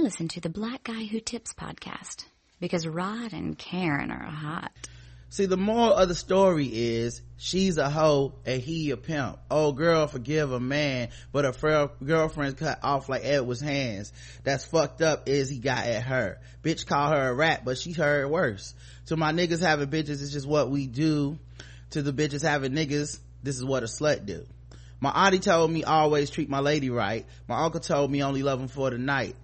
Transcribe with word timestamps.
Listen 0.00 0.28
to 0.28 0.40
the 0.40 0.48
Black 0.48 0.84
Guy 0.84 1.04
Who 1.04 1.20
Tips 1.20 1.52
podcast 1.52 2.24
because 2.58 2.86
Rod 2.86 3.34
and 3.34 3.58
Karen 3.58 4.10
are 4.10 4.30
hot. 4.30 4.72
See, 5.28 5.44
the 5.44 5.58
moral 5.58 5.92
of 5.92 6.08
the 6.08 6.14
story 6.14 6.64
is 6.72 7.20
she's 7.36 7.76
a 7.76 7.90
hoe 7.90 8.32
and 8.46 8.62
he 8.62 8.92
a 8.92 8.96
pimp. 8.96 9.38
Oh, 9.50 9.72
girl, 9.72 10.06
forgive 10.06 10.52
a 10.52 10.58
man, 10.58 11.10
but 11.32 11.44
her 11.44 11.52
fr- 11.52 11.92
girlfriend's 12.02 12.58
cut 12.58 12.78
off 12.82 13.10
like 13.10 13.26
Edward's 13.26 13.60
hands. 13.60 14.10
That's 14.42 14.64
fucked 14.64 15.02
up 15.02 15.28
is 15.28 15.50
he 15.50 15.58
got 15.58 15.84
at 15.84 16.02
her. 16.04 16.40
Bitch 16.62 16.86
call 16.86 17.10
her 17.10 17.28
a 17.28 17.34
rat, 17.34 17.66
but 17.66 17.76
she 17.76 17.92
heard 17.92 18.30
worse. 18.30 18.74
To 19.06 19.18
my 19.18 19.32
niggas 19.32 19.60
having 19.60 19.90
bitches, 19.90 20.22
it's 20.22 20.32
just 20.32 20.48
what 20.48 20.70
we 20.70 20.86
do. 20.86 21.38
To 21.90 22.00
the 22.00 22.14
bitches 22.14 22.42
having 22.42 22.72
niggas, 22.72 23.18
this 23.42 23.56
is 23.56 23.64
what 23.66 23.82
a 23.82 23.86
slut 23.86 24.24
do. 24.24 24.46
My 24.98 25.10
auntie 25.10 25.40
told 25.40 25.70
me 25.70 25.84
always 25.84 26.30
treat 26.30 26.48
my 26.48 26.60
lady 26.60 26.88
right. 26.88 27.26
My 27.46 27.62
uncle 27.62 27.80
told 27.80 28.10
me 28.10 28.22
only 28.22 28.42
love 28.42 28.60
him 28.60 28.68
for 28.68 28.88
the 28.88 28.96
night 28.96 29.36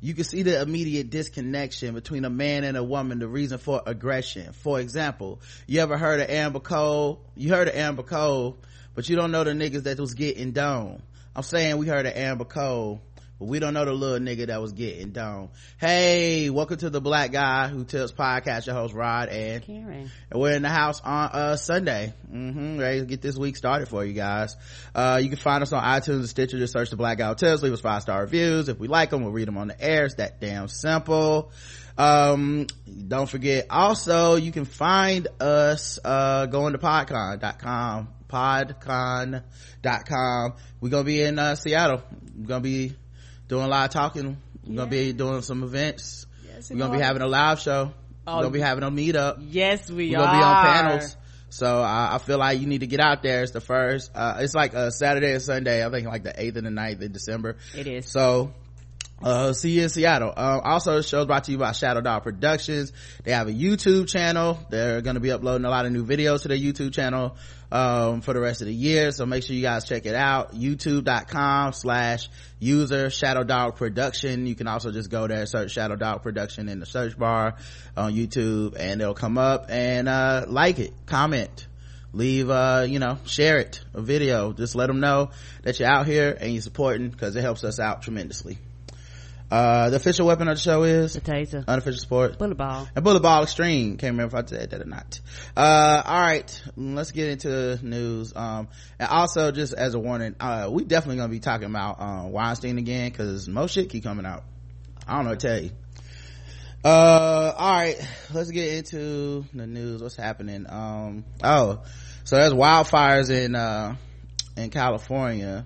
you 0.00 0.14
can 0.14 0.24
see 0.24 0.42
the 0.42 0.60
immediate 0.60 1.10
disconnection 1.10 1.94
between 1.94 2.24
a 2.24 2.30
man 2.30 2.64
and 2.64 2.76
a 2.76 2.84
woman 2.84 3.18
the 3.18 3.28
reason 3.28 3.58
for 3.58 3.82
aggression. 3.86 4.52
For 4.52 4.80
example 4.80 5.40
you 5.66 5.80
ever 5.80 5.96
heard 5.98 6.20
of 6.20 6.30
amber 6.30 6.60
cole? 6.60 7.20
You 7.34 7.50
heard 7.50 7.68
of 7.68 7.74
amber 7.74 8.02
cole 8.02 8.58
but 8.94 9.08
you 9.08 9.16
don't 9.16 9.30
know 9.30 9.44
the 9.44 9.52
niggas 9.52 9.84
that 9.84 9.98
was 9.98 10.14
getting 10.14 10.52
done. 10.52 11.02
i'm 11.34 11.42
saying 11.42 11.76
we 11.76 11.86
heard 11.86 12.06
of 12.06 12.14
amber 12.16 12.44
cole 12.44 13.00
but 13.38 13.46
we 13.46 13.60
don't 13.60 13.74
know 13.74 13.84
the 13.84 13.92
little 13.92 14.18
nigga 14.18 14.48
that 14.48 14.60
was 14.60 14.72
getting 14.72 15.10
down. 15.10 15.50
Hey, 15.78 16.50
welcome 16.50 16.76
to 16.78 16.90
the 16.90 17.00
Black 17.00 17.30
Guy 17.30 17.68
Who 17.68 17.84
Tips 17.84 18.10
podcast. 18.12 18.66
Your 18.66 18.74
host 18.74 18.94
Rod 18.94 19.28
and 19.28 19.62
Karen. 19.62 20.10
And 20.30 20.40
we're 20.40 20.54
in 20.56 20.62
the 20.62 20.68
house 20.68 21.00
on 21.00 21.30
uh, 21.32 21.56
Sunday. 21.56 22.14
Mm-hmm, 22.32 22.78
ready 22.78 23.00
to 23.00 23.06
get 23.06 23.22
this 23.22 23.36
week 23.36 23.56
started 23.56 23.88
for 23.88 24.04
you 24.04 24.12
guys. 24.12 24.56
Uh, 24.94 25.20
you 25.22 25.28
can 25.28 25.38
find 25.38 25.62
us 25.62 25.72
on 25.72 25.82
iTunes 25.84 26.18
and 26.18 26.28
Stitcher. 26.28 26.58
Just 26.58 26.72
search 26.72 26.90
the 26.90 26.96
Black 26.96 27.18
Guy 27.18 27.28
Who 27.28 27.36
Tips. 27.36 27.62
Leave 27.62 27.72
us 27.72 27.80
five 27.80 28.02
star 28.02 28.20
reviews. 28.22 28.68
If 28.68 28.78
we 28.78 28.88
like 28.88 29.10
them, 29.10 29.22
we'll 29.22 29.32
read 29.32 29.46
them 29.46 29.56
on 29.56 29.68
the 29.68 29.80
air. 29.80 30.06
It's 30.06 30.16
that 30.16 30.40
damn 30.40 30.66
simple. 30.68 31.52
Um, 31.96 32.66
don't 33.08 33.28
forget 33.28 33.66
also 33.70 34.36
you 34.36 34.52
can 34.52 34.64
find 34.64 35.26
us 35.40 35.98
uh, 36.04 36.46
going 36.46 36.72
to 36.72 36.78
podcon.com 36.78 38.08
podcon.com 38.28 39.42
we're 40.80 40.90
gonna 40.90 41.02
be 41.02 41.22
in 41.22 41.40
uh, 41.40 41.56
seattle 41.56 42.00
we're 42.36 42.46
gonna 42.46 42.60
be 42.60 42.94
doing 43.48 43.64
a 43.64 43.68
lot 43.68 43.86
of 43.86 43.92
talking. 43.92 44.36
We're 44.64 44.72
yeah. 44.72 44.76
gonna 44.76 44.90
be 44.90 45.12
doing 45.12 45.42
some 45.42 45.62
events. 45.62 46.26
Yes, 46.46 46.70
we're 46.70 46.78
gonna 46.78 46.96
be 46.96 47.02
having 47.02 47.22
a 47.22 47.26
live 47.26 47.60
show. 47.60 47.92
Oh, 48.26 48.36
we're 48.36 48.42
gonna 48.42 48.52
be 48.52 48.60
having 48.60 48.84
a 48.84 48.90
meetup. 48.90 49.38
yes 49.40 49.90
we 49.90 50.10
we're 50.10 50.18
are 50.18 50.26
gonna 50.26 50.38
be 50.38 50.44
on 50.44 50.66
panels. 50.66 51.16
So 51.50 51.80
I, 51.80 52.16
I, 52.16 52.18
feel 52.18 52.36
like 52.36 52.60
you 52.60 52.66
need 52.66 52.80
to 52.80 52.86
get 52.86 53.00
out 53.00 53.22
there. 53.22 53.42
It's 53.42 53.52
the 53.52 53.60
first 53.62 54.10
uh, 54.14 54.36
it's 54.40 54.54
like 54.54 54.74
a 54.74 54.90
saturday 54.90 55.32
and 55.32 55.42
sunday. 55.42 55.84
I 55.84 55.90
think 55.90 56.06
like 56.06 56.22
the 56.22 56.32
8th 56.32 56.56
and 56.56 56.66
the 56.66 56.70
9th 56.70 57.00
in 57.00 57.12
december. 57.12 57.56
It 57.74 57.86
is. 57.86 58.06
So 58.06 58.52
uh, 59.22 59.52
see 59.52 59.70
you 59.70 59.82
in 59.82 59.88
Seattle. 59.88 60.32
Um, 60.36 60.60
also 60.62 60.96
the 60.96 61.02
show's 61.02 61.26
brought 61.26 61.44
to 61.44 61.52
you 61.52 61.58
by 61.58 61.72
Shadow 61.72 62.00
Dog 62.00 62.22
Productions. 62.22 62.92
They 63.24 63.32
have 63.32 63.48
a 63.48 63.52
YouTube 63.52 64.08
channel. 64.08 64.58
They're 64.70 65.00
going 65.00 65.14
to 65.14 65.20
be 65.20 65.32
uploading 65.32 65.64
a 65.64 65.70
lot 65.70 65.86
of 65.86 65.92
new 65.92 66.04
videos 66.04 66.42
to 66.42 66.48
their 66.48 66.56
YouTube 66.56 66.92
channel, 66.92 67.36
um, 67.70 68.20
for 68.20 68.34
the 68.34 68.40
rest 68.40 68.60
of 68.60 68.66
the 68.66 68.74
year. 68.74 69.10
So 69.10 69.26
make 69.26 69.42
sure 69.42 69.54
you 69.54 69.62
guys 69.62 69.84
check 69.84 70.06
it 70.06 70.14
out. 70.14 70.54
YouTube.com 70.54 71.72
slash 71.72 72.28
user 72.58 73.10
Shadow 73.10 73.44
Dog 73.44 73.76
Production. 73.76 74.46
You 74.46 74.54
can 74.54 74.66
also 74.66 74.90
just 74.90 75.10
go 75.10 75.26
there, 75.26 75.46
search 75.46 75.72
Shadow 75.72 75.96
Dog 75.96 76.22
Production 76.22 76.68
in 76.68 76.80
the 76.80 76.86
search 76.86 77.18
bar 77.18 77.56
on 77.96 78.14
YouTube 78.14 78.76
and 78.78 79.00
it'll 79.00 79.14
come 79.14 79.38
up 79.38 79.66
and, 79.68 80.08
uh, 80.08 80.44
like 80.48 80.78
it, 80.78 80.92
comment 81.06 81.66
leave 82.10 82.48
uh 82.48 82.86
you 82.88 82.98
know 82.98 83.18
share 83.26 83.58
it 83.58 83.84
a 83.92 84.00
video 84.00 84.54
just 84.54 84.74
let 84.74 84.86
them 84.86 84.98
know 84.98 85.30
that 85.62 85.78
you're 85.78 85.88
out 85.88 86.06
here 86.06 86.34
and 86.40 86.52
you're 86.52 86.62
supporting 86.62 87.10
because 87.10 87.36
it 87.36 87.42
helps 87.42 87.64
us 87.64 87.78
out 87.78 88.00
tremendously 88.00 88.56
uh, 89.50 89.88
the 89.88 89.96
official 89.96 90.26
weapon 90.26 90.46
of 90.48 90.56
the 90.56 90.60
show 90.60 90.82
is 90.82 91.14
the 91.14 91.20
taser. 91.20 91.64
Unofficial 91.66 92.00
sport. 92.00 92.38
Bullet 92.38 92.56
ball. 92.56 92.86
And 92.94 93.02
bullet 93.02 93.20
ball 93.20 93.44
extreme. 93.44 93.96
Can't 93.96 94.12
remember 94.12 94.36
if 94.36 94.44
I 94.44 94.46
said 94.46 94.70
that 94.70 94.82
or 94.82 94.84
not. 94.84 95.20
Uh, 95.56 96.02
all 96.04 96.20
right. 96.20 96.62
Let's 96.76 97.12
get 97.12 97.28
into 97.30 97.78
news. 97.82 98.34
Um, 98.36 98.68
and 98.98 99.08
also 99.08 99.50
just 99.50 99.72
as 99.72 99.94
a 99.94 99.98
warning, 99.98 100.36
uh, 100.38 100.68
we 100.70 100.84
definitely 100.84 101.16
gonna 101.16 101.30
be 101.30 101.40
talking 101.40 101.66
about, 101.66 101.96
uh, 101.98 102.28
Weinstein 102.28 102.76
again 102.76 103.10
cause 103.12 103.48
most 103.48 103.72
shit 103.72 103.88
keep 103.88 104.04
coming 104.04 104.26
out. 104.26 104.44
I 105.06 105.16
don't 105.16 105.24
know 105.24 105.30
what 105.30 105.40
to 105.40 105.48
tell 105.48 105.62
you. 105.62 105.70
Uh, 106.84 107.52
all 107.56 107.72
right. 107.72 108.08
Let's 108.32 108.50
get 108.50 108.74
into 108.74 109.46
the 109.54 109.66
news. 109.66 110.02
What's 110.02 110.16
happening? 110.16 110.66
Um, 110.68 111.24
oh, 111.42 111.82
so 112.24 112.36
there's 112.36 112.52
wildfires 112.52 113.30
in, 113.30 113.54
uh, 113.54 113.96
in 114.58 114.68
California 114.68 115.64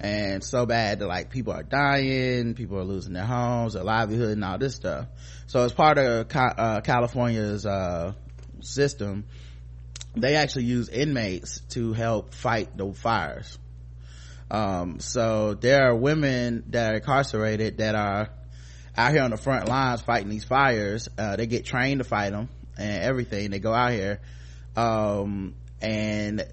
and 0.00 0.42
so 0.42 0.64
bad 0.64 0.98
that 0.98 1.06
like 1.06 1.30
people 1.30 1.52
are 1.52 1.62
dying 1.62 2.54
people 2.54 2.78
are 2.78 2.84
losing 2.84 3.12
their 3.12 3.24
homes 3.24 3.74
their 3.74 3.84
livelihood 3.84 4.30
and 4.30 4.44
all 4.44 4.58
this 4.58 4.74
stuff. 4.74 5.06
So 5.46 5.62
as 5.64 5.72
part 5.72 5.98
of 5.98 6.26
uh, 6.34 6.80
california's 6.80 7.66
uh, 7.66 8.14
system 8.60 9.24
they 10.14 10.36
actually 10.36 10.64
use 10.64 10.88
inmates 10.88 11.60
to 11.70 11.92
help 11.92 12.34
fight 12.34 12.76
the 12.76 12.92
fires. 12.92 13.58
Um, 14.50 14.98
so 14.98 15.54
there 15.54 15.88
are 15.88 15.94
women 15.94 16.64
that 16.70 16.92
are 16.92 16.96
incarcerated 16.96 17.78
that 17.78 17.94
are 17.94 18.30
out 18.96 19.12
here 19.12 19.22
on 19.22 19.30
the 19.30 19.36
front 19.36 19.68
lines 19.68 20.00
fighting 20.00 20.28
these 20.28 20.44
fires. 20.44 21.08
Uh, 21.16 21.36
they 21.36 21.46
get 21.46 21.64
trained 21.64 22.00
to 22.00 22.04
fight 22.04 22.30
them 22.30 22.48
and 22.76 23.02
everything. 23.02 23.50
They 23.50 23.60
go 23.60 23.72
out 23.72 23.92
here 23.92 24.20
um, 24.76 25.54
and 25.80 26.44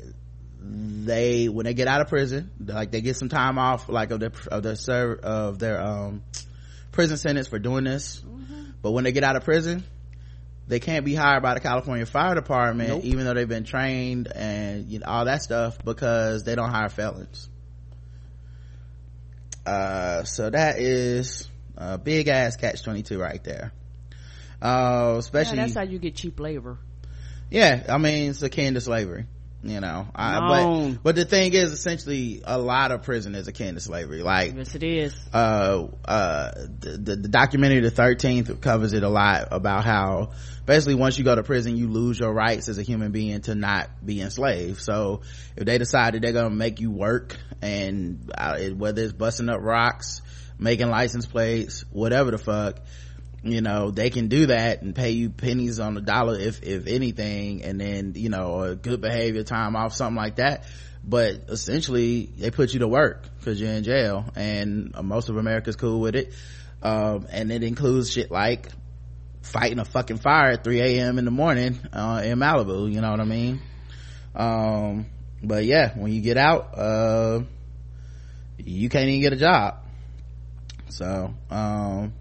they 0.69 1.47
when 1.47 1.65
they 1.65 1.73
get 1.73 1.87
out 1.87 2.01
of 2.01 2.07
prison 2.07 2.51
like 2.63 2.91
they 2.91 3.01
get 3.01 3.15
some 3.15 3.29
time 3.29 3.57
off 3.57 3.89
like 3.89 4.11
of 4.11 4.19
their 4.19 4.31
of 4.51 4.63
their 4.63 4.75
serve 4.75 5.19
of 5.21 5.59
their 5.59 5.81
um 5.81 6.23
prison 6.91 7.17
sentence 7.17 7.47
for 7.47 7.59
doing 7.59 7.83
this. 7.83 8.19
Mm-hmm. 8.19 8.71
but 8.81 8.91
when 8.91 9.03
they 9.03 9.11
get 9.11 9.23
out 9.23 9.35
of 9.35 9.43
prison 9.43 9.83
they 10.67 10.79
can't 10.79 11.05
be 11.05 11.15
hired 11.15 11.43
by 11.43 11.53
the 11.53 11.59
california 11.59 12.05
fire 12.05 12.35
department 12.35 12.89
nope. 12.89 13.05
even 13.05 13.25
though 13.25 13.33
they've 13.33 13.47
been 13.47 13.63
trained 13.63 14.27
and 14.27 14.89
you 14.89 14.99
know, 14.99 15.05
all 15.07 15.25
that 15.25 15.41
stuff 15.41 15.77
because 15.83 16.43
they 16.43 16.55
don't 16.55 16.69
hire 16.69 16.89
felons. 16.89 17.49
Uh 19.65 20.23
so 20.23 20.49
that 20.49 20.79
is 20.79 21.49
a 21.77 21.97
big 21.97 22.27
ass 22.27 22.55
catch 22.55 22.83
22 22.83 23.19
right 23.19 23.43
there. 23.43 23.71
Uh 24.61 25.15
especially 25.17 25.57
yeah, 25.57 25.63
that's 25.63 25.75
how 25.75 25.83
you 25.83 25.99
get 25.99 26.15
cheap 26.15 26.39
labor. 26.39 26.77
Yeah 27.49 27.85
i 27.87 27.97
mean 27.97 28.31
it's 28.31 28.41
akin 28.41 28.73
to 28.73 28.81
slavery 28.81 29.25
you 29.63 29.79
know 29.81 30.07
I, 30.15 30.91
but 30.93 31.03
but 31.03 31.15
the 31.15 31.25
thing 31.25 31.53
is 31.53 31.71
essentially 31.71 32.41
a 32.45 32.59
lot 32.59 32.91
of 32.91 33.03
prison 33.03 33.33
is 33.33 33.47
akin 33.47 33.73
to 33.73 33.81
slavery. 33.81 34.21
Like 34.21 34.55
yes 34.55 34.75
it 34.75 34.83
is. 34.83 35.15
uh 35.33 35.87
uh 36.05 36.51
the, 36.79 36.89
the, 36.91 37.15
the 37.15 37.27
documentary 37.27 37.79
the 37.81 37.91
13th 37.91 38.61
covers 38.61 38.93
it 38.93 39.03
a 39.03 39.09
lot 39.09 39.47
about 39.51 39.83
how 39.83 40.31
basically 40.65 40.95
once 40.95 41.17
you 41.17 41.23
go 41.23 41.35
to 41.35 41.43
prison 41.43 41.75
you 41.75 41.87
lose 41.89 42.19
your 42.19 42.33
rights 42.33 42.69
as 42.69 42.77
a 42.77 42.83
human 42.83 43.11
being 43.11 43.41
to 43.41 43.55
not 43.55 43.89
be 44.05 44.21
enslaved. 44.21 44.79
So 44.79 45.21
if 45.55 45.65
they 45.65 45.77
decided 45.77 46.21
they're 46.21 46.33
gonna 46.33 46.49
make 46.51 46.79
you 46.79 46.91
work 46.91 47.35
and 47.61 48.31
uh, 48.37 48.57
whether 48.69 49.01
it's 49.01 49.13
busting 49.13 49.49
up 49.49 49.61
rocks 49.61 50.21
making 50.59 50.89
license 50.89 51.25
plates 51.25 51.83
whatever 51.91 52.31
the 52.31 52.37
fuck 52.37 52.79
you 53.43 53.61
know 53.61 53.91
they 53.91 54.09
can 54.09 54.27
do 54.27 54.47
that 54.47 54.81
and 54.81 54.95
pay 54.95 55.11
you 55.11 55.29
pennies 55.29 55.79
on 55.79 55.93
the 55.93 56.01
dollar 56.01 56.37
if 56.37 56.63
if 56.63 56.87
anything 56.87 57.63
and 57.63 57.79
then 57.79 58.13
you 58.15 58.29
know 58.29 58.61
a 58.61 58.75
good 58.75 59.01
behavior 59.01 59.43
time 59.43 59.75
off 59.75 59.93
something 59.93 60.15
like 60.15 60.37
that. 60.37 60.65
But 61.03 61.45
essentially 61.47 62.25
they 62.37 62.51
put 62.51 62.73
you 62.73 62.79
to 62.79 62.87
work 62.87 63.23
because 63.39 63.61
you're 63.61 63.71
in 63.71 63.83
jail 63.83 64.25
and 64.35 64.93
most 65.03 65.29
of 65.29 65.37
america's 65.37 65.75
cool 65.75 65.99
with 65.99 66.15
it. 66.15 66.33
Um, 66.81 67.27
and 67.31 67.51
it 67.51 67.63
includes 67.63 68.11
shit 68.11 68.29
like 68.29 68.69
fighting 69.41 69.79
a 69.79 69.85
fucking 69.85 70.17
fire 70.17 70.51
at 70.51 70.63
3 70.63 70.81
a.m 70.81 71.17
in 71.17 71.25
the 71.25 71.31
morning 71.31 71.79
uh, 71.93 72.21
in 72.23 72.37
malibu 72.37 72.91
you 72.91 73.01
know 73.01 73.11
what 73.11 73.19
i 73.21 73.25
mean? 73.25 73.61
Um, 74.35 75.05
but 75.41 75.65
yeah 75.65 75.97
when 75.97 76.11
you 76.11 76.21
get 76.21 76.37
out 76.37 76.77
uh, 76.77 77.39
you 78.57 78.89
can't 78.89 79.07
even 79.07 79.21
get 79.21 79.33
a 79.33 79.37
job. 79.37 79.77
So 80.89 81.33
um, 81.49 82.13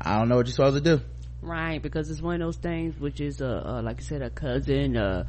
I 0.00 0.18
don't 0.18 0.28
know 0.28 0.36
what 0.36 0.46
you're 0.46 0.54
supposed 0.54 0.82
to 0.84 0.96
do. 0.96 1.02
Right, 1.42 1.80
because 1.80 2.10
it's 2.10 2.20
one 2.20 2.36
of 2.36 2.40
those 2.40 2.56
things 2.56 2.98
which 2.98 3.20
is, 3.20 3.40
uh, 3.40 3.62
uh 3.64 3.82
like 3.82 3.98
I 3.98 4.02
said, 4.02 4.22
a 4.22 4.30
cousin, 4.30 4.96
uh, 4.96 5.26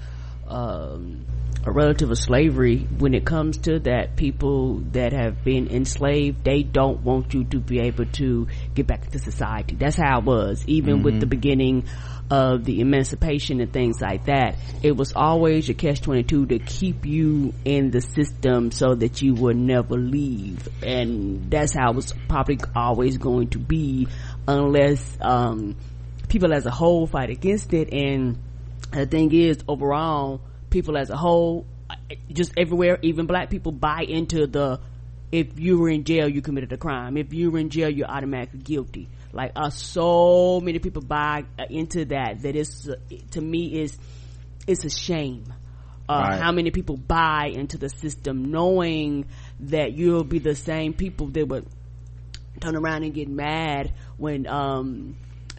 um, 0.48 1.26
a 1.47 1.47
relative 1.72 2.12
of 2.12 2.18
slavery. 2.18 2.88
When 2.98 3.14
it 3.14 3.26
comes 3.26 3.58
to 3.60 3.80
that, 3.80 4.16
people 4.16 4.80
that 4.92 5.14
have 5.14 5.44
been 5.44 5.68
enslaved, 5.68 6.44
they 6.44 6.64
don't 6.64 7.02
want 7.02 7.34
you 7.34 7.44
to 7.46 7.60
be 7.60 7.80
able 7.80 8.06
to 8.06 8.48
get 8.74 8.88
back 8.88 9.06
into 9.06 9.20
society. 9.20 9.76
That's 9.76 9.98
how 9.98 10.20
it 10.20 10.26
was, 10.26 10.64
even 10.68 10.96
mm-hmm. 10.96 11.04
with 11.04 11.20
the 11.20 11.26
beginning 11.26 11.86
of 12.30 12.66
the 12.66 12.82
emancipation 12.82 13.62
and 13.62 13.72
things 13.72 14.02
like 14.02 14.26
that. 14.26 14.56
It 14.84 14.96
was 14.96 15.14
always 15.14 15.70
a 15.70 15.74
catch 15.74 16.02
22 16.02 16.48
to 16.48 16.60
keep 16.60 17.06
you 17.06 17.54
in 17.64 17.92
the 17.92 18.02
system 18.02 18.72
so 18.72 18.96
that 18.96 19.22
you 19.22 19.34
would 19.36 19.56
never 19.56 19.96
leave. 19.96 20.68
And 20.84 21.50
that's 21.50 21.74
how 21.74 21.92
it 21.92 21.96
was 21.96 22.14
probably 22.28 22.60
always 22.76 23.18
going 23.18 23.50
to 23.50 23.60
be 23.60 24.08
unless, 24.48 25.18
um, 25.22 25.76
people 26.28 26.54
as 26.54 26.66
a 26.66 26.72
whole 26.72 27.08
fight 27.08 27.30
against 27.30 27.74
it. 27.74 27.94
And 27.94 28.38
the 28.92 29.06
thing 29.06 29.34
is, 29.34 29.60
overall, 29.68 30.42
people 30.70 30.98
as 30.98 31.10
a 31.10 31.18
whole, 31.18 31.66
just 32.32 32.54
everywhere, 32.58 33.00
even 33.02 33.26
black 33.26 33.50
people 33.50 33.72
buy 33.72 34.04
into 34.08 34.48
the 34.48 34.80
if 35.32 35.60
you 35.60 35.78
were 35.78 35.90
in 35.90 36.04
jail, 36.04 36.30
you 36.30 36.42
committed 36.42 36.72
a 36.72 36.78
crime. 36.78 37.18
If 37.18 37.34
you 37.34 37.52
were 37.52 37.60
in 37.60 37.70
jail, 37.70 37.90
you're 37.90 38.08
automatically 38.08 38.60
guilty. 38.60 39.10
Like, 39.34 39.52
uh, 39.56 39.70
so 39.70 40.62
many 40.62 40.80
people 40.80 41.02
buy 41.02 41.44
uh, 41.60 41.66
into 41.70 42.06
that 42.06 42.44
that 42.44 42.56
is, 42.56 42.90
uh, 42.90 42.96
to 43.32 43.42
me, 43.42 43.82
is, 43.82 43.98
it's 44.66 44.86
a 44.86 44.90
shame. 44.90 45.54
Uh, 46.10 46.24
right. 46.30 46.40
how 46.40 46.54
many 46.54 46.72
people 46.72 46.96
buy 46.96 47.52
into 47.54 47.78
the 47.78 47.90
system 47.90 48.50
knowing 48.50 49.26
that 49.60 49.92
you'll 49.92 50.24
be 50.24 50.40
the 50.40 50.56
same 50.56 50.94
people 50.94 51.28
that 51.28 51.46
would 51.46 51.68
turn 52.62 52.78
around 52.78 53.04
and 53.04 53.14
get 53.14 53.28
mad 53.28 53.92
when, 54.16 54.48
um, 54.48 55.18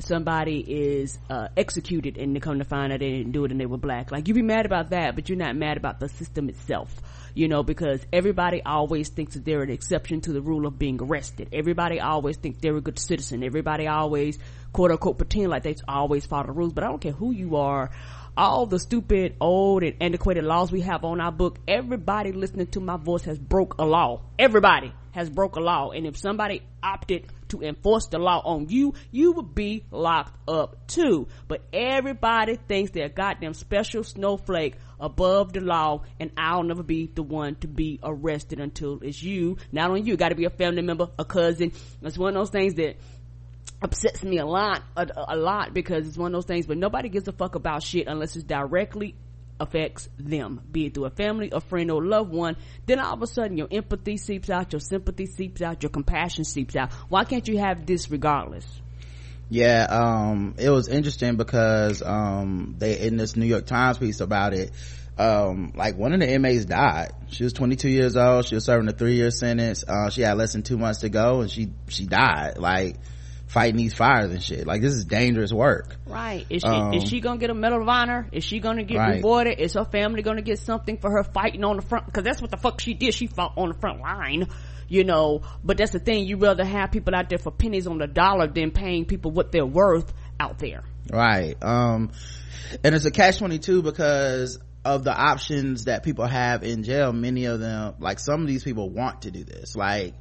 somebody 0.09 0.59
is 0.59 1.19
uh, 1.31 1.49
executed 1.57 2.17
and 2.17 2.35
they 2.35 2.41
come 2.41 2.59
to 2.59 2.65
find 2.65 2.93
out 2.93 3.01
they 3.01 3.11
didn't 3.11 3.33
do 3.33 3.45
it 3.45 3.53
and 3.53 3.61
they 3.61 3.67
were 3.67 3.79
black. 3.79 4.11
Like 4.11 4.27
you'd 4.27 4.35
be 4.35 4.43
mad 4.43 4.67
about 4.67 4.91
that, 4.91 5.15
but 5.15 5.29
you're 5.29 5.39
not 5.39 5.55
mad 5.55 5.77
about 5.77 6.01
the 6.01 6.09
system 6.09 6.49
itself 6.49 6.93
you 7.39 7.47
know, 7.47 7.63
because 7.63 8.05
everybody 8.13 8.61
always 8.65 9.11
thinks 9.11 9.35
that 9.35 9.45
they're 9.45 9.63
an 9.63 9.71
exception 9.71 10.21
to 10.23 10.33
the 10.33 10.41
rule 10.41 10.67
of 10.67 10.77
being 10.77 10.99
arrested. 11.01 11.51
Everybody 11.53 12.01
always 12.01 12.37
thinks 12.37 12.59
they're 12.59 12.77
a 12.77 12.81
good 12.81 12.99
citizen. 12.99 13.45
Everybody 13.45 13.87
always, 13.87 14.37
quote 14.73 14.91
unquote, 14.91 15.19
pretend 15.19 15.49
like 15.49 15.63
they 15.63 15.77
always 15.87 16.27
follow 16.27 16.47
the 16.47 16.53
rules, 16.53 16.73
but 16.73 16.83
I 16.83 16.89
don't 16.89 17.01
care 17.01 17.13
who 17.13 17.31
you 17.31 17.55
are. 17.55 17.91
All 18.37 18.67
the 18.67 18.81
stupid, 18.81 19.37
old, 19.41 19.85
and 19.85 19.95
antiquated 20.01 20.43
laws 20.43 20.73
we 20.73 20.81
have 20.81 21.05
on 21.05 21.21
our 21.21 21.31
book, 21.31 21.61
everybody 21.69 22.33
listening 22.33 22.67
to 22.69 22.81
my 22.81 22.97
voice 22.97 23.23
has 23.23 23.39
broke 23.39 23.77
a 23.79 23.85
law. 23.85 24.23
Everybody 24.37 24.93
has 25.13 25.31
broke 25.31 25.55
a 25.55 25.61
law. 25.61 25.91
And 25.91 26.07
if 26.07 26.17
somebody 26.17 26.63
opted 26.83 27.27
to 27.49 27.63
enforce 27.63 28.07
the 28.07 28.19
law 28.19 28.41
on 28.45 28.69
you, 28.69 28.95
you 29.11 29.33
would 29.33 29.55
be 29.55 29.85
locked 29.91 30.37
up 30.49 30.87
too. 30.87 31.29
But 31.47 31.63
everybody 31.73 32.57
thinks 32.57 32.91
they're 32.91 33.09
goddamn 33.09 33.55
special 33.55 34.05
snowflake 34.05 34.77
above 35.01 35.53
the 35.53 35.61
law 35.61 36.03
and 36.19 36.31
I'll 36.37 36.63
never 36.63 36.83
be 36.83 37.07
the 37.07 37.23
one 37.23 37.57
to 37.57 37.69
be 37.69 37.99
arrested 38.03 38.61
until 38.61 39.01
it's 39.03 39.23
you. 39.23 39.57
Not 39.73 39.91
only 39.91 40.03
you, 40.03 40.17
got 40.17 40.31
to 40.31 40.35
be 40.35 40.45
a 40.45 40.51
family 40.51 40.83
member, 40.83 41.09
a 41.19 41.25
cousin. 41.25 41.73
That's 42.03 42.19
one 42.19 42.31
of 42.31 42.35
those 42.35 42.51
things 42.51 42.75
that 42.75 42.97
upsets 43.81 44.23
me 44.23 44.39
a 44.39 44.47
lot, 44.47 44.83
a, 44.97 45.07
a 45.29 45.37
lot 45.37 45.73
because 45.73 46.07
it's 46.07 46.17
one 46.17 46.35
of 46.35 46.39
those 46.39 46.47
things, 46.47 46.67
but 46.67 46.77
nobody 46.77 47.09
gives 47.09 47.29
a 47.29 47.33
fuck 47.33 47.55
about 47.55 47.83
shit 47.83 48.07
unless 48.09 48.35
it's 48.35 48.45
directly 48.45 49.15
affects 49.61 50.09
them, 50.19 50.61
be 50.71 50.87
it 50.87 50.95
through 50.95 51.07
a 51.07 51.11
family, 51.11 51.51
a 51.53 51.61
friend, 51.61 51.91
or 51.91 52.03
a 52.03 52.07
loved 52.07 52.33
one, 52.33 52.57
then 52.87 52.99
all 52.99 53.15
of 53.15 53.23
a 53.23 53.27
sudden 53.27 53.57
your 53.57 53.69
empathy 53.71 54.17
seeps 54.17 54.51
out, 54.51 54.73
your 54.73 54.81
sympathy 54.81 55.27
seeps 55.27 55.63
out, 55.63 55.83
your 55.83 55.91
compassion 55.91 56.45
seeps 56.45 56.77
out. 56.77 56.93
Why 57.09 57.25
can't 57.25 57.47
you 57.49 57.59
have 57.59 57.87
this 57.87 58.11
regardless? 58.11 58.67
Yeah, 59.51 59.87
um, 59.89 60.55
it 60.59 60.69
was 60.71 60.89
interesting 60.89 61.37
because, 61.37 62.03
um, 62.03 62.75
they, 62.79 62.99
in 62.99 63.17
this 63.17 63.35
New 63.35 63.47
York 63.47 63.65
Times 63.65 63.99
piece 63.99 64.21
about 64.21 64.53
it, 64.53 64.73
um, 65.19 65.73
like 65.75 65.97
one 65.97 66.13
of 66.13 66.21
the 66.21 66.31
inmates 66.31 66.65
died. 66.65 67.13
She 67.29 67.45
was 67.45 67.53
22 67.53 67.89
years 67.89 68.17
old. 68.17 68.47
She 68.47 68.55
was 68.55 68.65
serving 68.65 68.89
a 68.89 68.93
three 68.93 69.17
year 69.17 69.31
sentence. 69.31 69.85
Uh, 69.87 70.11
she 70.11 70.23
had 70.23 70.39
less 70.39 70.53
than 70.53 70.63
two 70.63 70.79
months 70.79 71.01
to 71.01 71.09
go 71.09 71.41
and 71.41 71.51
she, 71.51 71.71
she 71.89 72.07
died. 72.07 72.59
Like, 72.59 72.97
fighting 73.49 73.77
these 73.77 73.95
fires 73.95 74.31
and 74.31 74.43
shit. 74.43 74.67
Like 74.67 74.83
this 74.83 74.93
is 74.93 75.05
dangerous 75.05 75.53
work. 75.53 75.97
Right. 76.07 76.47
Is 76.49 76.63
she 76.63 76.69
um, 76.69 76.95
is 76.95 77.09
she 77.09 77.21
gonna 77.21 77.39
get 77.39 77.51
a 77.51 77.55
medal 77.55 77.83
of 77.83 77.89
honor? 77.89 78.29
Is 78.31 78.45
she 78.45 78.61
gonna 78.61 78.85
get 78.85 78.99
right. 78.99 79.17
rewarded? 79.17 79.59
Is 79.59 79.75
her 79.75 79.85
family 79.85 80.23
gonna 80.23 80.43
get 80.43 80.59
something 80.59 80.99
for 80.99 81.11
her 81.11 81.25
fighting 81.25 81.65
on 81.65 81.77
the 81.77 81.83
front? 81.83 82.07
Because 82.07 82.25
that's 82.25 82.41
what 82.41 82.51
the 82.51 82.57
fuck 82.57 82.81
she 82.81 82.95
did. 82.95 83.15
She 83.15 83.27
fought 83.27 83.55
on 83.57 83.69
the 83.69 83.75
front 83.75 84.01
line 84.01 84.49
you 84.89 85.05
know 85.05 85.43
but 85.63 85.77
that's 85.77 85.93
the 85.93 85.99
thing 85.99 86.25
you 86.27 86.37
rather 86.37 86.65
have 86.65 86.91
people 86.91 87.15
out 87.15 87.29
there 87.29 87.39
for 87.39 87.51
pennies 87.51 87.87
on 87.87 87.99
the 87.99 88.07
dollar 88.07 88.47
than 88.47 88.71
paying 88.71 89.05
people 89.05 89.31
what 89.31 89.53
they're 89.53 89.67
worth 89.67 90.13
out 90.41 90.59
there 90.59 90.83
right 91.13 91.63
um 91.63 92.11
and 92.83 92.95
it's 92.95 93.05
a 93.05 93.11
catch 93.11 93.39
22 93.39 93.83
because 93.83 94.59
of 94.85 95.05
the 95.05 95.13
options 95.13 95.85
that 95.85 96.03
people 96.03 96.25
have 96.27 96.63
in 96.63 96.83
jail 96.83 97.13
many 97.13 97.45
of 97.45 97.61
them 97.61 97.95
like 97.99 98.19
some 98.19 98.41
of 98.41 98.47
these 98.47 98.65
people 98.65 98.89
want 98.89 99.23
to 99.23 99.31
do 99.31 99.45
this 99.45 99.77
like 99.77 100.15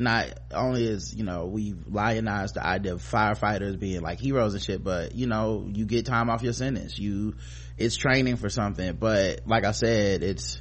not 0.00 0.28
only 0.52 0.86
is 0.86 1.14
you 1.14 1.24
know 1.24 1.44
we've 1.44 1.86
lionized 1.86 2.54
the 2.54 2.66
idea 2.66 2.94
of 2.94 3.02
firefighters 3.02 3.78
being 3.78 4.00
like 4.00 4.18
heroes 4.18 4.54
and 4.54 4.62
shit 4.62 4.82
but 4.82 5.14
you 5.14 5.26
know 5.26 5.68
you 5.70 5.84
get 5.84 6.06
time 6.06 6.30
off 6.30 6.42
your 6.42 6.54
sentence. 6.54 6.98
You 6.98 7.34
it's 7.76 7.96
training 7.96 8.36
for 8.36 8.48
something. 8.48 8.94
But 8.94 9.42
like 9.46 9.64
i 9.64 9.72
said 9.72 10.22
it's 10.22 10.60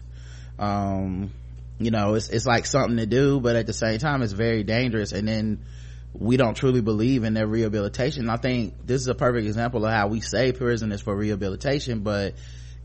um 0.59 1.31
you 1.79 1.89
know 1.89 2.15
it's 2.15 2.29
it's 2.29 2.45
like 2.45 2.65
something 2.65 2.97
to 2.97 3.05
do 3.05 3.39
but 3.39 3.55
at 3.55 3.65
the 3.65 3.73
same 3.73 3.97
time 3.97 4.21
it's 4.21 4.33
very 4.33 4.63
dangerous. 4.63 5.13
And 5.13 5.25
then 5.27 5.65
we 6.13 6.35
don't 6.35 6.55
truly 6.55 6.81
believe 6.81 7.23
in 7.23 7.33
their 7.33 7.47
rehabilitation. 7.47 8.29
I 8.29 8.37
think 8.37 8.85
this 8.85 9.01
is 9.01 9.07
a 9.07 9.15
perfect 9.15 9.47
example 9.47 9.85
of 9.85 9.93
how 9.93 10.07
we 10.07 10.19
say 10.19 10.51
prison 10.51 10.91
is 10.91 11.01
for 11.01 11.15
rehabilitation 11.15 12.01
but 12.01 12.35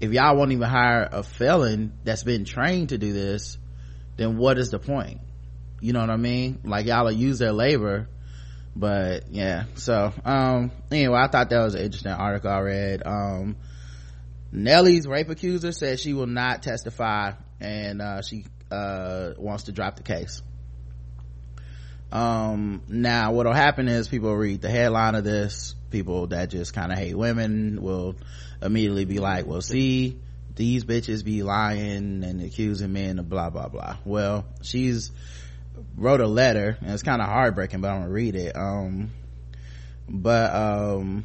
if 0.01 0.12
y'all 0.12 0.37
won't 0.37 0.53
even 0.53 0.69
hire 0.69 1.09
a 1.11 1.25
felon 1.25 1.99
that's 2.05 2.23
been 2.23 2.45
trained 2.45 2.91
to 2.91 2.99
do 2.99 3.12
this 3.12 3.59
then 4.17 4.37
what 4.37 4.59
is 4.59 4.71
the 4.71 4.79
point 4.79 5.21
you 5.84 5.92
know 5.92 6.00
what 6.00 6.08
i 6.08 6.16
mean? 6.16 6.60
Like 6.64 6.86
y'all 6.86 7.04
will 7.04 7.12
use 7.12 7.38
their 7.38 7.52
labor 7.52 8.08
but 8.75 9.31
yeah. 9.31 9.64
So 9.75 10.14
um 10.25 10.72
anyway 10.90 11.19
i 11.19 11.28
thought 11.28 11.50
that 11.50 11.62
was 11.62 11.75
an 11.75 11.82
interesting 11.82 12.10
article 12.10 12.50
i 12.50 12.58
read. 12.60 13.02
Um 13.04 13.56
nelly's 14.50 15.06
rape 15.06 15.28
accuser 15.28 15.72
says 15.72 16.00
she 16.00 16.14
will 16.14 16.26
not 16.26 16.62
testify 16.62 17.32
and 17.60 18.00
uh, 18.00 18.22
she 18.22 18.46
uh, 18.70 19.32
wants 19.36 19.64
to 19.64 19.72
drop 19.72 19.96
the 19.96 20.02
case. 20.02 20.40
Um 22.10 22.82
now 22.88 23.32
what'll 23.32 23.52
happen 23.52 23.86
is 23.86 24.08
people 24.08 24.34
read 24.34 24.62
the 24.62 24.70
headline 24.70 25.14
of 25.14 25.25
this. 25.25 25.75
People 25.90 26.28
that 26.28 26.48
just 26.48 26.72
kind 26.72 26.92
of 26.92 26.98
hate 26.98 27.14
women 27.14 27.82
will 27.82 28.16
immediately 28.62 29.04
be 29.04 29.19
like 29.19 29.44
well 29.46 29.60
see 29.60 30.19
these 30.56 30.84
bitches 30.84 31.25
be 31.25 31.42
lying 31.42 32.25
and 32.25 32.40
accusing 32.40 32.94
men 32.94 33.19
of 33.19 33.28
blah 33.28 33.50
blah 33.50 33.69
blah. 33.69 33.98
Well 34.06 34.46
she's 34.62 35.10
wrote 35.97 36.21
a 36.21 36.26
letter. 36.26 36.76
And 36.81 36.91
it's 36.91 37.03
kind 37.03 37.21
of 37.21 37.29
heartbreaking 37.29 37.81
but 37.81 37.91
i'm 37.91 38.00
gonna 38.03 38.11
read 38.11 38.37
it. 38.37 38.56
Um 38.56 39.11
but 40.09 40.55
um 40.55 41.25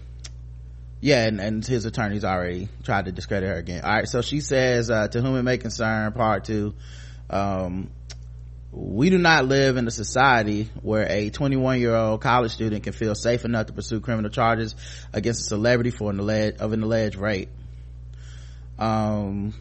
yeah 1.02 1.26
and, 1.26 1.40
and 1.40 1.66
his 1.66 1.86
attorneys 1.86 2.24
already 2.26 2.70
tried 2.84 3.06
to 3.06 3.12
discredit 3.12 3.50
her 3.50 3.56
again. 3.56 3.84
All 3.84 3.92
right 3.92 4.08
so 4.08 4.22
she 4.22 4.42
says 4.42 4.90
uh, 4.90 5.08
to 5.10 5.22
whom 5.22 5.36
it 5.38 5.44
may 5.44 5.58
concern 5.58 6.12
part 6.14 6.46
two 6.46 6.74
um 7.30 7.92
we 8.72 9.10
do 9.10 9.18
not 9.18 9.46
live 9.46 9.78
in 9.78 9.88
a 9.88 9.92
society 9.92 10.70
where 10.84 11.08
a 11.10 11.32
21 11.32 11.80
year 11.80 11.96
old 11.96 12.22
college 12.22 12.52
student 12.52 12.84
can 12.84 12.94
feel 12.94 13.16
safe 13.16 13.44
enough 13.44 13.66
to 13.68 13.74
pursue 13.74 14.00
criminal 14.00 14.30
charges 14.30 14.76
against 15.12 15.42
a 15.42 15.44
celebrity 15.46 15.90
for 15.90 16.12
an 16.12 16.20
alleged 16.20 16.62
of 16.62 16.72
an 16.74 16.84
alleged 16.84 17.16
rape. 17.16 17.50
Um 18.78 19.54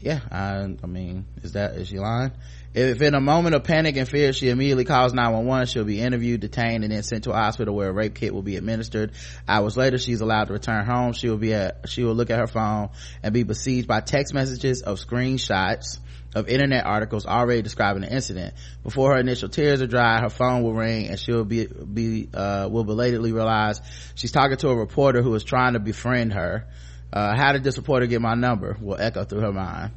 yeah 0.00 0.20
I, 0.30 0.76
I 0.82 0.86
mean 0.86 1.26
is 1.42 1.52
that 1.52 1.76
is 1.76 1.88
she 1.88 1.98
lying 1.98 2.32
if 2.76 3.00
in 3.00 3.14
a 3.14 3.20
moment 3.20 3.54
of 3.54 3.64
panic 3.64 3.96
and 3.96 4.06
fear 4.06 4.34
she 4.34 4.50
immediately 4.50 4.84
calls 4.84 5.14
911, 5.14 5.66
she'll 5.66 5.84
be 5.84 6.00
interviewed, 6.00 6.42
detained, 6.42 6.84
and 6.84 6.92
then 6.92 7.02
sent 7.02 7.24
to 7.24 7.30
a 7.30 7.34
hospital 7.34 7.74
where 7.74 7.88
a 7.88 7.92
rape 7.92 8.14
kit 8.14 8.34
will 8.34 8.42
be 8.42 8.56
administered. 8.56 9.12
Hours 9.48 9.78
later, 9.78 9.96
she's 9.96 10.20
allowed 10.20 10.44
to 10.48 10.52
return 10.52 10.84
home. 10.84 11.14
She 11.14 11.30
will 11.30 11.38
be 11.38 11.54
at, 11.54 11.88
she 11.88 12.04
will 12.04 12.14
look 12.14 12.28
at 12.28 12.38
her 12.38 12.46
phone 12.46 12.90
and 13.22 13.32
be 13.32 13.44
besieged 13.44 13.88
by 13.88 14.00
text 14.00 14.34
messages 14.34 14.82
of 14.82 14.98
screenshots 14.98 15.98
of 16.34 16.48
internet 16.48 16.84
articles 16.84 17.24
already 17.24 17.62
describing 17.62 18.02
the 18.02 18.12
incident. 18.12 18.52
Before 18.82 19.14
her 19.14 19.18
initial 19.20 19.48
tears 19.48 19.80
are 19.80 19.86
dry, 19.86 20.20
her 20.20 20.28
phone 20.28 20.62
will 20.62 20.74
ring 20.74 21.08
and 21.08 21.18
she'll 21.18 21.46
be, 21.46 21.66
be, 21.66 22.28
uh, 22.34 22.68
will 22.70 22.84
belatedly 22.84 23.32
realize 23.32 23.80
she's 24.16 24.32
talking 24.32 24.58
to 24.58 24.68
a 24.68 24.76
reporter 24.76 25.22
who 25.22 25.34
is 25.34 25.44
trying 25.44 25.72
to 25.72 25.80
befriend 25.80 26.34
her. 26.34 26.66
Uh, 27.10 27.34
how 27.34 27.52
did 27.52 27.64
this 27.64 27.78
reporter 27.78 28.04
get 28.04 28.20
my 28.20 28.34
number? 28.34 28.76
Will 28.78 29.00
echo 29.00 29.24
through 29.24 29.40
her 29.40 29.52
mind. 29.52 29.92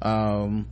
Um, 0.00 0.68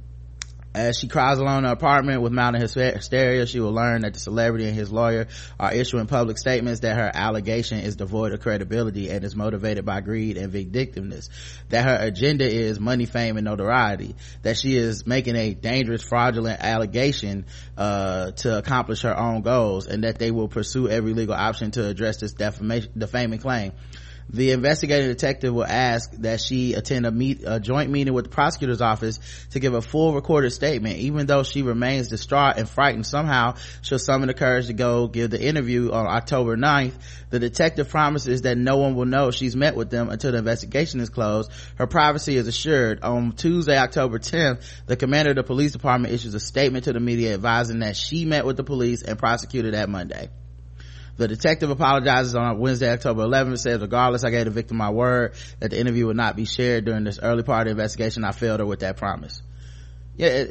as 0.76 0.98
she 0.98 1.08
cries 1.08 1.38
alone 1.38 1.58
in 1.58 1.64
her 1.64 1.72
apartment 1.72 2.20
with 2.20 2.32
mounting 2.32 2.60
hysteria, 2.60 3.46
she 3.46 3.60
will 3.60 3.72
learn 3.72 4.02
that 4.02 4.12
the 4.12 4.20
celebrity 4.20 4.66
and 4.66 4.76
his 4.76 4.92
lawyer 4.92 5.26
are 5.58 5.72
issuing 5.72 6.06
public 6.06 6.36
statements 6.36 6.80
that 6.80 6.96
her 6.96 7.10
allegation 7.12 7.78
is 7.78 7.96
devoid 7.96 8.32
of 8.32 8.40
credibility 8.40 9.08
and 9.08 9.24
is 9.24 9.34
motivated 9.34 9.86
by 9.86 10.02
greed 10.02 10.36
and 10.36 10.52
vindictiveness. 10.52 11.30
That 11.70 11.84
her 11.86 11.96
agenda 11.98 12.44
is 12.44 12.78
money, 12.78 13.06
fame, 13.06 13.38
and 13.38 13.46
notoriety. 13.46 14.16
That 14.42 14.58
she 14.58 14.76
is 14.76 15.06
making 15.06 15.36
a 15.36 15.54
dangerous, 15.54 16.02
fraudulent 16.02 16.60
allegation 16.60 17.46
uh, 17.78 18.32
to 18.32 18.58
accomplish 18.58 19.02
her 19.02 19.18
own 19.18 19.40
goals, 19.40 19.86
and 19.86 20.04
that 20.04 20.18
they 20.18 20.30
will 20.30 20.48
pursue 20.48 20.90
every 20.90 21.14
legal 21.14 21.34
option 21.34 21.70
to 21.72 21.86
address 21.86 22.18
this 22.18 22.34
defamation, 22.34 22.92
defaming 22.98 23.38
claim 23.38 23.72
the 24.28 24.50
investigating 24.50 25.08
detective 25.08 25.54
will 25.54 25.64
ask 25.64 26.10
that 26.18 26.40
she 26.40 26.74
attend 26.74 27.06
a 27.06 27.10
meet 27.10 27.42
a 27.46 27.60
joint 27.60 27.90
meeting 27.90 28.12
with 28.12 28.24
the 28.24 28.30
prosecutor's 28.30 28.80
office 28.80 29.20
to 29.50 29.60
give 29.60 29.74
a 29.74 29.80
full 29.80 30.14
recorded 30.14 30.50
statement 30.50 30.96
even 30.96 31.26
though 31.26 31.42
she 31.42 31.62
remains 31.62 32.08
distraught 32.08 32.56
and 32.56 32.68
frightened. 32.68 33.06
Somehow 33.06 33.54
she'll 33.82 33.98
summon 33.98 34.26
the 34.28 34.34
courage 34.34 34.66
to 34.66 34.72
go 34.72 35.06
give 35.06 35.30
the 35.30 35.40
interview 35.40 35.92
on 35.92 36.06
october 36.06 36.56
9th 36.56 36.94
the 37.30 37.38
detective 37.38 37.88
promises 37.88 38.42
that 38.42 38.56
no 38.56 38.76
one 38.76 38.94
will 38.94 39.04
know 39.04 39.30
she's 39.30 39.56
met 39.56 39.76
with 39.76 39.90
them 39.90 40.08
until 40.10 40.32
the 40.32 40.38
investigation 40.38 41.00
is 41.00 41.08
closed. 41.08 41.50
Her 41.76 41.86
privacy 41.86 42.36
is 42.36 42.46
assured. 42.46 43.02
On 43.02 43.32
tuesday 43.32 43.78
october 43.78 44.18
10th 44.18 44.62
the 44.86 44.96
commander 44.96 45.30
of 45.30 45.36
the 45.36 45.44
police 45.44 45.72
department 45.72 46.12
issues 46.12 46.34
a 46.34 46.40
statement 46.40 46.84
to 46.84 46.92
the 46.92 47.00
media 47.00 47.34
advising 47.34 47.80
that 47.80 47.96
she 47.96 48.24
met 48.24 48.44
with 48.44 48.56
the 48.56 48.64
police 48.64 49.02
and 49.02 49.18
prosecutor 49.18 49.70
that 49.72 49.88
monday 49.88 50.28
the 51.16 51.28
detective 51.28 51.70
apologizes 51.70 52.34
on 52.34 52.58
Wednesday, 52.58 52.90
October 52.92 53.22
11th, 53.22 53.58
says, 53.60 53.80
regardless, 53.80 54.24
I 54.24 54.30
gave 54.30 54.44
the 54.44 54.50
victim 54.50 54.76
my 54.76 54.90
word 54.90 55.34
that 55.60 55.70
the 55.70 55.80
interview 55.80 56.06
would 56.06 56.16
not 56.16 56.36
be 56.36 56.44
shared 56.44 56.84
during 56.84 57.04
this 57.04 57.18
early 57.22 57.42
part 57.42 57.62
of 57.62 57.64
the 57.66 57.70
investigation. 57.72 58.24
I 58.24 58.32
failed 58.32 58.60
her 58.60 58.66
with 58.66 58.80
that 58.80 58.96
promise. 58.96 59.40
Yeah, 60.16 60.44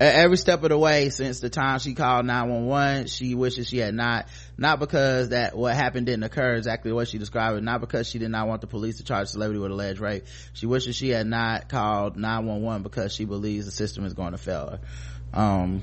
every 0.00 0.36
step 0.36 0.62
of 0.62 0.70
the 0.70 0.78
way 0.78 1.10
since 1.10 1.40
the 1.40 1.50
time 1.50 1.78
she 1.78 1.94
called 1.94 2.26
911 2.26 3.06
she 3.06 3.34
wishes 3.34 3.68
she 3.68 3.78
had 3.78 3.94
not 3.94 4.26
not 4.58 4.80
because 4.80 5.28
that 5.28 5.56
what 5.56 5.74
happened 5.74 6.06
didn't 6.06 6.24
occur 6.24 6.54
exactly 6.54 6.92
what 6.92 7.06
she 7.06 7.18
described 7.18 7.56
it 7.56 7.62
not 7.62 7.80
because 7.80 8.08
she 8.08 8.18
did 8.18 8.30
not 8.30 8.48
want 8.48 8.60
the 8.60 8.66
police 8.66 8.96
to 8.96 9.04
charge 9.04 9.28
celebrity 9.28 9.60
with 9.60 9.70
alleged 9.70 10.00
rape 10.00 10.24
she 10.54 10.66
wishes 10.66 10.96
she 10.96 11.10
had 11.10 11.26
not 11.26 11.68
called 11.68 12.16
911 12.16 12.82
because 12.82 13.12
she 13.12 13.24
believes 13.24 13.66
the 13.66 13.72
system 13.72 14.04
is 14.04 14.14
going 14.14 14.32
to 14.32 14.38
fail 14.38 14.70
her 14.70 15.38
um 15.38 15.82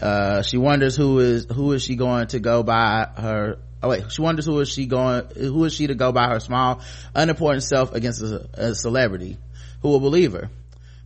uh, 0.00 0.42
she 0.42 0.56
wonders 0.56 0.96
who 0.96 1.18
is 1.18 1.46
who 1.52 1.72
is 1.72 1.82
she 1.82 1.96
going 1.96 2.26
to 2.28 2.40
go 2.40 2.62
by 2.62 3.08
her 3.16 3.58
oh 3.82 3.88
wait 3.88 4.10
she 4.10 4.22
wonders 4.22 4.46
who 4.46 4.58
is 4.60 4.68
she 4.68 4.86
going 4.86 5.24
who 5.36 5.64
is 5.64 5.72
she 5.72 5.86
to 5.86 5.94
go 5.94 6.12
by 6.12 6.28
her 6.28 6.40
small 6.40 6.80
unimportant 7.14 7.62
self 7.62 7.94
against 7.94 8.22
a, 8.22 8.48
a 8.54 8.74
celebrity? 8.74 9.38
Who 9.82 9.90
will 9.90 10.00
believe 10.00 10.32
her 10.32 10.50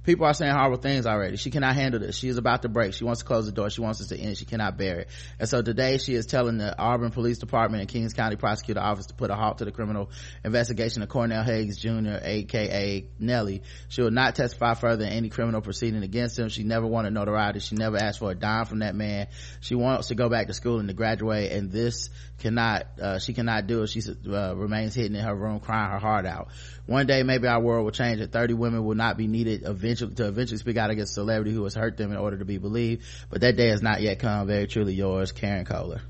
people 0.04 0.26
are 0.26 0.34
saying 0.34 0.52
horrible 0.52 0.78
things 0.78 1.06
already. 1.06 1.36
She 1.36 1.50
cannot 1.50 1.74
handle 1.74 2.00
this. 2.00 2.16
She 2.16 2.28
is 2.28 2.36
about 2.36 2.62
to 2.62 2.68
break. 2.68 2.94
She 2.94 3.04
wants 3.04 3.20
to 3.20 3.26
close 3.26 3.46
the 3.46 3.52
door. 3.52 3.70
She 3.70 3.80
wants 3.80 3.98
this 4.00 4.08
to 4.08 4.18
end. 4.18 4.36
She 4.36 4.44
cannot 4.44 4.76
bear 4.76 5.00
it. 5.00 5.08
And 5.38 5.48
so 5.48 5.62
today 5.62 5.98
she 5.98 6.14
is 6.14 6.26
telling 6.26 6.58
the 6.58 6.76
auburn 6.78 7.10
police 7.10 7.38
department 7.38 7.80
and 7.82 7.88
kings 7.88 8.12
county 8.12 8.36
prosecutor 8.36 8.80
office 8.80 9.06
to 9.06 9.14
put 9.14 9.30
a 9.30 9.34
halt 9.34 9.58
to 9.58 9.64
the 9.64 9.72
criminal 9.72 10.10
investigation 10.44 11.02
of 11.02 11.08
cornell 11.08 11.44
haynes 11.44 11.78
jr 11.78 12.18
aka 12.22 13.06
nelly. 13.18 13.62
She 13.88 14.02
will 14.02 14.10
not 14.10 14.34
testify 14.34 14.74
further 14.74 15.04
in 15.04 15.12
any 15.12 15.28
criminal 15.28 15.60
proceeding 15.60 16.02
against 16.02 16.38
him. 16.38 16.48
She 16.48 16.64
never 16.64 16.86
wanted 16.86 17.12
notoriety. 17.12 17.60
She 17.60 17.76
never 17.76 17.96
asked 17.96 18.18
for 18.18 18.30
a 18.30 18.34
dime 18.34 18.66
from 18.66 18.80
that 18.80 18.94
man. 18.94 19.28
She 19.60 19.74
wants 19.74 20.08
to 20.08 20.14
go 20.14 20.28
back 20.28 20.48
to 20.48 20.54
school 20.54 20.78
and 20.78 20.88
to 20.88 20.94
graduate 20.94 21.52
and 21.52 21.70
this 21.70 22.10
cannot 22.38 22.86
uh, 23.00 23.18
she 23.18 23.34
cannot 23.34 23.66
do 23.66 23.82
it. 23.82 23.86
She 23.88 24.02
uh, 24.28 24.54
remains 24.54 24.94
hidden 24.94 25.16
in 25.16 25.24
her 25.24 25.34
room 25.34 25.60
crying 25.60 25.92
her 25.92 25.98
heart 25.98 26.26
out. 26.26 26.48
One 26.86 27.06
day 27.06 27.22
maybe 27.22 27.46
our 27.46 27.60
world 27.60 27.84
will 27.84 27.92
change 27.92 28.20
and 28.20 28.32
30 28.32 28.54
women 28.54 28.84
will 28.84 28.96
not 28.96 29.16
be 29.16 29.28
needed 29.28 29.62
eventually 29.64 29.91
to 29.96 30.26
eventually 30.26 30.58
speak 30.58 30.76
out 30.76 30.90
against 30.90 31.12
a 31.12 31.14
celebrity 31.14 31.52
who 31.52 31.64
has 31.64 31.74
hurt 31.74 31.96
them 31.96 32.10
in 32.10 32.18
order 32.18 32.38
to 32.38 32.44
be 32.44 32.58
believed. 32.58 33.04
But 33.30 33.40
that 33.42 33.56
day 33.56 33.68
has 33.68 33.82
not 33.82 34.00
yet 34.00 34.18
come. 34.18 34.46
Very 34.46 34.66
truly 34.66 34.94
yours 34.94 35.32
karen 35.32 35.64
kohler. 35.64 36.02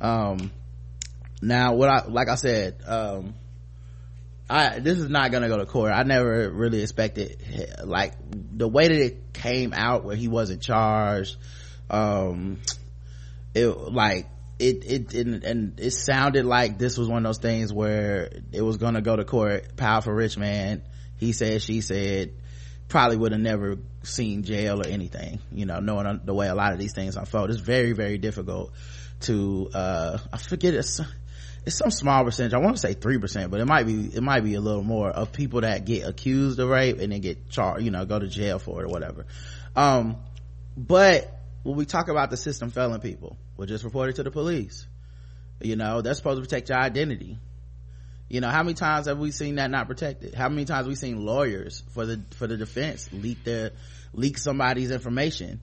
Um 0.00 0.50
now 1.42 1.74
what 1.74 1.88
i 1.90 2.06
like 2.06 2.28
i 2.28 2.34
said 2.34 2.82
um 2.86 3.34
I 4.48 4.78
this 4.78 4.98
is 4.98 5.08
not 5.08 5.32
gonna 5.32 5.48
go 5.48 5.58
to 5.58 5.66
court. 5.66 5.92
I 5.92 6.04
never 6.04 6.48
really 6.50 6.82
expected 6.82 7.42
like 7.84 8.14
the 8.30 8.68
way 8.68 8.88
that 8.88 9.04
it 9.04 9.32
came 9.32 9.72
out 9.74 10.04
where 10.04 10.14
he 10.14 10.28
wasn't 10.28 10.62
charged. 10.62 11.36
Um, 11.90 12.60
it 13.54 13.66
like 13.66 14.28
it, 14.58 14.84
it, 14.84 15.14
it 15.14 15.44
and 15.44 15.80
it 15.80 15.90
sounded 15.90 16.44
like 16.44 16.78
this 16.78 16.96
was 16.96 17.08
one 17.08 17.18
of 17.18 17.24
those 17.24 17.38
things 17.38 17.72
where 17.72 18.30
it 18.52 18.62
was 18.62 18.76
gonna 18.76 19.02
go 19.02 19.16
to 19.16 19.24
court. 19.24 19.76
Powerful 19.76 20.12
rich 20.12 20.38
man. 20.38 20.82
He 21.16 21.32
said 21.32 21.62
she 21.62 21.80
said 21.80 22.32
probably 22.88 23.16
would 23.16 23.32
have 23.32 23.40
never 23.40 23.78
seen 24.02 24.44
jail 24.44 24.80
or 24.80 24.86
anything 24.86 25.40
you 25.52 25.66
know 25.66 25.80
knowing 25.80 26.20
the 26.24 26.34
way 26.34 26.48
a 26.48 26.54
lot 26.54 26.72
of 26.72 26.78
these 26.78 26.92
things 26.92 27.16
unfold. 27.16 27.50
It's 27.50 27.60
very 27.60 27.92
very 27.92 28.18
difficult 28.18 28.72
to 29.18 29.70
uh 29.72 30.18
i 30.32 30.36
forget 30.36 30.74
it's 30.74 31.00
it's 31.64 31.76
some 31.76 31.90
small 31.90 32.22
percentage. 32.22 32.52
I 32.54 32.58
want 32.58 32.76
to 32.76 32.80
say 32.80 32.94
three 32.94 33.18
percent 33.18 33.50
but 33.50 33.60
it 33.60 33.64
might 33.64 33.86
be 33.86 34.04
it 34.06 34.22
might 34.22 34.44
be 34.44 34.54
a 34.54 34.60
little 34.60 34.84
more 34.84 35.10
of 35.10 35.32
people 35.32 35.62
that 35.62 35.84
get 35.84 36.06
accused 36.06 36.60
of 36.60 36.68
rape 36.68 37.00
and 37.00 37.12
then 37.12 37.20
get 37.20 37.48
charged 37.50 37.84
you 37.84 37.90
know 37.90 38.04
go 38.04 38.18
to 38.18 38.28
jail 38.28 38.58
for 38.58 38.82
it 38.82 38.84
or 38.84 38.88
whatever. 38.88 39.26
Um 39.74 40.16
but 40.76 41.32
when 41.64 41.76
we 41.76 41.86
talk 41.86 42.08
about 42.08 42.30
the 42.30 42.36
system 42.36 42.70
failing 42.70 43.00
people 43.00 43.36
well 43.56 43.66
just 43.66 43.82
report 43.84 44.10
it 44.10 44.16
to 44.16 44.22
the 44.22 44.30
police. 44.30 44.86
You 45.60 45.74
know 45.74 46.02
they're 46.02 46.14
supposed 46.14 46.36
to 46.36 46.42
protect 46.42 46.68
your 46.68 46.78
identity 46.78 47.38
you 48.28 48.40
know 48.40 48.48
how 48.48 48.62
many 48.62 48.74
times 48.74 49.06
have 49.06 49.18
we 49.18 49.30
seen 49.30 49.56
that 49.56 49.70
not 49.70 49.86
protected? 49.86 50.34
How 50.34 50.48
many 50.48 50.64
times 50.64 50.78
have 50.78 50.88
we 50.88 50.94
seen 50.94 51.24
lawyers 51.24 51.82
for 51.92 52.06
the 52.06 52.20
for 52.36 52.46
the 52.46 52.56
defense 52.56 53.08
leak 53.12 53.44
their 53.44 53.72
leak 54.12 54.38
somebody's 54.38 54.90
information? 54.90 55.60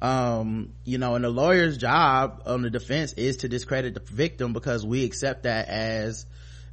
Um 0.00 0.74
you 0.84 0.98
know 0.98 1.14
and 1.14 1.24
the 1.24 1.30
lawyer's 1.30 1.78
job 1.78 2.42
on 2.46 2.62
the 2.62 2.70
defense 2.70 3.14
is 3.14 3.38
to 3.38 3.48
discredit 3.48 3.94
the 3.94 4.00
victim 4.00 4.52
because 4.52 4.84
we 4.84 5.04
accept 5.04 5.44
that 5.44 5.68
as 5.68 6.26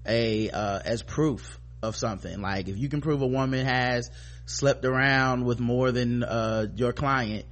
a 0.06 0.50
uh 0.50 0.80
as 0.84 1.04
proof 1.04 1.60
of 1.82 1.96
something. 1.96 2.42
Like 2.42 2.68
if 2.68 2.78
you 2.78 2.90
can 2.90 3.02
prove 3.02 3.22
a 3.22 3.28
woman 3.28 3.66
has 3.66 4.12
slept 4.46 4.84
around 4.84 5.46
with 5.46 5.60
more 5.60 5.92
than 5.92 6.24
uh 6.24 6.68
your 6.76 6.92
client 6.92 7.46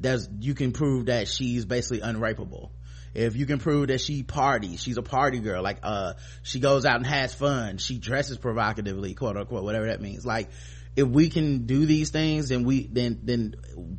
there's 0.00 0.28
you 0.40 0.54
can 0.54 0.72
prove 0.72 1.06
that 1.06 1.28
she's 1.28 1.64
basically 1.64 2.00
unrapeable 2.00 2.70
if 3.14 3.36
you 3.36 3.46
can 3.46 3.58
prove 3.58 3.88
that 3.88 4.00
she 4.00 4.22
parties 4.22 4.80
she's 4.82 4.96
a 4.96 5.02
party 5.02 5.40
girl 5.40 5.62
like 5.62 5.78
uh 5.82 6.12
she 6.42 6.60
goes 6.60 6.84
out 6.84 6.96
and 6.96 7.06
has 7.06 7.34
fun 7.34 7.78
she 7.78 7.98
dresses 7.98 8.38
provocatively 8.38 9.14
quote 9.14 9.36
unquote 9.36 9.64
whatever 9.64 9.86
that 9.86 10.00
means. 10.00 10.24
Like 10.24 10.48
if 10.96 11.06
we 11.06 11.28
can 11.28 11.66
do 11.66 11.86
these 11.86 12.10
things 12.10 12.48
then 12.48 12.64
we 12.64 12.86
then 12.86 13.20
then 13.22 13.54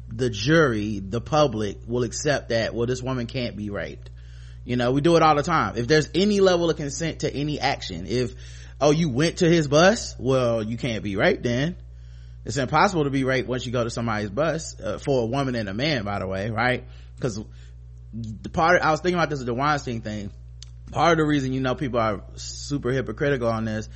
the 0.08 0.30
jury 0.30 1.00
the 1.00 1.22
public 1.22 1.80
will 1.88 2.03
accept 2.03 2.50
that 2.50 2.74
well 2.74 2.88
this 2.88 3.01
woman 3.01 3.27
can't 3.27 3.56
be 3.56 3.70
raped. 3.70 4.10
You 4.63 4.75
know 4.75 4.91
we 4.91 5.01
do 5.01 5.15
it 5.15 5.24
all 5.24 5.36
the 5.36 5.44
time. 5.44 5.77
If 5.77 5.88
there's 5.88 6.10
any 6.15 6.39
level 6.39 6.70
of 6.70 6.77
consent 6.77 7.20
to 7.20 7.34
any 7.34 7.60
action 7.60 8.06
if 8.08 8.34
oh 8.80 8.91
you 8.91 9.10
went 9.10 9.38
to 9.38 9.50
his 9.50 9.68
bus 9.68 10.15
well 10.18 10.63
you 10.63 10.77
can't 10.77 11.03
be 11.03 11.15
raped 11.15 11.44
then. 11.44 11.75
It's 12.44 12.58
impossible 12.58 13.03
to 13.03 13.12
be 13.12 13.24
raped 13.24 13.48
once 13.48 13.68
you 13.68 13.72
go 13.72 13.84
to 13.84 13.91
somebody's 13.91 14.32
bus 14.32 14.80
uh, 14.80 14.98
for 14.98 15.22
a 15.22 15.25
woman 15.27 15.53
and 15.56 15.70
a 15.70 15.74
man 15.74 16.06
by 16.06 16.20
the 16.20 16.27
way 16.27 16.50
right? 16.50 16.86
Because 17.15 17.39
the 18.13 18.50
part 18.50 18.82
i 18.82 18.91
was 18.91 19.00
thinking 19.00 19.18
about 19.18 19.30
this 19.30 19.39
with 19.39 19.48
the 19.48 19.53
weinstein 19.53 20.01
thing. 20.01 20.32
Part 20.91 21.13
of 21.13 21.18
the 21.20 21.25
reason 21.25 21.53
you 21.53 21.62
know 21.62 21.75
people 21.75 22.00
are 22.00 22.24
super 22.36 22.91
hypocritical 22.91 23.48
on 23.48 23.63
this 23.63 23.88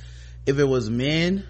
if 0.46 0.58
it 0.58 0.64
was 0.64 0.88
men 0.88 1.46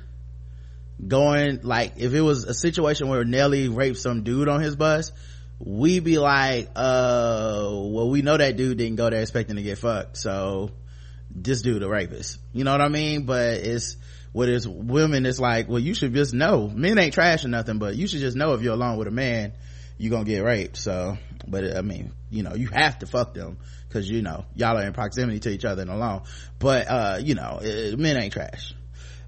going 1.07 1.61
like 1.63 1.93
if 1.99 2.15
it 2.15 2.21
was 2.21 2.45
a 2.45 2.55
situation 2.55 3.09
where 3.09 3.25
nelly 3.25 3.69
raped 3.69 3.99
some 3.99 4.25
dude 4.25 4.49
on 4.49 4.61
his 4.61 4.75
bus 4.75 5.13
we'd 5.59 6.03
be 6.03 6.19
like 6.19 6.71
uh 6.75 7.69
well 7.71 8.11
we 8.11 8.23
know 8.23 8.37
that 8.37 8.57
dude 8.57 8.79
didn't 8.79 8.97
go 8.97 9.09
there 9.09 9.21
expecting 9.21 9.57
to 9.57 9.63
get 9.63 9.79
fucked 9.79 10.17
so 10.17 10.71
this 11.31 11.63
dude 11.63 11.83
a 11.83 11.89
rapist. 11.89 12.39
You 12.53 12.65
know 12.65 12.73
what 12.73 12.81
i 12.81 12.89
mean? 12.89 13.27
But 13.27 13.59
it's 13.59 13.97
with 14.33 14.49
his 14.49 14.67
women 14.67 15.27
it's 15.27 15.39
like 15.39 15.69
well 15.69 15.79
you 15.79 15.95
should 15.95 16.15
just 16.15 16.35
know. 16.35 16.69
Men 16.69 16.99
ain't 16.99 17.15
trash 17.15 17.45
or 17.45 17.49
nothing 17.49 17.79
but 17.79 17.95
you 17.95 18.07
should 18.07 18.21
just 18.21 18.37
know 18.37 18.55
if 18.55 18.63
you're 18.63 18.75
alone 18.75 18.99
with 18.99 19.09
a 19.09 19.13
man 19.13 19.53
you're 19.99 20.11
gonna 20.11 20.25
get 20.25 20.41
raped 20.41 20.77
so 20.77 21.17
but 21.47 21.77
i 21.77 21.81
mean 21.83 22.13
you 22.31 22.43
know 22.43 22.55
you 22.55 22.69
have 22.69 22.99
to 22.99 23.07
fuck 23.07 23.35
them 23.35 23.59
because 23.89 24.09
you 24.09 24.23
know 24.23 24.45
y'all 24.55 24.77
are 24.77 24.85
in 24.85 24.93
proximity 24.93 25.41
to 25.41 25.51
each 25.51 25.65
other 25.65 25.83
and 25.83 25.91
alone 25.91 26.23
but 26.59 26.87
uh 26.89 27.19
you 27.21 27.35
know 27.35 27.59
it, 27.63 27.99
men 27.99 28.17
ain't 28.17 28.33
trash 28.33 28.75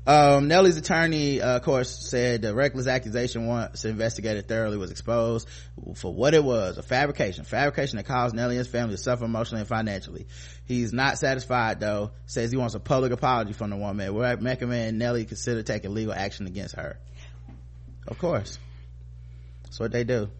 um, 0.08 0.48
Nelly's 0.48 0.78
attorney, 0.78 1.42
uh, 1.42 1.56
of 1.56 1.62
course, 1.64 2.08
said 2.08 2.40
the 2.40 2.54
reckless 2.54 2.86
accusation 2.86 3.46
once 3.46 3.84
investigated 3.84 4.48
thoroughly 4.48 4.78
was 4.78 4.90
exposed 4.90 5.46
for 5.96 6.14
what 6.14 6.32
it 6.32 6.42
was, 6.42 6.78
a 6.78 6.82
fabrication. 6.82 7.44
Fabrication 7.44 7.98
that 7.98 8.06
caused 8.06 8.34
Nelly 8.34 8.56
and 8.56 8.58
his 8.64 8.68
family 8.68 8.96
to 8.96 9.02
suffer 9.02 9.26
emotionally 9.26 9.60
and 9.60 9.68
financially. 9.68 10.26
He's 10.64 10.94
not 10.94 11.18
satisfied 11.18 11.78
though, 11.78 12.12
says 12.24 12.50
he 12.50 12.56
wants 12.56 12.74
a 12.74 12.80
public 12.80 13.12
apology 13.12 13.52
from 13.52 13.68
the 13.68 13.76
woman. 13.76 14.14
We're 14.14 14.34
recommend 14.36 14.98
Nelly 14.98 15.26
consider 15.26 15.62
taking 15.62 15.92
legal 15.92 16.14
action 16.14 16.46
against 16.46 16.76
her. 16.76 16.98
Of 18.06 18.16
course. 18.16 18.58
That's 19.64 19.78
what 19.78 19.92
they 19.92 20.04
do. 20.04 20.30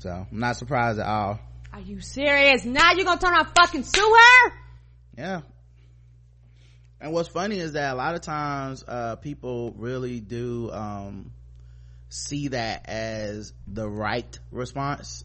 So, 0.00 0.26
I'm 0.30 0.38
not 0.38 0.56
surprised 0.56 0.98
at 0.98 1.06
all. 1.06 1.38
Are 1.72 1.80
you 1.80 2.00
serious? 2.00 2.64
Now 2.64 2.92
you're 2.92 3.04
gonna 3.04 3.20
turn 3.20 3.32
around 3.32 3.48
fucking 3.54 3.84
sue 3.84 4.16
her? 4.18 4.52
Yeah, 5.16 5.40
and 7.00 7.12
what's 7.12 7.28
funny 7.28 7.58
is 7.58 7.72
that 7.72 7.92
a 7.92 7.96
lot 7.96 8.14
of 8.14 8.20
times 8.20 8.84
uh, 8.86 9.16
people 9.16 9.72
really 9.76 10.20
do 10.20 10.70
um, 10.70 11.32
see 12.10 12.48
that 12.48 12.88
as 12.88 13.54
the 13.66 13.88
right 13.88 14.38
response 14.50 15.24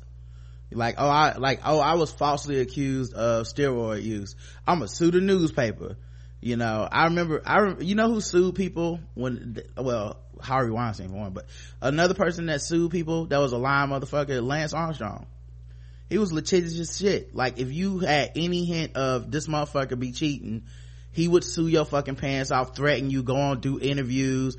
like 0.71 0.95
oh 0.97 1.07
i 1.07 1.37
like 1.37 1.61
oh 1.63 1.79
i 1.79 1.93
was 1.93 2.11
falsely 2.11 2.59
accused 2.59 3.13
of 3.13 3.45
steroid 3.45 4.03
use 4.03 4.35
i'm 4.67 4.79
gonna 4.79 4.87
sue 4.89 5.11
the 5.11 5.21
newspaper 5.21 5.95
you 6.41 6.57
know 6.57 6.87
i 6.91 7.05
remember 7.05 7.41
i 7.45 7.75
you 7.79 7.95
know 7.95 8.09
who 8.11 8.19
sued 8.19 8.55
people 8.55 8.99
when 9.13 9.57
well 9.77 10.17
harvey 10.41 10.71
weinstein 10.71 11.09
for 11.09 11.15
one 11.15 11.31
but 11.33 11.45
another 11.81 12.13
person 12.13 12.47
that 12.47 12.61
sued 12.61 12.91
people 12.91 13.25
that 13.27 13.37
was 13.37 13.51
a 13.51 13.57
lying 13.57 13.89
motherfucker 13.89 14.45
lance 14.45 14.73
armstrong. 14.73 15.27
He 16.09 16.19
was 16.19 16.31
litigious 16.31 16.79
as 16.79 16.97
shit. 16.99 17.35
Like 17.35 17.57
if 17.57 17.71
you 17.71 17.97
had 17.99 18.33
any 18.35 18.63
hint 18.65 18.95
of 18.95 19.31
this 19.31 19.47
motherfucker 19.47 19.99
be 19.99 20.11
cheating 20.11 20.63
he 21.15 21.29
would 21.29 21.45
sue 21.45 21.67
your 21.67 21.85
fucking 21.85 22.17
pants 22.17 22.51
off 22.51 22.75
threaten 22.75 23.09
you 23.09 23.23
go 23.23 23.37
on 23.37 23.61
do 23.61 23.79
interviews 23.79 24.57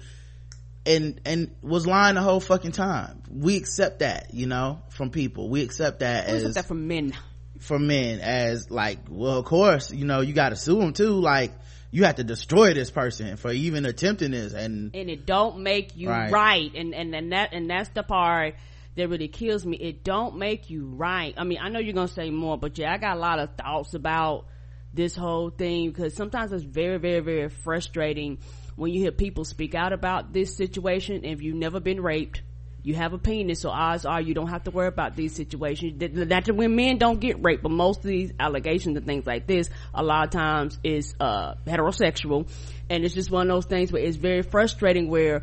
and 0.87 1.21
and 1.27 1.55
was 1.63 1.87
lying 1.87 2.15
the 2.15 2.23
whole 2.23 2.41
fucking 2.41 2.73
time. 2.73 3.23
We 3.31 3.57
accept 3.57 3.99
that 3.99 4.33
you 4.33 4.47
know 4.47 4.81
from 4.89 5.11
people. 5.11 5.51
We 5.51 5.63
accept 5.63 6.01
that 6.01 6.27
we 6.27 6.33
as 6.33 6.45
accept 6.45 6.55
that 6.55 6.69
from 6.69 6.89
men. 6.89 7.13
from 7.61 7.87
men 7.87 8.21
as 8.21 8.71
like 8.71 9.01
well 9.09 9.39
of 9.39 9.45
course 9.45 9.91
you 9.91 10.05
know 10.07 10.21
you 10.21 10.33
got 10.33 10.51
to 10.51 10.57
sue 10.57 10.79
them 10.79 10.93
too 10.93 11.21
like 11.21 11.53
you 11.97 12.05
have 12.05 12.17
to 12.17 12.25
destroy 12.25 12.75
this 12.75 12.91
person 12.91 13.39
for 13.39 13.51
even 13.51 13.87
attempting 13.87 14.33
this. 14.33 14.53
And 14.53 14.95
and 14.95 15.09
it 15.09 15.25
don't 15.25 15.61
make 15.61 15.97
you 15.97 16.11
Right. 16.11 16.31
right, 16.31 16.75
and 16.75 16.95
and 16.95 17.15
and 17.15 17.33
that 17.33 17.55
and 17.55 17.71
that's 17.71 17.89
the 17.89 18.03
part 18.03 18.57
that 18.97 19.09
really 19.09 19.29
kills 19.29 19.65
me. 19.65 19.79
It 19.79 20.05
don't 20.05 20.37
make 20.37 20.69
you 20.69 20.85
right. 20.87 21.33
I 21.39 21.45
mean 21.45 21.59
i 21.63 21.71
know 21.71 21.79
you're 21.79 21.95
gonna 21.95 22.09
say 22.09 22.31
more 22.31 22.59
but 22.59 22.77
yeah 22.77 22.93
i 22.93 22.99
got 22.99 23.17
a 23.17 23.21
lot 23.21 23.39
of 23.39 23.57
thoughts 23.57 23.95
about 23.95 24.45
this 24.93 25.17
whole 25.17 25.49
thing 25.49 25.89
because 25.89 26.15
sometimes 26.15 26.53
it's 26.53 26.65
very 26.65 26.99
very 26.99 27.21
very 27.21 27.49
frustrating 27.49 28.39
when 28.77 28.93
you 28.93 29.01
hear 29.01 29.11
people 29.11 29.45
speak 29.47 29.75
out 29.75 29.95
about 29.95 30.35
this 30.35 30.55
situation, 30.55 31.25
if 31.25 31.41
you've 31.41 31.57
never 31.57 31.81
been 31.81 32.01
raped, 32.03 32.43
you 32.87 32.95
have 32.95 33.13
a 33.13 33.19
penis, 33.19 33.63
so 33.63 33.71
odds 33.71 34.07
are 34.07 34.21
you 34.21 34.33
don't 34.33 34.47
have 34.47 34.63
to 34.63 34.71
worry 34.71 34.87
about 34.87 35.17
these 35.17 35.35
situations. 35.35 36.01
Not 36.01 36.45
that 36.45 36.55
when 36.55 36.77
men 36.77 36.99
don't 36.99 37.19
get 37.19 37.43
raped, 37.43 37.65
but 37.65 37.73
most 37.73 37.99
of 37.99 38.05
these 38.05 38.33
allegations 38.39 38.97
and 38.97 39.05
things 39.05 39.27
like 39.27 39.49
this, 39.49 39.69
a 39.93 40.05
lot 40.05 40.27
of 40.27 40.31
times 40.31 40.79
is 40.85 41.13
uh, 41.19 41.55
heterosexual, 41.67 42.49
and 42.89 43.05
it's 43.05 43.13
just 43.13 43.29
one 43.29 43.51
of 43.51 43.57
those 43.57 43.67
things 43.67 43.91
where 43.91 44.01
it's 44.01 44.17
very 44.17 44.43
frustrating 44.43 45.09
where 45.09 45.43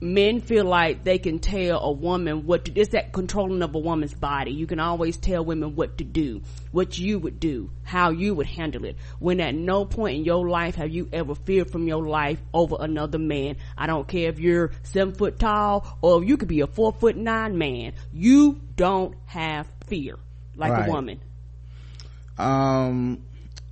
men 0.00 0.40
feel 0.40 0.64
like 0.64 1.04
they 1.04 1.18
can 1.18 1.38
tell 1.38 1.78
a 1.80 1.92
woman 1.92 2.46
what 2.46 2.64
to 2.64 2.72
it's 2.74 2.90
that 2.92 3.12
controlling 3.12 3.60
of 3.62 3.74
a 3.74 3.78
woman's 3.78 4.14
body. 4.14 4.50
You 4.52 4.66
can 4.66 4.80
always 4.80 5.18
tell 5.18 5.44
women 5.44 5.76
what 5.76 5.98
to 5.98 6.04
do 6.04 6.40
what 6.72 6.98
you 6.98 7.18
would 7.18 7.38
do 7.38 7.70
how 7.82 8.10
you 8.10 8.34
would 8.34 8.46
handle 8.46 8.84
it. 8.84 8.96
When 9.18 9.40
at 9.40 9.54
no 9.54 9.84
point 9.84 10.16
in 10.18 10.24
your 10.24 10.48
life 10.48 10.76
have 10.76 10.90
you 10.90 11.08
ever 11.12 11.34
feared 11.34 11.70
from 11.70 11.86
your 11.86 12.06
life 12.06 12.40
over 12.54 12.76
another 12.80 13.18
man. 13.18 13.56
I 13.76 13.86
don't 13.86 14.08
care 14.08 14.28
if 14.30 14.38
you're 14.38 14.70
seven 14.84 15.14
foot 15.14 15.38
tall 15.38 15.98
or 16.00 16.24
you 16.24 16.36
could 16.36 16.48
be 16.48 16.60
a 16.60 16.66
four 16.66 16.92
foot 16.92 17.16
nine 17.16 17.58
man. 17.58 17.92
You 18.12 18.60
don't 18.76 19.16
have 19.26 19.66
fear 19.86 20.16
like 20.56 20.72
Right. 20.72 20.88
a 20.88 20.90
woman. 20.90 21.20
Um 22.38 23.22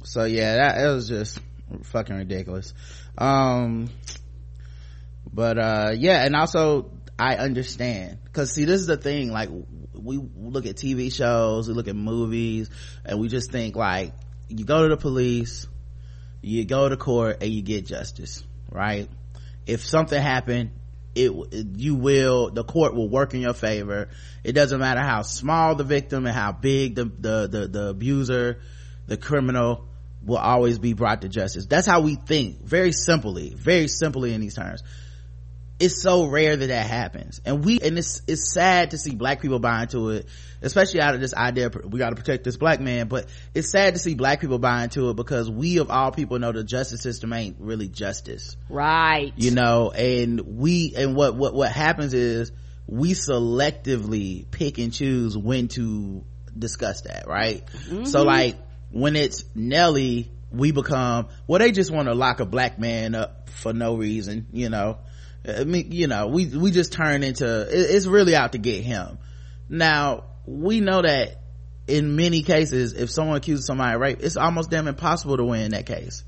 so 0.05 0.25
yeah 0.25 0.57
that 0.57 0.85
it 0.85 0.89
was 0.93 1.09
just 1.09 1.41
fucking 1.85 2.17
ridiculous. 2.17 2.75
Um 3.17 3.91
but 5.33 5.59
uh 5.59 5.93
yeah 5.97 6.25
and 6.25 6.35
also 6.35 6.91
i 7.19 7.37
understand. 7.37 8.19
Because 8.25 8.53
see 8.53 8.65
this 8.65 8.81
is 8.81 8.87
the 8.87 8.97
thing 8.97 9.31
like 9.31 9.51
we 9.95 10.19
look 10.37 10.67
at 10.67 10.77
tv 10.77 11.13
shows 11.13 11.69
we 11.69 11.75
look 11.75 11.89
at 11.89 11.97
movies 11.97 12.71
and 13.05 13.19
we 13.21 13.29
just 13.29 13.51
think 13.51 13.77
like 13.77 14.13
you 14.49 14.65
go 14.65 14.83
to 14.83 14.89
the 14.89 14.97
police 14.97 15.67
you 16.41 16.65
go 16.65 16.89
to 16.89 16.97
court 16.97 17.39
and 17.43 17.51
you 17.51 17.63
get 17.63 17.87
justice 17.87 18.45
right? 18.71 19.09
If 19.67 19.85
something 19.85 20.21
happened 20.21 20.71
it 21.15 21.33
you 21.77 21.95
will 21.95 22.51
the 22.51 22.65
court 22.65 22.95
will 22.95 23.09
work 23.09 23.35
in 23.35 23.41
your 23.41 23.55
favor. 23.55 24.09
It 24.45 24.53
doesn't 24.53 24.79
matter 24.79 25.01
how 25.01 25.23
small 25.23 25.75
the 25.75 25.85
victim 25.85 26.27
and 26.27 26.35
how 26.35 26.53
big 26.53 26.95
the 26.95 27.05
the 27.05 27.49
the, 27.49 27.69
the 27.69 27.89
abuser 27.89 28.61
the 29.07 29.17
criminal 29.17 29.89
will 30.23 30.37
always 30.37 30.79
be 30.79 30.93
brought 30.93 31.23
to 31.23 31.29
justice. 31.29 31.67
That's 31.67 31.87
how 31.87 32.03
we 32.03 32.15
think 32.15 32.63
very 32.63 32.93
simply 32.93 33.55
very 33.55 33.89
simply 33.89 34.33
in 34.33 34.41
these 34.41 34.55
terms 34.55 34.83
it's 35.79 36.03
so 36.03 36.27
rare 36.27 36.57
that 36.57 36.67
that 36.67 36.87
happens. 36.87 37.41
And 37.45 37.65
we 37.65 37.81
and 37.81 37.99
it's 37.99 38.23
it's 38.27 38.53
sad 38.53 38.91
to 38.91 38.99
see 38.99 39.15
black 39.15 39.41
people 39.41 39.59
buy 39.59 39.83
into 39.83 40.11
it 40.11 40.27
especially 40.63 41.01
out 41.01 41.15
of 41.15 41.21
this 41.21 41.35
idea 41.35 41.71
we 41.85 41.99
got 41.99 42.11
to 42.11 42.17
protect 42.17 42.45
this 42.45 42.57
black 42.57 42.81
man 42.81 43.09
but 43.09 43.27
it's 43.55 43.71
sad 43.71 43.95
to 43.95 44.01
see 44.01 44.15
black 44.15 44.41
people 44.41 44.59
buy 44.59 44.83
into 44.85 45.11
it 45.11 45.15
because 45.15 45.51
we 45.51 45.79
of 45.79 45.91
all 45.91 46.11
people 46.11 46.39
know 46.39 46.53
the 46.53 46.65
justice 46.65 47.01
system 47.01 47.33
ain't 47.33 47.57
really 47.61 47.89
justice. 47.89 48.57
Right. 48.69 49.33
You 49.37 49.53
know 49.53 49.91
and 49.91 50.41
we 50.41 50.95
and 50.97 51.15
what 51.15 51.37
what 51.37 51.55
what 51.55 51.71
happens 51.71 52.15
is 52.15 52.53
we 52.87 53.13
selectively 53.13 54.51
pick 54.51 54.79
and 54.79 54.93
choose 54.93 55.37
when 55.37 55.69
to 55.69 56.25
discuss 56.59 57.03
that 57.03 57.29
right? 57.29 57.63
So 57.71 57.95
mm-hmm. 57.95 58.27
like 58.27 58.57
when 58.91 59.17
it's 59.17 59.45
nelly 59.55 60.31
we 60.51 60.73
become 60.73 61.29
well 61.47 61.59
they 61.59 61.73
just 61.73 61.91
want 61.91 62.09
to 62.09 62.15
lock 62.15 62.41
a 62.41 62.47
black 62.47 62.79
man 62.79 63.15
up 63.15 63.51
for 63.51 63.73
no 63.73 63.97
reason 63.97 64.47
you 64.53 64.71
know 64.71 64.99
i 65.47 65.65
mean 65.65 65.93
you 65.93 66.07
know 66.07 66.27
we 66.27 66.47
we 66.47 66.71
just 66.71 66.93
turn 66.93 67.23
into 67.23 67.63
it, 67.63 67.91
it's 67.91 68.07
really 68.07 68.35
out 68.35 68.53
to 68.53 68.59
get 68.59 68.83
him. 68.83 69.19
Now 69.69 70.25
we 70.47 70.81
know 70.81 71.03
that 71.03 71.41
in 71.87 72.17
many 72.17 72.43
cases 72.43 72.95
if 72.95 73.11
someone 73.11 73.37
accuses 73.37 73.67
somebody 73.67 73.95
of 73.95 74.01
rape 74.01 74.19
it's 74.21 74.37
almost 74.37 74.71
damn 74.71 74.89
impossible 74.89 75.37
to 75.37 75.45
win 75.45 75.73
that 75.73 75.87
case. 75.87 76.25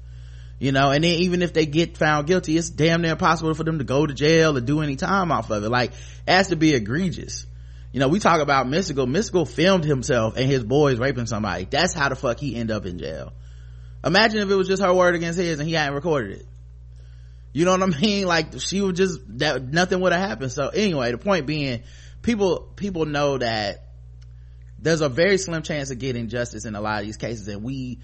You 0.58 0.72
know 0.72 0.90
and 0.90 1.02
then 1.04 1.20
even 1.20 1.42
if 1.42 1.52
they 1.52 1.66
get 1.66 1.96
found 1.96 2.26
guilty 2.26 2.56
it's 2.56 2.70
damn 2.70 3.02
near 3.02 3.12
impossible 3.12 3.54
for 3.54 3.64
them 3.64 3.78
to 3.78 3.84
go 3.84 4.06
to 4.06 4.14
jail 4.14 4.56
or 4.56 4.60
do 4.60 4.80
any 4.80 4.96
time 4.96 5.32
off 5.32 5.50
of 5.50 5.64
it. 5.64 5.68
Like 5.68 5.92
it 5.92 6.32
has 6.32 6.48
to 6.48 6.56
be 6.56 6.74
egregious. 6.74 7.46
You 7.92 8.00
know 8.00 8.08
we 8.08 8.20
talk 8.20 8.40
about 8.40 8.66
Mystikal. 8.66 9.08
Mystikal 9.08 9.48
filmed 9.48 9.84
himself 9.84 10.36
and 10.36 10.46
his 10.50 10.62
boys 10.62 10.98
raping 10.98 11.26
somebody. 11.26 11.66
That's 11.68 11.94
how 11.94 12.08
the 12.08 12.16
fuck 12.16 12.38
he 12.38 12.56
end 12.56 12.70
up 12.70 12.86
in 12.86 12.98
jail. 12.98 13.32
Imagine 14.04 14.40
if 14.40 14.50
it 14.50 14.54
was 14.54 14.68
just 14.68 14.82
her 14.82 14.94
word 14.94 15.14
against 15.14 15.38
his 15.38 15.58
and 15.58 15.68
he 15.68 15.74
hadn't 15.74 15.94
recorded 15.94 16.40
it 16.40 16.46
you 17.52 17.64
know 17.64 17.72
what 17.72 17.82
i 17.82 18.00
mean? 18.00 18.26
Like 18.30 18.60
she 18.60 18.80
would 18.80 18.96
just 18.96 19.18
that 19.38 19.64
nothing 19.64 20.00
would 20.00 20.12
have 20.12 20.28
happened. 20.28 20.52
So 20.52 20.68
anyway 20.68 21.12
the 21.12 21.18
point 21.18 21.46
being 21.46 21.82
people 22.22 22.60
people 22.76 23.06
know 23.06 23.38
that 23.38 23.86
there's 24.78 25.00
a 25.00 25.08
very 25.08 25.38
slim 25.38 25.62
chance 25.62 25.90
of 25.90 25.98
getting 25.98 26.28
justice 26.28 26.64
in 26.64 26.74
a 26.74 26.80
lot 26.80 27.00
of 27.00 27.06
these 27.06 27.16
cases 27.16 27.48
and 27.48 27.62
we 27.62 27.98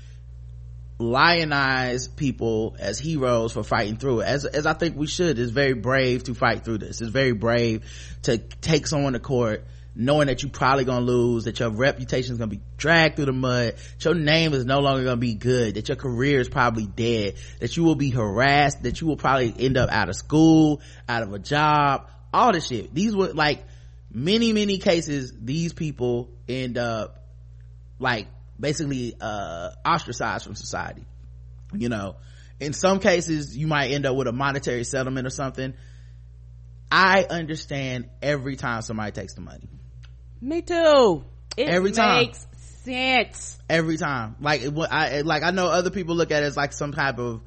lionize 0.99 2.09
people 2.09 2.75
as 2.79 2.99
heroes 2.99 3.53
for 3.53 3.63
fighting 3.63 3.97
through 3.97 4.21
it. 4.21 4.27
As 4.27 4.45
as 4.45 4.67
i 4.67 4.73
think 4.73 4.97
we 4.97 5.07
should. 5.07 5.39
It's 5.39 5.51
very 5.51 5.75
brave 5.75 6.25
to 6.25 6.35
fight 6.35 6.65
through 6.65 6.79
this. 6.79 7.01
It's 7.01 7.11
very 7.11 7.33
brave 7.33 7.85
to 8.23 8.39
take 8.39 8.87
someone 8.87 9.13
to 9.13 9.21
court 9.21 9.65
knowing 9.97 10.27
that 10.27 10.43
you 10.43 10.49
probably 10.49 10.85
gonna 10.85 11.05
lose 11.05 11.45
that 11.45 11.59
your 11.59 11.71
reputation 11.71 12.33
is 12.33 12.39
gonna 12.39 12.51
be 12.51 12.61
dragged 12.77 13.17
through 13.17 13.25
the 13.25 13.33
mud 13.33 13.75
your 14.01 14.15
name 14.15 14.53
is 14.53 14.65
no 14.65 14.81
longer 14.81 15.03
gonna 15.03 15.17
be 15.17 15.35
good 15.35 15.75
that 15.75 15.89
your 15.89 15.97
career 15.97 16.39
is 16.39 16.49
probably 16.49 16.87
dead 16.87 17.35
that 17.61 17.77
you 17.77 17.83
will 17.83 17.95
be 17.95 18.11
harassed 18.11 18.83
that 18.83 19.01
you 19.01 19.07
will 19.07 19.17
probably 19.17 19.55
end 19.59 19.77
up 19.77 19.91
out 19.91 20.09
of 20.09 20.15
school 20.15 20.81
out 21.09 21.23
of 21.23 21.33
a 21.33 21.39
job 21.39 22.07
all 22.37 22.53
this 22.53 22.67
shit. 22.67 22.95
These 22.95 23.17
were 23.17 23.33
like 23.33 23.65
many 24.13 24.53
many 24.53 24.79
cases 24.79 25.33
these 25.41 25.73
people 25.73 26.31
end 26.49 26.77
up 26.79 27.25
like 27.99 28.29
basically 28.61 29.15
uh 29.21 29.71
ostracized 29.85 30.45
from 30.45 30.55
society 30.55 31.05
you 31.73 31.89
know? 31.89 32.17
In 32.61 32.73
some 32.73 33.01
cases 33.01 33.57
you 33.57 33.67
might 33.67 33.91
end 33.91 34.07
up 34.07 34.15
with 34.15 34.29
a 34.29 34.33
monetary 34.33 34.85
settlement 34.85 35.27
or 35.27 35.31
something. 35.31 35.75
I 36.91 37.25
understand 37.25 38.09
every 38.23 38.55
time 38.55 38.81
somebody 38.83 39.11
takes 39.11 39.35
the 39.35 39.41
money 39.41 39.69
me 40.41 40.63
too. 40.63 41.25
It 41.57 41.69
Every 41.69 41.93
time. 41.93 42.19
makes 42.27 42.47
sense. 42.85 43.59
Every 43.69 43.97
time. 43.97 44.37
Like 44.41 44.63
i 44.91 45.23
like 45.23 45.43
i 45.43 45.51
know 45.51 45.67
other 45.69 45.91
people 45.91 46.15
look 46.15 46.31
at 46.31 46.43
it 46.43 46.47
as 46.47 46.57
like 46.57 46.73
some 46.73 46.93
type 46.93 47.19
of 47.19 47.41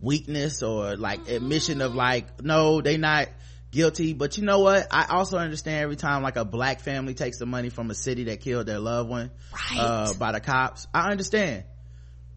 weakness 0.00 0.62
or 0.62 0.96
like 0.96 1.28
admission 1.28 1.80
of 1.80 1.94
like 1.94 2.42
no 2.42 2.80
they 2.80 2.96
not 2.96 3.28
guilty. 3.70 4.12
But 4.12 4.36
you 4.38 4.44
know 4.44 4.60
what? 4.60 4.86
I 4.90 5.06
also 5.10 5.38
understand 5.38 5.82
every 5.82 5.96
time 5.96 6.22
like 6.22 6.36
a 6.36 6.44
black 6.44 6.80
family 6.80 7.14
takes 7.14 7.38
the 7.38 7.46
money 7.46 7.70
from 7.70 7.90
a 7.90 7.94
city 7.94 8.24
that 8.24 8.40
killed 8.40 8.66
their 8.66 8.78
loved 8.78 9.08
one 9.10 9.30
Right. 9.70 9.80
uh, 9.80 10.14
by 10.14 10.32
the 10.32 10.40
cops. 10.40 10.86
I 10.94 11.10
understand. 11.10 11.64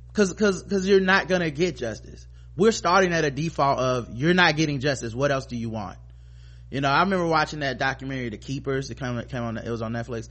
Because 0.07 0.33
because 0.33 0.63
because 0.63 0.87
you're 0.87 0.99
not 0.99 1.27
gonna 1.27 1.51
get 1.51 1.77
justice. 1.77 2.27
We're 2.55 2.71
starting 2.71 3.13
at 3.13 3.23
a 3.23 3.29
default 3.29 3.77
of 3.79 4.09
you're 4.15 4.33
not 4.33 4.55
getting 4.55 4.79
justice. 4.79 5.13
What 5.13 5.31
else 5.31 5.45
do 5.45 5.55
you 5.55 5.69
want 5.69 5.97
you 6.69 6.81
know 6.81 6.89
i 6.89 7.01
remember 7.01 7.25
watching 7.25 7.59
that 7.59 7.77
documentary 7.77 8.29
the 8.29 8.37
keepers 8.37 8.89
it 8.89 8.95
came, 8.95 9.21
came 9.23 9.43
on 9.43 9.57
it 9.57 9.69
was 9.69 9.81
on 9.81 9.93
netflix. 9.93 10.29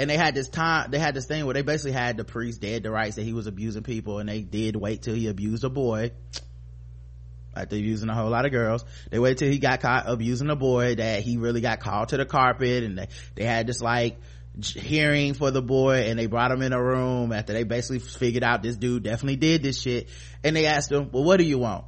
And 0.00 0.08
they 0.08 0.16
had 0.16 0.34
this 0.34 0.48
time 0.48 0.90
they 0.90 0.98
had 0.98 1.14
this 1.14 1.26
thing 1.26 1.44
where 1.44 1.54
they 1.54 1.62
basically 1.62 1.92
had 1.92 2.16
the 2.16 2.24
priest 2.24 2.60
dead 2.60 2.84
to 2.84 2.90
rights 2.90 3.16
that 3.16 3.24
he 3.24 3.32
was 3.32 3.46
abusing 3.46 3.82
people 3.82 4.20
and 4.20 4.28
they 4.28 4.42
did 4.42 4.76
wait 4.76 5.02
till 5.02 5.14
he 5.14 5.26
abused 5.26 5.64
a 5.64 5.68
boy. 5.68 6.12
After 7.56 7.74
abusing 7.74 8.08
a 8.08 8.14
whole 8.14 8.30
lot 8.30 8.46
of 8.46 8.52
girls. 8.52 8.84
They 9.10 9.18
waited 9.18 9.38
till 9.38 9.50
he 9.50 9.58
got 9.58 9.80
caught 9.80 10.04
abusing 10.06 10.48
a 10.50 10.54
boy 10.54 10.94
that 10.94 11.22
he 11.22 11.38
really 11.38 11.60
got 11.60 11.80
called 11.80 12.10
to 12.10 12.16
the 12.16 12.24
carpet 12.24 12.84
and 12.84 12.98
they, 12.98 13.08
they 13.34 13.44
had 13.44 13.66
this 13.66 13.80
like 13.80 14.20
hearing 14.62 15.34
for 15.34 15.50
the 15.50 15.62
boy 15.62 16.08
and 16.08 16.16
they 16.16 16.26
brought 16.26 16.52
him 16.52 16.62
in 16.62 16.72
a 16.72 16.80
room 16.80 17.32
after 17.32 17.52
they 17.52 17.64
basically 17.64 17.98
figured 17.98 18.44
out 18.44 18.62
this 18.62 18.76
dude 18.76 19.02
definitely 19.02 19.36
did 19.36 19.64
this 19.64 19.80
shit. 19.80 20.08
And 20.44 20.54
they 20.54 20.66
asked 20.66 20.92
him 20.92 21.10
well 21.10 21.24
what 21.24 21.38
do 21.38 21.44
you 21.44 21.58
want? 21.58 21.86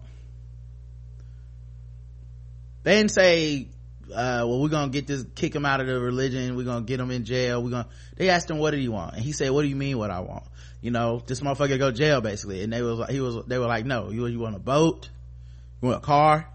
They 2.82 2.96
didn't 2.96 3.12
say 3.12 3.68
uh, 4.12 4.44
well 4.46 4.60
we're 4.60 4.68
gonna 4.68 4.90
get 4.90 5.06
this 5.06 5.24
kick 5.34 5.54
him 5.54 5.64
out 5.64 5.80
of 5.80 5.86
the 5.86 5.98
religion. 5.98 6.56
We're 6.56 6.64
gonna 6.64 6.84
get 6.84 7.00
him 7.00 7.10
in 7.10 7.24
jail. 7.24 7.62
We're 7.62 7.70
gonna 7.70 7.88
they 8.16 8.30
asked 8.30 8.50
him 8.50 8.58
what 8.58 8.72
did 8.72 8.80
he 8.80 8.88
want? 8.88 9.14
And 9.14 9.22
he 9.22 9.32
said 9.32 9.50
what 9.50 9.62
do 9.62 9.68
you 9.68 9.76
mean 9.76 9.98
what 9.98 10.10
i 10.10 10.20
want? 10.20 10.44
You 10.80 10.90
know 10.90 11.22
this 11.26 11.40
motherfucker 11.40 11.78
go 11.78 11.90
jail 11.90 12.20
basically. 12.20 12.62
And 12.62 12.72
they 12.72 12.82
was 12.82 12.98
like 12.98 13.10
he 13.10 13.20
was 13.20 13.44
they 13.46 13.58
were 13.58 13.66
like 13.66 13.84
no 13.84 14.10
you, 14.10 14.26
you 14.26 14.38
want 14.38 14.56
a 14.56 14.60
boat? 14.60 15.08
You 15.82 15.88
want 15.88 16.02
a 16.02 16.06
car? 16.06 16.48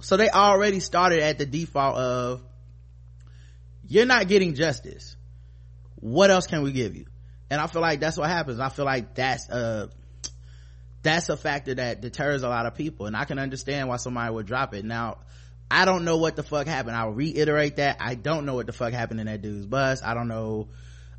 So 0.00 0.16
they 0.16 0.30
already 0.30 0.80
started 0.80 1.20
at 1.20 1.38
the 1.38 1.46
default 1.46 1.96
of 1.96 2.42
you're 3.86 4.06
not 4.06 4.28
getting 4.28 4.54
justice. 4.54 5.16
What 5.96 6.30
else 6.30 6.46
can 6.46 6.62
we 6.62 6.72
give 6.72 6.96
you? 6.96 7.06
And 7.50 7.60
i 7.60 7.66
feel 7.66 7.82
like 7.82 8.00
that's 8.00 8.16
what 8.16 8.28
happens. 8.28 8.60
I 8.60 8.68
feel 8.68 8.84
like 8.84 9.14
that's 9.14 9.48
a 9.48 9.90
that's 11.02 11.28
a 11.28 11.36
factor 11.36 11.74
that 11.74 12.00
deters 12.00 12.42
a 12.42 12.48
lot 12.48 12.66
of 12.66 12.74
people. 12.74 13.06
And 13.06 13.16
i 13.16 13.24
can 13.24 13.38
understand 13.38 13.88
why 13.88 13.96
somebody 13.96 14.32
would 14.32 14.46
drop 14.46 14.74
it. 14.74 14.84
Now 14.84 15.18
i 15.70 15.84
don't 15.84 16.04
know 16.04 16.16
what 16.16 16.36
the 16.36 16.42
fuck 16.42 16.66
happened. 16.66 16.96
I'll 16.96 17.12
reiterate 17.12 17.76
that. 17.76 17.98
I 18.00 18.14
don't 18.14 18.46
know 18.46 18.54
what 18.54 18.66
the 18.66 18.72
fuck 18.72 18.92
happened 18.92 19.20
in 19.20 19.26
that 19.26 19.42
dude's 19.42 19.66
bus. 19.66 20.02
I 20.02 20.14
don't 20.14 20.28
know. 20.28 20.68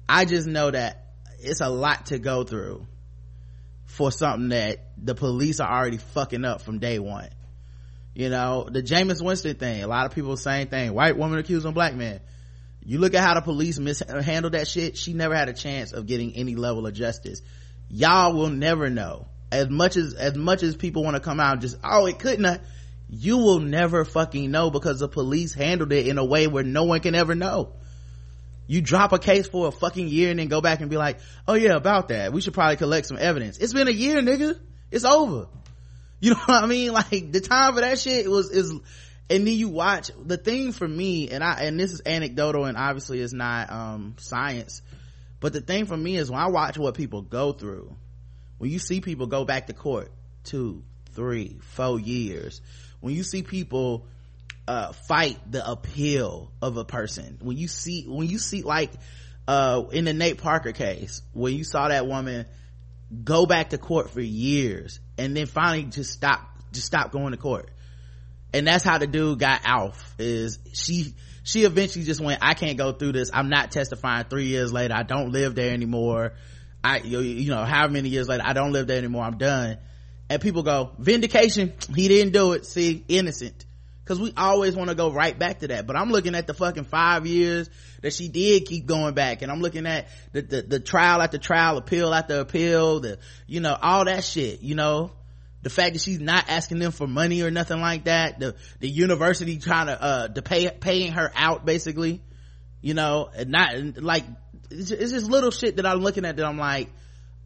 I 0.10 0.26
just 0.26 0.48
know 0.48 0.72
that 0.72 1.14
it's 1.40 1.62
a 1.62 1.70
lot 1.70 2.08
to 2.08 2.20
go 2.20 2.44
through 2.44 2.86
for 3.86 4.12
something 4.12 4.50
that 4.50 4.80
the 4.98 5.16
police 5.16 5.60
are 5.60 5.72
already 5.72 5.98
fucking 5.98 6.46
up 6.46 6.62
from 6.62 6.80
day 6.80 7.00
one. 7.00 7.30
You 8.14 8.30
know 8.30 8.68
the 8.70 8.84
Jameis 8.84 9.24
Winston 9.24 9.56
thing 9.56 9.84
a 9.84 9.88
lot 9.88 10.06
of 10.06 10.14
people 10.14 10.36
same 10.38 10.68
thing. 10.68 10.94
White 10.94 11.18
woman 11.18 11.40
accusing 11.40 11.72
black 11.74 11.96
man 11.96 12.20
you 12.84 13.00
look 13.00 13.14
at 13.14 13.24
how 13.24 13.36
the 13.36 13.42
police 13.42 13.78
mishandled 13.80 14.54
that 14.54 14.68
shit 14.68 14.98
she 14.98 15.14
never 15.14 15.36
had 15.36 15.50
a 15.50 15.54
chance 15.54 15.92
of 15.94 16.08
getting 16.08 16.36
any 16.36 16.56
level 16.56 16.88
of 16.88 16.94
justice. 16.94 17.42
Y'all 17.90 18.34
will 18.34 18.50
never 18.50 18.90
know. 18.90 19.28
As 19.52 19.70
much 19.70 19.98
as 19.98 20.14
as 20.14 20.36
much 20.36 20.64
as 20.64 20.76
people 20.76 21.04
want 21.04 21.16
to 21.16 21.22
come 21.22 21.40
out 21.40 21.54
and 21.54 21.62
just 21.62 21.78
oh 21.84 22.06
it 22.06 22.20
couldn't 22.20 22.46
have, 22.46 22.62
you 23.14 23.38
will 23.38 23.60
never 23.60 24.06
fucking 24.06 24.50
know 24.50 24.72
because 24.72 25.00
the 25.00 25.10
police 25.10 25.54
handled 25.54 25.92
it 25.92 26.08
in 26.08 26.18
a 26.18 26.24
way 26.24 26.48
where 26.48 26.64
no 26.64 26.86
one 26.86 27.02
can 27.02 27.14
ever 27.14 27.36
know. 27.36 27.74
You 28.68 28.82
drop 28.82 29.12
a 29.12 29.20
case 29.20 29.50
for 29.50 29.68
a 29.68 29.72
fucking 29.72 30.08
year 30.08 30.32
and 30.32 30.40
then 30.40 30.48
go 30.48 30.62
back 30.62 30.80
and 30.80 30.90
be 30.90 30.96
like 30.96 31.20
oh 31.46 31.56
yeah 31.56 31.76
about 31.76 32.08
that. 32.08 32.32
We 32.32 32.40
should 32.40 32.54
probably 32.54 32.78
collect 32.78 33.06
some 33.06 33.18
evidence. 33.20 33.58
It's 33.58 33.74
been 33.74 33.90
a 33.90 33.92
year 33.92 34.22
nigga. 34.22 34.58
It's 34.90 35.06
over. 35.06 35.48
You 36.24 36.36
know 36.36 36.40
what 36.46 36.64
i 36.64 36.68
mean? 36.68 36.94
Like 36.94 37.32
the 37.32 37.42
time 37.42 37.74
for 37.74 37.82
that 37.82 37.98
shit 37.98 38.30
was 38.30 38.52
is 38.52 38.72
and 39.32 39.48
then 39.48 39.56
you 39.56 39.70
watch 39.70 40.12
the 40.24 40.38
thing 40.38 40.74
for 40.74 40.88
me 40.88 41.30
and 41.30 41.44
i 41.44 41.64
and 41.64 41.80
this 41.80 41.94
is 41.94 42.02
anecdotal 42.06 42.66
and 42.66 42.78
obviously 42.78 43.20
it's 43.22 43.34
not 43.34 43.72
um 43.72 44.16
science 44.18 44.82
but 45.40 45.54
the 45.54 45.62
thing 45.62 45.86
for 45.86 45.96
me 45.96 46.18
is 46.18 46.30
when 46.30 46.40
i 46.40 46.48
watch 46.48 46.78
what 46.78 46.96
people 46.96 47.22
go 47.22 47.54
through 47.54 47.96
when 48.58 48.70
you 48.70 48.78
see 48.78 49.00
people 49.00 49.28
go 49.28 49.46
back 49.46 49.68
to 49.68 49.74
court 49.74 50.12
two 50.44 50.84
three 51.14 51.58
four 51.62 52.00
years 52.00 52.62
when 53.02 53.14
you 53.14 53.24
see 53.24 53.44
people 53.44 54.08
uh, 54.68 54.94
fight 54.94 55.38
the 55.50 55.70
appeal 55.70 56.52
of 56.62 56.78
a 56.78 56.86
person 56.86 57.38
when 57.42 57.58
you 57.58 57.68
see 57.68 58.06
when 58.08 58.28
you 58.28 58.40
see 58.40 58.62
like 58.62 58.92
uh, 59.48 59.84
in 59.92 60.06
the 60.06 60.14
nate 60.14 60.38
parker 60.38 60.72
case 60.72 61.22
when 61.34 61.54
you 61.54 61.64
saw 61.64 61.90
that 61.90 62.08
woman 62.08 62.46
go 63.24 63.46
back 63.46 63.72
to 63.72 63.78
court 63.78 64.10
for 64.10 64.22
years 64.22 65.00
and 65.18 65.36
then 65.36 65.46
finally 65.46 65.84
just 65.84 66.12
stop 66.12 66.42
just 66.72 66.88
stop 66.88 67.12
going 67.12 67.32
to 67.32 67.38
court. 67.38 67.70
And 68.54 68.68
that's 68.68 68.84
how 68.84 68.98
the 68.98 69.08
dude 69.08 69.40
got 69.40 69.62
off 69.66 70.16
is 70.20 70.60
she 70.74 71.14
she 71.44 71.64
eventually 71.64 72.06
just 72.06 72.22
went 72.22 72.40
i 72.42 72.54
can't 72.54 72.78
go 72.78 72.92
through 72.92 73.14
this. 73.14 73.32
I'm 73.34 73.50
not 73.50 73.72
testifying. 73.72 74.26
Three 74.26 74.46
years 74.46 74.72
later 74.72 74.94
i 74.94 75.04
don't 75.04 75.32
live 75.32 75.56
there 75.56 75.74
anymore. 75.74 76.34
I 76.84 77.00
you, 77.00 77.20
you 77.20 77.50
know 77.50 77.64
how 77.64 77.88
many 77.88 78.10
years 78.10 78.28
later 78.28 78.44
i 78.46 78.54
don't 78.54 78.72
live 78.72 78.88
there 78.88 78.98
anymore. 78.98 79.24
I'm 79.24 79.38
done 79.38 79.78
and 80.32 80.42
people 80.42 80.64
go 80.64 80.92
vindication? 80.98 81.74
He 81.94 82.08
didn't 82.08 82.34
do 82.34 82.54
it. 82.54 82.66
See 82.66 83.04
innocent. 83.08 83.66
Because 84.04 84.20
we 84.20 84.34
always 84.36 84.76
want 84.76 84.90
to 84.90 84.96
go 84.96 85.12
right 85.12 85.38
back 85.38 85.60
to 85.60 85.68
that. 85.68 85.86
But 85.88 85.96
i'm 85.96 86.10
looking 86.10 86.36
at 86.36 86.48
the 86.48 86.54
fucking 86.54 86.86
five 86.86 87.28
years 87.28 87.70
that 88.02 88.14
she 88.14 88.30
did 88.30 88.66
keep 88.66 88.86
going 88.86 89.14
back. 89.14 89.42
And 89.42 89.52
i'm 89.52 89.60
looking 89.60 89.86
at 89.86 90.08
the, 90.32 90.42
the, 90.42 90.62
the 90.62 90.80
trial 90.80 91.22
after 91.22 91.38
trial 91.38 91.78
appeal 91.78 92.14
after 92.14 92.40
appeal 92.40 93.02
the 93.02 93.20
you 93.48 93.60
know 93.60 93.78
all 93.80 94.06
that 94.06 94.24
shit 94.24 94.62
you 94.62 94.76
know? 94.76 95.12
The 95.64 95.70
fact 95.70 95.94
that 95.94 96.02
she's 96.02 96.20
not 96.20 96.46
asking 96.50 96.80
them 96.80 96.92
for 96.92 97.06
money 97.06 97.44
or 97.44 97.52
nothing 97.52 97.80
like 97.80 98.06
that 98.06 98.40
the 98.40 98.56
the 98.80 98.90
university 98.90 99.58
trying 99.58 99.88
to 99.88 100.02
uh 100.02 100.28
to 100.30 100.42
pay 100.42 100.70
paying 100.70 101.12
her 101.12 101.32
out 101.36 101.66
basically 101.66 102.22
you 102.82 102.96
know? 102.96 103.30
And 103.36 103.52
not 103.52 103.76
like 103.98 104.24
it's 104.72 104.90
just, 104.90 105.02
it's 105.02 105.12
just 105.12 105.30
little 105.30 105.52
shit 105.52 105.76
that 105.76 105.86
i'm 105.86 106.00
looking 106.00 106.26
at 106.26 106.38
that 106.38 106.46
i'm 106.46 106.58
like 106.58 106.90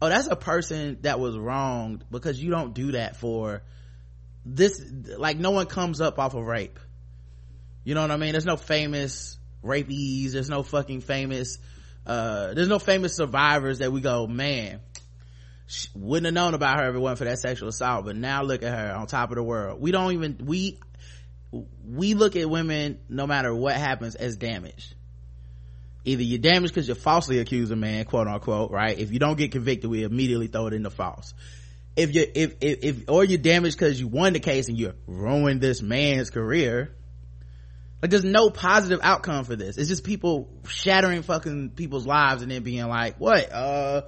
oh 0.00 0.08
that's 0.08 0.28
a 0.28 0.36
person 0.36 0.98
that 1.02 1.20
was 1.20 1.36
wronged 1.36 2.04
because 2.10 2.42
you 2.42 2.50
don't 2.50 2.74
do 2.74 2.92
that 2.92 3.16
for 3.16 3.62
this 4.44 4.82
like 5.18 5.38
no 5.38 5.50
one 5.50 5.66
comes 5.66 6.00
up 6.00 6.18
off 6.18 6.34
of 6.34 6.44
rape. 6.44 6.78
You 7.84 7.94
know 7.94 8.02
what 8.02 8.10
i 8.10 8.16
mean? 8.16 8.32
There's 8.32 8.46
no 8.46 8.56
famous 8.56 9.38
rapees. 9.62 10.32
There's 10.32 10.50
no 10.50 10.62
fucking 10.62 11.00
famous 11.00 11.58
uh 12.06 12.54
there's 12.54 12.68
no 12.68 12.78
famous 12.78 13.16
survivors 13.16 13.78
that 13.78 13.90
we 13.92 14.00
go 14.00 14.26
man 14.26 14.80
wouldn't 15.94 16.26
have 16.26 16.34
known 16.34 16.54
about 16.54 16.78
her 16.78 16.90
if 16.90 16.94
it 16.94 16.98
wasn't 16.98 17.18
for 17.18 17.24
that 17.24 17.38
sexual 17.40 17.68
assault. 17.68 18.04
But 18.04 18.16
now 18.16 18.42
look 18.42 18.62
at 18.62 18.72
her 18.72 18.94
on 18.94 19.06
top 19.06 19.30
of 19.30 19.36
the 19.36 19.42
world. 19.42 19.80
We 19.80 19.90
don't 19.90 20.12
even 20.12 20.38
we 20.44 20.78
we 21.84 22.14
look 22.14 22.36
at 22.36 22.48
women 22.48 22.98
no 23.08 23.26
matter 23.26 23.54
what 23.54 23.74
happens 23.74 24.14
as 24.14 24.36
damaged 24.36 24.94
either 26.06 26.22
you're 26.22 26.38
damaged 26.38 26.72
because 26.72 26.88
you're 26.88 26.94
falsely 26.94 27.38
accused 27.38 27.72
a 27.72 27.76
man 27.76 28.04
quote 28.04 28.26
unquote 28.26 28.70
right 28.70 28.98
if 28.98 29.12
you 29.12 29.18
don't 29.18 29.36
get 29.36 29.52
convicted 29.52 29.90
we 29.90 30.02
immediately 30.04 30.46
throw 30.46 30.66
it 30.66 30.72
in 30.72 30.82
the 30.82 30.90
false 30.90 31.34
if 31.96 32.14
you 32.14 32.26
if, 32.34 32.56
if 32.60 32.78
if 32.82 33.08
or 33.08 33.24
you're 33.24 33.38
damaged 33.38 33.78
because 33.78 34.00
you 34.00 34.06
won 34.06 34.32
the 34.32 34.40
case 34.40 34.68
and 34.68 34.78
you 34.78 34.92
ruined 35.06 35.60
this 35.60 35.82
man's 35.82 36.30
career 36.30 36.94
like 38.00 38.10
there's 38.10 38.24
no 38.24 38.50
positive 38.50 39.00
outcome 39.02 39.44
for 39.44 39.56
this 39.56 39.76
it's 39.76 39.88
just 39.88 40.04
people 40.04 40.48
shattering 40.68 41.22
fucking 41.22 41.70
people's 41.70 42.06
lives 42.06 42.42
and 42.42 42.50
then 42.50 42.62
being 42.62 42.86
like 42.86 43.16
what 43.18 43.52
uh 43.52 44.02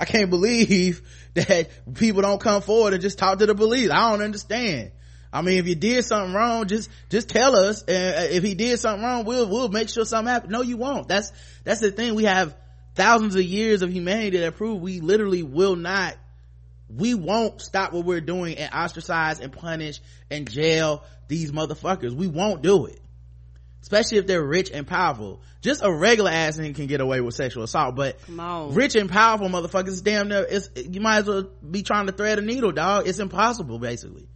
I 0.00 0.04
can't 0.04 0.30
believe 0.30 1.02
that 1.34 1.68
people 1.94 2.22
don't 2.22 2.40
come 2.40 2.62
forward 2.62 2.92
and 2.92 3.02
just 3.02 3.18
talk 3.18 3.38
to 3.38 3.46
the 3.46 3.54
police. 3.54 3.90
I 3.90 4.10
don't 4.10 4.22
understand. 4.22 4.92
I 5.32 5.42
mean, 5.42 5.58
if 5.58 5.66
you 5.66 5.74
did 5.74 6.04
something 6.04 6.34
wrong, 6.34 6.66
just, 6.66 6.90
just 7.10 7.28
tell 7.28 7.56
us. 7.56 7.82
And 7.82 8.16
uh, 8.16 8.34
if 8.34 8.42
he 8.42 8.54
did 8.54 8.78
something 8.78 9.04
wrong, 9.04 9.24
we'll, 9.24 9.48
we'll 9.48 9.68
make 9.68 9.88
sure 9.88 10.04
something 10.04 10.32
happens. 10.32 10.52
No, 10.52 10.62
you 10.62 10.76
won't. 10.76 11.08
That's, 11.08 11.32
that's 11.64 11.80
the 11.80 11.90
thing. 11.90 12.14
We 12.14 12.24
have 12.24 12.56
thousands 12.94 13.34
of 13.34 13.42
years 13.42 13.82
of 13.82 13.92
humanity 13.92 14.38
that 14.38 14.56
prove 14.56 14.80
we 14.80 15.00
literally 15.00 15.42
will 15.42 15.76
not, 15.76 16.16
we 16.88 17.14
won't 17.14 17.60
stop 17.60 17.92
what 17.92 18.04
we're 18.04 18.20
doing 18.20 18.56
and 18.56 18.72
ostracize 18.72 19.40
and 19.40 19.52
punish 19.52 20.00
and 20.30 20.50
jail 20.50 21.04
these 21.28 21.52
motherfuckers. 21.52 22.12
We 22.12 22.26
won't 22.26 22.62
do 22.62 22.86
it 22.86 23.00
especially 23.88 24.18
if 24.18 24.26
they're 24.26 24.44
rich 24.44 24.70
and 24.70 24.86
powerful. 24.86 25.40
Just 25.62 25.82
a 25.82 25.90
regular 25.90 26.30
ass 26.30 26.58
nigga 26.58 26.74
can 26.74 26.86
get 26.88 27.00
away 27.00 27.20
with 27.22 27.34
sexual 27.34 27.62
assault, 27.62 27.94
but 27.96 28.18
rich 28.74 28.94
and 28.96 29.08
powerful 29.08 29.48
motherfuckers, 29.48 30.02
damn 30.02 30.28
near, 30.28 30.46
it's, 30.48 30.68
you 30.76 31.00
might 31.00 31.18
as 31.18 31.26
well 31.26 31.48
be 31.68 31.82
trying 31.82 32.06
to 32.06 32.12
thread 32.12 32.38
a 32.38 32.42
needle, 32.42 32.70
dog. 32.70 33.08
It's 33.08 33.18
impossible, 33.18 33.78
basically. 33.78 34.28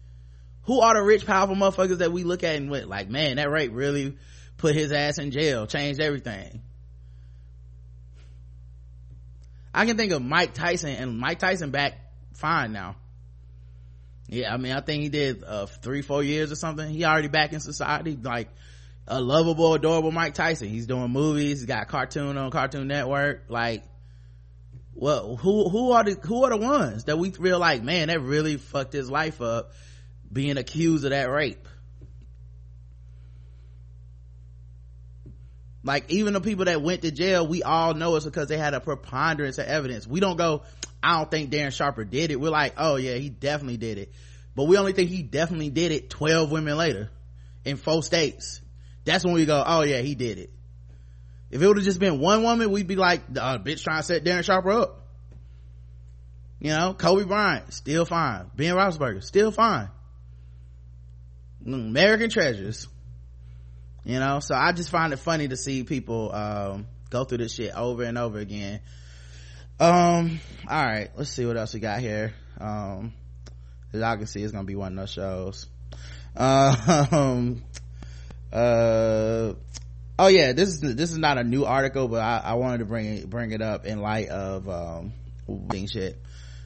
Who 0.65 0.81
are 0.81 0.95
the 0.95 1.03
rich, 1.03 1.27
powerful 1.27 1.57
motherfuckers 1.57 1.99
that 1.99 2.13
we 2.13 2.25
look 2.25 2.45
at 2.45 2.57
and 2.57 2.71
went 2.71 2.89
like, 2.89 3.09
man, 3.09 3.37
that 3.37 3.51
rape 3.51 3.73
really 3.75 4.17
put 4.59 4.75
his 4.75 4.93
ass 4.93 5.19
in 5.19 5.31
jail, 5.31 5.67
changed 5.67 6.01
everything. 6.01 6.63
I 9.75 9.87
can 9.87 9.97
think 9.97 10.13
of 10.13 10.23
Mike 10.23 10.55
Tyson, 10.55 10.91
and 10.91 11.19
Mike 11.19 11.39
Tyson 11.39 11.71
back 11.71 11.95
fine 12.35 12.73
now. 12.73 12.97
Yeah, 14.29 14.53
I 14.53 14.57
mean, 14.57 14.73
I 14.73 14.81
think 14.81 15.03
he 15.03 15.09
did 15.09 15.43
uh, 15.45 15.67
three, 15.67 16.03
four 16.03 16.23
years 16.23 16.53
or 16.53 16.57
something. 16.57 16.89
He 16.89 17.05
already 17.05 17.29
back 17.29 17.53
in 17.53 17.61
society. 17.61 18.17
Like, 18.21 18.49
a 19.07 19.21
lovable, 19.21 19.75
adorable 19.75 20.13
Mike 20.13 20.35
Tyson. 20.35 20.69
He's 20.69 20.87
doing 20.87 21.11
movies. 21.11 21.61
He's 21.61 21.67
got 21.67 21.89
cartoon 21.89 22.39
on 22.39 22.51
Cartoon 22.51 22.87
Network. 22.87 23.45
Like, 23.49 23.85
well, 24.95 25.37
who 25.37 25.69
who 25.69 25.93
are 25.93 26.05
the 26.05 26.13
who 26.23 26.45
are 26.45 26.51
the 26.51 26.57
ones 26.57 27.05
that 27.05 27.19
we 27.19 27.31
feel 27.31 27.59
like, 27.59 27.83
man, 27.83 28.09
that 28.09 28.21
really 28.21 28.57
fucked 28.57 28.93
his 28.93 29.11
life 29.11 29.41
up, 29.41 29.73
being 30.33 30.57
accused 30.57 31.05
of 31.05 31.11
that 31.11 31.31
rape. 31.31 31.67
Like 35.85 36.11
even 36.11 36.33
the 36.33 36.41
people 36.41 36.67
that 36.67 36.81
went 36.81 37.03
to 37.03 37.11
jail, 37.11 37.47
we 37.47 37.63
all 37.63 37.95
know 37.95 38.15
it's 38.15 38.25
because 38.25 38.49
they 38.49 38.57
had 38.57 38.75
a 38.75 38.81
preponderance 38.81 39.59
of 39.59 39.67
evidence. 39.67 40.07
We 40.07 40.21
don't 40.21 40.37
go, 40.37 40.63
I 41.03 41.19
don't 41.19 41.31
think 41.31 41.51
Darren 41.51 41.73
Sharper 41.73 42.05
did 42.05 42.31
it. 42.31 42.41
We're 42.41 42.51
like, 42.51 42.75
oh 42.79 42.97
yeah, 42.97 43.15
he 43.15 43.31
definitely 43.31 43.79
did 43.79 43.99
it. 43.99 44.13
But 44.55 44.65
we 44.65 44.77
only 44.77 44.93
think 44.93 45.11
he 45.11 45.23
definitely 45.23 45.71
did 45.71 45.91
it 45.91 46.09
12 46.09 46.53
women 46.53 46.77
later 46.77 47.11
in 47.65 47.77
four 47.77 48.03
states 48.03 48.63
that's 49.05 49.25
when 49.25 49.35
we 49.35 49.47
go, 49.47 49.63
oh 49.65 49.83
yeah, 49.83 50.01
he 50.01 50.15
did 50.15 50.39
it. 50.39 50.51
If 51.51 51.61
it 51.61 51.67
would 51.67 51.77
have 51.77 51.85
just 51.85 52.01
been 52.01 52.19
one 52.19 52.43
woman, 52.43 52.71
we'd 52.71 52.87
be 52.87 52.97
like, 52.97 53.23
uh, 53.39 53.59
bitch 53.59 53.83
trying 53.83 53.99
to 53.99 54.03
set 54.03 54.25
Darren 54.25 54.45
Sharper 54.45 54.71
up. 54.71 55.07
You 56.61 56.71
know, 56.71 56.95
Kobe 56.95 57.25
Bryant, 57.25 57.73
still 57.73 58.05
fine. 58.05 58.51
Ben 58.55 58.75
Roethlisberger, 58.75 59.23
still 59.23 59.51
fine. 59.51 59.89
American 61.67 62.31
treasures. 62.31 62.89
You 64.05 64.19
know, 64.19 64.41
so 64.41 64.55
I 64.55 64.73
just 64.73 64.91
find 64.91 65.13
it 65.13 65.19
funny 65.19 65.47
to 65.49 65.57
see 65.57 65.85
people, 65.85 66.35
um, 66.35 66.87
go 67.11 67.25
through 67.25 67.39
this 67.39 67.55
shit 67.55 67.73
over 67.75 68.03
and 68.03 68.19
over 68.19 68.39
again. 68.39 68.81
Um, 69.79 70.41
all 70.69 70.85
right, 70.85 71.11
let's 71.17 71.31
see 71.31 71.47
what 71.47 71.57
else 71.57 71.73
we 71.73 71.81
got 71.81 72.01
here. 72.01 72.35
Um, 72.61 73.13
as 73.93 74.01
y'all 74.01 74.17
can 74.17 74.27
see, 74.27 74.43
it's 74.43 74.53
gonna 74.53 74.65
be 74.65 74.75
one 74.75 74.93
of 74.93 74.99
those 74.99 75.13
shows. 75.13 75.67
Um, 76.37 77.63
uh 78.53 79.55
oh 80.19 80.29
yeah 80.29 80.53
this 80.53 80.69
is 80.69 80.81
this 80.81 81.11
is 81.11 81.17
not 81.17 81.39
a 81.39 81.45
new 81.45 81.65
article 81.65 82.07
but 82.07 82.21
i, 82.21 82.39
I 82.45 82.55
wanted 82.55 82.79
to 82.79 82.85
bring 82.85 83.07
it 83.07 83.31
bring 83.31 83.51
it 83.53 83.63
up 83.63 83.87
in 83.87 84.01
light 84.01 84.29
of 84.29 84.69
um 84.69 85.13
being 85.69 85.87
shit 85.87 86.21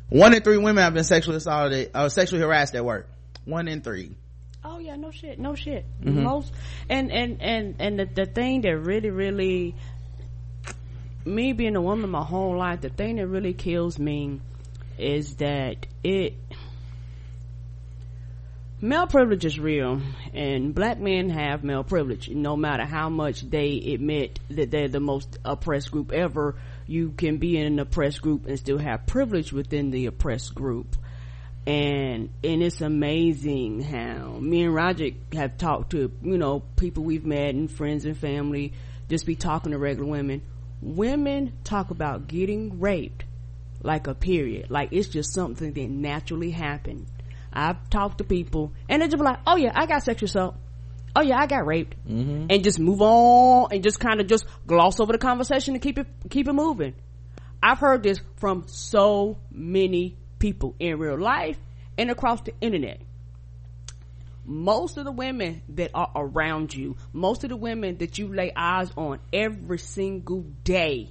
one 0.08 0.34
in 0.34 0.42
three 0.42 0.56
women 0.56 0.82
have 0.82 0.94
been 0.94 1.04
sexually 1.04 1.36
assaulted 1.36 1.90
uh, 1.94 2.08
sexually 2.08 2.42
harassed 2.42 2.74
at 2.74 2.84
work 2.84 3.08
one 3.44 3.68
in 3.68 3.82
three 3.82 4.16
oh 4.66 4.78
yeah 4.78 4.96
no 4.96 5.10
shit 5.10 5.38
no 5.38 5.54
shit. 5.54 5.84
Mm-hmm. 6.02 6.22
most 6.22 6.52
and 6.88 7.10
and 7.10 7.40
and 7.40 7.76
and 7.78 7.98
the, 7.98 8.04
the 8.06 8.26
thing 8.26 8.62
that 8.62 8.76
really 8.76 9.10
really 9.10 9.74
me 11.24 11.52
being 11.52 11.76
a 11.76 11.82
woman 11.82 12.10
my 12.10 12.24
whole 12.24 12.56
life 12.56 12.80
the 12.80 12.90
thing 12.90 13.16
that 13.16 13.26
really 13.26 13.54
kills 13.54 13.98
me 13.98 14.40
is 14.98 15.36
that 15.36 15.86
it 16.02 16.34
male 18.80 19.06
privilege 19.06 19.44
is 19.44 19.58
real 19.58 20.00
and 20.34 20.74
black 20.74 20.98
men 20.98 21.30
have 21.30 21.64
male 21.64 21.82
privilege. 21.84 22.28
No 22.28 22.56
matter 22.56 22.84
how 22.84 23.08
much 23.08 23.40
they 23.40 23.78
admit 23.94 24.38
that 24.50 24.70
they're 24.70 24.88
the 24.88 25.00
most 25.00 25.38
oppressed 25.44 25.90
group 25.90 26.12
ever 26.12 26.56
you 26.86 27.10
can 27.10 27.38
be 27.38 27.56
in 27.56 27.66
an 27.66 27.78
oppressed 27.78 28.22
group 28.22 28.46
and 28.46 28.58
still 28.58 28.78
have 28.78 29.06
privilege 29.06 29.52
within 29.52 29.90
the 29.90 30.06
oppressed 30.06 30.54
group 30.54 30.96
and 31.66 32.30
and 32.44 32.62
it's 32.62 32.80
amazing 32.80 33.82
how 33.82 34.38
me 34.40 34.62
and 34.62 34.74
Roger 34.74 35.10
have 35.32 35.58
talked 35.58 35.90
to 35.90 36.12
you 36.22 36.38
know 36.38 36.60
people 36.76 37.02
we've 37.02 37.26
met 37.26 37.54
and 37.54 37.70
friends 37.70 38.04
and 38.04 38.16
family 38.16 38.72
just 39.08 39.26
be 39.26 39.34
talking 39.34 39.72
to 39.72 39.78
regular 39.78 40.08
women 40.08 40.42
women 40.80 41.52
talk 41.64 41.90
about 41.90 42.28
getting 42.28 42.80
raped 42.80 43.24
like 43.82 44.06
a 44.06 44.14
period. 44.14 44.70
Like 44.70 44.90
it's 44.92 45.08
just 45.08 45.32
something 45.32 45.72
that 45.72 45.90
naturally 45.90 46.50
happened. 46.50 47.06
I've 47.52 47.88
talked 47.88 48.18
to 48.18 48.24
people 48.24 48.72
and 48.88 49.00
they 49.00 49.06
just 49.06 49.16
be 49.16 49.24
like, 49.24 49.38
oh 49.46 49.56
yeah, 49.56 49.72
I 49.74 49.86
got 49.86 50.02
sexual 50.02 50.26
assault. 50.26 50.56
Oh 51.14 51.22
yeah, 51.22 51.38
I 51.38 51.46
got 51.46 51.66
raped. 51.66 51.96
Mm-hmm. 52.06 52.46
And 52.50 52.62
just 52.64 52.78
move 52.78 53.00
on 53.00 53.68
and 53.72 53.82
just 53.82 53.98
kind 53.98 54.20
of 54.20 54.26
just 54.26 54.44
gloss 54.66 55.00
over 55.00 55.12
the 55.12 55.18
conversation 55.18 55.74
and 55.74 55.82
keep 55.82 55.98
it, 55.98 56.06
keep 56.28 56.46
it 56.48 56.52
moving. 56.52 56.94
I've 57.62 57.78
heard 57.78 58.02
this 58.02 58.20
from 58.36 58.64
so 58.66 59.38
many 59.50 60.16
people 60.38 60.74
in 60.78 60.98
real 60.98 61.18
life 61.18 61.58
and 61.98 62.10
across 62.10 62.40
the 62.42 62.54
internet. 62.60 63.00
Most 64.44 64.96
of 64.96 65.04
the 65.04 65.12
women 65.12 65.62
that 65.70 65.90
are 65.94 66.10
around 66.14 66.72
you, 66.74 66.96
most 67.12 67.42
of 67.42 67.50
the 67.50 67.56
women 67.56 67.98
that 67.98 68.18
you 68.18 68.32
lay 68.32 68.52
eyes 68.54 68.92
on 68.96 69.18
every 69.32 69.78
single 69.78 70.42
day 70.62 71.10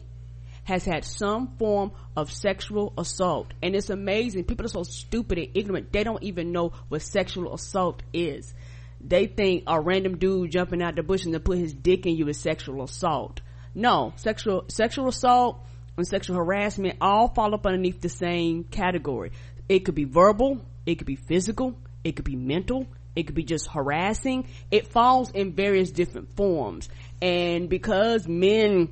has 0.63 0.85
had 0.85 1.05
some 1.05 1.55
form 1.57 1.91
of 2.15 2.31
sexual 2.31 2.93
assault. 2.97 3.53
And 3.61 3.75
it's 3.75 3.89
amazing. 3.89 4.45
People 4.45 4.65
are 4.65 4.69
so 4.69 4.83
stupid 4.83 5.37
and 5.37 5.47
ignorant. 5.53 5.91
They 5.91 6.03
don't 6.03 6.23
even 6.23 6.51
know 6.51 6.73
what 6.87 7.01
sexual 7.01 7.53
assault 7.53 8.01
is. 8.13 8.53
They 8.99 9.27
think 9.27 9.63
a 9.67 9.79
random 9.79 10.17
dude 10.17 10.51
jumping 10.51 10.81
out 10.81 10.95
the 10.95 11.03
bush 11.03 11.25
and 11.25 11.33
to 11.33 11.39
put 11.39 11.59
his 11.59 11.73
dick 11.73 12.05
in 12.05 12.15
you 12.15 12.27
is 12.27 12.39
sexual 12.39 12.83
assault. 12.83 13.41
No, 13.75 14.13
sexual, 14.15 14.65
sexual 14.69 15.09
assault 15.09 15.63
and 15.97 16.07
sexual 16.07 16.35
harassment 16.35 16.97
all 17.01 17.29
fall 17.29 17.53
up 17.53 17.65
underneath 17.65 18.01
the 18.01 18.09
same 18.09 18.63
category. 18.63 19.31
It 19.69 19.79
could 19.79 19.95
be 19.95 20.03
verbal, 20.03 20.65
it 20.85 20.95
could 20.95 21.07
be 21.07 21.15
physical, 21.15 21.75
it 22.03 22.15
could 22.15 22.25
be 22.25 22.35
mental, 22.35 22.87
it 23.15 23.23
could 23.23 23.35
be 23.35 23.43
just 23.43 23.67
harassing. 23.67 24.47
It 24.71 24.87
falls 24.87 25.31
in 25.31 25.53
various 25.53 25.91
different 25.91 26.35
forms. 26.35 26.89
And 27.21 27.69
because 27.69 28.27
men 28.27 28.89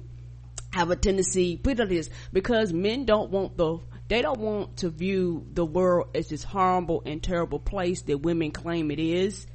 have 0.72 0.90
a 0.90 0.96
tendency, 0.96 1.58
put 1.58 1.80
it 1.80 1.90
this, 1.90 2.10
because 2.32 2.74
men 2.74 3.06
don't 3.06 3.30
want 3.30 3.58
the, 3.58 3.80
they 4.08 4.22
don't 4.22 4.40
want 4.40 4.78
to 4.78 4.90
view 4.90 5.46
the 5.54 5.66
world 5.66 6.08
as 6.16 6.30
this 6.30 6.44
horrible 6.44 7.04
and 7.06 7.22
terrible 7.22 7.60
place 7.60 8.02
that 8.04 8.20
women 8.20 8.52
claim 8.52 8.92
it 8.92 9.00
is. 9.00 9.46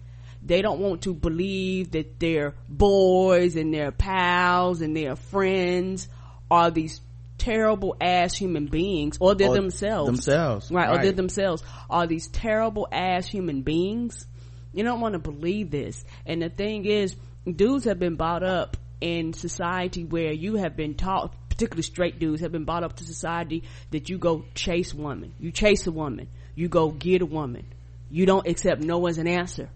They 0.41 0.63
don't 0.63 0.79
want 0.79 1.03
to 1.03 1.15
believe 1.15 1.93
that 1.93 2.21
their 2.21 2.55
boys 2.69 3.57
and 3.57 3.75
their 3.75 3.91
pals 3.91 4.81
and 4.81 4.97
their 4.97 5.17
friends 5.17 6.09
are 6.51 6.71
these 6.71 7.01
terrible 7.39 7.97
ass 8.01 8.35
human 8.35 8.67
beings 8.67 9.17
or 9.21 9.35
they're 9.35 9.49
Or 9.49 9.55
themselves. 9.55 10.07
themselves, 10.07 10.71
Right, 10.71 10.91
or 10.91 11.03
they're 11.03 11.13
themselves 11.13 11.63
are 11.89 12.07
these 12.07 12.29
terrible 12.29 12.89
ass 12.93 13.27
human 13.27 13.63
beings. 13.63 14.27
You 14.73 14.85
don't 14.85 15.01
want 15.01 15.15
to 15.15 15.19
believe 15.19 15.71
this. 15.71 16.05
And 16.27 16.43
the 16.43 16.51
thing 16.51 16.85
is, 16.85 17.17
dudes 17.47 17.85
have 17.85 17.99
been 17.99 18.17
brought 18.17 18.43
up 18.43 18.77
in 19.01 19.33
society 19.33 20.05
where 20.05 20.33
you 20.33 20.57
have 20.57 20.77
been 20.77 20.95
taught, 20.95 21.35
particularly 21.49 21.83
straight 21.83 22.19
dudes 22.19 22.43
have 22.43 22.53
been 22.53 22.65
brought 22.65 22.85
up 22.85 22.97
to 22.97 23.05
society 23.05 23.65
that 23.91 24.09
you 24.09 24.19
go 24.19 24.45
chase 24.55 24.93
woman. 24.93 25.33
You 25.39 25.53
chase 25.53 25.87
a 25.87 25.93
woman. 25.93 26.29
You 26.55 26.69
go 26.69 26.91
get 26.91 27.23
a 27.23 27.27
woman. 27.27 27.67
You 28.11 28.27
don't 28.27 28.47
accept 28.47 28.83
no 28.83 29.07
as 29.07 29.19
an 29.19 29.27
answer. 29.27 29.71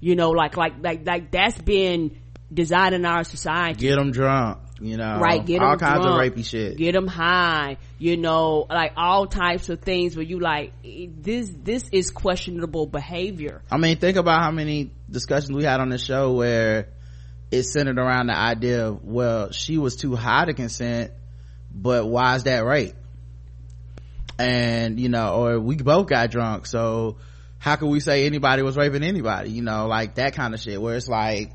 You 0.00 0.16
know, 0.16 0.30
like, 0.30 0.56
like, 0.56 0.82
like, 0.82 1.06
like 1.06 1.30
that's 1.30 1.60
been 1.60 2.16
designed 2.52 2.94
in 2.94 3.04
our 3.04 3.22
society 3.22 3.80
get 3.80 3.96
them 3.96 4.10
drunk 4.10 4.58
you 4.80 4.96
know 4.96 5.18
right 5.20 5.44
get 5.44 5.62
all 5.62 5.76
kinds 5.76 6.02
drunk, 6.02 6.06
of 6.06 6.32
rapey 6.32 6.44
shit 6.44 6.76
get 6.76 6.92
them 6.92 7.06
high 7.06 7.76
you 7.98 8.16
know 8.16 8.66
like 8.68 8.92
all 8.96 9.26
types 9.26 9.68
of 9.68 9.80
things 9.80 10.16
where 10.16 10.24
you 10.24 10.38
like 10.38 10.72
eh, 10.84 11.06
this 11.20 11.52
this 11.62 11.88
is 11.92 12.10
questionable 12.10 12.86
behavior 12.86 13.62
I 13.70 13.76
mean, 13.76 13.96
think 13.98 14.16
about 14.16 14.42
how 14.42 14.50
many 14.50 14.90
discussions 15.08 15.56
we 15.56 15.64
had 15.64 15.80
on 15.80 15.88
the 15.88 15.98
show 15.98 16.32
where 16.32 16.88
it 17.50 17.64
centered 17.64 17.98
around 17.98 18.28
the 18.28 18.36
idea 18.36 18.88
of, 18.88 19.04
well, 19.04 19.50
she 19.52 19.78
was 19.78 19.96
too 19.96 20.14
high 20.14 20.44
to 20.44 20.54
consent, 20.54 21.12
but 21.72 22.06
why 22.06 22.36
is 22.36 22.44
that 22.44 22.64
rape? 22.64 22.94
And, 24.38 24.98
you 24.98 25.08
know, 25.08 25.34
or 25.34 25.60
we 25.60 25.76
both 25.76 26.06
got 26.06 26.30
drunk, 26.30 26.66
so 26.66 27.18
how 27.58 27.76
can 27.76 27.88
we 27.88 28.00
say 28.00 28.26
anybody 28.26 28.62
was 28.62 28.76
raping 28.76 29.02
anybody? 29.02 29.50
You 29.50 29.62
know, 29.62 29.86
like 29.86 30.14
that 30.14 30.34
kind 30.34 30.54
of 30.54 30.60
shit 30.60 30.80
where 30.80 30.96
it's 30.96 31.08
like, 31.08 31.52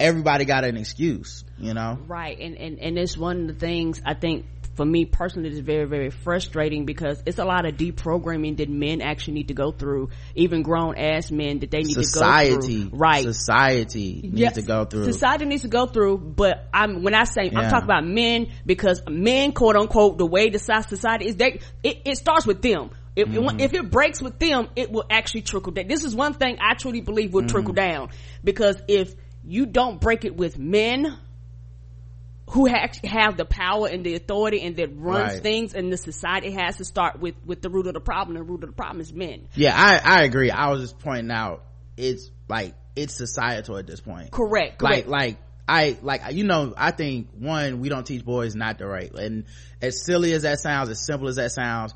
everybody 0.00 0.44
got 0.44 0.64
an 0.64 0.76
excuse, 0.76 1.44
you 1.58 1.74
know? 1.74 1.98
right 2.06 2.38
and 2.38 2.56
and 2.56 2.78
and 2.78 2.98
it's 2.98 3.16
one 3.16 3.40
of 3.42 3.46
the 3.48 3.54
things 3.54 4.00
i 4.04 4.14
think 4.14 4.46
for 4.76 4.84
me 4.84 5.04
personally 5.04 5.50
is 5.50 5.58
very 5.58 5.86
very 5.86 6.10
frustrating 6.10 6.84
because 6.86 7.20
it's 7.26 7.38
a 7.38 7.44
lot 7.44 7.66
of 7.66 7.74
deprogramming 7.76 8.56
that 8.58 8.68
men 8.68 9.00
actually 9.02 9.34
need 9.34 9.48
to 9.48 9.54
go 9.54 9.72
through 9.72 10.08
even 10.36 10.62
grown 10.62 10.96
ass 10.96 11.32
men 11.32 11.58
that 11.58 11.70
they 11.72 11.78
need 11.78 11.94
to 11.94 11.96
go 11.96 12.02
Society, 12.02 12.84
through 12.88 12.98
right 12.98 13.24
Society 13.24 14.20
needs 14.22 14.38
Yes, 14.40 14.54
to 14.54 14.62
go 14.62 14.84
through. 14.84 15.04
Society 15.04 15.44
needs 15.46 15.62
to 15.62 15.68
go 15.68 15.86
through, 15.86 16.18
but 16.18 16.68
I'm 16.72 17.02
when 17.02 17.14
I 17.14 17.24
say 17.24 17.50
I'm 17.54 17.68
talking 17.68 17.84
about 17.84 18.06
men 18.06 18.48
because 18.64 19.02
men, 19.08 19.50
quote 19.52 19.74
unquote, 19.76 20.16
the 20.18 20.26
way 20.26 20.50
the 20.50 20.58
society 20.60 21.26
is, 21.26 21.36
they 21.36 21.60
it, 21.82 22.02
it 22.04 22.16
starts 22.18 22.46
with 22.46 22.62
them. 22.62 22.90
If, 23.16 23.28
Mm-hmm. 23.28 23.58
if 23.58 23.74
it 23.74 23.90
breaks 23.90 24.22
with 24.22 24.38
them, 24.38 24.68
it 24.76 24.92
will 24.92 25.04
actually 25.10 25.42
trickle 25.42 25.72
down. 25.72 25.88
This 25.88 26.04
is 26.04 26.14
one 26.14 26.34
thing 26.34 26.58
I 26.60 26.74
truly 26.74 27.00
believe 27.00 27.32
will 27.32 27.42
trickle 27.42 27.74
Mm-hmm. 27.74 27.90
down 27.96 28.08
because 28.44 28.80
if 28.86 29.12
you 29.48 29.66
don't 29.66 30.00
break 30.00 30.24
it 30.24 30.36
with 30.36 30.58
men 30.58 31.16
who 32.50 32.66
have 32.66 33.36
the 33.36 33.44
power 33.44 33.88
and 33.88 34.04
the 34.04 34.14
authority 34.14 34.62
and 34.62 34.76
that 34.76 34.90
runs 34.96 35.34
Right. 35.34 35.42
things 35.42 35.74
and 35.74 35.92
the 35.92 35.96
society, 35.96 36.50
has 36.52 36.76
to 36.76 36.84
start 36.84 37.18
with 37.18 37.34
with 37.44 37.60
the 37.62 37.70
root 37.70 37.86
of 37.86 37.94
the 37.94 38.00
problem. 38.00 38.36
The 38.36 38.42
root 38.42 38.62
of 38.62 38.70
the 38.70 38.76
problem 38.76 39.00
is 39.00 39.12
men. 39.12 39.48
Yeah, 39.54 39.74
I, 39.76 40.00
I 40.20 40.22
agree. 40.22 40.50
I 40.50 40.68
was 40.70 40.80
just 40.82 40.98
pointing 40.98 41.30
out 41.30 41.64
it's 41.96 42.30
like 42.48 42.74
it's 42.94 43.14
societal 43.14 43.76
at 43.76 43.86
this 43.86 44.00
point. 44.00 44.30
Correct. 44.30 44.82
Like 44.82 45.06
correct. 45.06 45.08
like 45.08 45.36
I 45.66 45.98
like 46.02 46.22
you 46.32 46.44
know, 46.44 46.74
I 46.76 46.90
think 46.90 47.28
one, 47.38 47.80
we 47.80 47.88
don't 47.88 48.06
teach 48.06 48.24
boys 48.24 48.54
not 48.54 48.78
to 48.78 48.86
rape. 48.86 49.14
And 49.14 49.44
as 49.82 50.04
silly 50.04 50.32
as 50.32 50.42
that 50.42 50.60
sounds, 50.60 50.88
as 50.88 51.04
simple 51.04 51.28
as 51.28 51.36
that 51.36 51.52
sounds, 51.52 51.94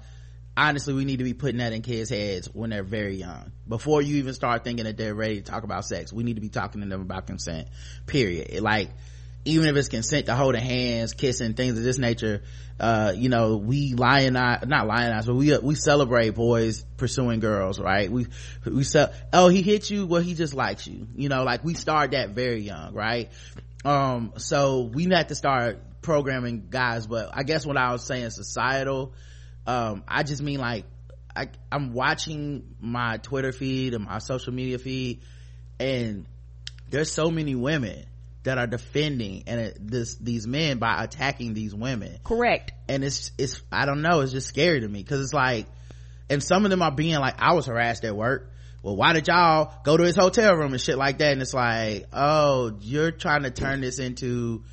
honestly 0.57 0.95
we 0.95 1.05
need 1.05 1.19
to 1.19 1.25
be 1.25 1.35
putting 1.35 1.59
that 1.59 1.73
in 1.73 1.83
kids' 1.83 2.11
heads 2.11 2.49
when 2.53 2.71
they're 2.71 2.83
very 2.83 3.17
young. 3.17 3.53
Before 3.69 4.03
you 4.03 4.17
even 4.17 4.35
start 4.35 4.65
thinking 4.65 4.85
that 4.85 4.97
they're 4.97 5.15
ready 5.15 5.37
to 5.37 5.43
talk 5.43 5.65
about 5.65 5.85
sex, 5.85 6.13
we 6.13 6.23
need 6.23 6.35
to 6.35 6.41
be 6.41 6.49
talking 6.49 6.81
to 6.81 6.87
them 6.87 7.01
about 7.01 7.27
consent. 7.27 7.69
Period. 8.07 8.61
Like 8.63 8.91
even 9.45 9.69
if 9.69 9.77
it's 9.77 9.89
consent 9.89 10.27
to 10.27 10.35
holding 10.35 10.63
hands, 10.63 11.15
kissing, 11.15 11.55
things 11.55 11.77
of 11.77 11.85
this 11.85 11.99
nature, 11.99 12.43
uh, 12.79 13.13
you 13.15 13.29
know, 13.29 13.57
we 13.57 13.93
lionize, 13.95 14.67
not 14.67 14.87
lionize, 14.87 15.27
but 15.27 15.35
we, 15.35 15.57
we 15.59 15.75
celebrate 15.75 16.31
boys 16.31 16.85
pursuing 16.97 17.41
girls, 17.41 17.81
right? 17.81 18.11
We, 18.11 18.27
we 18.65 18.85
sell, 18.85 19.13
oh, 19.33 19.49
he 19.49 19.63
hit 19.63 19.91
you, 19.91 20.07
well, 20.07 20.23
he 20.23 20.35
just 20.35 20.55
likes 20.55 20.87
you. 20.87 21.09
You 21.17 21.29
know, 21.29 21.43
like 21.43 21.65
we 21.65 21.75
start 21.75 22.13
that 22.13 22.31
very 22.31 22.61
young, 22.61 22.95
right? 22.95 23.31
Um, 23.85 24.33
so 24.37 24.83
we 24.83 25.07
need 25.07 25.29
to 25.29 25.35
start 25.35 25.81
programming 26.03 26.69
guys, 26.71 27.07
but 27.07 27.31
I 27.33 27.43
guess 27.43 27.67
when 27.67 27.77
I 27.77 27.93
was 27.93 28.05
saying 28.05 28.31
societal, 28.31 29.13
um, 29.67 30.05
I 30.09 30.23
just 30.23 30.43
mean 30.43 30.59
like, 30.61 30.85
I, 31.35 31.49
I'm 31.71 31.93
watching 31.93 32.75
my 32.81 33.17
Twitter 33.19 33.53
feed 33.53 33.95
and 33.95 34.05
my 34.05 34.19
social 34.19 34.53
media 34.53 34.79
feed 34.79 35.23
and 35.81 36.27
there's 36.91 37.11
so 37.11 37.31
many 37.31 37.55
women 37.55 38.05
that 38.45 38.59
are 38.59 38.67
defending 38.67 39.45
and 39.47 39.61
it, 39.61 39.79
this 39.81 40.17
these 40.17 40.47
men 40.47 40.79
by 40.79 41.03
attacking 41.03 41.55
these 41.55 41.75
women. 41.75 42.19
Correct. 42.25 42.73
and 42.89 43.05
it's 43.05 43.31
it's 43.39 43.63
i 43.71 43.87
don't 43.87 44.03
know 44.03 44.21
it's 44.21 44.33
just 44.33 44.49
scary 44.49 44.81
to 44.81 44.89
me 44.89 45.03
because 45.03 45.21
it's 45.21 45.33
like 45.33 45.67
and 46.29 46.43
some 46.43 46.65
of 46.65 46.71
them 46.71 46.83
are 46.83 46.91
being 46.93 47.19
like 47.19 47.35
i 47.39 47.55
was 47.55 47.67
harassed 47.67 48.05
at 48.05 48.17
work. 48.17 48.51
Well 48.83 48.97
why 48.97 49.13
did 49.13 49.29
y'all 49.29 49.73
go 49.85 49.97
to 49.97 50.03
his 50.03 50.17
hotel 50.17 50.55
room 50.57 50.73
and 50.73 50.81
shit 50.81 50.99
like 50.99 51.19
that? 51.19 51.33
And 51.33 51.41
it's 51.41 51.55
like 51.55 52.07
oh 52.13 52.77
you're 52.81 53.13
trying 53.13 53.45
to 53.45 53.51
turn 53.51 53.81
this 53.81 53.99
into 53.99 54.65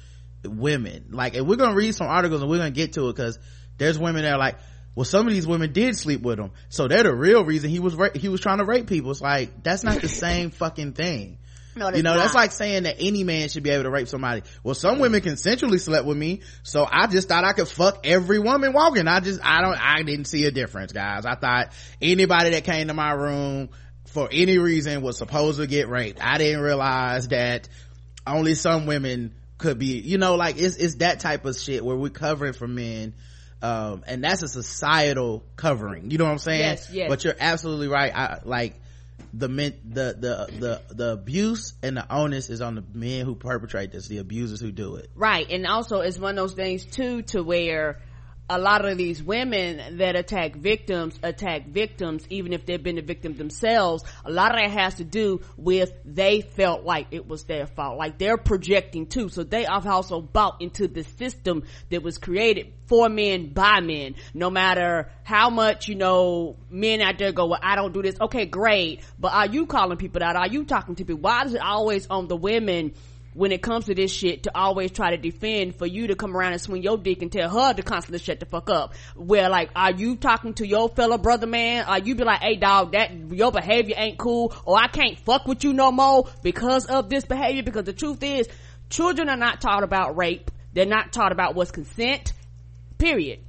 women. 0.44 1.10
Like 1.12 1.36
and 1.36 1.48
we're 1.48 1.58
gonna 1.58 1.76
read 1.76 1.94
some 1.96 2.08
articles 2.08 2.42
and 2.42 2.50
we're 2.50 2.58
gonna 2.58 2.72
get 2.72 2.94
to 2.94 3.08
it 3.10 3.16
because 3.16 3.38
there's 3.78 3.98
women 4.00 4.24
that 4.24 4.34
are 4.34 4.40
like 4.40 4.58
well 4.96 5.06
some 5.06 5.28
of 5.28 5.34
these 5.34 5.48
women 5.48 5.72
did 5.72 5.98
sleep 5.98 6.22
with 6.22 6.40
him. 6.40 6.52
So 6.70 6.88
they're 6.88 7.04
the 7.04 7.14
real 7.14 7.44
reason 7.46 7.70
he 7.70 7.80
was 7.80 7.96
ra- 7.96 8.10
he 8.14 8.30
was 8.30 8.42
trying 8.42 8.58
to 8.60 8.66
rape 8.66 8.88
people. 8.88 9.12
It's 9.12 9.22
like 9.22 9.64
that's 9.64 9.84
not 9.84 10.02
the 10.02 10.10
same 10.10 10.50
fucking 10.52 10.94
thing. 10.94 11.38
No, 11.76 11.90
you 11.90 12.04
know 12.04 12.18
that's 12.18 12.34
like 12.34 12.52
saying 12.52 12.84
that 12.84 12.98
any 13.00 13.24
man 13.24 13.48
should 13.48 13.64
be 13.64 13.70
able 13.70 13.84
to 13.84 13.90
rape 13.90 14.08
somebody. 14.08 14.42
Well 14.64 14.76
some 14.76 15.00
women 15.00 15.22
consensually 15.22 15.80
slept 15.80 16.06
with 16.06 16.18
me 16.18 16.42
so 16.64 16.86
i 16.90 17.08
just 17.08 17.30
thought 17.30 17.44
i 17.46 17.54
could 17.54 17.68
fuck 17.68 18.06
every 18.06 18.40
woman 18.40 18.74
walking. 18.74 19.08
I 19.08 19.20
just 19.20 19.40
i 19.44 19.62
don't 19.62 19.78
i 19.80 20.02
didn't 20.04 20.26
see 20.26 20.46
a 20.46 20.52
difference 20.52 20.92
guys. 20.92 21.26
I 21.26 21.36
thought 21.36 21.72
anybody 22.02 22.52
that 22.52 22.64
came 22.66 22.88
to 22.88 22.94
my 22.94 23.12
room 23.12 23.70
for 24.08 24.28
any 24.32 24.58
reason 24.58 25.02
was 25.02 25.18
supposed 25.18 25.60
to 25.60 25.68
get 25.68 25.88
raped. 25.88 26.20
I 26.22 26.38
didn't 26.38 26.62
realize 26.62 27.28
that 27.30 27.70
only 28.26 28.56
some 28.56 28.86
women 28.86 29.36
could 29.58 29.78
be 29.78 30.00
you 30.00 30.18
know 30.18 30.36
like 30.36 30.58
it's 30.58 30.76
it's 30.78 30.96
that 30.96 31.20
type 31.20 31.46
of 31.46 31.56
shit 31.58 31.86
where 31.86 31.96
we're 31.96 32.10
covering 32.10 32.54
for 32.54 32.68
men 32.68 33.14
um 33.62 34.04
and 34.08 34.24
that's 34.24 34.42
a 34.42 34.48
societal 34.48 35.44
covering 35.56 36.12
you 36.12 36.18
know 36.18 36.26
what 36.26 36.32
i'm 36.32 36.38
saying 36.38 36.60
Yes, 36.62 36.90
yes. 36.92 37.10
but 37.10 37.24
you're 37.24 37.36
absolutely 37.40 37.88
right 37.88 38.16
i 38.16 38.40
like 38.46 38.76
the 39.34 39.50
men 39.50 39.74
the 39.88 40.16
the 40.18 40.60
the 40.60 40.96
the 40.96 41.12
abuse 41.12 41.74
and 41.84 41.98
the 41.98 42.06
onus 42.14 42.50
is 42.50 42.62
on 42.62 42.76
the 42.76 42.84
men 42.94 43.26
who 43.26 43.36
perpetrate 43.36 43.92
this 43.92 44.08
the 44.08 44.18
abusers 44.20 44.60
who 44.62 44.72
do 44.72 44.96
it 44.96 45.10
Right. 45.14 45.50
And 45.52 45.68
also 45.68 46.00
it's 46.00 46.18
one 46.18 46.38
of 46.38 46.44
those 46.44 46.54
things 46.54 46.86
too 46.86 47.22
to 47.24 47.44
where 47.44 48.00
a 48.50 48.58
lot 48.60 48.86
of 48.86 48.98
these 48.98 49.22
women 49.22 49.98
that 49.98 50.16
attack 50.16 50.56
victims 50.56 51.18
attack 51.24 51.68
victims 51.68 52.26
even 52.30 52.54
if 52.54 52.66
they've 52.66 52.84
been 52.84 52.96
the 52.96 53.02
victim 53.02 53.36
themselves 53.36 54.04
a 54.26 54.32
lot 54.32 54.52
of 54.52 54.60
that 54.60 54.72
has 54.72 54.96
to 54.96 55.04
do 55.04 55.42
with 55.58 55.94
they 56.06 56.42
felt 56.42 56.84
like 56.84 57.08
it 57.12 57.28
was 57.28 57.44
their 57.44 57.68
fault. 57.68 57.98
Like 57.98 58.18
they're 58.18 58.38
projecting 58.38 59.08
too. 59.08 59.30
So 59.30 59.44
they 59.44 59.64
have 59.64 59.86
also 59.88 60.22
bought 60.22 60.62
into 60.62 60.88
the 60.88 61.04
system 61.04 61.64
that 61.90 62.04
was 62.04 62.18
created 62.18 62.74
for 62.88 63.10
men 63.10 63.54
by 63.54 63.82
men. 63.82 64.16
No 64.34 64.50
matter 64.50 65.10
how 65.24 65.50
much 65.50 65.88
you 65.88 65.96
know 65.96 66.58
men 66.70 67.02
out 67.02 67.18
there 67.20 67.32
go 67.32 67.48
well 67.48 67.60
i 67.62 67.76
don't 67.76 67.94
do 67.94 68.02
this. 68.02 68.16
Okay 68.20 68.46
great. 68.46 69.02
But 69.20 69.34
are 69.34 69.48
you 69.48 69.66
calling 69.66 69.98
people 69.98 70.24
out? 70.24 70.36
Are 70.36 70.48
you 70.48 70.66
talking 70.66 70.96
to 70.96 71.06
people? 71.06 71.22
Why 71.22 71.44
is 71.46 71.54
it 71.54 71.62
always 71.62 72.08
on 72.08 72.28
the 72.28 72.36
women 72.36 72.94
when 73.40 73.54
it 73.54 73.62
comes 73.62 73.86
to 73.86 73.96
this 73.96 74.12
shit 74.12 74.44
to 74.44 74.52
always 74.54 74.92
try 74.92 75.12
to 75.12 75.18
defend 75.18 75.74
for 75.74 75.86
you 75.86 76.08
to 76.08 76.16
come 76.16 76.36
around 76.36 76.52
and 76.52 76.62
swing 76.62 76.84
your 76.84 76.98
dick 76.98 77.22
and 77.22 77.32
tell 77.32 77.50
her 77.50 77.74
to 77.74 77.82
constantly 77.82 78.20
shut 78.20 78.38
the 78.42 78.46
fuck 78.46 78.70
up. 78.70 78.94
Where 79.16 79.48
like, 79.48 79.70
are 79.78 79.94
you 79.94 80.18
talking 80.18 80.56
to 80.56 80.68
your 80.68 80.90
fellow 80.90 81.18
brother 81.18 81.48
man? 81.48 81.86
Are 81.86 82.00
you 82.00 82.16
be 82.16 82.26
like, 82.26 82.42
hey 82.42 82.58
dog, 82.58 82.92
that 82.92 83.14
your 83.32 83.54
behavior 83.54 83.96
ain't 83.98 84.18
cool 84.18 84.54
or 84.66 84.78
I 84.78 84.88
can't 84.88 85.18
fuck 85.20 85.48
with 85.48 85.64
you 85.64 85.72
no 85.72 85.90
more 85.90 86.28
because 86.44 86.88
of 86.88 87.10
this 87.10 87.24
behavior? 87.24 87.64
Because 87.64 87.86
the 87.86 87.94
truth 87.94 88.22
is, 88.24 88.50
children 88.90 89.30
are 89.30 89.38
not 89.38 89.62
taught 89.62 89.84
about 89.84 90.18
rape. 90.18 90.52
They're 90.74 90.86
not 90.86 91.14
taught 91.14 91.32
about 91.32 91.56
what's 91.56 91.72
consent. 91.72 92.34
Period 92.98 93.40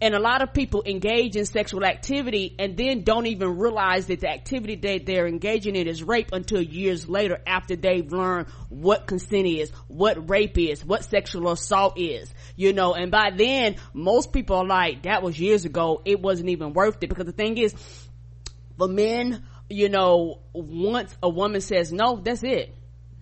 and 0.00 0.14
a 0.14 0.18
lot 0.18 0.40
of 0.40 0.54
people 0.54 0.82
engage 0.86 1.36
in 1.36 1.44
sexual 1.44 1.84
activity 1.84 2.54
and 2.58 2.76
then 2.76 3.02
don't 3.02 3.26
even 3.26 3.58
realize 3.58 4.06
that 4.06 4.20
the 4.20 4.28
activity 4.28 4.76
that 4.76 5.04
they're 5.04 5.26
engaging 5.26 5.76
in 5.76 5.86
is 5.86 6.02
rape 6.02 6.30
until 6.32 6.62
years 6.62 7.08
later 7.08 7.38
after 7.46 7.76
they've 7.76 8.10
learned 8.10 8.48
what 8.70 9.06
consent 9.06 9.46
is, 9.46 9.70
what 9.88 10.30
rape 10.30 10.56
is, 10.56 10.84
what 10.84 11.04
sexual 11.04 11.50
assault 11.50 11.98
is, 11.98 12.32
you 12.56 12.72
know, 12.72 12.94
and 12.94 13.10
by 13.10 13.30
then 13.30 13.76
most 13.92 14.32
people 14.32 14.56
are 14.56 14.66
like, 14.66 15.02
that 15.02 15.22
was 15.22 15.38
years 15.38 15.64
ago, 15.66 16.00
it 16.04 16.20
wasn't 16.20 16.48
even 16.48 16.72
worth 16.72 16.96
it 17.02 17.08
because 17.08 17.26
the 17.26 17.32
thing 17.32 17.58
is, 17.58 17.74
for 18.78 18.88
men, 18.88 19.44
you 19.68 19.90
know, 19.90 20.40
once 20.54 21.14
a 21.22 21.28
woman 21.28 21.60
says 21.60 21.92
no, 21.92 22.16
that's 22.16 22.42
it. 22.42 22.74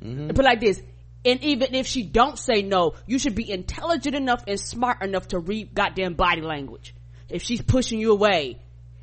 Mm-hmm. 0.03 0.31
Put 0.31 0.45
like 0.45 0.61
this, 0.61 0.81
and 1.25 1.43
even 1.43 1.75
if 1.75 1.87
she 1.87 2.03
don't 2.03 2.39
say 2.39 2.63
no, 2.63 2.95
you 3.07 3.19
should 3.19 3.35
be 3.35 3.51
intelligent 3.51 4.15
enough 4.15 4.43
and 4.47 4.59
smart 4.59 5.03
enough 5.03 5.29
to 5.29 5.39
read 5.39 5.75
goddamn 5.75 6.15
body 6.15 6.43
language. 6.43 6.95
If 7.29 7.43
she's 7.43 7.61
pushing 7.61 8.01
you 8.01 8.13
away, 8.13 8.61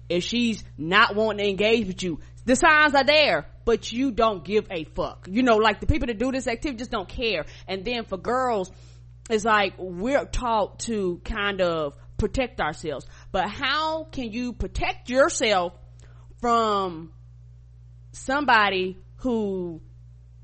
if 0.09 0.23
she's 0.23 0.63
not 0.77 1.15
wanting 1.15 1.45
to 1.45 1.49
engage 1.49 1.87
with 1.87 2.03
you, 2.03 2.19
the 2.45 2.55
signs 2.55 2.93
are 2.93 3.03
there, 3.03 3.47
but 3.65 3.91
you 3.91 4.11
don't 4.11 4.45
give 4.45 4.67
a 4.71 4.83
fuck. 4.83 5.27
You 5.29 5.43
know, 5.43 5.57
like 5.57 5.79
the 5.79 5.87
people 5.87 6.07
that 6.07 6.17
do 6.17 6.31
this 6.31 6.47
activity 6.47 6.77
just 6.77 6.91
don't 6.91 7.09
care. 7.09 7.45
And 7.67 7.83
then 7.83 8.05
for 8.05 8.17
girls, 8.17 8.71
it's 9.29 9.43
like 9.43 9.73
we're 9.77 10.25
taught 10.25 10.79
to 10.81 11.19
kind 11.25 11.59
of 11.61 11.95
protect 12.17 12.61
ourselves. 12.61 13.05
But 13.31 13.49
how 13.49 14.05
can 14.05 14.31
you 14.31 14.53
protect 14.53 15.09
yourself 15.09 15.73
from 16.39 17.11
somebody 18.11 18.97
who 19.17 19.81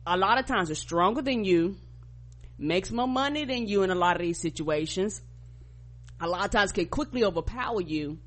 a 0.06 0.18
lot 0.18 0.40
of 0.40 0.46
times 0.46 0.72
are 0.72 0.76
stronger 0.76 1.22
than 1.22 1.44
you, 1.44 1.78
makes 2.58 2.92
more 2.92 3.08
money 3.08 3.46
than 3.46 3.68
you 3.68 3.84
in 3.84 3.92
a 3.92 3.96
lot 3.96 4.16
of 4.16 4.22
these 4.22 4.40
situations, 4.40 5.22
a 6.20 6.28
lot 6.28 6.46
of 6.46 6.52
times 6.52 6.72
can 6.72 6.88
quickly 6.88 7.24
overpower 7.24 7.82
you. 7.82 8.20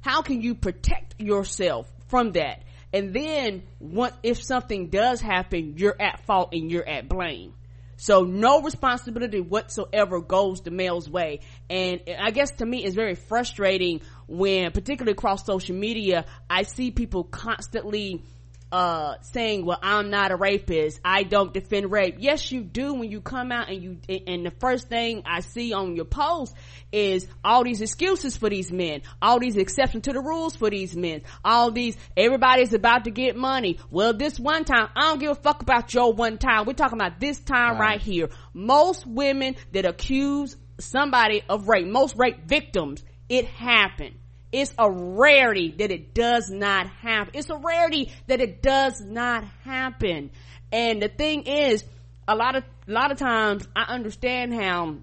How 0.00 0.22
can 0.22 0.42
you 0.42 0.54
protect 0.54 1.20
yourself 1.20 1.90
from 2.08 2.32
that? 2.32 2.62
And 2.92 3.14
then 3.14 3.62
what 3.78 4.14
if 4.22 4.42
something 4.42 4.88
does 4.88 5.20
happen, 5.20 5.74
you're 5.78 5.96
at 6.00 6.26
fault 6.26 6.50
and 6.52 6.70
you're 6.70 6.86
at 6.86 7.08
blame. 7.08 7.54
So 7.96 8.24
no 8.24 8.62
responsibility 8.62 9.40
whatsoever 9.40 10.20
goes 10.20 10.60
the 10.60 10.72
male's 10.72 11.08
way. 11.08 11.40
And 11.70 12.00
I 12.18 12.32
guess 12.32 12.50
to 12.56 12.66
me 12.66 12.84
it's 12.84 12.96
very 12.96 13.14
frustrating 13.14 14.00
when, 14.26 14.72
particularly 14.72 15.12
across 15.12 15.46
social 15.46 15.76
media, 15.76 16.26
I 16.50 16.64
see 16.64 16.90
people 16.90 17.22
constantly 17.22 18.24
uh, 18.72 19.16
saying, 19.20 19.66
well, 19.66 19.78
I'm 19.82 20.08
not 20.08 20.32
a 20.32 20.36
rapist. 20.36 20.98
I 21.04 21.24
don't 21.24 21.52
defend 21.52 21.92
rape. 21.92 22.16
Yes, 22.18 22.50
you 22.50 22.62
do 22.62 22.94
when 22.94 23.10
you 23.10 23.20
come 23.20 23.52
out 23.52 23.68
and 23.68 23.82
you, 23.82 23.98
and 24.26 24.46
the 24.46 24.50
first 24.50 24.88
thing 24.88 25.22
I 25.26 25.40
see 25.40 25.74
on 25.74 25.94
your 25.94 26.06
post 26.06 26.56
is 26.90 27.28
all 27.44 27.64
these 27.64 27.82
excuses 27.82 28.34
for 28.36 28.48
these 28.48 28.72
men, 28.72 29.02
all 29.20 29.38
these 29.38 29.56
exceptions 29.56 30.04
to 30.04 30.14
the 30.14 30.20
rules 30.20 30.56
for 30.56 30.70
these 30.70 30.96
men, 30.96 31.20
all 31.44 31.70
these, 31.70 31.98
everybody's 32.16 32.72
about 32.72 33.04
to 33.04 33.10
get 33.10 33.36
money. 33.36 33.78
Well, 33.90 34.14
this 34.14 34.40
one 34.40 34.64
time, 34.64 34.88
I 34.96 35.02
don't 35.02 35.18
give 35.18 35.30
a 35.32 35.34
fuck 35.34 35.60
about 35.60 35.92
your 35.92 36.14
one 36.14 36.38
time. 36.38 36.64
We're 36.64 36.72
talking 36.72 36.98
about 36.98 37.20
this 37.20 37.38
time 37.38 37.72
right, 37.72 37.80
right 37.80 38.00
here. 38.00 38.30
Most 38.54 39.06
women 39.06 39.54
that 39.72 39.84
accuse 39.84 40.56
somebody 40.80 41.42
of 41.46 41.68
rape, 41.68 41.86
most 41.86 42.16
rape 42.16 42.46
victims, 42.46 43.04
it 43.28 43.44
happened 43.46 44.14
it's 44.52 44.74
a 44.78 44.90
rarity 44.90 45.74
that 45.78 45.90
it 45.90 46.14
does 46.14 46.50
not 46.50 46.86
happen. 46.86 47.32
It's 47.34 47.50
a 47.50 47.56
rarity 47.56 48.12
that 48.26 48.40
it 48.40 48.62
does 48.62 49.00
not 49.00 49.44
happen. 49.64 50.30
And 50.70 51.02
the 51.02 51.08
thing 51.08 51.44
is, 51.44 51.84
a 52.28 52.36
lot 52.36 52.56
of, 52.56 52.64
a 52.86 52.92
lot 52.92 53.10
of 53.10 53.18
times 53.18 53.66
I 53.74 53.82
understand 53.94 54.54
how 54.54 54.96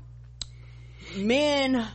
men 1.18 1.86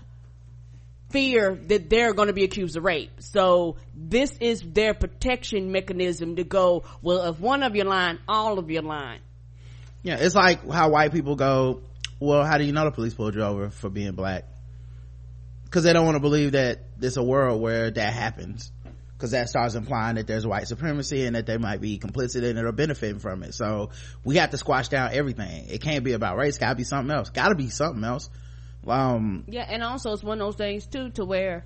fear 1.10 1.54
that 1.68 1.88
they're 1.88 2.12
going 2.12 2.26
to 2.26 2.34
be 2.34 2.42
accused 2.42 2.76
of 2.76 2.82
rape. 2.82 3.12
So 3.20 3.76
this 3.94 4.36
is 4.40 4.60
their 4.62 4.94
protection 4.94 5.70
mechanism 5.70 6.36
to 6.36 6.44
go, 6.44 6.82
well, 7.02 7.28
if 7.30 7.38
one 7.38 7.62
of 7.62 7.76
you 7.76 7.84
lying, 7.84 8.18
all 8.28 8.58
of 8.58 8.68
you 8.68 8.82
lying. 8.82 9.20
Yeah, 10.02 10.16
it's 10.18 10.34
like 10.34 10.68
how 10.68 10.90
white 10.90 11.12
people 11.12 11.36
go, 11.36 11.82
well, 12.18 12.44
how 12.44 12.58
do 12.58 12.64
you 12.64 12.72
know 12.72 12.84
the 12.84 12.90
police 12.90 13.14
pulled 13.14 13.36
you 13.36 13.42
over 13.42 13.70
for 13.70 13.88
being 13.88 14.12
black? 14.12 14.44
Because 15.74 15.82
they 15.82 15.92
don't 15.92 16.04
want 16.04 16.14
to 16.14 16.20
believe 16.20 16.52
that 16.52 16.84
there's 17.00 17.16
a 17.16 17.22
world 17.22 17.60
where 17.60 17.90
that 17.90 18.12
happens. 18.12 18.70
Because 19.14 19.32
that 19.32 19.48
starts 19.48 19.74
implying 19.74 20.14
that 20.14 20.28
there's 20.28 20.46
white 20.46 20.68
supremacy 20.68 21.26
and 21.26 21.34
that 21.34 21.46
they 21.46 21.58
might 21.58 21.80
be 21.80 21.98
complicit 21.98 22.44
in 22.44 22.56
it 22.56 22.64
or 22.64 22.70
benefiting 22.70 23.18
from 23.18 23.42
it. 23.42 23.54
So 23.54 23.90
we 24.22 24.36
have 24.36 24.50
to 24.50 24.56
squash 24.56 24.86
down 24.86 25.10
everything. 25.12 25.66
It 25.68 25.82
can't 25.82 26.04
be 26.04 26.12
about 26.12 26.36
race 26.36 26.58
gotta 26.58 26.76
be 26.76 26.84
something 26.84 27.12
else. 27.12 27.30
Gotta 27.30 27.56
be 27.56 27.70
something 27.70 28.04
else. 28.04 28.30
Um 28.86 29.46
yeah 29.48 29.66
and 29.68 29.82
also 29.82 30.12
it's 30.12 30.22
one 30.22 30.40
of 30.40 30.46
those 30.46 30.54
things 30.54 30.86
too 30.86 31.10
to 31.10 31.24
where 31.24 31.64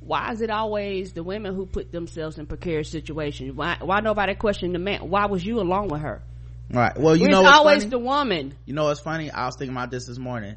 why 0.00 0.32
is 0.32 0.40
it 0.40 0.50
always 0.50 1.12
the 1.12 1.22
women 1.22 1.54
who 1.54 1.66
put 1.66 1.92
themselves 1.92 2.38
in 2.38 2.46
precarious 2.46 2.88
situations? 2.90 3.52
Why 3.54 3.76
why 3.80 4.00
nobody 4.00 4.34
question 4.34 4.72
the 4.72 4.80
man? 4.80 5.08
Why 5.10 5.26
was 5.26 5.46
you 5.46 5.60
along 5.60 5.90
with 5.90 6.00
her? 6.00 6.22
Right. 6.70 6.98
Well 6.98 7.14
you 7.14 7.28
know 7.28 7.42
it's 7.42 7.56
always 7.56 7.82
funny? 7.84 7.90
the 7.90 7.98
woman? 8.00 8.54
You 8.64 8.74
know 8.74 8.86
what's 8.86 9.00
funny? 9.00 9.30
I 9.30 9.46
was 9.46 9.54
thinking 9.56 9.76
about 9.76 9.92
this 9.92 10.06
this 10.06 10.18
morning. 10.18 10.56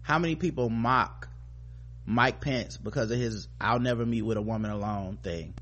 How 0.00 0.18
many 0.18 0.36
people 0.36 0.70
mock 0.70 1.29
Mike 2.10 2.40
Pence 2.40 2.76
because 2.76 3.10
of 3.10 3.18
his 3.18 3.46
I'll 3.60 3.78
never 3.78 4.04
meet 4.04 4.22
with 4.22 4.36
a 4.36 4.42
woman 4.42 4.70
alone 4.70 5.18
thing. 5.22 5.54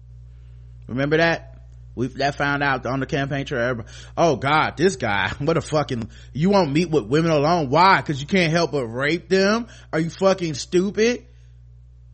Remember 0.87 1.19
that? 1.19 1.55
We 1.95 2.07
that 2.07 2.37
found 2.37 2.63
out 2.63 2.87
on 2.87 3.01
the 3.01 3.07
campaign 3.07 3.45
trail. 3.45 3.85
Oh 4.17 4.37
God, 4.37 4.77
this 4.77 4.97
guy, 4.97 5.33
what 5.39 5.57
a 5.57 5.61
fucking, 5.61 6.09
you 6.33 6.49
won't 6.51 6.73
meet 6.73 6.91
with 6.91 7.05
women 7.05 7.33
alone. 7.33 7.69
Why? 7.69 8.01
Cause 8.03 8.21
you 8.21 8.27
can't 8.27 8.51
help 8.51 8.73
but 8.73 8.87
rape 8.87 9.29
them? 9.29 9.67
Are 9.93 10.01
you 10.01 10.09
fucking 10.09 10.55
stupid? 10.55 11.27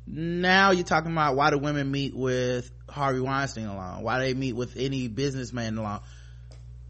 Now 0.07 0.73
you're 0.73 0.85
talking 0.85 1.13
about 1.13 1.37
why 1.37 1.51
do 1.51 1.59
women 1.59 1.91
meet 1.91 2.15
with 2.15 2.71
Harvey 2.89 3.21
Weinstein 3.21 3.67
alone? 3.67 4.03
Why 4.03 4.19
they 4.19 4.35
meet 4.35 4.55
with 4.55 4.77
any 4.77 5.07
businessman 5.09 5.79
alone? 5.79 6.01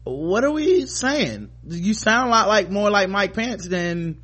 What 0.03 0.43
are 0.43 0.51
we 0.51 0.85
saying? 0.87 1.51
You 1.67 1.93
sound 1.93 2.29
a 2.29 2.31
lot 2.31 2.47
like 2.47 2.71
more 2.71 2.89
like 2.89 3.09
Mike 3.09 3.33
Pence 3.33 3.67
than 3.67 4.21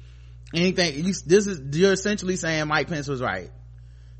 anything 0.53 1.05
you, 1.05 1.13
this 1.25 1.47
is 1.47 1.77
you're 1.77 1.93
essentially 1.93 2.35
saying 2.35 2.67
mike 2.67 2.87
pence 2.87 3.07
was 3.07 3.21
right. 3.21 3.51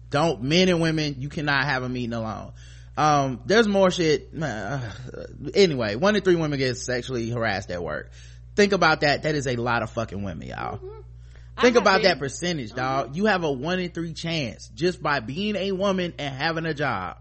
Don't 0.10 0.44
men 0.44 0.70
and 0.70 0.82
women 0.82 1.16
you 1.20 1.30
cannot 1.30 1.66
have 1.66 1.84
a 1.84 1.90
meeting 1.90 2.14
alone. 2.14 2.54
Um 2.98 3.42
there's 3.46 3.68
more 3.68 3.92
shit 3.92 4.30
uh, 4.40 4.80
anyway 5.54 5.96
one 5.96 6.16
in 6.16 6.22
three 6.22 6.36
women 6.36 6.60
get 6.60 6.78
sexually 6.78 7.30
harassed 7.30 7.72
at 7.72 7.84
work. 7.84 8.12
Think 8.56 8.74
about 8.74 9.02
that 9.02 9.24
that 9.24 9.36
is 9.36 9.48
a 9.48 9.56
lot 9.56 9.84
of 9.84 9.90
fucking 9.92 10.24
women 10.24 10.48
y'all. 10.48 10.78
Mm-hmm. 10.78 11.62
think 11.62 11.76
about 11.76 12.04
that 12.04 12.20
percentage 12.20 12.72
dog. 12.74 13.08
Mm-hmm. 13.08 13.16
you 13.16 13.26
have 13.26 13.44
a 13.44 13.52
one 13.52 13.80
in 13.80 13.92
three 13.92 14.14
chance 14.14 14.68
just 14.74 15.02
by 15.02 15.20
being 15.20 15.56
a 15.56 15.72
woman 15.72 16.14
and 16.18 16.34
having 16.34 16.66
a 16.66 16.74
job 16.74 17.18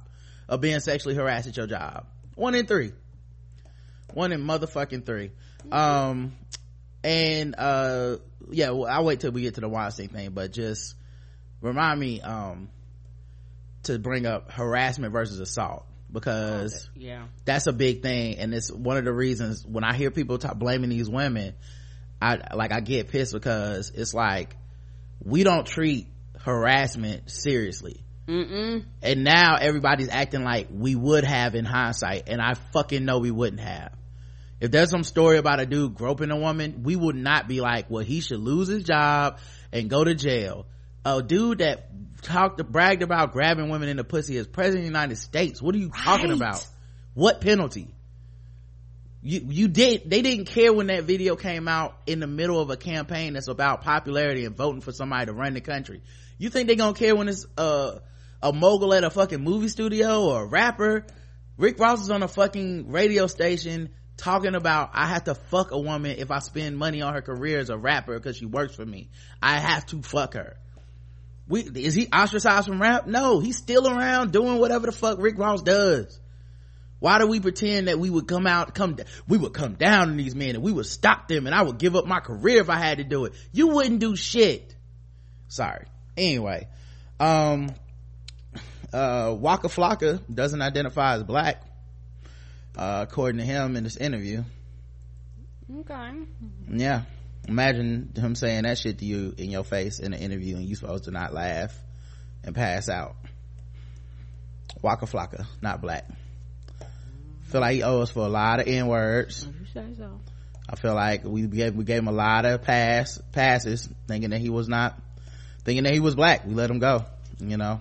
of 0.49 0.61
being 0.61 0.81
sexually 0.81 1.15
harassed 1.15 1.47
at 1.47 1.57
your 1.57 1.67
job. 1.67 2.07
One 2.35 2.55
in 2.55 2.67
three. 2.67 2.93
One 4.15 4.33
in 4.33 4.41
motherfucking 4.43 5.07
3 5.07 5.29
mm-hmm. 5.29 5.73
um 5.73 6.33
and 7.03 7.55
uh 7.57 8.17
yeah 8.51 8.71
well, 8.71 8.87
i'll 8.87 9.05
wait 9.05 9.21
till 9.21 9.33
we 9.33 9.43
get 9.43 9.55
to 9.55 9.61
the 9.61 9.69
Weinstein 9.69 10.09
thing 10.09 10.31
but 10.31 10.53
just 10.53 10.95
remind 11.61 11.99
me 11.99 12.21
um 12.21 12.69
to 13.85 13.99
bring 13.99 14.27
up 14.27 14.53
harassment 14.53 15.13
versus 15.13 15.41
assault 15.41 15.87
because 16.13 16.89
yeah. 16.95 17.27
that's 17.45 17.67
a 17.67 17.73
big 17.73 18.03
thing. 18.03 18.39
And 18.39 18.53
it's 18.55 18.71
one 18.71 18.97
of 18.97 19.05
the 19.05 19.13
reasons 19.13 19.65
when 19.67 19.85
i 19.85 19.95
hear 19.95 20.11
people 20.11 20.39
talk 20.39 20.57
blaming 20.57 20.91
these 20.91 21.09
women 21.09 21.55
i 22.21 22.39
like 22.55 22.73
i 22.73 22.81
get 22.81 23.09
pissed 23.09 23.33
because 23.33 23.91
it's 23.95 24.15
like 24.15 24.57
we 25.23 25.45
don't 25.45 25.67
treat 25.67 26.07
harassment 26.39 27.31
seriously. 27.31 28.03
Mm-mm. 28.27 28.85
and 29.03 29.25
now 29.25 29.57
everybody's 29.57 30.09
acting 30.09 30.45
like 30.45 30.69
we 30.71 30.95
would 30.95 31.25
have 31.25 31.57
in 31.57 31.65
hindsight 31.65 32.29
and 32.29 32.41
i 32.41 32.55
fucking 32.73 33.05
know 33.05 33.19
we 33.19 33.33
wouldn't 33.33 33.61
have 33.61 33.93
if 34.61 34.71
there's 34.71 34.91
some 34.91 35.05
story 35.05 35.39
about 35.39 35.59
a 35.61 35.67
dude 35.67 35.95
groping 35.95 36.31
a 36.31 36.37
woman 36.37 36.83
we 36.83 36.95
would 36.97 37.17
not 37.17 37.49
be 37.49 37.61
like 37.61 37.91
well 37.91 38.05
he 38.05 38.21
should 38.21 38.41
lose 38.41 38.69
his 38.69 38.85
job 38.85 39.39
and 39.73 39.89
go 39.91 40.05
to 40.05 40.15
jail. 40.15 40.67
A 41.05 41.23
dude 41.23 41.59
that 41.59 41.89
talked 42.23 42.63
bragged 42.71 43.03
about 43.03 43.33
grabbing 43.33 43.71
women 43.71 43.89
in 43.89 43.97
the 43.97 44.05
pussy 44.05 44.37
as 44.37 44.47
president 44.47 44.81
of 44.87 44.93
the 44.93 44.99
united 44.99 45.17
states. 45.17 45.63
What 45.63 45.75
are 45.75 45.79
you 45.79 45.89
talking 45.89 46.29
Right. 46.29 46.37
about? 46.37 46.67
What 47.15 47.41
penalty? 47.41 47.89
You 49.23 49.43
you 49.49 49.69
did 49.69 50.09
they 50.09 50.23
didn't 50.23 50.47
care 50.47 50.73
when 50.73 50.87
that 50.87 51.05
video 51.05 51.37
came 51.37 51.69
out 51.69 51.95
in 52.07 52.21
the 52.21 52.27
middle 52.27 52.59
of 52.61 52.71
a 52.71 52.77
campaign 52.77 53.35
that's 53.35 53.49
about 53.49 53.83
popularity 53.83 54.47
and 54.47 54.57
voting 54.57 54.81
for 54.81 54.93
somebody 54.93 55.27
to 55.27 55.33
run 55.35 55.53
the 55.55 55.61
country. 55.61 56.03
You 56.39 56.49
think 56.49 56.69
they 56.69 56.77
gonna 56.77 56.95
care 56.95 57.15
when 57.15 57.29
it's 57.29 57.45
uh, 57.59 57.99
a 58.43 58.53
mogul 58.53 58.95
at 58.95 59.05
a 59.05 59.11
fucking 59.11 59.43
movie 59.43 59.69
studio 59.69 60.25
or 60.25 60.45
a 60.45 60.47
rapper? 60.47 61.05
Rick 61.59 61.79
ross 61.79 62.01
is 62.01 62.11
on 62.11 62.23
a 62.23 62.29
fucking 62.29 62.91
radio 62.91 63.27
station 63.27 63.91
talking 64.21 64.55
about 64.55 64.91
i 64.93 65.07
have 65.07 65.25
to 65.25 65.35
fuck 65.35 65.71
a 65.71 65.79
woman 65.79 66.17
if 66.19 66.31
i 66.31 66.39
spend 66.39 66.77
money 66.77 67.03
on 67.03 67.15
her 67.15 67.23
career 67.23 67.59
as 67.59 67.71
a 67.71 67.77
rapper 67.77 68.15
because 68.15 68.37
she 68.37 68.47
works 68.47 68.75
for 68.75 68.87
me 68.87 69.09
i 69.43 69.59
have 69.59 69.85
to 69.87 70.03
fuck 70.03 70.35
her 70.35 70.57
we 71.49 71.63
is 71.63 71.95
he 71.95 72.07
ostracized 72.09 72.69
from 72.69 72.81
rap 72.81 73.07
no 73.07 73.41
he's 73.41 73.57
still 73.57 73.89
around 73.89 74.33
doing 74.33 74.59
whatever 74.59 74.87
the 74.87 74.93
fuck 74.93 75.19
rick 75.19 75.39
ross 75.39 75.63
does 75.63 76.21
why 77.01 77.19
do 77.19 77.27
we 77.27 77.41
pretend 77.41 77.89
that 77.89 77.99
we 77.99 78.11
would 78.11 78.29
come 78.29 78.47
out, 78.47 78.75
come, 78.75 78.97
we 79.27 79.39
would 79.39 79.55
come 79.55 79.73
down 79.73 80.11
on 80.11 80.17
these 80.19 80.35
men 80.35 80.51
and 80.55 80.63
we 80.63 80.71
would 80.71 80.85
stop 80.85 81.29
them 81.29 81.47
and 81.47 81.55
I 81.55 81.63
would 81.63 81.79
give 81.79 81.97
up 81.97 82.07
my 82.07 82.21
career 82.21 82.61
if 82.61 82.69
I 82.69 82.77
had 82.77 82.99
to 82.99 83.05
do 83.05 83.25
it? 83.25 83.33
You 83.53 83.69
wouldn't 83.69 84.01
do 84.01 84.15
shit. 84.15 84.75
Sorry. 85.49 85.87
Anyway, 86.19 86.69
um, 87.19 87.71
uh, 88.93 89.35
Waka 89.37 89.69
Flocka 89.69 90.21
doesn't 90.33 90.61
identify 90.61 91.15
as 91.15 91.23
black, 91.23 91.63
uh, 92.77 93.07
according 93.09 93.39
to 93.39 93.45
him 93.45 93.77
in 93.77 93.85
this 93.85 93.97
interview. 93.97 94.43
Okay. 95.81 96.11
Yeah. 96.69 97.03
Imagine 97.49 98.13
him 98.15 98.35
saying 98.35 98.65
that 98.65 98.79
shit 98.79 98.99
to 98.99 99.05
you 99.05 99.35
in 99.37 99.51
your 99.51 99.65
face 99.65 99.99
in 99.99 100.13
an 100.13 100.21
interview 100.21 100.57
and 100.57 100.65
you 100.65 100.75
supposed 100.75 101.05
to 101.05 101.11
not 101.11 101.33
laugh 101.33 101.77
and 102.45 102.55
pass 102.55 102.89
out. 102.89 103.17
Waka 104.83 105.07
Flocka, 105.07 105.47
not 105.61 105.81
black. 105.81 106.09
Feel 107.45 107.61
like 107.61 107.75
he 107.75 107.83
owes 107.83 108.05
us 108.05 108.11
for 108.11 108.25
a 108.25 108.29
lot 108.29 108.61
of 108.61 108.69
N 108.69 108.87
words. 108.87 109.47
You 109.47 109.67
say 109.73 109.87
so. 109.97 110.21
I 110.69 110.77
feel 110.77 110.95
like 110.95 111.25
we 111.25 111.43
gave 111.43 111.75
we 111.75 111.85
gave 111.85 111.99
him 111.99 112.07
a 112.07 112.13
lot 112.13 112.45
of 112.45 112.63
pass 112.63 113.21
passes, 113.33 113.89
thinking 114.07 114.31
that 114.31 114.41
he 114.41 114.51
was 114.51 114.69
not, 114.69 114.97
thinking 115.65 115.83
that 115.83 115.93
he 115.93 115.99
was 115.99 116.15
black. 116.15 116.47
We 116.47 116.55
let 116.55 116.71
him 116.71 116.79
go. 116.79 117.05
You 117.41 117.57
know. 117.57 117.81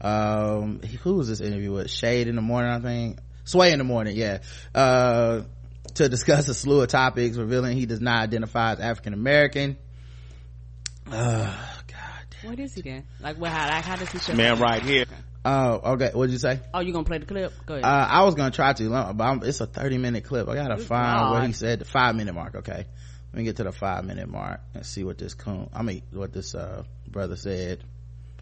Um, 0.00 0.80
who 1.02 1.14
was 1.16 1.28
this 1.28 1.40
interview 1.40 1.72
with? 1.72 1.90
Shade 1.90 2.28
in 2.28 2.36
the 2.36 2.42
morning, 2.42 2.70
I 2.70 2.80
think. 2.80 3.18
Sway 3.48 3.72
in 3.72 3.78
the 3.78 3.84
morning, 3.84 4.14
yeah. 4.14 4.40
Uh, 4.74 5.40
to 5.94 6.08
discuss 6.10 6.46
a 6.48 6.54
slew 6.54 6.82
of 6.82 6.88
topics, 6.88 7.38
revealing 7.38 7.78
he 7.78 7.86
does 7.86 7.98
not 7.98 8.22
identify 8.22 8.72
as 8.72 8.80
African 8.80 9.14
American. 9.14 9.78
Uh, 11.10 11.56
God. 11.86 12.26
What 12.42 12.60
is 12.60 12.74
he 12.74 12.82
then? 12.82 13.04
Like, 13.22 13.38
what? 13.38 13.50
How? 13.50 13.66
Like, 13.68 13.84
how 13.84 13.96
does 13.96 14.10
he 14.10 14.18
show? 14.18 14.34
Man, 14.34 14.58
right 14.58 14.82
here. 14.82 15.06
Oh, 15.46 15.92
okay. 15.94 16.10
What 16.12 16.26
did 16.26 16.32
you 16.32 16.38
say? 16.38 16.60
Oh, 16.74 16.80
you 16.80 16.92
gonna 16.92 17.04
play 17.04 17.16
the 17.16 17.24
clip? 17.24 17.54
Go 17.64 17.76
ahead. 17.76 17.86
Uh, 17.86 18.06
I 18.10 18.24
was 18.24 18.34
gonna 18.34 18.50
try 18.50 18.74
to, 18.74 18.90
but 19.14 19.24
I'm, 19.24 19.42
it's 19.42 19.62
a 19.62 19.66
30 19.66 19.96
minute 19.96 20.24
clip. 20.24 20.46
I 20.46 20.54
gotta 20.54 20.76
Good 20.76 20.86
find 20.86 21.30
where 21.32 21.46
he 21.46 21.54
said 21.54 21.78
the 21.78 21.86
five 21.86 22.16
minute 22.16 22.34
mark. 22.34 22.54
Okay. 22.56 22.84
Let 23.32 23.38
me 23.38 23.44
get 23.44 23.56
to 23.56 23.64
the 23.64 23.72
five 23.72 24.04
minute 24.04 24.28
mark 24.28 24.60
and 24.74 24.84
see 24.84 25.04
what 25.04 25.16
this 25.16 25.32
coon, 25.32 25.70
I 25.72 25.82
mean, 25.82 26.02
what 26.12 26.34
this, 26.34 26.54
uh, 26.54 26.82
brother 27.06 27.36
said. 27.36 27.82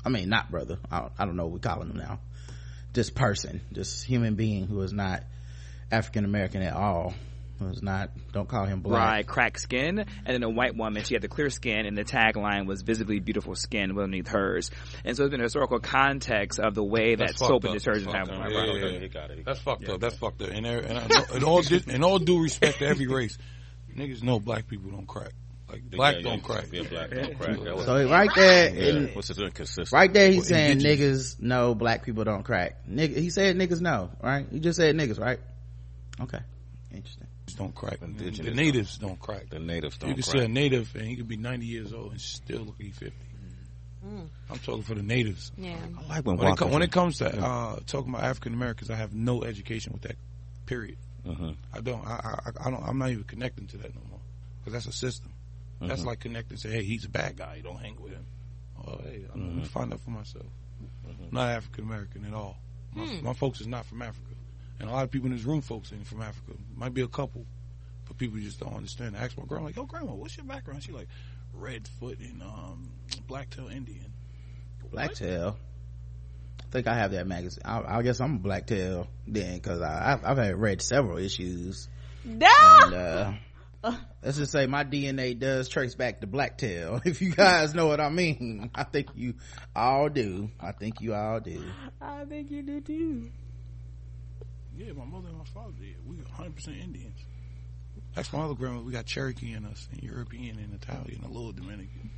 I 0.04 0.08
mean, 0.08 0.28
not 0.28 0.50
brother. 0.50 0.78
I 0.90 1.00
don't, 1.00 1.12
I 1.16 1.26
don't 1.26 1.36
know 1.36 1.44
what 1.44 1.52
we 1.52 1.60
calling 1.60 1.90
him 1.90 1.96
now. 1.96 2.18
This 2.96 3.10
person, 3.10 3.60
this 3.70 4.02
human 4.02 4.36
being 4.36 4.66
who 4.66 4.80
is 4.80 4.90
not 4.90 5.22
African 5.92 6.24
American 6.24 6.62
at 6.62 6.72
all. 6.72 7.12
was 7.60 7.82
not, 7.82 8.08
don't 8.32 8.48
call 8.48 8.64
him 8.64 8.80
black. 8.80 9.02
Right, 9.12 9.26
cracked 9.26 9.60
skin, 9.60 9.98
and 9.98 10.06
then 10.26 10.42
a 10.42 10.48
white 10.48 10.74
woman. 10.74 11.04
She 11.04 11.12
had 11.14 11.22
the 11.22 11.28
clear 11.28 11.50
skin, 11.50 11.84
and 11.84 11.94
the 11.96 12.04
tagline 12.04 12.64
was 12.66 12.80
"visibly 12.80 13.20
beautiful 13.20 13.54
skin 13.54 13.90
underneath 13.90 14.28
hers." 14.28 14.70
And 15.04 15.14
so 15.14 15.24
it's 15.24 15.30
been 15.30 15.40
a 15.40 15.44
historical 15.44 15.78
context 15.78 16.58
of 16.58 16.74
the 16.74 16.82
way 16.82 17.16
that 17.16 17.36
soap 17.36 17.62
fucked 17.62 17.64
and 17.66 17.74
detergent 17.78 18.14
have. 18.14 18.28
fucked 18.28 18.40
up. 18.40 18.50
Yeah, 18.50 18.64
yeah, 18.86 18.98
he 18.98 19.08
got 19.08 19.30
it. 19.30 19.44
That's 19.44 19.60
fucked 19.60 19.82
Yeah. 19.82 19.94
up. 19.94 20.00
That's 20.00 20.16
fucked 20.16 20.40
up. 20.40 20.48
And, 20.52 20.64
there- 20.64 20.78
and, 20.80 20.98
I- 20.98 21.36
in 21.36 21.44
all 21.44 21.60
in 21.86 22.02
all 22.02 22.18
due 22.18 22.42
respect 22.42 22.78
to 22.78 22.86
every 22.86 23.08
race, 23.08 23.36
niggas 23.94 24.22
know 24.22 24.40
black 24.40 24.68
people 24.68 24.90
don't 24.90 25.06
crack. 25.06 25.32
Like 25.68 25.90
black 25.90 26.22
don't 26.22 26.42
crack. 26.42 26.66
yeah, 26.72 26.82
black 26.88 27.10
don't 27.10 27.36
crack. 27.38 27.58
That 27.64 27.76
was- 27.76 27.84
So 27.86 28.08
right 28.08 28.30
there, 28.36 28.74
Yeah, 28.74 29.14
what's 29.14 29.28
his 29.28 29.38
inconsistent? 29.38 29.92
right 29.92 30.12
there, 30.12 30.28
he's 30.28 30.36
Well, 30.38 30.44
saying 30.44 30.72
indigenous. 30.72 31.34
niggas 31.36 31.40
know 31.42 31.74
black 31.74 32.04
people 32.04 32.22
don't 32.24 32.44
crack. 32.44 32.86
Nigga, 32.88 33.16
he 33.16 33.30
said 33.30 33.56
niggas 33.56 33.80
know, 33.80 34.10
right? 34.22 34.46
He 34.50 34.60
just 34.60 34.76
said 34.76 34.94
niggas, 34.94 35.18
right? 35.18 35.40
Okay. 36.20 36.38
Interesting. 36.92 37.26
Don't 37.56 37.74
crack. 37.74 37.98
The 38.00 38.06
natives 38.52 38.98
don't 38.98 39.18
crack. 39.20 39.48
The 39.50 39.58
natives 39.58 39.98
don't 39.98 40.08
crack. 40.10 40.16
You 40.16 40.22
can 40.22 40.30
crack. 40.32 40.38
say 40.40 40.44
a 40.44 40.48
native 40.48 40.94
and 40.94 41.04
he 41.06 41.16
could 41.16 41.28
be 41.28 41.36
90 41.36 41.66
years 41.66 41.92
old 41.92 42.12
and 42.12 42.20
still 42.20 42.58
look 42.60 42.76
like 42.78 42.86
he's 42.86 42.98
50. 42.98 43.16
I'm 44.50 44.58
talking 44.60 44.82
for 44.84 44.94
the 44.94 45.02
natives. 45.02 45.50
Yeah. 45.58 45.74
I 45.98 46.08
like 46.16 46.24
when 46.26 46.36
When 46.36 46.46
it, 46.46 46.50
Waka 46.50 46.64
co- 46.66 46.70
when 46.70 46.82
it 46.82 46.92
comes 46.92 47.18
to 47.18 47.26
uh, 47.44 47.80
talking 47.86 48.10
about 48.10 48.22
African 48.22 48.54
Americans, 48.54 48.88
I 48.88 48.94
have 48.94 49.12
no 49.14 49.42
education 49.42 49.92
with 49.92 50.02
that. 50.02 50.16
Period. 50.66 50.96
Mhm. 51.26 51.56
I 51.72 51.80
don't. 51.80 52.06
I, 52.06 52.38
I, 52.46 52.66
I 52.66 52.70
don't. 52.70 52.84
I'm 52.84 52.98
not 52.98 53.10
even 53.10 53.24
connecting 53.24 53.66
to 53.68 53.78
that 53.78 53.92
no 53.96 54.00
more 54.08 54.20
because 54.60 54.74
that's 54.74 54.86
a 54.86 54.92
system. 54.96 55.32
That's 55.80 56.02
Mhm. 56.02 56.06
like 56.06 56.20
connecting. 56.20 56.56
Say, 56.56 56.70
hey, 56.70 56.84
he's 56.84 57.04
a 57.04 57.08
bad 57.08 57.36
guy. 57.36 57.56
You 57.56 57.62
don't 57.62 57.78
hang 57.78 58.00
with 58.00 58.12
him. 58.12 58.24
Oh, 58.86 58.98
hey, 59.02 59.24
I'm 59.32 59.40
Mhm. 59.40 59.54
gonna 59.56 59.66
find 59.66 59.92
out 59.92 60.00
for 60.00 60.10
myself. 60.10 60.46
I'm 61.08 61.28
not 61.32 61.50
African 61.50 61.84
American 61.84 62.24
at 62.24 62.34
all. 62.34 62.56
My, 62.94 63.20
my 63.22 63.32
folks 63.34 63.60
is 63.60 63.66
not 63.66 63.84
from 63.86 64.00
Africa, 64.02 64.34
and 64.80 64.88
a 64.88 64.92
lot 64.92 65.04
of 65.04 65.10
people 65.10 65.26
in 65.30 65.36
this 65.36 65.44
room, 65.44 65.60
folks 65.60 65.92
ain't 65.92 66.06
from 66.06 66.22
Africa. 66.22 66.52
Might 66.76 66.94
be 66.94 67.02
a 67.02 67.08
couple, 67.08 67.44
but 68.06 68.16
people 68.16 68.38
just 68.38 68.58
don't 68.60 68.74
understand. 68.74 69.16
I 69.16 69.20
asked 69.24 69.36
my 69.36 69.44
grandma, 69.44 69.66
like, 69.66 69.76
"Yo, 69.76 69.84
grandma, 69.84 70.14
what's 70.14 70.36
your 70.36 70.46
background?" 70.46 70.82
She 70.82 70.92
like, 70.92 71.08
Redfoot 71.58 72.18
and 72.20 72.42
um, 72.42 72.90
Blacktail 73.26 73.68
Indian. 73.68 74.12
Blacktail. 74.90 75.58
I 76.60 76.70
think 76.70 76.86
I 76.86 76.94
have 76.98 77.12
that 77.12 77.26
magazine. 77.26 77.62
I, 77.64 77.98
I 77.98 78.02
guess 78.02 78.20
I'm 78.20 78.36
a 78.36 78.38
Blacktail 78.38 79.08
then, 79.26 79.54
because 79.56 79.80
I've, 79.80 80.24
I've 80.24 80.36
had 80.38 80.56
read 80.56 80.82
several 80.82 81.18
issues. 81.18 81.88
No! 82.24 82.46
And, 82.48 82.94
uh, 82.94 83.32
let's 84.22 84.38
just 84.38 84.52
say 84.52 84.66
my 84.66 84.84
DNA 84.84 85.38
does 85.38 85.68
trace 85.68 85.94
back 85.94 86.20
to 86.20 86.26
Blacktail. 86.26 87.00
If 87.04 87.22
you 87.22 87.32
guys 87.32 87.74
know 87.74 87.86
what 87.86 88.00
I 88.00 88.08
mean, 88.08 88.70
I 88.74 88.84
think 88.84 89.08
you 89.14 89.34
all 89.74 90.08
do. 90.08 90.50
I 90.60 90.72
think 90.72 91.00
you 91.00 91.14
all 91.14 91.40
do. 91.40 91.62
I 92.00 92.24
think 92.24 92.50
you 92.50 92.62
do 92.62 92.80
too. 92.80 93.30
Yeah, 94.76 94.92
my 94.92 95.04
mother 95.04 95.28
and 95.28 95.38
my 95.38 95.44
father 95.44 95.72
did. 95.78 95.96
We 96.06 96.16
100 96.16 96.54
percent 96.54 96.76
Indians. 96.82 97.18
That's 98.14 98.32
my 98.32 98.40
other 98.40 98.54
grandma. 98.54 98.80
We 98.80 98.92
got 98.92 99.06
Cherokee 99.06 99.52
in 99.52 99.64
us, 99.66 99.88
and 99.92 100.02
European, 100.02 100.58
and 100.58 100.74
Italian, 100.74 101.22
a 101.24 101.28
little 101.28 101.52
Dominican. 101.52 102.10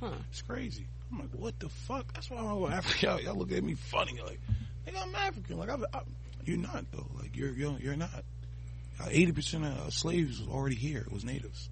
Huh. 0.00 0.12
It's 0.30 0.42
crazy. 0.42 0.86
I'm 1.12 1.20
like, 1.20 1.30
what 1.32 1.58
the 1.60 1.68
fuck? 1.68 2.12
That's 2.14 2.30
why 2.30 2.38
I'm 2.38 2.46
over 2.46 2.72
Africa. 2.72 2.98
Y'all, 3.06 3.20
y'all 3.20 3.34
look 3.36 3.52
at 3.52 3.62
me 3.62 3.74
funny, 3.74 4.20
like, 4.24 4.40
nigga, 4.86 5.02
I'm 5.02 5.14
African. 5.14 5.58
Like, 5.58 5.70
I'm, 5.70 5.84
i 5.92 6.00
you're 6.44 6.58
not 6.58 6.84
though. 6.92 7.06
Like, 7.18 7.36
you're 7.36 7.52
you're, 7.52 7.78
you're 7.78 7.96
not. 7.96 8.24
Eighty 9.10 9.32
percent 9.32 9.64
of 9.64 9.92
slaves 9.92 10.40
was 10.40 10.48
already 10.48 10.76
here. 10.76 11.00
It 11.00 11.12
was 11.12 11.24
natives. 11.24 11.68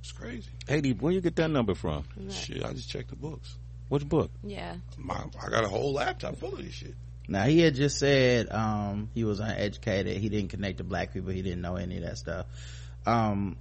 It's 0.00 0.12
crazy. 0.12 0.50
Hey, 0.66 0.80
where 0.92 1.12
you 1.12 1.20
get 1.20 1.36
that 1.36 1.50
number 1.50 1.74
from? 1.74 2.04
Shit, 2.30 2.64
I 2.64 2.72
just 2.72 2.88
checked 2.88 3.10
the 3.10 3.16
books. 3.16 3.56
Which 3.88 4.08
book? 4.08 4.30
Yeah. 4.42 4.76
My, 4.96 5.20
I 5.42 5.50
got 5.50 5.64
a 5.64 5.68
whole 5.68 5.92
laptop 5.92 6.36
full 6.36 6.52
of 6.54 6.58
this 6.64 6.72
shit. 6.72 6.94
Now 7.28 7.44
he 7.44 7.60
had 7.60 7.74
just 7.74 7.98
said 7.98 8.50
um, 8.50 9.10
he 9.14 9.24
was 9.24 9.40
uneducated. 9.40 10.16
He 10.16 10.28
didn't 10.28 10.50
connect 10.50 10.78
to 10.78 10.84
black 10.84 11.12
people. 11.12 11.30
He 11.30 11.42
didn't 11.42 11.60
know 11.60 11.76
any 11.76 11.96
of 11.98 12.02
that 12.04 12.18
stuff. 12.18 12.46
Um, 13.06 13.56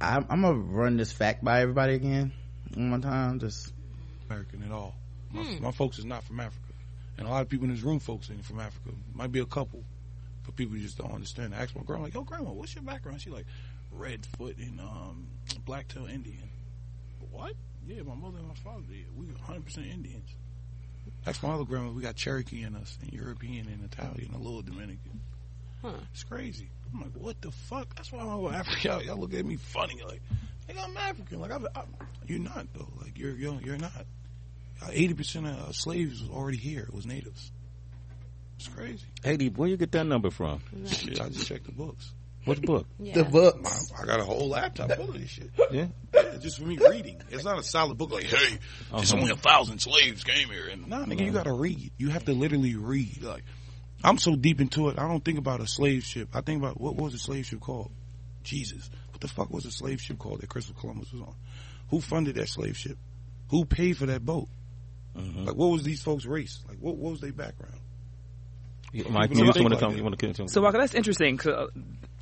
I'm, 0.00 0.26
I'm 0.28 0.42
gonna 0.42 0.58
run 0.58 0.96
this 0.96 1.12
fact 1.12 1.44
by 1.44 1.60
everybody 1.62 1.94
again 1.94 2.32
one 2.74 2.90
more 2.90 2.98
time. 2.98 3.38
Just 3.38 3.72
American 4.28 4.62
at 4.62 4.72
all. 4.72 4.94
My, 5.32 5.42
my 5.60 5.70
folks 5.70 5.98
is 5.98 6.04
not 6.04 6.24
from 6.24 6.40
Africa, 6.40 6.72
and 7.18 7.26
a 7.26 7.30
lot 7.30 7.42
of 7.42 7.48
people 7.48 7.66
in 7.66 7.74
this 7.74 7.82
room, 7.82 8.00
folks 8.00 8.30
ain't 8.30 8.44
from 8.44 8.60
Africa. 8.60 8.90
Might 9.14 9.30
be 9.30 9.40
a 9.40 9.46
couple, 9.46 9.84
but 10.50 10.56
people 10.56 10.76
just 10.78 10.98
don't 10.98 11.12
understand. 11.12 11.54
I 11.54 11.58
asked 11.62 11.76
my 11.76 11.82
grandma, 11.82 12.04
like, 12.04 12.14
"Yo, 12.14 12.22
grandma, 12.22 12.50
what's 12.50 12.74
your 12.74 12.82
background?" 12.82 13.20
She 13.20 13.30
like, 13.30 13.46
Redfoot 13.96 14.58
and 14.58 14.80
um, 14.80 15.28
Blacktail 15.64 16.06
Indian. 16.06 16.50
What? 17.30 17.52
Yeah, 17.86 18.02
my 18.02 18.16
mother 18.16 18.38
and 18.38 18.48
my 18.48 18.54
father 18.54 18.82
did. 18.88 19.06
We 19.16 19.26
100 19.26 19.64
percent 19.64 19.86
Indians. 19.86 20.28
That's 21.24 21.40
my 21.40 21.50
other 21.50 21.64
grandma. 21.64 21.92
We 21.92 22.02
got 22.02 22.16
Cherokee 22.16 22.64
in 22.64 22.74
us, 22.74 22.98
and 23.00 23.12
European, 23.12 23.68
and 23.68 23.84
Italian, 23.84 24.34
a 24.34 24.38
little 24.38 24.62
Dominican. 24.62 25.20
Huh. 25.82 25.92
It's 26.12 26.24
crazy. 26.24 26.68
I'm 26.92 27.02
like, 27.02 27.12
what 27.14 27.40
the 27.40 27.52
fuck? 27.52 27.94
That's 27.94 28.10
why 28.10 28.20
I'm 28.20 28.28
over 28.28 28.52
Africa. 28.52 28.78
Y'all, 28.82 29.02
y'all 29.02 29.16
look 29.16 29.32
at 29.32 29.46
me 29.46 29.56
funny, 29.56 30.02
like, 30.04 30.20
nigga, 30.68 30.84
I'm 30.84 30.96
African. 30.96 31.40
Like, 31.40 31.52
I'm, 31.52 31.66
I'm, 31.76 31.86
you're 32.26 32.40
not 32.40 32.66
though. 32.74 32.88
Like, 33.00 33.18
you're 33.18 33.36
you're, 33.36 33.60
you're 33.62 33.78
not. 33.78 34.04
Eighty 34.90 35.14
percent 35.14 35.46
of 35.46 35.52
uh, 35.52 35.72
slaves 35.72 36.22
was 36.22 36.30
already 36.30 36.58
here. 36.58 36.82
It 36.82 36.94
was 36.94 37.06
natives. 37.06 37.52
It's 38.60 38.68
crazy. 38.68 39.06
Hey, 39.24 39.38
D, 39.38 39.48
where 39.48 39.70
you 39.70 39.78
get 39.78 39.90
that 39.92 40.04
number 40.04 40.30
from? 40.30 40.60
Shit, 40.86 41.18
I 41.18 41.30
just 41.30 41.46
checked 41.46 41.64
the 41.64 41.72
books. 41.72 42.12
What 42.44 42.60
book? 42.60 42.86
Yeah. 42.98 43.14
the 43.14 43.24
book. 43.24 43.58
I, 43.64 44.02
I 44.02 44.04
got 44.04 44.20
a 44.20 44.24
whole 44.24 44.50
laptop 44.50 44.92
full 44.92 45.08
of 45.08 45.18
this 45.18 45.30
shit. 45.30 45.50
Yeah. 45.70 45.86
Yeah, 46.12 46.36
just 46.36 46.58
for 46.58 46.64
me 46.64 46.76
reading. 46.76 47.22
It's 47.30 47.44
not 47.44 47.58
a 47.58 47.62
solid 47.62 47.96
book 47.96 48.10
like, 48.10 48.24
hey, 48.24 48.58
there's 48.94 49.14
only 49.14 49.30
a 49.30 49.36
thousand 49.36 49.78
slaves 49.78 50.24
came 50.24 50.48
here. 50.48 50.68
And 50.68 50.88
nah, 50.88 51.06
nigga, 51.06 51.24
you 51.24 51.32
gotta 51.32 51.54
read. 51.54 51.90
You 51.96 52.10
have 52.10 52.26
to 52.26 52.34
literally 52.34 52.76
read. 52.76 53.22
Like, 53.22 53.44
I'm 54.04 54.18
so 54.18 54.36
deep 54.36 54.60
into 54.60 54.90
it, 54.90 54.98
I 54.98 55.08
don't 55.08 55.24
think 55.24 55.38
about 55.38 55.60
a 55.60 55.66
slave 55.66 56.04
ship. 56.04 56.28
I 56.34 56.42
think 56.42 56.62
about 56.62 56.78
what 56.78 56.96
was 56.96 57.14
a 57.14 57.18
slave 57.18 57.46
ship 57.46 57.60
called? 57.60 57.90
Jesus. 58.42 58.90
What 59.10 59.22
the 59.22 59.28
fuck 59.28 59.50
was 59.50 59.64
a 59.64 59.70
slave 59.70 60.02
ship 60.02 60.18
called 60.18 60.42
that 60.42 60.50
Christopher 60.50 60.80
Columbus 60.80 61.12
was 61.12 61.22
on? 61.22 61.34
Who 61.88 62.02
funded 62.02 62.34
that 62.34 62.48
slave 62.50 62.76
ship? 62.76 62.98
Who 63.48 63.64
paid 63.64 63.96
for 63.96 64.04
that 64.06 64.22
boat? 64.22 64.48
Mm-hmm. 65.16 65.44
Like, 65.44 65.56
what 65.56 65.68
was 65.68 65.82
these 65.82 66.02
folks' 66.02 66.26
race? 66.26 66.62
Like, 66.68 66.76
what, 66.78 66.96
what 66.96 67.12
was 67.12 67.20
their 67.22 67.32
background? 67.32 67.80
Mike, 68.92 69.30
People 69.30 69.46
you 69.46 69.52
don't 69.52 69.62
want 69.62 69.74
to 69.74 69.80
come? 69.80 69.88
like 69.90 69.96
You 69.98 70.02
want 70.02 70.18
to 70.18 70.26
continue? 70.26 70.48
So 70.48 70.60
Waka, 70.62 70.78
that's 70.78 70.94
interesting. 70.94 71.38
uh, 71.46 71.66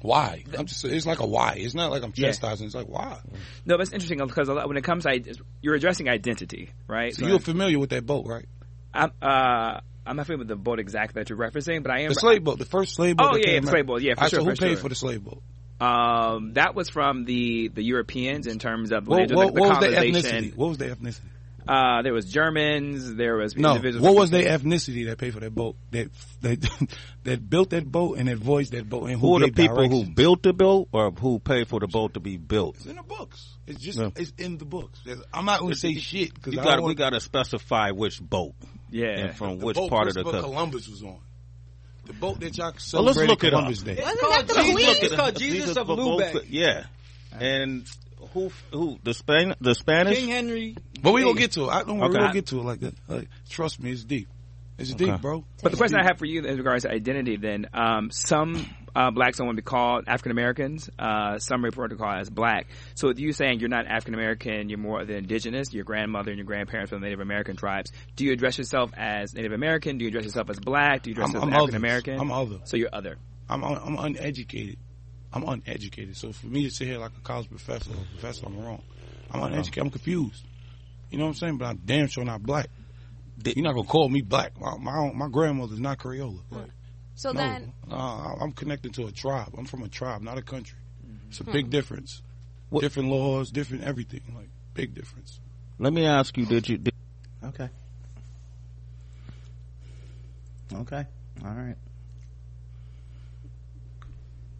Why? 0.02 0.44
I'm 0.56 0.66
just. 0.66 0.84
It's 0.84 1.06
like 1.06 1.20
a 1.20 1.26
why. 1.26 1.54
It's 1.56 1.74
not 1.74 1.90
like 1.90 2.02
I'm 2.02 2.12
Yeah. 2.14 2.28
chastising. 2.28 2.66
It's 2.66 2.74
like 2.74 2.88
why. 2.88 3.18
no, 3.66 3.76
but 3.76 3.82
it's 3.82 3.92
interesting 3.92 4.18
because 4.18 4.48
a 4.48 4.54
lot- 4.54 4.68
when 4.68 4.76
it 4.76 4.84
comes 4.84 5.04
to 5.04 5.34
you're 5.62 5.74
addressing 5.74 6.08
identity, 6.08 6.70
right? 6.86 7.14
So 7.14 7.26
you're 7.26 7.38
familiar 7.38 7.78
with 7.78 7.90
that 7.90 8.04
boat, 8.06 8.26
right? 8.26 8.44
I'm, 8.94 9.10
uh, 9.20 9.80
I'm 10.06 10.16
not 10.16 10.26
familiar 10.26 10.38
with 10.38 10.48
the 10.48 10.56
boat 10.56 10.78
exactly 10.78 11.20
that 11.20 11.28
you're 11.28 11.38
referencing, 11.38 11.82
but 11.82 11.92
I 11.92 12.00
am. 12.00 12.08
The 12.08 12.14
slave 12.14 12.44
boat, 12.44 12.58
the 12.58 12.64
first 12.64 12.94
slave 12.94 13.16
boat. 13.16 13.28
Oh, 13.30 13.32
that 13.34 13.40
yeah, 13.46 13.54
came 13.54 13.64
the 13.64 13.70
slave 13.70 13.86
boat. 13.86 14.02
Yeah, 14.02 14.14
for 14.14 14.20
All 14.20 14.24
right, 14.24 14.30
sure, 14.30 14.40
So 14.40 14.44
who 14.44 14.50
for 14.50 14.56
paid 14.56 14.68
sure. 14.72 14.76
for 14.78 14.88
the 14.88 14.94
slave 14.94 15.24
boat? 15.24 15.42
Um, 15.80 16.54
that 16.54 16.74
was 16.74 16.88
from 16.88 17.24
the 17.24 17.68
the 17.68 17.82
Europeans 17.82 18.46
in 18.46 18.58
terms 18.58 18.90
of 18.90 19.06
when 19.06 19.20
What, 19.20 19.28
they 19.28 19.34
did 19.34 19.36
what, 19.36 19.54
the, 19.54 19.60
what 19.60 19.68
was 19.70 19.78
their 19.80 19.92
colonization. 19.94 20.44
ethnicity? 20.44 20.56
What 20.56 20.68
was 20.70 20.78
the 20.78 20.86
ethnicity? 20.86 21.20
Uh, 21.68 22.00
there 22.02 22.14
was 22.14 22.24
Germans. 22.32 23.14
There 23.14 23.36
was 23.36 23.54
No. 23.54 23.72
individuals. 23.76 24.02
What 24.02 24.14
was 24.16 24.30
their 24.30 24.44
ethnicity 24.58 25.04
that 25.06 25.18
paid 25.18 25.34
for 25.34 25.40
that 25.40 25.54
boat? 25.54 25.76
That 25.90 26.08
that 26.40 26.88
that 27.24 27.50
built 27.50 27.70
that 27.70 27.84
boat 27.90 28.16
and 28.18 28.28
that 28.28 28.38
voiced 28.38 28.72
that 28.72 28.88
boat 28.88 29.10
and 29.10 29.20
who, 29.20 29.26
Who 29.28 29.36
are 29.36 29.40
the 29.40 29.50
gave 29.50 29.68
people 29.68 29.88
who 29.88 30.06
built 30.06 30.42
the 30.42 30.54
boat, 30.54 30.88
or 30.92 31.10
who 31.10 31.38
paid 31.38 31.68
for 31.68 31.78
the 31.80 31.86
boat 31.86 32.14
to 32.14 32.20
be 32.20 32.38
built? 32.38 32.76
It's 32.76 32.86
in 32.86 32.96
the 32.96 33.02
books. 33.02 33.54
It's 33.66 33.80
just 33.80 33.98
Yeah. 33.98 34.08
it's 34.16 34.32
in 34.38 34.56
the 34.56 34.64
books. 34.64 35.00
I'm 35.34 35.44
not 35.44 35.60
going 35.60 35.72
to 35.74 35.78
say 35.78 35.94
shit 35.96 36.32
because 36.34 36.54
You 36.54 36.60
I 36.60 36.80
we 36.80 36.94
got 36.94 37.10
to 37.10 37.20
specify 37.20 37.90
which 37.90 38.20
boat 38.22 38.54
Yeah. 38.90 39.08
and 39.18 39.36
from 39.36 39.58
the 39.58 39.66
which 39.66 39.76
boat 39.76 39.90
part 39.90 40.08
of 40.08 40.14
the 40.14 40.22
Christopher 40.22 40.42
country. 40.42 40.54
Columbus 40.56 40.88
was 40.88 41.02
on. 41.02 41.18
The 42.06 42.12
boat 42.14 42.40
that 42.40 42.56
y'all 42.56 42.68
Well, 42.68 42.78
celebrated 42.78 43.18
let's 43.20 43.28
look 43.28 43.44
it 43.44 43.52
up. 43.52 43.58
Columbus 43.58 43.82
Day. 43.82 43.96
Wasn't 44.00 44.20
that 44.22 44.46
the 44.48 44.54
Let's 44.54 44.70
queen? 44.72 44.86
look 44.86 44.96
at 44.96 45.02
It's 45.02 45.12
it. 45.12 45.16
called 45.18 45.36
These 45.36 45.52
Jesus 45.52 45.76
are 45.76 45.80
of 45.80 45.86
both- 45.88 45.98
Lubeck. 46.22 46.46
Yeah, 46.48 46.84
and 47.38 47.86
who 48.32 48.50
who 48.72 48.98
the 49.04 49.12
Spain 49.12 49.54
the 49.60 49.74
Spanish? 49.74 50.16
King 50.18 50.28
Henry. 50.30 50.76
But 51.02 51.12
we 51.12 51.22
gonna 51.22 51.38
get 51.38 51.52
to 51.52 51.64
it. 51.64 51.68
I 51.68 51.82
don't. 51.82 51.98
worry, 51.98 52.08
Okay. 52.10 52.18
We 52.18 52.24
gonna 52.24 52.32
get 52.34 52.46
to 52.46 52.58
it 52.60 52.64
like 52.64 52.80
that. 52.80 52.94
Like, 53.08 53.28
trust 53.48 53.80
me, 53.82 53.92
it's 53.92 54.04
deep. 54.04 54.28
It's 54.78 54.92
Okay. 54.94 55.06
deep, 55.06 55.20
bro. 55.20 55.44
But 55.62 55.72
the 55.72 55.76
question 55.78 55.98
I 55.98 56.04
have 56.04 56.18
for 56.18 56.24
you 56.24 56.44
in 56.44 56.56
regards 56.56 56.84
to 56.84 56.90
identity, 56.90 57.36
then, 57.36 57.66
um, 57.74 58.10
some 58.12 58.64
uh, 58.94 59.10
blacks 59.10 59.38
don't 59.38 59.46
want 59.48 59.56
to 59.56 59.62
be 59.62 59.66
called 59.66 60.04
African 60.06 60.30
Americans. 60.30 60.88
Uh, 60.98 61.38
some 61.38 61.64
refer 61.64 61.88
to 61.88 61.96
call 61.96 62.12
as 62.12 62.30
black. 62.30 62.68
So, 62.94 63.08
with 63.08 63.18
you 63.18 63.32
saying 63.32 63.58
you're 63.60 63.68
not 63.68 63.86
African 63.86 64.14
American, 64.14 64.68
you're 64.68 64.78
more 64.78 65.00
of 65.00 65.08
the 65.08 65.16
indigenous. 65.16 65.72
Your 65.72 65.82
grandmother 65.84 66.30
and 66.30 66.38
your 66.38 66.46
grandparents 66.46 66.90
from 66.90 67.00
the 67.00 67.06
Native 67.06 67.20
American 67.20 67.56
tribes. 67.56 67.90
Do 68.14 68.24
you 68.24 68.32
address 68.32 68.56
yourself 68.58 68.92
as 68.96 69.34
Native 69.34 69.52
American? 69.52 69.98
Do 69.98 70.04
you 70.04 70.08
address 70.10 70.24
yourself 70.26 70.48
as 70.50 70.60
black? 70.60 71.02
Do 71.02 71.10
you 71.10 71.14
address 71.14 71.28
I'm, 71.30 71.34
yourself 71.34 71.44
I'm 71.44 71.48
as 71.50 71.56
African 71.56 71.74
others. 71.74 71.82
American? 71.82 72.20
I'm 72.20 72.32
other. 72.32 72.58
So 72.64 72.76
you're 72.76 72.90
other. 72.92 73.16
I'm 73.48 73.64
un, 73.64 73.80
I'm 73.84 73.98
uneducated. 73.98 74.76
I'm 75.32 75.42
uneducated. 75.46 76.16
So 76.16 76.32
for 76.32 76.46
me 76.46 76.64
to 76.64 76.70
sit 76.70 76.86
here 76.86 76.98
like 76.98 77.12
a 77.16 77.20
college 77.20 77.50
professor, 77.50 77.90
or 77.90 77.96
professor, 78.12 78.46
I'm 78.46 78.58
wrong. 78.58 78.82
I'm 79.32 79.42
uneducated. 79.42 79.84
I'm 79.84 79.90
confused. 79.90 80.44
You 81.10 81.18
know 81.18 81.24
what 81.24 81.30
I'm 81.30 81.34
saying? 81.36 81.58
But 81.58 81.66
I'm 81.66 81.76
damn 81.84 82.06
sure 82.08 82.24
not 82.24 82.42
black. 82.42 82.68
You're 83.44 83.62
not 83.64 83.74
gonna 83.74 83.86
call 83.86 84.08
me 84.08 84.20
black. 84.20 84.58
My 84.60 84.76
my, 84.78 85.12
my 85.14 85.28
grandmother's 85.28 85.80
not 85.80 85.98
Crayola. 85.98 86.40
Like, 86.50 86.70
So 87.14 87.32
no, 87.32 87.40
then, 87.40 87.72
uh, 87.90 88.34
I'm 88.40 88.52
connected 88.52 88.94
to 88.94 89.06
a 89.06 89.12
tribe. 89.12 89.54
I'm 89.56 89.64
from 89.64 89.82
a 89.82 89.88
tribe, 89.88 90.22
not 90.22 90.38
a 90.38 90.42
country. 90.42 90.78
It's 91.28 91.40
a 91.40 91.44
Hmm. 91.44 91.52
big 91.52 91.70
difference. 91.70 92.22
What- 92.68 92.82
Different 92.82 93.08
laws, 93.08 93.50
different 93.50 93.84
everything. 93.84 94.20
Like 94.34 94.50
big 94.74 94.94
difference. 94.94 95.40
Let 95.78 95.92
me 95.92 96.04
ask 96.04 96.36
you: 96.36 96.44
Did 96.46 96.68
you? 96.68 96.78
Did, 96.78 96.92
Okay. 97.44 97.70
Okay. 100.74 101.06
All 101.44 101.50
right. 101.52 101.76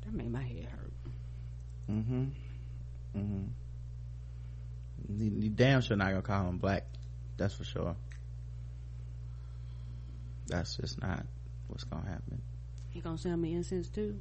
That 0.05 0.15
made 0.15 0.31
my 0.31 0.43
head 0.43 0.65
hurt. 0.67 0.93
Mm-hmm. 1.91 2.25
Mm-hmm. 3.17 3.45
You, 5.09 5.33
you 5.39 5.51
damn 5.51 5.81
sure 5.81 5.97
not 5.97 6.11
gonna 6.11 6.23
call 6.23 6.49
him 6.49 6.59
black. 6.59 6.85
That's 7.37 7.55
for 7.55 7.65
sure. 7.65 7.97
That's 10.47 10.77
just 10.77 11.01
not 11.01 11.25
what's 11.69 11.85
gonna 11.85 12.09
happen. 12.09 12.43
He 12.91 13.01
gonna 13.01 13.19
sell 13.19 13.37
me 13.37 13.55
incense 13.55 13.89
too? 13.89 14.19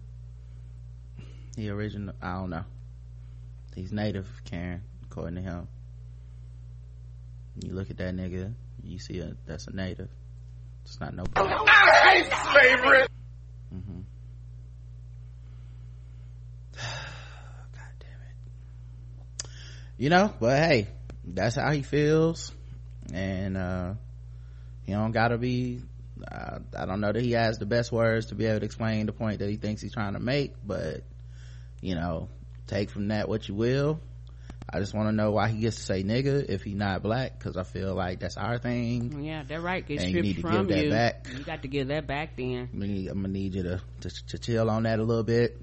He 1.56 1.70
original. 1.70 2.14
I 2.22 2.34
don't 2.34 2.50
know. 2.52 2.64
He's 3.76 3.92
native, 3.92 4.28
Karen, 4.46 4.82
according 5.04 5.36
to 5.36 5.42
him. 5.42 5.68
You 7.64 7.74
look 7.74 7.90
at 7.90 7.98
that 7.98 8.16
nigga, 8.16 8.54
you 8.84 9.00
see 9.00 9.20
a 9.20 9.36
that's 9.46 9.68
a 9.68 9.76
native. 9.76 10.10
It's 10.86 11.00
not 11.00 11.14
no. 11.16 11.24
I 11.36 12.10
hate 12.10 12.32
slavery. 12.52 13.08
Mm-hmm. 13.74 14.00
God 16.74 17.94
damn 18.00 18.22
it. 18.22 19.50
You 19.98 20.10
know, 20.10 20.34
but 20.39 20.58
hey, 20.58 20.88
that's 21.24 21.56
how 21.56 21.72
he 21.72 21.82
feels, 21.82 22.52
and 23.14 23.58
uh 23.58 23.93
he 24.84 24.93
don't 24.93 25.12
gotta 25.12 25.38
be. 25.38 25.82
Uh, 26.32 26.60
I 26.78 26.86
don't 26.86 27.00
know 27.00 27.12
that 27.12 27.22
he 27.22 27.34
has 27.34 27.58
the 27.60 27.66
best 27.66 27.91
words 27.91 28.28
to 28.28 28.36
be 28.36 28.45
able 28.45 28.60
to 28.60 28.66
explain 28.66 29.06
the 29.06 29.12
point 29.12 29.39
that 29.39 29.50
he 29.50 29.58
thinks 29.58 29.82
he's 29.82 29.93
trying 29.93 30.14
to 30.14 30.20
make, 30.20 30.54
but 30.66 31.04
you 31.82 31.95
know, 31.95 32.30
take 32.68 32.89
from 32.89 33.10
that 33.10 33.28
what 33.30 33.48
you 33.48 33.56
will. 33.56 34.00
I 34.70 34.80
just 34.80 34.93
want 34.93 35.08
to 35.08 35.16
know 35.16 35.32
why 35.32 35.48
he 35.48 35.60
gets 35.60 35.78
to 35.78 35.82
say 35.82 36.04
nigga 36.04 36.50
if 36.50 36.64
he 36.64 36.74
not 36.74 37.02
black, 37.02 37.38
because 37.38 37.56
I 37.56 37.64
feel 37.64 37.95
like 37.95 38.20
that's 38.20 38.36
our 38.36 38.58
thing. 38.58 39.24
Yeah, 39.24 39.43
that 39.43 39.62
right 39.62 39.86
gets 39.86 40.04
And 40.04 40.14
you 40.14 40.22
need 40.22 40.36
to 40.38 40.41
from 40.41 40.68
give 40.68 40.68
that 40.68 40.84
you. 40.84 40.89
back. 40.89 41.28
You 41.38 41.43
got 41.43 41.62
to 41.62 41.68
give 41.68 41.88
that 41.88 42.06
back 42.06 42.36
then. 42.36 42.70
I'm 42.74 42.80
gonna 42.80 42.91
need, 42.91 43.08
I'm 43.08 43.22
gonna 43.22 43.30
need 43.30 43.56
you 43.56 43.64
to, 43.64 43.82
to 44.02 44.26
to 44.28 44.38
chill 44.38 44.70
on 44.70 44.84
that 44.84 45.00
a 45.00 45.04
little 45.04 45.24
bit, 45.24 45.58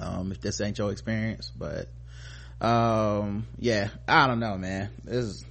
um, 0.00 0.30
if 0.32 0.40
this 0.40 0.60
ain't 0.60 0.76
your 0.76 0.92
experience. 0.92 1.50
But 1.56 1.88
um, 2.60 3.46
yeah, 3.58 3.88
I 4.06 4.26
don't 4.26 4.40
know, 4.40 4.56
man. 4.56 4.90
It's 5.06 5.44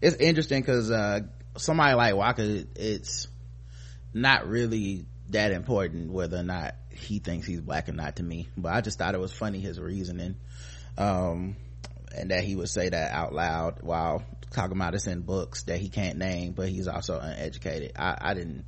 it's 0.00 0.16
interesting 0.16 0.60
because 0.60 0.90
uh, 0.90 1.20
somebody 1.56 1.94
like 1.94 2.14
Waka, 2.14 2.64
it's 2.76 3.28
not 4.12 4.48
really 4.48 5.06
that 5.30 5.52
important 5.52 6.10
whether 6.10 6.38
or 6.38 6.42
not 6.42 6.74
he 6.90 7.18
thinks 7.18 7.46
he's 7.46 7.60
black 7.60 7.88
or 7.88 7.92
not 7.92 8.16
to 8.16 8.22
me. 8.22 8.48
But 8.56 8.72
I 8.72 8.80
just 8.80 8.98
thought 8.98 9.14
it 9.14 9.20
was 9.20 9.32
funny 9.32 9.60
his 9.60 9.78
reasoning, 9.80 10.36
um, 10.98 11.56
and 12.16 12.30
that 12.30 12.44
he 12.44 12.56
would 12.56 12.68
say 12.68 12.88
that 12.88 13.12
out 13.12 13.32
loud 13.32 13.82
while 13.82 14.24
talking 14.50 14.76
about 14.76 14.92
this 14.92 15.06
in 15.06 15.20
books 15.20 15.62
that 15.64 15.78
he 15.78 15.88
can't 15.88 16.18
name, 16.18 16.52
but 16.52 16.68
he's 16.68 16.88
also 16.88 17.18
uneducated. 17.18 17.92
I, 17.96 18.16
I 18.20 18.34
didn't. 18.34 18.64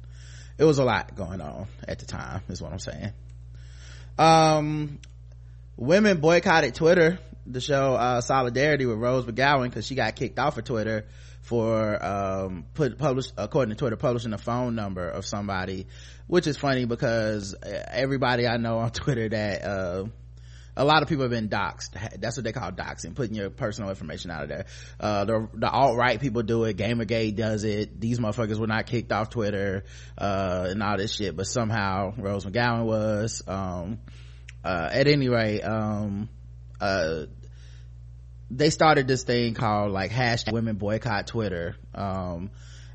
It 0.58 0.64
was 0.64 0.78
a 0.78 0.84
lot 0.84 1.14
going 1.16 1.40
on 1.40 1.66
at 1.88 1.98
the 1.98 2.06
time, 2.06 2.42
is 2.48 2.62
what 2.62 2.72
I'm 2.72 2.78
saying. 2.78 3.12
Um, 4.18 5.00
women 5.76 6.18
boycotted 6.18 6.74
Twitter 6.74 7.18
to 7.50 7.60
show 7.60 7.94
uh, 7.94 8.20
solidarity 8.20 8.86
with 8.86 8.98
Rose 8.98 9.24
McGowan 9.24 9.64
because 9.64 9.86
she 9.86 9.94
got 9.94 10.16
kicked 10.16 10.38
off 10.38 10.58
of 10.58 10.64
Twitter 10.64 11.06
for 11.42 12.04
um 12.04 12.66
put 12.72 12.98
publish 12.98 13.26
according 13.36 13.74
to 13.74 13.78
Twitter 13.78 13.96
publishing 13.96 14.32
a 14.32 14.38
phone 14.38 14.74
number 14.74 15.08
of 15.08 15.26
somebody, 15.26 15.86
which 16.26 16.46
is 16.46 16.56
funny 16.56 16.84
because 16.84 17.54
everybody 17.62 18.46
I 18.46 18.56
know 18.58 18.78
on 18.78 18.90
Twitter 18.92 19.28
that 19.28 19.64
uh 19.64 20.04
a 20.76 20.84
lot 20.84 21.02
of 21.02 21.08
people 21.08 21.24
have 21.24 21.30
been 21.30 21.48
doxxed. 21.48 22.20
That's 22.20 22.36
what 22.36 22.44
they 22.44 22.52
call 22.52 22.72
doxing, 22.72 23.14
putting 23.14 23.34
your 23.34 23.50
personal 23.50 23.90
information 23.90 24.30
out 24.30 24.44
of 24.44 24.48
there. 24.48 24.64
Uh, 24.98 25.24
the, 25.26 25.48
the 25.52 25.68
alt-right 25.70 26.18
people 26.18 26.42
do 26.42 26.64
it. 26.64 26.78
Gamergate 26.78 27.36
does 27.36 27.64
it. 27.64 28.00
These 28.00 28.18
motherfuckers 28.18 28.58
were 28.58 28.66
not 28.66 28.86
kicked 28.86 29.12
off 29.12 29.28
Twitter, 29.28 29.84
uh, 30.16 30.68
and 30.70 30.82
all 30.82 30.96
this 30.96 31.14
shit, 31.14 31.36
but 31.36 31.46
somehow 31.46 32.14
Rose 32.16 32.46
McGowan 32.46 32.84
was. 32.86 33.42
Um, 33.46 33.98
uh, 34.64 34.88
at 34.92 35.08
any 35.08 35.28
rate, 35.28 35.60
um, 35.60 36.30
uh, 36.82 37.26
they 38.50 38.70
started 38.70 39.08
this 39.08 39.22
thing 39.22 39.54
called 39.54 39.92
like 39.92 40.10
hashtag 40.10 40.52
women 40.52 40.76
boycott 40.76 41.26
Twitter. 41.26 41.76
Um, 41.94 42.50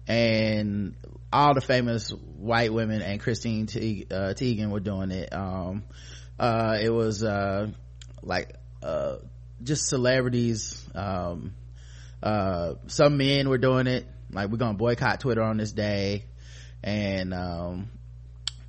and 0.08 0.96
all 1.32 1.54
the 1.54 1.62
famous 1.62 2.10
white 2.12 2.72
women 2.72 3.02
and 3.02 3.20
Christine 3.20 3.66
Te- 3.66 4.06
uh, 4.10 4.34
Teigen 4.34 4.70
were 4.70 4.80
doing 4.80 5.12
it. 5.12 5.34
Um, 5.34 5.84
uh, 6.40 6.78
it 6.82 6.90
was, 6.90 7.24
uh, 7.24 7.70
like, 8.22 8.54
uh, 8.84 9.18
just 9.64 9.88
celebrities, 9.88 10.88
um, 10.96 11.54
uh, 12.24 12.76
some 12.88 13.18
men 13.18 13.50
were 13.50 13.58
doing 13.58 13.88
it. 13.88 14.06
Like, 14.32 14.50
we're 14.50 14.58
gonna 14.58 14.78
boycott 14.78 15.20
Twitter 15.20 15.42
on 15.42 15.58
this 15.58 15.72
day 15.72 16.26
and, 16.84 17.34
um, 17.34 17.90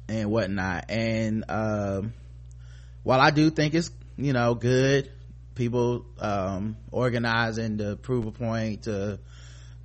and 0.09 0.31
whatnot. 0.31 0.87
And, 0.89 1.45
um, 1.49 2.15
while 3.03 3.21
I 3.21 3.31
do 3.31 3.51
think 3.51 3.75
it's, 3.75 3.91
you 4.19 4.33
know, 4.33 4.55
good, 4.55 5.11
people, 5.55 6.05
um, 6.21 6.77
organizing 6.91 7.79
to 7.79 7.97
prove 7.97 8.27
a 8.27 8.33
point, 8.33 8.83
to, 8.83 9.19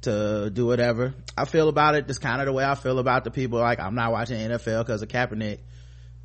to 0.01 0.49
do 0.49 0.65
whatever. 0.65 1.13
I 1.38 1.45
feel 1.45 1.69
about 1.69 1.95
it 1.95 2.07
just 2.07 2.21
kind 2.21 2.41
of 2.41 2.47
the 2.47 2.53
way 2.53 2.65
I 2.65 2.75
feel 2.75 2.99
about 2.99 3.23
the 3.23 3.31
people 3.31 3.59
like 3.59 3.79
I'm 3.79 3.95
not 3.95 4.11
watching 4.11 4.38
NFL 4.38 4.86
because 4.86 5.01
of 5.01 5.07
Kaepernick. 5.07 5.59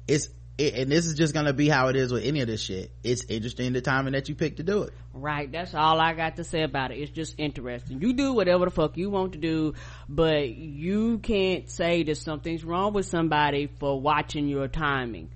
It's 0.08 0.28
it, 0.58 0.74
and 0.74 0.90
this 0.90 1.06
is 1.06 1.14
just 1.14 1.34
gonna 1.34 1.52
be 1.52 1.68
how 1.68 1.88
it 1.88 1.96
is 1.96 2.12
with 2.12 2.24
any 2.24 2.40
of 2.40 2.48
this 2.48 2.60
shit. 2.60 2.90
It's 3.04 3.24
interesting 3.24 3.72
the 3.72 3.80
timing 3.80 4.12
that 4.14 4.28
you 4.28 4.34
pick 4.34 4.56
to 4.56 4.64
do 4.64 4.82
it. 4.82 4.92
Right, 5.14 5.50
that's 5.50 5.74
all 5.74 6.00
I 6.00 6.14
got 6.14 6.36
to 6.36 6.44
say 6.44 6.62
about 6.62 6.90
it. 6.90 6.98
It's 6.98 7.12
just 7.12 7.36
interesting. 7.38 8.00
You 8.02 8.12
do 8.12 8.32
whatever 8.32 8.64
the 8.64 8.70
fuck 8.72 8.96
you 8.96 9.08
want 9.08 9.32
to 9.32 9.38
do, 9.38 9.74
but 10.08 10.48
you 10.48 11.18
can't 11.18 11.70
say 11.70 12.02
that 12.02 12.16
something's 12.16 12.64
wrong 12.64 12.92
with 12.92 13.06
somebody 13.06 13.68
for 13.78 14.00
watching 14.00 14.48
your 14.48 14.66
timing. 14.66 15.30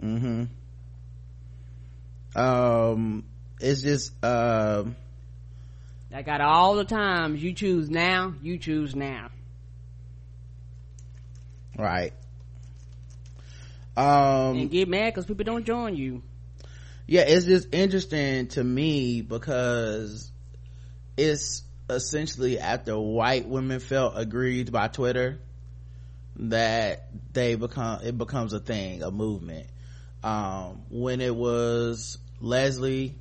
Mm-hmm. 0.00 0.44
Um, 2.34 3.24
it's 3.60 3.82
just 3.82 4.12
um, 4.24 4.96
Like 6.10 6.28
out 6.28 6.40
of 6.40 6.46
all 6.48 6.74
the 6.76 6.84
times 6.84 7.42
you 7.42 7.52
choose 7.52 7.90
now, 7.90 8.34
you 8.42 8.58
choose 8.58 8.94
now. 8.96 9.30
Right. 11.78 12.12
Um, 13.96 14.56
and 14.56 14.70
get 14.70 14.88
mad 14.88 15.12
because 15.12 15.26
people 15.26 15.44
don't 15.44 15.64
join 15.64 15.96
you. 15.96 16.22
Yeah, 17.06 17.22
it's 17.22 17.44
just 17.44 17.74
interesting 17.74 18.48
to 18.48 18.64
me 18.64 19.20
because 19.20 20.30
it's 21.16 21.62
essentially 21.90 22.58
after 22.58 22.98
white 22.98 23.46
women 23.46 23.80
felt 23.80 24.14
aggrieved 24.16 24.72
by 24.72 24.88
Twitter 24.88 25.40
that 26.36 27.08
they 27.32 27.54
become 27.54 28.00
it 28.02 28.16
becomes 28.16 28.52
a 28.52 28.60
thing, 28.60 29.02
a 29.02 29.10
movement. 29.10 29.66
Um, 30.22 30.82
when 30.88 31.20
it 31.20 31.34
was 31.34 32.16
Leslie, 32.42 33.14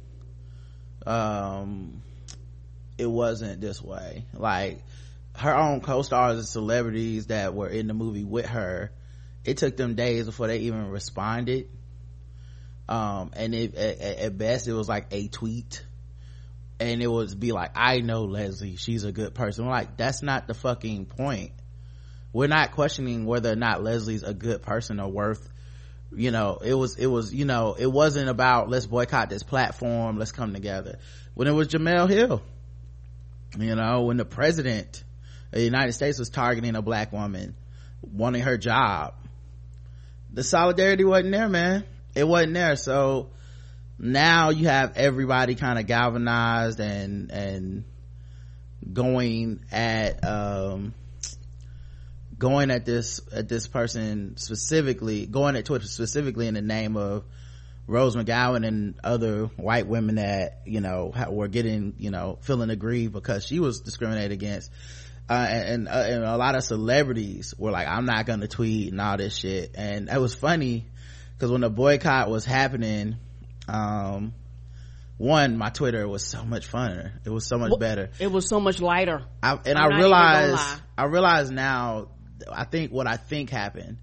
um, 1.06 2.02
it 2.98 3.06
wasn't 3.06 3.62
this 3.62 3.82
way. 3.82 4.26
Like 4.34 4.80
her 5.36 5.56
own 5.56 5.82
co-stars 5.82 6.38
and 6.38 6.48
celebrities 6.48 7.28
that 7.28 7.54
were 7.54 7.70
in 7.70 7.88
the 7.88 7.94
movie 7.94 8.26
with 8.26 8.48
her, 8.48 8.92
it 9.46 9.58
took 9.58 9.78
them 9.78 9.96
days 9.96 10.26
before 10.26 10.48
they 10.48 10.60
even 10.60 10.90
responded. 10.90 11.70
Um, 12.90 13.32
and 13.34 13.56
it, 13.56 13.76
at, 13.76 14.02
at 14.02 14.38
best 14.38 14.68
it 14.68 14.74
was 14.74 14.90
like 14.90 15.08
a 15.12 15.28
tweet 15.28 15.86
and 16.82 17.02
it 17.02 17.08
was 17.08 17.36
be 17.36 17.52
like, 17.52 17.72
I 17.76 18.00
know 18.00 18.24
Leslie, 18.24 18.76
she's 18.76 19.04
a 19.04 19.12
good 19.12 19.36
person. 19.36 19.66
I'm 19.66 19.70
like, 19.70 19.98
that's 19.98 20.24
not 20.24 20.48
the 20.48 20.56
fucking 20.56 21.06
point. 21.06 21.52
We're 22.34 22.48
not 22.48 22.72
questioning 22.72 23.26
whether 23.26 23.52
or 23.52 23.56
not 23.56 23.84
Leslie's 23.84 24.24
a 24.24 24.34
good 24.34 24.64
person 24.64 25.00
or 25.00 25.10
worth, 25.10 25.48
you 26.14 26.32
know, 26.32 26.60
it 26.64 26.74
was, 26.74 26.98
it 26.98 27.08
was, 27.08 27.34
you 27.34 27.46
know, 27.46 27.76
it 27.78 27.88
wasn't 27.88 28.30
about 28.30 28.70
let's 28.70 28.86
boycott 28.86 29.30
this 29.30 29.44
platform, 29.44 30.18
let's 30.18 30.32
come 30.32 30.54
together. 30.54 31.00
When 31.34 31.48
it 31.48 31.52
was 31.52 31.70
Jemele 31.70 32.10
Hill, 32.10 32.42
you 33.58 33.76
know, 33.76 34.04
when 34.04 34.18
the 34.18 34.26
president 34.26 35.04
of 35.52 35.60
the 35.60 35.64
United 35.64 35.94
States 35.94 36.20
was 36.20 36.30
targeting 36.30 36.76
a 36.76 36.82
black 36.82 37.12
woman, 37.12 37.56
wanting 38.02 38.42
her 38.42 38.58
job, 38.58 39.14
the 40.34 40.44
solidarity 40.44 41.04
wasn't 41.04 41.32
there, 41.32 41.50
man. 41.50 41.86
It 42.16 42.28
wasn't 42.28 42.54
there. 42.54 42.76
So, 42.76 43.30
now 44.02 44.50
you 44.50 44.68
have 44.68 44.98
everybody 44.98 45.54
kind 45.54 45.78
of 45.78 45.86
galvanized 45.86 46.80
and 46.80 47.32
and 47.32 47.84
going 48.92 49.60
at 49.72 50.26
um 50.26 50.94
going 52.42 52.72
at 52.72 52.86
this 52.86 53.22
at 53.32 53.48
this 53.48 53.68
person 53.68 54.36
specifically 54.36 55.28
going 55.28 55.56
at 55.56 55.64
twitter 55.64 55.86
specifically 55.86 56.48
in 56.48 56.56
the 56.56 56.62
name 56.62 56.98
of 56.98 57.24
rose 57.86 58.16
mcgowan 58.16 58.66
and 58.66 58.96
other 59.04 59.46
white 59.58 59.86
women 59.86 60.16
that 60.16 60.62
you 60.66 60.82
know 60.82 61.14
were 61.30 61.48
getting 61.48 61.94
you 62.00 62.10
know 62.10 62.40
feeling 62.42 62.72
aggrieved 62.72 63.14
because 63.14 63.46
she 63.46 63.60
was 63.60 63.82
discriminated 63.82 64.32
against. 64.32 64.72
Uh, 65.30 65.48
and, 65.50 65.88
uh, 65.88 65.92
and 65.92 66.24
a 66.26 66.36
lot 66.36 66.56
of 66.56 66.64
celebrities 66.64 67.54
were 67.58 67.72
like 67.72 67.88
i'm 67.88 68.06
not 68.06 68.26
gonna 68.26 68.48
tweet 68.48 68.92
and 68.92 69.00
all 69.00 69.16
this 69.18 69.38
shit. 69.38 69.72
And 69.76 70.10
it 70.10 70.20
was 70.20 70.34
funny 70.34 70.88
because 71.34 71.52
when 71.52 71.62
the 71.62 71.70
boycott 71.70 72.30
was 72.30 72.44
happening 72.44 73.18
um 73.68 74.34
one 75.18 75.58
my 75.58 75.70
twitter 75.70 76.08
was 76.08 76.26
so 76.26 76.44
much 76.44 76.70
funner. 76.70 77.12
It 77.24 77.30
was 77.30 77.46
so 77.46 77.58
much 77.58 77.78
better. 77.80 78.10
It 78.20 78.32
was 78.32 78.50
so 78.50 78.60
much 78.60 78.82
lighter. 78.82 79.24
I, 79.44 79.60
and 79.66 79.78
I'm 79.78 79.94
i 79.94 79.98
realized 79.98 80.82
i 80.98 81.06
realize 81.06 81.52
now 81.52 82.08
i 82.52 82.64
think 82.64 82.92
what 82.92 83.08
i 83.08 83.18
think 83.18 83.50
happened 83.50 83.98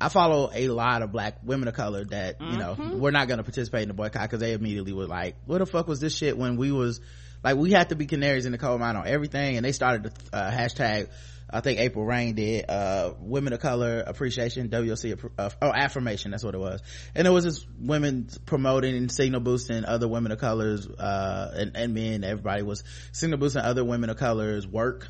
i 0.00 0.08
follow 0.08 0.50
a 0.52 0.68
lot 0.68 1.02
of 1.02 1.12
black 1.12 1.38
women 1.42 1.68
of 1.68 1.74
color 1.74 2.04
that 2.04 2.40
you 2.40 2.56
know 2.58 2.74
Mm-hmm. 2.76 2.98
we're 3.00 3.10
not 3.10 3.28
going 3.28 3.38
to 3.38 3.44
participate 3.44 3.82
in 3.82 3.88
the 3.88 3.94
boycott 3.94 4.22
because 4.22 4.40
they 4.40 4.52
immediately 4.52 4.92
were 4.92 5.06
like 5.06 5.36
what 5.46 5.58
the 5.58 5.66
fuck 5.66 5.88
was 5.88 6.00
this 6.00 6.16
shit 6.16 6.36
when 6.36 6.56
we 6.56 6.72
was 6.72 7.00
like 7.42 7.56
we 7.56 7.70
had 7.72 7.88
to 7.90 7.96
be 7.96 8.06
canaries 8.06 8.44
in 8.46 8.52
the 8.52 8.58
coal 8.58 8.78
mine 8.78 8.96
on 8.96 9.06
everything 9.06 9.56
and 9.56 9.64
they 9.64 9.72
started 9.72 10.04
the 10.04 10.36
uh, 10.36 10.50
hashtag 10.50 11.08
I 11.48 11.60
think 11.60 11.78
April 11.78 12.04
Reign 12.04 12.34
did, 12.34 12.68
uh, 12.68 13.14
women 13.20 13.52
of 13.52 13.60
color 13.60 14.02
appreciation, 14.04 14.68
WOC, 14.68 15.30
uh, 15.38 15.50
oh, 15.62 15.70
affirmation, 15.72 16.32
that's 16.32 16.42
what 16.42 16.56
it 16.56 16.58
was. 16.58 16.82
And 17.14 17.24
it 17.24 17.30
was 17.30 17.44
just 17.44 17.66
women 17.78 18.28
promoting 18.46 18.96
and 18.96 19.12
signal 19.12 19.40
boosting 19.40 19.84
other 19.84 20.08
women 20.08 20.32
of 20.32 20.40
colors, 20.40 20.88
uh, 20.88 21.52
and, 21.56 21.76
and 21.76 21.94
men, 21.94 22.24
everybody 22.24 22.64
was 22.64 22.82
signal 23.12 23.38
boosting 23.38 23.62
other 23.62 23.84
women 23.84 24.10
of 24.10 24.16
colors 24.16 24.66
work. 24.66 25.06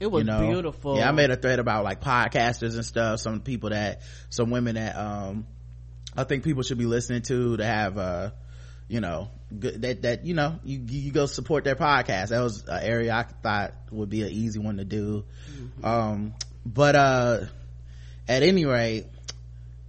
It 0.00 0.10
was 0.10 0.24
you 0.24 0.30
know? 0.30 0.46
beautiful. 0.46 0.96
Yeah, 0.96 1.08
I 1.08 1.12
made 1.12 1.30
a 1.30 1.36
thread 1.36 1.58
about 1.58 1.84
like 1.84 2.00
podcasters 2.00 2.74
and 2.74 2.84
stuff, 2.84 3.20
some 3.20 3.40
people 3.40 3.70
that, 3.70 4.02
some 4.30 4.50
women 4.50 4.76
that, 4.76 4.96
um, 4.96 5.46
I 6.16 6.24
think 6.24 6.44
people 6.44 6.62
should 6.62 6.78
be 6.78 6.86
listening 6.86 7.22
to 7.22 7.56
to 7.56 7.64
have, 7.64 7.98
uh, 7.98 8.30
you 8.88 9.00
know, 9.00 9.28
good, 9.56 9.82
that, 9.82 10.02
that, 10.02 10.24
you 10.24 10.34
know, 10.34 10.58
you, 10.64 10.80
you 10.86 11.12
go 11.12 11.26
support 11.26 11.64
their 11.64 11.76
podcast. 11.76 12.28
That 12.28 12.42
was 12.42 12.64
an 12.66 12.82
area 12.82 13.12
I 13.12 13.24
thought 13.24 13.74
would 13.90 14.08
be 14.08 14.22
an 14.22 14.30
easy 14.30 14.58
one 14.58 14.78
to 14.78 14.84
do. 14.84 15.24
Um, 15.82 16.34
but, 16.64 16.96
uh, 16.96 17.40
at 18.28 18.42
any 18.42 18.66
rate, 18.66 19.06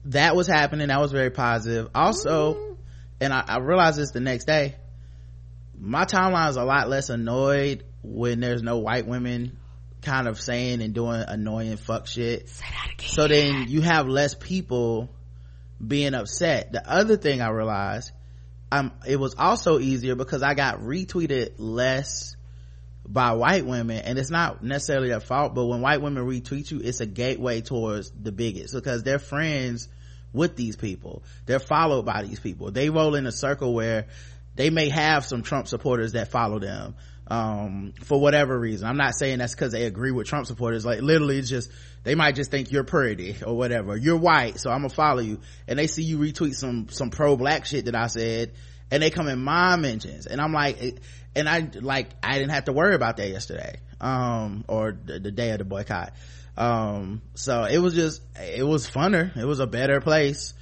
that 0.06 0.36
was 0.36 0.48
happening. 0.48 0.88
That 0.88 1.00
was 1.00 1.12
very 1.12 1.30
positive. 1.30 1.90
Also, 1.94 2.78
and 3.20 3.34
I, 3.34 3.44
I 3.48 3.58
realized 3.60 3.98
this 3.98 4.12
the 4.12 4.22
next 4.22 4.46
day, 4.46 4.76
my 5.78 6.06
timeline 6.06 6.50
is 6.50 6.56
a 6.56 6.64
lot 6.64 6.90
less 6.90 7.10
annoyed 7.10 7.84
when 8.02 8.40
there's 8.40 8.64
no 8.64 8.80
white 8.80 9.06
women 9.08 9.58
kind 10.02 10.28
of 10.28 10.40
saying 10.40 10.82
and 10.82 10.94
doing 10.94 11.24
annoying 11.28 11.78
fuck 11.78 12.08
shit. 12.08 12.50
So 13.00 13.28
then 13.28 13.66
you 13.68 13.82
have 13.82 14.08
less 14.08 14.34
people 14.34 15.10
being 15.86 16.14
upset. 16.14 16.72
The 16.72 16.90
other 16.90 17.18
thing 17.18 17.42
I 17.42 17.50
realized, 17.50 18.12
um, 18.72 18.92
it 19.08 19.18
was 19.18 19.36
also 19.36 19.80
easier 19.80 20.16
because 20.16 20.44
I 20.44 20.54
got 20.54 20.80
retweeted 20.80 21.54
less 21.58 22.36
by 23.06 23.34
white 23.34 23.66
women. 23.66 23.98
And 23.98 24.20
it's 24.20 24.30
not 24.30 24.64
necessarily 24.64 25.10
their 25.10 25.20
fault 25.20 25.56
but 25.56 25.66
when 25.66 25.82
white 25.82 26.02
women 26.02 26.26
retweet 26.26 26.70
you 26.72 26.80
it's 26.84 27.00
a 27.00 27.06
gateway 27.06 27.62
towards 27.62 28.12
the 28.12 28.32
bigots 28.32 28.74
because 28.74 29.04
they're 29.04 29.20
friends 29.20 29.88
with 30.32 30.56
these 30.56 30.76
people. 30.76 31.24
They're 31.46 31.60
followed 31.60 32.06
by 32.06 32.24
these 32.24 32.40
people. 32.40 32.72
They 32.72 32.90
roll 32.90 33.16
in 33.16 33.26
a 33.26 33.32
circle 33.32 33.74
where 33.74 34.08
they 34.56 34.70
may 34.70 34.90
have 34.90 35.26
some 35.26 35.42
trump 35.42 35.68
supporters 35.68 36.14
that 36.14 36.30
follow 36.30 36.60
them 36.60 36.96
um, 37.30 37.94
for 38.04 38.20
whatever 38.20 38.58
reason. 38.58 38.88
I'm 38.88 38.98
not 38.98 39.14
saying 39.14 39.38
that's 39.38 39.54
because 39.54 39.72
they 39.72 39.86
agree 39.86 40.12
with 40.12 40.28
trump 40.28 40.48
supporters. 40.48 40.86
Like 40.86 41.02
literally 41.02 41.38
it's 41.38 41.50
just 41.50 41.72
they 42.04 42.16
might 42.16 42.36
just 42.36 42.50
think 42.50 42.72
you're 42.72 42.84
pretty 42.84 43.36
or 43.46 43.56
whatever. 43.56 43.96
You're 43.96 44.18
white 44.18 44.60
so 44.60 44.72
i'm 44.72 44.80
gonna 44.82 44.90
follow 44.90 45.20
you. 45.20 45.40
And 45.68 45.78
they 45.78 45.88
see 45.88 46.04
you 46.04 46.18
retweet 46.18 46.56
some 46.56 46.90
some 46.90 47.12
pro-black 47.12 47.66
shit 47.66 47.86
that 47.86 47.96
i 47.96 48.08
said 48.08 48.54
and 48.92 49.04
they 49.04 49.12
come 49.12 49.28
in 49.28 49.40
my 49.40 49.76
mentions. 49.76 50.26
And 50.26 50.42
i'm 50.42 50.54
like 50.54 51.00
and 51.36 51.48
i 51.48 51.70
like 51.80 52.10
i 52.24 52.40
didn't 52.40 52.52
have 52.52 52.66
to 52.66 52.74
worry 52.74 52.96
about 52.96 53.18
that 53.18 53.30
yesterday 53.30 53.80
um 54.02 54.66
or 54.68 54.92
the, 54.92 55.20
the 55.20 55.32
day 55.32 55.52
of 55.52 55.60
the 55.60 55.66
boycott. 55.66 56.14
Um 56.58 57.22
so 57.36 57.64
it 57.66 57.78
was 57.78 57.94
just 57.94 58.24
it 58.40 58.66
was 58.66 58.90
funner. 58.90 59.36
It 59.38 59.46
was 59.46 59.60
a 59.60 59.68
better 59.68 60.02
place 60.02 60.56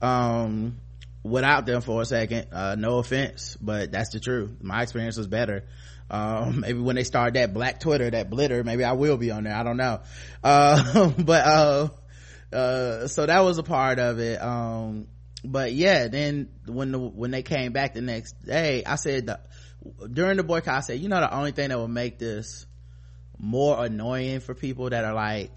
um 0.00 0.78
without 1.24 1.66
them 1.66 1.80
for 1.80 2.00
a 2.00 2.04
second. 2.04 2.46
Uh 2.52 2.76
no 2.76 2.98
offense 2.98 3.56
but 3.60 3.90
that's 3.90 4.10
the 4.10 4.20
truth. 4.20 4.58
My 4.60 4.82
experience 4.82 5.16
was 5.16 5.26
better 5.26 5.64
um 6.12 6.60
maybe 6.60 6.78
when 6.78 6.96
they 6.96 7.04
start 7.04 7.34
that 7.34 7.52
black 7.54 7.80
twitter 7.80 8.08
that 8.10 8.30
blitter 8.30 8.64
maybe 8.64 8.84
i 8.84 8.92
will 8.92 9.16
be 9.16 9.30
on 9.30 9.44
there. 9.44 9.54
I 9.54 9.62
don't 9.62 9.76
know. 9.76 10.00
Uh 10.44 11.08
but 11.18 11.46
uh 11.46 11.88
uh 12.54 13.08
so 13.08 13.26
that 13.26 13.40
was 13.40 13.58
a 13.58 13.62
part 13.62 13.98
of 13.98 14.18
it. 14.20 14.40
Um 14.40 15.08
but 15.44 15.72
yeah 15.72 16.08
then 16.08 16.50
when 16.66 16.92
the 16.92 16.98
when 16.98 17.30
they 17.30 17.42
came 17.42 17.72
back 17.72 17.94
the 17.94 18.00
next 18.00 18.40
day 18.44 18.84
i 18.84 18.94
said 18.94 19.26
the, 19.26 19.40
during 20.08 20.36
the 20.36 20.44
boycott 20.44 20.74
i 20.74 20.80
said 20.80 21.00
you 21.00 21.08
know 21.08 21.18
the 21.18 21.34
only 21.34 21.50
thing 21.50 21.70
that 21.70 21.78
will 21.78 21.88
make 21.88 22.16
this 22.20 22.64
more 23.38 23.84
annoying 23.84 24.38
for 24.38 24.54
people 24.54 24.88
that 24.90 25.04
are 25.04 25.14
like 25.14 25.50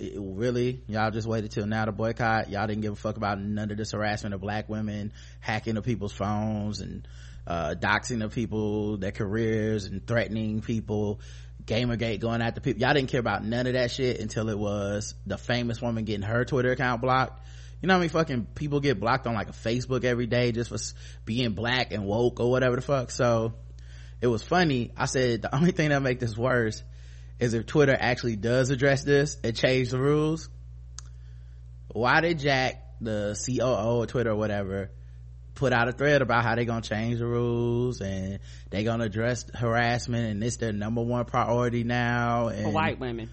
really 0.00 0.82
y'all 0.86 1.10
just 1.10 1.26
waited 1.26 1.50
till 1.50 1.66
now 1.66 1.84
to 1.84 1.92
boycott. 1.92 2.50
Y'all 2.50 2.66
didn't 2.66 2.82
give 2.82 2.92
a 2.92 2.96
fuck 2.96 3.16
about 3.16 3.40
none 3.40 3.70
of 3.70 3.76
this 3.76 3.92
harassment 3.92 4.34
of 4.34 4.40
black 4.40 4.68
women 4.68 5.12
hacking 5.40 5.76
of 5.76 5.84
people's 5.84 6.12
phones 6.12 6.80
and 6.80 7.06
uh 7.48 7.74
doxing 7.74 8.22
of 8.22 8.32
people 8.32 8.98
their 8.98 9.10
careers 9.10 9.86
and 9.86 10.06
threatening 10.06 10.60
people 10.60 11.20
gamergate 11.64 12.20
going 12.20 12.42
after 12.42 12.60
people. 12.60 12.80
Y'all 12.80 12.94
didn't 12.94 13.08
care 13.08 13.20
about 13.20 13.44
none 13.44 13.66
of 13.66 13.72
that 13.72 13.90
shit 13.90 14.20
until 14.20 14.48
it 14.48 14.58
was 14.58 15.14
the 15.26 15.38
famous 15.38 15.80
woman 15.80 16.04
getting 16.04 16.22
her 16.22 16.44
twitter 16.44 16.70
account 16.70 17.00
blocked. 17.00 17.42
You 17.80 17.86
know 17.86 17.94
how 17.94 18.00
many 18.00 18.08
fucking 18.08 18.48
people 18.54 18.80
get 18.80 19.00
blocked 19.00 19.26
on 19.26 19.34
like 19.34 19.48
a 19.48 19.52
facebook 19.52 20.04
every 20.04 20.26
day 20.26 20.52
just 20.52 20.70
for 20.70 20.78
being 21.24 21.52
black 21.52 21.92
and 21.92 22.04
woke 22.04 22.38
or 22.38 22.50
whatever 22.50 22.76
the 22.76 22.82
fuck? 22.82 23.10
So 23.10 23.54
it 24.20 24.26
was 24.26 24.42
funny. 24.42 24.92
I 24.96 25.06
said 25.06 25.42
the 25.42 25.54
only 25.54 25.70
thing 25.70 25.88
that 25.88 26.02
make 26.02 26.20
this 26.20 26.36
worse 26.36 26.82
is 27.38 27.54
if 27.54 27.66
twitter 27.66 27.96
actually 27.98 28.36
does 28.36 28.70
address 28.70 29.04
this 29.04 29.38
and 29.42 29.56
change 29.56 29.90
the 29.90 29.98
rules. 29.98 30.50
Why 31.88 32.20
did 32.20 32.40
jack 32.40 32.84
the 33.00 33.38
coo 33.46 33.62
of 33.62 34.08
twitter 34.08 34.32
or 34.32 34.36
whatever 34.36 34.90
put 35.58 35.72
out 35.72 35.88
a 35.88 35.92
thread 35.92 36.22
about 36.22 36.44
how 36.44 36.54
they're 36.54 36.64
gonna 36.64 36.80
change 36.80 37.18
the 37.18 37.26
rules 37.26 38.00
and 38.00 38.38
they're 38.70 38.84
gonna 38.84 39.04
address 39.04 39.44
harassment 39.52 40.30
and 40.30 40.44
it's 40.44 40.56
their 40.56 40.72
number 40.72 41.02
one 41.02 41.24
priority 41.24 41.82
now 41.82 42.46
and 42.46 42.66
for 42.66 42.70
white 42.70 43.00
women. 43.00 43.28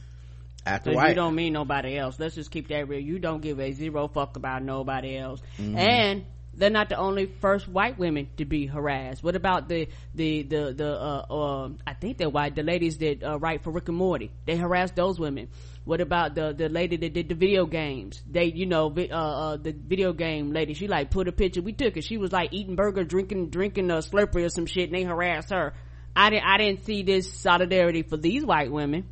after 0.65 0.91
white 0.91 1.09
you 1.09 1.15
don't 1.15 1.35
mean 1.35 1.53
nobody 1.53 1.95
else. 1.95 2.19
Let's 2.19 2.33
just 2.33 2.49
keep 2.49 2.69
that 2.69 2.87
real. 2.87 2.99
You 2.99 3.19
don't 3.19 3.41
give 3.41 3.59
a 3.59 3.71
zero 3.71 4.07
fuck 4.07 4.37
about 4.37 4.63
nobody 4.63 5.15
else. 5.15 5.39
Mm-hmm. 5.59 5.77
And 5.77 6.25
they're 6.55 6.71
not 6.71 6.89
the 6.89 6.97
only 6.97 7.27
first 7.27 7.67
white 7.67 7.99
women 7.99 8.29
to 8.37 8.45
be 8.45 8.65
harassed. 8.65 9.23
What 9.23 9.35
about 9.35 9.69
the 9.69 9.87
the 10.15 10.41
the 10.41 10.73
the 10.73 10.89
uh, 10.89 11.25
uh 11.29 11.69
I 11.85 11.93
think 11.93 12.17
they're 12.17 12.29
white 12.29 12.55
the 12.55 12.63
ladies 12.63 12.97
that 12.97 13.23
uh, 13.23 13.37
write 13.37 13.61
for 13.63 13.69
Rick 13.69 13.89
and 13.89 13.97
Morty? 13.97 14.31
They 14.45 14.55
harass 14.55 14.91
those 14.91 15.19
women. 15.19 15.49
What 15.85 16.01
about 16.01 16.33
the 16.33 16.51
the 16.51 16.67
lady 16.67 16.97
that 16.97 17.13
did 17.13 17.29
the 17.29 17.35
video 17.35 17.67
games? 17.67 18.21
They 18.29 18.45
you 18.45 18.65
know 18.65 18.93
uh, 18.97 19.13
uh 19.13 19.57
the 19.57 19.71
video 19.71 20.13
game 20.13 20.51
lady. 20.51 20.73
She 20.73 20.87
like 20.87 21.11
put 21.11 21.27
a 21.27 21.31
picture. 21.31 21.61
We 21.61 21.73
took 21.73 21.95
it. 21.95 22.03
She 22.03 22.17
was 22.17 22.31
like 22.31 22.49
eating 22.53 22.75
burger, 22.75 23.03
drinking 23.03 23.49
drinking 23.51 23.91
a 23.91 23.97
Slurpee 23.97 24.45
or 24.45 24.49
some 24.49 24.65
shit, 24.65 24.89
and 24.89 24.95
they 24.97 25.03
harassed 25.03 25.51
her. 25.51 25.73
I 26.15 26.31
didn't 26.31 26.45
I 26.45 26.57
didn't 26.57 26.85
see 26.85 27.03
this 27.03 27.31
solidarity 27.31 28.01
for 28.01 28.17
these 28.17 28.43
white 28.43 28.71
women. 28.71 29.07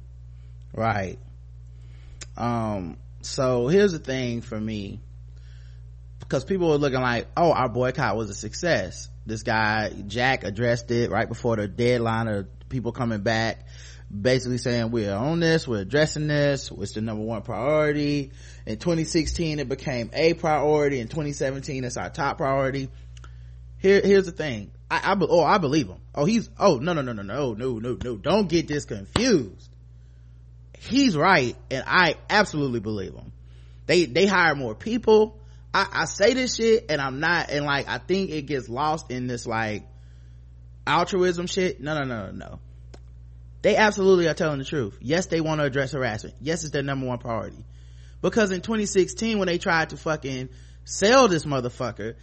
right 0.73 1.19
um 2.35 2.97
so 3.21 3.67
here's 3.67 3.91
the 3.91 3.99
thing 3.99 4.41
for 4.41 4.59
me 4.59 4.99
because 6.19 6.43
people 6.43 6.69
were 6.69 6.77
looking 6.77 7.01
like 7.01 7.27
oh 7.37 7.51
our 7.51 7.69
boycott 7.69 8.15
was 8.17 8.29
a 8.31 8.33
success 8.33 9.09
this 9.25 9.43
guy 9.43 9.91
jack 10.07 10.43
addressed 10.43 10.89
it 10.89 11.11
right 11.11 11.27
before 11.27 11.57
the 11.57 11.67
deadline 11.67 12.27
of 12.27 12.47
people 12.69 12.91
coming 12.91 13.21
back 13.21 13.67
basically 14.13 14.59
saying 14.59 14.91
we're 14.91 15.13
on 15.13 15.39
this 15.39 15.67
we're 15.67 15.81
addressing 15.81 16.27
this 16.27 16.71
it's 16.71 16.93
the 16.93 17.01
number 17.01 17.23
one 17.23 17.41
priority. 17.41 18.31
In 18.65 18.77
2016 18.77 19.59
it 19.59 19.67
became 19.67 20.11
a 20.13 20.33
priority. 20.33 20.99
In 20.99 21.07
2017 21.07 21.83
it's 21.83 21.97
our 21.97 22.09
top 22.09 22.37
priority. 22.37 22.89
Here 23.79 24.01
here's 24.03 24.25
the 24.25 24.31
thing. 24.31 24.71
I 24.89 25.13
i 25.13 25.17
oh 25.19 25.43
i 25.43 25.57
believe 25.57 25.87
him. 25.87 25.99
Oh 26.13 26.25
he's 26.25 26.49
oh 26.59 26.77
no 26.77 26.93
no 26.93 27.01
no 27.01 27.13
no 27.13 27.23
no 27.23 27.53
no 27.53 27.79
no 27.79 27.97
no. 28.03 28.17
Don't 28.17 28.47
get 28.47 28.67
this 28.67 28.85
confused. 28.85 29.69
He's 30.77 31.17
right 31.17 31.55
and 31.71 31.83
i 31.87 32.15
absolutely 32.29 32.81
believe 32.81 33.13
him. 33.13 33.31
They 33.87 34.05
they 34.05 34.27
hire 34.27 34.55
more 34.55 34.75
people. 34.75 35.39
I 35.73 35.87
i 35.91 36.05
say 36.05 36.35
this 36.35 36.55
shit 36.55 36.85
and 36.89 37.01
i'm 37.01 37.19
not 37.19 37.49
and 37.49 37.65
like 37.65 37.87
i 37.87 37.97
think 37.97 38.29
it 38.29 38.43
gets 38.43 38.69
lost 38.69 39.09
in 39.09 39.25
this 39.25 39.47
like 39.47 39.87
altruism 40.85 41.47
shit. 41.47 41.81
No 41.81 41.97
no 41.97 42.03
no 42.03 42.25
no 42.27 42.31
no 42.31 42.59
they 43.63 43.75
absolutely 43.75 44.27
are 44.27 44.35
telling 44.35 44.59
the 44.59 44.65
truth. 44.65 44.99
Yes 45.01 45.25
they 45.25 45.41
want 45.41 45.59
to 45.59 45.65
address 45.65 45.93
harassment. 45.93 46.35
Yes 46.39 46.63
it's 46.63 46.71
their 46.71 46.83
number 46.83 47.07
one 47.07 47.17
priority. 47.17 47.65
Because 48.21 48.51
in 48.51 48.61
2016 48.61 49.39
when 49.39 49.47
they 49.47 49.57
tried 49.57 49.89
to 49.89 49.97
fucking 49.97 50.49
sell 50.85 51.27
this 51.27 51.45
motherfucker 51.45 52.15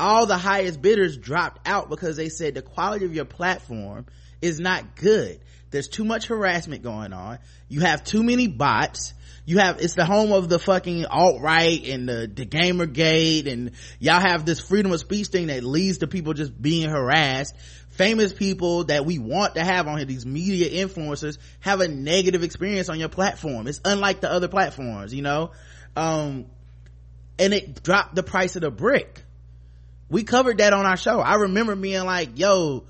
all 0.00 0.26
the 0.26 0.36
highest 0.36 0.80
bidders 0.82 1.16
dropped 1.16 1.66
out 1.68 1.88
because 1.88 2.16
they 2.16 2.28
said 2.28 2.54
the 2.54 2.62
quality 2.62 3.04
of 3.04 3.14
your 3.14 3.24
platform 3.24 4.06
is 4.40 4.60
not 4.60 4.96
good. 4.96 5.40
There's 5.70 5.88
too 5.88 6.04
much 6.04 6.26
harassment 6.26 6.82
going 6.82 7.12
on. 7.12 7.38
You 7.68 7.80
have 7.80 8.04
too 8.04 8.22
many 8.22 8.46
bots. 8.46 9.14
You 9.46 9.58
have 9.58 9.80
it's 9.80 9.94
the 9.94 10.06
home 10.06 10.32
of 10.32 10.48
the 10.48 10.58
fucking 10.58 11.04
alt-right 11.04 11.86
and 11.86 12.08
the, 12.08 12.30
the 12.32 12.46
gamergate 12.46 13.50
and 13.50 13.72
y'all 13.98 14.20
have 14.20 14.46
this 14.46 14.60
freedom 14.60 14.92
of 14.92 15.00
speech 15.00 15.26
thing 15.26 15.48
that 15.48 15.62
leads 15.62 15.98
to 15.98 16.06
people 16.06 16.32
just 16.32 16.60
being 16.60 16.88
harassed 16.88 17.54
famous 17.94 18.32
people 18.32 18.84
that 18.84 19.06
we 19.06 19.18
want 19.18 19.54
to 19.54 19.64
have 19.64 19.86
on 19.86 19.98
here 19.98 20.06
these 20.06 20.26
media 20.26 20.84
influencers 20.84 21.38
have 21.60 21.80
a 21.80 21.88
negative 21.88 22.42
experience 22.42 22.88
on 22.88 22.98
your 22.98 23.08
platform. 23.08 23.66
It's 23.66 23.80
unlike 23.84 24.20
the 24.20 24.30
other 24.30 24.48
platforms 24.48 25.14
you 25.14 25.22
know? 25.22 25.52
Um 25.96 26.46
and 27.38 27.52
it 27.52 27.82
dropped 27.82 28.14
the 28.14 28.22
price 28.22 28.56
of 28.56 28.62
the 28.62 28.70
brick. 28.70 29.22
We 30.08 30.24
covered 30.24 30.58
that 30.58 30.72
on 30.72 30.86
our 30.86 30.96
show. 30.96 31.20
I 31.20 31.36
remember 31.36 31.76
being 31.76 32.04
like 32.04 32.38
yo 32.38 32.84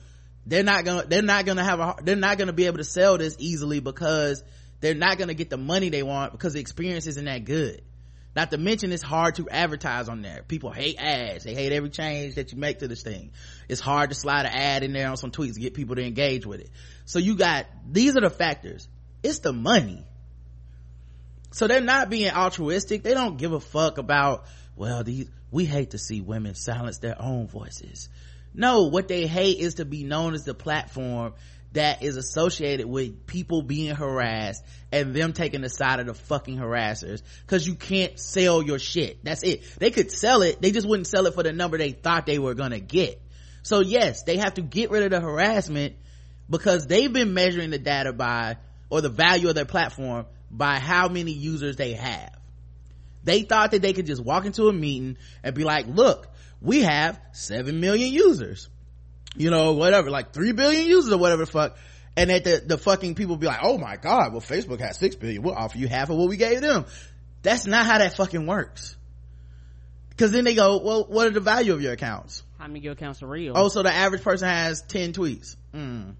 they're 0.47 0.65
not 0.65 0.85
gonna 0.85 1.05
they're 1.07 1.23
not 1.23 1.45
gonna 1.45 1.65
have 1.65 1.81
a 1.81 1.97
they're 2.03 2.17
not 2.17 2.39
gonna 2.39 2.53
be 2.53 2.67
able 2.67 2.79
to 2.79 2.85
sell 2.85 3.19
this 3.19 3.37
easily 3.39 3.81
because 3.81 4.43
they're 4.81 4.95
not 4.95 5.19
gonna 5.19 5.35
get 5.35 5.51
the 5.51 5.57
money 5.59 5.91
they 5.91 6.03
want 6.03 6.33
because 6.33 6.55
the 6.55 6.61
experience 6.61 7.07
isn't 7.07 7.25
that 7.25 7.45
good. 7.45 7.83
Not 8.35 8.51
to 8.51 8.59
mention 8.59 8.91
it's 8.91 9.03
hard 9.03 9.37
to 9.37 9.49
advertise 9.49 10.09
on 10.09 10.21
there. 10.21 10.43
People 10.49 10.73
hate 10.73 10.97
ads. 10.99 11.45
They 11.45 11.55
hate 11.55 11.71
every 11.71 11.91
change 11.91 12.35
that 12.35 12.53
you 12.53 12.59
make 12.59 12.81
to 12.81 12.89
this 12.89 13.03
thing 13.03 13.31
it's 13.69 13.81
hard 13.81 14.11
to 14.11 14.15
slide 14.15 14.47
an 14.47 14.53
ad 14.53 14.83
in 14.83 14.93
there 14.93 15.09
on 15.09 15.17
some 15.17 15.31
tweets 15.31 15.55
to 15.55 15.61
get 15.61 15.75
people 15.75 15.97
to 15.97 16.03
engage 16.03 16.47
with 16.47 16.61
it. 16.61 16.71
So 17.05 17.19
you 17.19 17.37
got 17.37 17.67
these 17.91 18.17
are 18.17 18.21
the 18.21 18.31
factors. 18.31 18.89
It's 19.23 19.39
the 19.41 19.53
money. 19.53 20.07
So 21.53 21.67
they're 21.67 21.81
not 21.81 22.11
being 22.11 22.31
altruistic. 22.31 23.03
They 23.03 23.15
don't 23.15 23.37
give 23.37 23.53
a 23.53 23.61
fuck 23.61 23.99
about 23.99 24.45
well 24.77 25.05
these 25.05 25.29
we 25.51 25.65
hate 25.65 25.91
to 25.91 25.99
see 25.99 26.21
women 26.21 26.55
silence 26.55 26.99
their 26.99 27.21
own 27.21 27.47
voices. 27.47 28.09
No 28.53 28.85
what 28.85 29.09
they 29.09 29.27
hate 29.27 29.59
is 29.59 29.75
to 29.75 29.85
be 29.85 30.05
known 30.05 30.35
as 30.35 30.45
the 30.45 30.55
platform 30.55 31.35
that 31.73 32.03
is 32.03 32.17
associated 32.17 32.87
with 32.87 33.27
people 33.27 33.62
being 33.62 33.95
harassed 33.95 34.65
and 34.93 35.12
them 35.12 35.33
taking 35.33 35.61
the 35.61 35.69
side 35.69 36.01
of 36.01 36.07
the 36.07 36.15
fucking 36.15 36.57
harassers. 36.57 37.21
Because 37.43 37.67
you 37.67 37.75
can't 37.75 38.19
sell 38.19 38.62
your 38.62 38.79
shit. 38.79 39.25
That's 39.25 39.43
it. 39.43 39.62
They 39.79 39.91
could 39.91 40.11
sell 40.12 40.43
it. 40.43 40.62
They 40.62 40.71
just 40.71 40.89
wouldn't 40.89 41.09
sell 41.09 41.27
it 41.27 41.35
for 41.35 41.43
the 41.43 41.53
number 41.53 41.77
they 41.77 41.91
thought 41.91 42.27
they 42.27 42.39
were 42.39 42.55
gonna 42.55 42.81
get 42.81 43.21
so 43.65 43.81
yes 43.81 44.23
they 44.23 44.37
have 44.37 44.55
to 44.55 44.62
get 44.62 44.91
rid 44.91 45.03
of 45.03 45.11
the 45.11 45.21
harassment 45.21 45.97
because 46.49 46.87
they've 46.87 47.12
been 47.12 47.35
measuring 47.35 47.71
the 47.71 47.79
data 47.79 48.12
by 48.12 48.57
or 48.91 49.01
the 49.01 49.09
value 49.09 49.49
of 49.49 49.57
their 49.57 49.65
platform 49.65 50.27
by 50.51 50.79
how 50.79 51.09
many 51.09 51.33
users 51.33 51.75
they 51.75 51.95
have. 51.95 52.31
They 53.25 53.43
thought 53.43 53.73
that 53.73 53.83
they 53.83 53.93
could 53.93 54.07
just 54.07 54.23
walk 54.23 54.45
into 54.45 54.69
a 54.69 54.73
meeting 54.73 55.17
and 55.43 55.55
be 55.55 55.65
like 55.65 55.87
look 55.89 56.29
we 56.61 56.83
have 56.83 57.21
7 57.33 57.81
million 57.81 58.12
users. 58.12 58.69
You 59.37 59.51
know 59.51 59.73
whatever 59.73 60.11
like 60.11 60.33
3 60.33 60.53
billion 60.53 60.87
users 60.87 61.12
or 61.12 61.19
whatever 61.19 61.45
the 61.45 61.51
fuck. 61.51 61.77
And 62.17 62.31
that 62.31 62.45
the, 62.45 62.62
the 62.65 62.79
fucking 62.79 63.17
people 63.17 63.37
be 63.37 63.47
like 63.47 63.61
oh 63.62 63.79
my 63.79 63.97
god 63.97 64.33
well 64.33 64.43
facebook 64.43 64.81
has 64.81 64.99
6 64.99 65.17
billion. 65.17 65.43
We'll 65.43 65.55
offer 65.55 65.79
you 65.79 65.89
half 65.89 66.11
of 66.11 66.17
what 66.17 66.29
we 66.29 66.37
gave 66.37 66.61
them. 66.61 66.85
That's 67.43 67.67
not 67.67 67.87
how 67.87 67.99
that 67.99 68.15
fucking 68.17 68.47
works. 68.47 68.97
Because 70.11 70.31
then 70.31 70.45
they 70.45 70.55
go 70.55 70.81
well 70.85 71.07
what 71.09 71.27
are 71.27 71.31
the 71.31 71.41
value 71.41 71.73
of 71.73 71.81
your 71.81 71.95
accounts 71.95 72.44
Many 72.69 72.87
of 72.89 72.99
your 72.99 73.12
are 73.23 73.27
real? 73.27 73.53
Oh, 73.57 73.69
so 73.69 73.83
the 73.83 73.93
average 73.93 74.23
person 74.23 74.49
has 74.49 74.83
10 74.83 75.12
tweets. 75.12 75.57
Mm. 75.75 76.15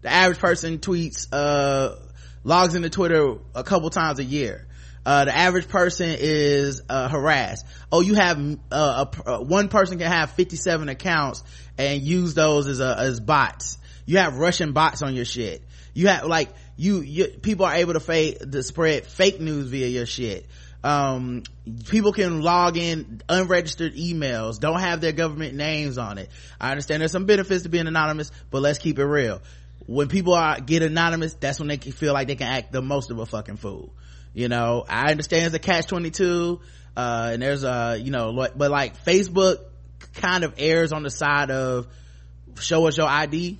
The 0.00 0.08
average 0.08 0.38
person 0.38 0.78
tweets, 0.78 1.28
uh, 1.30 1.96
logs 2.42 2.74
into 2.74 2.88
Twitter 2.88 3.36
a 3.54 3.62
couple 3.64 3.90
times 3.90 4.18
a 4.18 4.24
year. 4.24 4.66
Uh, 5.04 5.26
the 5.26 5.36
average 5.36 5.68
person 5.68 6.16
is, 6.18 6.82
uh, 6.88 7.08
harassed. 7.08 7.66
Oh, 7.92 8.00
you 8.00 8.14
have, 8.14 8.38
uh, 8.70 9.04
a, 9.26 9.30
uh, 9.30 9.40
one 9.40 9.68
person 9.68 9.98
can 9.98 10.10
have 10.10 10.30
57 10.30 10.88
accounts 10.88 11.42
and 11.76 12.00
use 12.02 12.32
those 12.32 12.66
as, 12.66 12.80
a, 12.80 12.96
as 12.98 13.20
bots. 13.20 13.76
You 14.06 14.18
have 14.18 14.38
Russian 14.38 14.72
bots 14.72 15.02
on 15.02 15.14
your 15.14 15.26
shit. 15.26 15.62
You 15.92 16.08
have, 16.08 16.24
like, 16.24 16.48
you, 16.76 17.00
you 17.00 17.26
people 17.28 17.66
are 17.66 17.74
able 17.74 17.92
to 17.92 18.00
fake, 18.00 18.38
to 18.38 18.62
spread 18.62 19.04
fake 19.04 19.38
news 19.38 19.68
via 19.68 19.86
your 19.86 20.06
shit 20.06 20.46
um 20.82 21.42
people 21.88 22.12
can 22.12 22.40
log 22.40 22.76
in 22.76 23.20
unregistered 23.28 23.94
emails 23.94 24.58
don't 24.58 24.80
have 24.80 25.00
their 25.00 25.12
government 25.12 25.54
names 25.54 25.98
on 25.98 26.18
it. 26.18 26.30
I 26.60 26.70
understand 26.70 27.02
there's 27.02 27.12
some 27.12 27.26
benefits 27.26 27.64
to 27.64 27.68
being 27.68 27.86
anonymous 27.86 28.30
but 28.50 28.62
let's 28.62 28.78
keep 28.78 28.98
it 28.98 29.04
real. 29.04 29.42
When 29.86 30.08
people 30.08 30.34
are 30.34 30.58
get 30.60 30.82
anonymous 30.82 31.34
that's 31.34 31.58
when 31.58 31.68
they 31.68 31.76
can 31.76 31.92
feel 31.92 32.14
like 32.14 32.28
they 32.28 32.36
can 32.36 32.46
act 32.46 32.72
the 32.72 32.80
most 32.80 33.10
of 33.10 33.18
a 33.18 33.26
fucking 33.26 33.56
fool. 33.56 33.92
You 34.32 34.48
know 34.48 34.84
i 34.88 35.10
understand 35.10 35.46
it's 35.46 35.54
a 35.54 35.58
catch 35.58 35.86
22 35.88 36.60
uh 36.96 37.30
and 37.32 37.42
there's 37.42 37.64
a 37.64 37.98
you 38.00 38.10
know 38.10 38.32
but 38.32 38.70
like 38.70 39.04
facebook 39.04 39.58
kind 40.14 40.44
of 40.44 40.54
errs 40.58 40.92
on 40.92 41.02
the 41.02 41.10
side 41.10 41.50
of 41.50 41.86
show 42.58 42.86
us 42.86 42.96
your 42.96 43.06
id 43.08 43.58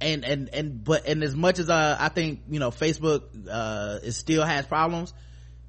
and 0.00 0.24
and 0.24 0.48
and 0.52 0.84
but 0.84 1.06
and 1.06 1.22
as 1.22 1.34
much 1.34 1.58
as 1.58 1.68
uh 1.68 1.96
i 1.98 2.08
think 2.08 2.40
you 2.48 2.58
know 2.58 2.70
facebook 2.70 3.22
uh 3.50 3.98
it 4.02 4.12
still 4.12 4.44
has 4.44 4.66
problems 4.66 5.12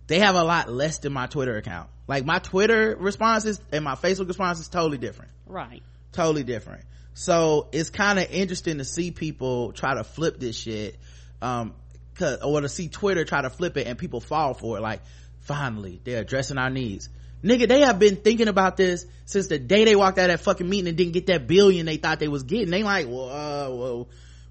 they 0.08 0.20
have 0.20 0.36
a 0.36 0.44
lot 0.44 0.70
less 0.70 0.98
than 1.00 1.14
my 1.14 1.28
twitter 1.28 1.58
account. 1.58 1.90
Like 2.08 2.26
my 2.26 2.40
twitter 2.40 2.96
responses 3.00 3.60
and 3.72 3.84
my 3.84 3.96
facebook 3.96 4.28
responses 4.28 4.68
totally 4.68 4.98
different. 4.98 5.32
Right. 5.48 5.84
totally 6.12 6.44
different. 6.44 6.84
So 7.14 7.68
it's 7.72 7.90
kind 7.90 8.20
of 8.20 8.30
interesting 8.32 8.78
to 8.80 8.86
see 8.86 9.12
people 9.12 9.72
try 9.74 9.96
to 9.96 10.04
flip 10.04 10.40
this 10.40 10.58
shit 10.58 10.98
um 11.42 11.74
'cause- 12.16 12.40
or 12.42 12.62
to 12.62 12.70
see 12.70 12.88
twitter 12.90 13.24
try 13.26 13.42
to 13.42 13.50
flip 13.50 13.78
it 13.78 13.88
and 13.88 13.98
people 13.98 14.20
fall 14.22 14.54
for 14.54 14.78
it. 14.78 14.82
Like 14.82 15.02
finally 15.42 16.00
they're 16.04 16.22
addressing 16.22 16.58
our 16.58 16.70
needs. 16.70 17.10
Nigga 17.44 17.68
they 17.68 17.82
have 17.82 17.98
been 17.98 18.18
thinking 18.18 18.48
about 18.48 18.78
this 18.78 19.06
since 19.26 19.48
the 19.48 19.58
day 19.58 19.84
they 19.86 19.96
walked 19.96 20.20
out 20.20 20.30
of 20.30 20.38
that 20.40 20.44
fucking 20.44 20.70
meeting 20.70 20.90
and 20.90 20.98
didn't 20.98 21.14
get 21.14 21.26
that 21.28 21.48
billion 21.48 21.86
they 21.86 21.98
thought 21.98 22.20
they 22.20 22.28
was 22.28 22.44
getting. 22.44 22.70
They 22.70 22.84
like 22.84 23.08
well 23.08 23.30
uh 23.30 23.70
well 23.76 24.08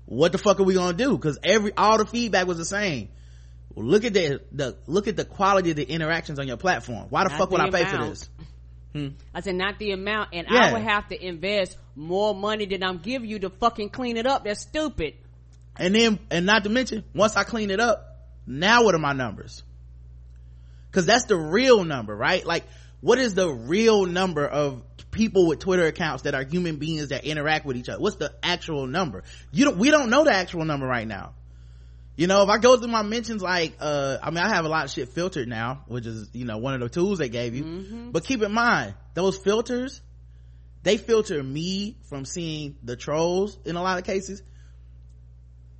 what 0.06 0.32
the 0.32 0.38
fuck 0.38 0.58
are 0.58 0.64
we 0.64 0.74
gonna 0.74 0.96
do? 0.96 1.12
Because 1.16 1.38
every 1.44 1.72
all 1.76 1.98
the 1.98 2.06
feedback 2.06 2.46
was 2.48 2.58
the 2.58 2.64
same 2.64 3.08
look 3.76 4.04
at 4.04 4.14
the 4.14 4.40
the 4.52 4.76
look 4.86 5.08
at 5.08 5.16
the 5.16 5.24
quality 5.24 5.70
of 5.70 5.76
the 5.76 5.88
interactions 5.88 6.38
on 6.38 6.48
your 6.48 6.56
platform. 6.56 7.06
Why 7.10 7.24
the 7.24 7.30
Not 7.30 7.38
fuck 7.38 7.50
would 7.50 7.60
the 7.60 7.64
i 7.64 7.70
pay 7.70 7.84
for 7.84 7.98
this? 8.04 8.28
I 9.34 9.40
said 9.40 9.54
not 9.54 9.78
the 9.78 9.92
amount, 9.92 10.30
and 10.32 10.46
Yeah. 10.50 10.58
I 10.58 10.72
would 10.72 10.82
have 10.82 11.08
to 11.08 11.24
invest 11.24 11.76
more 11.94 12.34
money 12.34 12.66
than 12.66 12.82
I'm 12.82 12.98
giving 12.98 13.28
you 13.28 13.38
to 13.40 13.50
fucking 13.50 13.90
clean 13.90 14.16
it 14.16 14.26
up. 14.26 14.44
That's 14.44 14.60
stupid. 14.60 15.14
and 15.76 15.94
then 15.94 16.18
and 16.30 16.44
not 16.46 16.64
to 16.64 16.70
mention 16.70 17.04
once 17.14 17.36
i 17.36 17.44
clean 17.44 17.70
it 17.70 17.78
up 17.80 18.18
now 18.46 18.82
what 18.84 18.94
are 18.94 18.98
my 18.98 19.12
numbers? 19.12 19.62
Because 20.90 21.06
that's 21.06 21.26
the 21.26 21.36
real 21.36 21.84
number 21.84 22.14
right? 22.16 22.44
Like 22.44 22.64
what 23.00 23.18
is 23.18 23.34
the 23.34 23.48
real 23.48 24.04
number 24.06 24.46
of 24.46 24.82
people 25.10 25.46
with 25.48 25.58
twitter 25.60 25.86
accounts 25.86 26.24
that 26.24 26.34
are 26.34 26.44
human 26.44 26.76
beings 26.76 27.08
that 27.08 27.24
interact 27.24 27.64
with 27.64 27.76
each 27.76 27.88
other? 27.88 28.00
What's 28.00 28.16
the 28.16 28.32
actual 28.42 28.86
number? 28.88 29.22
You 29.52 29.66
don't 29.66 29.78
we 29.78 29.90
don't 29.90 30.10
know 30.10 30.24
the 30.24 30.32
actual 30.32 30.64
number 30.64 30.86
right 30.86 31.06
now 31.06 31.34
you 32.20 32.26
know 32.26 32.42
if 32.42 32.50
i 32.50 32.58
go 32.58 32.76
through 32.76 32.88
my 32.88 33.00
mentions 33.00 33.40
like 33.40 33.74
uh 33.80 34.18
i 34.22 34.28
mean 34.28 34.44
i 34.44 34.48
have 34.54 34.66
a 34.66 34.68
lot 34.68 34.84
of 34.84 34.90
shit 34.90 35.08
filtered 35.08 35.48
now 35.48 35.82
which 35.86 36.04
is 36.04 36.28
you 36.34 36.44
know 36.44 36.58
one 36.58 36.74
of 36.74 36.80
the 36.80 36.88
tools 36.90 37.18
they 37.18 37.30
gave 37.30 37.54
you. 37.54 38.10
But 38.12 38.24
keep 38.24 38.42
in 38.42 38.52
mind 38.52 38.94
those 39.14 39.38
filters 39.38 40.02
they 40.82 40.98
filter 40.98 41.42
me 41.42 41.96
from 42.10 42.26
seeing 42.26 42.76
the 42.82 42.96
trolls 42.96 43.58
in 43.64 43.76
a 43.76 43.82
lot 43.82 43.98
of 43.98 44.04
cases. 44.04 44.42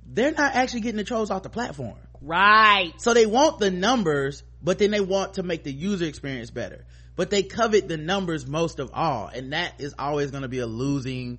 They're 0.05 0.31
not 0.31 0.55
actually 0.55 0.81
getting 0.81 0.97
the 0.97 1.03
trolls 1.03 1.31
off 1.31 1.43
the 1.43 1.49
platform. 1.49 1.97
Right. 2.23 2.93
so 2.97 3.13
they 3.13 3.27
want 3.27 3.59
the 3.59 3.69
numbers 3.69 4.43
but 4.63 4.79
then 4.79 4.89
they 4.89 4.99
want 4.99 5.35
to 5.35 5.43
make 5.43 5.63
the 5.63 5.71
user 5.71 6.05
experience 6.05 6.49
better. 6.49 6.85
But 7.15 7.29
they 7.29 7.43
covet 7.43 7.87
the 7.87 7.97
numbers 7.97 8.47
most 8.47 8.79
of 8.79 8.89
all 8.93 9.27
and 9.27 9.53
that 9.53 9.75
is 9.79 9.93
always 9.99 10.31
going 10.31 10.43
to 10.43 10.49
be 10.49 10.59
a 10.59 10.67
losing 10.67 11.37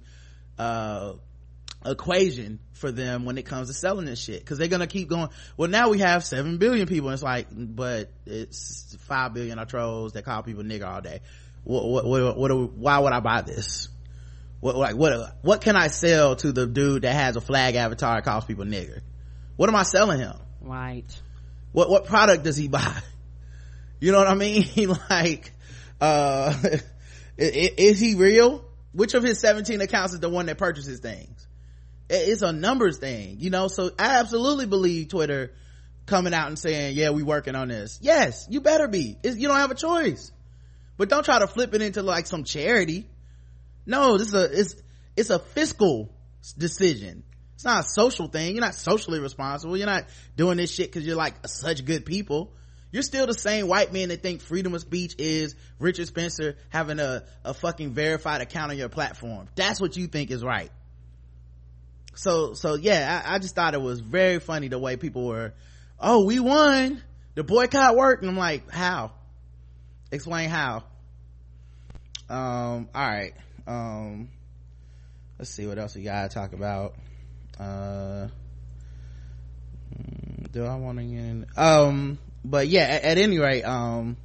uh 0.58 1.14
equation 1.86 2.58
for 2.72 2.90
them 2.92 3.24
when 3.24 3.38
it 3.38 3.44
comes 3.44 3.68
to 3.68 3.74
selling 3.74 4.06
this 4.06 4.20
shit. 4.20 4.40
Because 4.40 4.58
they're 4.58 4.68
gonna 4.68 4.86
keep 4.86 5.08
going. 5.08 5.28
Well 5.56 5.68
now 5.68 5.90
we 5.90 5.98
have 5.98 6.24
7 6.24 6.58
billion 6.58 6.86
people 6.86 7.08
and 7.08 7.14
it's 7.14 7.22
like 7.22 7.46
but 7.50 8.10
it's 8.26 8.96
5 9.00 9.34
billion 9.34 9.58
are 9.58 9.66
trolls 9.66 10.12
that 10.12 10.24
call 10.24 10.42
people 10.42 10.62
nigger 10.62 10.86
all 10.86 11.00
day. 11.00 11.20
What 11.64 11.84
what 11.86 12.04
what, 12.04 12.36
what 12.36 12.72
why 12.72 12.98
would 12.98 13.12
i 13.12 13.20
buy 13.20 13.42
this? 13.42 13.88
What 14.60 14.76
like 14.76 14.96
what 14.96 15.36
what 15.42 15.60
can 15.60 15.76
i 15.76 15.88
sell 15.88 16.36
to 16.36 16.52
the 16.52 16.66
dude 16.66 17.02
that 17.02 17.14
has 17.14 17.36
a 17.36 17.40
flag 17.40 17.74
avatar 17.74 18.16
that 18.16 18.24
calls 18.24 18.44
people 18.44 18.64
nigger? 18.64 19.00
What 19.56 19.68
am 19.68 19.76
i 19.76 19.82
selling 19.82 20.18
him? 20.20 20.34
Right. 20.60 21.04
what 21.72 21.88
what 21.90 22.06
product 22.06 22.44
does 22.44 22.56
he 22.56 22.68
buy? 22.68 22.96
You 24.00 24.12
know 24.12 24.18
what 24.18 24.28
i 24.28 24.34
mean? 24.34 24.64
Like 25.10 25.52
uh 26.00 26.52
i- 26.64 26.78
i- 27.38 27.74
is 27.78 28.00
he 28.00 28.14
real? 28.14 28.64
Which 28.92 29.14
of 29.14 29.22
his 29.22 29.38
17 29.38 29.80
accounts 29.80 30.12
is 30.12 30.20
the 30.20 30.28
one 30.28 30.46
that 30.46 30.58
purchases 30.58 31.00
things 31.00 31.41
it's 32.12 32.42
a 32.42 32.52
numbers 32.52 32.98
thing 32.98 33.36
you 33.40 33.50
know? 33.50 33.68
So 33.68 33.90
i 33.98 34.18
absolutely 34.18 34.66
believe 34.66 35.08
twitter 35.08 35.52
coming 36.06 36.34
out 36.34 36.48
and 36.48 36.58
saying 36.58 36.96
yeah 36.96 37.10
we 37.10 37.22
working 37.22 37.54
on 37.54 37.68
this. 37.68 37.98
Yes 38.02 38.46
you 38.50 38.60
better 38.60 38.88
be. 38.88 39.16
It's, 39.22 39.36
you 39.36 39.48
don't 39.48 39.56
have 39.56 39.70
a 39.70 39.76
choice. 39.76 40.32
But 40.96 41.08
don't 41.08 41.24
try 41.24 41.38
to 41.38 41.46
flip 41.46 41.74
it 41.74 41.82
into 41.82 42.02
like 42.02 42.26
some 42.26 42.44
charity. 42.44 43.06
No 43.86 44.18
this 44.18 44.28
is 44.28 44.34
a 44.34 44.60
it's 44.60 44.76
it's 45.16 45.30
a 45.30 45.38
fiscal 45.38 46.10
decision. 46.56 47.24
It's 47.54 47.64
not 47.64 47.84
a 47.84 47.88
social 47.88 48.26
thing. 48.26 48.54
You're 48.54 48.64
not 48.64 48.74
socially 48.74 49.20
responsible. 49.20 49.76
You're 49.76 49.86
not 49.86 50.06
doing 50.36 50.56
this 50.56 50.72
shit 50.72 50.88
because 50.90 51.06
you're 51.06 51.16
like 51.16 51.46
such 51.46 51.84
good 51.84 52.04
people. 52.04 52.52
You're 52.90 53.02
still 53.02 53.26
the 53.26 53.34
same 53.34 53.68
white 53.68 53.92
men 53.92 54.10
that 54.10 54.22
think 54.22 54.42
freedom 54.42 54.74
of 54.74 54.82
speech 54.82 55.14
is 55.18 55.54
richard 55.78 56.08
spencer 56.08 56.56
having 56.68 56.98
a, 57.00 57.24
a 57.42 57.54
fucking 57.54 57.94
verified 57.94 58.42
account 58.42 58.70
on 58.70 58.76
your 58.76 58.90
platform. 58.90 59.48
That's 59.54 59.80
what 59.80 59.96
you 59.96 60.08
think 60.08 60.30
is 60.30 60.44
right 60.44 60.70
so 62.14 62.54
so 62.54 62.74
yeah 62.74 63.22
I, 63.24 63.34
I 63.34 63.38
just 63.38 63.54
thought 63.54 63.74
it 63.74 63.80
was 63.80 64.00
very 64.00 64.38
funny 64.38 64.68
the 64.68 64.78
way 64.78 64.96
people 64.96 65.26
were 65.26 65.54
oh 65.98 66.24
we 66.24 66.40
won. 66.40 67.02
The 67.34 67.42
boycott 67.42 67.96
worked. 67.96 68.22
And 68.22 68.30
i'm 68.30 68.36
like 68.36 68.70
how? 68.70 69.12
Explain 70.10 70.50
how. 70.50 70.84
Um 72.28 72.88
all 72.94 73.08
right. 73.08 73.32
Um 73.66 74.28
let's 75.38 75.50
see 75.50 75.66
what 75.66 75.78
else 75.78 75.94
we 75.94 76.02
gotta 76.02 76.28
talk 76.28 76.52
about. 76.52 76.94
Uh 77.58 78.28
mm, 79.96 80.52
do 80.52 80.64
i 80.64 80.76
want 80.76 80.98
to 80.98 81.04
get 81.04 81.18
in? 81.18 81.46
Um 81.56 82.18
but 82.44 82.68
yeah 82.68 82.82
at, 82.82 83.04
at 83.04 83.18
any 83.18 83.38
rate 83.38 83.62
um 83.62 84.16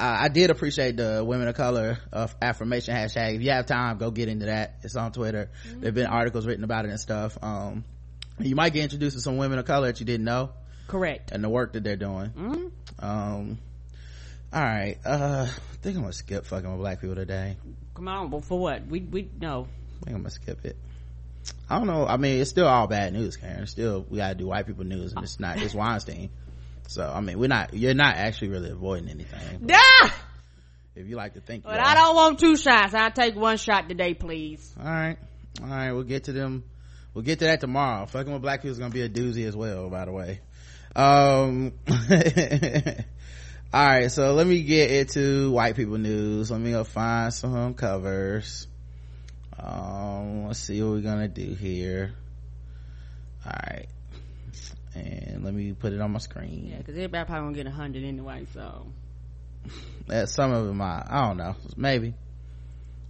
I, 0.00 0.24
I 0.24 0.28
did 0.28 0.50
appreciate 0.50 0.96
the 0.96 1.22
women 1.24 1.46
of 1.48 1.54
color 1.54 1.98
of 2.12 2.34
affirmation 2.40 2.94
hashtag 2.94 3.36
if 3.36 3.42
you 3.42 3.50
have 3.50 3.66
time 3.66 3.98
go 3.98 4.10
get 4.10 4.28
into 4.28 4.46
that 4.46 4.76
it's 4.82 4.96
on 4.96 5.12
twitter 5.12 5.50
there 5.76 5.88
have 5.88 5.94
been 5.94 6.06
articles 6.06 6.46
written 6.46 6.64
about 6.64 6.84
it 6.86 6.90
and 6.90 6.98
stuff 7.00 7.38
um 7.42 7.84
you 8.38 8.54
might 8.56 8.72
get 8.72 8.82
introduced 8.84 9.16
to 9.16 9.22
some 9.22 9.36
women 9.36 9.58
of 9.58 9.64
color 9.66 9.88
that 9.88 10.00
you 10.00 10.06
didn't 10.06 10.24
know 10.24 10.50
Correct. 10.88 11.30
and 11.32 11.44
the 11.44 11.48
work 11.48 11.74
that 11.74 11.84
they're 11.84 11.96
doing 11.96 12.30
Mm-hmm. 12.30 13.04
um 13.04 13.58
all 14.52 14.60
right 14.62 14.96
uh 15.04 15.46
i 15.48 15.76
think 15.82 15.96
i'm 15.96 16.02
gonna 16.02 16.12
skip 16.12 16.44
fucking 16.46 16.70
with 16.70 16.80
black 16.80 17.00
people 17.00 17.16
today 17.16 17.56
Come 17.94 18.08
on, 18.08 18.30
but 18.30 18.44
for 18.44 18.58
what? 18.58 18.86
We 18.86 19.00
we 19.00 19.28
no. 19.40 19.68
I 20.00 20.04
think 20.06 20.16
I'm 20.16 20.22
gonna 20.22 20.30
skip 20.30 20.64
it. 20.64 20.74
I 21.68 21.76
don't 21.76 21.86
know. 21.86 22.06
I 22.06 22.16
mean, 22.16 22.40
it's 22.40 22.48
still 22.48 22.66
all 22.66 22.86
bad 22.86 23.12
news, 23.12 23.36
Karen. 23.36 23.66
Still, 23.66 24.06
we 24.08 24.16
gotta 24.16 24.36
do 24.36 24.46
white 24.46 24.66
people 24.66 24.84
news, 24.84 25.12
and 25.12 25.22
it's 25.22 25.38
not. 25.38 25.60
It's 25.60 25.74
Weinstein. 25.82 26.30
So, 26.90 27.08
I 27.08 27.20
mean, 27.20 27.38
we're 27.38 27.46
not. 27.46 27.72
You're 27.72 27.94
not 27.94 28.16
actually 28.16 28.48
really 28.48 28.70
avoiding 28.70 29.08
anything. 29.10 29.60
But 29.60 29.76
Ah! 29.76 30.12
if 30.96 31.06
you 31.06 31.14
like 31.14 31.34
to 31.34 31.40
think, 31.40 31.62
But 31.62 31.78
are. 31.78 31.86
I 31.86 31.94
don't 31.94 32.16
want 32.16 32.40
two 32.40 32.56
shots. 32.56 32.94
I'll 32.94 33.12
take 33.12 33.36
one 33.36 33.58
shot 33.58 33.88
today, 33.88 34.12
please. 34.12 34.74
All 34.76 34.84
right, 34.84 35.16
all 35.62 35.68
right. 35.68 35.92
We'll 35.92 36.02
get 36.02 36.24
to 36.24 36.32
them. 36.32 36.64
We'll 37.14 37.22
get 37.22 37.38
to 37.38 37.44
that 37.44 37.60
tomorrow. 37.60 38.06
Fucking 38.06 38.32
with 38.32 38.42
black 38.42 38.62
people 38.62 38.72
is 38.72 38.80
gonna 38.80 38.90
be 38.92 39.02
a 39.02 39.08
doozy 39.08 39.46
as 39.46 39.54
well. 39.54 39.88
By 39.88 40.04
the 40.04 40.10
way. 40.10 40.40
Um. 40.96 41.74
all 43.72 43.86
right. 43.86 44.10
So 44.10 44.34
let 44.34 44.48
me 44.48 44.62
get 44.64 44.90
into 44.90 45.52
white 45.52 45.76
people 45.76 45.96
news. 45.96 46.50
Let 46.50 46.60
me 46.60 46.72
go 46.72 46.82
find 46.82 47.32
some 47.32 47.74
covers. 47.74 48.66
Um. 49.56 50.48
Let's 50.48 50.58
see 50.58 50.82
what 50.82 50.90
we're 50.90 51.02
gonna 51.02 51.28
do 51.28 51.54
here. 51.54 52.14
All 53.46 53.52
right. 53.64 53.86
And 54.94 55.44
let 55.44 55.54
me 55.54 55.72
put 55.72 55.92
it 55.92 56.00
on 56.00 56.10
my 56.12 56.18
screen. 56.18 56.68
Yeah, 56.70 56.78
because 56.78 56.94
everybody 56.94 57.24
probably 57.26 57.46
gonna 57.46 57.56
get 57.56 57.66
a 57.66 57.70
hundred 57.70 58.04
anyway. 58.04 58.46
So 58.52 58.86
Yeah, 60.08 60.24
some 60.24 60.52
of 60.52 60.66
them 60.66 60.80
I, 60.80 61.04
I 61.08 61.28
don't 61.28 61.36
know. 61.36 61.56
Maybe. 61.76 62.14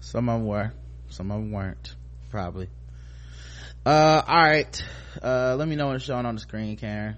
Some 0.01 0.29
of 0.29 0.41
them 0.41 0.47
were. 0.47 0.73
Some 1.09 1.31
of 1.31 1.39
them 1.41 1.53
weren't. 1.53 1.95
Probably. 2.31 2.69
Uh, 3.85 4.23
alright. 4.29 4.85
Uh, 5.23 5.57
let 5.59 5.67
me 5.67 5.77
know 5.77 5.89
when 5.89 5.97
it's 5.97 6.05
showing 6.05 6.27
on 6.27 6.35
the 6.35 6.41
screen, 6.41 6.77
Karen. 6.77 7.17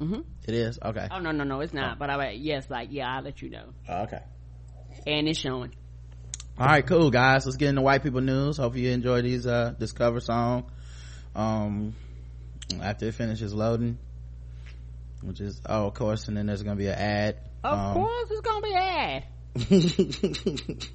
Mm-hmm. 0.00 0.20
It 0.46 0.54
is? 0.54 0.78
Okay. 0.84 1.08
Oh 1.10 1.20
no 1.20 1.32
no 1.32 1.44
no, 1.44 1.60
it's 1.60 1.72
not. 1.72 1.98
But 1.98 2.10
I 2.10 2.32
yes, 2.32 2.68
like 2.68 2.88
yeah, 2.92 3.16
I'll 3.16 3.22
let 3.22 3.40
you 3.40 3.48
know. 3.48 3.64
Oh, 3.88 4.02
okay. 4.02 4.20
And 5.06 5.26
it's 5.26 5.38
showing. 5.38 5.74
Alright, 6.58 6.86
cool 6.86 7.10
guys. 7.10 7.44
Let's 7.44 7.56
get 7.56 7.68
into 7.68 7.82
white 7.82 8.02
people 8.02 8.20
news. 8.20 8.56
Hope 8.56 8.76
you 8.76 8.90
enjoy 8.90 9.22
these, 9.22 9.46
uh, 9.46 9.74
this 9.78 9.92
cover 9.92 10.20
song. 10.20 10.70
Um, 11.34 11.94
after 12.80 13.06
it 13.06 13.14
finishes 13.14 13.54
loading. 13.54 13.98
Which 15.22 15.40
is, 15.40 15.60
oh, 15.66 15.86
of 15.86 15.94
course, 15.94 16.28
and 16.28 16.36
then 16.36 16.46
there's 16.46 16.62
gonna 16.62 16.76
be 16.76 16.88
an 16.88 16.94
ad. 16.98 17.36
Of 17.64 17.78
Um, 17.78 17.94
course, 17.94 18.30
it's 18.30 18.40
gonna 18.42 18.60
be 18.60 18.74
ad. 18.74 19.24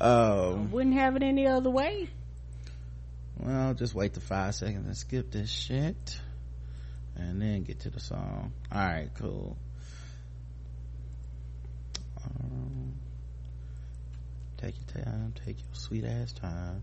um, 0.00 0.70
Wouldn't 0.70 0.94
have 0.94 1.16
it 1.16 1.22
any 1.22 1.46
other 1.46 1.70
way. 1.70 2.08
Well, 3.40 3.74
just 3.74 3.94
wait 3.94 4.14
the 4.14 4.20
five 4.20 4.54
seconds 4.54 4.86
and 4.86 4.96
skip 4.96 5.30
this 5.30 5.50
shit. 5.50 6.20
And 7.16 7.42
then 7.42 7.64
get 7.64 7.80
to 7.80 7.90
the 7.90 7.98
song. 8.00 8.52
Alright, 8.72 9.10
cool. 9.14 9.56
Um, 12.24 12.94
take 14.58 14.74
your 14.76 15.04
time, 15.04 15.34
take 15.44 15.56
your 15.58 15.66
sweet 15.74 16.04
ass 16.04 16.32
time. 16.32 16.82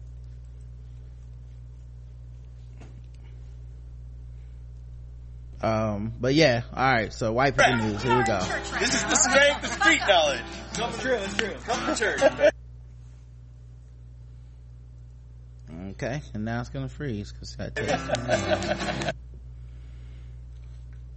Um, 5.62 6.14
but 6.20 6.36
yeah, 6.36 6.62
alright, 6.72 7.14
so 7.14 7.32
white 7.34 7.58
people 7.58 7.78
news, 7.78 8.02
here 8.04 8.18
we 8.18 8.24
go. 8.24 8.40
This 8.80 8.94
is 8.94 9.04
the 9.04 9.16
strength 9.16 9.64
of 9.64 9.70
street 9.72 10.02
knowledge. 10.08 10.42
Come 10.76 10.92
to 10.94 11.00
true, 11.00 11.14
it's 11.14 11.38
true. 11.38 11.56
Come 11.66 11.86
to 11.88 11.96
church. 11.96 12.52
Okay, 15.92 16.22
and 16.34 16.46
now 16.46 16.60
it's 16.62 16.70
gonna 16.70 16.90
freeze, 16.90 17.32
cause 17.32 17.56
that 17.58 17.76
takes 17.76 17.92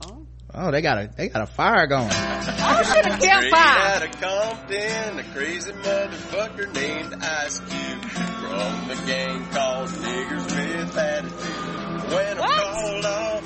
Oh, 0.07 0.27
Oh, 0.55 0.71
they 0.71 0.81
got 0.83 0.99
a, 0.99 1.11
they 1.17 1.29
got 1.29 1.43
a 1.43 1.47
fire 1.47 1.87
going. 1.87 2.09
oh 2.11 2.83
shit, 2.95 3.07
a 3.07 3.11
Straight 3.13 3.31
campfire. 3.31 3.79
out 3.79 4.03
of 4.05 4.21
Compton, 4.21 5.19
a 5.19 5.25
crazy 5.35 5.73
motherfucker 5.73 6.73
named 6.75 7.15
Ice 7.23 7.59
Cube 7.59 8.05
from 8.05 8.89
the 8.89 8.95
gang 9.07 9.45
called 9.51 9.89
Niggers 9.89 10.47
with 10.57 10.97
Attitude. 10.97 12.13
When 12.13 12.39
I'm 12.39 12.39
What? 12.39 12.73
called 12.73 13.05
off, 13.05 13.45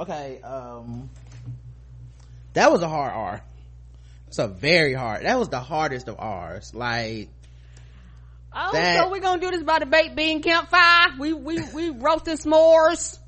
Okay, 0.00 0.40
um, 0.42 1.10
that 2.54 2.72
was 2.72 2.80
a 2.82 2.88
hard 2.88 3.12
R. 3.12 3.44
It's 4.28 4.38
a 4.38 4.48
very 4.48 4.94
hard. 4.94 5.24
That 5.24 5.38
was 5.38 5.50
the 5.50 5.60
hardest 5.60 6.08
of 6.08 6.16
R's. 6.18 6.74
Like, 6.74 7.28
Oh, 8.52 8.70
That- 8.72 8.98
so 9.04 9.10
we're 9.10 9.20
gonna 9.20 9.40
do 9.40 9.50
this 9.52 9.62
by 9.62 9.78
the 9.78 9.86
baked 9.86 10.16
bean 10.16 10.42
campfire? 10.42 11.08
We 11.18 11.32
we 11.32 11.60
we 11.72 11.90
roasting 11.90 12.36
s'mores. 12.36 13.18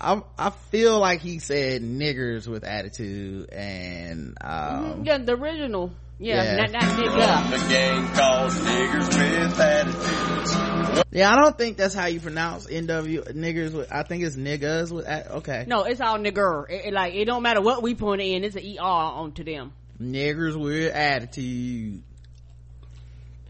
I 0.00 0.22
I 0.38 0.50
feel 0.50 1.00
like 1.00 1.20
he 1.20 1.40
said 1.40 1.82
niggers 1.82 2.46
with 2.46 2.62
attitude, 2.62 3.48
and 3.50 4.36
um, 4.40 5.02
yeah, 5.04 5.18
the 5.18 5.32
original. 5.32 5.90
Yeah, 6.20 6.42
Yeah. 6.42 6.56
not 6.56 6.72
not 6.72 6.82
nigga. 6.82 7.66
a 7.66 7.68
gang 7.68 8.08
called 8.14 8.50
Niggers 8.50 9.08
with 9.08 9.60
Attitudes. 9.60 11.04
yeah, 11.12 11.32
I 11.32 11.36
don't 11.36 11.56
think 11.56 11.76
that's 11.76 11.94
how 11.94 12.06
you 12.06 12.18
pronounce 12.20 12.66
NW 12.66 13.32
niggers. 13.34 13.72
With 13.72 13.92
I 13.92 14.02
think 14.02 14.24
it's 14.24 14.34
niggas 14.36 14.90
with 14.90 15.06
okay 15.06 15.64
No, 15.68 15.84
it's 15.84 16.00
all 16.00 16.18
nigger. 16.18 16.68
It, 16.68 16.86
it, 16.86 16.92
like 16.92 17.14
it 17.14 17.24
don't 17.26 17.42
matter 17.42 17.60
what 17.60 17.82
we 17.82 17.94
put 17.94 18.20
in. 18.20 18.42
It's 18.42 18.56
an 18.56 18.64
er 18.78 18.82
onto 18.82 19.44
them. 19.44 19.72
niggers 20.02 20.56
with 20.60 20.92
attitude. 20.92 22.02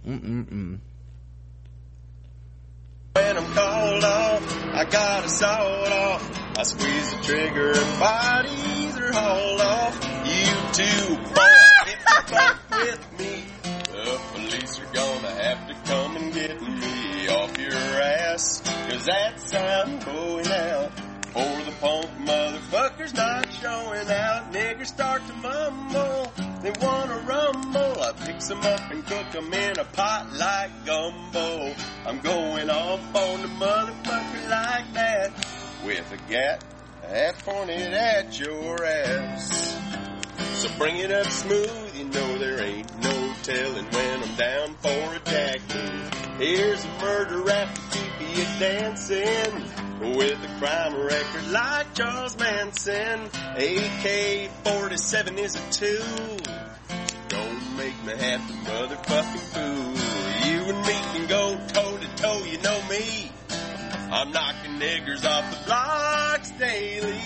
Mm 0.06 0.20
mm 0.20 0.44
mm. 0.46 0.78
When 3.14 3.36
I'm 3.36 3.52
called 3.54 4.04
off, 4.04 4.64
I 4.74 4.84
got 4.84 5.24
a 5.24 5.28
sawed 5.28 5.92
off. 5.92 6.30
I 6.58 6.62
squeeze 6.64 7.14
the 7.14 7.22
trigger 7.22 7.72
and 7.74 7.98
bodies 8.00 8.96
are 8.96 9.12
hauled 9.12 9.60
off. 9.60 9.94
You 10.26 10.44
two, 10.72 11.16
fuck 12.26 12.70
with 12.70 13.18
me, 13.18 13.44
the 13.62 14.20
police 14.32 14.78
you're 14.78 14.92
gonna 14.92 15.30
have 15.30 15.68
to 15.68 15.74
come 15.90 16.16
and 16.16 16.32
get 16.32 16.60
me 16.60 17.28
off 17.28 17.58
your 17.58 17.72
ass. 17.72 18.62
Cause 18.88 19.04
that's 19.06 19.52
how 19.52 19.82
I'm 19.82 19.98
going 20.00 20.48
out. 20.48 20.92
For 21.32 21.64
the 21.64 21.74
punk 21.80 22.06
motherfuckers 22.26 23.14
not 23.14 23.52
showing 23.52 24.10
out. 24.10 24.52
Niggers 24.52 24.86
start 24.86 25.26
to 25.26 25.34
mumble. 25.34 26.32
They 26.62 26.72
wanna 26.80 27.18
rumble. 27.20 28.02
I 28.02 28.12
picks 28.24 28.48
them 28.48 28.60
up 28.62 28.90
and 28.90 29.06
cook 29.06 29.30
them 29.30 29.52
in 29.52 29.78
a 29.78 29.84
pot 29.84 30.32
like 30.32 30.86
gumbo. 30.86 31.74
I'm 32.06 32.20
going 32.20 32.70
off 32.70 33.14
on 33.14 33.42
the 33.42 33.48
motherfucker 33.48 34.50
like 34.50 34.92
that. 34.94 35.32
With 35.84 36.12
a 36.12 36.30
gat 36.30 36.64
half 37.08 37.44
pointed 37.44 37.94
at 37.94 38.38
your 38.38 38.84
ass. 38.84 39.78
So 40.38 40.68
bring 40.78 40.96
it 40.96 41.10
up 41.10 41.26
smooth, 41.26 41.96
you 41.96 42.04
know 42.04 42.38
there 42.38 42.60
ain't 42.60 42.98
no 43.02 43.34
telling 43.42 43.86
when 43.86 44.22
I'm 44.22 44.34
down 44.36 44.74
for 44.74 45.14
a 45.14 45.20
jack 45.24 45.60
move. 45.74 46.12
Here's 46.38 46.84
a 46.84 46.88
murder 47.00 47.42
rap 47.42 47.74
to 47.74 47.80
keep 47.90 48.36
you 48.36 48.44
dancing. 48.58 49.64
With 50.00 50.38
a 50.44 50.58
crime 50.60 50.94
record 50.94 51.50
like 51.50 51.92
Charles 51.94 52.38
Manson. 52.38 53.28
AK-47 53.56 55.38
is 55.38 55.56
a 55.56 55.70
tool. 55.72 56.38
Don't 57.28 57.76
make 57.76 58.04
me 58.04 58.12
have 58.12 58.46
to 58.46 58.52
motherfucking 58.70 59.46
fool. 59.52 59.94
You 60.48 60.60
and 60.72 60.86
me 60.86 60.92
can 60.92 61.26
go 61.26 61.58
toe 61.66 61.96
to 61.98 62.08
toe, 62.16 62.44
you 62.44 62.58
know 62.62 62.80
me. 62.88 63.32
I'm 64.10 64.30
knocking 64.30 64.78
niggers 64.78 65.24
off 65.24 65.50
the 65.50 65.64
blocks 65.66 66.50
daily. 66.52 67.20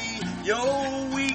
Yo, 0.44 1.10
weekly, 1.14 1.31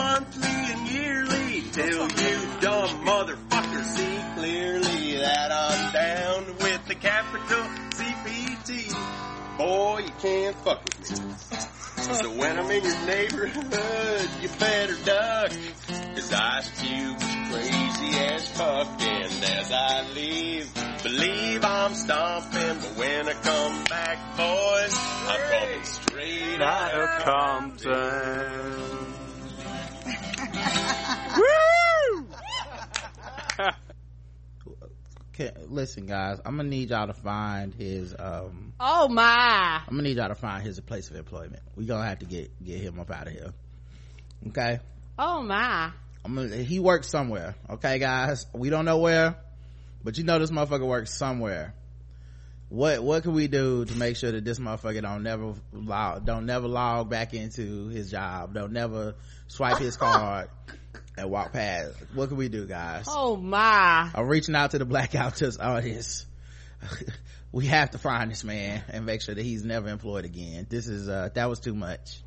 monthly, 0.00 0.58
and 0.72 0.88
yearly. 0.88 1.62
Till 1.72 2.08
you 2.22 2.36
dumb 2.60 2.92
motherfuckers 3.04 3.88
see 3.96 4.18
clearly 4.36 5.18
that 5.18 5.50
I'm 5.52 5.92
down 5.92 6.46
with 6.58 6.82
the 6.86 6.94
capital 6.94 7.64
CPT. 7.98 8.70
Boy, 9.58 9.98
you 10.06 10.12
can't 10.20 10.56
fuck 10.64 10.82
with 10.84 11.24
me. 11.24 11.34
So 12.20 12.30
when 12.30 12.58
I'm 12.58 12.70
in 12.70 12.82
your 12.82 13.06
neighborhood, 13.06 14.28
you 14.42 14.48
better 14.58 14.96
duck. 15.04 15.50
Cause 16.14 16.32
Ice 16.32 16.68
Cube's 16.80 17.30
crazy 17.50 18.10
as 18.32 18.48
fuck. 18.48 18.88
And 19.00 19.44
as 19.58 19.70
I 19.70 20.08
leave, 20.14 20.68
believe 21.02 21.64
I'm 21.64 21.94
stomping. 21.94 22.76
But 22.80 22.96
when 22.96 23.28
I 23.28 23.34
come 23.34 23.84
back, 23.84 24.18
boys, 24.36 24.96
I'm 25.28 25.40
coming 25.52 25.84
straight 25.84 26.60
out 26.62 26.94
of 26.94 27.08
Compton. 27.24 29.19
Okay, 35.34 35.52
listen 35.68 36.06
guys 36.06 36.38
i'm 36.44 36.56
gonna 36.56 36.68
need 36.68 36.90
y'all 36.90 37.06
to 37.06 37.14
find 37.14 37.74
his 37.74 38.14
um 38.18 38.72
Oh 38.80 39.08
my. 39.08 39.80
i'm 39.86 39.90
gonna 39.96 40.02
need 40.02 40.16
y'all 40.16 40.28
to 40.28 40.34
find 40.34 40.62
his 40.62 40.80
place 40.80 41.10
of 41.10 41.16
employment. 41.16 41.62
We 41.76 41.84
gonna 41.86 42.06
have 42.06 42.20
to 42.20 42.26
get 42.26 42.50
get 42.64 42.80
him 42.80 42.98
up 42.98 43.10
out 43.10 43.26
of 43.26 43.32
here. 43.34 43.52
Okay? 44.48 44.80
Oh 45.18 45.42
my. 45.42 45.90
I'm 46.24 46.34
gonna, 46.34 46.56
he 46.56 46.80
works 46.80 47.08
somewhere. 47.08 47.54
Okay 47.68 47.98
guys? 47.98 48.46
We 48.54 48.70
don't 48.70 48.84
know 48.86 48.98
where 48.98 49.36
but 50.02 50.16
you 50.16 50.24
know 50.24 50.38
this 50.38 50.50
motherfucker 50.50 50.86
works 50.86 51.14
somewhere 51.14 51.74
what 52.70 53.02
what 53.02 53.22
can 53.22 53.34
we 53.34 53.46
do 53.48 53.84
to 53.84 53.94
make 53.94 54.16
sure 54.16 54.32
that 54.32 54.44
this 54.44 54.58
motherfucker 54.58 55.02
don't 55.02 55.22
never 55.22 55.54
log 55.72 56.24
don't 56.24 56.46
never 56.46 56.66
log 56.68 57.10
back 57.10 57.34
into 57.34 57.88
his 57.88 58.10
job 58.10 58.54
don't 58.54 58.72
never 58.72 59.14
swipe 59.48 59.78
his 59.78 59.96
card 59.96 60.48
and 61.18 61.30
walk 61.30 61.52
past 61.52 61.94
what 62.14 62.28
can 62.28 62.38
we 62.38 62.48
do 62.48 62.66
guys 62.66 63.06
Oh 63.08 63.36
my. 63.36 64.10
I'm 64.14 64.26
reaching 64.26 64.54
out 64.54 64.70
to 64.72 64.78
the 64.78 64.84
Blackout 64.84 65.36
Tusk 65.36 65.60
audience. 65.60 66.26
we 67.52 67.66
have 67.66 67.90
to 67.90 67.98
find 67.98 68.30
this 68.30 68.44
man 68.44 68.82
and 68.88 69.04
make 69.04 69.22
sure 69.22 69.34
that 69.34 69.42
he's 69.42 69.64
never 69.64 69.88
employed 69.88 70.24
again. 70.24 70.66
This 70.68 70.88
is, 70.88 71.08
uh, 71.08 71.28
that 71.34 71.48
was 71.48 71.60
too 71.60 71.74
much. 71.74 72.22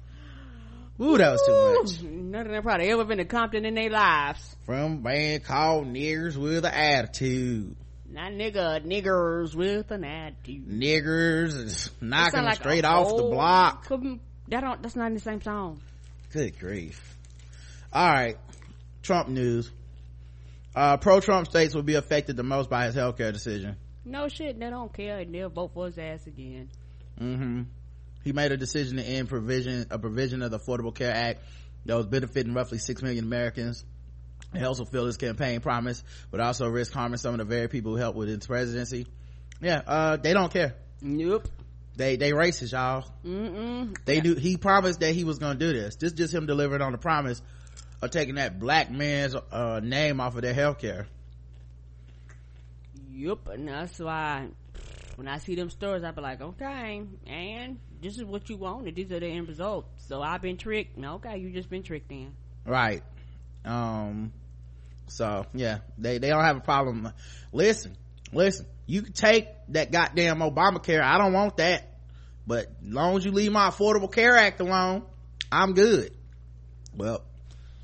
Ooh, 1.02 1.18
that 1.18 1.32
was 1.32 1.42
too 1.46 2.04
much. 2.04 2.12
None 2.12 2.46
of 2.46 2.52
them 2.52 2.62
probably 2.64 2.90
ever 2.90 3.04
been 3.04 3.18
to 3.18 3.26
Compton 3.26 3.66
in 3.66 3.74
their 3.74 3.90
lives. 3.90 4.56
From 4.66 4.94
a 4.94 4.98
band 4.98 5.44
called 5.44 5.88
Niggers 5.88 6.38
with 6.38 6.66
an 6.66 6.74
Attitude. 6.74 7.76
Not 8.14 8.32
nigga, 8.34 8.86
niggers 8.86 9.56
with 9.56 9.90
an 9.90 10.04
attitude. 10.04 10.68
Niggers 10.68 11.58
is 11.58 11.90
knocking 12.00 12.44
like 12.44 12.58
straight 12.58 12.86
off 12.86 13.08
the 13.18 13.24
block. 13.24 13.88
That 14.50 14.62
don't, 14.62 14.84
that's 14.84 14.96
not 14.96 15.08
in 15.08 15.16
the 15.16 15.20
same 15.20 15.42
song. 15.42 15.82
Good 16.32 16.60
grief. 16.60 17.18
All 17.92 18.08
right. 18.08 18.38
Trump 19.02 19.30
news. 19.30 19.72
Uh, 20.76 20.98
pro-Trump 20.98 21.48
states 21.48 21.74
will 21.74 21.82
be 21.82 21.96
affected 21.96 22.38
the 22.38 22.44
most 22.44 22.70
by 22.70 22.86
his 22.86 22.96
healthcare 22.96 23.34
decision. 23.34 23.78
No 24.06 24.28
shit, 24.28 24.60
they 24.60 24.70
don't 24.70 24.94
care 24.94 25.18
and 25.18 25.34
they'll 25.34 25.50
vote 25.50 25.72
for 25.74 25.88
his 25.88 25.98
ass 25.98 26.28
again. 26.28 26.70
mm-hmm 27.20 27.64
He 28.24 28.32
made 28.32 28.52
a 28.52 28.58
decision 28.58 28.98
to 28.98 29.04
end 29.04 29.28
provision 29.28 29.88
a 29.90 29.98
provision 29.98 30.44
of 30.44 30.52
the 30.52 30.60
Affordable 30.60 30.94
Care 30.94 31.16
Act 31.16 31.42
that 31.86 31.96
was 31.96 32.06
benefiting 32.06 32.54
roughly 32.54 32.78
six 32.78 33.02
million 33.02 33.26
Americans. 33.26 33.84
He 34.54 34.64
also 34.64 34.86
fulfilled 34.86 35.08
his 35.08 35.18
campaign 35.18 35.60
promise, 35.62 36.04
but 36.32 36.40
also 36.40 36.68
risk 36.68 36.94
harming 36.94 37.18
some 37.18 37.34
of 37.34 37.40
the 37.40 37.46
very 37.46 37.68
people 37.68 37.92
who 37.92 37.98
helped 37.98 38.18
with 38.18 38.30
his 38.30 38.46
presidency. 38.46 39.08
Yeah, 39.62 39.82
uh, 39.86 40.18
they 40.18 40.34
don't 40.34 40.52
care. 40.52 40.76
Nope. 41.02 41.48
They 41.96 42.16
they 42.16 42.32
racist, 42.32 42.72
y'all. 42.72 43.06
Mm-mm. 43.26 43.96
They 44.06 44.20
do. 44.20 44.36
He 44.36 44.58
promised 44.58 45.02
that 45.02 45.14
he 45.14 45.24
was 45.24 45.38
going 45.38 45.60
to 45.60 45.66
do 45.66 45.74
this. 45.74 45.96
This 45.96 46.12
is 46.12 46.18
just 46.18 46.34
him 46.34 46.46
delivering 46.46 46.82
on 46.82 46.92
the 46.92 46.98
promise 46.98 47.42
of 48.02 48.12
taking 48.12 48.36
that 48.36 48.60
black 48.60 48.90
man's 48.90 49.36
uh, 49.36 49.80
name 49.84 50.20
off 50.20 50.36
of 50.36 50.42
their 50.42 50.54
health 50.54 50.80
care. 50.80 51.08
Yup, 53.12 53.48
and 53.48 53.68
that's 53.68 54.00
why 54.00 54.48
when 55.16 55.28
I 55.28 55.38
see 55.38 55.56
them 55.56 55.70
stories, 55.70 56.04
I 56.04 56.12
be 56.12 56.22
like, 56.22 56.42
okay, 56.42 57.04
and 57.28 57.80
this 58.02 58.18
is 58.18 58.26
what 58.26 58.50
you 58.50 58.58
wanted. 58.58 58.96
These 58.96 59.12
are 59.12 59.20
the 59.20 59.28
end 59.28 59.48
results. 59.48 59.88
So 60.08 60.22
I've 60.22 60.42
been 60.42 60.58
tricked. 60.58 60.98
No, 60.98 61.16
okay, 61.16 61.38
you 61.38 61.52
just 61.52 61.70
been 61.70 61.84
tricked 61.84 62.12
in. 62.12 62.34
Right. 62.66 63.04
Um. 63.64 64.34
So 65.08 65.46
yeah, 65.54 65.80
they 65.98 66.18
they 66.18 66.30
don't 66.30 66.44
have 66.44 66.58
a 66.58 66.62
problem. 66.62 67.12
Listen, 67.52 67.96
listen. 68.32 68.66
You 68.86 69.02
can 69.02 69.14
take 69.14 69.48
that 69.70 69.92
goddamn 69.92 70.40
Obamacare. 70.40 71.02
I 71.02 71.18
don't 71.18 71.34
want 71.34 71.58
that. 71.58 71.90
But 72.46 72.66
as 72.82 72.88
long 72.94 73.16
as 73.18 73.24
you 73.26 73.32
leave 73.32 73.52
my 73.52 73.70
Affordable 73.70 74.12
Care 74.12 74.36
Act 74.36 74.60
alone, 74.60 75.04
I'm 75.52 75.74
good. 75.74 76.12
Well, 76.96 77.24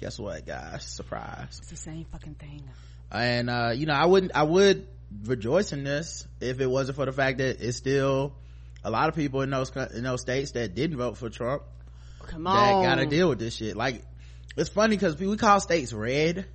guess 0.01 0.19
what, 0.19 0.45
guys? 0.45 0.83
Surprise. 0.83 1.45
It's 1.59 1.69
the 1.69 1.77
same 1.77 2.05
fucking 2.11 2.35
thing. 2.35 2.63
and 3.11 3.49
uh 3.49 3.71
you 3.73 3.85
know 3.87 3.93
i 3.93 4.05
wouldn't 4.05 4.35
i 4.35 4.43
would 4.43 4.87
rejoice 5.25 5.73
in 5.73 5.83
this 5.83 6.27
if 6.39 6.59
it 6.61 6.67
wasn't 6.67 6.95
for 6.95 7.05
the 7.07 7.11
fact 7.11 7.39
that 7.39 7.59
it's 7.59 7.77
still 7.77 8.33
a 8.83 8.91
lot 8.91 9.09
of 9.09 9.15
people 9.15 9.41
in 9.41 9.49
those 9.49 9.71
in 9.95 10.03
those 10.03 10.21
states 10.21 10.51
that 10.51 10.75
didn't 10.75 10.97
vote 10.97 11.17
for 11.17 11.27
trump 11.29 11.63
Come 12.27 12.43
that 12.43 12.73
on. 12.73 12.83
gotta 12.83 13.07
deal 13.07 13.29
with 13.29 13.39
this 13.39 13.55
shit 13.55 13.75
like 13.75 14.03
it's 14.55 14.69
funny 14.69 14.95
because 14.95 15.17
we 15.17 15.35
call 15.37 15.59
states 15.59 15.91
red 15.91 16.45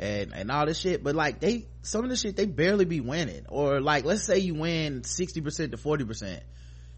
and 0.00 0.32
and 0.34 0.50
all 0.50 0.64
this 0.64 0.80
shit 0.80 1.04
but 1.04 1.14
like 1.14 1.40
they 1.40 1.66
some 1.82 2.02
of 2.04 2.10
the 2.10 2.16
shit 2.16 2.34
they 2.34 2.46
barely 2.46 2.86
be 2.86 3.00
winning. 3.00 3.44
Or 3.48 3.80
like 3.80 4.04
let's 4.04 4.24
say 4.24 4.38
you 4.38 4.54
win 4.54 5.02
60% 5.02 5.70
to 5.70 5.76
40% 5.76 6.40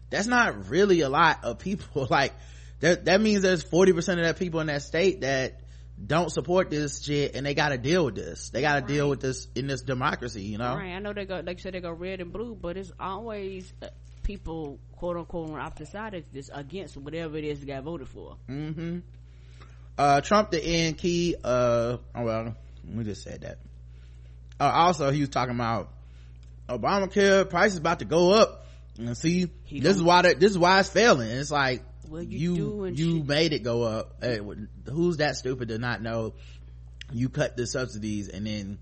that's 0.09 0.27
not 0.27 0.69
really 0.69 1.01
a 1.01 1.09
lot 1.09 1.43
of 1.43 1.59
people. 1.59 2.07
Like 2.09 2.33
that 2.79 3.05
that 3.05 3.21
means 3.21 3.41
there's 3.41 3.63
40% 3.63 3.97
of 3.97 4.23
that 4.23 4.39
people 4.39 4.59
in 4.61 4.67
that 4.67 4.81
state 4.83 5.21
that 5.21 5.59
don't 6.05 6.31
support 6.31 6.69
this 6.69 7.03
shit 7.03 7.35
and 7.35 7.45
they 7.45 7.53
gotta 7.53 7.77
deal 7.77 8.05
with 8.05 8.15
this. 8.15 8.49
They 8.49 8.61
gotta 8.61 8.85
deal 8.85 9.09
with 9.09 9.19
this 9.19 9.47
in 9.53 9.67
this 9.67 9.81
democracy 9.81 10.43
you 10.43 10.57
know? 10.57 10.75
Right, 10.75 10.93
I 10.93 10.99
know 10.99 11.11
they 11.13 11.25
go, 11.25 11.41
like 11.45 11.57
you 11.57 11.61
said, 11.61 11.73
they 11.73 11.81
go 11.81 11.91
red 11.91 12.21
and 12.21 12.31
blue, 12.31 12.55
but 12.55 12.77
it's 12.77 12.91
always 12.99 13.71
uh, 13.81 13.87
people, 14.23 14.79
quote 14.95 15.17
unquote, 15.17 15.49
on 15.49 15.55
the 15.55 15.61
opposite 15.61 15.91
side 15.91 16.13
of 16.13 16.23
this 16.31 16.49
against 16.53 16.95
whatever 16.95 17.37
it 17.37 17.43
is 17.43 17.59
they 17.59 17.65
got 17.65 17.83
voted 17.83 18.07
for. 18.07 18.37
mm-hmm. 18.49 18.99
Uh 19.97 20.21
trump 20.21 20.49
the 20.49 20.63
end 20.63 20.97
key 20.97 21.35
uh 21.43 21.97
oh 22.15 22.23
well 22.23 22.55
we 22.87 23.03
just 23.03 23.23
said 23.23 23.41
that. 23.41 23.59
Uh, 24.59 24.71
also 24.71 25.11
he 25.11 25.21
was 25.21 25.29
talking 25.29 25.55
about 25.55 25.89
obamacare 26.69 27.49
price 27.49 27.73
is 27.73 27.77
about 27.77 27.99
to 27.99 28.05
go 28.05 28.31
up. 28.33 28.65
And 28.97 29.17
see 29.17 29.49
He 29.63 29.79
this 29.79 29.95
is 29.95 30.03
why 30.03 30.21
that 30.21 30.39
this 30.39 30.51
is 30.51 30.57
why 30.57 30.79
it's 30.79 30.89
failing. 30.89 31.29
It's 31.29 31.51
like 31.51 31.83
Well, 32.07 32.21
you 32.21 32.55
you 32.55 32.85
you 32.85 33.23
made 33.23 33.53
it 33.53 33.63
go 33.63 33.83
up. 33.83 34.17
Hey, 34.21 34.39
who's 34.89 35.17
that 35.17 35.35
stupid 35.35 35.69
to 35.69 35.79
not 35.79 36.01
know 36.01 36.33
you 37.11 37.29
cut 37.29 37.57
the 37.57 37.65
subsidies 37.65 38.29
and 38.29 38.45
then 38.45 38.77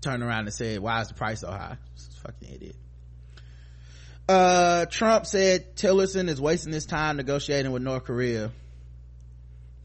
turn 0.00 0.22
around 0.22 0.46
and 0.46 0.54
say 0.54 0.78
why 0.78 1.00
is 1.00 1.08
the 1.08 1.14
price 1.14 1.40
so 1.40 1.50
high? 1.50 1.76
Fucking 2.22 2.54
idiot. 2.54 2.76
Uh 4.28 4.86
trump 4.86 5.26
said 5.26 5.74
tillerson 5.76 6.28
is 6.28 6.40
wasting 6.40 6.72
his 6.72 6.86
time 6.86 7.16
negotiating 7.16 7.72
with 7.72 7.82
north 7.82 8.04
korea 8.04 8.52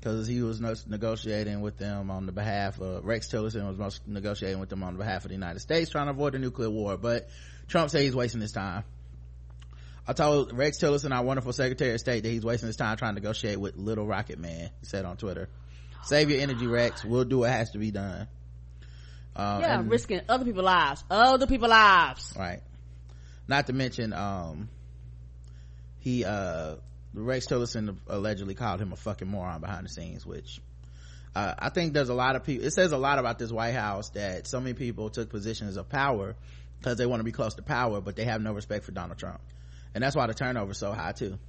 because 0.08 0.26
he 0.26 0.42
was 0.42 0.62
negotiating 0.88 1.60
with 1.60 1.78
them 1.78 2.10
on 2.10 2.26
the 2.26 2.32
behalf 2.32 2.80
of 2.80 3.04
Rex 3.04 3.28
Tillerson 3.28 3.68
was 3.68 3.78
most 3.78 4.08
negotiating 4.08 4.60
with 4.60 4.70
them 4.70 4.82
on 4.82 4.96
behalf 4.96 5.26
of 5.26 5.30
the 5.30 5.36
United 5.36 5.60
States, 5.60 5.90
trying 5.90 6.06
to 6.06 6.12
avoid 6.12 6.34
a 6.34 6.40
nuclear 6.40 6.70
war. 6.70 6.96
But 6.96 7.28
Trump 7.68 7.90
said 7.90 8.04
he's 8.04 8.16
wasting 8.16 8.40
his 8.40 8.54
time. 8.54 8.86
I 10.08 10.14
told 10.14 10.54
Rex 10.54 10.78
Tillerson, 10.78 11.14
our 11.14 11.24
wonderful 11.24 11.52
Secretary 11.52 11.94
of 11.94 12.00
State, 12.00 12.24
that 12.24 12.30
he's 12.30 12.46
wasting 12.46 12.68
his 12.68 12.78
time 12.78 12.96
trying 12.96 13.16
to 13.16 13.22
negotiate 13.22 13.60
with 13.60 13.76
Little 13.76 14.08
Rocket 14.08 14.40
Man. 14.40 14.70
He 14.80 14.86
said 14.86 15.04
on 15.04 15.18
Twitter, 15.18 15.50
"Save 16.04 16.30
your 16.30 16.40
energy, 16.40 16.68
Rex. 16.68 17.04
We'll 17.04 17.26
do 17.26 17.40
what 17.40 17.50
has 17.50 17.72
to 17.72 17.78
be 17.78 17.92
done." 17.92 18.30
Um, 19.36 19.62
yeah, 19.62 19.80
and- 19.80 19.92
risking 19.92 20.22
other 20.30 20.46
people's 20.46 20.64
lives. 20.64 21.04
Other 21.12 21.48
people's 21.48 21.72
lives. 21.72 22.34
right 22.40 22.62
not 23.50 23.68
to 23.68 23.74
mention 23.74 24.12
um 24.12 24.68
he 26.00 26.26
uh 26.26 26.76
rex 27.24 27.48
tillerson 27.48 27.98
allegedly 28.08 28.54
called 28.54 28.80
him 28.80 28.94
a 28.94 28.96
fucking 28.96 29.28
moron 29.28 29.60
behind 29.62 29.86
the 29.86 29.90
scenes 29.90 30.26
which 30.26 30.62
uh, 31.36 31.54
i 31.60 31.70
think 31.70 31.94
there's 31.94 32.10
a 32.10 32.14
lot 32.14 32.36
of 32.36 32.44
people 32.44 32.66
it 32.66 32.72
says 32.72 32.92
a 32.92 32.98
lot 32.98 33.20
about 33.20 33.40
this 33.40 33.52
white 33.52 33.74
house 33.74 34.10
that 34.12 34.48
so 34.48 34.60
many 34.60 34.74
people 34.74 35.10
took 35.10 35.30
positions 35.30 35.78
of 35.78 35.90
power 35.90 36.36
because 36.80 36.98
they 36.98 37.06
want 37.06 37.20
to 37.20 37.24
be 37.24 37.32
close 37.32 37.56
to 37.56 37.62
power 37.62 38.02
but 38.02 38.16
they 38.16 38.26
have 38.26 38.42
no 38.42 38.54
respect 38.54 38.86
for 38.86 38.92
donald 38.92 39.18
trump. 39.18 39.40
And 39.98 40.04
that's 40.04 40.16
why 40.16 40.28
the 40.28 40.36
turnover 40.36 40.74
is 40.74 40.78
so 40.78 40.94
high 40.94 41.12
too. 41.12 41.40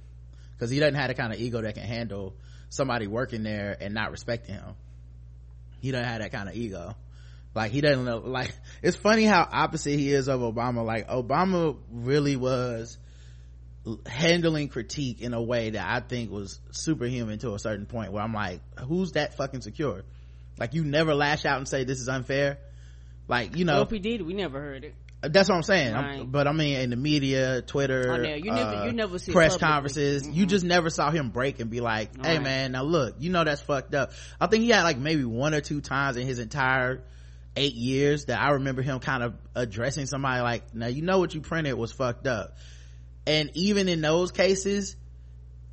Because 0.53 0.71
he 0.71 0.79
doesn't 0.79 0.95
have 0.95 1.09
the 1.09 1.13
kind 1.13 1.31
of 1.31 1.39
ego 1.39 1.61
that 1.61 1.75
can 1.75 1.83
handle 1.83 2.33
somebody 2.69 3.05
working 3.05 3.43
there 3.43 3.77
and 3.79 3.93
not 3.93 4.09
respecting 4.09 4.55
him. 4.55 4.73
He 5.81 5.91
doesn't 5.91 6.07
have 6.07 6.21
that 6.21 6.31
kind 6.31 6.49
of 6.49 6.55
ego. 6.55 6.95
Like 7.53 7.71
he 7.71 7.81
doesn't 7.81 8.05
know 8.05 8.17
like 8.17 8.51
it's 8.81 8.97
funny 8.97 9.23
how 9.23 9.47
opposite 9.51 9.99
he 9.99 10.11
is 10.11 10.27
of 10.27 10.41
obama. 10.41 10.83
Like 10.83 11.07
obama 11.09 11.77
really 11.91 12.37
was 12.37 12.97
handling 14.05 14.67
critique 14.69 15.21
in 15.21 15.33
a 15.33 15.41
way 15.41 15.71
that 15.71 15.85
i 15.87 15.99
think 15.99 16.31
was 16.31 16.59
superhuman 16.71 17.39
to 17.39 17.53
a 17.53 17.59
certain 17.59 17.85
point 17.85 18.11
where 18.11 18.23
i'm 18.23 18.33
like 18.33 18.61
who's 18.87 19.11
that 19.13 19.35
fucking 19.35 19.61
secure? 19.61 20.03
Like 20.57 20.73
you 20.73 20.83
never 20.83 21.13
lash 21.15 21.45
out 21.45 21.57
and 21.57 21.67
say 21.67 21.85
this 21.85 22.01
is 22.01 22.09
unfair. 22.09 22.57
Like 23.29 23.55
you 23.55 23.63
know. 23.63 23.75
Well, 23.75 23.83
if 23.83 23.91
he 23.91 23.99
did, 23.99 24.21
we 24.21 24.33
never 24.33 24.59
heard 24.59 24.83
it. 24.83 24.93
that's 25.21 25.47
what 25.49 25.55
i'm 25.55 25.63
saying. 25.63 25.93
I'm- 25.95 26.27
but 26.31 26.47
i 26.47 26.51
mean 26.51 26.79
in 26.79 26.89
the 26.89 26.95
media 26.95 27.61
twitter 27.61 28.11
Oh, 28.11 28.15
you 28.21 28.51
never- 28.51 28.75
uh, 28.75 28.85
you 28.85 28.91
never 28.93 29.19
see 29.19 29.31
press 29.31 29.55
conferences. 29.57 30.27
you 30.27 30.45
just 30.45 30.65
never 30.65 30.89
saw 30.89 31.11
him 31.11 31.29
break 31.29 31.59
and 31.59 31.69
be 31.69 31.79
like 31.81 32.09
hey 32.25 32.35
Right. 32.35 32.43
man 32.43 32.71
now 32.73 32.83
look 32.83 33.15
you 33.19 33.29
know 33.29 33.43
that's 33.43 33.61
fucked 33.61 33.93
up. 33.95 34.11
I 34.39 34.47
think 34.47 34.63
he 34.63 34.69
had 34.69 34.83
like 34.83 34.97
maybe 34.97 35.23
one 35.25 35.53
or 35.53 35.61
two 35.61 35.79
times 35.81 36.15
in 36.17 36.25
his 36.25 36.39
entire 36.39 37.01
eight 37.57 37.73
years 37.75 38.25
that 38.25 38.39
i 38.41 38.51
remember 38.51 38.81
him 38.81 38.99
kind 38.99 39.23
of 39.23 39.33
addressing 39.55 40.05
somebody 40.05 40.41
like 40.41 40.73
now 40.73 40.87
you 40.87 41.01
know 41.01 41.19
what 41.19 41.33
you 41.33 41.41
printed 41.41 41.73
was 41.73 41.91
fucked 41.91 42.27
up 42.27 42.55
and 43.29 43.51
even 43.53 43.87
in 43.87 44.01
those 44.01 44.31
cases 44.31 44.95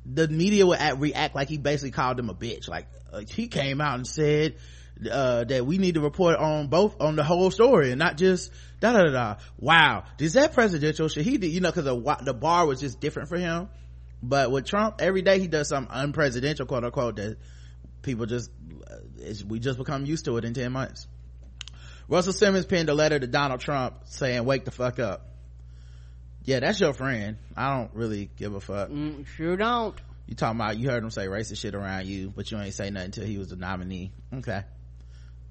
the 0.05 0.27
media 0.27 0.65
would 0.65 0.77
act, 0.77 0.99
react 0.99 1.35
like 1.35 1.49
he 1.49 1.57
basically 1.57 1.91
called 1.91 2.17
them 2.17 2.29
a 2.29 2.33
bitch. 2.33 2.69
Like 2.69 2.87
uh, 3.11 3.23
he 3.27 3.47
came 3.47 3.81
out 3.81 3.95
and 3.95 4.07
said 4.07 4.55
uh, 5.11 5.43
that 5.43 5.65
we 5.65 5.79
need 5.79 5.95
to 5.95 6.01
report 6.01 6.37
on 6.37 6.67
both 6.67 7.01
on 7.01 7.15
the 7.15 7.23
whole 7.23 7.51
story 7.51 7.91
and 7.91 7.99
not 7.99 8.15
just 8.15 8.51
da 8.79 8.93
da 8.93 9.09
da 9.09 9.35
wow. 9.57 10.03
Is 10.19 10.33
that 10.33 10.53
presidential 10.53 11.09
should 11.09 11.25
he 11.25 11.37
do 11.37 11.47
you 11.47 11.59
know 11.59 11.71
because 11.71 11.85
the, 11.85 12.17
the 12.23 12.33
bar 12.33 12.65
was 12.65 12.79
just 12.79 12.99
different 12.99 13.27
for 13.27 13.37
him. 13.37 13.69
But 14.21 14.51
with 14.51 14.65
trump 14.65 14.95
every 14.99 15.23
day 15.23 15.39
he 15.39 15.47
does 15.47 15.67
something 15.67 15.93
unpresidential 15.93 16.67
quote 16.67 16.85
unquote 16.85 17.17
that 17.17 17.37
people 18.03 18.27
just 18.27 18.51
uh, 18.89 19.33
we 19.47 19.59
just 19.59 19.77
become 19.77 20.05
used 20.05 20.25
to 20.25 20.37
it 20.37 20.45
in 20.45 20.53
10 20.53 20.71
months. 20.71 21.07
Russell 22.07 22.33
simmons 22.33 22.65
penned 22.65 22.89
a 22.89 22.93
letter 22.93 23.19
to 23.19 23.27
donald 23.27 23.59
trump 23.59 23.95
saying 24.05 24.45
wake 24.45 24.63
the 24.63 24.71
fuck 24.71 24.99
up 24.99 25.36
yeah 26.47 26.59
that's 26.61 26.79
your 26.79 26.93
friend. 26.93 27.37
I 27.55 27.77
don't 27.77 27.93
really 27.93 28.31
give 28.35 28.55
a 28.55 28.59
fuck. 28.59 28.89
Mm, 28.89 29.27
sure 29.27 29.55
don't. 29.55 29.95
you 30.25 30.33
talking 30.33 30.59
about 30.59 30.77
you 30.79 30.89
heard 30.89 31.03
him 31.03 31.11
say 31.11 31.27
racist 31.27 31.59
shit 31.59 31.75
around 31.75 32.07
you 32.07 32.33
but 32.35 32.49
you 32.49 32.57
ain't 32.57 32.73
say 32.73 32.89
nothing 32.89 33.05
until 33.05 33.25
he 33.25 33.37
was 33.37 33.49
the 33.49 33.55
nominee. 33.55 34.11
Okay. 34.33 34.63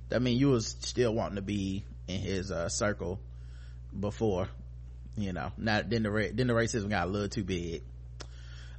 That 0.09 0.21
mean 0.23 0.37
you 0.39 0.49
was 0.49 0.75
still 0.81 1.15
wanting 1.15 1.37
to 1.37 1.43
be 1.43 1.85
in 2.09 2.21
his 2.21 2.51
uh 2.51 2.69
circle 2.69 3.21
before 3.99 4.49
you 5.17 5.33
know. 5.33 5.53
Not 5.57 5.89
then 5.91 6.03
the 6.03 6.11
ra- 6.11 6.33
then 6.33 6.49
the 6.49 6.55
racism 6.55 6.91
got 6.91 7.07
a 7.07 7.11
little 7.11 7.29
too 7.29 7.45
big. 7.45 7.83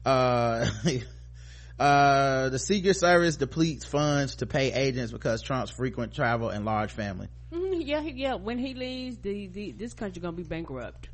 Uh 0.05 0.69
uh 1.79 2.49
the 2.49 2.59
secret 2.59 2.95
service 2.95 3.35
depletes 3.37 3.85
funds 3.85 4.37
to 4.37 4.45
pay 4.47 4.71
agents 4.73 5.11
because 5.11 5.41
trump's 5.41 5.71
frequent 5.71 6.13
travel 6.13 6.49
and 6.49 6.65
large 6.65 6.91
family. 6.91 7.27
Mm, 7.51 7.85
yeah, 7.85 8.01
yeah. 8.01 8.33
When 8.35 8.57
he 8.57 8.73
leaves, 8.73 9.17
the, 9.17 9.47
the 9.47 9.71
this 9.71 9.93
country 9.93 10.21
gonna 10.21 10.35
be 10.35 10.43
bankrupt. 10.43 11.09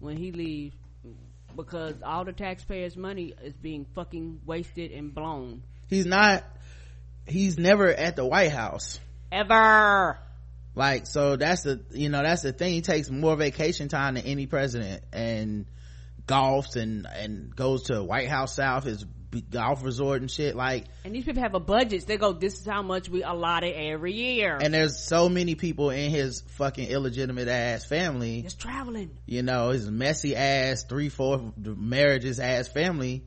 When 0.00 0.16
he 0.16 0.32
leaves, 0.32 0.76
because 1.56 1.94
all 2.04 2.24
the 2.24 2.32
taxpayers' 2.32 2.96
money 2.96 3.34
is 3.42 3.54
being 3.54 3.86
fucking 3.94 4.40
wasted 4.46 4.92
and 4.92 5.14
blown. 5.14 5.62
he's 5.88 6.06
not 6.06 6.44
he's 7.26 7.58
never 7.58 7.88
at 7.88 8.16
the 8.16 8.24
white 8.24 8.52
house 8.52 9.00
Ever. 9.30 10.18
like 10.74 11.06
so 11.06 11.36
that's 11.36 11.62
the 11.62 11.80
you 11.90 12.08
know 12.08 12.22
that's 12.22 12.42
the 12.42 12.52
thing 12.52 12.72
he 12.72 12.80
takes 12.80 13.10
more 13.10 13.36
vacation 13.36 13.88
time 13.88 14.14
than 14.14 14.24
any 14.24 14.46
president 14.46 15.02
and 15.12 15.66
golfs 16.26 16.76
and 16.76 17.06
and 17.06 17.54
goes 17.54 17.84
to 17.84 18.02
white 18.02 18.28
house 18.28 18.54
south 18.54 18.84
his 18.84 19.04
golf 19.50 19.84
resort 19.84 20.20
and 20.20 20.30
shit 20.30 20.56
like 20.56 20.86
And 21.04 21.14
these 21.14 21.24
people 21.24 21.42
have 21.42 21.54
a 21.54 21.60
budget. 21.60 22.06
They 22.06 22.16
go, 22.16 22.32
this 22.32 22.60
is 22.60 22.66
how 22.66 22.82
much 22.82 23.08
we 23.08 23.22
allotted 23.22 23.74
every 23.74 24.14
year. 24.14 24.58
and 24.60 24.72
there's 24.72 25.04
so 25.04 25.28
many 25.28 25.54
people 25.54 25.90
in 25.90 26.10
his 26.10 26.40
fucking 26.56 26.88
illegitimate 26.88 27.48
ass 27.48 27.84
family 27.84 28.42
just 28.42 28.58
traveling. 28.60 29.10
you 29.26 29.42
know 29.42 29.70
his 29.70 29.90
messy 29.90 30.34
ass 30.34 30.84
three 30.84 31.08
four 31.08 31.52
marriages 31.56 32.40
ass 32.40 32.68
family 32.68 33.24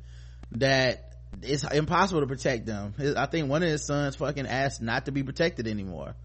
that 0.53 1.13
it's 1.41 1.63
impossible 1.63 2.21
to 2.21 2.27
protect 2.27 2.65
them 2.65 2.93
i 3.17 3.25
think 3.25 3.49
one 3.49 3.63
of 3.63 3.69
his 3.69 3.85
sons 3.85 4.15
fucking 4.15 4.47
asked 4.47 4.81
not 4.81 5.05
to 5.05 5.11
be 5.11 5.23
protected 5.23 5.67
anymore 5.67 6.15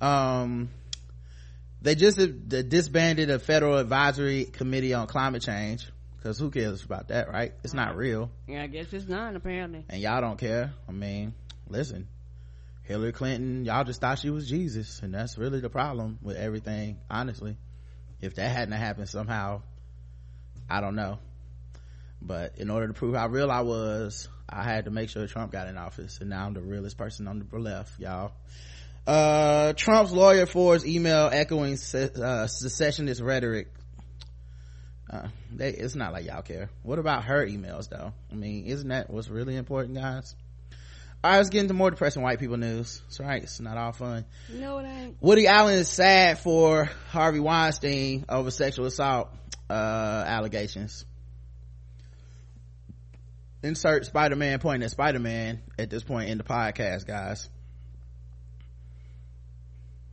um 0.00 0.70
they 1.82 1.94
just 1.94 2.18
disbanded 2.48 3.28
a 3.28 3.38
federal 3.38 3.76
advisory 3.76 4.44
committee 4.46 4.94
on 4.94 5.06
climate 5.06 5.42
change 5.42 5.86
because 6.24 6.38
who 6.38 6.50
cares 6.50 6.82
about 6.82 7.08
that 7.08 7.30
right? 7.30 7.52
It's 7.62 7.74
not 7.74 7.96
real. 7.96 8.30
Yeah, 8.48 8.62
I 8.62 8.66
guess 8.66 8.90
it's 8.94 9.06
not 9.06 9.36
apparently. 9.36 9.84
and 9.90 10.00
y'all 10.00 10.22
don't 10.22 10.38
care. 10.38 10.72
I 10.88 10.92
mean 10.92 11.34
listen 11.68 12.06
hillary 12.82 13.12
clinton 13.12 13.64
y'all 13.64 13.84
just 13.84 13.98
thought 13.98 14.18
she 14.18 14.28
was 14.28 14.46
jesus 14.46 15.00
and 15.02 15.14
that's 15.14 15.38
really 15.38 15.58
the 15.60 15.70
problem 15.70 16.18
with 16.22 16.36
everything 16.36 16.98
honestly. 17.10 17.56
If 18.20 18.36
that 18.36 18.50
hadn't 18.50 18.72
happened 18.72 19.08
somehow 19.08 19.60
i 20.70 20.80
don't 20.80 20.94
know. 20.94 21.18
But 22.22 22.56
in 22.58 22.70
order 22.70 22.86
to 22.88 22.94
prove 22.94 23.14
how 23.14 23.28
real 23.28 23.50
i 23.50 23.60
was 23.60 24.28
i 24.48 24.62
had 24.62 24.86
to 24.86 24.90
make 24.90 25.10
sure 25.10 25.26
trump 25.26 25.52
got 25.52 25.68
in 25.68 25.76
office 25.76 26.20
and 26.20 26.30
now 26.30 26.46
i'm 26.46 26.54
the 26.54 26.62
realest 26.62 26.96
person 26.96 27.28
on 27.28 27.46
the 27.50 27.58
left 27.58 27.98
y'all. 28.00 28.32
Uh 29.06 29.74
trump's 29.74 30.12
lawyer 30.12 30.46
forwards 30.46 30.86
email 30.86 31.28
echoing 31.32 31.76
se- 31.76 32.12
uh, 32.22 32.46
secessionist 32.46 33.20
rhetoric 33.20 33.68
uh, 35.14 35.28
they, 35.52 35.70
it's 35.70 35.94
not 35.94 36.12
like 36.12 36.26
y'all 36.26 36.42
care. 36.42 36.70
What 36.82 36.98
about 36.98 37.24
her 37.24 37.46
emails 37.46 37.88
though? 37.88 38.12
I 38.32 38.34
mean, 38.34 38.66
isn't 38.66 38.88
that 38.88 39.10
what's 39.10 39.28
really 39.28 39.56
important, 39.56 39.94
guys? 39.94 40.34
All 41.22 41.30
right, 41.30 41.36
let's 41.38 41.48
get 41.48 41.60
into 41.60 41.74
more 41.74 41.90
depressing 41.90 42.22
white 42.22 42.38
people 42.38 42.58
news. 42.58 43.00
It's 43.06 43.18
all 43.18 43.26
right. 43.26 43.42
It's 43.42 43.58
not 43.58 43.78
all 43.78 43.92
fun. 43.92 44.26
No, 44.52 44.78
it 44.78 44.84
ain't. 44.84 45.16
Woody 45.22 45.46
Allen 45.46 45.74
is 45.74 45.88
sad 45.88 46.38
for 46.38 46.90
Harvey 47.08 47.40
Weinstein 47.40 48.26
over 48.28 48.50
sexual 48.50 48.84
assault 48.84 49.30
uh, 49.70 49.72
allegations. 50.26 51.06
Insert 53.62 54.04
Spider-Man 54.04 54.58
pointing 54.58 54.82
at 54.82 54.90
Spider-Man 54.90 55.62
at 55.78 55.88
this 55.88 56.02
point 56.02 56.28
in 56.28 56.36
the 56.36 56.44
podcast, 56.44 57.06
guys. 57.06 57.48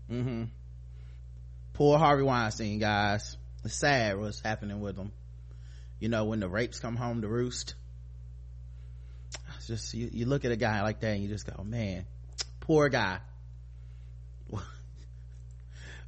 Mm-hmm. 0.10 0.43
Poor 1.74 1.97
Harvey 1.97 2.24
Weinstein, 2.24 2.80
guys. 2.80 3.36
It's 3.64 3.76
sad 3.76 4.20
what's 4.20 4.41
happening 4.41 4.80
with 4.80 4.97
him. 4.97 5.12
You 5.99 6.09
know, 6.09 6.26
when 6.26 6.39
the 6.39 6.49
rapes 6.49 6.80
come 6.80 6.95
home 6.95 7.22
to 7.22 7.28
roost. 7.28 7.75
It's 9.58 9.67
just, 9.67 9.93
you, 9.93 10.09
you 10.12 10.25
look 10.25 10.46
at 10.46 10.51
a 10.51 10.55
guy 10.55 10.82
like 10.82 11.01
that 11.01 11.12
and 11.12 11.24
you 11.24 11.29
just 11.29 11.46
go, 11.46 11.63
man, 11.63 12.05
poor 12.59 12.89
guy. 12.89 13.20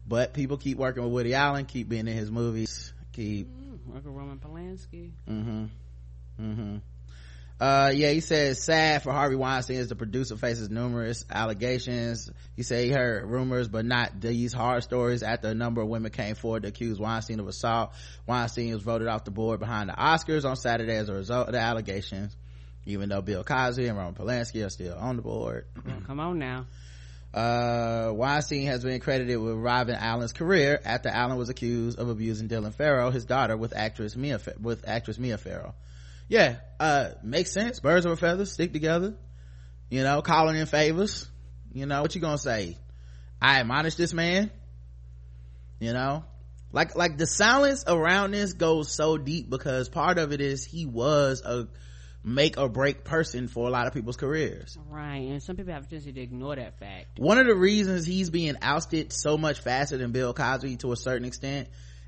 but 0.08 0.34
people 0.34 0.58
keep 0.58 0.78
working 0.78 1.04
with 1.04 1.12
Woody 1.12 1.36
Allen, 1.36 1.66
keep 1.66 1.88
being 1.88 2.08
in 2.08 2.18
his 2.18 2.32
movies, 2.32 2.92
keep 3.12 3.48
Like 3.88 4.06
a 4.06 4.10
Roman 4.10 4.40
Polanski. 4.40 5.12
Mm-hmm. 5.30 5.66
Mm-hmm. 6.42 6.78
Uh, 7.64 7.92
yeah, 7.96 8.10
he 8.10 8.20
says 8.20 8.62
sad 8.62 9.04
for 9.04 9.14
Harvey 9.14 9.38
Weinstein 9.38 9.78
as 9.78 9.88
the 9.88 9.96
producer 9.96 10.36
faces 10.36 10.70
numerous 10.70 11.24
allegations. 11.32 12.30
He 12.58 12.64
said 12.64 12.84
he 12.84 12.92
heard 12.92 13.24
rumors, 13.24 13.70
but 13.70 13.86
not 13.86 14.20
these 14.20 14.52
hard 14.52 14.84
stories 14.84 15.24
after 15.24 15.48
a 15.48 15.54
number 15.54 15.82
of 15.82 15.88
women 15.88 16.12
came 16.12 16.36
forward 16.36 16.64
to 16.64 16.68
accuse 16.68 17.00
Weinstein 17.00 17.40
of 17.40 17.48
assault. 17.48 17.94
Weinstein 18.28 18.74
was 18.74 18.84
voted 18.84 19.08
off 19.08 19.24
the 19.24 19.32
board 19.32 19.62
behind 19.62 19.88
the 19.88 19.94
Oscars 19.94 20.44
on 20.44 20.58
Saturday 20.58 20.94
as 20.98 21.08
a 21.08 21.14
result 21.14 21.48
of 21.48 21.54
the 21.54 21.62
allegations, 21.62 22.36
even 22.86 23.08
though 23.08 23.22
Bill 23.22 23.46
Cosby 23.46 23.88
and 23.88 23.98
Roman 23.98 24.14
Polanski 24.14 24.66
are 24.66 24.70
still 24.70 24.98
on 24.98 25.16
the 25.16 25.22
board. 25.22 25.66
Well, 25.86 26.02
come 26.06 26.20
on 26.20 26.40
now. 26.40 26.66
Uh, 27.34 28.12
Weinstein 28.14 28.68
has 28.68 28.84
been 28.84 29.00
credited 29.00 29.40
with 29.40 29.56
reviving 29.56 29.96
Allen's 29.96 30.34
career 30.34 30.80
after 30.86 31.10
Allen 31.10 31.36
was 31.36 31.50
accused 31.50 31.98
of 31.98 32.08
abusing 32.08 32.48
Dylan 32.48 32.76
Farrow, 32.76 33.10
his 33.10 33.26
daughter, 33.26 33.58
with 33.58 33.76
actress 33.76 34.16
Mia, 34.16 34.40
with 34.62 34.88
actress 34.88 35.18
Mia 35.18 35.40
Farrow. 35.40 35.74
Yeah, 36.34 36.56
uh, 36.80 37.10
makes 37.22 37.52
sense. 37.52 37.80
Birds 37.80 38.08
of 38.08 38.12
a 38.12 38.16
feather, 38.16 38.48
stick 38.48 38.74
together. 38.74 39.14
You 39.92 40.02
know, 40.02 40.24
calling 40.24 40.56
in 40.56 40.66
favors. 40.66 41.30
You 41.72 41.86
know, 41.86 42.02
what 42.02 42.16
you 42.16 42.22
gonna 42.22 42.40
say? 42.40 42.76
I 43.40 43.60
admonish 43.60 43.94
this 43.94 44.14
man. 44.14 44.50
You 45.80 45.94
know, 45.94 46.26
like, 46.72 46.96
like 46.96 47.20
the 47.20 47.28
silence 47.28 47.84
around 47.86 48.32
this 48.32 48.54
goes 48.54 48.92
so 48.92 49.20
deep 49.20 49.48
because 49.48 49.90
part 49.90 50.18
of 50.18 50.32
it 50.32 50.42
is 50.42 50.66
he 50.66 50.88
was 50.88 51.44
a 51.46 51.68
make 52.24 52.58
or 52.58 52.68
break 52.68 53.04
person 53.04 53.48
for 53.48 53.68
a 53.68 53.70
lot 53.70 53.86
of 53.86 53.94
people's 53.94 54.18
careers. 54.18 54.76
Right, 54.90 55.18
and 55.18 55.44
some 55.44 55.56
people 55.56 55.74
have 55.74 55.84
a 55.84 55.88
tendency 55.88 56.14
to 56.14 56.22
ignore 56.22 56.56
that 56.56 56.80
fact. 56.80 57.20
One 57.20 57.38
of 57.38 57.46
the 57.46 57.54
reasons 57.54 58.08
he's 58.08 58.32
being 58.32 58.56
ousted 58.60 59.14
so 59.14 59.38
much 59.38 59.60
faster 59.60 60.00
than 60.00 60.12
Bill 60.12 60.34
Cosby 60.34 60.78
to 60.78 60.94
a 60.94 60.98
certain 60.98 61.26
extent 61.26 61.68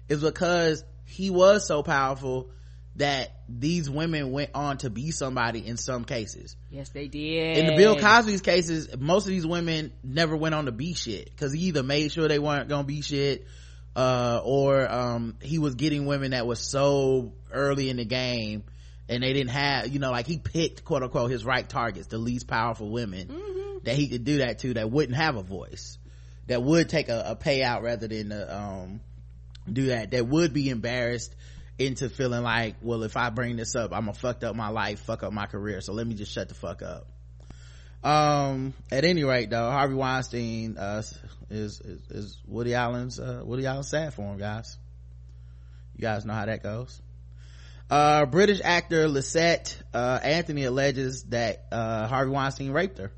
is 0.09 0.23
because 0.23 0.83
he 1.03 1.29
was 1.29 1.67
so 1.67 1.83
powerful 1.83 2.49
that 2.97 3.31
these 3.49 3.89
women 3.89 4.31
went 4.31 4.51
on 4.55 4.77
to 4.79 4.89
be 4.89 5.11
somebody 5.11 5.65
in 5.65 5.77
some 5.77 6.05
cases. 6.05 6.55
Yes, 6.69 6.89
they 6.89 7.07
did. 7.07 7.57
In 7.57 7.67
the 7.67 7.75
Bill 7.75 7.99
Cosby's 7.99 8.41
cases, 8.41 8.95
most 8.97 9.25
of 9.25 9.29
these 9.29 9.45
women 9.45 9.91
never 10.03 10.35
went 10.35 10.55
on 10.55 10.65
to 10.65 10.71
be 10.71 10.93
shit 10.93 11.25
because 11.25 11.53
he 11.53 11.59
either 11.67 11.83
made 11.83 12.11
sure 12.11 12.27
they 12.27 12.39
weren't 12.39 12.69
gonna 12.69 12.85
be 12.85 13.01
shit, 13.01 13.45
uh, 13.95 14.41
or 14.43 14.89
um, 14.91 15.35
he 15.41 15.59
was 15.59 15.75
getting 15.75 16.05
women 16.05 16.31
that 16.31 16.47
was 16.47 16.59
so 16.59 17.33
early 17.51 17.89
in 17.89 17.97
the 17.97 18.05
game 18.05 18.63
and 19.07 19.21
they 19.21 19.33
didn't 19.33 19.51
have, 19.51 19.87
you 19.89 19.99
know, 19.99 20.11
like 20.11 20.25
he 20.25 20.37
picked 20.37 20.83
quote 20.83 21.03
unquote 21.03 21.29
his 21.29 21.45
right 21.45 21.67
targets, 21.67 22.07
the 22.07 22.17
least 22.17 22.47
powerful 22.47 22.89
women 22.89 23.27
Mm-hmm. 23.27 23.77
that 23.83 23.95
he 23.95 24.07
could 24.07 24.23
do 24.23 24.39
that 24.39 24.59
to 24.59 24.73
that 24.75 24.89
wouldn't 24.89 25.17
have 25.17 25.35
a 25.35 25.43
voice, 25.43 25.97
that 26.47 26.63
would 26.63 26.89
take 26.89 27.09
a, 27.09 27.23
a 27.27 27.35
payout 27.35 27.81
rather 27.83 28.07
than 28.07 28.31
uh, 28.31 28.81
um, 28.83 28.99
do 29.71 29.87
that, 29.87 30.11
that 30.11 30.27
would 30.27 30.53
be 30.53 30.69
embarrassed 30.69 31.35
into 31.77 32.09
feeling 32.09 32.43
like, 32.43 32.75
well, 32.81 33.03
if 33.03 33.17
I 33.17 33.29
bring 33.29 33.57
this 33.57 33.75
up, 33.75 33.91
I'm 33.91 34.05
gonna 34.05 34.13
fucked 34.13 34.43
up 34.43 34.55
my 34.55 34.69
life, 34.69 34.99
fuck 35.01 35.23
up 35.23 35.33
my 35.33 35.45
career. 35.45 35.81
So 35.81 35.93
let 35.93 36.07
me 36.07 36.15
just 36.15 36.31
shut 36.31 36.49
the 36.49 36.55
fuck 36.55 36.81
up. 36.81 37.07
Um, 38.03 38.73
at 38.91 39.03
any 39.03 39.23
rate 39.23 39.49
though, 39.49 39.69
Harvey 39.69 39.95
Weinstein, 39.95 40.77
uh, 40.77 41.01
is, 41.49 41.81
is, 41.81 42.01
is 42.09 42.37
Woody 42.47 42.73
Allen's, 42.73 43.19
uh, 43.19 43.41
Woody 43.43 43.65
Allen's 43.65 43.89
sad 43.89 44.13
for 44.13 44.21
him, 44.21 44.37
guys. 44.37 44.77
You 45.95 46.01
guys 46.01 46.25
know 46.25 46.33
how 46.33 46.45
that 46.45 46.61
goes. 46.61 47.01
Uh, 47.89 48.25
British 48.25 48.61
actor 48.63 49.07
Lysette, 49.07 49.75
uh, 49.93 50.19
Anthony 50.23 50.65
alleges 50.65 51.23
that, 51.25 51.65
uh, 51.71 52.07
Harvey 52.07 52.31
Weinstein 52.31 52.71
raped 52.71 52.99
her. 52.99 53.11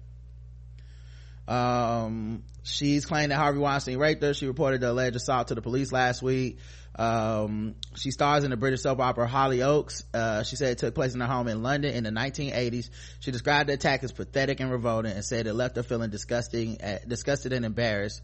Um, 1.48 2.44
she's 2.68 3.06
claimed 3.06 3.32
that 3.32 3.38
Harvey 3.38 3.60
Weinstein 3.60 3.98
raped 3.98 4.22
her. 4.22 4.34
She 4.34 4.48
reported 4.48 4.82
the 4.82 4.92
alleged 4.92 5.16
assault 5.16 5.48
to 5.50 5.56
the 5.56 5.62
police 5.62 5.92
last 5.92 6.22
week. 6.22 6.60
Um, 6.98 7.76
she 7.96 8.12
stars 8.12 8.44
in 8.44 8.50
the 8.52 8.58
British 8.58 8.82
soap 8.82 9.00
opera 9.00 9.28
Hollyoaks. 9.28 10.04
Uh, 10.14 10.44
she 10.44 10.56
said 10.56 10.72
it 10.72 10.78
took 10.80 10.96
place 10.96 11.14
in 11.14 11.22
her 11.22 11.28
home 11.28 11.48
in 11.48 11.62
London 11.62 11.94
in 11.94 12.04
the 12.04 12.10
1980s. 12.10 12.90
She 13.20 13.32
described 13.32 13.70
the 13.70 13.74
attack 13.74 14.04
as 14.04 14.12
pathetic 14.12 14.60
and 14.60 14.72
revolting 14.72 15.12
and 15.12 15.24
said 15.24 15.48
it 15.48 15.54
left 15.54 15.76
her 15.76 15.84
feeling 15.84 16.10
disgusting, 16.10 16.82
uh, 16.82 17.00
disgusted 17.08 17.54
and 17.54 17.66
embarrassed. 17.66 18.22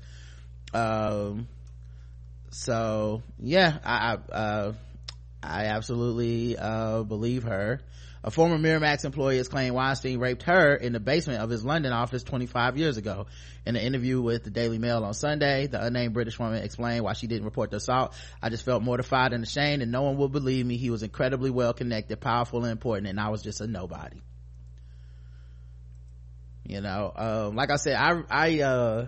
Um, 0.73 1.47
so 2.49 3.21
yeah, 3.39 3.77
I, 3.83 4.17
I, 4.31 4.33
uh, 4.33 4.73
I 5.43 5.65
absolutely, 5.65 6.57
uh, 6.57 7.03
believe 7.03 7.43
her. 7.43 7.81
A 8.25 8.31
former 8.31 8.57
Miramax 8.57 9.03
employee 9.03 9.35
has 9.37 9.49
claimed 9.49 9.75
Weinstein 9.75 10.17
raped 10.17 10.43
her 10.43 10.75
in 10.75 10.93
the 10.93 11.01
basement 11.01 11.41
of 11.41 11.49
his 11.49 11.65
London 11.65 11.91
office 11.91 12.23
25 12.23 12.77
years 12.77 12.95
ago. 12.95 13.27
In 13.65 13.75
an 13.75 13.81
interview 13.81 14.21
with 14.21 14.45
the 14.45 14.49
Daily 14.49 14.77
Mail 14.77 15.03
on 15.03 15.13
Sunday, 15.13 15.67
the 15.67 15.83
unnamed 15.83 16.13
British 16.13 16.39
woman 16.39 16.63
explained 16.63 17.03
why 17.03 17.13
she 17.13 17.27
didn't 17.27 17.43
report 17.43 17.71
the 17.71 17.77
assault. 17.77 18.13
I 18.41 18.47
just 18.47 18.63
felt 18.63 18.81
mortified 18.81 19.33
and 19.33 19.43
ashamed 19.43 19.81
and 19.81 19.91
no 19.91 20.03
one 20.03 20.15
would 20.17 20.31
believe 20.31 20.65
me. 20.65 20.77
He 20.77 20.89
was 20.89 21.03
incredibly 21.03 21.49
well 21.49 21.73
connected, 21.73 22.21
powerful 22.21 22.63
and 22.63 22.71
important 22.71 23.07
and 23.07 23.19
I 23.19 23.27
was 23.27 23.41
just 23.41 23.59
a 23.59 23.67
nobody. 23.67 24.21
You 26.63 26.79
know, 26.79 27.11
um, 27.13 27.55
like 27.57 27.71
I 27.71 27.75
said, 27.75 27.95
I, 27.95 28.21
I, 28.29 28.61
uh, 28.61 29.07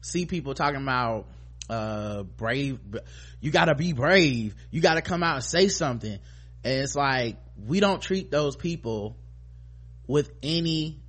see 0.00 0.26
people 0.26 0.54
talking 0.54 0.80
about, 0.80 1.26
uh, 1.68 2.22
brave, 2.22 2.78
you 3.40 3.50
gotta 3.50 3.74
be 3.74 3.92
brave. 3.92 4.54
You 4.70 4.80
gotta 4.80 5.02
come 5.02 5.24
out 5.24 5.34
and 5.34 5.44
say 5.44 5.66
something. 5.66 6.18
And 6.62 6.80
it's 6.80 6.94
like, 6.94 7.36
we 7.56 7.80
don't 7.80 8.00
treat 8.02 8.30
those 8.30 8.56
people 8.56 9.16
with 10.06 10.30
any 10.42 11.00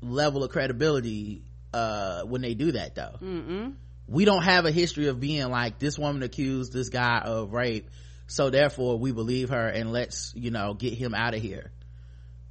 level 0.00 0.44
of 0.44 0.50
credibility 0.50 1.42
uh 1.74 2.22
when 2.22 2.40
they 2.40 2.54
do 2.54 2.72
that 2.72 2.94
though. 2.94 3.16
Mm-mm. 3.20 3.74
we 4.06 4.24
don't 4.24 4.42
have 4.42 4.64
a 4.64 4.70
history 4.70 5.08
of 5.08 5.20
being 5.20 5.48
like 5.50 5.78
this 5.78 5.98
woman 5.98 6.22
accused 6.22 6.72
this 6.72 6.88
guy 6.88 7.18
of 7.18 7.52
rape 7.52 7.90
so 8.26 8.50
therefore 8.50 8.98
we 8.98 9.12
believe 9.12 9.50
her 9.50 9.66
and 9.68 9.92
let's 9.92 10.32
you 10.36 10.50
know 10.50 10.74
get 10.74 10.92
him 10.94 11.14
out 11.14 11.34
of 11.34 11.42
here. 11.42 11.72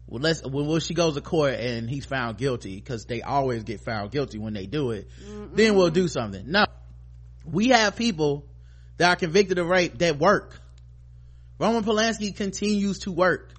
Well 0.08 0.22
let's 0.22 0.44
when, 0.44 0.68
when 0.68 0.82
she 0.82 0.94
goes 0.94 1.16
to 1.16 1.22
court 1.22 1.54
and 1.56 1.90
he's 1.90 2.06
found 2.06 2.38
guilty 2.38 2.76
because 2.76 3.06
they 3.06 3.22
always 3.22 3.64
get 3.64 3.82
found 3.82 4.12
guilty 4.12 4.38
when 4.38 4.54
they 4.54 4.66
do 4.66 4.92
it 4.92 5.08
then 5.54 5.76
we'll 5.76 5.90
do 5.90 6.08
something. 6.08 6.52
No. 6.52 6.66
We 7.46 7.70
have 7.70 7.96
people 7.96 8.46
that 8.98 9.10
are 9.10 9.16
convicted 9.16 9.58
of 9.58 9.68
rape 9.68 9.98
that 10.00 10.18
work 10.20 10.60
roman 11.60 11.84
polanski 11.84 12.36
continues 12.36 13.00
to 13.00 13.12
work. 13.12 13.54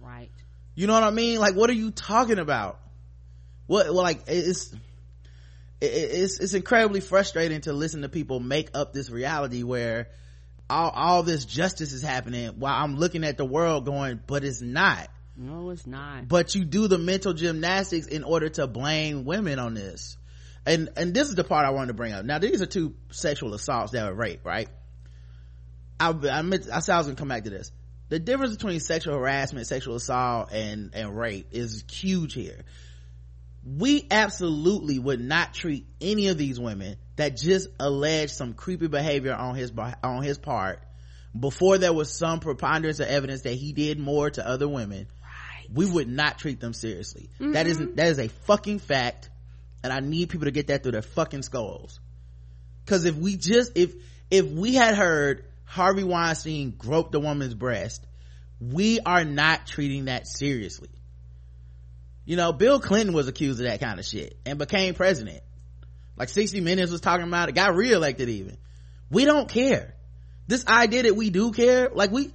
Right. 0.00 0.30
you 0.74 0.86
know 0.86 0.94
what 0.94 1.02
i 1.02 1.10
mean? 1.10 1.38
Like 1.38 1.54
what 1.54 1.70
are 1.70 1.74
you 1.74 1.90
talking 1.90 2.38
about? 2.38 2.78
What 3.66 3.86
well, 3.86 4.02
like 4.02 4.24
it's 4.26 4.74
it's 5.80 6.38
it's 6.38 6.54
incredibly 6.54 7.00
frustrating 7.00 7.60
to 7.62 7.72
listen 7.72 8.02
to 8.02 8.08
people 8.08 8.40
make 8.40 8.70
up 8.74 8.92
this 8.92 9.10
reality 9.10 9.62
where 9.62 10.08
all 10.70 10.90
all 10.90 11.22
this 11.22 11.44
justice 11.44 11.92
is 11.92 12.02
happening 12.02 12.50
while 12.58 12.82
i'm 12.84 12.96
looking 12.96 13.24
at 13.24 13.36
the 13.36 13.44
world 13.44 13.84
going 13.84 14.20
but 14.26 14.44
it's 14.44 14.62
not. 14.62 15.08
No, 15.34 15.70
it's 15.70 15.86
not. 15.86 16.28
but 16.28 16.54
you 16.54 16.64
do 16.64 16.88
the 16.88 16.98
mental 16.98 17.32
gymnastics 17.32 18.06
in 18.06 18.22
order 18.22 18.50
to 18.50 18.66
blame 18.66 19.24
women 19.24 19.58
on 19.58 19.72
this. 19.72 20.18
And 20.66 20.90
and 20.96 21.14
this 21.14 21.28
is 21.28 21.34
the 21.34 21.42
part 21.42 21.64
i 21.64 21.70
wanted 21.70 21.88
to 21.88 21.94
bring 21.94 22.12
up. 22.12 22.24
Now 22.24 22.38
these 22.38 22.60
are 22.62 22.66
two 22.66 22.94
sexual 23.10 23.54
assaults 23.54 23.92
that 23.92 24.04
were 24.04 24.14
rape 24.14 24.44
right 24.44 24.68
i 26.02 26.38
i 26.38 26.42
meant 26.42 26.68
i 26.72 26.80
said 26.80 26.94
i 26.94 26.98
was 26.98 27.06
gonna 27.06 27.16
come 27.16 27.28
back 27.28 27.44
to 27.44 27.50
this. 27.50 27.72
The 28.08 28.18
difference 28.18 28.56
between 28.56 28.80
sexual 28.80 29.14
harassment 29.14 29.66
sexual 29.66 29.96
assault 29.96 30.52
and 30.52 30.90
and 30.94 31.16
rape 31.16 31.48
is 31.52 31.84
huge 31.90 32.34
here. 32.34 32.64
We 33.64 34.06
absolutely 34.10 34.98
would 34.98 35.20
not 35.20 35.54
treat 35.54 35.86
any 36.00 36.28
of 36.28 36.36
these 36.36 36.58
women 36.58 36.96
that 37.16 37.36
just 37.36 37.68
alleged 37.78 38.32
some 38.32 38.54
creepy 38.54 38.88
behavior 38.88 39.34
on 39.34 39.54
his 39.54 39.72
on 40.02 40.22
his 40.22 40.38
part 40.38 40.82
before 41.38 41.78
there 41.78 41.92
was 41.92 42.12
some 42.12 42.40
preponderance 42.40 43.00
of 43.00 43.06
evidence 43.06 43.42
that 43.42 43.54
he 43.54 43.72
did 43.72 43.98
more 43.98 44.28
to 44.30 44.46
other 44.46 44.68
women. 44.68 45.06
We 45.72 45.90
would 45.90 46.08
not 46.08 46.38
treat 46.38 46.60
them 46.60 46.74
seriously. 46.74 47.30
That 47.38 47.66
is 47.66 47.78
mm-hmm. 47.78 47.94
that 47.94 48.08
is 48.08 48.18
a 48.18 48.28
fucking 48.28 48.80
fact 48.80 49.30
and 49.82 49.92
i 49.92 50.00
need 50.00 50.28
people 50.28 50.44
to 50.46 50.50
get 50.50 50.68
that 50.68 50.82
through 50.82 50.92
their 50.92 51.02
fucking 51.02 51.42
skulls. 51.42 52.00
Because 52.84 53.04
if 53.04 53.16
we 53.16 53.36
just 53.36 53.72
if 53.76 53.94
if 54.30 54.46
we 54.46 54.74
had 54.74 54.94
heard 54.94 55.44
harvey 55.72 56.04
weinstein 56.04 56.70
groped 56.76 57.14
a 57.14 57.20
woman's 57.20 57.54
breast 57.54 58.06
we 58.60 59.00
are 59.00 59.24
not 59.24 59.66
treating 59.66 60.04
that 60.04 60.26
seriously 60.26 60.90
you 62.24 62.36
know, 62.36 62.52
Bill 62.52 62.80
Clinton 62.80 63.14
was 63.14 63.28
accused 63.28 63.60
of 63.60 63.66
that 63.66 63.80
kind 63.80 63.98
of 63.98 64.06
shit 64.06 64.38
and 64.46 64.58
became 64.58 64.94
president. 64.94 65.40
Like 66.16 66.28
60 66.28 66.60
Minutes 66.60 66.92
was 66.92 67.00
talking 67.00 67.26
about 67.26 67.48
it, 67.48 67.54
got 67.54 67.74
reelected 67.74 68.28
even. 68.28 68.56
We 69.10 69.24
don't 69.24 69.48
care. 69.48 69.94
This 70.46 70.66
idea 70.66 71.04
that 71.04 71.16
we 71.16 71.30
do 71.30 71.52
care, 71.52 71.88
like 71.92 72.10
we, 72.10 72.30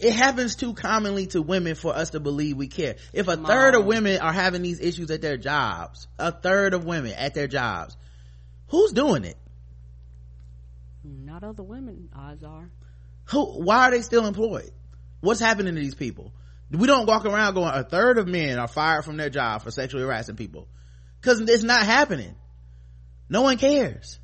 it 0.00 0.12
happens 0.12 0.56
too 0.56 0.74
commonly 0.74 1.26
to 1.28 1.40
women 1.40 1.74
for 1.74 1.94
us 1.94 2.10
to 2.10 2.20
believe 2.20 2.56
we 2.56 2.68
care. 2.68 2.96
If 3.12 3.28
a 3.28 3.36
third 3.36 3.74
of 3.74 3.86
women 3.86 4.20
are 4.20 4.32
having 4.32 4.62
these 4.62 4.80
issues 4.80 5.10
at 5.10 5.22
their 5.22 5.36
jobs, 5.36 6.06
a 6.18 6.30
third 6.30 6.74
of 6.74 6.84
women 6.84 7.12
at 7.12 7.34
their 7.34 7.46
jobs, 7.46 7.96
who's 8.68 8.92
doing 8.92 9.24
it? 9.24 9.36
Not 11.32 11.44
other 11.44 11.62
women, 11.62 12.10
odds 12.14 12.44
are. 12.44 12.68
Who, 13.30 13.64
why 13.64 13.88
are 13.88 13.90
they 13.90 14.02
still 14.02 14.26
employed? 14.26 14.70
What's 15.20 15.40
happening 15.40 15.74
to 15.74 15.80
these 15.80 15.94
people? 15.94 16.30
We 16.70 16.86
don't 16.86 17.06
walk 17.06 17.24
around 17.24 17.54
going, 17.54 17.72
a 17.72 17.84
third 17.84 18.18
of 18.18 18.28
men 18.28 18.58
are 18.58 18.68
fired 18.68 19.06
from 19.06 19.16
their 19.16 19.30
job 19.30 19.62
for 19.62 19.70
sexually 19.70 20.02
harassing 20.04 20.36
people. 20.36 20.68
Cause 21.22 21.40
it's 21.40 21.62
not 21.62 21.86
happening. 21.86 22.34
No 23.30 23.40
one 23.40 23.56
cares. 23.56 24.18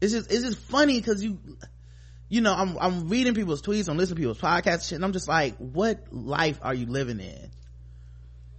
It's 0.00 0.12
just, 0.12 0.30
it's 0.30 0.44
just 0.44 0.58
funny 0.58 1.00
cause 1.02 1.24
you, 1.24 1.40
you 2.28 2.40
know, 2.40 2.54
I'm, 2.54 2.78
I'm 2.80 3.08
reading 3.08 3.34
people's 3.34 3.60
tweets, 3.60 3.88
I'm 3.88 3.96
listening 3.96 4.18
to 4.18 4.20
people's 4.20 4.40
podcasts 4.40 4.92
and 4.92 5.04
I'm 5.04 5.12
just 5.12 5.26
like, 5.26 5.56
what 5.56 6.12
life 6.12 6.60
are 6.62 6.74
you 6.74 6.86
living 6.86 7.18
in? 7.18 7.50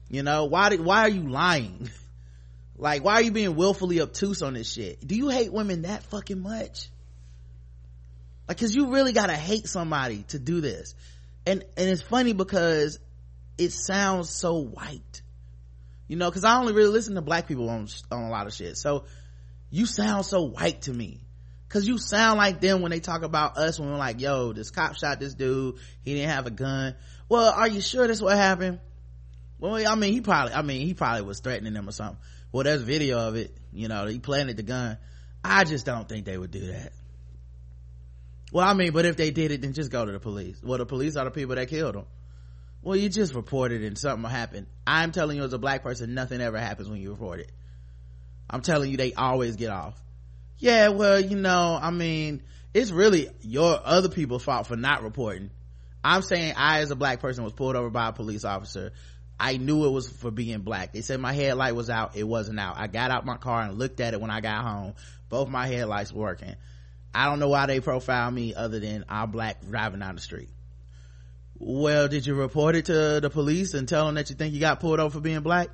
You 0.09 0.23
know, 0.23 0.47
why 0.47 0.67
did, 0.67 0.81
why 0.81 1.03
are 1.03 1.09
you 1.09 1.29
lying? 1.29 1.89
like, 2.75 3.05
why 3.05 3.13
are 3.13 3.21
you 3.21 3.31
being 3.31 3.55
willfully 3.55 4.01
obtuse 4.01 4.41
on 4.41 4.55
this 4.55 4.69
shit? 4.69 5.07
Do 5.07 5.15
you 5.15 5.29
hate 5.29 5.53
women 5.53 5.83
that 5.83 6.03
fucking 6.03 6.41
much? 6.41 6.89
Like, 8.51 8.59
cause 8.59 8.75
you 8.75 8.87
really 8.87 9.13
gotta 9.13 9.31
hate 9.31 9.65
somebody 9.65 10.25
to 10.27 10.37
do 10.37 10.59
this. 10.59 10.93
And, 11.45 11.63
and 11.77 11.89
it's 11.89 12.01
funny 12.01 12.33
because 12.33 12.99
it 13.57 13.71
sounds 13.71 14.29
so 14.29 14.57
white. 14.57 15.21
You 16.09 16.17
know, 16.17 16.29
cause 16.29 16.43
I 16.43 16.57
only 16.57 16.73
really 16.73 16.89
listen 16.89 17.15
to 17.15 17.21
black 17.21 17.47
people 17.47 17.69
on, 17.69 17.87
on 18.11 18.23
a 18.23 18.29
lot 18.29 18.47
of 18.47 18.53
shit. 18.53 18.75
So, 18.75 19.05
you 19.69 19.85
sound 19.85 20.25
so 20.25 20.41
white 20.41 20.81
to 20.81 20.91
me. 20.91 21.21
Cause 21.69 21.87
you 21.87 21.97
sound 21.97 22.39
like 22.39 22.59
them 22.59 22.81
when 22.81 22.91
they 22.91 22.99
talk 22.99 23.23
about 23.23 23.57
us 23.57 23.79
when 23.79 23.89
we're 23.89 23.95
like, 23.95 24.19
yo, 24.19 24.51
this 24.51 24.69
cop 24.69 24.97
shot 24.97 25.21
this 25.21 25.33
dude. 25.33 25.75
He 26.03 26.15
didn't 26.15 26.31
have 26.31 26.45
a 26.45 26.51
gun. 26.51 26.95
Well, 27.29 27.53
are 27.53 27.69
you 27.69 27.79
sure 27.79 28.05
that's 28.05 28.21
what 28.21 28.35
happened? 28.35 28.81
Well, 29.59 29.75
I 29.89 29.95
mean, 29.95 30.11
he 30.11 30.19
probably, 30.19 30.53
I 30.53 30.61
mean, 30.61 30.85
he 30.85 30.93
probably 30.93 31.21
was 31.21 31.39
threatening 31.39 31.71
them 31.71 31.87
or 31.87 31.93
something. 31.93 32.17
Well, 32.51 32.65
there's 32.65 32.81
video 32.81 33.29
of 33.29 33.37
it. 33.37 33.55
You 33.71 33.87
know, 33.87 34.07
he 34.07 34.19
planted 34.19 34.57
the 34.57 34.63
gun. 34.63 34.97
I 35.41 35.63
just 35.63 35.85
don't 35.85 36.09
think 36.09 36.25
they 36.25 36.37
would 36.37 36.51
do 36.51 36.67
that. 36.73 36.91
Well, 38.51 38.67
I 38.67 38.73
mean, 38.73 38.91
but 38.91 39.05
if 39.05 39.15
they 39.15 39.31
did 39.31 39.51
it, 39.51 39.61
then 39.61 39.73
just 39.73 39.91
go 39.91 40.05
to 40.05 40.11
the 40.11 40.19
police. 40.19 40.61
Well, 40.61 40.77
the 40.77 40.85
police 40.85 41.15
are 41.15 41.25
the 41.25 41.31
people 41.31 41.55
that 41.55 41.69
killed 41.69 41.95
them 41.95 42.05
well 42.81 42.95
you 42.95 43.09
just 43.09 43.33
reported 43.33 43.83
and 43.83 43.97
something 43.97 44.29
happened 44.29 44.67
i'm 44.85 45.11
telling 45.11 45.37
you 45.37 45.43
as 45.43 45.53
a 45.53 45.59
black 45.59 45.83
person 45.83 46.13
nothing 46.13 46.41
ever 46.41 46.57
happens 46.57 46.89
when 46.89 46.99
you 46.99 47.11
report 47.11 47.39
it 47.39 47.51
i'm 48.49 48.61
telling 48.61 48.89
you 48.89 48.97
they 48.97 49.13
always 49.13 49.55
get 49.55 49.69
off 49.69 50.01
yeah 50.57 50.89
well 50.89 51.19
you 51.19 51.37
know 51.37 51.77
i 51.81 51.91
mean 51.91 52.41
it's 52.73 52.91
really 52.91 53.29
your 53.41 53.79
other 53.83 54.09
people's 54.09 54.43
fault 54.43 54.67
for 54.67 54.75
not 54.75 55.03
reporting 55.03 55.49
i'm 56.03 56.21
saying 56.21 56.53
i 56.57 56.79
as 56.79 56.91
a 56.91 56.95
black 56.95 57.19
person 57.19 57.43
was 57.43 57.53
pulled 57.53 57.75
over 57.75 57.89
by 57.89 58.09
a 58.09 58.13
police 58.13 58.43
officer 58.43 58.91
I 59.43 59.57
knew 59.57 59.85
it 59.87 59.89
was 59.89 60.07
for 60.07 60.29
being 60.29 60.59
black. 60.59 60.93
They 60.93 61.01
said 61.01 61.19
my 61.19 61.33
headlight 61.33 61.73
was 61.73 61.89
out. 61.89 62.15
It 62.15 62.25
wasn't 62.25 62.59
out. 62.59 62.75
I 62.77 62.85
got 62.85 63.09
out 63.09 63.25
my 63.25 63.37
car 63.37 63.63
and 63.63 63.79
looked 63.79 63.99
at 63.99 64.13
it 64.13 64.21
when 64.21 64.29
I 64.29 64.39
got 64.39 64.63
home. 64.63 64.93
Both 65.29 65.49
my 65.49 65.65
headlights 65.65 66.13
working. 66.13 66.53
I 67.13 67.25
don't 67.25 67.39
know 67.39 67.49
why 67.49 67.65
they 67.65 67.79
profile 67.79 68.31
me 68.31 68.53
other 68.55 68.79
than 68.79 69.05
I'm 69.09 69.31
black 69.31 69.61
driving 69.61 69.99
down 69.99 70.15
the 70.15 70.21
street. 70.21 70.49
Well, 71.57 72.07
did 72.07 72.25
you 72.25 72.35
report 72.35 72.75
it 72.75 72.85
to 72.85 73.19
the 73.21 73.29
police 73.29 73.73
and 73.73 73.87
tell 73.87 74.05
them 74.05 74.15
that 74.15 74.29
you 74.29 74.35
think 74.35 74.53
you 74.53 74.59
got 74.59 74.79
pulled 74.79 74.99
over 74.99 75.13
for 75.13 75.19
being 75.19 75.41
black? 75.41 75.69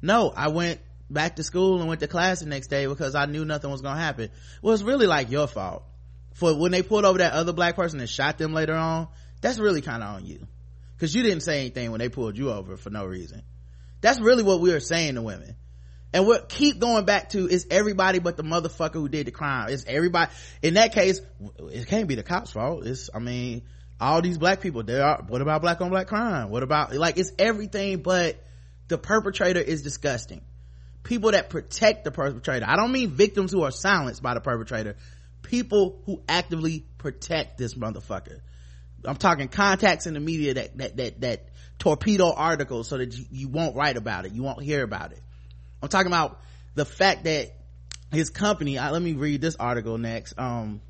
No, 0.00 0.32
I 0.34 0.48
went 0.48 0.80
back 1.10 1.36
to 1.36 1.42
school 1.42 1.78
and 1.80 1.88
went 1.88 2.00
to 2.00 2.08
class 2.08 2.40
the 2.40 2.46
next 2.46 2.68
day 2.68 2.86
because 2.86 3.14
I 3.14 3.26
knew 3.26 3.44
nothing 3.44 3.70
was 3.70 3.82
gonna 3.82 4.00
happen. 4.00 4.30
Well, 4.62 4.72
it's 4.72 4.82
really 4.82 5.06
like 5.06 5.30
your 5.30 5.46
fault. 5.46 5.84
For 6.34 6.56
when 6.56 6.72
they 6.72 6.82
pulled 6.82 7.04
over 7.04 7.18
that 7.18 7.34
other 7.34 7.52
black 7.52 7.76
person 7.76 8.00
and 8.00 8.08
shot 8.08 8.38
them 8.38 8.54
later 8.54 8.74
on, 8.74 9.08
that's 9.42 9.58
really 9.58 9.82
kind 9.82 10.02
of 10.02 10.14
on 10.14 10.24
you 10.24 10.46
because 11.02 11.14
you 11.14 11.22
didn't 11.22 11.42
say 11.42 11.60
anything 11.60 11.90
when 11.90 11.98
they 11.98 12.08
pulled 12.08 12.38
you 12.38 12.50
over 12.50 12.76
for 12.76 12.88
no 12.88 13.04
reason 13.04 13.42
that's 14.00 14.20
really 14.20 14.44
what 14.44 14.60
we 14.60 14.72
are 14.72 14.80
saying 14.80 15.16
to 15.16 15.22
women 15.22 15.56
and 16.12 16.26
we 16.26 16.36
keep 16.48 16.78
going 16.78 17.04
back 17.04 17.30
to 17.30 17.48
is 17.48 17.66
everybody 17.70 18.18
but 18.18 18.36
the 18.36 18.42
motherfucker 18.42 18.94
who 18.94 19.08
did 19.08 19.26
the 19.26 19.30
crime 19.30 19.68
it's 19.70 19.84
everybody 19.86 20.30
in 20.62 20.74
that 20.74 20.92
case 20.92 21.20
it 21.70 21.86
can't 21.86 22.08
be 22.08 22.14
the 22.14 22.22
cops 22.22 22.52
fault 22.52 22.86
it's 22.86 23.10
i 23.14 23.18
mean 23.18 23.62
all 24.00 24.20
these 24.22 24.38
black 24.38 24.60
people 24.60 24.82
there 24.82 25.04
are 25.04 25.22
what 25.28 25.40
about 25.42 25.62
black 25.62 25.80
on 25.80 25.90
black 25.90 26.06
crime 26.06 26.50
what 26.50 26.62
about 26.62 26.94
like 26.94 27.18
it's 27.18 27.32
everything 27.38 28.02
but 28.02 28.42
the 28.88 28.98
perpetrator 28.98 29.60
is 29.60 29.82
disgusting 29.82 30.42
people 31.02 31.32
that 31.32 31.50
protect 31.50 32.04
the 32.04 32.10
perpetrator 32.10 32.66
i 32.68 32.76
don't 32.76 32.92
mean 32.92 33.10
victims 33.10 33.52
who 33.52 33.62
are 33.62 33.70
silenced 33.70 34.22
by 34.22 34.34
the 34.34 34.40
perpetrator 34.40 34.96
people 35.42 36.00
who 36.06 36.22
actively 36.28 36.84
protect 36.98 37.58
this 37.58 37.74
motherfucker 37.74 38.40
I'm 39.04 39.16
talking 39.16 39.48
contacts 39.48 40.06
in 40.06 40.14
the 40.14 40.20
media 40.20 40.54
that, 40.54 40.78
that, 40.78 40.96
that, 40.96 41.20
that 41.22 41.48
torpedo 41.78 42.32
articles 42.32 42.88
so 42.88 42.98
that 42.98 43.16
you, 43.16 43.24
you 43.30 43.48
won't 43.48 43.76
write 43.76 43.96
about 43.96 44.26
it. 44.26 44.32
You 44.32 44.42
won't 44.42 44.62
hear 44.62 44.84
about 44.84 45.12
it. 45.12 45.20
I'm 45.82 45.88
talking 45.88 46.06
about 46.06 46.40
the 46.74 46.84
fact 46.84 47.24
that 47.24 47.56
his 48.12 48.30
company, 48.30 48.78
I, 48.78 48.90
let 48.90 49.02
me 49.02 49.14
read 49.14 49.40
this 49.40 49.56
article 49.56 49.98
next. 49.98 50.34
Um, 50.38 50.80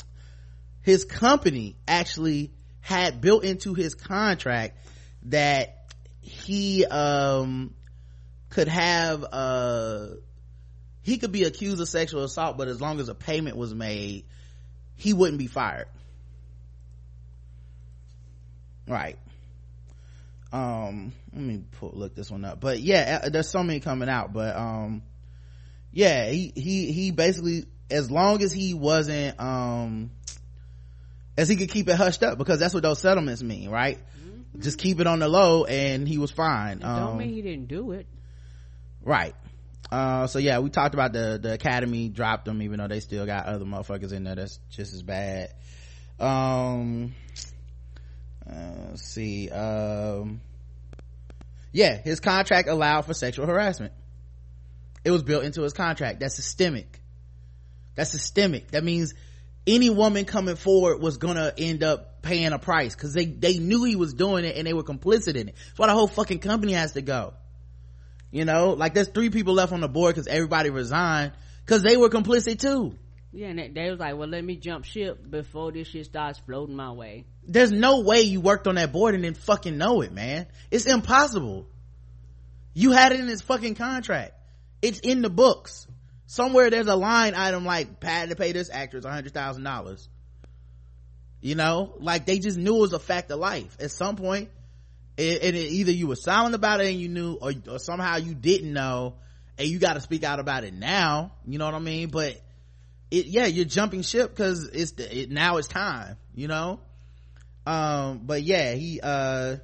his 0.82 1.04
company 1.04 1.76
actually 1.86 2.52
had 2.80 3.20
built 3.20 3.44
into 3.44 3.74
his 3.74 3.94
contract 3.94 4.76
that 5.24 5.92
he, 6.20 6.84
um, 6.84 7.74
could 8.50 8.68
have, 8.68 9.24
uh, 9.32 10.06
he 11.02 11.18
could 11.18 11.32
be 11.32 11.44
accused 11.44 11.80
of 11.80 11.88
sexual 11.88 12.24
assault, 12.24 12.58
but 12.58 12.68
as 12.68 12.80
long 12.80 13.00
as 13.00 13.08
a 13.08 13.14
payment 13.14 13.56
was 13.56 13.74
made, 13.74 14.24
he 14.96 15.12
wouldn't 15.12 15.38
be 15.38 15.46
fired 15.46 15.88
right 18.86 19.18
um 20.52 21.12
let 21.32 21.42
me 21.42 21.62
pull, 21.78 21.92
look 21.94 22.14
this 22.14 22.30
one 22.30 22.44
up. 22.44 22.60
But 22.60 22.80
yeah 22.80 23.28
there's 23.28 23.48
so 23.48 23.62
many 23.62 23.80
coming 23.80 24.08
out 24.08 24.32
but 24.32 24.54
um 24.56 25.02
yeah 25.92 26.30
he 26.30 26.52
he 26.54 26.92
he 26.92 27.10
basically 27.10 27.64
as 27.90 28.10
long 28.10 28.42
as 28.42 28.52
he 28.52 28.74
wasn't 28.74 29.38
um 29.40 30.10
as 31.36 31.48
he 31.48 31.56
could 31.56 31.70
keep 31.70 31.88
it 31.88 31.96
hushed 31.96 32.22
up 32.22 32.36
because 32.36 32.60
that's 32.60 32.74
what 32.74 32.82
those 32.82 32.98
settlements 32.98 33.42
mean 33.42 33.70
right? 33.70 33.98
Mm-hmm. 33.98 34.60
just 34.60 34.78
keep 34.78 35.00
it 35.00 35.06
on 35.06 35.18
the 35.20 35.28
low 35.28 35.64
and 35.64 36.06
he 36.06 36.18
was 36.18 36.30
fine. 36.30 36.78
It 36.78 36.82
don't 36.82 36.90
um, 36.90 37.18
mean 37.18 37.32
he 37.32 37.42
didn't 37.42 37.68
do 37.68 37.92
it. 37.92 38.06
right. 39.02 39.34
Uh 39.90 40.26
so 40.26 40.38
yeah 40.38 40.58
we 40.58 40.70
talked 40.70 40.94
about 40.94 41.12
the 41.12 41.38
the 41.42 41.54
academy 41.54 42.08
dropped 42.08 42.44
them 42.44 42.62
even 42.62 42.78
though 42.78 42.88
they 42.88 43.00
still 43.00 43.26
got 43.26 43.46
other 43.46 43.64
motherfuckers 43.64 44.12
in 44.12 44.24
there 44.24 44.34
that's 44.34 44.58
just 44.70 44.92
as 44.92 45.02
bad. 45.02 45.54
Um 46.20 47.14
uh, 48.48 48.96
see 48.96 49.50
um 49.50 50.40
yeah 51.72 51.96
his 51.96 52.20
contract 52.20 52.68
allowed 52.68 53.02
for 53.02 53.14
sexual 53.14 53.46
harassment. 53.46 53.92
It 55.04 55.10
was 55.10 55.22
built 55.22 55.44
into 55.44 55.62
his 55.62 55.72
contract. 55.72 56.20
That's 56.20 56.36
systemic. 56.36 57.00
That's 57.94 58.10
systemic. 58.10 58.70
That 58.70 58.84
means 58.84 59.14
any 59.66 59.90
woman 59.90 60.24
coming 60.24 60.56
forward 60.56 61.00
was 61.00 61.18
gonna 61.18 61.52
end 61.56 61.82
up 61.82 62.22
paying 62.22 62.52
a 62.52 62.58
price 62.58 62.94
because 62.94 63.12
they 63.12 63.26
they 63.26 63.58
knew 63.58 63.84
he 63.84 63.96
was 63.96 64.14
doing 64.14 64.44
it 64.44 64.56
and 64.56 64.66
they 64.66 64.72
were 64.72 64.84
complicit 64.84 65.34
in 65.36 65.48
it. 65.48 65.54
That's 65.54 65.78
why 65.78 65.86
the 65.88 65.92
whole 65.92 66.08
fucking 66.08 66.40
company 66.40 66.72
has 66.72 66.92
to 66.92 67.02
go. 67.02 67.34
You 68.30 68.44
know 68.44 68.70
like 68.70 68.94
there's 68.94 69.08
three 69.08 69.30
people 69.30 69.54
left 69.54 69.72
on 69.72 69.80
the 69.80 69.88
board 69.88 70.14
because 70.14 70.26
everybody 70.26 70.70
resigned 70.70 71.32
because 71.64 71.82
they 71.82 71.96
were 71.96 72.08
complicit 72.08 72.60
too 72.60 72.96
yeah, 73.32 73.48
and 73.48 73.58
they, 73.58 73.68
they 73.68 73.90
was 73.90 73.98
like, 73.98 74.16
well, 74.16 74.28
let 74.28 74.44
me 74.44 74.56
jump 74.56 74.84
ship 74.84 75.18
before 75.28 75.72
this 75.72 75.88
shit 75.88 76.04
starts 76.04 76.38
floating 76.38 76.76
my 76.76 76.92
way. 76.92 77.24
There's 77.46 77.72
no 77.72 78.00
way 78.00 78.22
you 78.22 78.40
worked 78.40 78.66
on 78.66 78.74
that 78.74 78.92
board 78.92 79.14
and 79.14 79.24
didn't 79.24 79.38
fucking 79.38 79.78
know 79.78 80.02
it, 80.02 80.12
man. 80.12 80.46
It's 80.70 80.86
impossible. 80.86 81.66
You 82.74 82.92
had 82.92 83.12
it 83.12 83.20
in 83.20 83.26
his 83.26 83.40
fucking 83.40 83.74
contract. 83.74 84.34
It's 84.82 85.00
in 85.00 85.22
the 85.22 85.30
books. 85.30 85.86
Somewhere 86.26 86.70
there's 86.70 86.88
a 86.88 86.94
line 86.94 87.34
item 87.34 87.64
like, 87.64 88.02
had 88.02 88.28
to 88.28 88.36
pay 88.36 88.52
this 88.52 88.70
actress 88.70 89.04
hundred 89.04 89.32
thousand 89.32 89.64
dollars. 89.64 90.08
You 91.40 91.54
know, 91.54 91.94
like 91.98 92.26
they 92.26 92.38
just 92.38 92.58
knew 92.58 92.76
it 92.76 92.80
was 92.80 92.92
a 92.92 92.98
fact 92.98 93.30
of 93.30 93.38
life. 93.38 93.76
At 93.80 93.90
some 93.90 94.16
point, 94.16 94.50
it, 95.16 95.42
it, 95.42 95.54
either 95.54 95.90
you 95.90 96.06
were 96.06 96.16
silent 96.16 96.54
about 96.54 96.80
it 96.80 96.86
and 96.86 97.00
you 97.00 97.08
knew, 97.08 97.34
or, 97.34 97.52
or 97.68 97.78
somehow 97.78 98.16
you 98.16 98.34
didn't 98.34 98.72
know, 98.72 99.14
and 99.58 99.68
you 99.68 99.78
got 99.78 99.94
to 99.94 100.00
speak 100.00 100.22
out 100.22 100.38
about 100.38 100.64
it 100.64 100.72
now. 100.72 101.32
You 101.46 101.58
know 101.58 101.64
what 101.64 101.74
I 101.74 101.80
mean? 101.80 102.08
But 102.08 102.40
it 103.12 103.26
yeah 103.26 103.46
you're 103.46 103.64
jumping 103.64 104.02
ship 104.02 104.30
because 104.30 104.68
it's 104.72 104.92
it, 104.92 105.30
now 105.30 105.58
it's 105.58 105.68
time 105.68 106.16
you 106.34 106.48
know? 106.48 106.80
Um 107.66 108.22
but 108.24 108.42
yeah 108.42 108.72
he 108.72 109.00
uh 109.00 109.56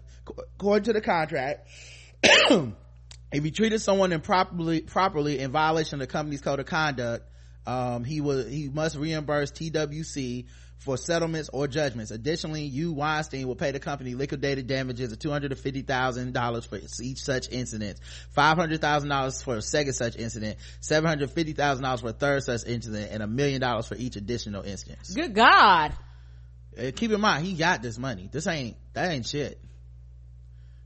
according 0.55 0.85
to 0.85 0.93
the 0.93 1.01
contract 1.01 1.69
if 2.23 3.45
he 3.45 3.51
treated 3.51 3.81
someone 3.81 4.13
improperly 4.13 4.83
properly 4.83 5.39
in 5.39 5.51
violation 5.51 6.01
of 6.01 6.07
the 6.07 6.13
company's 6.13 6.41
code 6.41 6.61
of 6.61 6.67
conduct 6.67 7.25
um 7.67 8.05
he 8.05 8.21
will 8.21 8.47
he 8.47 8.69
must 8.69 8.97
reimburse 8.97 9.51
twc 9.51 10.45
for 10.79 10.97
settlements 10.97 11.51
or 11.53 11.67
judgments. 11.67 12.11
Additionally, 12.11 12.63
you, 12.63 12.93
Weinstein, 12.93 13.47
will 13.47 13.57
pay 13.57 13.73
the 13.73 13.81
company 13.81 14.15
liquidated 14.15 14.67
damages 14.67 15.13
of 15.13 15.19
$250,000 15.19 16.69
for 16.69 17.03
each 17.03 17.23
such 17.23 17.51
incident, 17.51 17.99
$500,000 18.37 19.45
for 19.45 19.57
a 19.57 19.63
second 19.63 19.93
such 19.95 20.17
incident, 20.17 20.59
$750,000 20.81 22.01
for 22.01 22.09
a 22.09 22.13
third 22.13 22.43
such 22.45 22.65
incident, 22.67 23.11
and 23.13 23.23
a 23.23 23.27
million 23.27 23.61
dollars 23.61 23.87
for 23.87 23.97
each 23.97 24.17
additional 24.17 24.63
instance. 24.63 25.13
Good 25.13 25.35
God. 25.35 25.95
Uh, 26.79 26.93
keep 26.95 27.11
in 27.11 27.21
mind, 27.21 27.45
he 27.45 27.55
got 27.55 27.83
this 27.83 27.99
money. 27.99 28.29
This 28.31 28.47
ain't, 28.47 28.77
that 28.93 29.11
ain't 29.11 29.27
shit. 29.27 29.61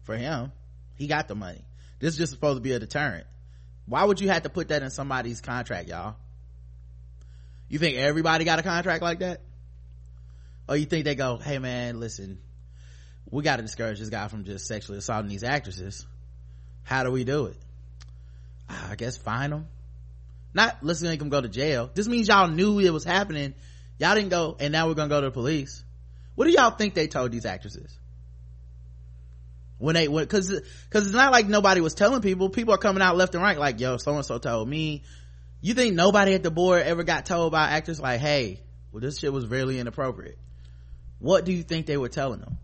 For 0.05 0.17
him. 0.17 0.53
He 0.97 1.07
got 1.07 1.29
the 1.29 1.35
money. 1.35 1.65
This 1.99 2.15
is 2.15 2.19
just 2.19 2.33
supposed 2.33 2.57
to 2.57 2.63
be 2.63 2.73
a 2.73 2.79
deterrent. 2.79 3.27
Why 3.87 4.05
would 4.05 4.21
you 4.21 4.29
have 4.29 4.45
to 4.45 4.49
put 4.49 4.69
that 4.69 4.83
in 4.83 4.91
somebody's 4.91 5.41
contract, 5.41 5.89
y'all? 5.89 6.17
You 7.69 7.79
think 7.79 7.97
everybody 7.97 8.45
got 8.45 8.59
a 8.59 8.63
contract 8.63 9.03
like 9.03 9.21
that? 9.21 9.41
Or 10.69 10.77
you 10.77 10.87
think 10.87 11.05
they 11.05 11.15
go 11.15 11.37
hey 11.37 11.59
man 11.59 12.01
listen 12.01 12.39
we 13.31 13.43
got 13.43 13.57
to 13.57 13.63
discourage 13.63 13.99
this 13.99 14.11
guy 14.11 14.29
from 14.29 14.45
just 14.45 14.67
sexually 14.67 14.99
assaulting 14.99 15.31
these 15.31 15.43
actresses. 15.43 16.07
How 16.83 17.03
do 17.03 17.11
we 17.11 17.25
do 17.25 17.47
it? 17.47 17.57
I 18.69 18.95
guess 18.95 19.17
fine 19.17 19.53
him 19.53 19.67
not 20.55 20.79
let's 20.83 21.03
make 21.03 21.21
him 21.21 21.31
go 21.31 21.41
to 21.41 21.49
jail. 21.49 21.91
This 21.95 22.09
means 22.09 22.29
y'all 22.29 22.49
knew 22.49 22.79
it 22.79 22.91
was 22.91 23.05
happening. 23.05 23.55
Y'all 23.99 24.15
didn't 24.15 24.31
go 24.31 24.57
and 24.61 24.73
now 24.73 24.87
we're 24.87 24.95
gonna 24.95 25.09
go 25.09 25.21
to 25.21 25.29
the 25.29 25.31
police. 25.31 25.83
What 26.35 26.47
do 26.47 26.51
y'all 26.51 26.71
think 26.71 26.95
they 26.95 27.07
told 27.07 27.33
these 27.33 27.47
actresses? 27.47 27.99
When 29.79 29.95
they 29.95 30.09
went 30.09 30.29
because 30.29 30.49
because 30.49 31.07
it's 31.07 31.15
not 31.15 31.33
like 31.33 31.49
nobody 31.49 31.81
was 31.81 31.95
telling 31.95 32.21
people. 32.21 32.51
People 32.51 32.75
are 32.75 32.79
coming 32.79 33.03
out 33.03 33.17
left 33.17 33.35
and 33.35 33.43
right 33.43 33.59
like 33.59 33.81
yo 33.81 33.97
so 33.97 34.15
and 34.15 34.25
so 34.25 34.39
told 34.39 34.69
me. 34.69 35.03
You 35.61 35.75
think 35.75 35.95
nobody 35.95 36.35
at 36.35 36.43
the 36.43 36.51
board 36.51 36.83
ever 36.83 37.05
got 37.05 37.25
told 37.25 37.53
by 37.53 37.69
actors 37.69 38.01
like 38.01 38.21
hey 38.21 38.61
well 38.91 39.01
this 39.01 39.19
shit 39.19 39.33
was 39.33 39.47
really 39.47 39.79
inappropriate 39.79 40.39
what 41.23 41.45
do 41.45 41.53
you 41.53 41.63
think 41.63 41.87
they 41.87 41.97
were 41.97 42.09
telling 42.09 42.41
them? 42.41 42.59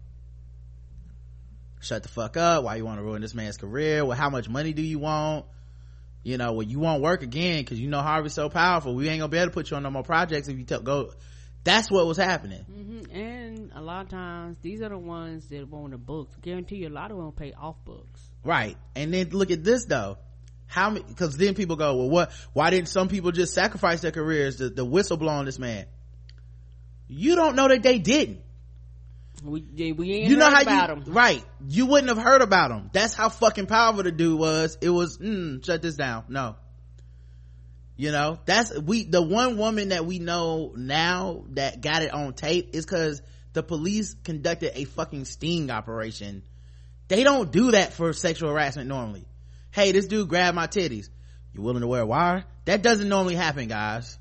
Shut 1.80 2.02
the 2.02 2.08
fuck 2.08 2.36
up. 2.36 2.64
Why 2.64 2.74
you 2.74 2.84
want 2.84 2.98
to 2.98 3.04
ruin 3.04 3.22
this 3.22 3.34
man's 3.34 3.56
career? 3.56 4.04
Well 4.04 4.18
how 4.18 4.30
much 4.30 4.48
money 4.48 4.72
do 4.72 4.82
you 4.82 4.98
want? 4.98 5.46
You 6.24 6.38
know 6.38 6.52
well 6.52 6.66
you 6.66 6.80
won't 6.80 7.00
work 7.00 7.22
again 7.22 7.62
because 7.62 7.80
you 7.80 7.88
know 7.88 8.02
harvey's 8.02 8.34
so 8.34 8.48
powerful. 8.48 8.96
We 8.96 9.08
ain't 9.08 9.20
gonna 9.20 9.30
be 9.30 9.38
able 9.38 9.46
to 9.46 9.54
put 9.54 9.70
you 9.70 9.76
on 9.76 9.84
no 9.84 9.90
more 9.90 10.02
projects 10.02 10.48
if 10.48 10.58
you 10.58 10.64
tell 10.64 10.80
go 10.80 11.12
that's 11.62 11.88
what 11.88 12.04
was 12.06 12.16
happening. 12.16 12.64
Mm-hmm. 12.68 13.16
and 13.16 13.72
a 13.74 13.80
lot 13.80 14.06
of 14.06 14.08
times 14.08 14.56
these 14.60 14.82
are 14.82 14.88
the 14.88 14.98
ones 14.98 15.46
that 15.48 15.68
want 15.68 15.92
the 15.92 15.98
books. 15.98 16.34
Guarantee 16.42 16.76
you 16.76 16.88
a 16.88 16.90
lot 16.90 17.12
of 17.12 17.16
them 17.16 17.30
pay 17.32 17.52
off 17.52 17.76
books. 17.84 18.20
Right. 18.42 18.76
And 18.96 19.14
then 19.14 19.28
look 19.30 19.52
at 19.52 19.62
this 19.62 19.84
though. 19.84 20.18
How 20.66 20.90
many 20.90 21.04
because 21.06 21.36
then 21.36 21.54
people 21.54 21.76
go 21.76 21.96
well 21.96 22.10
what 22.10 22.32
why 22.54 22.70
didn't 22.70 22.88
some 22.88 23.06
people 23.06 23.30
just 23.30 23.54
sacrifice 23.54 24.00
their 24.00 24.10
careers 24.10 24.56
the, 24.56 24.68
the 24.68 24.84
whistle 24.84 25.16
blow 25.16 25.32
on 25.32 25.44
this 25.44 25.60
man? 25.60 25.86
You 27.06 27.36
don't 27.36 27.54
know 27.54 27.68
that 27.68 27.82
they 27.84 28.00
didn't 28.00 28.40
We, 29.42 29.92
we 29.92 30.12
ain't 30.12 30.30
you 30.30 30.36
know 30.36 30.50
how 30.50 30.62
about 30.62 30.88
you 30.88 31.02
him. 31.04 31.12
right. 31.12 31.44
You 31.68 31.86
wouldn't 31.86 32.08
have 32.08 32.18
heard 32.18 32.42
about 32.42 32.70
him. 32.70 32.90
That's 32.92 33.14
how 33.14 33.28
fucking 33.28 33.66
powerful 33.66 34.02
the 34.02 34.12
dude 34.12 34.38
was. 34.38 34.78
It 34.80 34.90
was 34.90 35.18
mm, 35.18 35.64
shut 35.64 35.82
this 35.82 35.94
down. 35.94 36.24
No. 36.28 36.56
You 37.96 38.12
know 38.12 38.38
that's 38.46 38.72
we 38.78 39.04
the 39.04 39.20
one 39.20 39.58
woman 39.58 39.88
that 39.88 40.06
we 40.06 40.20
know 40.20 40.72
now 40.76 41.44
that 41.50 41.80
got 41.80 42.02
it 42.02 42.12
on 42.12 42.32
tape 42.32 42.70
is 42.72 42.86
because 42.86 43.20
the 43.54 43.62
police 43.64 44.14
conducted 44.22 44.78
a 44.78 44.84
fucking 44.84 45.24
sting 45.24 45.68
operation. 45.70 46.44
They 47.08 47.24
don't 47.24 47.50
do 47.50 47.72
that 47.72 47.94
for 47.94 48.12
sexual 48.12 48.50
harassment 48.50 48.88
normally. 48.88 49.26
Hey 49.72 49.90
this 49.90 50.06
dude 50.06 50.28
grabbed 50.28 50.54
my 50.54 50.68
titties. 50.68 51.08
You 51.52 51.62
willing 51.62 51.80
to 51.80 51.88
wear 51.88 52.02
a 52.02 52.06
wire? 52.06 52.44
That 52.66 52.82
doesn't 52.82 53.08
normally 53.08 53.34
happen 53.34 53.66
guys. 53.66 54.16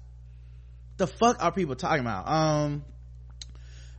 The 0.98 1.06
fuck 1.06 1.44
are 1.44 1.52
people 1.52 1.76
talking 1.76 2.02
about? 2.02 2.28
Um 2.28 2.84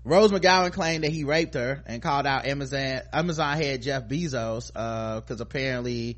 Rose 0.09 0.33
McGowan 0.33 0.73
claimed 0.73 1.05
that 1.05 1.13
he 1.13 1.25
raped 1.25 1.53
her 1.53 1.83
and 1.87 2.01
called 2.01 2.27
out 2.27 2.47
Amazon 2.47 3.03
Amazon 3.13 3.59
head 3.59 3.83
Jeff 3.83 4.05
Bezos 4.05 4.69
because 4.69 5.43
apparently 5.43 6.17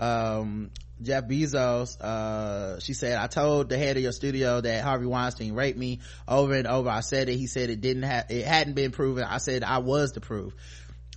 um, 0.00 0.72
Jeff 1.00 1.24
Bezos 1.24 2.00
uh, 2.00 2.80
she 2.80 2.94
said 2.94 3.16
I 3.16 3.28
told 3.28 3.68
the 3.68 3.78
head 3.78 3.96
of 3.96 4.02
your 4.02 4.10
studio 4.10 4.60
that 4.60 4.82
Harvey 4.82 5.06
Weinstein 5.06 5.54
raped 5.54 5.78
me 5.78 6.00
over 6.26 6.52
and 6.54 6.66
over. 6.66 6.88
I 6.88 6.98
said 6.98 7.28
it. 7.28 7.36
He 7.36 7.46
said 7.46 7.70
it 7.70 7.80
didn't 7.80 8.02
have 8.02 8.28
it 8.28 8.44
hadn't 8.44 8.74
been 8.74 8.90
proven. 8.90 9.22
I 9.22 9.38
said 9.38 9.62
I 9.62 9.78
was 9.78 10.10
the 10.10 10.20
proof. 10.20 10.52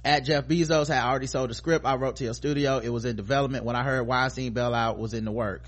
At 0.05 0.23
Jeff 0.23 0.47
Bezos 0.47 0.89
had 0.89 1.03
already 1.03 1.27
sold 1.27 1.49
the 1.49 1.55
script 1.55 1.87
I 1.87 1.95
wrote 1.95 2.17
to 2.17 2.23
your 2.23 2.35
studio. 2.35 2.77
It 2.77 2.89
was 2.89 3.05
in 3.05 3.15
development. 3.15 3.65
When 3.65 3.75
I 3.75 3.83
heard 3.83 4.03
Weinstein 4.05 4.53
bail 4.53 4.75
out 4.75 4.99
was 4.99 5.15
in 5.15 5.25
the 5.25 5.31
work 5.31 5.63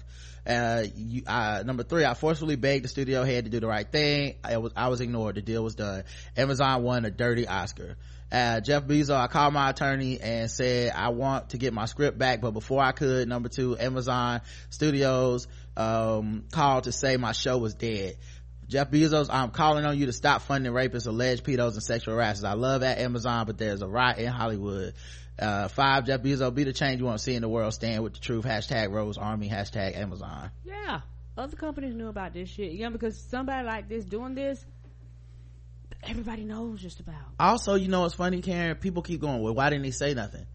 uh, 0.45 0.83
you, 0.95 1.23
uh, 1.25 1.63
number 1.65 1.83
three, 1.83 2.05
I 2.05 2.13
forcefully 2.13 2.55
begged 2.55 2.83
the 2.83 2.89
studio 2.89 3.23
head 3.23 3.45
to 3.45 3.49
do 3.49 3.59
the 3.59 3.67
right 3.67 3.89
thing. 3.89 4.35
I 4.43 4.57
was, 4.57 4.73
I 4.75 4.89
was 4.89 5.01
ignored. 5.01 5.35
The 5.35 5.41
deal 5.41 5.63
was 5.63 5.75
done. 5.75 6.03
Amazon 6.35 6.83
won 6.83 7.05
a 7.05 7.11
dirty 7.11 7.47
Oscar. 7.47 7.95
Uh, 8.31 8.59
Jeff 8.61 8.85
Bezos, 8.85 9.15
I 9.15 9.27
called 9.27 9.53
my 9.53 9.69
attorney 9.69 10.19
and 10.19 10.49
said, 10.49 10.91
I 10.95 11.09
want 11.09 11.49
to 11.49 11.57
get 11.57 11.71
my 11.71 11.85
script 11.85 12.17
back, 12.17 12.41
but 12.41 12.51
before 12.51 12.81
I 12.81 12.91
could, 12.91 13.27
number 13.27 13.47
two, 13.47 13.77
Amazon 13.77 14.41
Studios, 14.71 15.47
um, 15.77 16.45
called 16.51 16.85
to 16.85 16.91
say 16.91 17.15
my 17.17 17.31
show 17.31 17.59
was 17.59 17.75
dead. 17.75 18.17
Jeff 18.67 18.89
Bezos, 18.89 19.27
I'm 19.29 19.51
calling 19.51 19.85
on 19.85 19.97
you 19.99 20.07
to 20.07 20.13
stop 20.13 20.41
funding 20.41 20.73
rapists, 20.73 21.05
alleged 21.05 21.43
pedos, 21.43 21.73
and 21.73 21.83
sexual 21.83 22.15
harassers. 22.15 22.43
I 22.43 22.53
love 22.53 22.81
at 22.81 22.97
Amazon, 22.97 23.45
but 23.45 23.59
there's 23.59 23.83
a 23.83 23.87
riot 23.87 24.17
in 24.17 24.27
Hollywood 24.27 24.93
uh 25.39 25.67
five 25.67 26.05
jeff 26.05 26.21
bezos 26.21 26.53
be 26.53 26.63
the 26.63 26.73
change 26.73 26.99
you 26.99 27.05
want 27.05 27.17
to 27.17 27.23
see 27.23 27.35
in 27.35 27.41
the 27.41 27.49
world. 27.49 27.73
Stand 27.73 28.03
with 28.03 28.13
the 28.13 28.19
truth. 28.19 28.45
Hashtag 28.45 28.91
rose 28.91 29.17
army. 29.17 29.49
Hashtag 29.49 29.97
amazon. 29.97 30.51
Yeah, 30.65 31.01
other 31.37 31.55
companies 31.55 31.95
knew 31.95 32.07
about 32.07 32.33
this 32.33 32.49
shit. 32.49 32.71
You 32.71 32.83
know, 32.83 32.91
because 32.91 33.17
somebody 33.17 33.65
like 33.65 33.89
this 33.89 34.05
doing 34.05 34.35
this, 34.35 34.63
everybody 36.03 36.43
knows 36.43 36.81
just 36.81 36.99
about. 36.99 37.15
also 37.39 37.75
you 37.75 37.87
know 37.87 38.05
it's 38.05 38.13
funny 38.15 38.41
karen? 38.41 38.75
People 38.75 39.01
keep 39.01 39.21
going 39.21 39.41
well 39.41 39.53
why 39.55 39.69
didn't 39.69 39.85
he 39.85 39.91
say 39.91 40.13
nothing? 40.13 40.45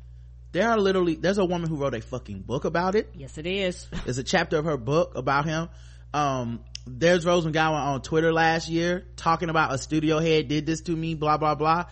There 0.52 0.68
are 0.68 0.78
literally 0.78 1.14
there's 1.16 1.38
a 1.38 1.44
woman 1.44 1.68
who 1.68 1.76
wrote 1.76 1.94
a 1.94 2.00
fucking 2.00 2.40
book 2.40 2.64
about 2.64 2.94
it. 2.94 3.10
Yes, 3.14 3.36
it 3.36 3.46
is. 3.46 3.86
there's 4.05 4.18
a 4.18 4.24
chapter 4.24 4.59
of 4.59 4.64
her 4.64 4.76
book 4.76 5.12
about 5.16 5.44
him. 5.44 5.68
Um 6.14 6.60
there's 6.86 7.26
rose 7.26 7.44
mcgowan 7.44 7.74
on 7.80 8.00
twitter 8.00 8.32
last 8.32 8.66
year 8.70 9.05
talking 9.16 9.50
about 9.50 9.74
a 9.74 9.78
studio 9.78 10.20
head 10.20 10.48
did 10.48 10.64
this 10.64 10.80
to 10.82 10.92
me 10.96 11.14
blah 11.14 11.36
blah 11.36 11.55
blah. 11.55 11.84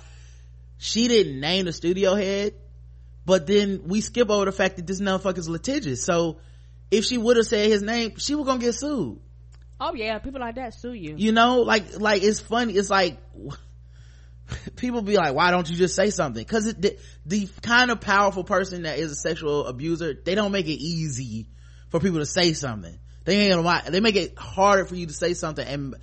She 0.79 1.09
didn't 1.09 1.41
name 1.41 1.65
the 1.65 1.73
studio 1.73 2.15
head 2.15 2.55
but 3.27 3.47
then 3.47 3.83
we 3.87 4.01
skip 4.01 4.31
over 4.31 4.45
the 4.45 4.53
fact 4.53 4.77
that 4.77 4.87
this 4.87 5.01
motherfucker's 5.01 5.49
litigious. 5.49 6.05
So 6.05 6.39
if 6.93 7.05
she 7.05 7.19
would 7.19 7.37
have 7.37 7.47
said 7.47 7.69
his 7.69 7.83
name 7.83 8.17
she 8.17 8.37
was 8.37 8.47
gonna 8.47 8.61
get 8.61 8.75
sued. 8.75 9.21
Oh 9.79 9.95
yeah, 9.95 10.19
people 10.21 10.41
like 10.41 10.55
that 10.55 10.73
sue 10.73 10.93
you. 10.93 11.17
you 11.19 11.33
know 11.33 11.61
like 11.63 11.99
like 11.99 12.23
it's 12.23 12.41
funny 12.41 12.75
it's 12.75 12.89
like 12.89 13.19
people 14.77 15.03
be 15.03 15.17
like 15.17 15.35
why 15.35 15.51
don't 15.51 15.69
you 15.69 15.77
just 15.77 15.97
say 15.97 16.11
something? 16.11 16.43
Because 16.43 16.73
the, 16.73 16.97
the 17.27 17.49
kind 17.63 17.91
of 17.91 18.01
powerful 18.01 18.45
person 18.45 18.85
that 18.85 19.01
is 19.01 19.11
a 19.11 19.17
sexual 19.17 19.67
abuser 19.67 20.15
they 20.15 20.37
don't 20.37 20.53
make 20.53 20.67
it 20.67 20.81
easy 20.81 21.49
for 21.89 21.99
people 21.99 22.21
to 22.21 22.27
say 22.27 22.53
something. 22.53 22.97
They 23.25 23.39
ain't 23.39 23.51
gonna 23.51 23.63
lie 23.63 23.83
they 23.91 24.01
make 24.01 24.17
it 24.17 24.39
harder 24.39 24.85
for 24.85 24.95
you 24.95 25.07
to 25.07 25.13
say 25.13 25.35
something 25.35 25.67
and 25.67 25.97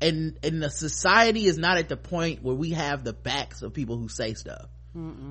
and 0.00 0.36
and 0.42 0.60
the 0.60 0.68
society 0.68 1.46
is 1.46 1.58
not 1.58 1.78
at 1.78 1.88
the 1.88 1.96
point 1.96 2.42
where 2.42 2.56
we 2.56 2.70
have 2.70 3.04
the 3.04 3.12
backs 3.12 3.62
of 3.62 3.72
people 3.72 3.96
who 3.96 4.08
say 4.08 4.34
stuff 4.34 4.66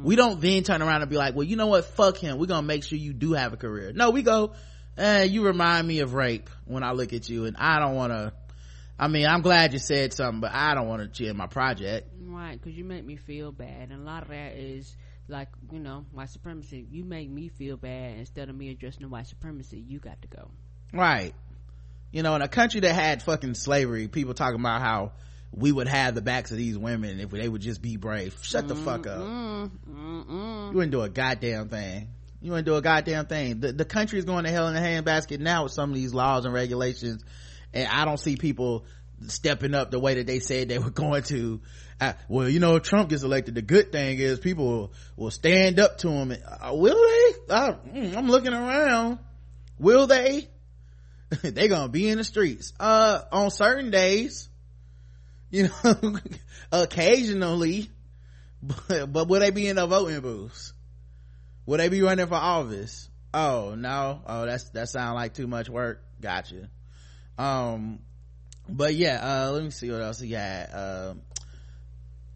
we 0.04 0.16
don't 0.16 0.40
then 0.42 0.64
turn 0.64 0.82
around 0.82 1.02
and 1.02 1.10
be 1.10 1.18
like 1.18 1.36
well 1.36 1.44
you 1.44 1.56
know 1.56 1.68
what 1.68 1.86
fuck 1.86 2.18
him 2.18 2.38
we're 2.38 2.46
gonna 2.46 2.66
make 2.66 2.84
sure 2.84 2.98
you 2.98 3.14
do 3.14 3.34
have 3.34 3.54
a 3.54 3.58
career 3.58 3.92
no 3.94 4.10
we 4.12 4.22
go 4.22 4.54
eh, 4.98 5.24
you 5.24 5.46
remind 5.46 5.88
me 5.88 6.00
of 6.00 6.14
rape 6.14 6.50
when 6.66 6.84
i 6.84 6.92
look 6.92 7.14
at 7.14 7.28
you 7.30 7.46
and 7.46 7.56
i 7.58 7.80
don't 7.80 7.96
want 7.96 8.12
to 8.14 8.32
i 9.00 9.08
mean 9.08 9.26
i'm 9.26 9.42
glad 9.42 9.74
you 9.74 9.80
said 9.80 10.14
something 10.14 10.42
but 10.42 10.52
i 10.54 10.74
don't 10.76 10.88
want 10.88 11.02
to 11.02 11.08
cheer 11.08 11.34
my 11.34 11.48
project 11.48 12.08
Right, 12.28 12.62
because 12.62 12.78
you 12.78 12.84
make 12.84 13.06
me 13.06 13.16
feel 13.16 13.52
bad, 13.54 13.92
and 13.92 14.02
a 14.02 14.04
lot 14.04 14.24
of 14.24 14.28
that 14.30 14.58
is 14.58 14.94
like 15.30 15.48
you 15.72 15.80
know 15.80 16.06
white 16.12 16.30
supremacy. 16.30 16.86
You 16.92 17.06
make 17.06 17.30
me 17.30 17.48
feel 17.48 17.78
bad 17.78 18.18
instead 18.18 18.50
of 18.50 18.56
me 18.58 18.72
addressing 18.72 19.04
the 19.04 19.08
white 19.08 19.28
supremacy. 19.28 19.80
You 19.80 20.00
got 20.00 20.22
to 20.22 20.28
go. 20.28 20.52
right 20.92 21.34
you 22.12 22.24
know 22.24 22.36
in 22.36 22.42
a 22.42 22.48
country 22.50 22.82
that 22.82 22.94
had 22.94 23.24
fucking 23.24 23.54
slavery 23.54 24.08
people 24.10 24.34
talking 24.34 24.60
about 24.60 24.82
how 24.82 25.12
we 25.56 25.72
would 25.72 25.88
have 25.88 26.16
the 26.16 26.22
backs 26.22 26.52
of 26.52 26.58
these 26.58 26.78
women 26.78 27.20
if 27.22 27.32
they 27.32 27.48
would 27.48 27.62
just 27.62 27.82
be 27.82 27.96
brave. 27.96 28.38
Shut 28.42 28.68
the 28.68 28.76
fuck 28.76 29.08
up. 29.08 29.20
You 29.22 30.72
wouldn't 30.74 30.92
do 30.92 31.02
a 31.02 31.10
goddamn 31.10 31.70
thing. 31.70 32.10
You 32.42 32.52
wouldn't 32.52 32.66
do 32.66 32.76
a 32.76 32.82
goddamn 32.82 33.26
thing. 33.28 33.62
The, 33.62 33.72
the 33.72 33.86
country 33.86 34.20
is 34.20 34.26
going 34.26 34.44
to 34.44 34.52
hell 34.52 34.68
in 34.68 34.76
a 34.76 34.80
handbasket 34.80 35.40
now 35.40 35.64
with 35.64 35.72
some 35.72 35.90
of 35.90 35.96
these 35.96 36.14
laws 36.14 36.46
and 36.46 36.54
regulations 36.54 37.24
and 37.74 37.88
i 37.88 38.06
don't 38.06 38.20
see 38.20 38.36
people 38.36 38.86
stepping 39.28 39.74
up 39.74 39.92
the 39.92 40.00
way 40.00 40.16
that 40.16 40.28
they 40.28 40.40
said 40.40 40.68
they 40.68 40.78
were 40.78 40.90
going 41.06 41.24
to. 41.24 41.62
Uh, 42.02 42.12
well 42.28 42.50
you 42.50 42.60
know 42.60 42.78
trump 42.78 43.10
gets 43.10 43.24
elected. 43.24 43.56
The 43.56 43.62
good 43.62 43.94
thing 43.94 44.20
is 44.20 44.40
people 44.40 44.68
will, 44.68 44.94
will 45.16 45.32
stand 45.32 45.80
up 45.80 46.00
to 46.00 46.10
him. 46.10 46.32
Uh, 46.34 46.74
will 46.74 46.96
they? 46.96 47.54
Uh, 47.54 47.74
mm, 47.88 48.18
i'm 48.18 48.28
looking 48.28 48.54
around. 48.54 49.20
Will 49.80 50.08
they? 50.08 50.50
They 51.42 51.70
gonna 51.70 51.90
be 51.90 52.10
in 52.10 52.18
the 52.18 52.26
streets. 52.26 52.74
Uh 52.80 53.22
on 53.32 53.50
certain 53.50 53.90
days 53.90 54.50
you 55.56 55.70
know 55.84 56.20
occasionally 56.72 57.90
but, 58.62 59.12
but 59.12 59.28
will 59.28 59.40
they 59.40 59.52
be 59.52 59.68
in 59.68 59.76
the 59.76 59.86
voting 59.86 60.20
booths? 60.22 60.74
Will 61.66 61.78
they 61.78 61.90
be 61.90 62.02
running 62.02 62.28
for 62.28 62.36
office? 62.36 63.10
Oh 63.34 63.76
no. 63.78 64.22
Oh 64.26 64.46
that's 64.46 64.70
that 64.72 64.90
sound 64.90 65.16
like 65.16 65.34
too 65.34 65.48
much 65.48 65.70
work. 65.70 66.04
Gotcha. 66.22 66.70
Um 67.38 68.00
but 68.68 68.96
yeah 68.96 69.20
uh 69.22 69.52
let 69.52 69.64
me 69.64 69.70
see 69.70 69.92
what 69.92 70.02
else 70.02 70.20
he 70.20 70.32
had 70.32 70.74
um 70.74 71.22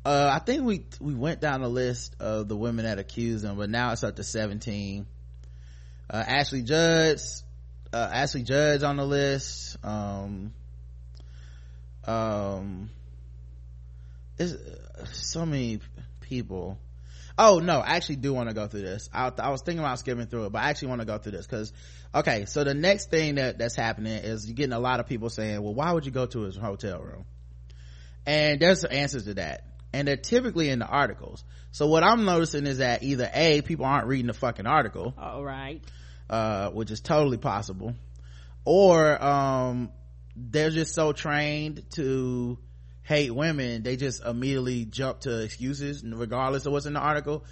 uh 0.05 0.29
i 0.31 0.37
think 0.37 0.63
we 0.63 0.85
we 0.99 1.15
went 1.15 1.41
down 1.41 1.61
the 1.61 1.67
list 1.67 2.15
of 2.19 2.47
the 2.47 2.55
women 2.55 2.85
that 2.85 2.99
accused 2.99 3.43
him 3.43 3.57
but 3.57 3.67
now 3.67 3.91
it's 3.91 4.03
up 4.03 4.15
to 4.15 4.23
17 4.23 5.07
uh 6.07 6.23
ashley 6.27 6.61
judd 6.61 7.17
uh 7.91 8.09
ashley 8.13 8.43
judd's 8.43 8.83
on 8.83 8.97
the 8.97 9.05
list. 9.05 9.77
Um 9.83 10.53
um 12.05 12.89
it's 14.39 14.53
uh, 14.53 15.05
so 15.05 15.45
many 15.45 15.79
people. 16.21 16.77
Oh 17.37 17.59
no 17.59 17.79
i 17.79 17.95
actually 17.95 18.17
do 18.17 18.33
want 18.33 18.49
to 18.49 18.55
go 18.55 18.67
through 18.67 18.81
this. 18.81 19.09
I, 19.13 19.31
I 19.37 19.49
was 19.49 19.61
thinking 19.61 19.79
about 19.79 19.97
skipping 19.99 20.25
through 20.25 20.47
it 20.47 20.51
but 20.51 20.61
i 20.61 20.69
actually 20.69 20.89
want 20.89 21.01
to 21.01 21.07
go 21.07 21.17
through 21.17 21.31
this 21.33 21.47
because 21.47 21.71
okay 22.13 22.43
so 22.45 22.65
the 22.65 22.73
next 22.73 23.09
thing 23.09 23.35
that 23.35 23.57
that's 23.57 23.75
happening 23.75 24.11
is 24.11 24.45
you're 24.45 24.55
getting 24.55 24.73
a 24.73 24.79
lot 24.79 24.99
of 24.99 25.07
people 25.07 25.29
saying 25.29 25.61
well 25.61 25.73
why 25.73 25.91
would 25.93 26.05
you 26.05 26.11
go 26.11 26.25
to 26.25 26.41
his 26.41 26.57
hotel 26.57 27.01
room? 27.01 27.25
And 28.25 28.59
there's 28.59 28.83
answers 28.83 29.23
to 29.23 29.35
that. 29.35 29.63
And 29.93 30.07
they're 30.07 30.17
typically 30.17 30.69
in 30.69 30.79
the 30.79 30.85
articles. 30.85 31.43
So 31.71 31.87
what 31.87 32.03
i'm 32.03 32.25
noticing 32.25 32.67
is 32.67 32.79
that 32.79 33.03
either 33.03 33.29
a 33.33 33.61
people 33.61 33.85
aren't 33.85 34.07
reading 34.07 34.27
the 34.27 34.33
fucking 34.33 34.67
article 34.67 35.13
All 35.17 35.43
right. 35.43 35.81
uh, 36.29 36.71
which 36.71 36.91
is 36.91 36.99
totally 36.99 37.37
possible 37.37 37.95
or 38.65 39.23
um 39.23 39.91
they're 40.35 40.69
just 40.69 40.93
so 40.93 41.11
trained 41.11 41.83
to 41.91 42.57
hate 43.09 43.31
women 43.31 43.81
they 43.81 43.95
just 43.95 44.23
immediately 44.23 44.85
jump 44.85 45.21
to 45.21 45.39
excuses 45.39 46.03
regardless 46.05 46.67
of 46.67 46.71
what's 46.71 46.85
in 46.85 46.93
the 46.93 46.99
article. 46.99 47.43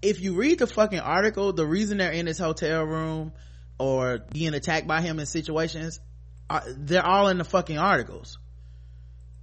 If 0.00 0.22
you 0.22 0.34
read 0.34 0.58
the 0.58 0.66
fucking 0.66 1.00
article 1.00 1.52
the 1.52 1.66
reason 1.66 1.98
they're 1.98 2.12
in 2.12 2.24
his 2.24 2.38
hotel 2.38 2.82
room 2.82 3.32
or 3.78 4.20
being 4.32 4.54
attacked 4.54 4.86
by 4.86 5.02
him 5.02 5.20
in 5.20 5.26
situations 5.26 6.00
uh, 6.48 6.62
they're 6.66 7.04
all 7.04 7.28
in 7.28 7.36
the 7.36 7.44
fucking 7.44 7.76
articles. 7.76 8.38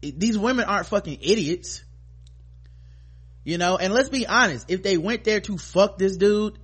These 0.01 0.39
women 0.39 0.65
aren't 0.65 0.87
fucking 0.87 1.19
idiots. 1.21 1.83
You 3.43 3.59
know 3.59 3.77
and 3.77 3.93
let's 3.93 4.09
be 4.09 4.25
honest 4.25 4.71
if 4.71 4.81
they 4.81 4.97
went 4.97 5.23
there 5.23 5.39
to 5.41 5.59
fuck 5.59 5.99
this 5.99 6.17
dude 6.17 6.57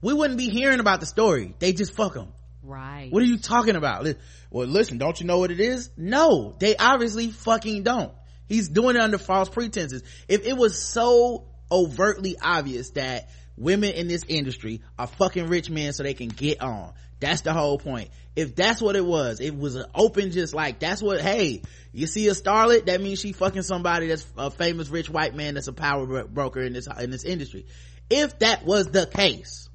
we 0.00 0.14
wouldn't 0.14 0.38
be 0.38 0.48
hearing 0.48 0.80
about 0.80 1.00
the 1.00 1.06
story. 1.06 1.54
They 1.58 1.74
just 1.74 1.92
fuck 1.92 2.16
him 2.16 2.28
Right. 2.66 3.08
what 3.10 3.22
are 3.22 3.26
you 3.26 3.38
talking 3.38 3.76
about? 3.76 4.06
Well, 4.50 4.66
listen, 4.66 4.98
don't 4.98 5.18
you 5.20 5.26
know 5.26 5.38
what 5.38 5.50
it 5.50 5.60
is? 5.60 5.90
No, 5.96 6.54
they 6.58 6.76
obviously 6.76 7.30
fucking 7.30 7.84
don't. 7.84 8.12
He's 8.48 8.68
doing 8.68 8.96
it 8.96 9.02
under 9.02 9.18
false 9.18 9.48
pretenses. 9.48 10.02
If 10.28 10.46
it 10.46 10.56
was 10.56 10.80
so 10.80 11.46
overtly 11.70 12.36
obvious 12.40 12.90
that 12.90 13.28
women 13.56 13.90
in 13.90 14.08
this 14.08 14.24
industry 14.28 14.82
are 14.98 15.06
fucking 15.06 15.46
rich 15.46 15.70
men 15.70 15.92
so 15.92 16.02
they 16.02 16.14
can 16.14 16.28
get 16.28 16.60
on, 16.60 16.92
that's 17.20 17.42
the 17.42 17.52
whole 17.52 17.78
point 17.78 18.10
if 18.36 18.54
that's 18.54 18.82
what 18.82 18.94
it 18.94 19.04
was 19.04 19.40
it 19.40 19.56
was 19.56 19.74
an 19.74 19.86
open 19.94 20.30
just 20.30 20.54
like 20.54 20.78
that's 20.78 21.02
what 21.02 21.20
hey 21.20 21.62
you 21.92 22.06
see 22.06 22.28
a 22.28 22.32
starlet 22.32 22.86
that 22.86 23.00
means 23.00 23.18
she 23.18 23.32
fucking 23.32 23.62
somebody 23.62 24.08
that's 24.08 24.26
a 24.36 24.50
famous 24.50 24.88
rich 24.90 25.08
white 25.08 25.34
man 25.34 25.54
that's 25.54 25.68
a 25.68 25.72
power 25.72 26.24
broker 26.24 26.60
in 26.60 26.74
this 26.74 26.86
in 27.00 27.10
this 27.10 27.24
industry 27.24 27.66
if 28.10 28.38
that 28.40 28.64
was 28.64 28.86
the 28.88 29.06
case 29.06 29.65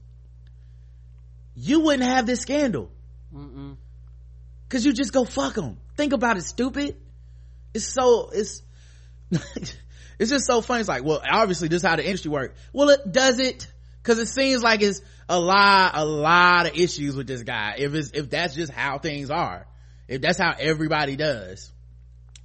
you 1.61 1.81
wouldn't 1.81 2.03
have 2.03 2.25
this 2.25 2.41
scandal. 2.41 2.91
Because 4.67 4.85
you 4.85 4.93
just 4.93 5.13
go 5.13 5.25
fuck 5.25 5.55
them 5.55 5.77
think 6.01 6.13
about 6.13 6.37
it 6.37 6.43
stupid. 6.43 6.95
It's 7.73 7.85
so 7.85 8.29
it's 8.33 8.63
it's 9.31 10.29
just 10.29 10.45
so 10.45 10.61
funny. 10.61 10.81
It's 10.81 10.89
like 10.89 11.03
well 11.03 11.21
obviously 11.29 11.67
this 11.67 11.83
is 11.83 11.87
how 11.87 11.95
the 11.95 12.05
industry 12.05 12.31
works 12.31 12.59
well 12.73 12.89
it 12.89 13.11
does 13.11 13.39
it 13.39 13.67
because 14.01 14.17
it 14.19 14.27
seems 14.27 14.63
like 14.63 14.81
it's 14.81 15.01
a 15.29 15.39
lot 15.39 15.91
a 15.93 16.05
lot 16.05 16.65
of 16.67 16.75
issues 16.75 17.15
with 17.15 17.27
this 17.27 17.43
guy. 17.43 17.75
If 17.77 17.93
it's 17.93 18.11
if 18.11 18.29
that's 18.29 18.55
just 18.55 18.71
how 18.71 18.97
things 18.97 19.29
are. 19.29 19.67
If 20.07 20.21
that's 20.21 20.39
how 20.39 20.53
everybody 20.59 21.15
does. 21.15 21.71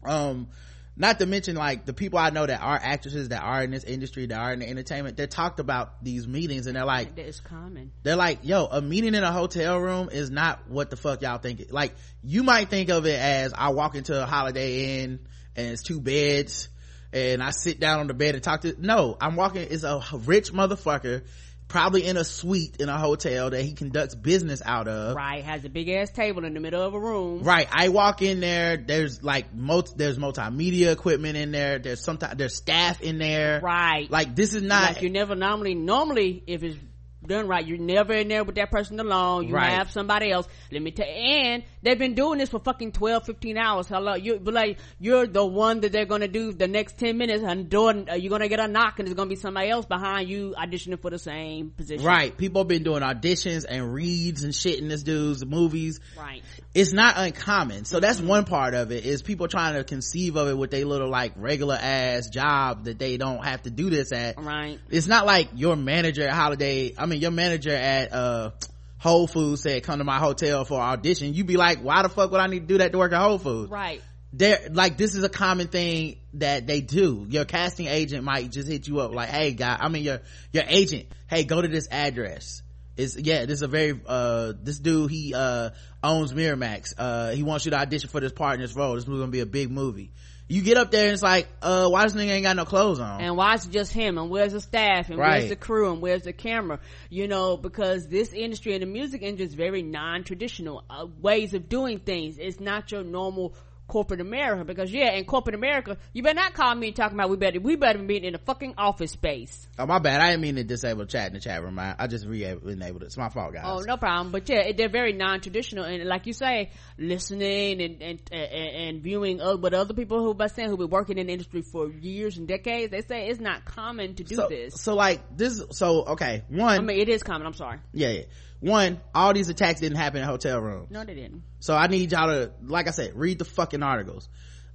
Um 0.05 0.49
not 0.97 1.19
to 1.19 1.27
mention 1.27 1.57
like 1.57 1.85
the 1.85 1.93
people 1.93 2.19
i 2.19 2.31
know 2.31 2.47
that 2.47 2.61
are 2.61 2.79
actresses 2.83 3.29
that 3.29 3.43
are 3.43 3.63
in 3.63 3.71
this 3.71 3.85
industry 3.85 4.27
that 4.27 4.39
are 4.39 4.53
in 4.53 4.61
the 4.61 4.69
entertainment 4.69 5.17
they 5.17 5.27
talked 5.27 5.61
about 5.61 6.03
these 6.03 6.27
meetings 6.27 6.67
and 6.67 6.77
they're 6.77 6.85
like 6.85 7.19
is 7.19 7.41
common. 7.41 7.93
they're 8.03 8.17
like 8.17 8.41
yo 8.43 8.67
a 8.67 8.81
meeting 8.81 9.15
in 9.15 9.23
a 9.23 9.33
hotel 9.33 9.79
room 9.79 10.09
is 10.11 10.31
not 10.31 10.69
what 10.69 10.91
the 10.91 10.97
fuck 10.97 11.23
y'all 11.23 11.39
think 11.39 11.67
like 11.71 11.95
you 12.23 12.43
might 12.43 12.69
think 12.69 12.89
of 12.89 13.07
it 13.07 13.19
as 13.19 13.53
i 13.55 13.69
walk 13.69 13.95
into 13.95 14.21
a 14.21 14.27
holiday 14.27 15.03
inn 15.03 15.21
and 15.55 15.69
it's 15.69 15.83
two 15.83 16.01
beds 16.01 16.69
and 17.13 17.43
i 17.43 17.51
sit 17.51 17.79
down 17.79 18.01
on 18.01 18.07
the 18.07 18.15
bed 18.15 18.35
and 18.35 18.43
talk 18.43 18.63
to 18.63 18.75
no 18.79 19.17
i'm 19.21 19.37
walking 19.37 19.67
it's 19.71 19.85
a 19.85 20.01
rich 20.25 20.53
motherfucker 20.53 21.23
probably 21.69 22.07
in 22.07 22.17
a 22.17 22.25
suite 22.25 22.77
in 22.79 22.89
a 22.89 22.99
hotel 22.99 23.51
that 23.51 23.63
he 23.63 23.73
conducts 23.73 24.15
business 24.15 24.63
out 24.65 24.89
of 24.89 25.17
Right, 25.17 25.45
has 25.45 25.65
a 25.65 25.69
big 25.69 25.89
ass 25.89 26.11
table 26.11 26.45
in 26.45 26.55
the 26.55 26.61
middle 26.61 26.83
of 26.83 26.95
a 26.95 27.01
room. 27.01 27.43
Right. 27.43 27.69
I 27.71 27.89
walk 27.89 28.23
in 28.23 28.41
there. 28.41 28.77
There's 28.77 29.23
like 29.23 29.55
multi, 29.55 29.93
there's 29.97 30.19
multimedia 30.19 30.93
equipment 30.93 31.37
in 31.37 31.53
there. 31.53 31.79
There's 31.79 32.01
sometimes 32.01 32.37
there's 32.37 32.57
staff 32.57 33.01
in 33.01 33.19
there. 33.19 33.61
Right. 33.63 34.11
Like 34.11 34.37
this 34.37 34.55
is 34.55 34.63
not. 34.63 34.95
like 34.95 35.03
you 35.03 35.11
never 35.11 35.35
normally 35.35 35.75
normally 35.75 36.43
if 36.47 36.63
it's 36.63 36.79
done 37.27 37.47
right 37.49 37.67
you're 37.67 37.79
never 37.79 38.13
in 38.15 38.29
there 38.29 38.45
with 38.45 38.55
that 38.57 38.71
person 38.71 38.99
alone 39.01 39.47
you 39.49 39.55
Right. 39.55 39.71
have 39.71 39.91
somebody 39.91 40.31
else 40.31 40.47
let 40.71 40.83
me 40.83 40.91
tell 40.91 41.07
and 41.07 41.63
they've 41.83 41.99
been 41.99 42.15
doing 42.15 42.39
this 42.39 42.49
for 42.51 42.59
fucking 42.61 42.93
12 42.93 43.25
15 43.27 43.57
hours 43.59 43.87
hello 43.89 44.15
you 44.15 44.39
but 44.39 44.55
like 44.55 44.79
you're 45.01 45.27
the 45.27 45.45
one 45.45 45.81
that 45.81 45.93
they're 45.93 46.05
gonna 46.07 46.29
do 46.29 46.53
the 46.53 46.69
next 46.69 46.99
10 46.99 47.17
minutes 47.19 47.43
and 47.43 47.69
doing, 47.71 48.09
uh, 48.11 48.15
you're 48.15 48.31
gonna 48.31 48.49
get 48.49 48.61
a 48.61 48.69
knock 48.69 48.99
and 48.99 49.07
there's 49.09 49.15
gonna 49.17 49.29
be 49.31 49.37
somebody 49.37 49.69
else 49.71 49.87
behind 49.87 50.29
you 50.29 50.55
auditioning 50.59 51.01
for 51.01 51.11
the 51.11 51.19
same 51.19 51.71
position 51.71 52.05
Right. 52.05 52.37
People 52.37 52.61
have 52.63 52.69
been 52.69 52.83
doing 52.83 53.03
auditions 53.03 53.65
and 53.69 53.93
reads 53.93 54.45
and 54.45 54.55
shit 54.55 54.79
in 54.79 54.89
this 54.89 55.03
dude's 55.03 55.45
movies. 55.45 56.01
right 56.19 56.43
It's 56.75 56.93
not 56.93 57.15
uncommon. 57.17 57.85
So 57.87 58.01
that's 58.01 58.21
one 58.21 58.45
part 58.45 58.75
of 58.75 58.93
it 58.93 59.05
is 59.05 59.23
people 59.23 59.49
trying 59.49 59.75
to 59.75 59.85
conceive 59.85 60.37
of 60.37 60.49
it 60.49 60.57
with 60.57 60.71
their 60.71 60.85
little 60.85 61.09
like 61.09 61.33
regular 61.37 61.77
ass 61.81 62.29
job 62.29 62.85
that 62.85 62.99
they 62.99 63.17
don't 63.17 63.43
have 63.45 63.63
to 63.63 63.71
do 63.71 63.91
this 63.91 64.13
at. 64.13 64.39
right 64.43 64.79
It's 64.91 65.07
not 65.07 65.27
like 65.27 65.49
your 65.55 65.77
manager 65.77 66.23
at 66.23 66.35
Holiday, 66.35 66.95
I 66.99 67.07
mean 67.07 67.16
your 67.21 67.31
manager 67.31 67.75
at, 67.75 68.13
uh, 68.13 68.51
Whole 68.99 69.27
Foods 69.27 69.63
said 69.63 69.83
come 69.83 69.99
to 69.99 70.05
my 70.05 70.19
hotel 70.19 70.65
for 70.65 70.81
audition. 70.81 71.35
You'd 71.35 71.47
be 71.47 71.57
like, 71.57 71.79
why 71.81 72.03
the 72.03 72.09
fuck 72.09 72.31
would 72.31 72.41
I 72.41 72.47
need 72.47 72.61
to 72.61 72.67
do 72.67 72.79
that 72.79 72.93
to 72.93 72.99
work 72.99 73.13
at 73.13 73.21
Whole 73.21 73.39
Foods? 73.39 73.71
right. 73.71 74.03
They're 74.33 74.69
like 74.71 74.99
this 74.99 75.15
is 75.15 75.23
a 75.25 75.29
common 75.31 75.69
thing 75.69 76.17
that 76.35 76.67
they 76.67 76.81
do. 76.83 77.25
Your 77.29 77.45
casting 77.47 77.87
agent 77.87 78.25
might 78.25 78.51
just 78.51 78.69
hit 78.69 78.87
you 78.87 79.01
up 79.01 79.15
like 79.15 79.31
hey 79.31 79.53
guy 79.53 79.79
i 79.81 79.89
mean 79.89 80.03
your 80.03 80.21
your 80.53 80.65
agent 80.67 81.07
hey 81.31 81.45
go 81.45 81.63
to 81.63 81.69
this 81.69 81.89
address. 81.91 82.63
It's 82.97 83.17
yeah 83.17 83.47
this 83.47 83.59
is 83.59 83.63
a 83.63 83.69
very 83.69 83.99
uh 84.07 84.53
this 84.61 84.79
dude 84.79 85.11
he 85.11 85.33
uh 85.35 85.71
owns 86.03 86.35
miramax. 86.35 86.93
Uh 86.99 87.31
he 87.31 87.45
wants 87.45 87.65
you 87.65 87.71
to 87.71 87.79
audition 87.79 88.11
for 88.11 88.21
this 88.21 88.33
part 88.33 88.57
in 88.57 88.61
this 88.61 88.75
role. 88.75 88.95
This 88.95 89.05
is 89.05 89.09
gonna 89.09 89.29
be 89.29 89.41
a 89.41 89.47
big 89.47 89.71
movie 89.71 90.11
you 90.49 90.63
get 90.63 90.77
up 90.77 90.91
there 90.91 91.05
and 91.05 91.13
it's 91.13 91.23
like 91.23 91.49
uh 91.61 91.89
why 91.89 92.05
this 92.05 92.15
nigga 92.15 92.31
ain't 92.31 92.45
got 92.45 92.57
no 92.57 92.65
clothes 92.65 93.01
on? 93.01 93.21
And 93.21 93.37
why 93.37 93.55
is 93.55 93.67
it 93.67 93.73
just 93.73 93.93
him? 93.93 94.19
And 94.19 94.31
where's 94.31 94.53
the 94.53 94.61
staff? 94.61 95.09
And 95.11 95.19
Right. 95.19 95.39
where's 95.39 95.49
the 95.49 95.57
crew? 95.57 95.93
And 95.93 96.01
where's 96.01 96.23
the 96.23 96.33
camera? 96.33 96.79
You 97.11 97.27
know 97.29 97.57
because 97.57 98.09
this 98.09 98.33
industry 98.33 98.75
and 98.75 98.83
the 98.83 98.87
music 98.87 99.23
industry 99.23 99.47
is 99.47 99.55
very 99.55 99.83
non-traditional 99.83 100.85
uh, 100.89 101.07
ways 101.21 101.55
of 101.55 101.69
doing 101.69 101.99
things. 101.99 102.39
It's 102.39 102.61
not 102.61 102.93
your 102.93 103.03
normal 103.03 103.55
corporate 103.87 104.21
america 104.21 104.65
because 104.65 104.93
yeah 104.93 105.13
in 105.13 105.25
corporate 105.25 105.55
america 105.55 105.97
you 106.13 106.23
better 106.23 106.35
not 106.35 106.55
call 106.55 106.75
me 106.75 106.89
and 106.89 106.97
talking 106.97 107.17
about 107.17 107.31
we 107.31 107.37
better 107.37 107.61
we 107.61 107.77
better 107.77 107.99
be 107.99 108.17
in 108.17 108.35
a 108.35 108.39
fucking 108.39 108.75
office 108.77 109.13
space 109.13 109.69
oh 109.79 109.87
my 109.87 109.99
bad 109.99 110.21
i 110.21 110.31
didn't 110.31 110.43
mean 110.43 110.57
to 110.57 110.65
disable 110.65 111.07
chat 111.07 111.29
in 111.29 111.35
the 111.35 111.41
chat 111.41 111.63
room 111.63 111.79
i, 111.79 111.95
I 111.99 112.07
just 112.07 112.27
re-enabled 112.27 113.03
it 113.03 113.07
it's 113.07 113.17
my 113.17 113.29
fault 113.29 113.53
guys 113.53 113.65
Oh, 113.67 113.81
no 113.81 113.97
problem. 113.97 114.33
But 114.33 114.49
yeah, 114.49 114.73
they're 114.77 114.89
very 114.89 115.13
non-traditional, 115.13 115.85
and 115.85 116.05
like 116.05 116.27
you 116.27 116.33
say, 116.33 116.71
listening 116.99 117.81
and 117.83 118.03
and 118.03 118.21
and, 118.33 118.53
and 118.53 119.03
viewing 119.03 119.41
other, 119.41 119.57
what 119.57 119.75
other 119.75 119.95
people 119.95 120.23
who 120.23 120.35
by 120.35 120.47
saying 120.47 120.69
who've 120.69 120.79
been 120.79 120.89
working 120.91 121.19
in 121.19 121.27
the 121.27 121.33
industry 121.33 121.63
for 121.63 121.91
years 121.91 122.39
and 122.39 122.47
decades, 122.49 122.91
they 122.91 123.03
say 123.03 123.29
it's 123.29 123.41
not 123.41 123.65
common 123.65 124.15
to 124.15 124.25
do 124.25 124.35
so, 124.37 124.49
this. 124.49 124.81
so 124.81 124.95
like 124.95 125.37
this 125.37 125.63
so 125.73 126.05
okay 126.07 126.45
one 126.49 126.79
I 126.79 126.81
mean, 126.81 126.99
it 126.99 127.09
is 127.09 127.23
common. 127.23 127.47
I'm 127.47 127.55
sorry. 127.55 127.79
yeah 127.93 128.11
yeah 128.11 128.23
one 128.61 129.01
all 129.15 129.35
these 129.35 129.49
attacks 129.49 129.81
didn't 129.81 129.99
happen 129.99 130.21
in 130.21 130.27
hotel 130.27 130.61
rooms 130.61 130.91
No, 130.91 131.05
they 131.05 131.15
didn't. 131.15 131.43
So 131.61 131.75
I 131.75 131.87
need 131.89 132.13
y'all 132.13 132.29
to, 132.29 132.53
like 132.63 132.89
I 132.89 132.91
said, 132.91 133.13
read 133.15 133.39
the 133.39 133.45
fucking 133.45 133.83
articles. 133.83 134.29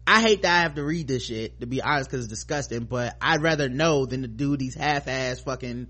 I 0.05 0.21
hate 0.21 0.41
that 0.41 0.59
I 0.59 0.61
have 0.63 0.75
to 0.75 0.83
read 0.83 1.07
this 1.07 1.25
shit, 1.25 1.59
to 1.61 1.67
be 1.67 1.81
honest, 1.81 2.09
cause 2.09 2.21
it's 2.21 2.27
disgusting, 2.27 2.85
but 2.85 3.15
I'd 3.21 3.41
rather 3.41 3.69
know 3.69 4.05
than 4.05 4.23
to 4.23 4.27
do 4.27 4.57
these 4.57 4.73
half-ass 4.75 5.41
fucking 5.41 5.87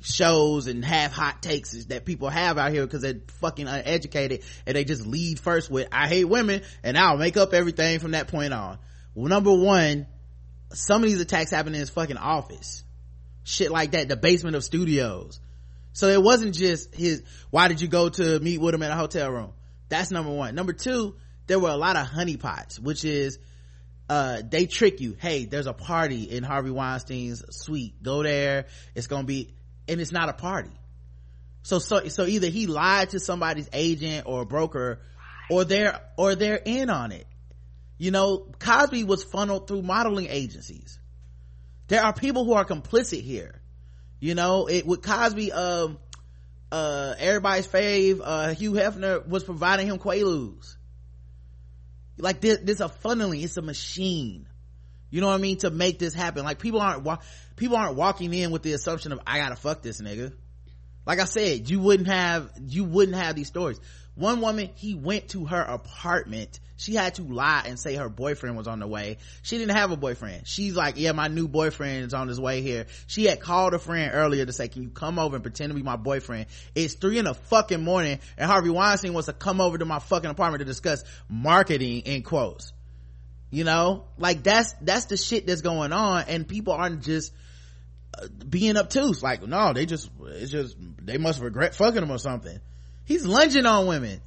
shows 0.00 0.66
and 0.66 0.84
half 0.84 1.12
hot 1.12 1.42
takes 1.42 1.72
that 1.86 2.04
people 2.06 2.30
have 2.30 2.56
out 2.56 2.72
here 2.72 2.84
because 2.86 3.02
they're 3.02 3.20
fucking 3.40 3.68
uneducated 3.68 4.42
and 4.66 4.74
they 4.74 4.84
just 4.84 5.06
lead 5.06 5.38
first 5.38 5.70
with, 5.70 5.88
I 5.92 6.08
hate 6.08 6.24
women 6.24 6.62
and 6.82 6.96
I'll 6.96 7.18
make 7.18 7.36
up 7.36 7.52
everything 7.52 7.98
from 7.98 8.12
that 8.12 8.28
point 8.28 8.54
on. 8.54 8.78
Well, 9.14 9.28
number 9.28 9.52
one, 9.52 10.06
some 10.72 11.02
of 11.02 11.08
these 11.08 11.20
attacks 11.20 11.50
happen 11.50 11.74
in 11.74 11.80
his 11.80 11.90
fucking 11.90 12.16
office. 12.16 12.84
Shit 13.44 13.70
like 13.70 13.92
that, 13.92 14.08
the 14.08 14.16
basement 14.16 14.56
of 14.56 14.64
studios. 14.64 15.40
So 15.92 16.08
it 16.08 16.22
wasn't 16.22 16.54
just 16.54 16.94
his, 16.94 17.22
why 17.50 17.68
did 17.68 17.80
you 17.80 17.88
go 17.88 18.08
to 18.08 18.40
meet 18.40 18.58
with 18.58 18.74
him 18.74 18.82
in 18.82 18.90
a 18.90 18.96
hotel 18.96 19.30
room? 19.30 19.52
That's 19.88 20.10
number 20.10 20.30
one. 20.30 20.54
Number 20.54 20.72
two, 20.72 21.16
there 21.46 21.58
were 21.58 21.70
a 21.70 21.76
lot 21.76 21.96
of 21.96 22.06
honeypots, 22.06 22.78
which 22.78 23.04
is, 23.04 23.38
uh, 24.08 24.42
they 24.48 24.66
trick 24.66 25.00
you. 25.00 25.16
Hey, 25.18 25.44
there's 25.44 25.66
a 25.66 25.72
party 25.72 26.24
in 26.24 26.42
Harvey 26.42 26.70
Weinstein's 26.70 27.44
suite. 27.50 28.02
Go 28.02 28.22
there. 28.22 28.66
It's 28.94 29.06
gonna 29.06 29.24
be, 29.24 29.54
and 29.88 30.00
it's 30.00 30.12
not 30.12 30.28
a 30.28 30.32
party. 30.32 30.70
So, 31.62 31.78
so, 31.78 32.08
so 32.08 32.24
either 32.24 32.48
he 32.48 32.66
lied 32.66 33.10
to 33.10 33.20
somebody's 33.20 33.68
agent 33.72 34.26
or 34.26 34.44
broker, 34.44 35.00
or 35.50 35.64
they're, 35.64 36.00
or 36.16 36.34
they're 36.34 36.60
in 36.64 36.88
on 36.90 37.12
it. 37.12 37.26
You 37.98 38.10
know, 38.10 38.46
Cosby 38.58 39.04
was 39.04 39.24
funneled 39.24 39.68
through 39.68 39.82
modeling 39.82 40.28
agencies. 40.30 40.98
There 41.88 42.02
are 42.02 42.12
people 42.12 42.44
who 42.44 42.54
are 42.54 42.64
complicit 42.64 43.22
here. 43.22 43.59
You 44.20 44.34
know, 44.34 44.66
it 44.66 44.86
with 44.86 45.02
Cosby, 45.02 45.50
um, 45.52 45.98
uh, 46.70 47.14
everybody's 47.18 47.66
fave, 47.66 48.20
uh, 48.22 48.54
Hugh 48.54 48.72
Hefner 48.72 49.26
was 49.26 49.44
providing 49.44 49.86
him 49.86 49.98
Quaaludes. 49.98 50.76
Like 52.18 52.40
this, 52.40 52.58
this 52.58 52.80
a 52.80 52.88
funneling, 52.88 53.42
it's 53.42 53.56
a 53.56 53.62
machine. 53.62 54.46
You 55.10 55.20
know 55.20 55.28
what 55.28 55.34
I 55.34 55.38
mean? 55.38 55.56
To 55.58 55.70
make 55.70 55.98
this 55.98 56.14
happen. 56.14 56.44
Like 56.44 56.58
people 56.58 56.80
aren't, 56.80 57.02
wa- 57.02 57.18
people 57.56 57.76
aren't 57.76 57.96
walking 57.96 58.32
in 58.32 58.50
with 58.50 58.62
the 58.62 58.74
assumption 58.74 59.12
of, 59.12 59.20
I 59.26 59.38
gotta 59.38 59.56
fuck 59.56 59.82
this 59.82 60.00
nigga. 60.00 60.32
Like 61.06 61.18
I 61.18 61.24
said, 61.24 61.68
you 61.68 61.80
wouldn't 61.80 62.08
have, 62.08 62.50
you 62.68 62.84
wouldn't 62.84 63.16
have 63.16 63.34
these 63.34 63.48
stories. 63.48 63.80
One 64.20 64.42
woman, 64.42 64.68
he 64.74 64.94
went 64.94 65.30
to 65.30 65.46
her 65.46 65.62
apartment. 65.62 66.60
She 66.76 66.94
had 66.94 67.14
to 67.14 67.22
lie 67.22 67.62
and 67.64 67.80
say 67.80 67.94
her 67.94 68.10
boyfriend 68.10 68.54
was 68.54 68.68
on 68.68 68.78
the 68.78 68.86
way. 68.86 69.16
She 69.40 69.56
didn't 69.56 69.74
have 69.74 69.92
a 69.92 69.96
boyfriend. 69.96 70.46
She's 70.46 70.76
like, 70.76 70.98
yeah, 70.98 71.12
my 71.12 71.28
new 71.28 71.48
boyfriend 71.48 72.04
is 72.04 72.12
on 72.12 72.28
his 72.28 72.38
way 72.38 72.60
here. 72.60 72.84
She 73.06 73.24
had 73.24 73.40
called 73.40 73.72
a 73.72 73.78
friend 73.78 74.10
earlier 74.12 74.44
to 74.44 74.52
say, 74.52 74.68
can 74.68 74.82
you 74.82 74.90
come 74.90 75.18
over 75.18 75.36
and 75.36 75.42
pretend 75.42 75.70
to 75.70 75.74
be 75.74 75.82
my 75.82 75.96
boyfriend? 75.96 76.48
It's 76.74 76.92
three 76.92 77.16
in 77.16 77.24
the 77.24 77.32
fucking 77.32 77.82
morning 77.82 78.18
and 78.36 78.50
Harvey 78.50 78.68
Weinstein 78.68 79.14
wants 79.14 79.24
to 79.24 79.32
come 79.32 79.58
over 79.58 79.78
to 79.78 79.86
my 79.86 80.00
fucking 80.00 80.28
apartment 80.28 80.60
to 80.60 80.66
discuss 80.66 81.02
marketing 81.30 82.00
in 82.00 82.22
quotes. 82.22 82.74
You 83.50 83.64
know, 83.64 84.04
like 84.18 84.42
that's, 84.42 84.74
that's 84.82 85.06
the 85.06 85.16
shit 85.16 85.46
that's 85.46 85.62
going 85.62 85.94
on 85.94 86.24
and 86.28 86.46
people 86.46 86.74
aren't 86.74 87.04
just, 87.04 87.32
uh, 88.18 88.26
being 88.46 88.76
obtuse. 88.76 89.22
Like, 89.22 89.42
no, 89.46 89.72
they 89.72 89.86
just, 89.86 90.10
it's 90.26 90.52
just, 90.52 90.76
they 91.00 91.16
must 91.16 91.40
regret 91.40 91.74
fucking 91.74 92.02
him 92.02 92.10
or 92.10 92.18
something. 92.18 92.60
He's 93.10 93.26
lunging 93.26 93.66
on 93.66 93.88
women. 93.88 94.20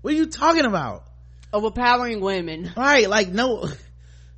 What 0.00 0.14
are 0.14 0.16
you 0.16 0.24
talking 0.24 0.64
about? 0.64 1.04
Overpowering 1.52 2.22
women. 2.22 2.72
Right, 2.74 3.06
like 3.06 3.28
no, 3.28 3.68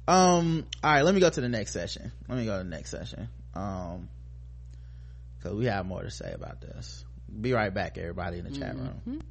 um, 0.09 0.67
all 0.83 0.93
right, 0.93 1.03
let 1.03 1.15
me 1.15 1.21
go 1.21 1.31
to 1.31 1.41
the 1.41 1.49
next 1.49 1.73
session. 1.73 2.11
Let 2.29 2.37
me 2.37 2.45
go 2.45 2.59
to 2.59 2.65
the 2.65 2.71
next 2.71 2.91
session. 2.91 3.29
Um, 3.55 4.09
cause 5.45 5.55
we 5.55 5.67
have 5.67 5.87
more 5.87 6.03
to 6.03 6.11
say 6.11 6.33
about 6.33 6.61
this. 6.61 7.05
Be 7.41 7.53
right 7.53 7.73
back, 7.73 7.97
everybody 7.97 8.41
in 8.41 8.53
the 8.53 8.59
chat 8.59 8.75
room. 8.75 9.23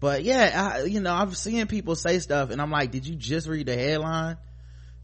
But 0.00 0.24
yeah, 0.24 0.72
I, 0.74 0.82
you 0.82 0.98
know, 0.98 1.14
I'm 1.14 1.32
seeing 1.32 1.68
people 1.68 1.94
say 1.94 2.18
stuff 2.18 2.50
and 2.50 2.60
I'm 2.60 2.72
like, 2.72 2.90
did 2.90 3.06
you 3.06 3.14
just 3.14 3.46
read 3.46 3.66
the 3.66 3.76
headline? 3.76 4.36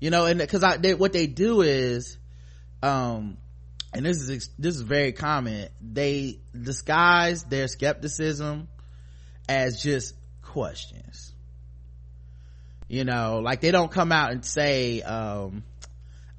You 0.00 0.10
know, 0.10 0.26
and 0.26 0.40
cause 0.48 0.64
I, 0.64 0.76
they, 0.78 0.94
what 0.94 1.12
they 1.12 1.28
do 1.28 1.60
is, 1.60 2.18
um, 2.82 3.36
and 3.94 4.04
this 4.04 4.20
is 4.20 4.50
this 4.59 4.74
is 4.74 4.80
very 4.80 5.12
common 5.12 5.68
they 5.80 6.40
disguise 6.59 7.44
their 7.44 7.68
skepticism 7.68 8.68
as 9.48 9.82
just 9.82 10.14
questions. 10.43 11.32
You 12.89 13.05
know 13.05 13.40
like 13.43 13.60
they 13.60 13.70
don't 13.70 13.90
come 13.90 14.12
out 14.12 14.32
and 14.32 14.44
say 14.44 15.01
um 15.01 15.62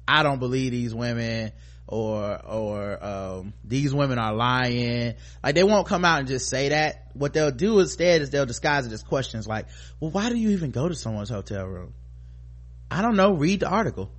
i 0.06 0.22
don't 0.22 0.38
believe 0.38 0.70
these 0.70 0.94
women 0.94 1.50
or 1.88 2.40
or 2.46 3.04
um 3.04 3.52
these 3.64 3.92
women 3.92 4.18
are 4.18 4.34
lying. 4.34 5.14
Like 5.42 5.54
they 5.54 5.64
won't 5.64 5.86
come 5.86 6.04
out 6.04 6.20
and 6.20 6.28
just 6.28 6.48
say 6.48 6.70
that. 6.70 7.08
What 7.14 7.32
they'll 7.32 7.50
do 7.50 7.80
instead 7.80 8.22
is 8.22 8.30
they'll 8.30 8.46
disguise 8.46 8.86
it 8.86 8.92
as 8.92 9.02
questions 9.02 9.46
like 9.46 9.66
well 10.00 10.10
why 10.10 10.28
do 10.28 10.36
you 10.36 10.50
even 10.50 10.70
go 10.70 10.88
to 10.88 10.94
someone's 10.94 11.30
hotel 11.30 11.66
room? 11.66 11.92
I 12.90 13.02
don't 13.02 13.16
know. 13.16 13.32
Read 13.32 13.60
the 13.60 13.68
article. 13.68 14.10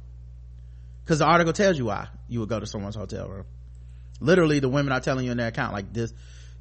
Because 1.03 1.20
the 1.20 1.26
article 1.26 1.53
tells 1.53 1.78
you 1.78 1.86
why 1.86 2.07
you 2.28 2.40
would 2.40 2.49
go 2.49 2.60
to 2.60 2.66
someone's 2.66 2.95
hotel 2.95 3.30
room. 3.30 3.45
Literally 4.20 4.60
the 4.60 4.70
women 4.70 4.91
are 4.91 4.99
telling 4.99 5.26
you 5.26 5.32
in 5.32 5.38
their 5.38 5.48
account 5.48 5.74
like 5.74 5.94
this 5.94 6.14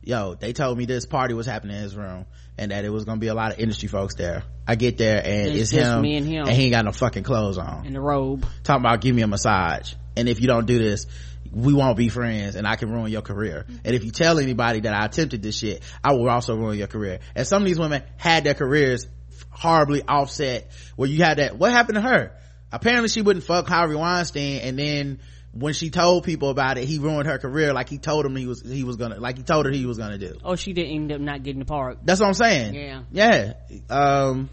yo 0.06 0.34
they 0.34 0.52
told 0.52 0.76
me 0.78 0.84
this 0.84 1.06
party 1.06 1.34
was 1.34 1.46
happening 1.46 1.76
in 1.76 1.82
his 1.82 1.96
room 1.96 2.26
and 2.58 2.70
that 2.70 2.84
it 2.84 2.90
was 2.90 3.04
gonna 3.04 3.20
be 3.20 3.28
a 3.28 3.34
lot 3.34 3.52
of 3.52 3.58
industry 3.58 3.88
folks 3.88 4.14
there. 4.14 4.44
I 4.66 4.76
get 4.76 4.96
there 4.98 5.20
and 5.24 5.52
It's 5.54 5.70
him, 5.70 6.02
me 6.02 6.16
and 6.16 6.26
him. 6.26 6.46
he 6.46 6.64
ain't 6.64 6.72
got 6.72 6.84
no 6.84 6.92
fucking 6.92 7.22
clothes 7.24 7.58
on. 7.58 7.84
In 7.86 7.92
the 7.92 8.00
robe. 8.00 8.46
talking 8.62 8.82
about 8.82 9.00
give 9.00 9.14
me 9.14 9.22
a 9.22 9.26
massage. 9.26 9.94
And 10.16 10.28
if 10.28 10.40
you 10.40 10.46
don't 10.46 10.66
do 10.66 10.78
this 10.78 11.06
we 11.52 11.72
won't 11.72 11.96
be 11.96 12.08
friends 12.08 12.56
and 12.56 12.66
i 12.66 12.74
can 12.74 12.90
ruin 12.90 13.12
your 13.12 13.22
career. 13.22 13.64
And 13.84 13.94
if 13.94 14.04
you 14.04 14.10
tell 14.10 14.38
anybody 14.38 14.80
that 14.80 14.94
i 14.94 15.04
attempted 15.04 15.42
this 15.42 15.58
shit 15.58 15.82
i 16.02 16.12
will 16.12 16.28
also 16.28 16.56
ruin 16.56 16.78
your 16.78 16.88
career. 16.88 17.20
And 17.34 17.46
some 17.46 17.62
of 17.62 17.66
these 17.68 17.78
women 17.78 18.02
had 18.16 18.44
their 18.44 18.54
careers 18.54 19.06
horribly 19.50 20.02
offset 20.02 20.70
where 20.96 21.08
you 21.08 21.22
had 21.22 21.38
that 21.38 21.56
what 21.56 21.72
happened 21.72 21.96
to 21.96 22.02
her? 22.02 22.32
Apparently 22.72 23.08
she 23.08 23.22
wouldn't 23.22 23.44
fuck 23.44 23.68
harvey 23.68 23.94
weinstein 23.94 24.60
and 24.60 24.78
then 24.78 25.20
when 25.54 25.72
she 25.72 25.90
told 25.90 26.24
people 26.24 26.50
about 26.50 26.78
it 26.78 26.84
he 26.84 26.98
ruined 26.98 27.28
her 27.28 27.38
career 27.38 27.72
like 27.72 27.88
he 27.88 27.98
told 27.98 28.26
him 28.26 28.34
he 28.34 28.46
was 28.46 28.60
he 28.60 28.82
was 28.82 28.96
gonna 28.96 29.20
like 29.20 29.36
he 29.36 29.44
told 29.44 29.66
her 29.66 29.72
he 29.72 29.86
was 29.86 29.98
gonna 29.98 30.18
do. 30.18 30.36
Oh, 30.44 30.56
she 30.56 30.72
didn't 30.72 30.92
end 30.92 31.12
up 31.12 31.20
not 31.20 31.42
getting 31.42 31.60
the 31.60 31.64
part. 31.64 31.98
that's 32.02 32.20
what 32.20 32.26
i'm 32.26 32.34
saying. 32.34 32.74
Yeah. 32.74 33.02
yeah. 33.12 33.52
Um 33.88 34.50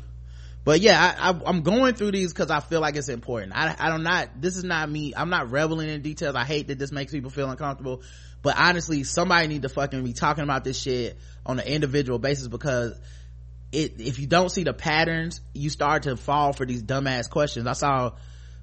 but 0.63 0.79
yeah 0.79 1.15
I, 1.19 1.31
I 1.31 1.41
i'm 1.45 1.63
going 1.63 1.95
through 1.95 2.11
these 2.11 2.31
because 2.31 2.51
i 2.51 2.59
feel 2.59 2.81
like 2.81 2.95
it's 2.95 3.09
important. 3.09 3.53
I 3.55 3.75
i 3.79 3.89
don't 3.89 4.03
not 4.03 4.29
this 4.39 4.57
is 4.57 4.63
not 4.63 4.89
me. 4.89 5.13
I'm 5.17 5.29
not 5.29 5.49
reveling 5.51 5.89
in 5.89 6.01
details. 6.01 6.35
I 6.35 6.45
hate 6.45 6.67
that 6.67 6.77
this 6.77 6.91
makes 6.91 7.11
people 7.11 7.31
feel 7.31 7.49
uncomfortable. 7.49 8.03
But 8.43 8.59
honestly 8.59 9.03
somebody 9.03 9.47
need 9.47 9.63
to 9.63 9.69
fucking 9.69 10.03
be 10.03 10.13
talking 10.13 10.43
about 10.43 10.63
this 10.63 10.79
shit 10.79 11.17
on 11.45 11.59
an 11.59 11.65
individual 11.65 12.19
basis 12.19 12.47
because 12.47 12.99
it 13.71 13.99
if 13.99 14.19
you 14.19 14.27
don't 14.27 14.49
see 14.49 14.63
the 14.63 14.73
patterns 14.73 15.41
you 15.53 15.71
start 15.71 16.03
to 16.03 16.15
fall 16.15 16.53
for 16.53 16.65
these 16.67 16.83
dumbass 16.83 17.27
questions. 17.27 17.65
I 17.65 17.73
saw 17.73 18.11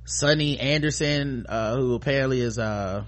Sunny 0.08 0.58
Anderson, 0.58 1.44
uh, 1.48 1.76
who 1.76 1.94
apparently 1.94 2.40
is, 2.40 2.58
uh, 2.58 3.04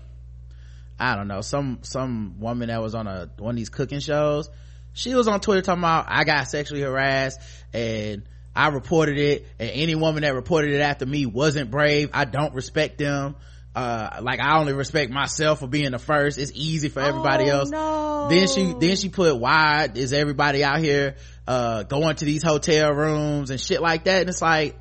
I 0.98 1.16
don't 1.16 1.28
know, 1.28 1.40
some, 1.40 1.78
some 1.82 2.40
woman 2.40 2.68
that 2.68 2.82
was 2.82 2.94
on 2.94 3.06
a, 3.06 3.30
one 3.38 3.50
of 3.54 3.56
these 3.56 3.70
cooking 3.70 4.00
shows. 4.00 4.50
She 4.92 5.14
was 5.14 5.26
on 5.28 5.40
Twitter 5.40 5.62
talking 5.62 5.80
about, 5.80 6.06
I 6.08 6.24
got 6.24 6.48
sexually 6.48 6.82
harassed 6.82 7.40
and 7.72 8.24
I 8.54 8.68
reported 8.68 9.16
it 9.18 9.46
and 9.58 9.70
any 9.70 9.94
woman 9.94 10.22
that 10.24 10.34
reported 10.34 10.72
it 10.72 10.80
after 10.80 11.06
me 11.06 11.24
wasn't 11.26 11.70
brave. 11.70 12.10
I 12.12 12.26
don't 12.26 12.54
respect 12.54 12.98
them. 12.98 13.36
Uh, 13.74 14.18
like 14.20 14.40
I 14.40 14.58
only 14.58 14.72
respect 14.72 15.10
myself 15.12 15.60
for 15.60 15.68
being 15.68 15.92
the 15.92 15.98
first. 16.00 16.38
It's 16.38 16.50
easy 16.54 16.88
for 16.88 17.00
everybody 17.00 17.44
Oh, 17.50 17.60
else. 17.60 17.70
no. 17.70 18.26
Then 18.28 18.48
she, 18.48 18.74
then 18.78 18.96
she 18.96 19.08
put, 19.08 19.36
why 19.38 19.88
is 19.94 20.12
everybody 20.12 20.64
out 20.64 20.80
here, 20.80 21.16
uh, 21.46 21.84
going 21.84 22.16
to 22.16 22.24
these 22.24 22.42
hotel 22.42 22.92
rooms 22.92 23.50
and 23.50 23.60
shit 23.60 23.80
like 23.80 24.04
that? 24.04 24.20
And 24.20 24.28
it's 24.28 24.42
like, 24.42 24.76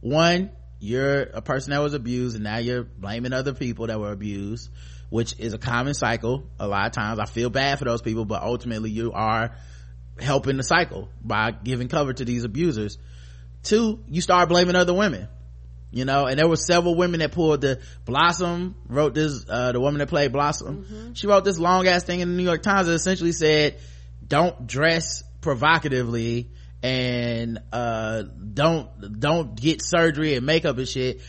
one, 0.00 0.50
you're 0.82 1.22
a 1.22 1.40
person 1.40 1.70
that 1.70 1.78
was 1.78 1.94
abused 1.94 2.34
and 2.34 2.42
now 2.42 2.58
you're 2.58 2.82
blaming 2.82 3.32
other 3.32 3.54
people 3.54 3.86
that 3.86 4.00
were 4.00 4.10
abused, 4.10 4.68
which 5.10 5.38
is 5.38 5.52
a 5.52 5.58
common 5.58 5.94
cycle. 5.94 6.44
A 6.58 6.66
lot 6.66 6.86
of 6.86 6.92
times 6.92 7.20
I 7.20 7.26
feel 7.26 7.50
bad 7.50 7.78
for 7.78 7.84
those 7.84 8.02
people, 8.02 8.24
but 8.24 8.42
ultimately 8.42 8.90
you 8.90 9.12
are 9.12 9.54
helping 10.18 10.56
the 10.56 10.64
cycle 10.64 11.08
by 11.22 11.52
giving 11.52 11.86
cover 11.86 12.12
to 12.12 12.24
these 12.24 12.42
abusers. 12.42 12.98
Two, 13.62 14.00
you 14.08 14.20
start 14.20 14.48
blaming 14.48 14.74
other 14.74 14.92
women. 14.92 15.28
You 15.92 16.04
know, 16.04 16.26
and 16.26 16.38
there 16.38 16.48
were 16.48 16.56
several 16.56 16.96
women 16.96 17.20
that 17.20 17.32
pulled 17.32 17.60
the 17.60 17.80
Blossom 18.04 18.74
wrote 18.88 19.14
this, 19.14 19.44
uh, 19.48 19.72
the 19.72 19.80
woman 19.80 19.98
that 19.98 20.08
played 20.08 20.32
Blossom. 20.32 21.14
She 21.14 21.26
wrote 21.26 21.44
this 21.44 21.58
long 21.58 21.86
ass 21.86 22.02
thing 22.02 22.20
in 22.20 22.30
the 22.30 22.36
New 22.36 22.44
York 22.44 22.62
Times 22.62 22.88
that 22.88 22.94
essentially 22.94 23.32
said, 23.32 23.78
don't 24.26 24.66
dress 24.66 25.22
provocatively 25.42 26.50
and 26.82 27.60
uh 27.72 28.22
don't 28.22 29.20
don't 29.20 29.54
get 29.60 29.82
surgery 29.82 30.34
and 30.34 30.44
makeup 30.44 30.76
and 30.78 30.88
shit 30.88 31.20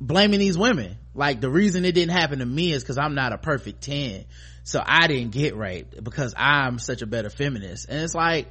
blaming 0.00 0.38
these 0.38 0.56
women. 0.56 0.96
Like 1.14 1.40
the 1.40 1.50
reason 1.50 1.84
it 1.84 1.92
didn't 1.92 2.12
happen 2.12 2.38
to 2.40 2.46
me 2.46 2.72
is 2.72 2.82
because 2.82 2.98
i'm 2.98 3.14
not 3.14 3.32
a 3.32 3.38
perfect 3.38 3.82
10 3.82 4.26
so 4.64 4.82
i 4.84 5.06
didn't 5.06 5.32
get 5.32 5.56
raped 5.56 6.02
because 6.04 6.34
i'm 6.36 6.78
such 6.78 7.02
a 7.02 7.06
better 7.06 7.30
feminist. 7.30 7.88
And 7.88 8.00
it's 8.00 8.14
like 8.14 8.48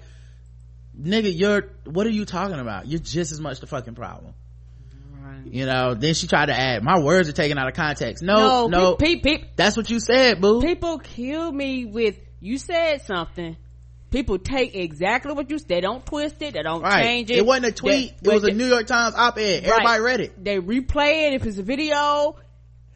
nigga 1.00 1.32
you're 1.38 1.70
what 1.86 2.08
are 2.08 2.12
you 2.12 2.26
talking 2.26 2.60
about? 2.60 2.88
You're 2.88 3.00
just 3.00 3.32
as 3.32 3.40
much 3.40 3.60
the 3.60 3.68
fucking 3.68 3.96
problem. 3.96 4.34
You 5.46 5.66
know 5.66 5.94
then 5.94 6.14
she 6.16 6.28
tried 6.28 6.48
to 6.48 6.58
add 6.58 6.84
my 6.84 7.00
words 7.00 7.30
are 7.30 7.34
taken 7.34 7.58
out 7.58 7.68
of 7.68 7.76
context. 7.76 8.24
No 8.24 8.68
no, 8.68 8.96
Peep, 8.96 9.24
peep, 9.24 9.42
peep. 9.42 9.56
that's 9.56 9.78
what 9.78 9.90
you 9.90 10.00
said 10.00 10.42
boo. 10.42 10.62
People 10.62 10.98
kill 11.00 11.52
me 11.52 11.86
with, 11.86 12.18
you 12.40 12.58
said 12.58 13.02
something. 13.04 13.56
People 14.16 14.40
take 14.40 14.74
exactly 14.76 15.34
what 15.34 15.50
you 15.50 15.60
said. 15.60 15.68
They 15.68 15.82
don't 15.82 16.06
twist 16.06 16.42
it. 16.42 16.54
They 16.54 16.64
don't 16.64 16.82
right 16.82 17.04
change 17.04 17.30
it. 17.32 17.38
it 17.38 17.46
wasn't 17.46 17.66
a 17.66 17.72
tweet 17.74 18.14
They- 18.22 18.32
it 18.32 18.34
was 18.34 18.44
a 18.46 18.52
new 18.54 18.66
york 18.68 18.88
times 18.88 19.14
op-ed 19.14 19.66
everybody 19.66 20.02
read 20.02 20.22
it 20.22 20.42
They 20.42 20.58
replay 20.58 21.28
it 21.28 21.34
if 21.34 21.46
it's 21.46 21.58
a 21.58 21.64
video, 21.64 22.38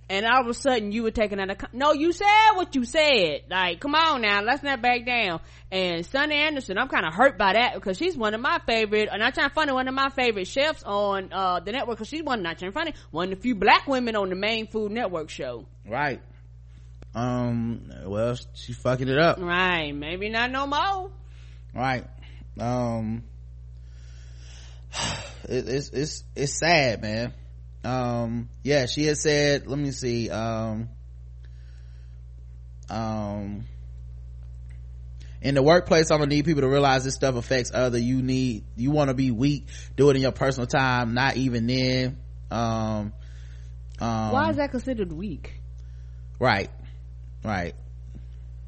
and 0.09 0.25
all 0.25 0.39
of 0.41 0.47
a 0.47 0.53
sudden 0.53 0.93
you 0.93 1.03
were 1.03 1.11
taking 1.11 1.39
out 1.41 1.49
a. 1.51 1.57
No, 1.73 1.91
you 1.91 2.13
said 2.13 2.51
what 2.55 2.73
you 2.73 2.85
said. 2.85 3.41
Like, 3.49 3.81
come 3.81 3.95
on 3.95 4.21
now, 4.21 4.41
let's 4.41 4.63
not 4.63 4.81
back 4.81 5.05
down. 5.05 5.41
And 5.71 6.05
Sunny 6.05 6.35
Anderson, 6.35 6.77
I'm 6.77 6.87
kind 6.87 7.05
of 7.05 7.13
hurt 7.13 7.37
by 7.37 7.51
that 7.53 7.73
because 7.75 7.97
she's 7.97 8.15
one 8.17 8.33
of 8.33 8.39
my 8.41 8.59
favorite. 8.65 9.09
And 9.11 9.21
I'm 9.21 9.33
trying 9.33 9.49
to 9.49 9.53
find 9.53 9.71
one 9.73 9.87
of 9.89 9.93
my 9.93 10.09
favorite 10.09 10.47
chefs 10.47 10.83
on 10.83 11.33
uh, 11.33 11.59
the 11.59 11.73
network 11.73 11.97
because 11.97 12.07
she's 12.07 12.23
one 12.23 12.41
not 12.43 12.57
trying 12.57 12.71
to 12.71 12.73
find 12.73 12.89
it, 12.89 12.95
one 13.11 13.31
of 13.31 13.35
the 13.37 13.41
few 13.43 13.55
black 13.55 13.87
women 13.87 14.15
on 14.15 14.29
the 14.29 14.35
main 14.35 14.67
Food 14.67 14.93
Network 14.93 15.29
show. 15.29 15.65
right 15.85 16.21
um 17.15 17.91
well 18.05 18.37
she's 18.53 18.77
fucking 18.77 19.07
it 19.07 19.17
up 19.17 19.39
Right? 19.39 19.91
Maybe 19.95 20.29
not 20.29 20.51
no 20.51 20.67
more. 20.67 21.11
right 21.73 22.05
um 22.59 23.23
it, 25.47 25.67
it's 25.67 25.89
it's 25.89 26.23
it's 26.35 26.59
sad 26.59 27.01
man 27.01 27.33
um 27.83 28.49
yeah 28.63 28.85
she 28.85 29.05
had 29.05 29.17
said 29.17 29.65
let 29.67 29.79
me 29.79 29.91
see 29.91 30.29
um 30.29 30.89
um 32.89 33.63
in 35.41 35.55
the 35.55 35.63
workplace 35.63 36.11
i'm 36.11 36.17
gonna 36.19 36.29
need 36.29 36.43
people 36.45 36.61
to 36.61 36.67
realize 36.67 37.03
this 37.05 37.15
stuff 37.15 37.35
affects 37.35 37.71
other 37.73 37.97
you 37.97 38.21
need 38.21 38.63
you 38.75 38.91
want 38.91 39.09
to 39.09 39.13
be 39.13 39.31
weak 39.31 39.67
do 39.95 40.09
it 40.09 40.15
in 40.15 40.21
your 40.21 40.31
personal 40.31 40.67
time 40.67 41.13
not 41.13 41.37
even 41.37 41.65
then 41.67 42.17
um 42.51 43.13
um 43.99 44.31
Why 44.31 44.49
is 44.49 44.57
that 44.57 44.71
considered 44.71 45.11
weak? 45.13 45.61
right 46.39 46.69
right 47.43 47.75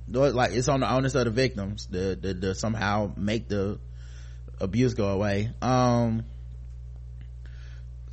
like 0.08 0.52
it's 0.52 0.68
on 0.68 0.82
the 0.82 0.92
onus 0.92 1.16
of 1.16 1.26
the 1.26 1.32
victims 1.32 1.86
to, 1.86 2.16
to, 2.16 2.34
to 2.34 2.56
somehow 2.56 3.12
make 3.16 3.48
the 3.48 3.80
abuse 4.60 4.94
go 4.94 5.08
away 5.08 5.52
um 5.62 6.24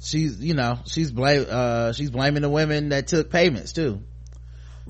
she's 0.00 0.40
you 0.40 0.54
know 0.54 0.78
she's 0.86 1.10
blame 1.10 1.46
uh 1.48 1.92
she's 1.92 2.10
blaming 2.10 2.42
the 2.42 2.48
women 2.48 2.90
that 2.90 3.06
took 3.06 3.30
payments 3.30 3.72
too 3.72 4.00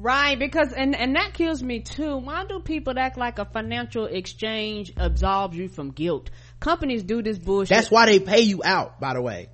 Right, 0.00 0.38
because 0.38 0.72
and 0.72 0.94
and 0.94 1.16
that 1.16 1.34
kills 1.34 1.60
me 1.60 1.80
too. 1.80 2.18
Why 2.18 2.44
do 2.44 2.60
people 2.60 2.96
act 2.96 3.18
like 3.18 3.40
a 3.40 3.44
financial 3.44 4.04
exchange 4.04 4.92
absolves 4.96 5.56
you 5.56 5.68
from 5.68 5.90
guilt? 5.90 6.30
Companies 6.60 7.02
do 7.02 7.20
this 7.20 7.36
bullshit. 7.36 7.70
that's 7.70 7.90
why 7.90 8.06
they 8.06 8.20
pay 8.20 8.42
you 8.42 8.62
out 8.64 9.00
by 9.00 9.14
the 9.14 9.20
way 9.20 9.48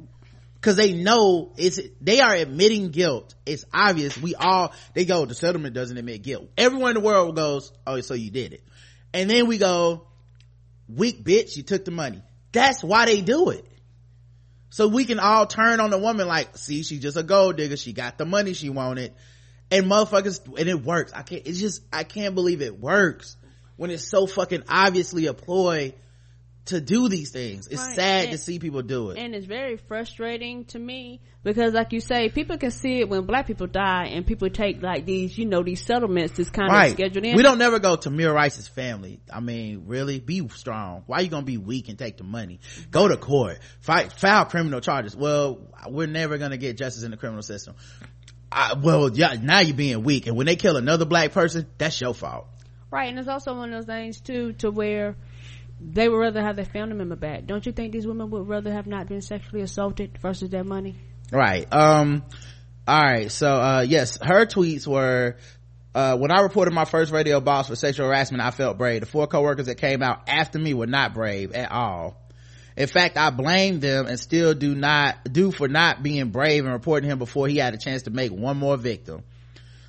because 0.65 0.77
they 0.77 0.95
know 0.95 1.53
it's 1.59 1.79
they 2.01 2.21
are 2.21 2.35
admitting 2.35 2.91
guilt. 2.91 3.35
It's 3.45 3.67
obvious. 3.71 4.17
We 4.17 4.35
all 4.35 4.73
they 4.95 5.05
go 5.05 5.27
the 5.27 5.35
settlement 5.35 5.75
doesn't 5.75 5.99
admit 5.99 6.23
guilt. 6.23 6.49
Everyone 6.57 6.93
in 6.93 6.95
the 6.95 7.07
world 7.07 7.37
goes 7.37 7.71
oh 7.87 8.01
so 8.01 8.15
you 8.15 8.31
did 8.31 8.55
it. 8.55 8.65
And 9.13 9.29
then 9.29 9.47
we 9.47 9.59
go 9.59 10.07
weak 10.89 11.23
bitch 11.23 11.59
you 11.59 11.65
took 11.65 11.85
the 11.85 11.91
money. 11.91 12.23
That's 12.53 12.83
why 12.83 13.05
they 13.05 13.21
do 13.21 13.51
it. 13.51 13.67
So 14.71 14.89
we 14.89 15.05
can 15.05 15.19
all 15.19 15.47
turn 15.47 15.81
on 15.81 15.91
the 15.91 15.99
woman 15.99 16.27
like 16.27 16.57
see 16.57 16.83
she's 16.83 17.01
just 17.01 17.19
a 17.19 17.23
gold 17.23 17.59
digger. 17.59 17.77
She 17.77 17.93
got 17.93 18.17
the 18.17 18.25
money 18.25 18.55
she 18.55 18.71
wanted. 18.71 19.13
And 19.71 19.85
motherfuckers 19.85 20.47
and 20.59 20.67
it 20.67 20.83
works. 20.83 21.13
I 21.13 21.25
can't 21.25 21.47
it's 21.47 21.61
just 21.61 21.83
i 21.93 22.05
can't 22.05 22.35
believe 22.35 22.63
it 22.63 22.81
works 22.81 23.37
when 23.77 23.91
it's 23.91 24.09
so 24.09 24.27
fucking 24.27 24.63
obviously 24.67 25.27
a 25.27 25.35
ploy 25.35 25.93
to 26.67 26.81
do 26.81 27.11
these 27.11 27.31
things. 27.31 27.67
It's 27.67 27.79
Right. 27.81 27.95
sad 27.95 28.23
And- 28.25 28.33
to 28.33 28.39
see 28.39 28.59
people 28.59 28.81
do 28.81 29.11
it. 29.11 29.19
and 29.19 29.35
it's 29.35 29.45
very 29.47 29.77
frustrating 29.77 30.65
to 30.67 30.79
me 30.79 31.21
because, 31.43 31.75
like 31.75 31.93
you 31.93 32.01
say, 32.01 32.31
people 32.31 32.57
can 32.57 32.71
see 32.71 33.01
it 33.01 33.09
when 33.11 33.27
black 33.27 33.47
people 33.47 33.67
die, 33.67 34.07
and 34.07 34.27
people 34.27 34.49
take 34.49 34.83
like 34.83 35.05
these, 35.05 35.37
you 35.37 35.45
know, 35.45 35.63
these 35.63 35.85
settlements 35.85 36.39
is 36.39 36.49
kind 36.49 36.73
right. 36.73 36.87
of 36.87 36.93
scheduled 36.93 37.23
in. 37.27 37.37
we 37.37 37.43
don't 37.43 37.59
never 37.59 37.79
go 37.79 37.97
to 37.97 38.09
Tamir 38.09 38.33
Rice's 38.33 38.67
family. 38.67 39.21
I 39.31 39.41
mean 39.41 39.83
really 39.87 40.21
be 40.21 40.49
strong. 40.49 41.03
Why 41.07 41.19
are 41.19 41.23
you 41.23 41.29
gonna 41.29 41.45
be 41.45 41.59
weak 41.59 41.91
and 41.91 41.99
take 41.99 42.17
the 42.17 42.25
money? 42.25 42.61
Go 42.91 43.09
to 43.09 43.19
court. 43.19 43.59
Fight 43.81 44.13
file 44.13 44.47
criminal 44.47 44.81
charges. 44.81 45.15
Well 45.15 45.59
we're 45.89 46.07
never 46.07 46.39
gonna 46.39 46.57
get 46.57 46.79
justice 46.79 47.03
in 47.03 47.11
the 47.11 47.19
criminal 47.19 47.43
system. 47.43 47.75
I, 48.51 48.75
well 48.75 49.11
yeah 49.11 49.35
now 49.41 49.61
you're 49.61 49.77
being 49.77 50.03
weak. 50.03 50.27
And 50.27 50.37
when 50.37 50.47
they 50.47 50.57
kill 50.57 50.77
another 50.79 51.05
black 51.05 51.33
person 51.33 51.67
that's 51.77 52.01
your 52.01 52.15
fault. 52.15 52.47
Right, 52.91 53.11
and 53.11 53.19
it's 53.19 53.27
also 53.29 53.55
one 53.57 53.73
of 53.73 53.81
those 53.81 53.87
things 53.87 54.21
too, 54.21 54.53
to 54.59 54.71
where 54.71 55.17
they 55.93 56.09
would 56.09 56.17
rather 56.17 56.43
have 56.43 56.57
their 56.57 56.65
family 56.65 56.97
member 56.97 57.17
back. 57.17 57.47
Don't 57.47 57.65
you 57.67 57.73
think 57.73 57.93
these 57.93 58.07
women 58.07 58.31
would 58.31 58.49
rather 58.49 58.73
have 58.73 58.87
not 58.87 59.09
been 59.09 59.21
sexually 59.21 59.63
assaulted 59.63 60.19
versus 60.19 60.51
their 60.51 60.65
money? 60.65 60.97
Right. 61.31 61.67
Um, 61.73 62.25
all 62.89 63.03
right. 63.03 63.31
So, 63.31 63.49
uh, 63.49 63.85
yes, 63.87 64.19
her 64.23 64.47
tweets 64.47 64.87
were, 64.87 65.37
uh, 65.95 66.17
when 66.17 66.31
I 66.31 66.41
reported 66.41 66.73
my 66.73 66.85
first 66.85 67.13
radio 67.13 67.41
boss 67.41 67.69
for 67.69 67.77
sexual 67.77 68.07
harassment, 68.07 68.43
I 68.43 68.51
felt 68.51 68.79
brave. 68.79 69.01
The 69.01 69.07
four 69.07 69.27
coworkers 69.27 69.67
that 69.67 69.77
came 69.77 70.03
out 70.03 70.29
after 70.29 70.59
me 70.59 70.75
were 70.75 70.87
not 70.87 71.15
brave 71.15 71.53
at 71.53 71.71
all. 71.71 72.21
In 72.77 72.89
fact, 72.89 73.17
I 73.17 73.31
blame 73.31 73.79
them 73.79 74.07
and 74.07 74.19
still 74.19 74.55
do 74.55 74.75
not, 74.75 75.17
do 75.31 75.53
for 75.53 75.69
not 75.69 76.03
being 76.03 76.31
brave 76.31 76.65
and 76.65 76.73
reporting 76.73 77.09
him 77.09 77.19
before 77.19 77.47
he 77.47 77.59
had 77.59 77.75
a 77.75 77.79
chance 77.79 78.03
to 78.03 78.11
make 78.11 78.33
one 78.33 78.57
more 78.57 78.77
victim. 78.77 79.23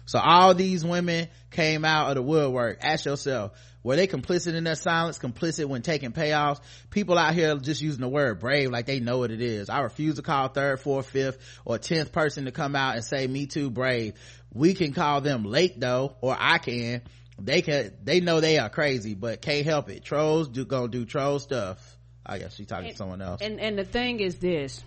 So 0.06 0.20
all 0.20 0.54
these 0.54 0.84
women 0.86 1.28
came 1.52 1.84
out 1.84 2.10
of 2.10 2.16
the 2.16 2.22
woodwork. 2.22 2.80
Ask 2.82 3.06
yourself, 3.06 3.54
were 3.84 3.96
they 3.96 4.08
complicit 4.08 4.56
in 4.56 4.64
their 4.64 4.76
silence, 4.76 5.20
complicit 5.20 5.66
when 5.66 5.82
taking 5.82 6.12
payoffs? 6.12 6.60
People 6.90 7.18
out 7.18 7.34
here 7.34 7.56
just 7.58 7.82
using 7.82 8.02
the 8.02 8.08
word 8.08 8.40
brave 8.40 8.72
like 8.72 8.86
they 8.86 9.00
know 9.00 9.20
what 9.20 9.32
it 9.32 9.42
is. 9.42 9.70
I 9.70 9.82
refuse 9.82 10.16
to 10.16 10.22
call 10.22 10.48
third, 10.48 10.80
fourth, 10.80 11.10
fifth, 11.10 11.38
or 11.66 11.78
tenth 11.78 12.12
person 12.12 12.46
to 12.46 12.52
come 12.52 12.76
out 12.76 12.96
and 12.96 13.04
say 13.04 13.28
me 13.28 13.46
too 13.46 13.70
brave. 13.70 14.14
We 14.54 14.74
can 14.74 14.94
call 14.94 15.22
them 15.22 15.44
late 15.44 15.80
though, 15.80 16.16
or 16.22 16.36
I 16.38 16.58
can. 16.60 17.02
They 17.38 17.62
can, 17.62 17.94
they 18.04 18.22
know 18.22 18.40
they 18.40 18.58
are 18.60 18.70
crazy, 18.70 19.14
but 19.14 19.42
can't 19.42 19.66
help 19.66 19.90
it. 19.90 20.04
Trolls 20.04 20.48
do, 20.48 20.66
gonna 20.66 20.88
do 20.88 21.06
troll 21.06 21.40
stuff. 21.40 21.98
I 22.26 22.40
guess 22.40 22.56
she's 22.56 22.68
talking 22.68 22.86
and, 22.86 22.94
to 22.94 22.98
someone 22.98 23.22
else. 23.22 23.42
And, 23.42 23.60
and 23.60 23.78
the 23.78 23.84
thing 23.84 24.20
is 24.20 24.36
this, 24.38 24.84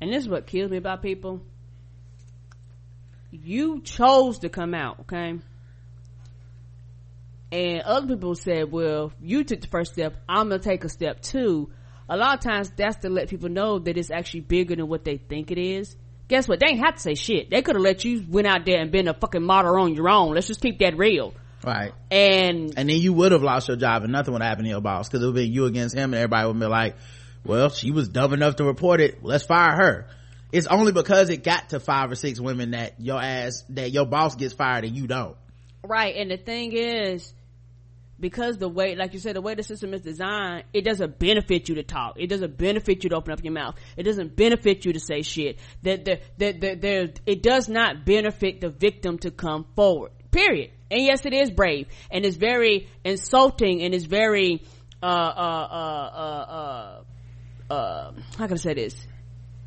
and 0.00 0.12
this 0.12 0.22
is 0.24 0.28
what 0.28 0.46
kills 0.46 0.70
me 0.70 0.76
about 0.76 1.02
people. 1.02 1.42
You 3.30 3.80
chose 3.80 4.40
to 4.40 4.48
come 4.48 4.74
out, 4.74 5.00
okay? 5.00 5.38
And 7.52 7.80
other 7.82 8.14
people 8.14 8.34
said, 8.34 8.70
well, 8.70 9.12
you 9.20 9.44
took 9.44 9.60
the 9.60 9.66
first 9.66 9.92
step, 9.92 10.14
I'm 10.28 10.48
gonna 10.48 10.60
take 10.60 10.84
a 10.84 10.88
step 10.88 11.20
too. 11.20 11.70
A 12.08 12.16
lot 12.16 12.34
of 12.34 12.40
times 12.40 12.70
that's 12.76 12.98
to 12.98 13.08
let 13.08 13.28
people 13.28 13.48
know 13.48 13.78
that 13.78 13.96
it's 13.96 14.10
actually 14.10 14.40
bigger 14.40 14.76
than 14.76 14.88
what 14.88 15.04
they 15.04 15.16
think 15.16 15.50
it 15.50 15.58
is. 15.58 15.96
Guess 16.28 16.48
what? 16.48 16.60
They 16.60 16.66
ain't 16.70 16.84
have 16.84 16.94
to 16.94 17.00
say 17.00 17.14
shit. 17.14 17.50
They 17.50 17.62
could 17.62 17.74
have 17.74 17.82
let 17.82 18.04
you 18.04 18.24
went 18.28 18.46
out 18.46 18.64
there 18.64 18.80
and 18.80 18.92
been 18.92 19.08
a 19.08 19.14
fucking 19.14 19.42
martyr 19.42 19.78
on 19.78 19.94
your 19.94 20.08
own. 20.08 20.34
Let's 20.34 20.46
just 20.46 20.60
keep 20.60 20.78
that 20.78 20.96
real. 20.96 21.34
Right. 21.64 21.92
And 22.10 22.74
and 22.76 22.88
then 22.88 22.96
you 22.96 23.12
would 23.12 23.32
have 23.32 23.42
lost 23.42 23.68
your 23.68 23.76
job 23.76 24.02
and 24.04 24.12
nothing 24.12 24.32
would 24.32 24.42
happen 24.42 24.64
to 24.64 24.70
your 24.70 24.80
boss 24.80 25.08
because 25.08 25.22
it 25.22 25.26
would 25.26 25.34
be 25.34 25.46
you 25.46 25.66
against 25.66 25.94
him 25.94 26.14
and 26.14 26.22
everybody 26.22 26.46
would 26.46 26.58
be 26.58 26.66
like, 26.66 26.96
well, 27.44 27.68
she 27.68 27.90
was 27.90 28.08
dumb 28.08 28.32
enough 28.32 28.56
to 28.56 28.64
report 28.64 29.00
it. 29.00 29.22
Let's 29.22 29.44
fire 29.44 29.76
her. 29.76 30.06
It's 30.52 30.66
only 30.66 30.92
because 30.92 31.30
it 31.30 31.44
got 31.44 31.70
to 31.70 31.80
five 31.80 32.10
or 32.10 32.14
six 32.14 32.40
women 32.40 32.72
that 32.72 33.00
your 33.00 33.20
ass, 33.20 33.64
that 33.70 33.92
your 33.92 34.06
boss 34.06 34.34
gets 34.34 34.54
fired 34.54 34.84
and 34.84 34.96
you 34.96 35.06
don't. 35.06 35.36
Right. 35.82 36.16
And 36.16 36.30
the 36.30 36.36
thing 36.36 36.72
is, 36.72 37.32
because 38.20 38.58
the 38.58 38.68
way, 38.68 38.96
like 38.96 39.14
you 39.14 39.18
said, 39.18 39.34
the 39.34 39.40
way 39.40 39.54
the 39.54 39.62
system 39.62 39.94
is 39.94 40.02
designed, 40.02 40.64
it 40.74 40.84
doesn't 40.84 41.18
benefit 41.18 41.68
you 41.68 41.76
to 41.76 41.82
talk. 41.82 42.16
It 42.18 42.26
doesn't 42.28 42.58
benefit 42.58 43.02
you 43.02 43.10
to 43.10 43.16
open 43.16 43.32
up 43.32 43.42
your 43.42 43.54
mouth. 43.54 43.76
It 43.96 44.02
doesn't 44.02 44.36
benefit 44.36 44.84
you 44.84 44.92
to 44.92 45.00
say 45.00 45.22
shit. 45.22 45.58
That 45.82 46.04
the, 46.04 46.20
that 46.38 46.60
the, 46.60 47.14
it 47.24 47.42
does 47.42 47.68
not 47.68 48.04
benefit 48.04 48.60
the 48.60 48.68
victim 48.68 49.18
to 49.18 49.30
come 49.30 49.66
forward. 49.74 50.12
Period. 50.30 50.70
And 50.90 51.02
yes, 51.02 51.24
it 51.24 51.32
is 51.32 51.50
brave 51.50 51.86
and 52.10 52.24
it's 52.24 52.36
very 52.36 52.88
insulting 53.04 53.82
and 53.82 53.94
it's 53.94 54.04
very, 54.04 54.64
uh, 55.02 55.06
uh, 55.06 55.68
uh, 55.70 56.10
uh, 56.14 57.02
uh, 57.70 57.72
uh 57.72 58.12
how 58.36 58.46
can 58.46 58.54
I 58.54 58.56
say 58.56 58.74
this? 58.74 59.06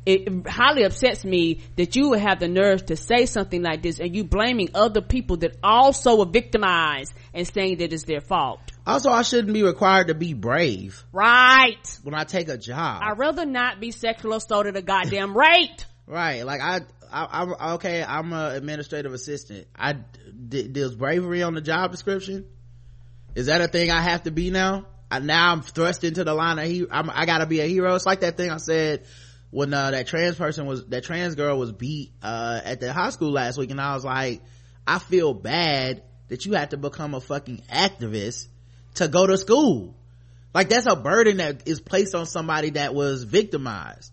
It 0.06 0.46
highly 0.46 0.82
upsets 0.82 1.24
me 1.24 1.62
that 1.76 1.96
you 1.96 2.10
would 2.10 2.20
have 2.20 2.38
the 2.38 2.48
nerve 2.48 2.84
to 2.86 2.96
say 2.96 3.24
something 3.24 3.62
like 3.62 3.82
this 3.82 4.00
and 4.00 4.14
you 4.14 4.24
blaming 4.24 4.70
other 4.74 5.00
people 5.00 5.38
that 5.38 5.56
also 5.62 6.18
were 6.18 6.30
victimized 6.30 7.14
and 7.32 7.46
saying 7.46 7.78
that 7.78 7.92
it's 7.92 8.04
their 8.04 8.20
fault. 8.20 8.60
Also, 8.86 9.10
I 9.10 9.22
shouldn't 9.22 9.54
be 9.54 9.62
required 9.62 10.08
to 10.08 10.14
be 10.14 10.34
brave. 10.34 11.02
Right. 11.10 11.98
When 12.02 12.14
I 12.14 12.24
take 12.24 12.48
a 12.48 12.58
job. 12.58 13.02
I'd 13.02 13.18
rather 13.18 13.46
not 13.46 13.80
be 13.80 13.92
sexually 13.92 14.36
assaulted 14.36 14.76
a 14.76 14.82
goddamn 14.82 15.34
rate. 15.34 15.86
Right. 16.06 16.44
Like 16.44 16.60
I, 16.60 16.80
I, 17.10 17.42
am 17.42 17.54
okay. 17.76 18.02
I'm 18.02 18.32
an 18.34 18.56
administrative 18.56 19.14
assistant. 19.14 19.66
I 19.74 19.94
does 19.94 20.94
bravery 20.96 21.42
on 21.42 21.54
the 21.54 21.62
job 21.62 21.92
description. 21.92 22.44
Is 23.34 23.46
that 23.46 23.62
a 23.62 23.68
thing 23.68 23.90
I 23.90 24.02
have 24.02 24.24
to 24.24 24.30
be 24.30 24.50
now? 24.50 24.86
I, 25.10 25.20
now 25.20 25.52
I'm 25.52 25.62
thrust 25.62 26.04
into 26.04 26.24
the 26.24 26.34
line 26.34 26.58
of 26.58 26.66
he. 26.66 26.84
I'm, 26.90 27.08
I 27.08 27.24
gotta 27.24 27.46
be 27.46 27.60
a 27.60 27.66
hero. 27.66 27.94
It's 27.94 28.04
like 28.04 28.20
that 28.20 28.36
thing 28.36 28.50
I 28.50 28.58
said 28.58 29.06
when 29.54 29.72
uh, 29.72 29.92
that 29.92 30.08
trans 30.08 30.34
person 30.34 30.66
was 30.66 30.84
that 30.86 31.04
trans 31.04 31.36
girl 31.36 31.56
was 31.56 31.70
beat 31.70 32.10
uh, 32.24 32.60
at 32.64 32.80
the 32.80 32.92
high 32.92 33.10
school 33.10 33.30
last 33.30 33.56
week, 33.56 33.70
and 33.70 33.80
I 33.80 33.94
was 33.94 34.04
like, 34.04 34.42
I 34.84 34.98
feel 34.98 35.32
bad 35.32 36.02
that 36.26 36.44
you 36.44 36.54
had 36.54 36.70
to 36.70 36.76
become 36.76 37.14
a 37.14 37.20
fucking 37.20 37.62
activist 37.72 38.48
to 38.94 39.06
go 39.06 39.28
to 39.28 39.38
school. 39.38 39.94
Like 40.52 40.70
that's 40.70 40.86
a 40.86 40.96
burden 40.96 41.36
that 41.36 41.68
is 41.68 41.80
placed 41.80 42.16
on 42.16 42.26
somebody 42.26 42.70
that 42.70 42.96
was 42.96 43.22
victimized. 43.22 44.10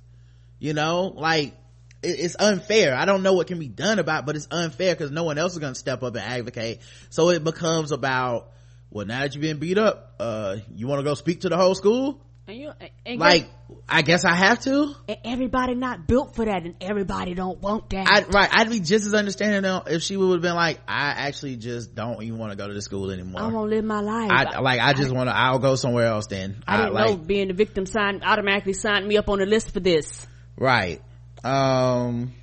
You 0.59 0.73
know, 0.75 1.07
like 1.07 1.55
it's 2.03 2.35
unfair. 2.37 2.93
I 2.93 3.05
don't 3.05 3.23
know 3.23 3.33
what 3.33 3.47
can 3.47 3.57
be 3.57 3.67
done 3.67 3.97
about, 3.97 4.19
it, 4.19 4.25
but 4.27 4.35
it's 4.35 4.47
unfair 4.51 4.93
because 4.93 5.09
no 5.09 5.23
one 5.23 5.39
else 5.39 5.53
is 5.53 5.57
going 5.59 5.73
to 5.73 5.79
step 5.79 6.03
up 6.03 6.13
and 6.13 6.23
advocate. 6.23 6.81
So 7.09 7.29
it 7.29 7.43
becomes 7.43 7.91
about, 7.91 8.51
well, 8.91 9.07
now 9.07 9.21
that 9.21 9.33
you've 9.33 9.41
been 9.41 9.57
beat 9.57 9.79
up, 9.79 10.13
uh, 10.19 10.57
you 10.75 10.85
want 10.85 10.99
to 10.99 11.03
go 11.03 11.15
speak 11.15 11.41
to 11.41 11.49
the 11.49 11.57
whole 11.57 11.73
school? 11.73 12.21
And 12.51 12.59
you, 12.59 12.71
and 13.05 13.17
like, 13.17 13.49
I 13.87 14.01
guess 14.01 14.25
I 14.25 14.33
have 14.33 14.59
to. 14.63 14.93
And 15.07 15.17
everybody 15.23 15.73
not 15.73 16.05
built 16.05 16.35
for 16.35 16.43
that, 16.43 16.63
and 16.63 16.75
everybody 16.81 17.33
don't 17.33 17.61
want 17.61 17.89
that. 17.91 18.07
I, 18.09 18.23
right, 18.29 18.49
I'd 18.51 18.69
be 18.69 18.81
just 18.81 19.05
as 19.05 19.13
understanding 19.13 19.81
if 19.87 20.03
she 20.03 20.17
would 20.17 20.33
have 20.33 20.41
been 20.41 20.55
like, 20.55 20.79
I 20.85 21.11
actually 21.11 21.55
just 21.55 21.95
don't 21.95 22.21
even 22.21 22.37
want 22.37 22.51
to 22.51 22.57
go 22.57 22.67
to 22.67 22.73
the 22.73 22.81
school 22.81 23.09
anymore. 23.09 23.41
I 23.41 23.47
want 23.47 23.69
to 23.69 23.75
live 23.75 23.85
my 23.85 24.01
life. 24.01 24.31
I, 24.31 24.59
like, 24.59 24.81
I 24.81 24.91
just 24.91 25.13
want 25.13 25.29
to. 25.29 25.35
I'll 25.35 25.59
go 25.59 25.75
somewhere 25.75 26.07
else. 26.07 26.27
Then 26.27 26.61
I 26.67 26.75
didn't 26.75 26.93
like, 26.93 27.07
know 27.07 27.15
being 27.15 27.47
the 27.47 27.53
victim 27.53 27.85
signed 27.85 28.23
automatically 28.25 28.73
signed 28.73 29.07
me 29.07 29.15
up 29.15 29.29
on 29.29 29.39
the 29.39 29.45
list 29.45 29.71
for 29.71 29.79
this. 29.79 30.27
Right 30.57 31.01
um 31.43 32.33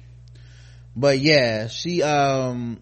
but 0.96 1.18
yeah 1.18 1.68
she 1.68 2.02
um 2.02 2.80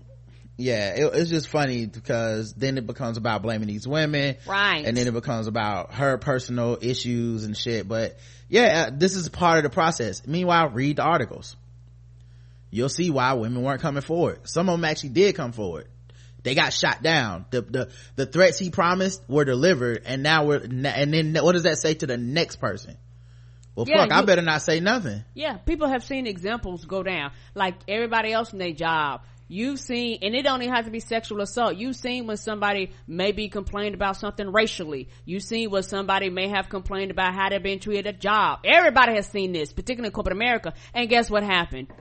yeah 0.57 0.95
it, 0.95 1.15
it's 1.15 1.31
just 1.31 1.49
funny 1.49 1.87
because 1.87 2.55
then 2.55 2.79
it 2.79 2.87
becomes 2.87 3.17
about 3.17 3.43
blaming 3.43 3.69
these 3.69 3.87
women. 3.87 4.37
Right. 4.47 4.85
And 4.85 4.97
then 4.97 5.07
it 5.07 5.15
becomes 5.15 5.47
about 5.47 5.95
her 5.95 6.19
personal 6.19 6.79
issues 6.81 7.45
and 7.45 7.57
shit. 7.57 7.87
But 7.89 8.17
yeah 8.49 8.87
uh, 8.89 8.91
this 8.95 9.15
is 9.17 9.29
part 9.29 9.59
of 9.59 9.65
the 9.65 9.71
process. 9.71 10.27
Meanwhile 10.27 10.71
read 10.71 10.97
the 10.97 11.03
articles. 11.03 11.57
You'll 12.71 12.89
see 12.89 13.11
why 13.11 13.33
women 13.35 13.63
weren't 13.63 13.81
coming 13.81 14.03
forward. 14.03 14.49
Some 14.49 14.69
of 14.69 14.79
them 14.79 14.85
actually 14.85 15.11
did 15.11 15.35
come 15.35 15.53
forward. 15.53 15.89
They 16.43 16.55
got 16.55 16.73
shot 16.73 17.03
down. 17.03 17.47
The 17.51 17.63
the 17.63 17.91
the 18.15 18.27
threats 18.27 18.59
he 18.59 18.71
promised 18.71 19.23
were 19.29 19.45
delivered 19.45 20.03
and 20.07 20.23
now 20.23 20.45
we're 20.45 20.59
and 20.59 20.85
then 20.85 21.35
what 21.43 21.53
does 21.53 21.65
that 21.65 21.79
say 21.79 21.95
to 21.95 22.07
the 22.07 22.17
next 22.17 22.57
person? 22.57 22.97
Well, 23.77 23.85
yeah, 23.87 23.99
fuck, 23.99 24.11
you, 24.11 24.17
I 24.17 24.23
better 24.23 24.43
not 24.43 24.63
say 24.63 24.81
nothing. 24.81 25.23
Yeah, 25.35 25.59
people 25.59 25.87
have 25.87 26.03
seen 26.03 26.27
examples 26.27 26.87
go 26.87 27.03
down. 27.03 27.33
Like 27.55 27.75
everybody 27.87 28.33
else 28.33 28.53
in 28.53 28.59
their 28.59 28.73
job. 28.73 29.21
You've 29.49 29.79
seen, 29.79 30.19
and 30.23 30.35
it 30.35 30.43
don't 30.43 30.63
even 30.63 30.75
have 30.75 30.87
to 30.87 30.91
be 30.91 31.01
sexual 31.01 31.41
assault. 31.41 31.77
You've 31.77 31.95
seen 31.95 32.27
when 32.27 32.37
somebody 32.37 32.93
maybe 33.07 33.49
complained 33.49 33.95
about 33.95 34.17
something 34.17 34.51
racially. 34.51 35.09
You've 35.25 35.45
seen 35.45 35.71
when 35.71 35.85
somebody 35.85 36.31
may 36.31 36.49
have 36.49 36.69
complained 36.69 37.13
about 37.13 37.35
how 37.35 37.49
they've 37.49 37.63
been 37.63 37.79
treated 37.79 38.09
at 38.09 38.15
a 38.17 38.19
job. 38.19 38.61
Everybody 38.65 39.15
has 39.15 39.27
seen 39.27 39.53
this, 39.53 39.73
particularly 39.73 40.09
in 40.09 40.13
corporate 40.13 40.37
America. 40.37 40.75
And 40.93 41.09
guess 41.09 41.31
what 41.31 41.45
happened? 41.45 41.93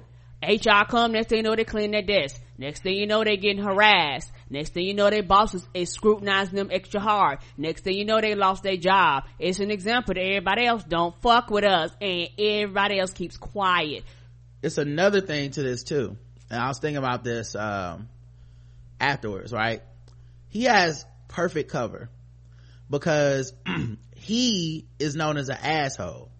HR 0.43 0.85
come, 0.87 1.13
next 1.13 1.29
thing 1.29 1.37
you 1.37 1.43
know, 1.43 1.55
they 1.55 1.63
clean 1.63 1.91
their 1.91 2.01
desk. 2.01 2.41
Next 2.57 2.83
thing 2.83 2.95
you 2.95 3.07
know, 3.07 3.23
they 3.23 3.37
getting 3.37 3.63
harassed. 3.63 4.31
Next 4.49 4.73
thing 4.73 4.85
you 4.85 4.93
know, 4.93 5.09
their 5.09 5.23
bosses 5.23 5.67
is 5.73 5.91
scrutinizing 5.91 6.55
them 6.55 6.69
extra 6.71 6.99
hard. 6.99 7.39
Next 7.57 7.83
thing 7.83 7.97
you 7.97 8.05
know, 8.05 8.21
they 8.21 8.35
lost 8.35 8.63
their 8.63 8.77
job. 8.77 9.23
It's 9.39 9.59
an 9.59 9.71
example 9.71 10.13
that 10.13 10.21
everybody 10.21 10.65
else 10.65 10.83
don't 10.83 11.15
fuck 11.21 11.49
with 11.49 11.63
us 11.63 11.91
and 12.01 12.29
everybody 12.37 12.99
else 12.99 13.11
keeps 13.11 13.37
quiet. 13.37 14.03
It's 14.61 14.77
another 14.77 15.21
thing 15.21 15.51
to 15.51 15.63
this 15.63 15.83
too. 15.83 16.17
And 16.49 16.59
I 16.59 16.67
was 16.67 16.79
thinking 16.79 16.97
about 16.97 17.23
this, 17.23 17.55
um, 17.55 18.09
afterwards, 18.99 19.51
right? 19.51 19.81
He 20.49 20.63
has 20.63 21.05
perfect 21.27 21.71
cover 21.71 22.09
because 22.89 23.53
he 24.15 24.87
is 24.99 25.15
known 25.15 25.37
as 25.37 25.49
an 25.49 25.57
asshole 25.61 26.31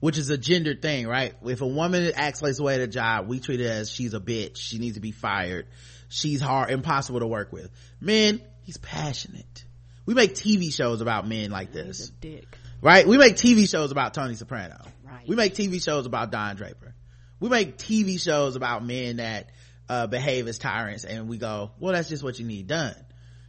which 0.00 0.16
is 0.16 0.30
a 0.30 0.38
gendered 0.38 0.80
thing, 0.80 1.06
right? 1.06 1.34
If 1.44 1.60
a 1.60 1.66
woman 1.66 2.12
acts 2.14 2.40
like 2.40 2.50
this 2.50 2.60
way 2.60 2.74
at 2.74 2.80
a 2.80 2.86
job, 2.86 3.26
we 3.26 3.40
treat 3.40 3.60
it 3.60 3.66
as 3.66 3.90
she's 3.90 4.14
a 4.14 4.20
bitch. 4.20 4.56
She 4.56 4.78
needs 4.78 4.94
to 4.94 5.00
be 5.00 5.12
fired. 5.12 5.66
She's 6.08 6.40
hard, 6.40 6.70
impossible 6.70 7.20
to 7.20 7.26
work 7.26 7.52
with. 7.52 7.70
Men, 8.00 8.40
he's 8.62 8.76
passionate. 8.76 9.64
We 10.06 10.14
make 10.14 10.34
TV 10.34 10.72
shows 10.72 11.00
about 11.00 11.26
men 11.26 11.50
like 11.50 11.72
this. 11.72 12.10
Dick, 12.20 12.46
Right? 12.80 13.06
We 13.06 13.18
make 13.18 13.34
TV 13.34 13.68
shows 13.68 13.90
about 13.90 14.14
Tony 14.14 14.34
Soprano. 14.34 14.78
Right. 15.04 15.26
We 15.26 15.34
make 15.34 15.54
TV 15.54 15.82
shows 15.82 16.06
about 16.06 16.30
Don 16.30 16.56
Draper. 16.56 16.94
We 17.40 17.48
make 17.48 17.78
TV 17.78 18.20
shows 18.20 18.56
about 18.56 18.84
men 18.84 19.16
that 19.16 19.50
uh, 19.88 20.06
behave 20.06 20.48
as 20.48 20.58
tyrants 20.58 21.04
and 21.04 21.28
we 21.28 21.38
go, 21.38 21.70
well, 21.78 21.92
that's 21.94 22.08
just 22.08 22.22
what 22.22 22.38
you 22.38 22.46
need 22.46 22.66
done. 22.66 22.94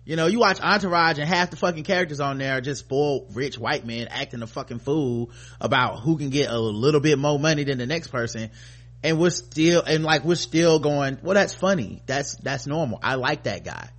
You 0.05 0.15
know, 0.15 0.27
you 0.27 0.39
watch 0.39 0.59
Entourage 0.59 1.19
and 1.19 1.27
half 1.27 1.51
the 1.51 1.57
fucking 1.57 1.83
characters 1.83 2.19
on 2.19 2.37
there 2.37 2.57
are 2.57 2.61
just 2.61 2.81
spoiled 2.81 3.35
rich 3.35 3.57
white 3.59 3.85
men 3.85 4.07
acting 4.09 4.41
a 4.41 4.47
fucking 4.47 4.79
fool 4.79 5.31
about 5.61 5.99
who 5.99 6.17
can 6.17 6.29
get 6.29 6.49
a 6.49 6.57
little 6.57 7.01
bit 7.01 7.19
more 7.19 7.37
money 7.39 7.63
than 7.63 7.77
the 7.77 7.85
next 7.85 8.07
person. 8.07 8.49
And 9.03 9.19
we're 9.19 9.29
still, 9.29 9.83
and 9.85 10.03
like 10.03 10.23
we're 10.23 10.35
still 10.35 10.79
going, 10.79 11.19
well, 11.21 11.35
that's 11.35 11.53
funny. 11.53 12.01
That's, 12.05 12.35
that's 12.37 12.65
normal. 12.67 12.99
I 13.03 13.15
like 13.15 13.43
that 13.43 13.63
guy. 13.63 13.89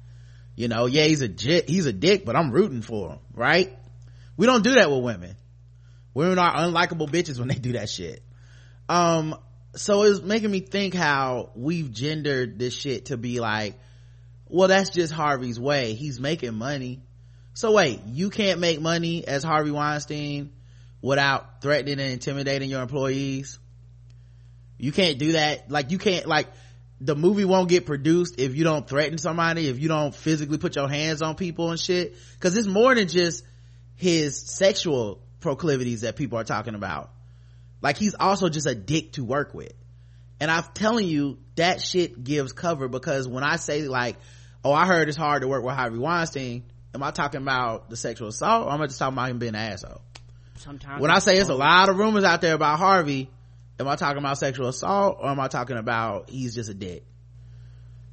you 0.56 0.68
know 0.68 0.86
yeah 0.86 1.04
he's 1.04 1.22
a 1.22 1.28
he's 1.66 1.86
a 1.86 1.92
dick 1.92 2.24
but 2.26 2.36
i'm 2.36 2.50
rooting 2.50 2.82
for 2.82 3.10
him 3.12 3.18
right 3.34 3.72
we 4.36 4.46
don't 4.46 4.62
do 4.62 4.74
that 4.74 4.90
with 4.90 5.02
women 5.02 5.34
women 6.12 6.38
are 6.38 6.54
unlikable 6.56 7.08
bitches 7.08 7.38
when 7.38 7.48
they 7.48 7.54
do 7.54 7.72
that 7.72 7.88
shit 7.88 8.22
um 8.88 9.34
so 9.76 10.02
it's 10.02 10.20
making 10.20 10.50
me 10.50 10.60
think 10.60 10.94
how 10.94 11.50
we've 11.54 11.92
gendered 11.92 12.58
this 12.58 12.74
shit 12.74 13.06
to 13.06 13.16
be 13.16 13.40
like 13.40 13.78
well 14.48 14.68
that's 14.68 14.90
just 14.90 15.12
harvey's 15.12 15.60
way. 15.60 15.94
He's 15.94 16.18
making 16.18 16.54
money. 16.54 17.02
So 17.54 17.72
wait 17.72 18.00
you 18.06 18.30
can't 18.30 18.60
make 18.60 18.80
money 18.80 19.26
as 19.26 19.44
harvey 19.44 19.70
weinstein 19.70 20.52
without 21.00 21.62
threatening 21.62 22.00
and 22.00 22.12
intimidating 22.12 22.68
your 22.68 22.82
employees? 22.82 23.58
You 24.76 24.92
can't 24.92 25.18
do 25.18 25.32
that. 25.32 25.70
Like 25.70 25.90
you 25.90 25.98
can't 25.98 26.26
like 26.26 26.48
the 27.00 27.14
movie 27.14 27.44
won't 27.44 27.68
get 27.68 27.86
produced 27.86 28.38
if 28.38 28.56
you 28.56 28.64
don't 28.64 28.88
threaten 28.88 29.18
somebody 29.18 29.68
if 29.68 29.78
you 29.78 29.88
don't 29.88 30.14
physically 30.14 30.58
put 30.58 30.76
your 30.76 30.88
hands 30.88 31.22
on 31.22 31.36
people 31.36 31.70
and 31.70 31.78
shit. 31.78 32.16
Because 32.34 32.56
it's 32.56 32.66
more 32.66 32.94
than 32.94 33.06
just 33.06 33.44
his 33.94 34.36
sexual 34.36 35.20
proclivities 35.40 36.00
that 36.00 36.16
people 36.16 36.38
are 36.38 36.44
talking 36.44 36.74
about 36.74 37.10
like 37.82 37.96
he's 37.96 38.14
also 38.14 38.48
just 38.48 38.66
a 38.66 38.74
dick 38.74 39.12
to 39.12 39.24
work 39.24 39.54
with 39.54 39.72
and 40.40 40.50
i'm 40.50 40.64
telling 40.74 41.06
you 41.06 41.38
that 41.56 41.80
shit 41.80 42.22
gives 42.22 42.52
cover 42.52 42.88
because 42.88 43.28
when 43.28 43.44
i 43.44 43.56
say 43.56 43.82
like 43.82 44.16
oh 44.64 44.72
i 44.72 44.86
heard 44.86 45.08
it's 45.08 45.16
hard 45.16 45.42
to 45.42 45.48
work 45.48 45.64
with 45.64 45.74
harvey 45.74 45.98
weinstein 45.98 46.64
am 46.94 47.02
i 47.02 47.10
talking 47.10 47.40
about 47.42 47.90
the 47.90 47.96
sexual 47.96 48.28
assault 48.28 48.66
or 48.66 48.72
am 48.72 48.80
i 48.80 48.86
just 48.86 48.98
talking 48.98 49.14
about 49.14 49.30
him 49.30 49.38
being 49.38 49.54
an 49.54 49.72
asshole 49.72 50.00
Sometimes 50.60 51.00
when 51.00 51.10
I 51.10 51.20
say 51.20 51.38
it's 51.38 51.48
a 51.48 51.54
lot 51.54 51.88
of 51.88 51.96
rumors 51.96 52.22
out 52.22 52.42
there 52.42 52.54
about 52.54 52.78
Harvey, 52.78 53.30
am 53.78 53.88
I 53.88 53.96
talking 53.96 54.18
about 54.18 54.36
sexual 54.36 54.68
assault 54.68 55.16
or 55.20 55.30
am 55.30 55.40
I 55.40 55.48
talking 55.48 55.78
about 55.78 56.28
he's 56.28 56.54
just 56.54 56.68
a 56.68 56.74
dick? 56.74 57.04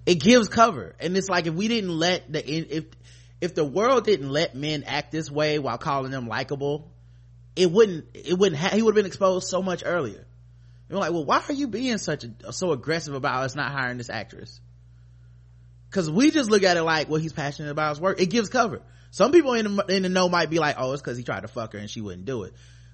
It 0.05 0.15
gives 0.15 0.47
cover. 0.47 0.95
And 0.99 1.17
it's 1.17 1.27
like 1.27 1.47
if 1.47 1.53
we 1.53 1.67
didn't 1.67 1.89
let 1.89 2.31
the, 2.31 2.49
if, 2.49 2.85
if 3.41 3.53
the 3.53 3.65
world 3.65 4.05
didn't 4.05 4.29
let 4.29 4.55
men 4.55 4.85
act 4.85 5.11
this 5.11 5.29
way 5.29 5.59
while 5.59 5.77
calling 5.77 6.11
them 6.11 6.27
likable, 6.29 6.89
it 7.57 7.71
wouldn't, 7.71 8.05
it 8.13 8.37
wouldn't 8.37 8.59
ha- 8.59 8.69
he 8.75 8.81
would 8.81 8.91
have 8.95 9.03
been 9.03 9.05
exposed 9.07 9.47
so 9.47 9.61
much 9.61 9.83
earlier. 9.85 10.25
You're 10.89 10.99
like, 10.99 11.11
well, 11.11 11.25
why 11.25 11.43
are 11.47 11.53
you 11.53 11.67
being 11.67 11.97
such 11.97 12.23
a, 12.23 12.53
so 12.53 12.71
aggressive 12.71 13.13
about 13.13 13.43
us 13.43 13.55
not 13.55 13.71
hiring 13.71 13.97
this 13.97 14.09
actress? 14.09 14.61
Cause 15.89 16.09
we 16.11 16.31
just 16.31 16.49
look 16.51 16.63
at 16.63 16.77
it 16.77 16.83
like, 16.83 17.09
well, 17.09 17.19
he's 17.19 17.33
passionate 17.33 17.71
about 17.71 17.89
his 17.89 18.01
work. 18.01 18.19
It 18.21 18.27
gives 18.29 18.49
cover. 18.49 18.81
Some 19.11 19.31
people 19.31 19.53
in 19.53 19.75
the, 19.75 19.85
in 19.85 20.03
the 20.03 20.09
know 20.09 20.27
might 20.29 20.49
be 20.49 20.59
like, 20.59 20.75
oh, 20.77 20.91
it's 20.93 21.01
cause 21.01 21.17
he 21.17 21.23
tried 21.23 21.41
to 21.41 21.47
fuck 21.47 21.73
her 21.73 21.79
and 21.79 21.89
she 21.89 22.01
wouldn't 22.01 22.25
do 22.25 22.43
it. 22.43 22.53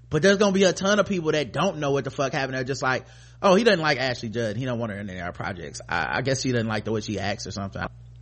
But 0.10 0.22
there's 0.22 0.38
gonna 0.38 0.52
be 0.52 0.64
a 0.64 0.74
ton 0.74 1.00
of 1.00 1.08
people 1.08 1.32
that 1.32 1.52
don't 1.52 1.78
know 1.78 1.92
what 1.92 2.04
the 2.04 2.12
fuck 2.12 2.34
happened. 2.34 2.56
They're 2.56 2.64
just 2.64 2.84
like, 2.84 3.06
oh, 3.42 3.56
he 3.56 3.64
doesn't 3.64 3.80
like 3.82 3.98
Ashley 3.98 4.30
Judd. 4.30 4.56
He 4.58 4.66
don't 4.66 4.78
want 4.78 4.92
her 4.92 5.00
in 5.00 5.10
any 5.10 5.20
of 5.20 5.26
our 5.26 5.32
projects. 5.32 5.82
I, 5.90 6.18
I 6.18 6.22
guess 6.22 6.42
she 6.42 6.52
doesn't 6.52 6.68
like 6.68 6.86
the 6.86 6.92
way 6.92 7.02
she 7.02 7.20
acts 7.20 7.48
or 7.48 7.52
something. 7.52 7.82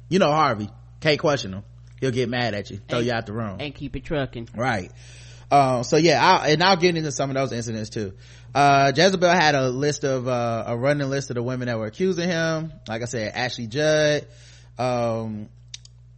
You 0.09 0.19
know 0.19 0.31
Harvey. 0.31 0.69
Can't 1.01 1.19
question 1.19 1.53
him. 1.53 1.63
He'll 1.99 2.11
get 2.11 2.30
mad 2.30 2.53
at 2.53 2.69
you. 2.72 2.77
Throw 2.88 2.99
And- 2.99 3.07
you 3.07 3.13
out 3.13 3.26
the 3.26 3.34
room. 3.34 3.57
and 3.59 3.76
keep 3.76 3.95
it 3.97 4.05
trucking. 4.05 4.47
Right. 4.55 4.91
Um, 5.52 5.84
so 5.84 5.98
yeah, 5.98 6.26
I'll, 6.26 6.49
and 6.49 6.64
I'll 6.64 6.78
get 6.78 6.95
into 6.95 7.11
some 7.11 7.30
of 7.30 7.36
those 7.36 7.52
incidents 7.52 7.90
too. 7.90 8.14
Uh, 8.56 8.91
Jezebel 8.95 9.30
had 9.30 9.53
a 9.53 9.69
list 9.69 10.06
of, 10.06 10.28
uh, 10.28 10.64
a 10.68 10.78
running 10.78 11.10
list 11.10 11.30
of 11.30 11.36
the 11.36 11.44
women 11.44 11.68
that 11.68 11.78
were 11.78 11.88
accusing 11.88 12.30
him. 12.30 12.72
Like 12.88 13.02
I 13.02 13.06
said, 13.06 13.34
Ashley 13.34 13.68
Judd, 13.68 14.28
um, 14.80 15.49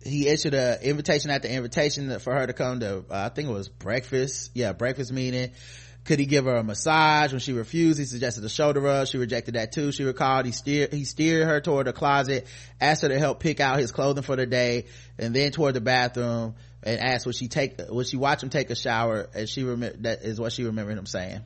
he 0.03 0.27
issued 0.27 0.53
an 0.53 0.81
invitation 0.81 1.31
after 1.31 1.47
invitation 1.47 2.19
for 2.19 2.33
her 2.33 2.45
to 2.45 2.53
come 2.53 2.81
to, 2.81 2.99
uh, 2.99 3.03
I 3.09 3.29
think 3.29 3.49
it 3.49 3.51
was 3.51 3.69
breakfast. 3.69 4.51
Yeah, 4.53 4.73
breakfast 4.73 5.11
meeting. 5.11 5.51
Could 6.05 6.19
he 6.19 6.25
give 6.25 6.45
her 6.45 6.57
a 6.57 6.63
massage? 6.63 7.31
When 7.31 7.39
she 7.39 7.53
refused, 7.53 7.97
he 7.97 8.05
suggested 8.05 8.43
a 8.43 8.49
shoulder 8.49 8.81
rub. 8.81 9.07
She 9.07 9.17
rejected 9.17 9.55
that 9.55 9.71
too. 9.71 9.91
She 9.93 10.03
recalled 10.03 10.45
he 10.45 10.51
steered, 10.51 10.91
he 10.91 11.05
steered 11.05 11.47
her 11.47 11.61
toward 11.61 11.87
the 11.87 11.93
closet, 11.93 12.45
asked 12.81 13.03
her 13.03 13.09
to 13.09 13.17
help 13.17 13.39
pick 13.39 13.61
out 13.61 13.79
his 13.79 13.91
clothing 13.91 14.23
for 14.23 14.35
the 14.35 14.45
day, 14.45 14.85
and 15.17 15.33
then 15.33 15.51
toward 15.51 15.75
the 15.75 15.81
bathroom 15.81 16.55
and 16.83 16.99
asked 16.99 17.25
would 17.25 17.35
she 17.35 17.47
take, 17.47 17.79
would 17.89 18.07
she 18.07 18.17
watch 18.17 18.43
him 18.43 18.49
take 18.49 18.69
a 18.69 18.75
shower? 18.75 19.27
And 19.33 19.47
she 19.47 19.63
remember, 19.63 19.97
that 20.01 20.23
is 20.23 20.39
what 20.39 20.51
she 20.51 20.63
remembered 20.63 20.97
him 20.97 21.05
saying. 21.05 21.41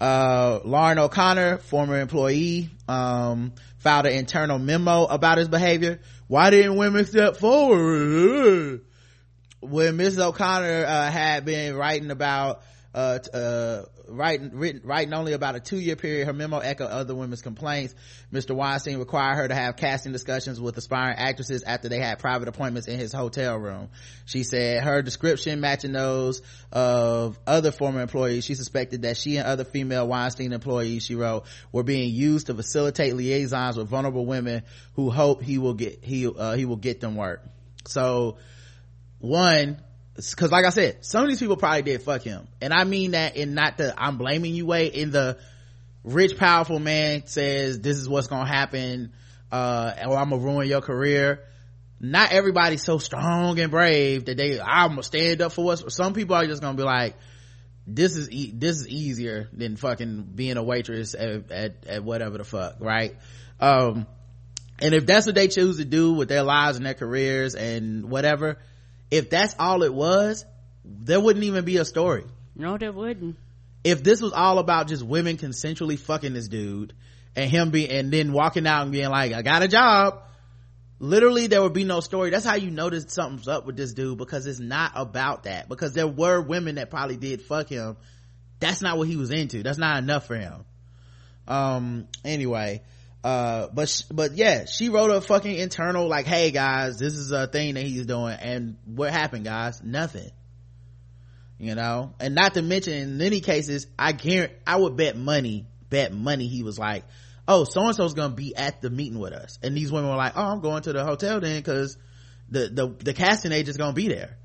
Uh, 0.00 0.60
Lauren 0.64 0.98
O'Connor, 0.98 1.58
former 1.58 2.00
employee, 2.00 2.70
um, 2.86 3.52
filed 3.78 4.06
an 4.06 4.12
internal 4.12 4.58
memo 4.58 5.04
about 5.04 5.38
his 5.38 5.48
behavior. 5.48 6.00
Why 6.28 6.50
didn't 6.50 6.76
women 6.76 7.04
step 7.04 7.36
forward? 7.36 8.82
when 9.60 9.98
Mrs. 9.98 10.24
O'Connor 10.24 10.84
uh, 10.86 11.10
had 11.10 11.44
been 11.44 11.74
writing 11.74 12.10
about 12.10 12.62
uh, 12.94 13.18
uh, 13.34 13.82
writing 14.08 14.50
written, 14.54 14.80
writing 14.82 15.12
only 15.12 15.34
about 15.34 15.54
a 15.54 15.60
two 15.60 15.78
year 15.78 15.94
period, 15.94 16.26
her 16.26 16.32
memo 16.32 16.58
echoed 16.58 16.86
other 16.86 17.14
women's 17.14 17.42
complaints. 17.42 17.94
Mr. 18.32 18.54
Weinstein 18.56 18.98
required 18.98 19.36
her 19.36 19.48
to 19.48 19.54
have 19.54 19.76
casting 19.76 20.12
discussions 20.12 20.58
with 20.60 20.76
aspiring 20.78 21.16
actresses 21.18 21.62
after 21.62 21.88
they 21.88 21.98
had 21.98 22.18
private 22.18 22.48
appointments 22.48 22.88
in 22.88 22.98
his 22.98 23.12
hotel 23.12 23.56
room. 23.56 23.90
She 24.24 24.42
said 24.42 24.82
her 24.82 25.02
description 25.02 25.60
matching 25.60 25.92
those 25.92 26.40
of 26.72 27.38
other 27.46 27.72
former 27.72 28.00
employees. 28.00 28.44
She 28.44 28.54
suspected 28.54 29.02
that 29.02 29.16
she 29.18 29.36
and 29.36 29.46
other 29.46 29.64
female 29.64 30.08
Weinstein 30.08 30.52
employees, 30.52 31.04
she 31.04 31.14
wrote, 31.14 31.44
were 31.72 31.82
being 31.82 32.14
used 32.14 32.46
to 32.46 32.54
facilitate 32.54 33.14
liaisons 33.14 33.76
with 33.76 33.88
vulnerable 33.88 34.24
women 34.24 34.62
who 34.94 35.10
hope 35.10 35.42
he 35.42 35.58
will 35.58 35.74
get 35.74 36.02
he 36.02 36.26
uh, 36.26 36.54
he 36.54 36.64
will 36.64 36.76
get 36.76 37.00
them 37.00 37.16
work. 37.16 37.44
So 37.86 38.38
one 39.18 39.82
because 40.18 40.50
like 40.50 40.64
i 40.64 40.70
said 40.70 41.04
some 41.04 41.22
of 41.22 41.28
these 41.28 41.38
people 41.38 41.56
probably 41.56 41.82
did 41.82 42.02
fuck 42.02 42.22
him. 42.22 42.48
And 42.60 42.72
i 42.72 42.84
mean 42.84 43.12
that 43.12 43.36
in 43.36 43.54
not 43.54 43.76
the 43.76 43.94
i'm 43.96 44.18
blaming 44.18 44.54
you 44.54 44.66
way 44.66 44.86
in 44.86 45.10
the 45.10 45.38
rich 46.02 46.36
powerful 46.36 46.78
man 46.78 47.26
says 47.26 47.80
this 47.80 47.98
is 47.98 48.08
what's 48.08 48.26
gonna 48.26 48.48
happen 48.48 49.12
uh 49.52 49.92
or 50.06 50.16
i'm 50.16 50.30
gonna 50.30 50.42
ruin 50.42 50.68
your 50.68 50.80
career. 50.80 51.44
Not 52.00 52.30
everybody's 52.30 52.84
so 52.84 52.98
strong 52.98 53.58
and 53.58 53.70
brave 53.70 54.26
that 54.26 54.36
they 54.36 54.60
i'm 54.60 54.90
gonna 54.90 55.02
stand 55.02 55.40
up 55.40 55.52
for 55.52 55.64
what's 55.64 55.94
some 55.94 56.14
people 56.14 56.34
are 56.34 56.46
just 56.46 56.62
gonna 56.62 56.76
be 56.76 56.84
like 56.84 57.16
this 57.86 58.16
is 58.16 58.30
e- 58.30 58.52
this 58.54 58.76
is 58.76 58.88
easier 58.88 59.48
than 59.52 59.76
fucking 59.76 60.30
being 60.34 60.58
a 60.58 60.62
waitress 60.62 61.14
at, 61.14 61.50
at, 61.50 61.86
at 61.86 62.04
whatever 62.04 62.38
the 62.38 62.44
fuck 62.44 62.76
right? 62.80 63.16
Um 63.60 64.06
and 64.80 64.94
if 64.94 65.06
that's 65.06 65.26
what 65.26 65.34
they 65.34 65.48
choose 65.48 65.78
to 65.78 65.84
do 65.84 66.12
with 66.12 66.28
their 66.28 66.42
lives 66.44 66.76
and 66.76 66.86
their 66.86 66.94
careers 66.94 67.54
and 67.54 68.08
whatever 68.10 68.58
if 69.10 69.30
that's 69.30 69.54
all 69.58 69.82
it 69.82 69.92
was 69.92 70.44
there 70.84 71.20
wouldn't 71.20 71.44
even 71.44 71.64
be 71.64 71.76
a 71.76 71.84
story. 71.84 72.24
No, 72.56 72.78
there 72.78 72.92
wouldn't. 72.92 73.36
if 73.84 74.02
this 74.02 74.20
was 74.20 74.32
all 74.32 74.58
about 74.58 74.88
just 74.88 75.02
women 75.02 75.36
consensually 75.36 75.98
fucking 75.98 76.34
this 76.34 76.48
dude 76.48 76.92
and 77.36 77.50
him 77.50 77.70
be 77.70 77.88
and 77.88 78.10
then 78.10 78.32
walking 78.32 78.66
out 78.66 78.82
and 78.82 78.92
being 78.92 79.08
like 79.10 79.32
i 79.32 79.42
got 79.42 79.62
a 79.62 79.68
job 79.68 80.22
literally 80.98 81.46
there 81.46 81.62
would 81.62 81.72
be 81.72 81.84
no 81.84 82.00
story. 82.00 82.30
That's 82.30 82.44
how 82.44 82.56
you 82.56 82.70
notice 82.70 83.06
something's 83.08 83.46
up 83.48 83.66
with 83.66 83.76
this 83.76 83.92
dude 83.92 84.18
because 84.18 84.46
it's 84.46 84.58
not 84.58 84.92
about 84.96 85.44
that. 85.44 85.68
Because 85.68 85.92
there 85.92 86.08
were 86.08 86.40
women 86.40 86.74
that 86.74 86.90
probably 86.90 87.16
did 87.16 87.42
fuck 87.42 87.68
him. 87.68 87.96
That's 88.58 88.82
not 88.82 88.98
what 88.98 89.06
he 89.06 89.16
was 89.16 89.30
into. 89.30 89.62
That's 89.62 89.78
not 89.78 89.98
enough 89.98 90.26
for 90.26 90.36
him. 90.36 90.64
Um 91.46 92.08
anyway 92.24 92.82
uh 93.24 93.66
but 93.74 94.02
but 94.12 94.32
yeah 94.34 94.64
she 94.64 94.88
wrote 94.88 95.10
a 95.10 95.20
fucking 95.20 95.56
internal 95.56 96.06
like 96.06 96.24
hey 96.24 96.52
guys 96.52 96.98
this 96.98 97.14
is 97.14 97.32
a 97.32 97.46
thing 97.46 97.74
that 97.74 97.82
he's 97.82 98.06
doing. 98.06 98.36
And 98.40 98.76
what 98.84 99.10
happened 99.10 99.44
guys? 99.44 99.82
Nothing. 99.82 100.30
You 101.58 101.74
know? 101.74 102.14
And 102.20 102.36
not 102.36 102.54
to 102.54 102.62
mention 102.62 102.92
in 102.92 103.18
many 103.18 103.40
cases 103.40 103.88
i 103.98 104.12
guarantee 104.12 104.54
i 104.66 104.76
would 104.76 104.96
bet 104.96 105.16
money 105.16 105.66
bet 105.90 106.12
money 106.12 106.46
he 106.46 106.62
was 106.62 106.78
like 106.78 107.04
oh 107.48 107.64
so 107.64 107.86
and 107.86 107.96
so's 107.96 108.14
gonna 108.14 108.34
be 108.34 108.54
at 108.54 108.82
the 108.82 108.90
meeting 108.90 109.18
with 109.18 109.32
us. 109.32 109.58
And 109.62 109.76
these 109.76 109.90
women 109.90 110.10
were 110.10 110.16
like 110.16 110.34
oh 110.36 110.44
i'm 110.44 110.60
going 110.60 110.82
to 110.82 110.92
the 110.92 111.04
hotel 111.04 111.40
then 111.40 111.58
because 111.58 111.96
the 112.50 112.68
the 112.68 112.96
the 113.04 113.14
casting 113.14 113.52
agent's 113.52 113.78
gonna 113.78 113.94
be 113.94 114.08
there. 114.08 114.36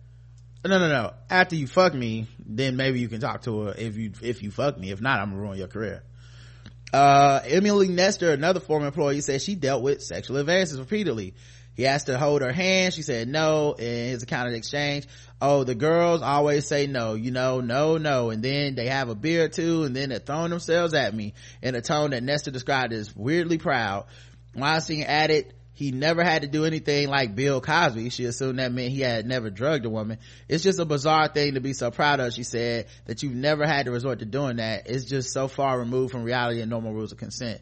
No 0.65 0.79
no 0.79 0.89
no. 0.89 1.13
After 1.29 1.55
you 1.55 1.67
fuck 1.67 1.93
me 1.93 2.27
then 2.43 2.75
maybe 2.75 2.99
you 2.99 3.07
can 3.07 3.21
talk 3.21 3.43
to 3.43 3.61
her 3.61 3.75
if 3.77 3.97
you 3.97 4.13
if 4.23 4.41
you 4.41 4.49
fuck 4.49 4.79
me. 4.79 4.89
If 4.89 4.99
not 4.99 5.19
i'm 5.19 5.29
gonna 5.29 5.41
ruin 5.41 5.59
your 5.59 5.67
career 5.67 6.03
uh 6.93 7.41
emily 7.45 7.87
nestor 7.87 8.31
another 8.31 8.59
former 8.59 8.85
employee 8.85 9.21
said 9.21 9.41
she 9.41 9.55
dealt 9.55 9.81
with 9.81 10.01
sexual 10.01 10.37
advances 10.37 10.79
repeatedly. 10.79 11.33
He 11.75 11.87
asked 11.87 12.05
her 12.05 12.13
to 12.13 12.19
hold 12.19 12.43
her 12.43 12.51
hand. 12.51 12.93
She 12.93 13.01
said 13.01 13.27
no 13.27 13.73
in 13.73 14.09
his 14.09 14.21
account 14.21 14.47
of 14.47 14.53
exchange. 14.53 15.07
Oh 15.41 15.63
the 15.63 15.73
girls 15.73 16.21
always 16.21 16.67
say 16.67 16.85
no 16.85 17.15
you 17.15 17.31
know 17.31 17.61
no 17.61 17.97
no. 17.97 18.29
And 18.29 18.43
then 18.43 18.75
they 18.75 18.87
have 18.87 19.09
a 19.09 19.15
beer 19.15 19.45
or 19.45 19.49
two 19.49 19.83
and 19.83 19.95
then 19.95 20.09
they're 20.09 20.19
throwing 20.19 20.51
themselves 20.51 20.93
at 20.93 21.13
me 21.15 21.33
in 21.63 21.73
a 21.73 21.81
tone 21.81 22.11
that 22.11 22.21
nestor 22.21 22.51
described 22.51 22.93
as 22.93 23.15
weirdly 23.15 23.57
proud. 23.57 24.05
Weinstein 24.55 25.03
added 25.03 25.53
he 25.75 25.91
never 25.91 26.23
had 26.23 26.43
to 26.43 26.47
do 26.47 26.65
anything 26.65 27.07
like 27.07 27.35
Bill 27.35 27.59
Cosby. 27.59 28.09
She 28.09 28.25
assumed 28.25 28.59
that 28.59 28.71
meant 28.71 28.91
he 28.91 29.01
had 29.01 29.25
never 29.25 29.49
drugged 29.49 29.85
a 29.85 29.89
woman. 29.89 30.19
It's 30.47 30.63
just 30.63 30.79
a 30.79 30.85
bizarre 30.85 31.27
thing 31.27 31.55
to 31.55 31.61
be 31.61 31.73
so 31.73 31.89
proud 31.89 32.19
of, 32.19 32.31
she 32.33 32.43
said, 32.43 32.87
that 33.05 33.23
you've 33.23 33.33
never 33.33 33.65
had 33.65 33.85
to 33.85 33.91
resort 33.91 34.19
to 34.19 34.25
doing 34.25 34.57
that. 34.57 34.83
It's 34.85 35.05
just 35.05 35.33
so 35.33 35.47
far 35.47 35.79
removed 35.79 36.11
from 36.11 36.23
reality 36.23 36.61
and 36.61 36.69
normal 36.69 36.93
rules 36.93 37.11
of 37.11 37.17
consent. 37.17 37.59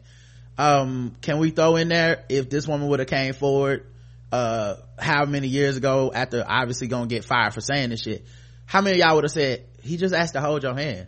Um, 0.58 1.16
can 1.22 1.38
we 1.38 1.50
throw 1.50 1.76
in 1.76 1.88
there 1.88 2.24
if 2.28 2.50
this 2.50 2.68
woman 2.68 2.88
would 2.88 2.98
have 2.98 3.08
came 3.08 3.32
forward, 3.32 3.86
uh, 4.30 4.76
how 4.98 5.24
many 5.24 5.48
years 5.48 5.78
ago 5.78 6.12
after 6.14 6.44
obviously 6.46 6.88
gonna 6.88 7.06
get 7.06 7.24
fired 7.24 7.54
for 7.54 7.62
saying 7.62 7.90
this 7.90 8.02
shit? 8.02 8.26
How 8.66 8.82
many 8.82 8.98
y'all 8.98 9.14
would 9.14 9.24
have 9.24 9.32
said, 9.32 9.64
he 9.82 9.96
just 9.96 10.14
asked 10.14 10.34
to 10.34 10.40
hold 10.42 10.62
your 10.62 10.74
hand? 10.74 11.06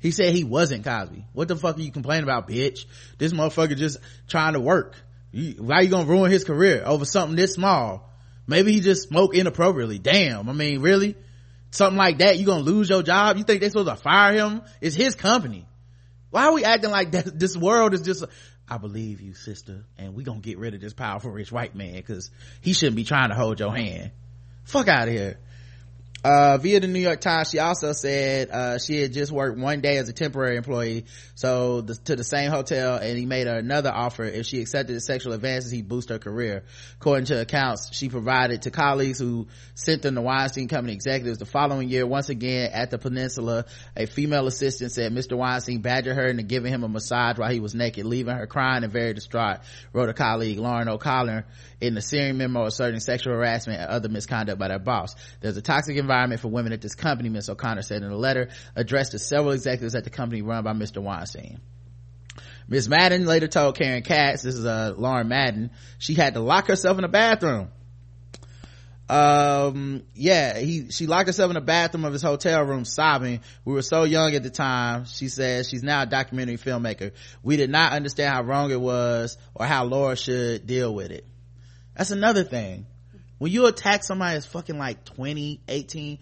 He 0.00 0.10
said 0.10 0.34
he 0.34 0.44
wasn't 0.44 0.84
Cosby. 0.84 1.24
What 1.32 1.48
the 1.48 1.56
fuck 1.56 1.78
are 1.78 1.80
you 1.80 1.90
complaining 1.90 2.24
about, 2.24 2.46
bitch? 2.46 2.84
This 3.16 3.32
motherfucker 3.32 3.74
just 3.74 3.98
trying 4.28 4.52
to 4.52 4.60
work. 4.60 4.96
Why 5.58 5.80
you 5.80 5.90
gonna 5.90 6.06
ruin 6.06 6.30
his 6.30 6.44
career 6.44 6.82
over 6.84 7.04
something 7.04 7.36
this 7.36 7.54
small? 7.54 8.10
maybe 8.46 8.72
he 8.72 8.80
just 8.80 9.08
smoked 9.08 9.34
inappropriately 9.34 9.98
damn 9.98 10.48
i 10.48 10.52
mean 10.52 10.80
really 10.80 11.16
something 11.70 11.96
like 11.96 12.18
that 12.18 12.38
you 12.38 12.46
gonna 12.46 12.62
lose 12.62 12.88
your 12.88 13.02
job 13.02 13.36
you 13.36 13.44
think 13.44 13.60
they 13.60 13.68
supposed 13.68 13.88
to 13.88 13.96
fire 13.96 14.34
him 14.34 14.62
it's 14.80 14.94
his 14.94 15.14
company 15.14 15.66
why 16.30 16.46
are 16.46 16.52
we 16.52 16.64
acting 16.64 16.90
like 16.90 17.12
that 17.12 17.38
this 17.38 17.56
world 17.56 17.94
is 17.94 18.02
just 18.02 18.24
I 18.66 18.78
believe 18.78 19.20
you, 19.20 19.34
sister, 19.34 19.84
and 19.98 20.14
we 20.14 20.24
gonna 20.24 20.40
get 20.40 20.58
rid 20.58 20.72
of 20.72 20.80
this 20.80 20.94
powerful 20.94 21.30
rich 21.30 21.52
white 21.52 21.74
man 21.74 21.96
because 21.96 22.30
he 22.62 22.72
shouldn't 22.72 22.96
be 22.96 23.04
trying 23.04 23.28
to 23.28 23.34
hold 23.34 23.60
your 23.60 23.76
hand. 23.76 24.10
Fuck 24.64 24.88
out 24.88 25.06
of 25.06 25.12
here. 25.12 25.38
Uh, 26.24 26.56
via 26.56 26.80
the 26.80 26.88
New 26.88 27.00
York 27.00 27.20
Times, 27.20 27.50
she 27.50 27.58
also 27.58 27.92
said, 27.92 28.48
uh, 28.50 28.78
she 28.78 29.02
had 29.02 29.12
just 29.12 29.30
worked 29.30 29.58
one 29.58 29.82
day 29.82 29.98
as 29.98 30.08
a 30.08 30.12
temporary 30.14 30.56
employee, 30.56 31.04
so 31.34 31.82
the, 31.82 31.96
to 31.96 32.16
the 32.16 32.24
same 32.24 32.50
hotel, 32.50 32.96
and 32.96 33.18
he 33.18 33.26
made 33.26 33.46
her 33.46 33.58
another 33.58 33.92
offer. 33.92 34.24
If 34.24 34.46
she 34.46 34.62
accepted 34.62 34.96
the 34.96 35.02
sexual 35.02 35.34
advances, 35.34 35.70
he'd 35.70 35.86
boost 35.86 36.08
her 36.08 36.18
career. 36.18 36.64
According 36.94 37.26
to 37.26 37.42
accounts 37.42 37.94
she 37.94 38.08
provided 38.08 38.62
to 38.62 38.70
colleagues 38.70 39.18
who 39.18 39.48
sent 39.74 40.00
them 40.00 40.14
to 40.14 40.22
Weinstein 40.22 40.66
Company 40.66 40.94
executives 40.94 41.40
the 41.40 41.44
following 41.44 41.90
year, 41.90 42.06
once 42.06 42.30
again 42.30 42.70
at 42.72 42.90
the 42.90 42.96
peninsula, 42.96 43.66
a 43.94 44.06
female 44.06 44.46
assistant 44.46 44.92
said 44.92 45.12
Mr. 45.12 45.36
Weinstein 45.36 45.82
badgered 45.82 46.16
her 46.16 46.26
into 46.26 46.42
giving 46.42 46.72
him 46.72 46.84
a 46.84 46.88
massage 46.88 47.36
while 47.36 47.52
he 47.52 47.60
was 47.60 47.74
naked, 47.74 48.06
leaving 48.06 48.34
her 48.34 48.46
crying 48.46 48.82
and 48.82 48.90
very 48.90 49.12
distraught, 49.12 49.58
wrote 49.92 50.08
a 50.08 50.14
colleague, 50.14 50.58
Lauren 50.58 50.88
O'Connor, 50.88 51.44
in 51.86 51.94
the 51.94 52.02
Syrian 52.02 52.36
memo 52.36 52.64
asserting 52.64 53.00
sexual 53.00 53.34
harassment 53.34 53.80
and 53.80 53.90
other 53.90 54.08
misconduct 54.08 54.58
by 54.58 54.68
their 54.68 54.78
boss. 54.78 55.14
There's 55.40 55.56
a 55.56 55.62
toxic 55.62 55.96
environment 55.96 56.40
for 56.40 56.48
women 56.48 56.72
at 56.72 56.80
this 56.80 56.94
company, 56.94 57.28
Ms. 57.28 57.48
O'Connor 57.48 57.82
said 57.82 58.02
in 58.02 58.10
a 58.10 58.16
letter 58.16 58.48
addressed 58.74 59.12
to 59.12 59.18
several 59.18 59.52
executives 59.52 59.94
at 59.94 60.04
the 60.04 60.10
company 60.10 60.42
run 60.42 60.64
by 60.64 60.72
Mr. 60.72 61.02
Weinstein. 61.02 61.60
Ms. 62.68 62.88
Madden 62.88 63.26
later 63.26 63.46
told 63.46 63.76
Karen 63.76 64.02
Katz, 64.02 64.42
this 64.42 64.54
is 64.54 64.64
uh, 64.64 64.94
Lauren 64.96 65.28
Madden, 65.28 65.70
she 65.98 66.14
had 66.14 66.34
to 66.34 66.40
lock 66.40 66.66
herself 66.66 66.98
in 66.98 67.04
a 67.04 67.08
bathroom. 67.08 67.68
Um, 69.08 70.04
yeah, 70.14 70.58
he, 70.58 70.90
she 70.90 71.06
locked 71.06 71.26
herself 71.26 71.50
in 71.50 71.54
the 71.54 71.60
bathroom 71.60 72.06
of 72.06 72.14
his 72.14 72.22
hotel 72.22 72.62
room 72.62 72.86
sobbing. 72.86 73.40
We 73.64 73.74
were 73.74 73.82
so 73.82 74.04
young 74.04 74.34
at 74.34 74.42
the 74.42 74.50
time. 74.50 75.04
She 75.04 75.28
says 75.28 75.68
she's 75.68 75.82
now 75.82 76.02
a 76.02 76.06
documentary 76.06 76.56
filmmaker. 76.56 77.12
We 77.42 77.58
did 77.58 77.68
not 77.68 77.92
understand 77.92 78.32
how 78.32 78.42
wrong 78.42 78.70
it 78.70 78.80
was 78.80 79.36
or 79.54 79.66
how 79.66 79.84
Laura 79.84 80.16
should 80.16 80.66
deal 80.66 80.94
with 80.94 81.10
it. 81.10 81.26
That's 81.96 82.10
another 82.10 82.44
thing. 82.44 82.86
When 83.38 83.52
you 83.52 83.66
attack 83.66 84.04
somebody 84.04 84.34
that's 84.34 84.46
fucking 84.46 84.78
like 84.78 85.04
20, 85.04 85.60
18, 85.68 86.18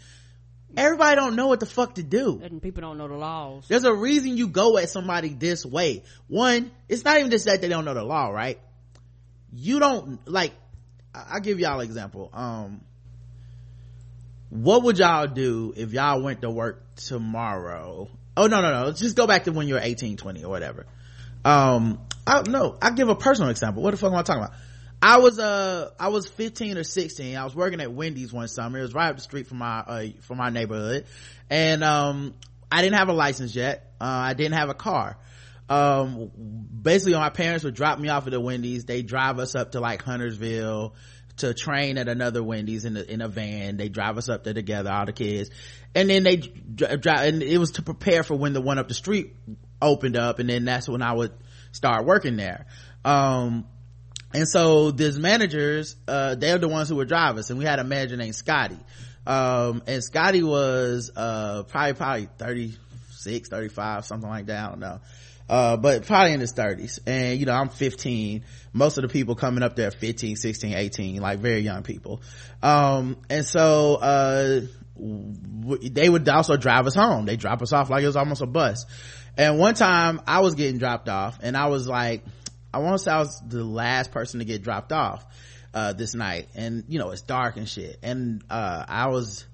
everybody 0.77 1.17
don't 1.17 1.37
know 1.37 1.47
what 1.49 1.61
the 1.61 1.67
fuck 1.67 1.95
to 1.97 2.03
do. 2.03 2.41
And 2.43 2.61
people 2.63 2.81
don't 2.81 2.99
know 2.99 3.09
the 3.09 3.15
laws. 3.15 3.67
There's 3.69 3.85
a 3.85 3.95
reason 3.95 4.37
you 4.37 4.49
go 4.49 4.79
at 4.79 4.89
somebody 4.89 5.29
this 5.29 5.65
way. 5.65 6.03
One, 6.29 6.71
it's 6.89 7.05
not 7.05 7.19
even 7.19 7.31
just 7.31 7.45
that 7.47 7.61
they 7.61 7.69
don't 7.69 7.85
know 7.85 7.95
the 7.95 8.03
law, 8.05 8.29
right? 8.29 8.59
You 9.53 9.79
don't, 9.79 10.27
like, 10.29 10.53
I- 11.15 11.27
I'll 11.33 11.41
give 11.41 11.61
y'all 11.61 11.79
an 11.81 11.85
example. 11.85 12.31
Um, 12.33 12.81
what 14.49 14.83
would 14.83 14.99
y'all 14.99 15.27
do 15.27 15.73
if 15.77 15.93
y'all 15.93 16.23
went 16.23 16.43
to 16.43 16.51
work 16.51 16.95
tomorrow? 16.97 18.09
Oh, 18.37 18.47
no, 18.47 18.63
no, 18.63 18.71
no. 18.73 18.87
Let's 18.87 19.01
just 19.01 19.17
go 19.17 19.27
back 19.27 19.45
to 19.45 19.53
when 19.53 19.69
you 19.69 19.75
were 19.75 19.81
18, 19.83 20.17
20 20.17 20.45
or 20.45 20.51
whatever. 20.51 20.87
Um, 21.45 22.01
I, 22.27 22.43
no, 22.49 22.77
I'll 22.81 22.95
give 22.95 23.09
a 23.09 23.15
personal 23.15 23.51
example. 23.51 23.83
What 23.83 23.91
the 23.93 23.97
fuck 23.97 24.13
am 24.13 24.19
I 24.19 24.23
talking 24.23 24.43
about? 24.45 24.55
I 25.03 25.19
was, 25.19 25.39
uh, 25.41 25.91
I 25.99 26.09
was 26.09 26.29
15 26.29 26.79
or 26.79 26.85
16. 26.85 27.37
I 27.37 27.43
was 27.43 27.57
working 27.57 27.81
at 27.81 27.93
Wendy's 27.93 28.33
one 28.33 28.47
summer. 28.47 28.79
It 28.79 28.83
was 28.83 28.95
right 28.95 29.11
up 29.11 29.17
the 29.17 29.23
street 29.23 29.49
from 29.49 29.59
my, 29.59 29.81
uh, 29.81 30.07
from 30.21 30.39
my 30.39 30.51
neighborhood. 30.51 31.07
And, 31.51 31.83
um, 31.83 32.35
I 32.71 32.83
didn't 32.83 32.99
have 32.99 33.09
a 33.09 33.13
license 33.13 33.55
yet. 33.55 33.95
Uh, 34.01 34.05
I 34.05 34.35
didn't 34.35 34.55
have 34.55 34.69
a 34.69 34.75
car. 34.75 35.19
Um, 35.69 36.31
basically 36.83 37.15
my 37.15 37.31
parents 37.31 37.65
would 37.65 37.75
drop 37.75 37.99
me 37.99 38.09
off 38.11 38.27
at 38.27 38.31
the 38.31 38.41
Wendy's. 38.41 38.85
They 38.85 39.03
drive 39.03 39.39
us 39.39 39.55
up 39.55 39.73
to 39.73 39.81
like 39.81 40.03
Huntersville 40.03 40.95
to 41.39 41.55
train 41.55 41.99
at 41.99 42.09
another 42.09 42.43
Wendy's 42.43 42.85
in, 42.85 42.95
the, 42.95 43.11
in 43.11 43.23
a 43.23 43.29
van. 43.29 43.77
They 43.77 43.89
drive 43.89 44.19
us 44.19 44.29
up 44.29 44.45
there 44.45 44.55
together, 44.55 44.91
all 44.93 45.07
the 45.07 45.13
kids. 45.13 45.51
And 45.95 46.09
then 46.09 46.23
they 46.23 46.37
drive, 46.37 47.27
and 47.27 47.43
it 47.43 47.59
was 47.59 47.73
to 47.73 47.83
prepare 47.83 48.23
for 48.23 48.37
when 48.37 48.53
the 48.53 48.61
one 48.61 48.79
up 48.79 48.89
the 48.89 48.95
street 48.95 49.35
opened 49.81 50.17
up. 50.17 50.39
And 50.39 50.49
then 50.49 50.65
that's 50.65 50.89
when 50.89 51.03
I 51.03 51.13
would 51.13 51.33
start 51.73 52.07
working 52.07 52.37
there. 52.37 52.67
Um, 53.05 53.67
and 54.35 54.49
so 54.49 54.91
these 54.91 55.19
managers, 55.19 55.97
uh, 56.09 56.35
they're 56.35 56.59
the 56.59 56.69
ones 56.69 56.89
who 56.89 56.97
would 56.97 57.09
drive 57.09 57.37
us. 57.37 57.51
And 57.51 57.59
we 57.59 57.65
had 57.65 57.79
a 57.79 57.85
manager 57.85 58.17
named 58.17 58.35
Scotty. 58.35 58.79
Um, 59.27 59.83
and 59.87 60.03
Scotty 60.03 60.43
was, 60.43 61.11
uh, 61.15 61.65
probably, 61.65 61.95
probably 61.95 62.29
36, 62.39 63.49
35, 63.49 64.05
something 64.05 64.29
like 64.29 64.47
that. 64.47 64.65
I 64.65 64.69
don't 64.69 64.81
know. 64.81 65.01
Uh, 65.49 65.77
but 65.77 66.07
probably 66.07 66.33
in 66.33 66.41
his 66.41 66.53
thirties. 66.53 66.99
And, 67.07 67.39
you 67.39 67.47
know, 67.47 67.53
I'm 67.53 67.69
15. 67.69 68.45
Most 68.73 68.97
of 68.97 69.03
the 69.03 69.09
people 69.09 69.35
coming 69.35 69.63
up 69.63 69.77
there 69.77 69.89
are 69.89 69.93
15, 69.93 70.37
16, 70.37 70.75
18, 70.75 71.21
like 71.21 71.41
very 71.41 71.61
young 71.61 71.83
people. 71.83 72.23
Um, 72.63 73.19
and 73.29 73.45
so, 73.45 73.97
uh, 73.97 74.61
w- 74.97 75.91
they 75.91 76.09
would 76.09 76.29
also 76.29 76.57
drive 76.57 76.87
us 76.87 76.95
home. 76.95 77.27
They 77.27 77.37
drop 77.37 77.61
us 77.61 77.73
off 77.73 77.91
like 77.91 78.03
it 78.03 78.07
was 78.07 78.17
almost 78.17 78.41
a 78.41 78.47
bus. 78.47 78.87
And 79.37 79.59
one 79.59 79.75
time 79.75 80.21
I 80.27 80.41
was 80.41 80.55
getting 80.55 80.79
dropped 80.79 81.09
off 81.09 81.39
and 81.43 81.57
I 81.57 81.67
was 81.67 81.89
like, 81.89 82.25
I 82.73 82.79
want 82.79 82.95
to 82.95 82.99
say 82.99 83.11
I 83.11 83.19
was 83.19 83.41
the 83.47 83.65
last 83.65 84.11
person 84.11 84.41
to 84.41 84.45
get 84.45 84.63
dropped 84.63 84.93
off, 84.93 85.25
uh, 85.75 85.93
this 85.93 86.15
night. 86.15 86.49
And, 86.55 86.85
you 86.89 86.99
know, 86.99 87.11
it's 87.11 87.23
dark 87.23 87.57
and 87.57 87.69
shit. 87.69 87.99
And, 88.03 88.43
uh, 88.51 88.85
I 88.89 89.09
was 89.09 89.47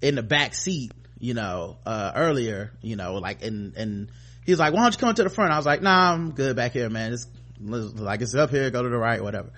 in 0.00 0.14
the 0.14 0.22
back 0.22 0.54
seat, 0.54 0.92
you 1.18 1.34
know, 1.34 1.78
uh, 1.84 2.12
earlier, 2.14 2.72
you 2.82 2.96
know, 2.96 3.14
like, 3.14 3.42
and, 3.42 3.76
and 3.76 4.10
he 4.44 4.52
was 4.52 4.58
like, 4.58 4.72
why 4.72 4.82
don't 4.82 4.94
you 4.94 4.98
come 4.98 5.14
to 5.14 5.24
the 5.24 5.30
front? 5.30 5.52
I 5.52 5.56
was 5.56 5.66
like, 5.66 5.82
nah, 5.82 6.12
I'm 6.12 6.32
good 6.32 6.56
back 6.56 6.72
here, 6.72 6.88
man. 6.88 7.12
It's 7.12 7.26
like, 7.60 8.20
it's 8.20 8.34
up 8.34 8.50
here, 8.50 8.70
go 8.70 8.82
to 8.82 8.88
the 8.88 8.98
right, 8.98 9.22
whatever. 9.22 9.50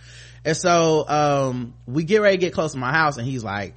And 0.44 0.56
so, 0.56 1.06
um, 1.08 1.74
we 1.86 2.04
get 2.04 2.22
ready 2.22 2.38
to 2.38 2.40
get 2.40 2.54
close 2.54 2.72
to 2.72 2.78
my 2.78 2.92
house 2.92 3.18
and 3.18 3.26
he's 3.26 3.44
like, 3.44 3.74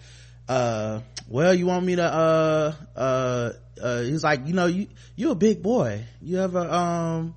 uh, 0.47 1.01
well, 1.27 1.53
you 1.53 1.65
want 1.65 1.85
me 1.85 1.95
to, 1.97 2.03
uh, 2.03 2.73
uh, 2.95 3.51
uh, 3.81 4.01
he's 4.01 4.23
like, 4.23 4.47
you 4.47 4.53
know, 4.53 4.65
you, 4.65 4.87
you 5.15 5.31
a 5.31 5.35
big 5.35 5.61
boy. 5.61 6.03
You 6.21 6.39
ever, 6.39 6.59
um, 6.59 7.35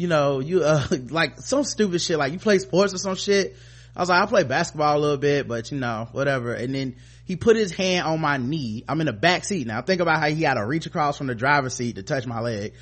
you 0.00 0.06
know, 0.06 0.40
you, 0.40 0.64
uh, 0.64 0.86
like 1.10 1.40
some 1.40 1.62
stupid 1.62 2.00
shit, 2.00 2.16
like 2.16 2.32
you 2.32 2.38
play 2.38 2.58
sports 2.58 2.94
or 2.94 2.96
some 2.96 3.16
shit. 3.16 3.54
I 3.94 4.00
was 4.00 4.08
like, 4.08 4.22
I 4.22 4.24
play 4.24 4.44
basketball 4.44 4.96
a 4.96 4.98
little 4.98 5.18
bit, 5.18 5.46
but 5.46 5.70
you 5.70 5.78
know, 5.78 6.08
whatever. 6.12 6.54
And 6.54 6.74
then 6.74 6.96
he 7.26 7.36
put 7.36 7.54
his 7.54 7.70
hand 7.70 8.06
on 8.06 8.18
my 8.18 8.38
knee. 8.38 8.82
I'm 8.88 8.98
in 9.00 9.08
the 9.08 9.12
back 9.12 9.44
seat 9.44 9.66
now. 9.66 9.82
Think 9.82 10.00
about 10.00 10.18
how 10.18 10.28
he 10.28 10.42
had 10.42 10.54
to 10.54 10.64
reach 10.64 10.86
across 10.86 11.18
from 11.18 11.26
the 11.26 11.34
driver's 11.34 11.74
seat 11.74 11.96
to 11.96 12.02
touch 12.02 12.26
my 12.26 12.40
leg. 12.40 12.72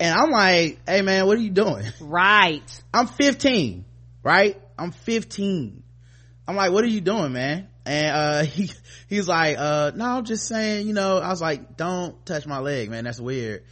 And 0.00 0.18
I'm 0.18 0.30
like, 0.30 0.78
hey 0.88 1.02
man, 1.02 1.26
what 1.26 1.36
are 1.36 1.42
you 1.42 1.50
doing? 1.50 1.84
Right. 2.00 2.82
I'm 2.94 3.08
15, 3.08 3.84
right? 4.22 4.58
I'm 4.78 4.92
15. 4.92 5.82
I'm 6.48 6.56
like, 6.56 6.72
what 6.72 6.82
are 6.82 6.88
you 6.88 7.02
doing, 7.02 7.34
man? 7.34 7.68
And, 7.84 8.06
uh, 8.06 8.42
he, 8.44 8.70
he's 9.10 9.28
like, 9.28 9.58
uh, 9.58 9.92
no, 9.94 10.06
I'm 10.06 10.24
just 10.24 10.48
saying, 10.48 10.86
you 10.86 10.94
know, 10.94 11.18
I 11.18 11.28
was 11.28 11.42
like, 11.42 11.76
don't 11.76 12.24
touch 12.24 12.46
my 12.46 12.60
leg, 12.60 12.88
man. 12.88 13.04
That's 13.04 13.20
weird. 13.20 13.64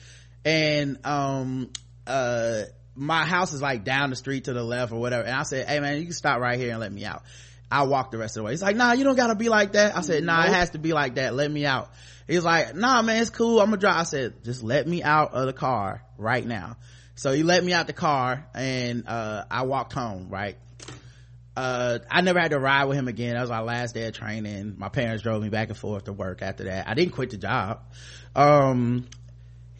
And, 0.44 0.98
um, 1.06 1.70
uh, 2.06 2.64
my 2.94 3.24
house 3.24 3.52
is 3.52 3.62
like 3.62 3.85
down 3.85 4.10
the 4.10 4.16
street 4.16 4.44
to 4.44 4.52
the 4.52 4.62
left 4.62 4.93
or 4.93 5.01
whatever. 5.01 5.24
And 5.24 5.35
I 5.35 5.43
said, 5.44 5.69
hey 5.69 5.81
man, 5.81 5.98
you 5.98 6.05
can 6.05 6.12
stop 6.12 6.40
right 6.40 6.59
here 6.59 6.70
and 6.70 6.81
let 6.81 6.93
me 6.93 7.05
out. 7.05 7.23
I 7.70 7.85
walked 7.85 8.12
the 8.12 8.19
rest 8.19 8.36
of 8.36 8.43
the 8.43 8.44
way. 8.44 8.52
He's 8.52 8.62
like, 8.62 8.77
nah, 8.77 8.93
you 8.93 9.05
don't 9.05 9.16
gotta 9.16 9.35
be 9.35 9.48
like 9.48 9.73
that. 9.73 9.97
I 9.97 10.02
said, 10.02 10.23
nah, 10.24 10.44
it 10.44 10.51
has 10.51 10.70
to 10.70 10.78
be 10.78 10.93
like 10.93 11.14
that. 11.14 11.35
Let 11.35 11.51
me 11.51 11.64
out. 11.64 11.90
He's 12.28 12.44
like, 12.44 12.74
nah, 12.74 13.01
man, 13.02 13.23
it's 13.23 13.31
cool. 13.31 13.60
I'm 13.60 13.66
gonna 13.66 13.78
drive. 13.78 13.97
I 13.97 14.02
said, 14.02 14.44
just 14.44 14.62
let 14.62 14.86
me 14.86 15.02
out 15.02 15.32
of 15.32 15.47
the 15.47 15.52
car 15.52 16.05
right 16.19 16.47
now. 16.47 16.77
So 17.14 17.32
he 17.32 17.43
let 17.43 17.64
me 17.64 17.73
out 17.73 17.86
the 17.86 17.93
car 17.93 18.47
and, 18.55 19.05
uh, 19.06 19.44
I 19.51 19.62
walked 19.62 19.93
home, 19.93 20.28
right? 20.28 20.56
Uh, 21.55 21.98
I 22.10 22.23
never 22.23 22.40
had 22.40 22.52
to 22.52 22.59
ride 22.59 22.86
with 22.86 22.97
him 22.97 23.09
again. 23.09 23.35
That 23.35 23.43
was 23.43 23.51
my 23.51 23.60
last 23.60 23.94
day 23.94 24.06
of 24.06 24.14
training. 24.14 24.77
My 24.78 24.89
parents 24.89 25.23
drove 25.23 25.43
me 25.43 25.51
back 25.51 25.69
and 25.69 25.77
forth 25.77 26.05
to 26.05 26.12
work 26.12 26.40
after 26.40 26.64
that. 26.64 26.89
I 26.89 26.94
didn't 26.94 27.12
quit 27.12 27.31
the 27.31 27.36
job. 27.36 27.81
Um, 28.35 29.06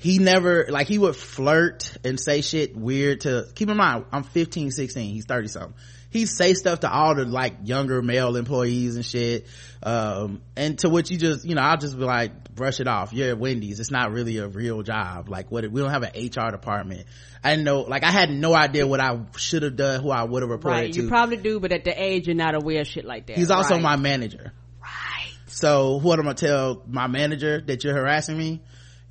he 0.03 0.19
never, 0.19 0.67
like 0.69 0.89
he 0.89 0.99
would 0.99 1.15
flirt 1.15 1.97
and 2.05 2.19
say 2.19 2.41
shit 2.41 2.77
weird 2.77 3.21
to, 3.21 3.47
keep 3.55 3.69
in 3.71 3.77
mind, 3.77 4.07
I'm 4.11 4.25
15, 4.25 4.73
16, 4.73 5.15
he's 5.15 5.25
30 5.27 5.47
something. 5.49 5.75
He'd 6.11 6.27
say 6.27 6.55
stuff 6.55 6.81
to 6.81 6.93
all 6.93 7.15
the 7.15 7.25
like 7.25 7.55
younger 7.65 8.03
male 8.03 8.37
employees 8.37 8.97
and 8.97 9.07
shit. 9.07 9.47
Um, 9.83 10.43
and 10.57 10.77
to 10.81 10.89
which 10.91 11.11
you 11.11 11.17
just, 11.17 11.45
you 11.47 11.55
know, 11.55 11.63
I'll 11.63 11.79
just 11.79 11.97
be 11.97 12.05
like, 12.05 12.53
brush 12.55 12.81
it 12.81 12.89
off. 12.89 13.13
You're 13.13 13.31
at 13.31 13.39
Wendy's. 13.39 13.79
It's 13.81 13.91
not 13.93 14.11
really 14.11 14.39
a 14.39 14.49
real 14.49 14.83
job. 14.83 15.29
Like 15.31 15.51
what, 15.51 15.67
we 15.71 15.81
don't 15.81 15.91
have 15.91 16.03
an 16.03 16.11
HR 16.15 16.51
department. 16.51 17.07
I 17.45 17.57
know, 17.57 17.83
like 17.83 18.03
I 18.05 18.11
had 18.11 18.29
no 18.31 18.55
idea 18.55 18.87
what 18.87 19.01
I 19.01 19.21
should 19.37 19.63
have 19.63 19.77
done, 19.77 20.03
who 20.03 20.11
I 20.11 20.25
would 20.25 20.43
have 20.43 20.51
reported 20.51 20.77
Right. 20.77 20.93
to. 20.93 21.03
You 21.03 21.09
probably 21.09 21.37
do, 21.39 21.61
but 21.61 21.71
at 21.73 21.85
the 21.85 21.93
age 21.97 22.27
you're 22.27 22.37
not 22.37 22.55
aware 22.57 22.81
of 22.81 22.89
shit 22.89 23.05
like 23.05 23.27
that. 23.29 23.39
He's 23.39 23.51
also 23.53 23.75
Right. 23.75 23.83
my 23.83 23.97
manager. 23.97 24.53
Right. 24.83 25.33
So 25.47 25.97
what 25.99 26.19
am 26.19 26.29
I 26.29 26.33
to 26.35 26.47
tell 26.47 26.83
my 26.89 27.07
manager 27.07 27.61
that 27.61 27.85
you're 27.85 27.95
harassing 27.95 28.37
me? 28.37 28.61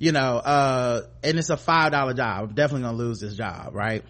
You 0.02 0.10
know, 0.10 0.36
uh, 0.38 1.02
and 1.22 1.38
it's 1.38 1.48
a 1.50 1.56
five 1.56 1.92
dollar 1.92 2.12
job. 2.12 2.48
I'm 2.48 2.54
definitely 2.56 2.86
gonna 2.86 2.96
lose 2.96 3.20
this 3.20 3.36
job, 3.36 3.72
right? 3.72 4.02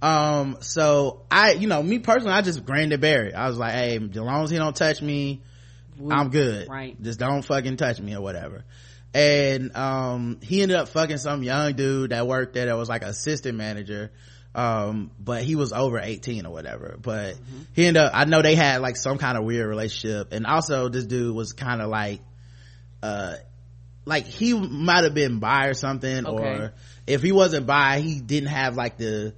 Um, 0.00 0.58
so 0.60 1.22
I, 1.28 1.54
you 1.54 1.66
know, 1.66 1.82
me 1.82 1.98
personally, 1.98 2.34
I 2.34 2.42
just 2.42 2.64
bear 2.64 3.24
it. 3.24 3.34
I 3.34 3.48
was 3.48 3.58
like, 3.58 3.72
hey, 3.72 3.96
as 3.96 4.16
long 4.16 4.44
as 4.44 4.50
he 4.50 4.58
don't 4.58 4.76
touch 4.76 5.02
me, 5.02 5.42
I'm 6.08 6.30
good. 6.30 6.68
Right. 6.68 7.02
Just 7.02 7.18
don't 7.18 7.42
fucking 7.42 7.78
touch 7.78 8.00
me 8.00 8.14
or 8.14 8.20
whatever. 8.20 8.62
And, 9.12 9.76
um, 9.76 10.38
he 10.40 10.62
ended 10.62 10.76
up 10.76 10.88
fucking 10.90 11.18
some 11.18 11.42
young 11.42 11.72
dude 11.72 12.10
that 12.10 12.28
worked 12.28 12.54
there 12.54 12.66
that 12.66 12.76
was 12.76 12.88
like 12.88 13.02
assistant 13.02 13.58
manager. 13.58 14.12
um 14.54 15.10
but 15.18 15.42
he 15.42 15.56
was 15.56 15.72
over 15.72 15.98
18 15.98 16.46
or 16.46 16.52
whatever 16.52 16.96
but 17.02 17.34
he 17.72 17.86
ended 17.86 18.00
up 18.04 18.12
i 18.14 18.24
know 18.24 18.40
they 18.40 18.54
had 18.54 18.80
like 18.80 18.96
some 18.96 19.18
kind 19.18 19.36
of 19.36 19.42
weird 19.42 19.66
relationship 19.66 20.32
and 20.32 20.46
also 20.46 20.88
this 20.88 21.06
dude 21.06 21.34
was 21.34 21.52
kind 21.52 21.82
of 21.82 21.88
like 21.90 22.20
uh 23.02 23.34
like 24.04 24.26
he 24.26 24.52
might 24.54 25.04
have 25.04 25.14
been 25.14 25.38
bi 25.38 25.66
or 25.66 25.74
something 25.74 26.26
Okay. 26.26 26.44
or 26.58 26.72
if 27.06 27.22
he 27.22 27.32
wasn't 27.32 27.66
bi 27.66 28.00
he 28.00 28.20
didn't 28.20 28.48
have 28.50 28.76
like 28.76 28.96
the 28.98 29.34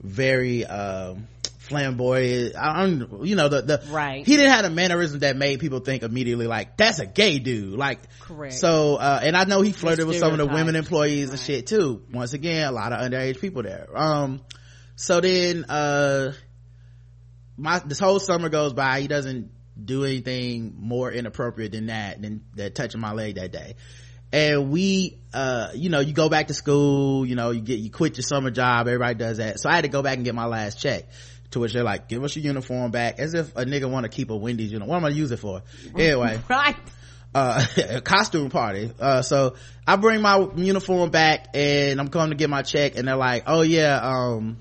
very 0.00 0.64
um 0.64 1.26
flamboyant 1.58 2.54
i 2.56 2.80
don't 2.86 3.26
you 3.26 3.34
know 3.34 3.48
the, 3.48 3.60
the 3.62 3.82
Right. 3.90 4.24
he 4.24 4.36
didn't 4.36 4.52
have 4.52 4.62
the 4.62 4.70
mannerism 4.70 5.18
that 5.20 5.36
made 5.36 5.58
people 5.58 5.80
think 5.80 6.04
immediately 6.04 6.46
like 6.46 6.76
that's 6.76 7.00
a 7.00 7.06
gay 7.06 7.40
dude 7.40 7.76
like 7.76 7.98
Correct. 8.20 8.54
so 8.54 8.94
uh 8.96 9.20
and 9.22 9.36
i 9.36 9.44
know 9.44 9.62
he 9.62 9.72
flirted 9.72 10.06
with 10.06 10.16
some 10.18 10.30
of 10.32 10.38
the 10.38 10.46
women 10.46 10.76
employees 10.76 11.30
and 11.30 11.40
shit 11.40 11.66
too 11.66 12.04
once 12.12 12.34
again 12.34 12.68
a 12.68 12.72
lot 12.72 12.92
of 12.92 13.00
underage 13.00 13.40
people 13.40 13.62
there 13.64 13.88
um 13.96 14.40
so 14.94 15.20
then 15.20 15.64
uh 15.68 16.32
my 17.56 17.80
this 17.80 17.98
whole 17.98 18.20
summer 18.20 18.48
goes 18.48 18.72
by 18.72 19.00
he 19.00 19.08
doesn't 19.08 19.50
do 19.82 20.04
anything 20.04 20.74
more 20.78 21.10
inappropriate 21.10 21.72
than 21.72 21.86
that 21.86 22.22
than 22.22 22.44
that 22.54 22.74
touching 22.74 23.00
my 23.00 23.12
leg 23.12 23.34
that 23.34 23.50
day 23.52 23.74
and 24.32 24.70
we 24.70 25.18
uh 25.32 25.68
you 25.74 25.88
know 25.88 26.00
you 26.00 26.12
go 26.12 26.28
back 26.28 26.48
to 26.48 26.54
school 26.54 27.24
you 27.26 27.34
know 27.34 27.50
you 27.50 27.60
get 27.60 27.78
you 27.78 27.90
quit 27.90 28.16
your 28.16 28.22
summer 28.22 28.50
job 28.50 28.86
everybody 28.88 29.14
does 29.14 29.38
that. 29.38 29.60
So 29.60 29.68
i 29.68 29.74
had 29.74 29.82
to 29.82 29.88
go 29.88 30.02
back 30.02 30.16
and 30.16 30.24
get 30.24 30.34
my 30.34 30.46
last 30.46 30.80
check 30.80 31.04
to 31.52 31.60
which 31.60 31.72
they're 31.72 31.84
like 31.84 32.08
give 32.08 32.22
us 32.24 32.34
your 32.36 32.44
uniform 32.44 32.90
back 32.90 33.18
as 33.18 33.34
if 33.34 33.54
a 33.56 33.64
nigga 33.64 33.90
want 33.90 34.04
to 34.04 34.08
keep 34.08 34.30
a 34.30 34.36
wendy's 34.36 34.72
uniform. 34.72 34.88
What 34.90 34.96
am 34.96 35.04
i 35.04 35.08
gonna 35.08 35.18
use 35.18 35.30
it 35.30 35.38
for? 35.38 35.62
Anyway. 35.96 36.40
Right 36.48 36.76
uh 37.34 37.64
a 37.90 38.00
costume 38.00 38.50
party. 38.50 38.90
Uh 38.98 39.22
so 39.22 39.54
i 39.86 39.96
bring 39.96 40.22
my 40.22 40.48
uniform 40.56 41.10
back 41.10 41.48
and 41.54 42.00
i'm 42.00 42.08
coming 42.08 42.30
to 42.30 42.36
get 42.36 42.50
my 42.50 42.62
check 42.62 42.96
and 42.96 43.06
they're 43.06 43.16
like 43.16 43.44
oh 43.46 43.62
yeah 43.62 44.00
um 44.02 44.58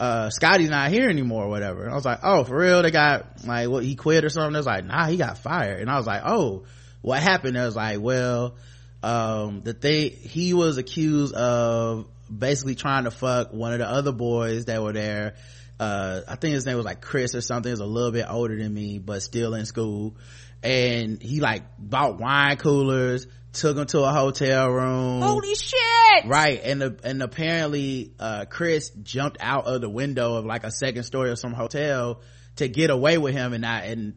uh 0.00 0.28
scotty's 0.30 0.70
not 0.70 0.90
here 0.90 1.08
anymore 1.08 1.44
or 1.44 1.48
whatever. 1.48 1.84
And 1.84 1.92
i 1.92 1.94
was 1.94 2.04
like 2.04 2.20
oh 2.22 2.44
for 2.44 2.56
real? 2.56 2.82
They 2.82 2.90
got 2.90 3.44
like 3.46 3.68
what 3.68 3.84
he 3.84 3.94
quit 3.94 4.24
or 4.24 4.30
something? 4.30 4.52
They 4.52 4.58
was 4.58 4.66
like 4.66 4.84
nah 4.84 5.06
he 5.06 5.16
got 5.16 5.38
fired. 5.38 5.80
And 5.80 5.90
i 5.90 5.96
was 5.96 6.06
like 6.06 6.22
oh 6.24 6.64
what 7.04 7.22
happened 7.22 7.56
i 7.58 7.64
was 7.64 7.76
like 7.76 8.00
well 8.00 8.56
um 9.02 9.60
the 9.60 9.74
thing 9.74 10.10
he 10.10 10.54
was 10.54 10.78
accused 10.78 11.34
of 11.34 12.08
basically 12.36 12.74
trying 12.74 13.04
to 13.04 13.10
fuck 13.10 13.52
one 13.52 13.72
of 13.72 13.78
the 13.78 13.88
other 13.88 14.12
boys 14.12 14.64
that 14.64 14.82
were 14.82 14.92
there. 14.92 15.34
Uh 15.78 16.22
i 16.26 16.36
think 16.36 16.54
his 16.54 16.64
name 16.64 16.76
was 16.76 16.86
like 16.86 17.00
chris 17.00 17.34
or 17.34 17.40
something. 17.40 17.68
He 17.68 17.72
was 17.72 17.80
a 17.80 17.86
little 17.86 18.12
bit 18.12 18.26
older 18.28 18.56
than 18.56 18.72
me 18.72 18.98
but 18.98 19.22
still 19.22 19.54
in 19.54 19.66
school. 19.66 20.16
And 20.62 21.20
he 21.22 21.40
like 21.40 21.64
bought 21.78 22.18
wine 22.18 22.56
coolers 22.56 23.26
took 23.52 23.76
him 23.76 23.86
to 23.86 24.00
a 24.00 24.10
hotel 24.10 24.70
room. 24.70 25.20
Holy 25.20 25.54
shit! 25.54 26.24
right 26.26 26.60
and 26.64 26.80
the, 26.80 26.98
and 27.04 27.22
apparently 27.22 28.12
uh 28.18 28.46
chris 28.48 28.90
jumped 29.02 29.36
out 29.40 29.66
of 29.66 29.80
the 29.80 29.90
window 29.90 30.36
of 30.36 30.46
like 30.46 30.64
a 30.64 30.70
second 30.70 31.02
story 31.02 31.30
of 31.30 31.38
some 31.38 31.52
hotel 31.52 32.22
to 32.56 32.68
get 32.68 32.88
away 32.88 33.18
with 33.18 33.34
him 33.34 33.52
and 33.52 33.66
I 33.66 33.80
and 33.80 34.14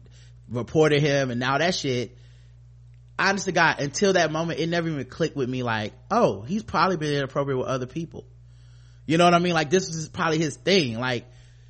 reported 0.48 1.02
him 1.02 1.30
and 1.30 1.40
now 1.40 1.58
that 1.58 1.74
shit 1.74 2.16
honest 3.18 3.46
to 3.46 3.52
god 3.52 3.80
until 3.80 4.12
that 4.12 4.30
moment 4.30 4.60
it 4.60 4.68
never 4.68 4.88
even 4.88 5.04
clicked 5.04 5.36
with 5.36 5.48
me 5.48 5.62
like 5.62 5.92
oh 6.10 6.42
he's 6.42 6.62
probably 6.62 6.96
been 6.96 7.14
inappropriate 7.14 7.58
with 7.58 7.66
other 7.68 7.86
people. 7.86 8.24
You 9.06 9.16
know 9.18 9.24
what 9.24 9.34
i 9.34 9.38
mean? 9.38 9.54
Like 9.54 9.70
this 9.70 9.88
is 9.88 10.08
probably 10.08 10.38
his 10.38 10.56
thing. 10.56 10.98
Like 10.98 11.26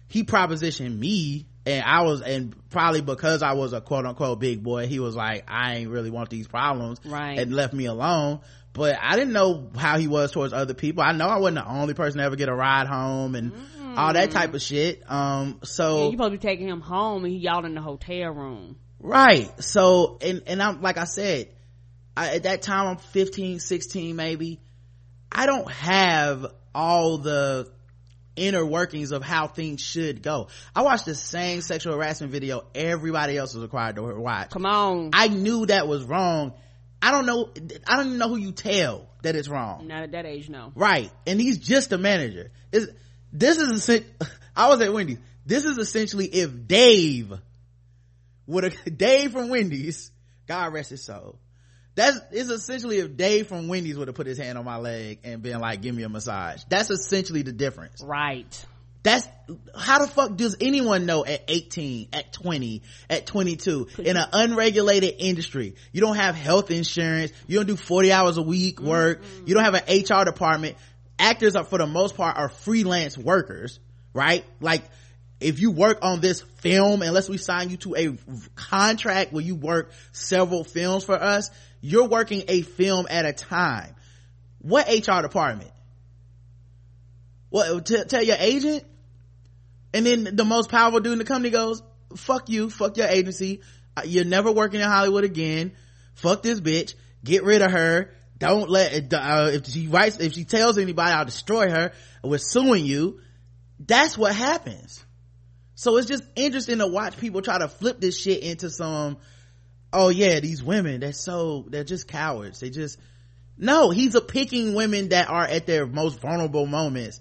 he 0.09 0.25
propositioned 0.25 0.97
me 0.99 1.47
and 1.67 1.85
i 1.85 2.03
was 2.03 2.23
and 2.23 2.55
probably 2.71 3.03
because 3.03 3.43
i 3.43 3.53
was 3.53 3.75
a 3.75 3.81
quote-unquote 3.83 4.41
big 4.41 4.63
boy 4.63 4.87
he 4.87 5.01
was 5.01 5.15
like 5.15 5.45
i 5.49 5.77
ain't 5.77 5.91
really 5.91 6.09
want 6.11 6.31
these 6.31 6.49
problems 6.49 6.99
Right. 7.05 7.39
and 7.39 7.53
left 7.55 7.75
me 7.75 7.85
alone. 7.87 8.41
But 8.73 8.97
i 9.03 9.17
didn't 9.17 9.33
know 9.35 9.71
how 9.77 9.99
he 9.99 10.09
was 10.09 10.31
towards 10.33 10.53
other 10.53 10.73
people. 10.75 11.03
I 11.03 11.13
know 11.13 11.27
i 11.29 11.37
wasn't 11.39 11.57
the 11.65 11.71
only 11.71 11.95
person 11.95 12.19
to 12.19 12.25
ever 12.25 12.37
get 12.37 12.49
a 12.49 12.55
ride 12.55 12.87
home 12.87 13.35
and 13.35 13.53
all 13.97 14.13
that 14.13 14.31
type 14.31 14.55
of 14.55 14.63
shit. 14.63 15.03
Um 15.11 15.61
so 15.65 15.99
Yeah, 15.99 16.05
you 16.07 16.11
supposed 16.13 16.33
to 16.33 16.39
be 16.39 16.49
taking 16.49 16.69
him 16.69 16.81
home 16.81 17.25
and 17.25 17.33
he 17.33 17.39
y'all 17.41 17.65
in 17.65 17.75
the 17.75 17.83
hotel 17.83 18.31
room. 18.31 18.77
Right 19.01 19.51
so 19.63 20.19
and 20.21 20.43
and 20.47 20.63
i'm 20.63 20.81
like 20.83 20.99
i 20.99 21.05
said 21.05 21.49
I, 22.17 22.37
at 22.37 22.43
that 22.45 22.63
time 22.63 22.87
i'm 22.89 22.97
15 22.97 23.61
16 23.61 24.17
maybe 24.17 24.61
i 25.31 25.47
don't 25.47 25.71
have 25.71 26.47
all 26.75 27.19
the 27.19 27.71
inner 28.37 28.65
workings 28.65 29.11
of 29.11 29.23
how 29.23 29.47
things 29.49 29.81
should 29.81 30.23
go 30.23 30.49
i 30.75 30.83
watched 30.83 31.07
the 31.07 31.15
same 31.15 31.61
sexual 31.61 31.95
harassment 31.95 32.33
video 32.33 32.65
everybody 32.75 33.37
else 33.37 33.55
was 33.55 33.63
required 33.63 33.97
to 33.97 34.03
watch 34.03 34.51
Come 34.51 34.67
on. 34.67 35.11
i 35.13 35.29
knew 35.29 35.67
that 35.67 35.89
was 35.89 36.05
wrong 36.05 36.55
i 37.03 37.11
don't 37.11 37.27
know 37.27 37.51
i 37.87 37.97
don't 37.97 38.07
even 38.07 38.19
know 38.19 38.29
who 38.29 38.37
you 38.37 38.53
tell 38.53 39.09
that 39.23 39.37
it's 39.37 39.49
wrong 39.49 39.87
Not 39.87 40.03
at 40.05 40.13
that 40.13 40.27
age, 40.27 40.49
no. 40.49 40.73
Right. 40.75 41.11
And 41.27 41.41
he's 41.41 41.59
just 41.59 41.93
a 41.93 41.99
manager. 41.99 42.51
Is 42.73 42.91
this 43.33 43.59
is 43.59 44.03
I 44.57 44.69
was 44.69 44.81
at 44.81 44.93
Wendy's. 44.93 45.19
This 45.47 45.65
is 45.65 45.79
essentially 45.79 46.27
if 46.27 46.67
Dave 46.67 47.33
would 48.49 48.65
a 48.65 48.71
Dave 48.91 49.33
from 49.33 49.51
Wendy's, 49.51 50.11
God 50.49 50.73
rest 50.73 50.91
his 50.91 51.05
soul. 51.05 51.39
That's 51.95 52.19
is 52.31 52.51
essentially 52.51 52.99
if 52.99 53.17
Dave 53.17 53.49
from 53.49 53.69
Wendy's 53.69 53.99
would 53.99 54.09
have 54.09 54.15
put 54.15 54.27
his 54.27 54.39
hand 54.39 54.57
on 54.57 54.65
my 54.65 54.77
leg 54.77 55.21
and 55.25 55.43
been 55.43 55.61
like, 55.61 55.83
give 55.83 55.95
me 55.95 56.05
a 56.05 56.09
massage. 56.09 56.63
That's 56.69 56.91
essentially 56.91 57.43
the 57.43 57.53
difference. 57.53 58.03
Right. 58.03 58.67
That's 59.03 59.27
how 59.77 60.01
the 60.01 60.07
fuck 60.07 60.37
does 60.37 60.57
anyone 60.61 61.07
know 61.07 61.25
at 61.25 61.45
18, 61.49 62.09
at 62.13 62.33
20, 62.33 62.83
at 63.09 63.27
22 63.27 63.89
in 63.99 64.17
an 64.17 64.27
unregulated 64.33 65.15
industry? 65.19 65.77
You 65.93 66.01
don't 66.01 66.17
have 66.17 66.35
health 66.35 66.71
insurance. 66.71 67.33
You 67.47 67.59
don't 67.59 67.67
do 67.67 67.77
40 67.77 68.13
hours 68.13 68.37
a 68.37 68.43
week 68.43 68.81
work. 68.81 69.23
You 69.47 69.55
don't 69.55 69.65
have 69.65 69.75
an 69.75 69.85
HR 69.89 70.25
department. 70.25 70.77
Actors 71.19 71.57
are 71.57 71.65
for 71.65 71.79
the 71.79 71.87
most 71.87 72.17
part 72.17 72.37
are 72.37 72.49
freelance 72.49 73.17
workers, 73.17 73.81
right? 74.13 74.45
Like 74.61 74.85
if 75.41 75.61
you 75.61 75.71
work 75.71 75.99
on 76.03 76.21
this 76.21 76.41
film, 76.41 77.03
unless 77.03 77.29
we 77.29 77.37
sign 77.37 77.71
you 77.71 77.77
to 77.79 77.95
a 77.97 78.17
contract 78.57 79.33
where 79.33 79.43
you 79.43 79.55
work 79.55 79.93
several 80.13 80.65
films 80.65 81.05
for 81.05 81.15
us, 81.15 81.51
you're 81.81 82.09
working 82.09 82.43
a 82.49 82.63
film 82.63 83.07
at 83.09 83.25
a 83.25 83.33
time. 83.33 83.95
What 84.61 84.89
HR 84.89 85.23
department? 85.23 85.71
What, 87.51 87.87
t- 87.87 88.05
tell 88.05 88.23
your 88.23 88.37
agent? 88.39 88.85
And 89.95 90.05
then 90.05 90.37
the 90.37 90.45
most 90.45 90.71
powerful 90.71 91.01
dude 91.01 91.13
in 91.13 91.19
the 91.19 91.25
company 91.25 91.51
goes, 91.51 91.83
fuck 92.17 92.49
you, 92.49 92.69
fuck 92.69 92.97
your 92.97 93.07
agency. 93.07 93.61
Uh, 93.97 94.03
You're 94.05 94.25
never 94.25 94.51
working 94.51 94.81
in 94.81 94.87
Hollywood 94.87 95.25
again. 95.25 95.73
Fuck 96.15 96.43
this 96.43 96.61
bitch. 96.61 96.95
Get 97.25 97.45
rid 97.45 97.63
of 97.63 97.71
her. 97.71 98.11
Don't 98.39 98.69
let, 98.69 99.13
uh, 99.13 99.51
if 99.53 99.67
she 99.67 99.89
writes, 99.89 100.19
if 100.19 100.35
she 100.35 100.45
tells 100.45 100.79
anybody, 100.79 101.11
I'll 101.11 101.25
destroy 101.25 101.71
her. 101.71 101.93
We're 102.23 102.39
suing 102.39 102.87
you. 102.87 103.21
That's 103.81 104.19
what 104.19 104.35
happens. 104.35 105.05
So 105.79 105.97
it's 105.97 106.09
just 106.09 106.25
interesting 106.35 106.79
to 106.79 106.89
watch 106.89 107.17
people 107.19 107.41
try 107.41 107.57
to 107.57 107.69
flip 107.69 108.01
this 108.01 108.19
shit 108.19 108.43
into 108.43 108.69
some, 108.69 109.17
oh 109.93 110.09
yeah, 110.09 110.41
these 110.41 110.61
women, 110.61 110.99
they're 110.99 111.13
so, 111.13 111.67
they're 111.69 111.85
just 111.85 112.09
cowards. 112.09 112.59
They 112.59 112.71
just, 112.71 112.99
no, 113.57 113.91
he's 113.91 114.17
a 114.17 114.21
picking 114.21 114.75
women 114.75 115.11
that 115.11 115.29
are 115.29 115.45
at 115.45 115.67
their 115.67 115.87
most 115.87 116.19
vulnerable 116.19 116.67
moments 116.67 117.21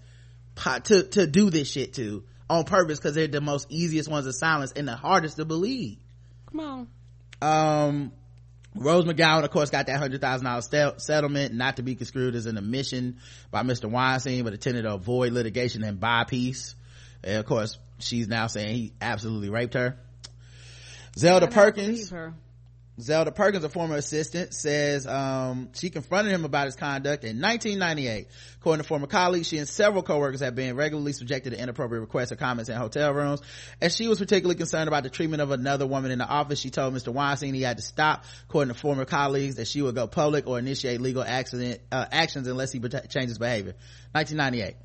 to, 0.85 1.03
to 1.03 1.27
do 1.27 1.51
this 1.51 1.69
shit 1.69 1.93
to 1.93 2.23
on 2.49 2.63
purpose 2.63 2.97
because 2.97 3.13
they're 3.13 3.27
the 3.27 3.41
most 3.41 3.67
easiest 3.69 4.09
ones 4.09 4.25
to 4.25 4.33
silence 4.33 4.71
and 4.71 4.87
the 4.87 4.95
hardest 4.95 5.37
to 5.37 5.45
believe. 5.45 5.99
Come 6.49 6.59
on. 6.59 6.87
Um, 7.43 8.11
Rose 8.73 9.05
McGowan, 9.05 9.43
of 9.43 9.51
course, 9.51 9.69
got 9.69 9.85
that 9.85 9.99
hundred 9.99 10.19
thousand 10.19 10.45
dollar 10.45 10.95
settlement, 10.97 11.53
not 11.53 11.75
to 11.75 11.83
be 11.83 11.93
construed 11.93 12.33
as 12.33 12.47
an 12.47 12.57
admission 12.57 13.17
by 13.51 13.61
Mr. 13.61 13.87
Weinstein, 13.87 14.43
but 14.43 14.53
intended 14.53 14.81
to 14.81 14.95
avoid 14.95 15.33
litigation 15.33 15.83
and 15.83 15.99
buy 15.99 16.23
peace. 16.23 16.73
And 17.23 17.37
of 17.37 17.45
course, 17.45 17.77
she's 17.99 18.27
now 18.27 18.47
saying 18.47 18.75
he 18.75 18.93
absolutely 19.01 19.49
raped 19.49 19.73
her. 19.73 19.97
Zelda 21.17 21.47
Perkins, 21.47 22.09
her. 22.11 22.33
Zelda 22.99 23.31
Perkins, 23.31 23.63
a 23.63 23.69
former 23.69 23.95
assistant, 23.95 24.55
says 24.55 25.05
um, 25.05 25.69
she 25.73 25.91
confronted 25.91 26.33
him 26.33 26.45
about 26.45 26.65
his 26.65 26.75
conduct 26.75 27.23
in 27.23 27.39
1998. 27.39 28.27
According 28.59 28.81
to 28.81 28.87
former 28.87 29.05
colleagues, 29.05 29.47
she 29.47 29.59
and 29.59 29.69
several 29.69 30.01
coworkers 30.01 30.39
have 30.39 30.55
been 30.55 30.75
regularly 30.75 31.13
subjected 31.13 31.51
to 31.51 31.61
inappropriate 31.61 32.01
requests 32.01 32.31
or 32.31 32.37
comments 32.37 32.69
in 32.69 32.75
hotel 32.75 33.13
rooms. 33.13 33.41
And 33.79 33.91
she 33.91 34.07
was 34.07 34.17
particularly 34.17 34.55
concerned 34.55 34.87
about 34.87 35.03
the 35.03 35.11
treatment 35.11 35.43
of 35.43 35.51
another 35.51 35.85
woman 35.85 36.09
in 36.09 36.17
the 36.17 36.27
office. 36.27 36.59
She 36.59 36.71
told 36.71 36.95
Mr. 36.95 37.13
Weinstein 37.13 37.53
he 37.53 37.61
had 37.61 37.77
to 37.77 37.83
stop. 37.83 38.25
According 38.49 38.73
to 38.73 38.79
former 38.79 39.05
colleagues, 39.05 39.57
that 39.57 39.67
she 39.67 39.83
would 39.83 39.93
go 39.93 40.07
public 40.07 40.47
or 40.47 40.57
initiate 40.57 40.99
legal 40.99 41.23
accident, 41.23 41.81
uh, 41.91 42.05
actions 42.11 42.47
unless 42.47 42.71
he 42.71 42.79
bet- 42.79 43.11
changes 43.11 43.37
behavior. 43.37 43.75
1998 44.13 44.75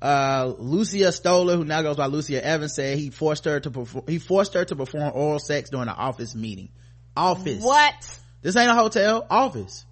uh 0.00 0.52
lucia 0.58 1.10
stoller 1.10 1.56
who 1.56 1.64
now 1.64 1.82
goes 1.82 1.96
by 1.96 2.06
lucia 2.06 2.44
evans 2.44 2.74
said 2.74 2.96
he 2.96 3.10
forced 3.10 3.44
her 3.44 3.58
to 3.58 3.70
perform 3.70 4.04
he 4.06 4.18
forced 4.18 4.54
her 4.54 4.64
to 4.64 4.76
perform 4.76 5.10
oral 5.14 5.40
sex 5.40 5.70
during 5.70 5.88
an 5.88 5.94
office 5.94 6.34
meeting. 6.34 6.68
Office. 7.16 7.62
What? 7.64 8.20
this 8.42 8.54
ain't 8.54 8.70
a 8.70 8.74
hotel. 8.74 9.26
Office. 9.28 9.84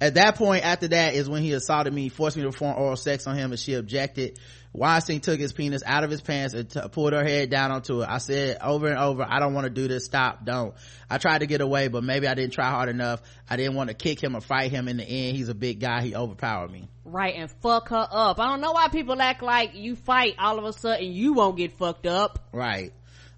At 0.00 0.14
that 0.14 0.34
point 0.34 0.64
after 0.64 0.88
that 0.88 1.14
is 1.14 1.28
when 1.28 1.42
he 1.42 1.52
assaulted 1.52 1.92
me 1.92 2.08
forced 2.08 2.36
me 2.36 2.42
to 2.42 2.50
perform 2.50 2.76
oral 2.76 2.96
sex 2.96 3.26
on 3.26 3.36
him 3.36 3.52
and 3.52 3.58
she 3.58 3.74
objected 3.74 4.38
Weinstein 4.72 5.20
took 5.20 5.40
his 5.40 5.52
penis 5.52 5.82
out 5.84 6.04
of 6.04 6.10
his 6.10 6.20
pants 6.20 6.54
and 6.54 6.68
t- 6.68 6.80
pulled 6.92 7.12
her 7.12 7.24
head 7.24 7.50
down 7.50 7.72
onto 7.72 8.02
it. 8.02 8.08
I 8.08 8.18
said 8.18 8.58
over 8.62 8.88
and 8.88 8.98
over, 8.98 9.24
I 9.26 9.40
don't 9.40 9.54
want 9.54 9.64
to 9.64 9.70
do 9.70 9.88
this. 9.88 10.04
Stop. 10.04 10.44
Don't. 10.44 10.74
I 11.10 11.18
tried 11.18 11.38
to 11.38 11.46
get 11.46 11.60
away, 11.60 11.88
but 11.88 12.04
maybe 12.04 12.26
I 12.28 12.34
didn't 12.34 12.52
try 12.52 12.70
hard 12.70 12.88
enough. 12.88 13.22
I 13.48 13.56
didn't 13.56 13.74
want 13.74 13.88
to 13.88 13.94
kick 13.94 14.22
him 14.22 14.36
or 14.36 14.40
fight 14.40 14.70
him 14.70 14.86
in 14.88 14.98
the 14.98 15.04
end. 15.04 15.36
He's 15.36 15.48
a 15.48 15.54
big 15.54 15.80
guy. 15.80 16.02
He 16.02 16.14
overpowered 16.14 16.70
me. 16.70 16.88
Right, 17.04 17.34
and 17.36 17.50
fuck 17.50 17.88
her 17.88 18.06
up. 18.10 18.38
I 18.38 18.48
don't 18.48 18.60
know 18.60 18.72
why 18.72 18.88
people 18.88 19.20
act 19.20 19.42
like 19.42 19.74
you 19.74 19.96
fight 19.96 20.34
all 20.38 20.58
of 20.58 20.64
a 20.64 20.72
sudden 20.74 21.10
you 21.10 21.32
won't 21.32 21.56
get 21.56 21.72
fucked 21.72 22.06
up. 22.06 22.38
Right. 22.52 22.92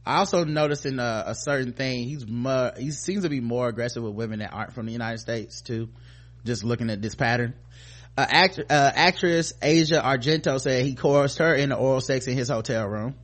I 0.05 0.17
also 0.17 0.45
noticed 0.45 0.87
in 0.87 0.99
a, 0.99 1.25
a 1.27 1.35
certain 1.35 1.73
thing, 1.73 2.09
he's 2.09 2.27
more, 2.27 2.73
he 2.77 2.91
seems 2.91 3.23
to 3.23 3.29
be 3.29 3.41
more 3.41 3.69
aggressive 3.69 4.03
with 4.03 4.15
women 4.15 4.41
that 4.41 4.53
aren't 4.53 4.73
from 4.73 4.87
the 4.87 4.93
United 4.93 5.19
States 5.19 5.61
too. 5.61 5.89
Just 6.45 6.65
looking 6.65 6.91
at 6.91 7.01
this 7.03 7.15
pattern. 7.15 7.55
Uh, 8.17 8.27
act, 8.29 8.59
uh, 8.59 8.93
actress 8.95 9.53
Asia 9.63 10.01
Argento 10.05 10.61
said 10.61 10.85
he 10.85 10.95
coerced 10.95 11.39
her 11.39 11.55
into 11.55 11.77
oral 11.77 12.01
sex 12.01 12.27
in 12.27 12.37
his 12.37 12.49
hotel 12.49 12.87
room. 12.87 13.15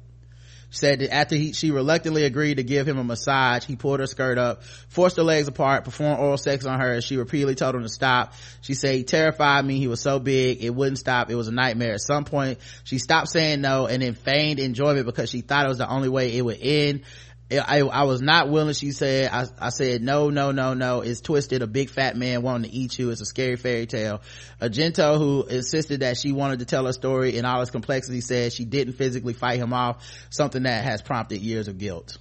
She 0.70 0.78
said 0.78 0.98
that 0.98 1.14
after 1.14 1.36
he, 1.36 1.52
she 1.52 1.70
reluctantly 1.70 2.24
agreed 2.24 2.56
to 2.56 2.64
give 2.64 2.88
him 2.88 2.98
a 2.98 3.04
massage, 3.04 3.64
he 3.64 3.76
pulled 3.76 4.00
her 4.00 4.06
skirt 4.06 4.36
up, 4.36 4.64
forced 4.88 5.16
her 5.16 5.22
legs 5.22 5.46
apart, 5.46 5.84
performed 5.84 6.18
oral 6.18 6.38
sex 6.38 6.66
on 6.66 6.80
her, 6.80 7.00
she 7.00 7.16
repeatedly 7.16 7.54
told 7.54 7.74
him 7.74 7.82
to 7.82 7.88
stop. 7.88 8.32
She 8.62 8.74
said 8.74 8.94
he 8.94 9.04
terrified 9.04 9.64
me. 9.64 9.78
He 9.78 9.86
was 9.86 10.00
so 10.00 10.18
big, 10.18 10.62
it 10.64 10.74
wouldn't 10.74 10.98
stop. 10.98 11.30
It 11.30 11.36
was 11.36 11.48
a 11.48 11.52
nightmare. 11.52 11.94
At 11.94 12.00
some 12.00 12.24
point, 12.24 12.58
she 12.84 12.98
stopped 12.98 13.28
saying 13.28 13.60
no 13.60 13.86
and 13.86 14.02
then 14.02 14.14
feigned 14.14 14.58
enjoyment 14.58 15.06
because 15.06 15.30
she 15.30 15.40
thought 15.40 15.66
it 15.66 15.68
was 15.68 15.78
the 15.78 15.88
only 15.88 16.08
way 16.08 16.36
it 16.36 16.42
would 16.42 16.58
end. 16.60 17.02
I, 17.48 17.78
I 17.78 18.02
was 18.02 18.20
not 18.20 18.50
willing, 18.50 18.74
she 18.74 18.90
said. 18.90 19.30
I, 19.32 19.44
I 19.60 19.68
said, 19.68 20.02
no, 20.02 20.30
no, 20.30 20.50
no, 20.50 20.74
no. 20.74 21.02
It's 21.02 21.20
twisted. 21.20 21.62
A 21.62 21.68
big 21.68 21.90
fat 21.90 22.16
man 22.16 22.42
wanting 22.42 22.70
to 22.70 22.76
eat 22.76 22.98
you. 22.98 23.10
It's 23.10 23.20
a 23.20 23.24
scary 23.24 23.56
fairy 23.56 23.86
tale. 23.86 24.20
Argento, 24.60 25.16
who 25.16 25.44
insisted 25.44 26.00
that 26.00 26.16
she 26.16 26.32
wanted 26.32 26.58
to 26.58 26.64
tell 26.64 26.86
her 26.86 26.92
story 26.92 27.36
in 27.36 27.44
all 27.44 27.62
its 27.62 27.70
complexity, 27.70 28.20
said 28.20 28.52
she 28.52 28.64
didn't 28.64 28.94
physically 28.94 29.32
fight 29.32 29.60
him 29.60 29.72
off, 29.72 30.04
something 30.28 30.64
that 30.64 30.84
has 30.84 31.02
prompted 31.02 31.40
years 31.40 31.68
of 31.68 31.78
guilt. 31.78 32.18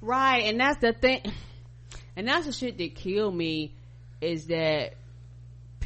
Right, 0.00 0.44
and 0.44 0.58
that's 0.58 0.78
the 0.80 0.94
thing. 0.94 1.20
And 2.16 2.26
that's 2.26 2.46
the 2.46 2.52
shit 2.52 2.78
that 2.78 2.94
killed 2.94 3.34
me 3.34 3.74
is 4.22 4.46
that 4.46 4.94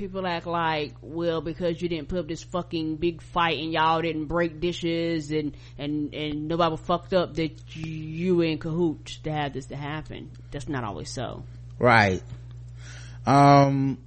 people 0.00 0.26
act 0.26 0.46
like, 0.46 0.94
well, 1.02 1.42
because 1.42 1.80
you 1.80 1.88
didn't 1.88 2.08
put 2.08 2.18
up 2.18 2.26
this 2.26 2.42
fucking 2.42 2.96
big 2.96 3.20
fight 3.20 3.58
and 3.58 3.70
y'all 3.72 4.00
didn't 4.00 4.24
break 4.24 4.58
dishes 4.58 5.30
and, 5.30 5.54
and, 5.78 6.14
and 6.14 6.48
nobody 6.48 6.76
fucked 6.78 7.12
up 7.12 7.34
that 7.34 7.76
you 7.76 8.40
in 8.40 8.58
cahoots 8.58 9.18
to 9.18 9.30
have 9.30 9.52
this 9.52 9.66
to 9.66 9.76
happen. 9.76 10.30
That's 10.50 10.68
not 10.68 10.84
always 10.84 11.10
so. 11.10 11.44
Right. 11.78 12.22
Um, 13.26 13.98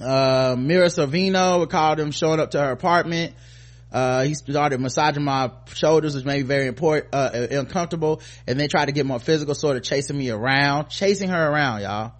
uh, 0.00 0.56
Mira 0.58 0.88
Sorvino 0.88 1.60
recalled 1.60 2.00
him 2.00 2.10
showing 2.10 2.40
up 2.40 2.50
to 2.50 2.60
her 2.60 2.72
apartment. 2.72 3.34
Uh, 3.92 4.24
he 4.24 4.34
started 4.34 4.80
massaging 4.80 5.22
my 5.22 5.52
shoulders, 5.74 6.16
which 6.16 6.24
made 6.24 6.38
me 6.38 6.42
very 6.42 6.66
important, 6.66 7.14
uh, 7.14 7.30
uncomfortable, 7.50 8.22
and 8.46 8.58
then 8.58 8.68
tried 8.68 8.86
to 8.86 8.92
get 8.92 9.06
more 9.06 9.20
physical, 9.20 9.54
sort 9.54 9.76
of 9.76 9.82
chasing 9.82 10.18
me 10.18 10.30
around, 10.30 10.88
chasing 10.88 11.28
her 11.28 11.50
around, 11.50 11.82
y'all. 11.82 12.12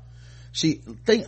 She 0.53 0.75
think, 0.75 1.27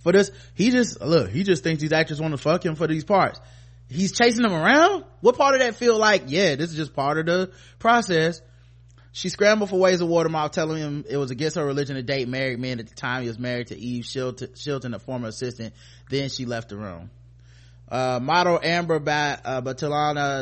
for 0.00 0.12
this, 0.12 0.30
he 0.54 0.70
just, 0.70 1.00
look, 1.00 1.30
he 1.30 1.42
just 1.42 1.62
thinks 1.62 1.80
these 1.80 1.92
actors 1.92 2.20
want 2.20 2.32
to 2.32 2.38
fuck 2.38 2.64
him 2.64 2.74
for 2.74 2.86
these 2.86 3.04
parts. 3.04 3.40
He's 3.88 4.12
chasing 4.12 4.42
them 4.42 4.52
around? 4.52 5.04
What 5.20 5.36
part 5.36 5.54
of 5.54 5.60
that 5.60 5.74
feel 5.74 5.98
like, 5.98 6.24
yeah, 6.26 6.54
this 6.54 6.70
is 6.70 6.76
just 6.76 6.94
part 6.94 7.18
of 7.18 7.26
the 7.26 7.50
process. 7.78 8.40
She 9.12 9.28
scrambled 9.28 9.70
for 9.70 9.78
ways 9.78 9.98
to 9.98 10.06
ward 10.06 10.26
him 10.26 10.36
off, 10.36 10.52
telling 10.52 10.78
him 10.78 11.04
it 11.08 11.16
was 11.16 11.32
against 11.32 11.56
her 11.56 11.66
religion 11.66 11.96
to 11.96 12.02
date 12.02 12.28
married 12.28 12.60
men 12.60 12.78
at 12.78 12.86
the 12.86 12.94
time 12.94 13.22
he 13.22 13.28
was 13.28 13.38
married 13.38 13.66
to 13.68 13.76
Eve 13.76 14.04
Shilton, 14.04 14.52
Shilton 14.52 14.94
a 14.94 15.00
former 15.00 15.28
assistant. 15.28 15.74
Then 16.08 16.28
she 16.28 16.46
left 16.46 16.68
the 16.68 16.76
room. 16.76 17.10
Uh, 17.88 18.20
model 18.22 18.60
Amber 18.62 19.00
ba- 19.00 19.40
uh, 19.44 19.60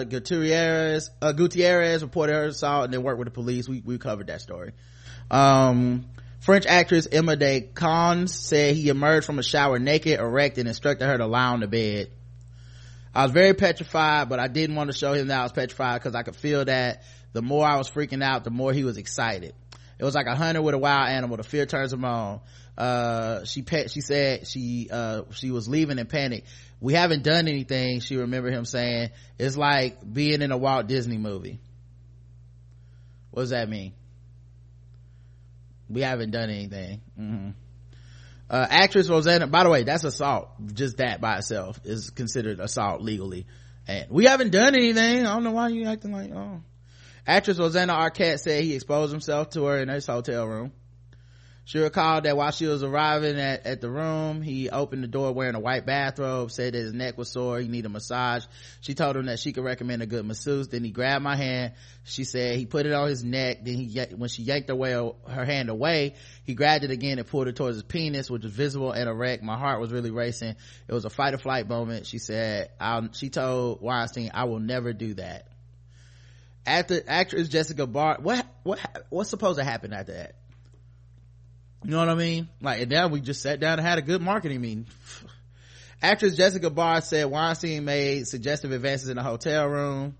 Gutierrez, 0.04 1.10
uh, 1.22 1.32
Gutierrez 1.32 2.02
reported 2.02 2.34
her 2.34 2.44
assault 2.44 2.84
and 2.84 2.92
then 2.92 3.02
worked 3.02 3.18
with 3.18 3.28
the 3.28 3.32
police. 3.32 3.66
We, 3.66 3.80
we 3.82 3.96
covered 3.96 4.26
that 4.26 4.42
story. 4.42 4.72
Um, 5.30 6.04
French 6.48 6.64
actress 6.64 7.06
Emma 7.12 7.36
de 7.36 7.60
Caunes 7.60 8.32
said 8.32 8.74
he 8.74 8.88
emerged 8.88 9.26
from 9.26 9.38
a 9.38 9.42
shower 9.42 9.78
naked, 9.78 10.18
erect, 10.18 10.56
and 10.56 10.66
instructed 10.66 11.04
her 11.04 11.18
to 11.18 11.26
lie 11.26 11.48
on 11.48 11.60
the 11.60 11.68
bed. 11.68 12.10
I 13.14 13.24
was 13.24 13.32
very 13.32 13.52
petrified, 13.52 14.30
but 14.30 14.40
I 14.40 14.48
didn't 14.48 14.74
want 14.74 14.90
to 14.90 14.96
show 14.96 15.12
him 15.12 15.26
that 15.26 15.40
I 15.40 15.42
was 15.42 15.52
petrified 15.52 16.00
because 16.00 16.14
I 16.14 16.22
could 16.22 16.36
feel 16.36 16.64
that 16.64 17.02
the 17.34 17.42
more 17.42 17.66
I 17.66 17.76
was 17.76 17.90
freaking 17.90 18.24
out, 18.24 18.44
the 18.44 18.50
more 18.50 18.72
he 18.72 18.82
was 18.82 18.96
excited. 18.96 19.52
It 19.98 20.04
was 20.04 20.14
like 20.14 20.24
a 20.26 20.34
hunter 20.34 20.62
with 20.62 20.74
a 20.74 20.78
wild 20.78 21.10
animal. 21.10 21.36
The 21.36 21.42
fear 21.42 21.66
turns 21.66 21.92
him 21.92 22.06
on. 22.06 22.40
Uh, 22.78 23.44
she 23.44 23.62
she 23.88 24.00
said 24.00 24.48
she, 24.48 24.88
uh, 24.90 25.24
she 25.32 25.50
was 25.50 25.68
leaving 25.68 25.98
in 25.98 26.06
panic. 26.06 26.44
We 26.80 26.94
haven't 26.94 27.24
done 27.24 27.46
anything. 27.46 28.00
She 28.00 28.16
remembered 28.16 28.54
him 28.54 28.64
saying, 28.64 29.10
it's 29.38 29.58
like 29.58 29.98
being 30.10 30.40
in 30.40 30.50
a 30.50 30.56
Walt 30.56 30.86
Disney 30.86 31.18
movie. 31.18 31.60
What 33.32 33.42
does 33.42 33.50
that 33.50 33.68
mean? 33.68 33.92
We 35.88 36.02
haven't 36.02 36.30
done 36.30 36.50
anything. 36.50 37.00
Mm-hmm. 37.18 37.50
Uh, 38.50 38.66
actress 38.70 39.08
Rosanna, 39.08 39.46
by 39.46 39.64
the 39.64 39.70
way, 39.70 39.82
that's 39.82 40.04
assault. 40.04 40.48
Just 40.72 40.98
that 40.98 41.20
by 41.20 41.38
itself 41.38 41.80
is 41.84 42.10
considered 42.10 42.60
assault 42.60 43.02
legally. 43.02 43.46
And 43.86 44.10
we 44.10 44.24
haven't 44.24 44.50
done 44.50 44.74
anything. 44.74 45.26
I 45.26 45.34
don't 45.34 45.44
know 45.44 45.52
why 45.52 45.68
you 45.68 45.86
acting 45.86 46.12
like, 46.12 46.30
oh. 46.32 46.62
Actress 47.26 47.58
Rosanna 47.58 47.92
Arquette 47.94 48.38
said 48.38 48.62
he 48.64 48.74
exposed 48.74 49.12
himself 49.12 49.50
to 49.50 49.64
her 49.64 49.78
in 49.78 49.88
his 49.88 50.06
hotel 50.06 50.46
room. 50.46 50.72
She 51.68 51.78
recalled 51.80 52.24
that 52.24 52.34
while 52.34 52.50
she 52.50 52.64
was 52.64 52.82
arriving 52.82 53.38
at, 53.38 53.66
at 53.66 53.82
the 53.82 53.90
room, 53.90 54.40
he 54.40 54.70
opened 54.70 55.04
the 55.04 55.06
door 55.06 55.32
wearing 55.32 55.54
a 55.54 55.60
white 55.60 55.84
bathrobe, 55.84 56.50
said 56.50 56.72
that 56.72 56.78
his 56.78 56.94
neck 56.94 57.18
was 57.18 57.30
sore, 57.30 57.60
he 57.60 57.68
needed 57.68 57.84
a 57.84 57.88
massage. 57.90 58.46
She 58.80 58.94
told 58.94 59.18
him 59.18 59.26
that 59.26 59.38
she 59.38 59.52
could 59.52 59.64
recommend 59.64 60.00
a 60.00 60.06
good 60.06 60.24
masseuse. 60.24 60.68
Then 60.68 60.82
he 60.82 60.90
grabbed 60.90 61.22
my 61.22 61.36
hand. 61.36 61.74
She 62.04 62.24
said 62.24 62.56
he 62.56 62.64
put 62.64 62.86
it 62.86 62.94
on 62.94 63.08
his 63.08 63.22
neck. 63.22 63.66
Then 63.66 63.74
he, 63.74 64.00
when 64.16 64.30
she 64.30 64.44
yanked 64.44 64.70
away, 64.70 64.92
her 64.92 65.44
hand 65.44 65.68
away, 65.68 66.14
he 66.44 66.54
grabbed 66.54 66.84
it 66.84 66.90
again 66.90 67.18
and 67.18 67.28
pulled 67.28 67.48
it 67.48 67.56
towards 67.56 67.76
his 67.76 67.82
penis, 67.82 68.30
which 68.30 68.44
was 68.44 68.52
visible 68.52 68.92
and 68.92 69.06
erect. 69.06 69.42
My 69.42 69.58
heart 69.58 69.78
was 69.78 69.92
really 69.92 70.10
racing. 70.10 70.56
It 70.88 70.92
was 70.94 71.04
a 71.04 71.10
fight 71.10 71.34
or 71.34 71.38
flight 71.38 71.68
moment. 71.68 72.06
She 72.06 72.16
said, 72.16 72.70
I'll, 72.80 73.12
she 73.12 73.28
told 73.28 73.82
Weinstein, 73.82 74.30
I 74.32 74.44
will 74.44 74.58
never 74.58 74.94
do 74.94 75.12
that. 75.14 75.48
After 76.64 77.02
actress 77.06 77.50
Jessica 77.50 77.86
Barr, 77.86 78.16
what, 78.22 78.46
what, 78.62 78.78
what's 79.10 79.28
supposed 79.28 79.58
to 79.58 79.66
happen 79.66 79.92
after 79.92 80.14
that? 80.14 80.37
You 81.84 81.90
know 81.90 81.98
what 81.98 82.08
I 82.08 82.14
mean? 82.14 82.48
Like, 82.60 82.82
and 82.82 82.90
then 82.90 83.10
we 83.10 83.20
just 83.20 83.40
sat 83.40 83.60
down 83.60 83.78
and 83.78 83.86
had 83.86 83.98
a 83.98 84.02
good 84.02 84.20
marketing 84.20 84.60
meeting. 84.60 84.86
Actress 86.02 86.36
Jessica 86.36 86.70
Barr 86.70 87.00
said 87.00 87.24
Weinstein 87.26 87.84
made 87.84 88.26
suggestive 88.26 88.72
advances 88.72 89.08
in 89.08 89.16
the 89.16 89.22
hotel 89.22 89.66
room. 89.66 90.16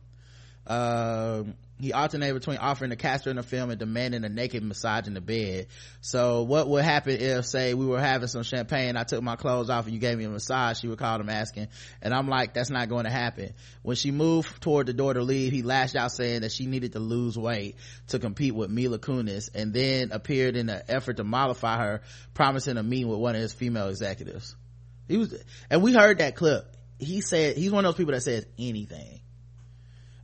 Uh, 0.67 1.45
he 1.81 1.93
alternated 1.93 2.35
between 2.35 2.59
offering 2.59 2.91
to 2.91 2.97
cast 2.97 3.25
her 3.25 3.31
in 3.31 3.37
the 3.37 3.43
film 3.43 3.71
and 3.71 3.79
demanding 3.79 4.25
a 4.25 4.29
naked 4.29 4.63
massage 4.65 5.07
in 5.07 5.15
the 5.15 5.21
bed. 5.21 5.69
So 6.01 6.43
what 6.43 6.69
would 6.69 6.85
happen 6.85 7.17
if, 7.21 7.47
say, 7.47 7.75
we 7.75 7.87
were 7.87 8.01
having 8.01 8.29
some 8.29 8.43
champagne, 8.43 8.97
I 8.97 9.05
took 9.05 9.23
my 9.23 9.37
clothes 9.37 9.71
off 9.71 9.85
and 9.85 9.95
you 9.95 10.01
gave 10.01 10.19
me 10.19 10.25
a 10.25 10.29
massage, 10.29 10.81
she 10.81 10.89
recalled 10.89 11.21
him 11.21 11.29
asking. 11.29 11.69
And 12.03 12.13
I'm 12.13 12.29
like, 12.29 12.55
that's 12.55 12.71
not 12.71 12.89
going 12.89 13.05
to 13.05 13.11
happen. 13.11 13.55
When 13.83 13.97
she 13.97 14.11
moved 14.11 14.61
toward 14.61 14.87
the 14.87 14.93
door 14.93 15.15
to 15.15 15.23
leave, 15.23 15.53
he 15.53 15.63
lashed 15.63 15.95
out 15.95 16.11
saying 16.11 16.41
that 16.41 16.53
she 16.53 16.67
needed 16.67 16.93
to 16.93 16.99
lose 16.99 17.39
weight 17.39 17.77
to 18.09 18.19
compete 18.19 18.55
with 18.55 18.71
Mila 18.71 18.99
Kunis 18.99 19.49
and 19.55 19.73
then 19.73 20.11
appeared 20.11 20.57
in 20.57 20.69
an 20.69 20.83
effort 20.89 21.19
to 21.19 21.25
mollify 21.25 21.79
her, 21.79 22.03
promising 22.35 22.77
a 22.77 22.83
meeting 22.83 23.09
with 23.09 23.21
one 23.21 23.37
of 23.37 23.41
his 23.41 23.53
female 23.53 23.89
executives. 23.89 24.57
He 25.07 25.17
was, 25.17 25.35
and 25.71 25.83
we 25.83 25.93
heard 25.93 26.19
that 26.19 26.35
clip. 26.35 26.65
He 26.99 27.21
said, 27.21 27.57
he's 27.57 27.71
one 27.71 27.85
of 27.85 27.93
those 27.93 27.97
people 27.97 28.15
that 28.15 28.23
says 28.23 28.45
anything 28.59 29.18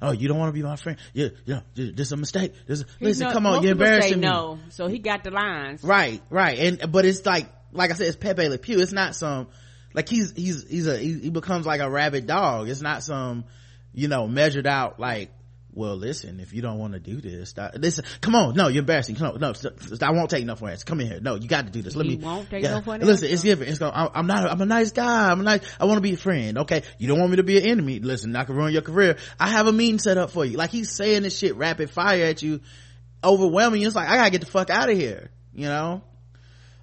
oh 0.03 0.12
you 0.12 0.29
don't 0.29 0.39
want 0.39 0.49
to 0.49 0.53
be 0.53 0.62
my 0.62 0.77
friend? 0.77 0.99
Yeah 1.12 1.29
yeah 1.45 1.61
this 1.75 2.07
is 2.09 2.12
a 2.12 2.16
mistake. 2.16 2.55
This 2.66 2.85
listen 3.01 3.29
know, 3.29 3.33
come 3.33 3.47
on 3.47 3.62
you're 3.62 3.73
embarrassing 3.73 4.21
me. 4.21 4.27
no 4.27 4.59
so 4.71 4.87
he 4.87 4.99
got 4.99 5.25
the 5.25 5.31
lines. 5.31 5.83
Right 5.83 6.23
right 6.31 6.59
and 6.59 6.93
but 6.93 7.05
it's 7.05 7.25
like 7.27 7.49
like 7.73 7.91
i 7.91 7.95
said 7.95 8.07
it's 8.07 8.16
pepe 8.16 8.49
le 8.49 8.59
pew. 8.59 8.81
It's 8.81 8.93
not 8.93 9.15
some 9.15 9.49
like 9.95 10.09
he's 10.09 10.33
he's 10.33 10.69
he's 10.69 10.87
a 10.87 10.97
he, 10.97 11.15
he 11.15 11.31
becomes 11.31 11.66
like 11.66 11.81
a 11.81 11.89
rabid 11.89 12.27
dog. 12.27 12.69
It's 12.69 12.83
not 12.83 13.03
some 13.03 13.45
you 13.93 14.09
know 14.09 14.27
measured 14.27 14.66
out 14.66 14.99
like 14.99 15.31
well 15.74 15.96
listen 15.96 16.38
if 16.38 16.52
you 16.52 16.62
don't 16.62 16.78
want 16.78 16.92
to 16.92 17.01
do 17.01 17.20
this 17.20 17.55
listen 17.76 18.05
come 18.20 18.34
on 18.34 18.55
no 18.55 18.68
you're 18.68 18.80
embarrassing 18.80 19.16
no 19.18 19.32
no 19.32 19.52
i 20.01 20.10
won't 20.12 20.30
take 20.30 20.44
no 20.44 20.55
for 20.55 20.68
answer 20.68 20.84
come 20.84 21.01
in 21.01 21.09
here 21.09 21.20
no 21.20 21.34
you 21.34 21.48
got 21.48 21.66
to 21.66 21.72
do 21.72 21.82
this 21.82 21.96
let 21.96 22.06
he 22.06 22.16
me 22.16 22.24
won't 22.24 22.48
take 22.48 22.62
yeah. 22.62 22.70
no 22.70 22.80
for 22.80 22.94
an 22.94 23.01
listen 23.01 23.24
answer. 23.24 23.34
it's 23.34 23.42
different 23.42 23.70
it's 23.70 23.78
going 23.78 23.92
I'm 23.94 24.26
not 24.26 24.51
i'm 24.51 24.60
a 24.60 24.66
nice 24.66 24.92
guy 24.92 25.30
i'm 25.30 25.40
a 25.40 25.42
nice 25.42 25.60
i 25.80 25.84
want 25.84 25.96
to 25.96 26.01
be 26.01 26.14
a 26.14 26.16
friend 26.16 26.59
okay 26.59 26.82
you 26.98 27.09
don't 27.09 27.18
want 27.18 27.30
me 27.30 27.36
to 27.36 27.42
be 27.42 27.59
an 27.59 27.66
enemy 27.66 27.98
listen 27.98 28.34
i 28.36 28.44
can 28.44 28.55
ruin 28.55 28.72
your 28.72 28.82
career 28.82 29.16
i 29.38 29.48
have 29.48 29.66
a 29.66 29.72
meeting 29.72 29.98
set 29.98 30.16
up 30.16 30.30
for 30.30 30.44
you 30.44 30.56
like 30.56 30.70
he's 30.70 30.90
saying 30.90 31.22
this 31.22 31.36
shit 31.36 31.56
rapid 31.56 31.90
fire 31.90 32.24
at 32.24 32.42
you 32.42 32.60
overwhelming 33.22 33.80
you 33.80 33.86
it's 33.86 33.96
like 33.96 34.09
i 34.09 34.16
gotta 34.16 34.30
get 34.30 34.40
the 34.40 34.46
fuck 34.46 34.70
out 34.70 34.88
of 34.88 34.96
here 34.96 35.30
you 35.52 35.66
know 35.66 36.02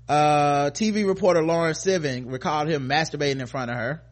uh 0.10 0.70
tv 0.72 1.08
reporter 1.08 1.42
lauren 1.42 1.74
sivan 1.74 2.30
recalled 2.30 2.68
him 2.68 2.90
masturbating 2.90 3.40
in 3.40 3.48
front 3.48 3.72
of 3.72 3.78
her 3.78 4.04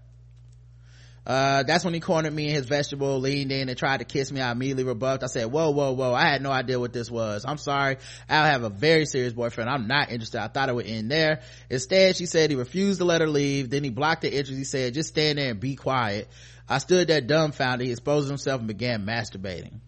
Uh, 1.30 1.62
that's 1.62 1.86
when 1.86 1.94
he 1.94 2.00
cornered 2.00 2.34
me 2.34 2.48
in 2.48 2.56
his 2.56 2.66
vegetable, 2.66 3.20
leaned 3.20 3.52
in 3.52 3.70
and 3.70 3.78
tried 3.78 3.98
to 3.98 4.04
kiss 4.04 4.32
me. 4.32 4.42
I 4.42 4.52
immediately 4.52 4.84
rebuffed. 4.84 5.22
I 5.22 5.28
said, 5.28 5.46
whoa, 5.46 5.70
whoa, 5.70 5.92
whoa. 5.92 6.12
I 6.12 6.24
had 6.24 6.42
no 6.42 6.50
idea 6.50 6.80
what 6.80 6.92
this 6.92 7.12
was. 7.12 7.46
I'm 7.48 7.60
sorry. 7.60 7.98
I 8.28 8.48
have 8.48 8.64
a 8.64 8.70
very 8.72 9.06
serious 9.06 9.34
boyfriend. 9.34 9.70
I'm 9.70 9.88
not 9.88 10.10
interested. 10.10 10.42
I 10.42 10.48
thought 10.48 10.70
it 10.70 10.76
would 10.76 10.88
end 10.88 11.12
there. 11.12 11.42
Instead, 11.70 12.16
she 12.16 12.26
said 12.26 12.50
he 12.50 12.56
refused 12.56 12.98
to 12.98 13.06
let 13.06 13.22
her 13.22 13.28
leave. 13.28 13.70
Then 13.70 13.84
he 13.84 13.92
blocked 13.92 14.24
the 14.24 14.36
interest. 14.36 14.58
He 14.58 14.64
said, 14.64 14.96
just 14.96 15.10
stand 15.10 15.38
there 15.38 15.52
and 15.52 15.60
be 15.60 15.76
quiet. 15.76 16.30
I 16.68 16.80
stood 16.80 17.10
there 17.10 17.22
dumbfounded. 17.22 17.86
He 17.86 17.92
exposed 17.92 18.28
himself 18.28 18.62
and 18.62 18.68
began 18.68 19.06
masturbating. 19.06 19.82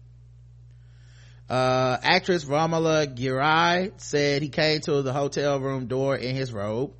Uh, 1.50 1.98
actress 2.04 2.44
Ramola 2.44 3.12
Garai 3.18 4.00
said 4.00 4.42
he 4.42 4.48
came 4.48 4.80
to 4.82 5.02
the 5.02 5.12
hotel 5.12 5.58
room 5.58 5.86
door 5.86 6.14
in 6.14 6.36
his 6.36 6.52
robe 6.52 6.92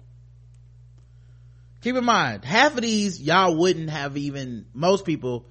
keep 1.82 1.96
in 1.96 2.04
mind 2.04 2.44
half 2.44 2.74
of 2.74 2.80
these 2.80 3.20
y'all 3.20 3.54
wouldn't 3.54 3.90
have 3.90 4.16
even 4.16 4.66
most 4.72 5.04
people 5.04 5.46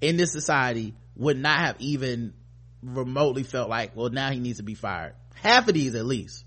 in 0.00 0.16
this 0.16 0.32
society 0.32 0.94
would 1.14 1.38
not 1.38 1.58
have 1.60 1.76
even 1.78 2.34
remotely 2.82 3.42
felt 3.42 3.70
like 3.70 3.96
well 3.96 4.10
now 4.10 4.30
he 4.30 4.38
needs 4.38 4.58
to 4.58 4.62
be 4.62 4.74
fired. 4.74 5.14
Half 5.34 5.68
of 5.68 5.74
these 5.74 5.94
at 5.94 6.04
least. 6.04 6.44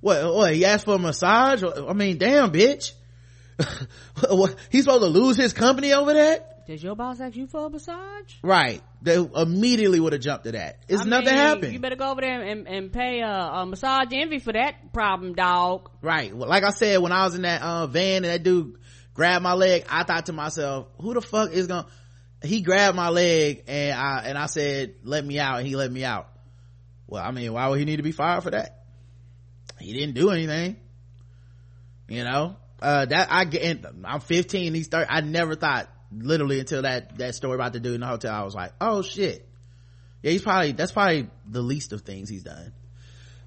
What 0.00 0.34
what 0.34 0.54
he 0.54 0.64
asked 0.64 0.84
for 0.84 0.94
a 0.94 0.98
massage? 0.98 1.62
I 1.62 1.92
mean 1.92 2.18
damn 2.18 2.52
bitch. 2.52 2.92
What, 4.30 4.56
he's 4.70 4.84
supposed 4.84 5.02
to 5.02 5.08
lose 5.08 5.36
his 5.36 5.52
company 5.52 5.92
over 5.92 6.12
that 6.12 6.57
Does 6.68 6.82
your 6.82 6.94
boss 6.94 7.18
ask 7.18 7.34
you 7.34 7.46
for 7.46 7.66
a 7.66 7.70
massage? 7.70 8.34
right 8.42 8.82
they 9.00 9.16
immediately 9.16 9.98
would 10.00 10.12
have 10.12 10.20
jumped 10.20 10.44
to 10.44 10.52
that 10.52 10.84
it's 10.86 11.00
I 11.00 11.04
nothing 11.06 11.28
mean, 11.28 11.34
happened 11.34 11.72
You 11.72 11.80
better 11.80 11.96
go 11.96 12.10
over 12.10 12.20
there 12.20 12.42
and, 12.42 12.68
and 12.68 12.92
pay 12.92 13.20
a, 13.20 13.26
a 13.26 13.64
massage 13.64 14.08
envy 14.12 14.38
for 14.38 14.52
that 14.52 14.92
problem, 14.92 15.32
dog. 15.34 15.90
Right. 16.02 16.34
Well, 16.36 16.46
like 16.46 16.64
I 16.64 16.70
said, 16.70 17.00
when 17.00 17.10
I 17.10 17.24
was 17.24 17.34
in 17.34 17.42
that 17.42 17.62
uh, 17.62 17.86
van 17.86 18.24
and 18.24 18.26
that 18.26 18.42
dude 18.42 18.76
grabbed 19.14 19.42
my 19.42 19.54
leg, 19.54 19.86
I 19.88 20.02
thought 20.04 20.26
to 20.26 20.34
myself, 20.34 20.88
who 21.00 21.14
the 21.14 21.22
fuck 21.22 21.52
is 21.52 21.68
gonna, 21.68 21.86
he 22.42 22.60
grabbed 22.60 22.96
my 22.96 23.08
leg 23.08 23.64
and 23.66 23.98
I, 23.98 24.22
and 24.26 24.36
I 24.36 24.46
said, 24.46 24.96
let 25.04 25.24
me 25.24 25.38
out. 25.38 25.60
And 25.60 25.66
he 25.66 25.74
let 25.74 25.90
me 25.90 26.04
out. 26.04 26.28
Well, 27.06 27.24
I 27.24 27.30
mean, 27.30 27.50
why 27.52 27.66
would 27.68 27.78
he 27.78 27.86
need 27.86 27.96
to 27.96 28.02
be 28.02 28.12
fired 28.12 28.42
for 28.42 28.50
that? 28.50 28.84
He 29.80 29.94
didn't 29.94 30.14
do 30.14 30.30
anything. 30.30 30.76
You 32.08 32.24
know, 32.24 32.56
uh, 32.82 33.06
that 33.06 33.28
I 33.30 33.44
get, 33.44 33.86
I'm 34.04 34.20
15, 34.20 34.74
he's 34.74 34.88
30. 34.88 35.06
I 35.08 35.20
never 35.22 35.54
thought 35.54 35.88
literally 36.12 36.60
until 36.60 36.82
that, 36.82 37.18
that 37.18 37.34
story 37.34 37.54
about 37.54 37.72
the 37.72 37.80
dude 37.80 37.94
in 37.94 38.00
the 38.00 38.06
hotel, 38.06 38.34
I 38.34 38.44
was 38.44 38.54
like, 38.54 38.72
oh 38.80 39.02
shit. 39.02 39.46
Yeah, 40.22 40.32
he's 40.32 40.42
probably, 40.42 40.72
that's 40.72 40.92
probably 40.92 41.28
the 41.48 41.62
least 41.62 41.92
of 41.92 42.02
things 42.02 42.28
he's 42.28 42.42
done. 42.42 42.72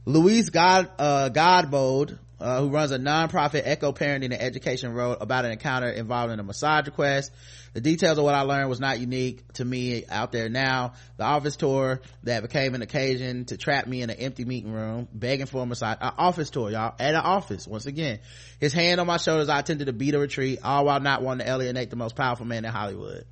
Louise 0.06 0.50
God, 0.50 0.90
uh, 0.98 1.30
Godbold, 1.30 2.18
uh, 2.42 2.60
who 2.62 2.70
runs 2.70 2.92
a 2.92 2.98
nonprofit 2.98 3.62
Echo 3.66 3.92
Parenting 3.92 4.26
and 4.26 4.42
Education 4.42 4.94
wrote 4.94 5.20
about 5.22 5.46
an 5.46 5.52
encounter 5.52 5.90
involving 5.90 6.40
a 6.40 6.44
massage 6.44 6.88
request. 6.88 7.32
The 7.74 7.82
details 7.82 8.18
of 8.18 8.24
what 8.24 8.34
I 8.34 8.42
learned 8.42 8.68
was 8.68 8.80
not 8.80 9.00
unique 9.00 9.54
to 9.54 9.64
me 9.64 10.06
out 10.08 10.32
there 10.32 10.50
now. 10.50 10.94
The 11.18 11.24
office 11.24 11.56
tour 11.56 12.02
that 12.24 12.42
became 12.42 12.76
an 12.76 12.82
occasion 12.82 13.46
to 13.46 13.58
trap 13.58 13.88
me 13.88 14.02
in 14.02 14.10
an 14.10 14.18
empty 14.18 14.44
meeting 14.44 14.74
room, 14.74 15.08
begging 15.14 15.46
for 15.46 15.64
a 15.64 15.66
massage. 15.66 15.98
An 16.02 16.14
office 16.18 16.50
tour, 16.50 16.72
y'all. 16.72 16.96
At 17.00 17.16
an 17.16 17.22
office, 17.22 17.68
once 17.68 17.86
again. 17.86 18.20
His 18.60 18.74
hand 18.74 19.00
on 19.00 19.08
my 19.08 19.18
shoulders, 19.18 19.48
I 19.48 19.60
attempted 19.60 19.86
to 19.86 19.94
beat 19.94 20.16
a 20.16 20.20
retreat, 20.20 20.60
all 20.64 20.86
while 20.86 21.00
not 21.00 21.22
wanting 21.22 21.46
to 21.46 21.52
alienate 21.52 21.92
the 21.92 21.96
most 21.96 22.16
powerful 22.16 22.46
man 22.46 22.66
in 22.66 22.72
Hollywood. 22.72 23.26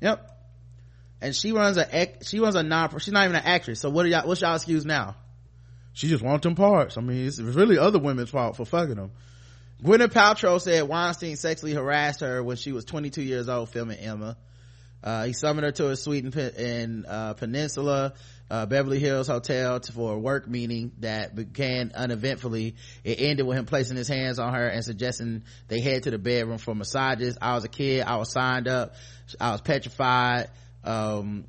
Yep. 0.00 0.26
And 1.20 1.36
she 1.36 1.52
runs 1.52 1.76
a, 1.76 2.14
she 2.22 2.40
runs 2.40 2.54
a 2.54 2.62
non, 2.62 2.98
she's 3.00 3.12
not 3.12 3.24
even 3.24 3.36
an 3.36 3.44
actress. 3.44 3.80
So 3.80 3.90
what 3.90 4.06
are 4.06 4.08
y'all, 4.08 4.26
what's 4.26 4.40
y'all 4.40 4.54
excuse 4.54 4.86
now? 4.86 5.16
She 6.00 6.08
just 6.08 6.24
wants 6.24 6.44
them 6.44 6.54
parts. 6.54 6.96
I 6.96 7.02
mean, 7.02 7.26
it's 7.26 7.38
really 7.38 7.76
other 7.76 7.98
women's 7.98 8.30
fault 8.30 8.56
for 8.56 8.64
fucking 8.64 8.94
them. 8.94 9.10
Gwyneth 9.84 10.12
Paltrow 10.14 10.58
said 10.58 10.88
Weinstein 10.88 11.36
sexually 11.36 11.74
harassed 11.74 12.20
her 12.20 12.42
when 12.42 12.56
she 12.56 12.72
was 12.72 12.86
22 12.86 13.20
years 13.20 13.50
old 13.50 13.68
filming 13.68 13.98
Emma. 13.98 14.38
Uh, 15.04 15.24
he 15.24 15.34
summoned 15.34 15.66
her 15.66 15.72
to 15.72 15.90
a 15.90 15.96
suite 15.96 16.24
in, 16.24 16.38
in 16.38 17.04
uh, 17.06 17.34
Peninsula, 17.34 18.14
uh, 18.50 18.64
Beverly 18.64 18.98
Hills 18.98 19.26
Hotel 19.26 19.78
to, 19.78 19.92
for 19.92 20.14
a 20.14 20.18
work 20.18 20.48
meeting 20.48 20.92
that 21.00 21.34
began 21.34 21.92
uneventfully. 21.94 22.76
It 23.04 23.20
ended 23.20 23.46
with 23.46 23.58
him 23.58 23.66
placing 23.66 23.98
his 23.98 24.08
hands 24.08 24.38
on 24.38 24.54
her 24.54 24.68
and 24.68 24.82
suggesting 24.82 25.42
they 25.68 25.80
head 25.80 26.04
to 26.04 26.10
the 26.10 26.18
bedroom 26.18 26.56
for 26.56 26.74
massages. 26.74 27.36
I 27.42 27.56
was 27.56 27.64
a 27.64 27.68
kid. 27.68 28.04
I 28.06 28.16
was 28.16 28.32
signed 28.32 28.68
up. 28.68 28.94
I 29.38 29.52
was 29.52 29.60
petrified. 29.60 30.48
Um, 30.82 31.44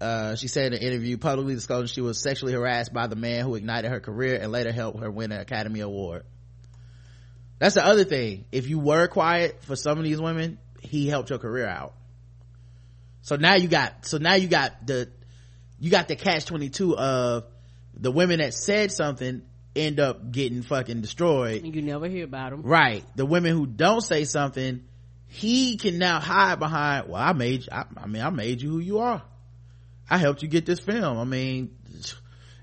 uh, 0.00 0.34
she 0.34 0.48
said 0.48 0.72
in 0.72 0.78
an 0.78 0.86
interview 0.86 1.16
publicly 1.16 1.54
disclosing 1.54 1.86
she 1.86 2.00
was 2.00 2.20
sexually 2.20 2.52
harassed 2.52 2.92
by 2.92 3.06
the 3.06 3.16
man 3.16 3.44
who 3.44 3.54
ignited 3.54 3.90
her 3.90 4.00
career 4.00 4.38
and 4.40 4.52
later 4.52 4.72
helped 4.72 5.00
her 5.00 5.10
win 5.10 5.32
an 5.32 5.40
Academy 5.40 5.80
Award. 5.80 6.24
That's 7.58 7.74
the 7.74 7.84
other 7.84 8.04
thing. 8.04 8.44
If 8.52 8.68
you 8.68 8.78
were 8.78 9.06
quiet 9.08 9.62
for 9.62 9.76
some 9.76 9.98
of 9.98 10.04
these 10.04 10.20
women, 10.20 10.58
he 10.82 11.06
helped 11.08 11.30
your 11.30 11.38
career 11.38 11.66
out. 11.66 11.94
So 13.22 13.36
now 13.36 13.54
you 13.54 13.68
got, 13.68 14.06
so 14.06 14.18
now 14.18 14.34
you 14.34 14.48
got 14.48 14.86
the, 14.86 15.10
you 15.80 15.90
got 15.90 16.08
the 16.08 16.16
catch 16.16 16.44
22 16.44 16.96
of 16.96 17.44
the 17.94 18.12
women 18.12 18.40
that 18.40 18.52
said 18.52 18.92
something 18.92 19.42
end 19.74 19.98
up 19.98 20.30
getting 20.30 20.62
fucking 20.62 21.00
destroyed. 21.00 21.64
You 21.64 21.82
never 21.82 22.08
hear 22.08 22.24
about 22.24 22.50
them. 22.50 22.62
Right. 22.62 23.04
The 23.16 23.26
women 23.26 23.52
who 23.52 23.66
don't 23.66 24.02
say 24.02 24.24
something, 24.24 24.84
he 25.28 25.76
can 25.76 25.98
now 25.98 26.20
hide 26.20 26.58
behind, 26.58 27.08
well, 27.08 27.20
I 27.20 27.32
made, 27.32 27.66
I, 27.72 27.84
I 27.96 28.06
mean, 28.06 28.22
I 28.22 28.30
made 28.30 28.60
you 28.60 28.70
who 28.70 28.78
you 28.78 28.98
are. 28.98 29.22
I 30.08 30.18
helped 30.18 30.42
you 30.42 30.48
get 30.48 30.66
this 30.66 30.80
film. 30.80 31.18
I 31.18 31.24
mean, 31.24 31.76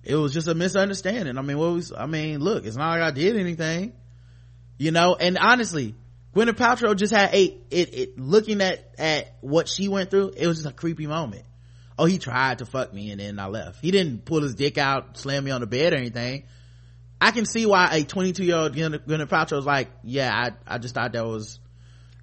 it 0.03 0.15
was 0.15 0.33
just 0.33 0.47
a 0.47 0.55
misunderstanding. 0.55 1.37
I 1.37 1.41
mean, 1.41 1.57
what 1.57 1.73
was, 1.73 1.91
I 1.95 2.05
mean, 2.05 2.39
look, 2.39 2.65
it's 2.65 2.75
not 2.75 2.91
like 2.91 3.01
I 3.01 3.11
did 3.11 3.37
anything, 3.37 3.93
you 4.77 4.91
know, 4.91 5.15
and 5.15 5.37
honestly, 5.37 5.95
Gwyneth 6.35 6.55
Paltrow 6.55 6.95
just 6.95 7.13
had 7.13 7.33
a, 7.33 7.43
it, 7.69 7.93
it, 7.93 8.19
looking 8.19 8.61
at, 8.61 8.93
at 8.97 9.35
what 9.41 9.69
she 9.69 9.87
went 9.87 10.09
through, 10.09 10.33
it 10.35 10.47
was 10.47 10.57
just 10.57 10.69
a 10.69 10.73
creepy 10.73 11.07
moment. 11.07 11.45
Oh, 11.97 12.05
he 12.05 12.17
tried 12.17 12.57
to 12.57 12.65
fuck 12.65 12.93
me 12.93 13.11
and 13.11 13.19
then 13.19 13.37
I 13.39 13.47
left. 13.47 13.79
He 13.81 13.91
didn't 13.91 14.25
pull 14.25 14.41
his 14.41 14.55
dick 14.55 14.77
out, 14.77 15.17
slam 15.17 15.43
me 15.43 15.51
on 15.51 15.61
the 15.61 15.67
bed 15.67 15.93
or 15.93 15.97
anything. 15.97 16.45
I 17.21 17.31
can 17.31 17.45
see 17.45 17.65
why 17.65 17.89
a 17.91 18.03
22 18.03 18.43
year 18.43 18.55
old 18.55 18.73
Gwyneth 18.73 19.29
Paltrow 19.29 19.57
was 19.57 19.65
like, 19.65 19.89
yeah, 20.03 20.33
I, 20.33 20.75
I 20.75 20.77
just 20.79 20.95
thought 20.95 21.13
that 21.13 21.25
was 21.25 21.59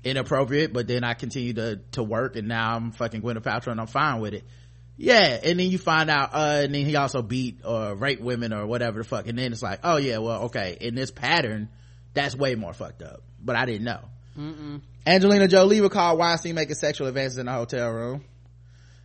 inappropriate, 0.02 0.72
but 0.72 0.88
then 0.88 1.04
I 1.04 1.14
continued 1.14 1.56
to, 1.56 1.80
to 1.92 2.02
work 2.02 2.36
and 2.36 2.48
now 2.48 2.74
I'm 2.74 2.90
fucking 2.90 3.22
Gwyneth 3.22 3.42
Paltrow 3.42 3.68
and 3.68 3.80
I'm 3.80 3.86
fine 3.86 4.20
with 4.20 4.34
it 4.34 4.44
yeah 5.00 5.40
and 5.42 5.58
then 5.58 5.70
you 5.70 5.78
find 5.78 6.10
out 6.10 6.34
uh 6.34 6.60
and 6.62 6.74
then 6.74 6.84
he 6.84 6.94
also 6.94 7.22
beat 7.22 7.60
or 7.64 7.94
raped 7.94 8.20
women 8.20 8.52
or 8.52 8.66
whatever 8.66 8.98
the 8.98 9.04
fuck 9.04 9.26
and 9.26 9.38
then 9.38 9.50
it's 9.50 9.62
like 9.62 9.80
oh 9.82 9.96
yeah 9.96 10.18
well 10.18 10.42
okay 10.42 10.76
in 10.78 10.94
this 10.94 11.10
pattern 11.10 11.70
that's 12.12 12.36
way 12.36 12.54
more 12.54 12.74
fucked 12.74 13.00
up 13.02 13.22
but 13.42 13.56
i 13.56 13.64
didn't 13.64 13.84
know. 13.84 14.00
Mm-mm. 14.38 14.82
angelina 15.06 15.48
jolie 15.48 15.80
recalled 15.80 16.18
weinstein 16.18 16.54
making 16.54 16.74
sexual 16.74 17.06
advances 17.06 17.38
in 17.38 17.46
the 17.46 17.52
hotel 17.52 17.90
room. 17.90 18.24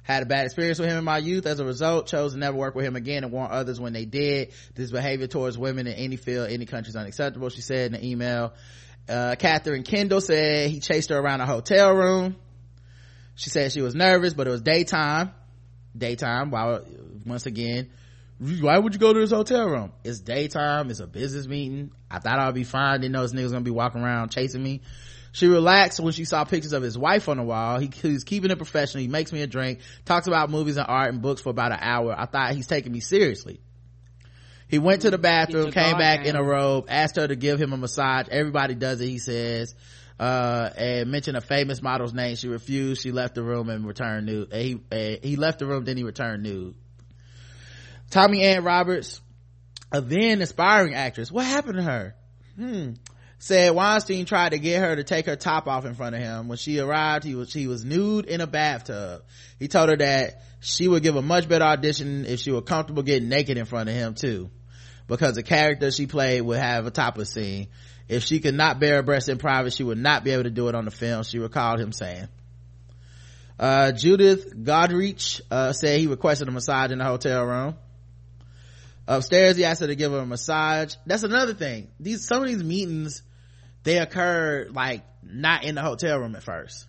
Had 0.04 0.22
a 0.22 0.28
bad 0.28 0.46
experience 0.46 0.78
with 0.78 0.88
him 0.88 1.00
in 1.00 1.04
my 1.04 1.18
youth. 1.18 1.48
As 1.48 1.60
a 1.60 1.66
result 1.66 2.06
chose 2.06 2.34
to 2.34 2.38
never 2.38 2.56
work 2.56 2.76
with 2.76 2.86
him 2.86 2.96
again 2.96 3.24
and 3.24 3.34
warn 3.34 3.50
others 3.50 3.80
when 3.80 3.92
they 3.92 4.06
did. 4.06 4.52
This 4.76 4.92
behavior 4.92 5.26
towards 5.26 5.58
women 5.58 5.88
in 5.88 5.94
any 5.94 6.16
field 6.16 6.52
any 6.52 6.68
country 6.68 6.90
is 6.90 6.96
unacceptable 6.96 7.50
she 7.50 7.62
said 7.62 7.92
in 7.92 7.96
an 7.96 8.06
email. 8.06 8.54
Uh, 9.10 9.34
katherine 9.40 9.82
kendall 9.82 10.22
said 10.22 10.70
he 10.70 10.80
chased 10.80 11.10
her 11.10 11.18
around 11.18 11.42
a 11.42 11.48
hotel 11.48 11.92
room. 11.92 12.36
She 13.34 13.50
said 13.50 13.72
she 13.72 13.82
was 13.82 13.96
nervous 13.96 14.36
but 14.36 14.46
it 14.46 14.52
was 14.52 14.62
daytime 14.62 15.32
daytime 15.98 16.52
while 16.52 16.86
once 17.26 17.46
again 17.46 17.90
why 18.38 18.78
would 18.78 18.94
you 18.94 19.00
go 19.00 19.14
to 19.14 19.20
this 19.20 19.32
hotel 19.32 19.70
room? 19.70 19.94
It's 20.04 20.20
daytime 20.20 20.90
it's 20.90 21.00
a 21.00 21.08
business 21.08 21.48
meeting. 21.48 21.92
I 22.12 22.20
thought 22.20 22.40
i'd 22.40 22.54
be 22.54 22.66
fine. 22.66 23.02
Didn't 23.02 23.14
know 23.14 23.22
this 23.22 23.34
nigga's 23.34 23.52
gonna 23.52 23.64
be 23.64 23.72
walking 23.72 24.02
around 24.02 24.30
chasing 24.30 24.62
me. 24.62 24.82
She 25.32 25.48
relaxed 25.48 26.00
when 26.00 26.14
she 26.14 26.26
saw 26.26 26.44
pictures 26.44 26.74
of 26.74 26.82
his 26.82 26.98
wife 26.98 27.28
on 27.28 27.38
the 27.38 27.44
wall. 27.44 27.80
He, 27.80 27.92
he's 28.02 28.24
keeping 28.24 28.52
it 28.52 28.58
professional. 28.58 29.02
He 29.02 29.08
makes 29.08 29.32
me 29.32 29.42
a 29.42 29.48
drink 29.48 29.80
talks 30.04 30.28
about 30.28 30.50
movies 30.50 30.78
and 30.78 30.86
art 30.88 31.14
and 31.14 31.22
books 31.22 31.42
for 31.42 31.50
about 31.50 31.72
an 31.72 31.80
hour. 31.82 32.14
I 32.18 32.26
thought 32.26 32.54
he's 32.56 32.68
taking 32.68 32.92
me 32.92 33.00
seriously. 33.00 33.62
He 34.68 34.80
went 34.80 35.04
to 35.04 35.12
the 35.12 35.18
bathroom 35.18 35.72
came 35.72 35.98
back 35.98 36.26
in 36.26 36.36
a 36.36 36.44
robe 36.44 36.86
asked 36.90 37.16
her 37.16 37.28
to 37.28 37.36
give 37.36 37.62
him 37.62 37.72
a 37.72 37.78
massage. 37.78 38.28
Everybody 38.30 38.76
does 38.76 39.00
it 39.00 39.08
he 39.08 39.20
says 39.20 39.76
uh, 40.20 40.70
and 40.78 41.12
mentioned 41.12 41.38
a 41.38 41.42
famous 41.42 41.82
model's 41.82 42.14
name. 42.14 42.36
She 42.36 42.48
refused. 42.48 43.02
She 43.02 43.12
left 43.12 43.36
the 43.36 43.44
room 43.44 43.70
and 43.70 43.86
returned 43.86 44.26
nude. 44.26 44.54
He, 44.54 44.80
he 45.22 45.36
left 45.36 45.60
the 45.60 45.66
room, 45.66 45.86
then 45.86 45.98
he 45.98 46.04
returned 46.04 46.44
nude. 46.44 46.76
Tomi-Ann 48.12 48.64
Roberts, 48.64 49.22
a 49.92 50.02
then 50.02 50.42
aspiring 50.42 50.94
actress. 50.94 51.32
What 51.32 51.46
happened 51.46 51.78
to 51.78 51.84
her? 51.84 52.16
Hmm. 52.56 52.94
Said 53.38 53.76
Weinstein 53.76 54.26
tried 54.26 54.54
to 54.54 54.60
get 54.60 54.82
her 54.82 54.96
to 54.96 55.04
take 55.04 55.26
her 55.26 55.36
top 55.36 55.68
off 55.68 55.86
in 55.86 55.94
front 55.94 56.16
of 56.16 56.22
him. 56.22 56.48
When 56.48 56.58
she 56.58 56.80
arrived, 56.80 57.26
he 57.26 57.36
was, 57.36 57.50
she 57.50 57.68
was 57.68 57.84
nude 57.84 58.26
in 58.26 58.42
a 58.42 58.48
bathtub. 58.48 59.24
He 59.60 59.68
told 59.68 59.90
her 59.90 59.98
that 59.98 60.42
she 60.62 60.88
would 60.88 61.04
give 61.04 61.16
a 61.16 61.22
much 61.22 61.48
better 61.50 61.66
audition 61.66 62.26
if 62.26 62.40
she 62.40 62.52
were 62.52 62.62
comfortable 62.62 63.04
getting 63.04 63.28
naked 63.28 63.58
in 63.58 63.66
front 63.66 63.90
of 63.90 63.96
him 63.96 64.16
too. 64.16 64.50
Because 65.08 65.36
the 65.36 65.44
character 65.44 65.92
she 65.92 66.08
played 66.08 66.42
would 66.42 66.58
have 66.58 66.88
a 66.88 66.92
topless 66.92 67.32
scene 67.32 67.68
if 68.08 68.24
she 68.24 68.40
could 68.40 68.56
not 68.56 68.80
bear 68.80 69.00
a 69.00 69.04
breast 69.04 69.30
in 69.30 69.38
private, 69.38 69.74
she 69.74 69.84
would 69.84 69.98
not 69.98 70.24
be 70.24 70.32
able 70.32 70.44
to 70.44 70.50
do 70.50 70.68
it 70.68 70.76
on 70.76 70.86
the 70.86 70.92
film, 70.92 71.24
she 71.24 71.40
recalled 71.40 71.80
him 71.80 71.92
saying. 71.92 72.28
Uh, 73.58 73.92
Judith 73.92 74.56
Godrèche, 74.56 75.42
uh, 75.50 75.72
said 75.74 76.00
he 76.00 76.08
requested 76.08 76.48
a 76.48 76.52
massage 76.52 76.92
in 76.92 77.00
the 77.00 77.06
hotel 77.06 77.46
room. 77.46 77.76
Upstairs, 79.08 79.56
he 79.56 79.66
asked 79.66 79.82
her 79.82 79.88
to 79.88 79.96
give 79.96 80.12
her 80.12 80.20
a 80.20 80.26
massage. 80.26 80.96
That's 81.06 81.24
another 81.24 81.54
thing. 81.54 81.90
These, 82.00 82.28
some 82.28 82.42
of 82.42 82.48
these 82.48 82.64
meetings, 82.64 83.22
they 83.84 84.00
occur 84.00 84.68
like 84.72 85.04
not 85.24 85.64
in 85.64 85.76
the 85.76 85.82
hotel 85.82 86.18
room 86.20 86.36
at 86.36 86.44
first. 86.44 86.88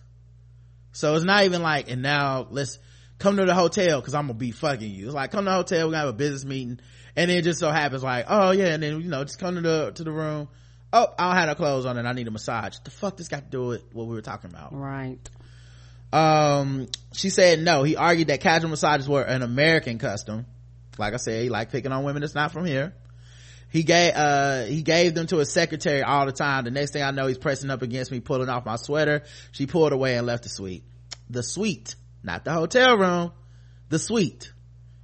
So 0.91 1.15
it's 1.15 1.25
not 1.25 1.43
even 1.43 1.61
like, 1.61 1.91
and 1.91 2.01
now 2.01 2.47
let's 2.49 2.79
come 3.19 3.37
to 3.37 3.45
the 3.45 3.53
hotel 3.53 3.99
because 4.01 4.15
I'm 4.15 4.27
gonna 4.27 4.33
be 4.33 4.51
fucking 4.51 4.89
you. 4.89 5.05
It's 5.05 5.15
like 5.15 5.31
come 5.31 5.45
to 5.45 5.51
the 5.51 5.55
hotel, 5.55 5.87
we're 5.87 5.91
gonna 5.91 6.05
have 6.05 6.09
a 6.09 6.13
business 6.13 6.43
meeting, 6.43 6.79
and 7.15 7.29
then 7.29 7.37
it 7.37 7.43
just 7.43 7.59
so 7.59 7.69
happens 7.69 8.03
like, 8.03 8.25
oh 8.27 8.51
yeah, 8.51 8.73
and 8.73 8.81
then 8.81 9.01
you 9.01 9.09
know 9.09 9.23
just 9.23 9.39
come 9.39 9.55
to 9.55 9.61
the 9.61 9.91
to 9.91 10.03
the 10.03 10.11
room. 10.11 10.47
Oh, 10.97 11.13
I 11.19 11.27
don't 11.27 11.35
have 11.35 11.47
no 11.49 11.55
clothes 11.55 11.85
on 11.85 11.97
and 11.97 12.07
I 12.07 12.13
need 12.13 12.27
a 12.27 12.31
massage. 12.31 12.77
The 12.83 12.89
fuck 12.89 13.17
this 13.17 13.27
got 13.27 13.43
to 13.43 13.49
do 13.49 13.67
with 13.67 13.93
what 13.93 14.07
we 14.07 14.15
were 14.15 14.21
talking 14.21 14.49
about? 14.49 14.73
Right. 14.73 15.19
Um, 16.11 16.87
she 17.13 17.29
said 17.29 17.59
no. 17.59 17.83
He 17.83 17.95
argued 17.95 18.29
that 18.29 18.41
casual 18.41 18.71
massages 18.71 19.07
were 19.07 19.21
an 19.21 19.43
American 19.43 19.99
custom. 19.99 20.47
Like 20.97 21.13
I 21.13 21.17
said, 21.17 21.43
he 21.43 21.49
liked 21.49 21.71
picking 21.71 21.91
on 21.91 22.03
women 22.03 22.21
that's 22.21 22.33
not 22.33 22.51
from 22.51 22.65
here. 22.65 22.95
He 23.69 23.83
gave, 23.83 24.15
uh, 24.15 24.63
he 24.63 24.81
gave 24.81 25.13
them 25.13 25.27
to 25.27 25.37
his 25.37 25.51
secretary 25.51 26.01
all 26.01 26.25
the 26.25 26.31
time. 26.31 26.63
The 26.63 26.71
next 26.71 26.93
thing 26.93 27.03
I 27.03 27.11
know, 27.11 27.27
he's 27.27 27.37
pressing 27.37 27.69
up 27.69 27.83
against 27.83 28.11
me, 28.11 28.19
pulling 28.19 28.49
off 28.49 28.65
my 28.65 28.77
sweater. 28.77 29.23
She 29.51 29.67
pulled 29.67 29.93
away 29.93 30.15
and 30.15 30.25
left 30.25 30.43
the 30.43 30.49
suite. 30.49 30.83
The 31.29 31.43
suite, 31.43 31.95
not 32.23 32.43
the 32.43 32.53
hotel 32.53 32.97
room, 32.97 33.33
the 33.89 33.99
suite. 33.99 34.51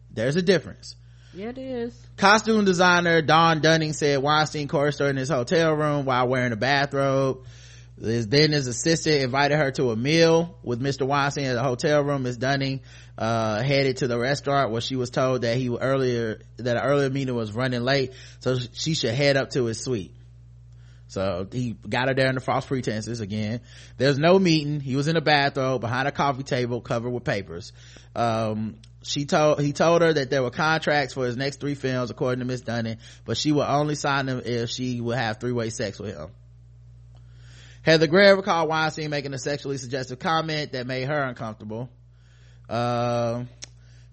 There's 0.09 0.37
a 0.37 0.41
difference. 0.41 0.95
Yeah, 1.35 1.49
it 1.49 1.57
is. 1.57 2.07
Costume 2.17 2.63
designer 2.65 3.21
Dawn 3.21 3.61
Dunning 3.61 3.93
said 3.93 4.21
Weinstein 4.21 4.67
coerced 4.67 4.99
her 4.99 5.09
in 5.09 5.17
his 5.17 5.29
hotel 5.29 5.73
room 5.73 6.05
while 6.05 6.27
wearing 6.27 6.51
a 6.51 6.55
bathrobe. 6.55 7.45
His 7.99 8.27
then 8.27 8.51
his 8.51 8.67
assistant 8.67 9.23
invited 9.23 9.57
her 9.57 9.71
to 9.71 9.91
a 9.91 9.95
meal 9.95 10.57
with 10.63 10.81
Mr. 10.81 11.07
Weinstein 11.07 11.45
at 11.45 11.53
the 11.53 11.63
hotel 11.63 12.03
room. 12.03 12.23
Ms. 12.23 12.37
Dunning 12.37 12.81
uh, 13.17 13.61
headed 13.61 13.97
to 13.97 14.07
the 14.07 14.17
restaurant 14.17 14.71
where 14.71 14.81
she 14.81 14.95
was 14.95 15.09
told 15.09 15.41
that 15.41 15.57
he 15.57 15.69
earlier 15.69 16.41
that 16.57 16.77
an 16.77 16.83
earlier 16.83 17.09
meeting 17.09 17.35
was 17.35 17.51
running 17.51 17.81
late, 17.81 18.13
so 18.39 18.57
she 18.73 18.93
should 18.93 19.13
head 19.13 19.37
up 19.37 19.51
to 19.51 19.65
his 19.65 19.83
suite. 19.83 20.13
So 21.07 21.47
he 21.51 21.73
got 21.87 22.07
her 22.07 22.15
there 22.15 22.27
under 22.27 22.41
false 22.41 22.65
pretenses 22.65 23.19
again. 23.19 23.61
There's 23.97 24.17
no 24.17 24.39
meeting. 24.39 24.79
He 24.79 24.95
was 24.95 25.07
in 25.07 25.15
a 25.15 25.21
bathrobe 25.21 25.81
behind 25.81 26.07
a 26.07 26.11
coffee 26.11 26.41
table 26.41 26.81
covered 26.81 27.11
with 27.11 27.23
papers. 27.23 27.71
Um, 28.15 28.77
she 29.03 29.25
told 29.25 29.61
he 29.61 29.73
told 29.73 30.01
her 30.01 30.13
that 30.13 30.29
there 30.29 30.41
were 30.41 30.51
contracts 30.51 31.13
for 31.13 31.25
his 31.25 31.37
next 31.37 31.59
three 31.59 31.75
films 31.75 32.09
according 32.09 32.39
to 32.39 32.45
miss 32.45 32.61
dunning 32.61 32.97
but 33.25 33.37
she 33.37 33.51
would 33.51 33.65
only 33.65 33.95
sign 33.95 34.25
them 34.25 34.41
if 34.43 34.69
she 34.69 34.99
would 35.01 35.17
have 35.17 35.39
three-way 35.39 35.69
sex 35.69 35.99
with 35.99 36.15
him. 36.15 36.29
Heather 37.83 38.07
gray 38.07 38.33
recalled 38.33 38.69
weinstein 38.69 39.09
making 39.09 39.33
a 39.33 39.37
sexually 39.37 39.77
suggestive 39.77 40.19
comment 40.19 40.71
that 40.71 40.87
made 40.87 41.03
her 41.03 41.23
uncomfortable. 41.23 41.89
Uh, 42.69 43.43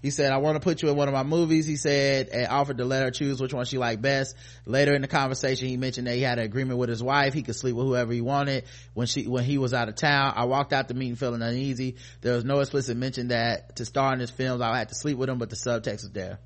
he 0.03 0.11
said, 0.11 0.33
I 0.33 0.39
want 0.39 0.57
to 0.57 0.61
put 0.61 0.81
you 0.81 0.89
in 0.89 0.97
one 0.97 1.09
of 1.09 1.15
my 1.15 1.23
movies, 1.23 1.67
he 1.67 1.77
said, 1.77 2.29
and 2.29 2.47
offered 2.47 2.79
to 2.79 2.87
let 2.87 3.03
her 3.03 3.11
choose 3.11 3.41
which 3.41 3.53
one 3.53 3.67
she 3.67 3.77
liked 3.77 4.01
best. 4.01 4.35
Later 4.65 4.95
in 4.95 5.03
the 5.03 5.09
conversation, 5.09 5.69
he 5.69 5.77
mentioned 5.77 6.07
that 6.07 6.15
he 6.15 6.23
had 6.23 6.39
an 6.39 6.45
agreement 6.47 6.79
with 6.79 6.89
his 6.89 7.03
wife. 7.03 7.35
He 7.35 7.43
could 7.43 7.55
sleep 7.55 7.77
with 7.77 7.87
whoever 7.87 8.11
he 8.11 8.23
wanted 8.23 8.65
when 8.95 9.07
she, 9.07 9.27
when 9.27 9.45
he 9.45 9.59
was 9.59 9.75
out 9.75 9.91
of 9.91 9.97
town. 9.97 10.33
I 10.35 10.45
walked 10.45 10.73
out 10.73 10.89
the 10.89 10.95
meeting 10.95 11.17
feeling 11.17 11.43
uneasy. 11.43 11.97
There 12.23 12.35
was 12.35 12.47
no 12.47 12.61
explicit 12.61 12.97
mention 12.97 13.29
that 13.29 13.77
to 13.77 13.85
star 13.85 14.15
in 14.15 14.21
his 14.21 14.31
films, 14.31 14.63
I 14.63 14.79
had 14.79 14.89
to 14.89 14.95
sleep 14.95 15.19
with 15.19 15.29
him, 15.29 15.37
but 15.37 15.51
the 15.51 15.57
subtext 15.57 16.03
was 16.03 16.11
there. 16.13 16.39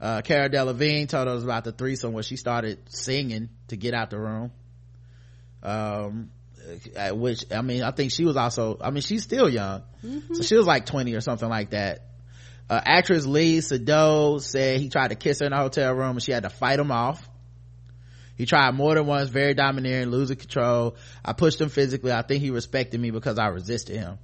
Uh, 0.00 0.22
Cara 0.22 0.50
Delevingne 0.50 1.08
told 1.08 1.28
us 1.28 1.44
about 1.44 1.62
the 1.62 1.72
threesome 1.72 2.12
where 2.12 2.22
she 2.24 2.36
started 2.36 2.78
singing 2.88 3.50
to 3.68 3.76
get 3.76 3.94
out 3.94 4.10
the 4.10 4.18
room. 4.18 4.50
Um, 5.62 6.30
at 6.96 7.16
which, 7.16 7.44
I 7.52 7.62
mean, 7.62 7.82
I 7.82 7.92
think 7.92 8.10
she 8.12 8.24
was 8.24 8.36
also, 8.36 8.78
I 8.80 8.90
mean, 8.90 9.02
she's 9.02 9.22
still 9.22 9.48
young. 9.48 9.82
So 10.34 10.42
she 10.42 10.56
was 10.56 10.66
like 10.66 10.86
20 10.86 11.14
or 11.14 11.20
something 11.20 11.48
like 11.48 11.70
that 11.70 12.07
uh, 12.70 12.80
actress 12.84 13.26
Léa 13.26 13.58
Seydoux 13.58 14.40
said 14.40 14.80
he 14.80 14.88
tried 14.88 15.08
to 15.08 15.14
kiss 15.14 15.40
her 15.40 15.46
in 15.46 15.52
a 15.52 15.56
hotel 15.56 15.92
room 15.94 16.10
and 16.10 16.22
she 16.22 16.32
had 16.32 16.42
to 16.42 16.50
fight 16.50 16.78
him 16.78 16.90
off. 16.90 17.28
He 18.36 18.46
tried 18.46 18.72
more 18.72 18.94
than 18.94 19.06
once, 19.06 19.30
very 19.30 19.54
domineering, 19.54 20.10
losing 20.10 20.36
control. 20.36 20.96
I 21.24 21.32
pushed 21.32 21.60
him 21.60 21.70
physically. 21.70 22.12
I 22.12 22.22
think 22.22 22.40
he 22.40 22.50
respected 22.50 23.00
me 23.00 23.10
because 23.10 23.38
I 23.38 23.48
resisted 23.48 23.96
him. 23.96 24.18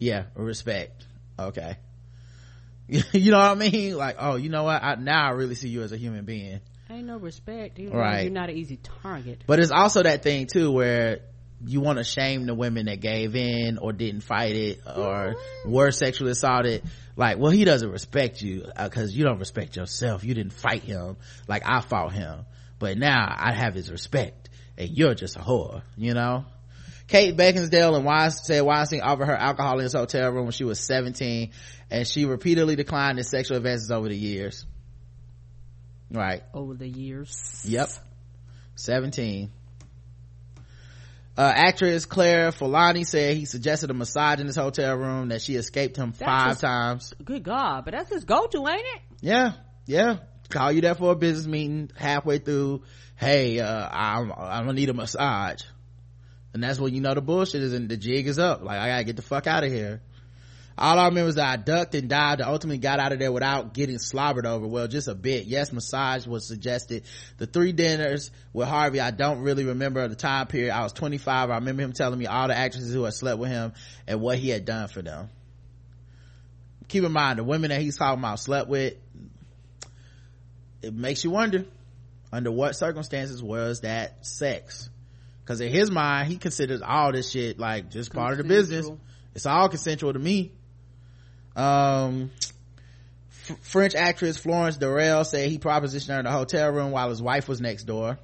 Yeah, 0.00 0.24
respect. 0.34 1.06
Okay. 1.38 1.76
you 2.88 3.30
know 3.30 3.38
what 3.38 3.50
I 3.50 3.54
mean? 3.54 3.96
Like, 3.96 4.16
oh, 4.18 4.36
you 4.36 4.48
know 4.48 4.64
what? 4.64 4.82
I, 4.82 4.96
now 4.96 5.26
I 5.26 5.30
really 5.30 5.54
see 5.54 5.68
you 5.68 5.82
as 5.82 5.92
a 5.92 5.96
human 5.96 6.24
being. 6.24 6.60
Ain't 6.90 7.06
no 7.06 7.16
respect. 7.16 7.78
Right. 7.78 7.92
right. 7.92 8.22
You're 8.24 8.32
not 8.32 8.50
an 8.50 8.56
easy 8.56 8.78
target. 9.02 9.44
But 9.46 9.60
it's 9.60 9.70
also 9.70 10.02
that 10.02 10.22
thing 10.22 10.46
too 10.46 10.70
where 10.70 11.20
you 11.66 11.80
want 11.80 11.98
to 11.98 12.04
shame 12.04 12.46
the 12.46 12.54
women 12.54 12.86
that 12.86 13.00
gave 13.00 13.34
in 13.36 13.78
or 13.78 13.92
didn't 13.92 14.22
fight 14.22 14.54
it 14.54 14.80
or 14.86 15.36
were 15.64 15.90
sexually 15.90 16.32
assaulted. 16.32 16.82
Like, 17.16 17.38
well, 17.38 17.50
he 17.50 17.64
doesn't 17.64 17.90
respect 17.90 18.42
you 18.42 18.66
uh, 18.76 18.88
because 18.88 19.16
you 19.16 19.24
don't 19.24 19.38
respect 19.38 19.76
yourself. 19.76 20.24
You 20.24 20.34
didn't 20.34 20.52
fight 20.52 20.82
him 20.82 21.16
like 21.48 21.62
I 21.64 21.80
fought 21.80 22.12
him. 22.12 22.46
But 22.78 22.98
now 22.98 23.24
I 23.36 23.52
have 23.52 23.74
his 23.74 23.90
respect 23.90 24.50
and 24.76 24.90
you're 24.90 25.14
just 25.14 25.36
a 25.36 25.40
whore, 25.40 25.82
you 25.96 26.14
know? 26.14 26.44
Kate 27.06 27.36
Beckinsale 27.36 27.96
and 27.96 28.04
Weinstein 28.04 28.44
said 28.44 28.60
Weinstein 28.62 29.02
offered 29.02 29.26
her 29.26 29.36
alcohol 29.36 29.78
in 29.78 29.84
his 29.84 29.92
hotel 29.92 30.30
room 30.30 30.44
when 30.44 30.52
she 30.52 30.64
was 30.64 30.80
17 30.80 31.50
and 31.90 32.08
she 32.08 32.24
repeatedly 32.24 32.76
declined 32.76 33.18
his 33.18 33.28
sexual 33.28 33.58
advances 33.58 33.90
over 33.90 34.08
the 34.08 34.16
years. 34.16 34.64
Right. 36.10 36.42
Over 36.52 36.74
the 36.74 36.88
years. 36.88 37.62
Yep. 37.66 37.90
17. 38.76 39.50
Uh, 41.36 41.52
actress 41.52 42.06
Claire 42.06 42.52
Forlani 42.52 43.04
said 43.04 43.36
he 43.36 43.44
suggested 43.44 43.90
a 43.90 43.94
massage 43.94 44.38
in 44.38 44.46
his 44.46 44.54
hotel 44.54 44.94
room 44.94 45.28
that 45.28 45.42
she 45.42 45.56
escaped 45.56 45.96
him 45.96 46.12
five 46.12 46.50
just- 46.50 46.60
times. 46.60 47.12
Good 47.24 47.42
God, 47.42 47.84
but 47.84 47.92
that's 47.92 48.08
his 48.10 48.24
go-to, 48.24 48.68
ain't 48.68 48.80
it? 48.80 49.02
Yeah. 49.20 49.52
Yeah. 49.86 50.18
Call 50.48 50.70
you 50.70 50.80
there 50.80 50.94
for 50.94 51.12
a 51.12 51.16
business 51.16 51.46
meeting 51.46 51.90
halfway 51.96 52.38
through. 52.38 52.82
Hey, 53.16 53.58
uh, 53.58 53.88
I'm, 53.90 54.30
I'm 54.32 54.66
gonna 54.66 54.74
need 54.74 54.90
a 54.90 54.94
massage. 54.94 55.62
And 56.52 56.62
that's 56.62 56.78
when 56.78 56.94
you 56.94 57.00
know 57.00 57.14
the 57.14 57.20
bullshit 57.20 57.62
is 57.62 57.72
and 57.72 57.88
the 57.88 57.96
jig 57.96 58.28
is 58.28 58.38
up. 58.38 58.62
Like, 58.62 58.78
I 58.78 58.88
gotta 58.88 59.04
get 59.04 59.16
the 59.16 59.22
fuck 59.22 59.48
out 59.48 59.64
of 59.64 59.72
here. 59.72 60.02
All 60.76 60.98
I 60.98 61.06
remember 61.06 61.28
is 61.28 61.36
that 61.36 61.48
I 61.48 61.56
ducked 61.56 61.94
and 61.94 62.08
dived 62.08 62.40
and 62.40 62.50
ultimately 62.50 62.78
got 62.78 62.98
out 62.98 63.12
of 63.12 63.20
there 63.20 63.30
without 63.30 63.74
getting 63.74 63.98
slobbered 63.98 64.44
over. 64.44 64.66
Well, 64.66 64.88
just 64.88 65.06
a 65.06 65.14
bit. 65.14 65.46
Yes, 65.46 65.72
massage 65.72 66.26
was 66.26 66.48
suggested. 66.48 67.04
The 67.38 67.46
three 67.46 67.70
dinners 67.70 68.32
with 68.52 68.66
Harvey, 68.66 68.98
I 68.98 69.12
don't 69.12 69.42
really 69.42 69.64
remember 69.64 70.06
the 70.08 70.16
time 70.16 70.48
period. 70.48 70.72
I 70.72 70.82
was 70.82 70.92
25. 70.92 71.50
I 71.50 71.54
remember 71.54 71.82
him 71.82 71.92
telling 71.92 72.18
me 72.18 72.26
all 72.26 72.48
the 72.48 72.56
actresses 72.56 72.92
who 72.92 73.04
had 73.04 73.14
slept 73.14 73.38
with 73.38 73.50
him 73.50 73.72
and 74.08 74.20
what 74.20 74.38
he 74.38 74.48
had 74.48 74.64
done 74.64 74.88
for 74.88 75.00
them. 75.00 75.28
Keep 76.88 77.04
in 77.04 77.12
mind, 77.12 77.38
the 77.38 77.44
women 77.44 77.70
that 77.70 77.80
he's 77.80 77.96
talking 77.96 78.18
about 78.18 78.40
slept 78.40 78.68
with, 78.68 78.94
it 80.82 80.92
makes 80.92 81.22
you 81.22 81.30
wonder 81.30 81.64
under 82.32 82.50
what 82.50 82.74
circumstances 82.74 83.40
was 83.40 83.82
that 83.82 84.26
sex? 84.26 84.90
Cause 85.44 85.60
in 85.60 85.70
his 85.70 85.88
mind, 85.88 86.28
he 86.28 86.36
considers 86.36 86.82
all 86.82 87.12
this 87.12 87.30
shit 87.30 87.60
like 87.60 87.90
just 87.90 88.12
part 88.12 88.32
of 88.32 88.38
the 88.38 88.44
business. 88.44 88.90
It's 89.34 89.46
all 89.46 89.68
consensual 89.68 90.12
to 90.12 90.18
me. 90.18 90.52
Um, 91.56 92.30
F- 93.48 93.58
French 93.60 93.94
actress 93.94 94.36
Florence 94.36 94.78
Darel 94.78 95.24
said 95.24 95.48
he 95.48 95.58
propositioned 95.58 96.08
her 96.14 96.20
in 96.20 96.26
a 96.26 96.32
hotel 96.32 96.70
room 96.70 96.90
while 96.90 97.10
his 97.10 97.20
wife 97.22 97.48
was 97.48 97.60
next 97.60 97.84
door. 97.84 98.18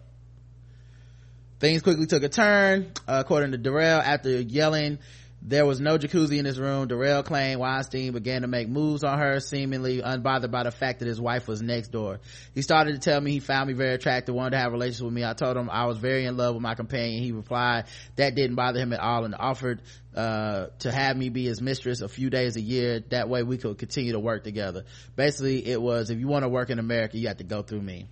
Things 1.59 1.83
quickly 1.83 2.07
took 2.07 2.23
a 2.23 2.29
turn, 2.29 2.91
uh, 3.07 3.23
according 3.25 3.53
to 3.53 3.59
Darel. 3.59 4.03
After 4.03 4.41
yelling, 4.41 4.99
there 5.43 5.65
was 5.65 5.81
no 5.81 5.97
jacuzzi 5.97 6.39
in 6.39 6.45
his 6.45 6.59
room. 6.59 6.87
Darel 6.89 7.25
claimed 7.25 7.61
Weinstein 7.61 8.13
began 8.13 8.43
to 8.43 8.49
make 8.49 8.69
moves 8.69 9.03
on 9.03 9.19
her, 9.19 9.41
seemingly 9.41 10.03
unbothered 10.03 10.51
by 10.51 10.65
the 10.65 10.71
fact 10.71 10.99
that 10.99 11.09
his 11.09 11.21
wife 11.21 11.49
was 11.49 11.63
next 11.63 11.89
door. 11.89 12.21
He 12.55 12.61
started 12.61 12.93
to 12.93 12.99
tell 12.99 13.19
me 13.21 13.33
he 13.33 13.41
found 13.41 13.69
me 13.69 13.73
very 13.73 13.95
attractive, 13.95 14.35
wanted 14.35 14.51
to 14.51 14.59
have 14.59 14.69
a 14.69 14.73
relationship 14.73 15.07
with 15.07 15.15
me. 15.15 15.25
I 15.25 15.33
told 15.33 15.57
him 15.57 15.71
I 15.71 15.87
was 15.87 15.97
very 15.97 16.27
in 16.27 16.37
love 16.37 16.55
with 16.55 16.63
my 16.63 16.75
companion. 16.75 17.23
He 17.23 17.33
replied 17.33 17.87
that 18.17 18.35
didn't 18.35 18.57
bother 18.57 18.81
him 18.81 18.93
at 18.93 19.01
all 19.01 19.25
and 19.25 19.35
offered 19.35 19.81
uh, 20.15 20.67
to 20.81 20.93
have 20.93 21.17
me 21.17 21.31
be 21.31 21.47
his 21.47 21.63
mistress 21.63 22.03
a 22.03 22.09
few 22.09 22.29
days 22.29 22.57
a 22.57 22.61
year. 22.61 23.01
That 23.09 23.31
way 23.31 23.43
we 23.43 23.57
could 23.57 23.79
continue 23.79 24.13
to 24.13 24.21
work 24.21 24.45
together. 24.45 24.85
Basically, 25.17 25.67
it 25.67 25.81
was 25.81 26.11
if 26.11 26.19
you 26.19 26.29
want 26.29 26.45
to 26.45 26.51
work 26.51 26.69
in 26.69 26.79
America, 26.79 27.17
you 27.17 27.29
have 27.29 27.39
to 27.39 27.45
go 27.45 27.63
through 27.63 27.83
me. 27.83 28.09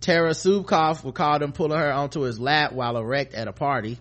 Tara 0.00 0.30
Subkoff 0.30 1.04
recalled 1.04 1.42
him 1.42 1.52
pulling 1.52 1.78
her 1.78 1.92
onto 1.92 2.20
his 2.20 2.40
lap 2.40 2.72
while 2.72 2.96
erect 2.96 3.34
at 3.34 3.48
a 3.48 3.52
party. 3.52 3.98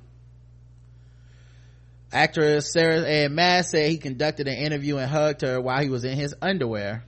Actress 2.11 2.71
Sarah 2.71 3.01
Ann 3.01 3.35
Masse 3.35 3.69
said 3.71 3.89
he 3.89 3.97
conducted 3.97 4.47
an 4.47 4.57
interview 4.57 4.97
and 4.97 5.09
hugged 5.09 5.41
her 5.41 5.61
while 5.61 5.81
he 5.81 5.89
was 5.89 6.03
in 6.03 6.17
his 6.17 6.33
underwear. 6.41 7.03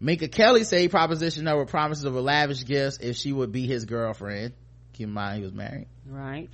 Minka 0.00 0.28
Kelly 0.28 0.64
said 0.64 0.80
he 0.80 0.88
propositioned 0.88 1.48
her 1.48 1.58
with 1.58 1.68
promises 1.68 2.04
of 2.04 2.16
a 2.16 2.20
lavish 2.20 2.64
gifts 2.64 2.98
if 2.98 3.16
she 3.16 3.32
would 3.32 3.52
be 3.52 3.66
his 3.66 3.84
girlfriend. 3.84 4.54
Keep 4.94 5.08
in 5.08 5.12
mind 5.12 5.38
he 5.38 5.44
was 5.44 5.52
married. 5.52 5.86
Right. 6.06 6.48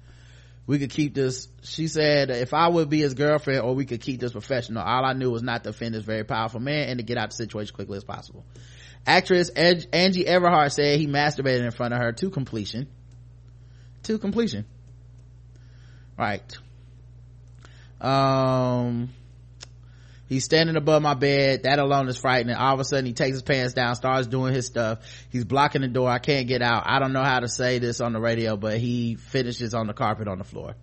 We 0.66 0.80
could 0.80 0.90
keep 0.90 1.14
this, 1.14 1.46
she 1.62 1.86
said, 1.86 2.30
if 2.30 2.52
I 2.52 2.68
would 2.68 2.90
be 2.90 2.98
his 2.98 3.14
girlfriend 3.14 3.60
or 3.60 3.74
we 3.74 3.86
could 3.86 4.00
keep 4.00 4.18
this 4.18 4.32
professional, 4.32 4.82
all 4.82 5.04
I 5.04 5.12
knew 5.12 5.30
was 5.30 5.44
not 5.44 5.62
to 5.62 5.70
offend 5.70 5.94
this 5.94 6.04
very 6.04 6.24
powerful 6.24 6.58
man 6.58 6.88
and 6.88 6.98
to 6.98 7.04
get 7.04 7.16
out 7.16 7.26
of 7.26 7.30
the 7.30 7.36
situation 7.36 7.68
as 7.68 7.70
quickly 7.70 7.96
as 7.96 8.04
possible. 8.04 8.44
Actress 9.06 9.52
Ed- 9.54 9.86
Angie 9.92 10.24
Everhart 10.24 10.72
said 10.72 10.98
he 10.98 11.06
masturbated 11.06 11.64
in 11.64 11.70
front 11.70 11.94
of 11.94 12.00
her 12.00 12.10
to 12.12 12.30
completion. 12.30 12.88
To 14.02 14.18
completion. 14.18 14.66
Right. 16.18 16.58
Um, 18.00 19.10
he's 20.28 20.44
standing 20.44 20.76
above 20.76 21.02
my 21.02 21.14
bed. 21.14 21.64
That 21.64 21.78
alone 21.78 22.08
is 22.08 22.18
frightening. 22.18 22.56
All 22.56 22.74
of 22.74 22.80
a 22.80 22.84
sudden 22.84 23.06
he 23.06 23.12
takes 23.12 23.36
his 23.36 23.42
pants 23.42 23.74
down, 23.74 23.94
starts 23.94 24.26
doing 24.26 24.54
his 24.54 24.66
stuff. 24.66 24.98
He's 25.30 25.44
blocking 25.44 25.82
the 25.82 25.88
door. 25.88 26.08
I 26.08 26.18
can't 26.18 26.48
get 26.48 26.62
out. 26.62 26.84
I 26.86 26.98
don't 26.98 27.12
know 27.12 27.24
how 27.24 27.40
to 27.40 27.48
say 27.48 27.78
this 27.78 28.00
on 28.00 28.12
the 28.12 28.20
radio, 28.20 28.56
but 28.56 28.78
he 28.78 29.14
finishes 29.14 29.74
on 29.74 29.86
the 29.86 29.94
carpet 29.94 30.28
on 30.28 30.38
the 30.38 30.44
floor. 30.44 30.74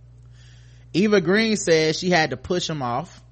eva 0.94 1.22
green 1.22 1.58
says 1.58 1.98
she 2.00 2.10
had 2.10 2.32
to 2.32 2.38
push 2.38 2.70
him 2.70 2.82
off 2.82 3.24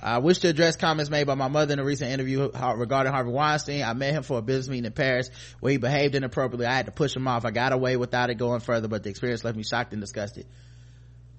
I 0.00 0.18
wish 0.18 0.38
to 0.38 0.48
address 0.48 0.76
comments 0.76 1.10
made 1.10 1.26
by 1.26 1.34
my 1.34 1.48
mother 1.48 1.72
in 1.72 1.80
a 1.80 1.84
recent 1.84 2.12
interview 2.12 2.50
regarding 2.76 3.12
Harvey 3.12 3.30
Weinstein. 3.30 3.82
I 3.82 3.94
met 3.94 4.14
him 4.14 4.22
for 4.22 4.38
a 4.38 4.42
business 4.42 4.68
meeting 4.68 4.84
in 4.84 4.92
Paris 4.92 5.28
where 5.58 5.72
he 5.72 5.78
behaved 5.78 6.14
inappropriately. 6.14 6.66
I 6.66 6.74
had 6.74 6.86
to 6.86 6.92
push 6.92 7.16
him 7.16 7.26
off. 7.26 7.44
I 7.44 7.50
got 7.50 7.72
away 7.72 7.96
without 7.96 8.30
it 8.30 8.36
going 8.36 8.60
further, 8.60 8.86
but 8.86 9.02
the 9.02 9.10
experience 9.10 9.42
left 9.42 9.56
me 9.56 9.64
shocked 9.64 9.92
and 9.92 10.00
disgusted. 10.00 10.46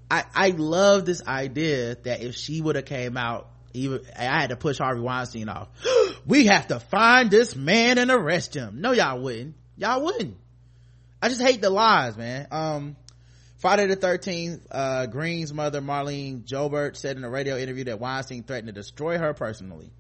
I, 0.09 0.25
I 0.33 0.49
love 0.49 1.05
this 1.05 1.25
idea 1.25 1.95
that 2.03 2.21
if 2.21 2.35
she 2.35 2.61
would 2.61 2.75
have 2.75 2.85
came 2.85 3.15
out, 3.17 3.49
even, 3.73 4.01
I 4.17 4.23
had 4.23 4.49
to 4.49 4.55
push 4.55 4.79
Harvey 4.79 5.01
Weinstein 5.01 5.49
off. 5.49 5.69
we 6.25 6.45
have 6.47 6.67
to 6.67 6.79
find 6.79 7.29
this 7.29 7.55
man 7.55 7.97
and 7.97 8.09
arrest 8.09 8.55
him. 8.55 8.81
No, 8.81 8.91
y'all 8.91 9.21
wouldn't. 9.21 9.55
Y'all 9.77 10.03
wouldn't. 10.03 10.37
I 11.21 11.29
just 11.29 11.41
hate 11.41 11.61
the 11.61 11.69
lies, 11.69 12.17
man. 12.17 12.47
Um, 12.51 12.95
Friday 13.57 13.87
the 13.87 13.97
13th, 13.97 14.61
uh, 14.71 15.05
Green's 15.07 15.53
mother, 15.53 15.81
Marlene 15.81 16.43
Jobert, 16.43 16.95
said 16.95 17.17
in 17.17 17.23
a 17.23 17.29
radio 17.29 17.57
interview 17.57 17.83
that 17.85 17.99
Weinstein 17.99 18.43
threatened 18.43 18.67
to 18.67 18.73
destroy 18.73 19.17
her 19.17 19.33
personally. 19.33 19.91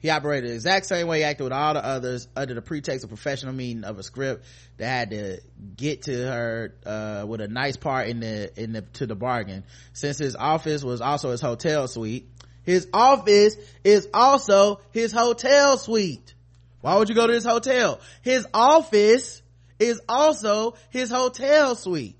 He 0.00 0.10
operated 0.10 0.50
the 0.50 0.54
exact 0.54 0.86
same 0.86 1.08
way 1.08 1.18
he 1.18 1.24
acted 1.24 1.44
with 1.44 1.52
all 1.52 1.74
the 1.74 1.84
others 1.84 2.28
under 2.36 2.54
the 2.54 2.62
pretext 2.62 3.02
of 3.04 3.10
professional 3.10 3.52
meeting 3.52 3.84
of 3.84 3.98
a 3.98 4.02
script 4.02 4.44
that 4.76 4.86
had 4.86 5.10
to 5.10 5.40
get 5.76 6.02
to 6.02 6.12
her, 6.12 6.74
uh, 6.86 7.24
with 7.26 7.40
a 7.40 7.48
nice 7.48 7.76
part 7.76 8.08
in 8.08 8.20
the, 8.20 8.52
in 8.60 8.72
the, 8.72 8.82
to 8.82 9.06
the 9.06 9.16
bargain. 9.16 9.64
Since 9.92 10.18
his 10.18 10.36
office 10.36 10.84
was 10.84 11.00
also 11.00 11.30
his 11.30 11.40
hotel 11.40 11.88
suite, 11.88 12.28
his 12.62 12.86
office 12.92 13.56
is 13.82 14.08
also 14.12 14.80
his 14.92 15.10
hotel 15.10 15.78
suite. 15.78 16.34
Why 16.80 16.96
would 16.96 17.08
you 17.08 17.14
go 17.14 17.26
to 17.26 17.32
his 17.32 17.44
hotel? 17.44 18.00
His 18.22 18.46
office 18.54 19.42
is 19.78 20.00
also 20.08 20.74
his 20.90 21.10
hotel 21.10 21.74
suite. 21.74 22.16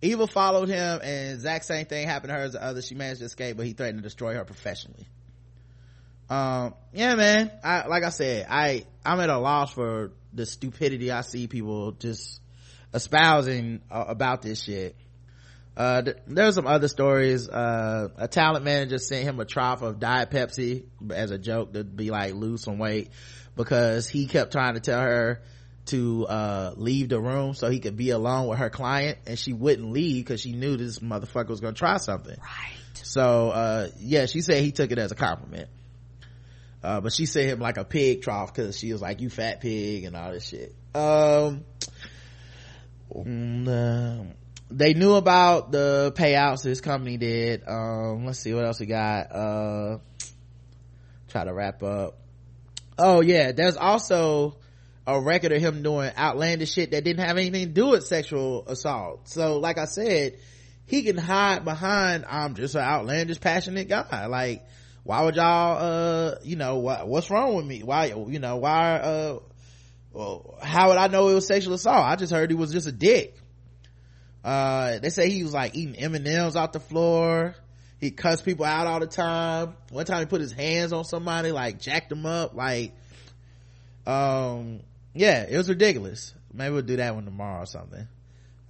Eva 0.00 0.28
followed 0.28 0.68
him 0.68 1.00
and 1.02 1.34
exact 1.34 1.64
same 1.64 1.86
thing 1.86 2.06
happened 2.06 2.30
to 2.30 2.34
her 2.34 2.44
as 2.44 2.52
the 2.52 2.62
other. 2.62 2.82
She 2.82 2.94
managed 2.94 3.18
to 3.18 3.26
escape, 3.26 3.56
but 3.56 3.66
he 3.66 3.72
threatened 3.72 3.98
to 3.98 4.02
destroy 4.02 4.34
her 4.34 4.44
professionally. 4.44 5.08
Um, 6.30 6.74
yeah, 6.92 7.14
man. 7.14 7.50
I, 7.64 7.86
like 7.86 8.04
I 8.04 8.10
said, 8.10 8.46
I, 8.48 8.84
I'm 9.04 9.20
at 9.20 9.30
a 9.30 9.38
loss 9.38 9.72
for 9.72 10.12
the 10.32 10.44
stupidity 10.46 11.10
I 11.10 11.22
see 11.22 11.46
people 11.46 11.92
just 11.92 12.40
espousing 12.92 13.80
uh, 13.90 14.04
about 14.08 14.42
this 14.42 14.62
shit. 14.62 14.96
Uh, 15.76 16.02
th- 16.02 16.16
there's 16.26 16.54
some 16.56 16.66
other 16.66 16.88
stories. 16.88 17.48
Uh, 17.48 18.08
a 18.16 18.26
talent 18.28 18.64
manager 18.64 18.98
sent 18.98 19.24
him 19.24 19.38
a 19.40 19.44
trough 19.44 19.80
of 19.82 20.00
Diet 20.00 20.30
Pepsi 20.30 20.84
as 21.10 21.30
a 21.30 21.38
joke 21.38 21.72
to 21.74 21.84
be 21.84 22.10
like 22.10 22.34
lose 22.34 22.62
some 22.64 22.78
weight 22.78 23.10
because 23.56 24.08
he 24.08 24.26
kept 24.26 24.52
trying 24.52 24.74
to 24.74 24.80
tell 24.80 25.00
her 25.00 25.40
to 25.86 26.26
uh, 26.26 26.72
leave 26.76 27.08
the 27.08 27.20
room 27.20 27.54
so 27.54 27.70
he 27.70 27.78
could 27.78 27.96
be 27.96 28.10
alone 28.10 28.48
with 28.48 28.58
her 28.58 28.68
client 28.70 29.18
and 29.26 29.38
she 29.38 29.52
wouldn't 29.52 29.90
leave 29.90 30.24
because 30.24 30.40
she 30.40 30.52
knew 30.52 30.76
this 30.76 30.98
motherfucker 30.98 31.48
was 31.48 31.60
gonna 31.60 31.72
try 31.72 31.96
something 31.96 32.36
Right. 32.38 32.76
so 32.92 33.48
uh, 33.48 33.88
yeah 33.98 34.26
she 34.26 34.42
said 34.42 34.62
he 34.62 34.70
took 34.70 34.90
it 34.92 34.98
as 34.98 35.12
a 35.12 35.14
compliment 35.14 35.70
uh, 36.82 37.00
but 37.00 37.12
she 37.12 37.26
said 37.26 37.46
him 37.46 37.60
like 37.60 37.76
a 37.76 37.84
pig 37.84 38.22
trough 38.22 38.54
because 38.54 38.78
she 38.78 38.92
was 38.92 39.02
like 39.02 39.20
you 39.20 39.30
fat 39.30 39.60
pig 39.60 40.04
and 40.04 40.16
all 40.16 40.32
this 40.32 40.46
shit 40.46 40.74
um 40.94 41.64
mm, 43.14 43.68
uh, 43.68 44.24
they 44.70 44.94
knew 44.94 45.14
about 45.14 45.72
the 45.72 46.12
payouts 46.16 46.62
this 46.62 46.80
company 46.80 47.16
did 47.16 47.66
um 47.66 48.26
let's 48.26 48.38
see 48.38 48.52
what 48.54 48.64
else 48.64 48.80
we 48.80 48.86
got 48.86 49.32
uh 49.32 49.98
try 51.28 51.44
to 51.44 51.52
wrap 51.52 51.82
up 51.82 52.18
oh 52.98 53.20
yeah 53.20 53.52
there's 53.52 53.76
also 53.76 54.56
a 55.08 55.18
record 55.18 55.52
of 55.52 55.62
him 55.62 55.82
doing 55.82 56.10
outlandish 56.18 56.72
shit 56.72 56.90
that 56.90 57.02
didn't 57.02 57.26
have 57.26 57.38
anything 57.38 57.68
to 57.68 57.72
do 57.72 57.86
with 57.88 58.04
sexual 58.04 58.68
assault. 58.68 59.26
So, 59.26 59.58
like 59.58 59.78
I 59.78 59.86
said, 59.86 60.36
he 60.84 61.02
can 61.02 61.16
hide 61.16 61.64
behind, 61.64 62.26
I'm 62.28 62.54
just 62.54 62.74
an 62.74 62.82
outlandish, 62.82 63.40
passionate 63.40 63.88
guy. 63.88 64.26
Like, 64.26 64.66
why 65.08 65.22
would 65.22 65.36
y'all, 65.36 65.78
uh, 65.80 66.34
you 66.42 66.56
know, 66.56 66.80
what, 66.80 67.08
what's 67.08 67.30
wrong 67.30 67.54
with 67.54 67.64
me? 67.64 67.82
Why, 67.82 68.06
you 68.06 68.38
know, 68.38 68.56
why, 68.58 68.96
uh, 68.96 69.38
well, 70.12 70.58
how 70.62 70.88
would 70.88 70.98
I 70.98 71.06
know 71.06 71.28
it 71.28 71.34
was 71.34 71.46
sexual 71.46 71.72
assault? 71.72 72.04
I 72.04 72.14
just 72.16 72.30
heard 72.30 72.50
he 72.50 72.54
was 72.54 72.72
just 72.72 72.86
a 72.86 72.92
dick. 72.92 73.34
Uh, 74.44 74.98
they 74.98 75.08
say 75.08 75.30
he 75.30 75.42
was 75.42 75.54
like 75.54 75.74
eating 75.74 75.96
M&Ms 75.96 76.56
off 76.56 76.72
the 76.72 76.80
floor. 76.80 77.54
He 77.98 78.10
cussed 78.10 78.44
people 78.44 78.66
out 78.66 78.86
all 78.86 79.00
the 79.00 79.06
time. 79.06 79.76
One 79.90 80.04
time 80.04 80.20
he 80.20 80.26
put 80.26 80.42
his 80.42 80.52
hands 80.52 80.92
on 80.92 81.04
somebody, 81.04 81.52
like 81.52 81.80
jacked 81.80 82.10
them 82.10 82.26
up, 82.26 82.54
like, 82.54 82.92
um, 84.06 84.80
yeah 85.14 85.46
it 85.48 85.56
was 85.56 85.68
ridiculous 85.68 86.34
maybe 86.52 86.72
we'll 86.72 86.82
do 86.82 86.96
that 86.96 87.14
one 87.14 87.24
tomorrow 87.24 87.62
or 87.62 87.66
something 87.66 88.06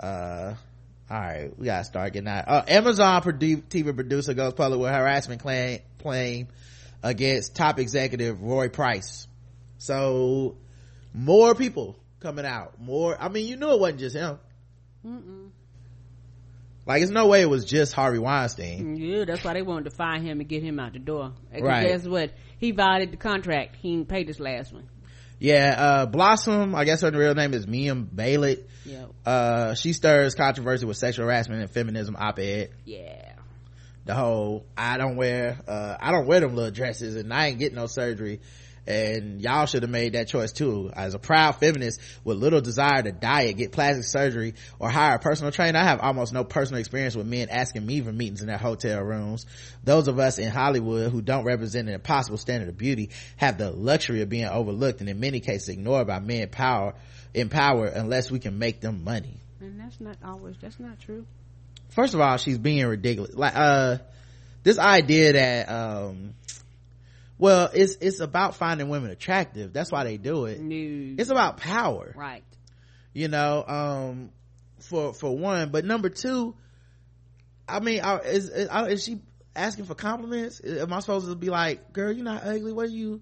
uh 0.01 0.55
all 1.11 1.21
right 1.21 1.51
we 1.59 1.67
gotta 1.67 1.85
start 1.85 2.13
getting 2.13 2.29
out 2.29 2.49
uh, 2.49 2.63
amazon 2.69 3.23
produ- 3.23 3.63
tv 3.65 3.95
producer 3.95 4.35
goes 4.35 4.55
public 4.55 4.81
with 4.81 4.91
harassment 4.91 5.43
claim 5.43 5.81
claim 5.99 6.49
against 7.03 7.55
top 7.55 7.79
executive 7.79 8.43
roy 8.43 8.69
price 8.69 9.27
so 9.79 10.57
more 11.15 11.55
people 11.55 11.97
coming 12.21 12.45
out 12.45 12.81
more 12.81 13.17
i 13.21 13.29
mean 13.29 13.47
you 13.47 13.57
knew 13.57 13.71
it 13.73 13.79
wasn't 13.81 14.01
just 14.01 14.17
him 14.17 14.39
Mm-mm. 15.07 15.51
like 16.87 17.03
it's 17.03 17.11
no 17.13 17.27
way 17.29 17.43
it 17.43 17.49
was 17.49 17.65
just 17.65 17.93
harvey 17.93 18.19
weinstein 18.19 18.97
Yeah, 18.97 19.25
that's 19.25 19.45
why 19.45 19.55
they 19.55 19.63
wanted 19.63 19.91
to 19.91 19.97
fire 19.97 20.19
him 20.21 20.41
and 20.41 20.49
get 20.49 20.63
him 20.63 20.81
out 20.81 20.93
the 20.95 20.99
door. 20.99 21.33
Right. 21.53 21.87
Guess 21.87 22.07
what? 22.07 22.33
He 22.59 22.73
violated 22.73 23.13
the 23.13 23.17
contract. 23.19 23.77
He 23.81 23.95
didn't 23.95 24.09
pay 24.09 24.25
this 24.25 24.41
last 24.41 24.73
one. 24.73 24.89
yeah 25.39 25.75
uh 25.79 26.07
blossom 26.07 26.75
i 26.75 26.85
guess 26.85 27.03
her 27.03 27.13
real 27.13 27.35
name 27.35 27.55
is 27.55 27.67
Mayim 27.67 28.07
Bialik. 28.09 28.65
Yeah. 28.85 29.07
uh 29.25 29.75
she 29.75 29.93
stirs 29.93 30.35
controversy 30.35 30.85
with 30.87 30.97
sexual 30.97 31.27
harassment 31.27 31.61
and 31.63 31.71
feminism 31.71 32.17
op-ed 32.19 32.71
Yeah. 32.85 33.35
The 34.09 34.15
whole 34.15 34.65
i 34.75 34.97
don't 34.97 35.17
wear 35.17 35.59
uh 35.69 35.95
i 36.01 36.11
don't 36.11 36.27
wear 36.27 36.41
them 36.41 36.57
little 36.57 36.71
dresses 36.71 37.15
and 37.15 37.33
i 37.33 37.49
ain't 37.49 37.59
getting 37.59 37.77
no 37.77 37.87
surgery. 37.87 38.41
And 38.87 39.43
y'all 39.43 39.67
should 39.67 39.83
have 39.83 39.91
made 39.91 40.15
that 40.15 40.29
choice 40.29 40.51
too. 40.51 40.91
As 40.95 41.13
a 41.13 41.19
proud 41.19 41.57
feminist 41.57 42.01
with 42.25 42.39
little 42.39 42.63
desire 42.63 43.03
to 43.03 43.13
diet 43.13 43.59
get 43.59 43.71
plastic 43.71 44.05
surgery 44.05 44.55
or 44.79 44.89
hire 44.89 45.17
a 45.17 45.19
personal 45.19 45.53
trainer 45.53 45.79
i 45.79 45.85
have 45.85 46.01
almost 46.01 46.33
no 46.33 46.43
personal 46.43 46.81
experience 46.81 47.15
with 47.15 47.27
men 47.27 47.51
asking 47.51 47.85
me 47.85 48.01
for 48.01 48.11
meetings 48.11 48.41
in 48.41 48.47
their 48.47 48.57
hotel 48.57 49.03
rooms. 49.03 49.45
Those 49.85 50.09
of 50.09 50.19
us 50.19 50.39
in 50.39 50.51
hollywood 50.51 51.13
who 51.13 51.21
don't 51.21 51.45
represent 51.45 51.89
an 51.89 51.95
impossible 51.95 52.39
standard 52.39 52.71
of 52.71 52.79
beauty 52.79 53.11
have 53.37 53.59
the 53.59 53.71
luxury 53.71 54.23
of 54.23 54.31
being 54.31 54.47
overlooked 54.47 55.01
and 55.01 55.11
in 55.11 55.21
many 55.21 55.41
cases 55.41 55.69
ignored 55.69 56.07
by 56.07 56.19
men 56.19 56.49
power 56.49 56.95
in 57.35 57.51
power 57.51 57.85
unless 57.89 58.31
we 58.31 58.39
can 58.39 58.59
make 58.59 58.81
them 58.81 59.05
money. 59.05 59.37
And 59.61 59.79
that's 59.79 60.01
not 60.01 60.17
always, 60.25 60.57
that's 60.63 60.81
not 60.81 60.99
true. 60.99 61.27
First 61.91 62.15
of 62.15 62.21
all 62.21 62.37
she's 62.37 62.59
being 62.59 62.85
ridiculous. 62.87 63.35
Like 63.35 63.55
uh 63.57 63.99
this 64.63 64.79
idea 64.79 65.33
that 65.35 65.69
um 65.71 66.35
well 67.39 67.71
it's 67.73 67.97
it's 68.01 68.21
about 68.21 68.55
finding 68.57 68.89
women 68.89 69.11
attractive. 69.11 69.73
That's 69.73 69.91
why 69.93 70.05
they 70.05 70.17
do 70.17 70.47
it. 70.47 70.61
No. 70.61 71.15
it's 71.19 71.31
about 71.31 71.59
power. 71.59 72.13
Right. 72.17 72.45
you 73.13 73.29
know 73.29 73.65
um 73.67 74.31
for 74.81 75.13
for 75.13 75.37
one. 75.37 75.71
But 75.71 75.85
number 75.85 76.09
two 76.09 76.55
i 77.69 77.81
mean 77.81 78.01
I- 78.01 78.19
is 78.21 78.49
is, 78.49 78.69
is 78.89 79.05
she 79.05 79.21
asking 79.55 79.87
for 79.87 79.95
compliments? 79.95 80.61
Am 80.65 80.93
i 80.93 81.01
supposed 81.01 81.27
to 81.29 81.35
be 81.35 81.49
like 81.51 81.93
girl 81.93 82.13
you're 82.13 82.25
not 82.25 82.45
ugly. 82.45 82.73
What 82.73 82.87
are 82.87 82.91
you 82.91 83.21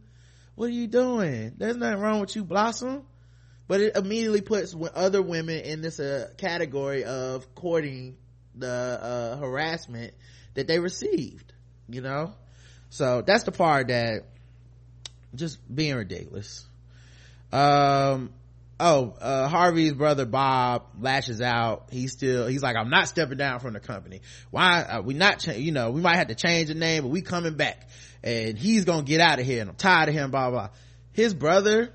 what 0.55 0.67
are 0.67 0.73
you 0.73 0.87
doing? 0.87 1.53
There's 1.59 1.77
nothing 1.77 2.01
wrong 2.01 2.21
with 2.21 2.35
you 2.35 2.45
blossom. 2.45 3.05
But 3.69 3.81
it 3.81 3.97
immediately 3.97 4.43
puts 4.43 4.77
other 4.95 5.21
women 5.21 5.59
in 5.61 5.81
this 5.81 5.99
uh, 5.99 6.29
category 6.39 7.03
of 7.05 7.53
courting 7.57 8.17
the 8.57 8.69
uh, 8.69 9.37
harassment 9.37 10.15
that 10.55 10.67
they 10.67 10.79
received 10.79 11.53
you 11.89 12.01
know? 12.01 12.35
So 12.91 13.23
that's 13.23 13.45
the 13.45 13.53
part 13.53 13.89
that 13.89 14.25
just 15.35 15.59
being 15.73 15.97
ridiculous. 15.97 16.65
Um 17.53 18.31
oh 18.79 19.15
uh 19.21 19.49
harvey's 19.49 19.95
brother 19.95 20.27
bob 20.27 20.85
lashes 21.01 21.41
out. 21.41 21.89
He's 21.91 22.13
still 22.13 22.47
he's 22.47 22.63
like 22.63 22.77
i'm 22.77 22.91
not 22.91 23.09
stepping 23.09 23.39
down 23.39 23.61
from 23.61 23.73
the 23.75 23.81
company. 23.81 24.21
Why 24.51 24.83
are 24.83 25.03
we 25.03 25.15
not 25.15 25.41
cha- 25.41 25.53
you 25.53 25.73
know 25.73 25.91
we 25.91 26.01
might 26.01 26.17
have 26.17 26.29
to 26.29 26.35
change 26.35 26.69
the 26.69 26.75
name 26.75 27.03
but 27.03 27.09
we 27.09 27.23
coming 27.23 27.55
back. 27.55 27.89
And 28.23 28.59
he's 28.59 28.85
gonna 28.85 29.05
get 29.05 29.21
out 29.21 29.39
of 29.39 29.47
here 29.47 29.61
and 29.61 29.71
i'm 29.71 29.77
tired 29.77 30.09
of 30.09 30.15
him 30.15 30.31
blah 30.31 30.51
blah. 30.51 30.71
His 31.13 31.35
brother 31.35 31.93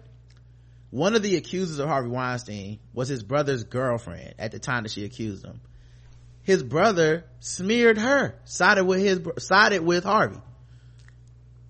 one 0.90 1.16
of 1.16 1.24
the 1.24 1.36
accusers 1.36 1.80
of 1.80 1.88
harvey 1.88 2.10
weinstein 2.10 2.80
was 2.94 3.08
his 3.08 3.24
brother's 3.24 3.64
girlfriend 3.64 4.36
at 4.40 4.52
the 4.52 4.60
time 4.60 4.84
that 4.84 4.92
she 4.92 5.06
accused 5.06 5.46
him 5.46 5.62
his 6.44 6.64
brother 6.64 7.26
smeared 7.40 7.98
her 7.98 8.36
sided 8.46 8.86
with 8.86 9.00
his 9.00 9.22
sided 9.40 9.82
with 9.84 10.04
harvey. 10.04 10.40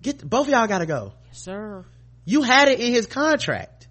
Get 0.02 0.28
both 0.28 0.46
of 0.46 0.52
y'all 0.52 0.66
gotta 0.66 0.86
go. 0.86 1.12
Yes, 1.28 1.38
sir. 1.38 1.84
you 2.24 2.42
had 2.42 2.68
it 2.68 2.80
in 2.80 2.92
his 2.92 3.06
contract. 3.06 3.88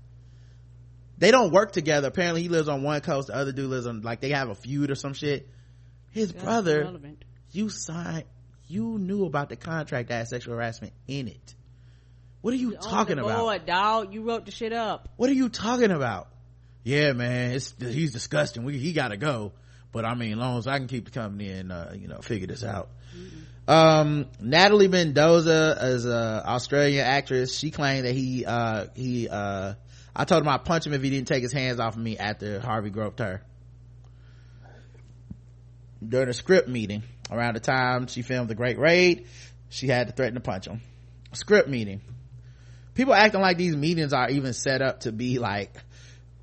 They 1.17 1.31
don't 1.31 1.51
work 1.51 1.71
together. 1.71 2.07
Apparently 2.07 2.41
he 2.41 2.49
lives 2.49 2.67
on 2.67 2.81
one 2.81 2.99
coast 3.01 3.27
the 3.27 3.35
other 3.35 3.51
dude 3.51 3.69
lives 3.69 3.85
on 3.85 4.01
like 4.01 4.21
they 4.21 4.31
have 4.31 4.49
a 4.49 4.55
feud 4.55 4.89
or 4.89 4.95
some 4.95 5.13
shit. 5.13 5.47
His 6.11 6.31
That's 6.31 6.43
brother 6.43 6.81
irrelevant. 6.81 7.23
you 7.51 7.69
signed 7.69 8.25
you 8.67 8.97
knew 8.97 9.25
about 9.25 9.49
the 9.49 9.55
contract 9.55 10.09
that 10.09 10.15
had 10.15 10.27
sexual 10.29 10.55
harassment 10.55 10.93
in 11.07 11.27
it. 11.27 11.55
What 12.41 12.53
are 12.53 12.57
you 12.57 12.73
oh, 12.73 12.83
On 12.83 12.91
talking 12.91 13.17
the 13.17 13.25
about? 13.25 13.39
board, 13.39 13.65
dog. 13.65 14.13
You 14.13 14.23
wrote 14.23 14.45
the 14.45 14.51
shit 14.51 14.73
up. 14.73 15.09
what 15.17 15.29
are 15.29 15.33
you 15.33 15.49
talking 15.49 15.91
about? 15.91 16.27
Yeah 16.83 17.13
man 17.13 17.51
it's 17.51 17.75
he's 17.79 18.11
disgusting. 18.11 18.63
We 18.63 18.79
he 18.79 18.91
gotta 18.91 19.17
go 19.17 19.53
but 19.91 20.05
i 20.05 20.13
mean 20.15 20.33
as 20.33 20.37
long 20.37 20.57
as 20.57 20.67
i 20.67 20.77
can 20.77 20.87
keep 20.87 21.05
the 21.05 21.11
company 21.11 21.49
and 21.49 21.71
uh, 21.71 21.89
you 21.93 22.07
know 22.07 22.19
figure 22.19 22.47
this 22.47 22.63
out. 22.63 22.89
Um 23.67 24.27
natalie 24.39 24.87
mendoza 24.87 25.77
as 25.79 26.05
a 26.05 26.43
australian 26.45 27.05
actress. 27.05 27.57
She 27.57 27.71
claimed 27.71 28.05
that 28.05 28.13
he 28.13 28.45
uh 28.45 28.87
he 28.95 29.29
uh 29.29 29.73
i 30.15 30.25
told 30.25 30.41
him 30.41 30.49
i'd 30.49 30.65
punch 30.65 30.85
him 30.87 30.93
if 30.93 31.01
he 31.01 31.09
didn't 31.09 31.27
take 31.27 31.43
his 31.43 31.53
hands 31.53 31.79
off 31.79 31.95
of 31.95 32.01
me 32.01 32.17
after 32.17 32.59
harvey 32.59 32.89
groped 32.89 33.19
her. 33.19 33.41
During 36.05 36.29
a 36.29 36.33
script 36.33 36.67
meeting 36.67 37.03
around 37.29 37.55
the 37.55 37.59
time 37.59 38.07
she 38.07 38.23
filmed 38.23 38.49
the 38.49 38.55
great 38.55 38.79
raid 38.79 39.27
she 39.71 39.87
had 39.87 40.07
to 40.07 40.13
threaten 40.13 40.35
to 40.35 40.41
punch 40.41 40.67
him. 40.67 40.81
Script 41.33 41.69
meeting. 41.69 42.01
People 42.93 43.13
acting 43.13 43.39
like 43.39 43.57
these 43.57 43.75
meetings 43.75 44.11
are 44.11 44.29
even 44.29 44.53
set 44.53 44.81
up 44.81 45.01
to 45.01 45.13
be 45.13 45.39
like 45.39 45.73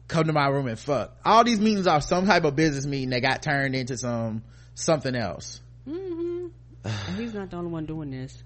come 0.09 0.26
to 0.26 0.32
my 0.32 0.48
room 0.48 0.66
and 0.66 0.78
fuck. 0.78 1.16
All 1.24 1.44
these 1.44 1.60
meetings 1.60 1.86
are 1.86 2.01
some 2.01 2.26
type 2.26 2.44
of 2.44 2.56
business 2.56 2.86
meeting 2.86 3.10
that 3.10 3.20
got 3.20 3.43
turned 3.43 3.74
into 3.74 3.97
some 3.97 4.43
something 4.74 5.14
else. 5.14 5.60
And 5.86 6.51
he's 7.16 7.35
not 7.35 7.51
the 7.51 7.56
only 7.56 7.70
one 7.70 7.86
doing 7.86 8.10
this. 8.10 8.43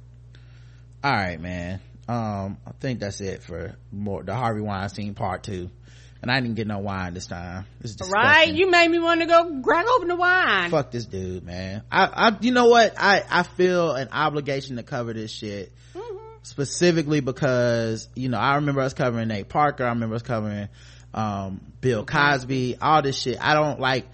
all 1.02 1.12
right 1.12 1.40
man. 1.40 1.80
Um 2.08 2.58
i 2.66 2.72
think 2.80 2.98
that's 3.00 3.20
it 3.20 3.42
for 3.44 3.76
more 3.92 4.22
the 4.24 4.34
harvey 4.34 4.60
weinstein 4.60 5.14
part 5.14 5.44
two. 5.44 5.70
And 6.20 6.30
i 6.30 6.40
didn't 6.40 6.56
get 6.56 6.66
no 6.66 6.78
wine 6.78 7.14
this 7.14 7.26
time. 7.26 7.66
Right? 8.12 8.52
You 8.52 8.70
made 8.70 8.88
me 8.88 8.98
want 8.98 9.20
to 9.20 9.26
go 9.26 9.60
crack 9.62 9.86
open 9.88 10.08
the 10.08 10.16
wine. 10.16 10.70
fuck 10.70 10.90
this 10.90 11.04
dude 11.04 11.44
man. 11.44 11.82
I 11.90 12.06
i 12.06 12.36
you 12.40 12.50
know 12.52 12.66
what? 12.66 12.94
I 12.98 13.22
i 13.30 13.42
feel 13.44 13.92
an 13.92 14.08
obligation 14.10 14.76
to 14.76 14.82
cover 14.82 15.12
this 15.12 15.30
shit 15.30 15.72
specifically 16.44 17.20
because 17.20 18.08
you 18.16 18.28
know 18.28 18.38
i 18.38 18.56
remember 18.56 18.80
us 18.80 18.94
covering 18.94 19.28
nate 19.28 19.48
parker. 19.48 19.84
I 19.84 19.90
remember 19.90 20.16
us 20.16 20.22
covering 20.22 20.68
um 21.14 21.60
bill 21.80 22.04
cosby 22.04 22.76
all 22.80 23.02
this 23.02 23.20
shit 23.20 23.38
i 23.40 23.54
don't 23.54 23.80
like 23.80 24.06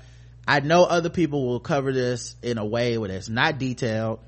i 0.46 0.60
know 0.60 0.84
other 0.84 1.10
people 1.10 1.46
will 1.46 1.60
cover 1.60 1.92
this 1.92 2.36
in 2.42 2.58
a 2.58 2.64
way 2.64 2.98
where 2.98 3.10
it's 3.10 3.28
not 3.28 3.58
detailed 3.58 4.20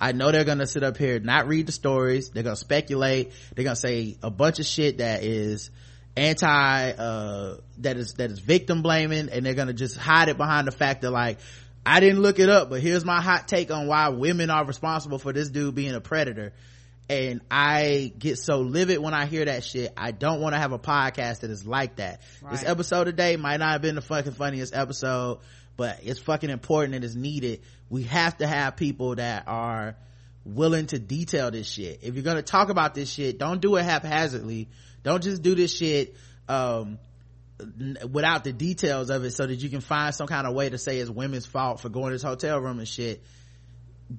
I 0.00 0.12
know 0.12 0.32
they're 0.32 0.44
gonna 0.44 0.66
sit 0.66 0.82
up 0.82 0.96
here, 0.96 1.18
not 1.20 1.48
read 1.48 1.66
the 1.66 1.72
stories. 1.72 2.30
They're 2.30 2.42
gonna 2.42 2.56
speculate. 2.56 3.32
They're 3.54 3.64
gonna 3.64 3.76
say 3.76 4.18
a 4.22 4.30
bunch 4.30 4.58
of 4.58 4.66
shit 4.66 4.98
that 4.98 5.22
is 5.22 5.70
anti, 6.16 6.90
uh, 6.90 7.56
that 7.78 7.96
is, 7.96 8.14
that 8.14 8.30
is 8.30 8.38
victim 8.38 8.82
blaming 8.82 9.28
and 9.30 9.46
they're 9.46 9.54
gonna 9.54 9.72
just 9.72 9.96
hide 9.96 10.28
it 10.28 10.36
behind 10.36 10.66
the 10.66 10.72
fact 10.72 11.02
that 11.02 11.10
like, 11.10 11.38
I 11.86 12.00
didn't 12.00 12.20
look 12.20 12.38
it 12.38 12.48
up, 12.48 12.70
but 12.70 12.80
here's 12.80 13.04
my 13.04 13.20
hot 13.20 13.46
take 13.46 13.70
on 13.70 13.86
why 13.86 14.08
women 14.08 14.50
are 14.50 14.64
responsible 14.64 15.18
for 15.18 15.32
this 15.32 15.48
dude 15.48 15.74
being 15.74 15.94
a 15.94 16.00
predator. 16.00 16.52
And 17.08 17.42
I 17.50 18.12
get 18.18 18.38
so 18.38 18.60
livid 18.60 18.98
when 18.98 19.12
I 19.12 19.26
hear 19.26 19.44
that 19.44 19.62
shit. 19.62 19.92
I 19.96 20.10
don't 20.10 20.40
want 20.40 20.54
to 20.54 20.58
have 20.58 20.72
a 20.72 20.78
podcast 20.78 21.40
that 21.40 21.50
is 21.50 21.66
like 21.66 21.96
that. 21.96 22.22
This 22.50 22.62
Right. 22.62 22.68
episode 22.68 23.04
today 23.04 23.36
might 23.36 23.58
not 23.58 23.72
have 23.72 23.82
been 23.82 23.94
the 23.94 24.00
fucking 24.00 24.32
funniest 24.32 24.74
episode, 24.74 25.40
but 25.76 26.00
it's 26.02 26.20
fucking 26.20 26.48
important 26.48 26.94
and 26.94 27.04
it's 27.04 27.14
needed. 27.14 27.60
We 27.90 28.04
have 28.04 28.38
to 28.38 28.46
have 28.46 28.76
people 28.76 29.16
that 29.16 29.44
are 29.46 29.96
willing 30.46 30.86
to 30.86 30.98
detail 30.98 31.50
this 31.50 31.68
shit. 31.68 32.00
If 32.02 32.14
you're 32.14 32.24
gonna 32.24 32.42
talk 32.42 32.70
about 32.70 32.94
this 32.94 33.10
shit, 33.10 33.38
don't 33.38 33.60
do 33.60 33.76
it 33.76 33.82
haphazardly. 33.82 34.68
Don't 35.02 35.22
just 35.22 35.42
do 35.42 35.54
this 35.54 35.74
shit, 35.76 36.16
um, 36.48 36.98
without 38.10 38.44
the 38.44 38.52
details 38.52 39.10
of 39.10 39.24
it 39.24 39.30
so 39.32 39.46
that 39.46 39.56
you 39.56 39.68
can 39.68 39.80
find 39.80 40.14
some 40.14 40.26
kind 40.26 40.46
of 40.46 40.54
way 40.54 40.68
to 40.70 40.78
say 40.78 40.98
it's 40.98 41.10
women's 41.10 41.46
fault 41.46 41.80
for 41.80 41.88
going 41.88 42.06
to 42.08 42.14
this 42.14 42.22
hotel 42.22 42.58
room 42.58 42.78
and 42.78 42.88
shit. 42.88 43.22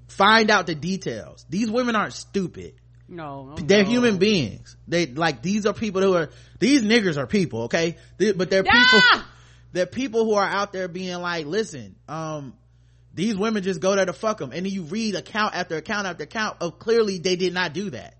Find 0.08 0.50
out 0.50 0.68
the 0.68 0.76
details. 0.76 1.46
These 1.50 1.70
women 1.70 1.96
aren't 1.96 2.14
stupid. 2.14 2.76
No, 3.08 3.46
no, 3.46 3.56
they're 3.56 3.84
no. 3.84 3.90
human 3.90 4.18
beings. 4.18 4.76
They 4.88 5.06
like 5.06 5.44
these 5.44 5.66
are 5.68 5.74
people 5.74 6.02
who 6.02 6.16
are 6.16 6.30
these 6.60 6.82
niggers 6.82 7.18
are 7.18 7.28
people 7.28 7.64
okay? 7.64 7.98
They- 8.18 8.32
but 8.32 8.50
they're 8.50 8.64
people 8.64 9.00
Ah! 9.14 9.30
they're 9.74 9.86
people 9.86 10.26
who 10.26 10.34
are 10.34 10.48
out 10.48 10.74
there 10.74 10.88
being 10.88 11.16
like 11.22 11.46
listen 11.46 11.96
um 12.08 12.56
these 13.14 13.36
women 13.38 13.62
just 13.62 13.80
go 13.80 13.96
there 13.96 14.06
to 14.06 14.14
fuck 14.14 14.40
them 14.40 14.52
and 14.52 14.66
then 14.66 14.74
you 14.74 14.84
read 14.84 15.14
account 15.16 15.54
after 15.54 15.76
account 15.78 16.08
after 16.08 16.24
account 16.24 16.58
of 16.62 16.80
clearly 16.80 17.20
they 17.20 17.36
did 17.36 17.54
not 17.54 17.74
do 17.74 17.92
that. 17.92 18.16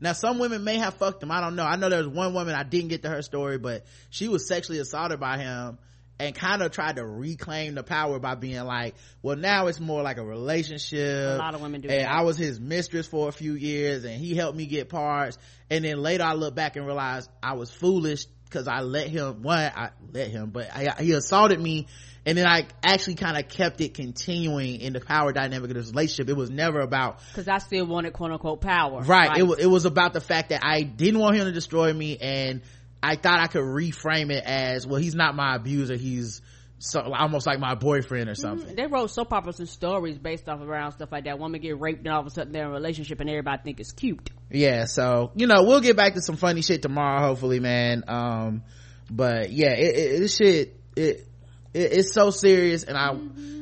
Now 0.00 0.14
some 0.14 0.38
women 0.38 0.64
may 0.64 0.76
have 0.78 0.94
fucked 0.94 1.22
him 1.22 1.30
i 1.30 1.42
don't 1.42 1.54
know. 1.54 1.64
I 1.64 1.76
know 1.76 1.90
there's 1.90 2.08
one 2.08 2.32
woman 2.32 2.54
i 2.54 2.62
didn't 2.62 2.88
get 2.88 3.02
to 3.02 3.10
her 3.10 3.20
story 3.20 3.58
but 3.58 3.84
she 4.08 4.28
was 4.28 4.48
sexually 4.48 4.78
assaulted 4.78 5.20
by 5.20 5.36
him 5.36 5.76
and 6.18 6.34
kind 6.34 6.62
of 6.62 6.70
tried 6.72 6.96
to 6.96 7.04
reclaim 7.06 7.74
the 7.74 7.82
power 7.82 8.18
by 8.18 8.34
being 8.34 8.62
like 8.64 8.94
well 9.22 9.36
now 9.36 9.66
it's 9.66 9.80
more 9.80 10.02
like 10.02 10.16
a 10.16 10.24
relationship. 10.24 11.34
A 11.34 11.36
lot 11.36 11.54
of 11.54 11.60
women 11.60 11.80
do 11.80 11.88
and 11.88 12.00
that. 12.04 12.10
i 12.10 12.22
was 12.22 12.36
his 12.36 12.58
mistress 12.60 13.06
for 13.06 13.28
a 13.28 13.32
few 13.32 13.54
years 13.54 14.04
and 14.04 14.14
he 14.14 14.34
helped 14.34 14.56
me 14.56 14.66
get 14.66 14.88
parts. 14.88 15.38
And 15.70 15.84
then 15.84 15.98
later 15.98 16.24
i 16.24 16.34
look 16.34 16.54
back 16.54 16.76
and 16.76 16.86
realize 16.86 17.28
i 17.42 17.54
was 17.54 17.70
foolish 17.70 18.26
because 18.44 18.68
i 18.68 18.80
let 18.80 19.08
him 19.08 19.42
one 19.42 19.58
i 19.58 19.90
let 20.12 20.28
him 20.30 20.50
but 20.50 20.68
I, 20.74 21.02
he 21.02 21.12
assaulted 21.12 21.60
me. 21.60 21.86
And 22.24 22.36
then 22.36 22.46
i 22.46 22.66
actually 22.82 23.14
kind 23.16 23.36
of 23.36 23.46
kept 23.48 23.80
it 23.80 23.94
continuing 23.94 24.80
in 24.80 24.92
the 24.94 25.00
power 25.00 25.32
dynamic 25.32 25.70
of 25.70 25.76
this 25.76 25.90
relationship. 25.90 26.28
It 26.28 26.36
was 26.36 26.50
never 26.50 26.80
about 26.80 27.20
Cause 27.34 27.46
I 27.46 27.58
still 27.58 27.86
wanted 27.86 28.14
quote 28.14 28.32
unquote 28.32 28.60
power. 28.60 29.02
right, 29.02 29.38
It, 29.38 29.44
wa- 29.44 29.54
it 29.56 29.66
was 29.66 29.84
about 29.84 30.12
the 30.12 30.20
fact 30.20 30.48
that 30.48 30.64
i 30.64 30.82
didn't 30.82 31.20
want 31.20 31.36
him 31.36 31.44
to 31.44 31.52
destroy 31.52 31.92
me 31.92 32.16
and 32.18 32.62
i 33.02 33.16
thought 33.16 33.40
i 33.40 33.46
could 33.46 33.62
reframe 33.62 34.30
it 34.30 34.44
as 34.44 34.86
well 34.86 35.00
he's 35.00 35.14
not 35.14 35.34
my 35.34 35.56
abuser 35.56 35.96
he's 35.96 36.40
so, 36.78 37.00
almost 37.00 37.46
like 37.46 37.58
my 37.58 37.74
boyfriend 37.74 38.28
or 38.28 38.34
something. 38.34 38.74
They 38.76 38.86
wrote 38.86 39.10
soap 39.10 39.32
operas 39.32 39.58
and 39.60 39.68
stories 39.68 40.18
based 40.18 40.48
off 40.48 40.60
around 40.60 40.92
stuff 40.92 41.10
like 41.10 41.24
that. 41.24 41.38
Woman 41.38 41.60
get 41.60 41.80
raped 41.80 42.00
and 42.04 42.08
all 42.12 42.20
of 42.20 42.26
a 42.26 42.30
sudden 42.30 42.52
they're 42.52 42.64
in 42.64 42.70
a 42.70 42.72
relationship 42.72 43.20
and 43.20 43.30
everybody 43.30 43.62
think 43.62 43.80
it's 43.80 43.92
cute. 43.92 44.30
yeah 44.50 44.84
so 44.84 45.32
you 45.34 45.46
know 45.46 45.64
we'll 45.64 45.80
get 45.80 45.96
back 45.96 46.14
to 46.14 46.20
some 46.20 46.36
funny 46.36 46.62
shit 46.62 46.82
tomorrow 46.82 47.20
hopefully 47.20 47.60
man. 47.60 48.04
Um 48.06 48.62
but 49.10 49.50
yeah 49.52 49.72
it, 49.72 49.96
it, 49.96 50.18
this 50.20 50.36
shit 50.36 50.78
it, 50.96 51.26
it 51.72 51.92
it's 51.92 52.12
so 52.12 52.30
serious 52.30 52.82
and 52.82 52.96
i 52.96 53.14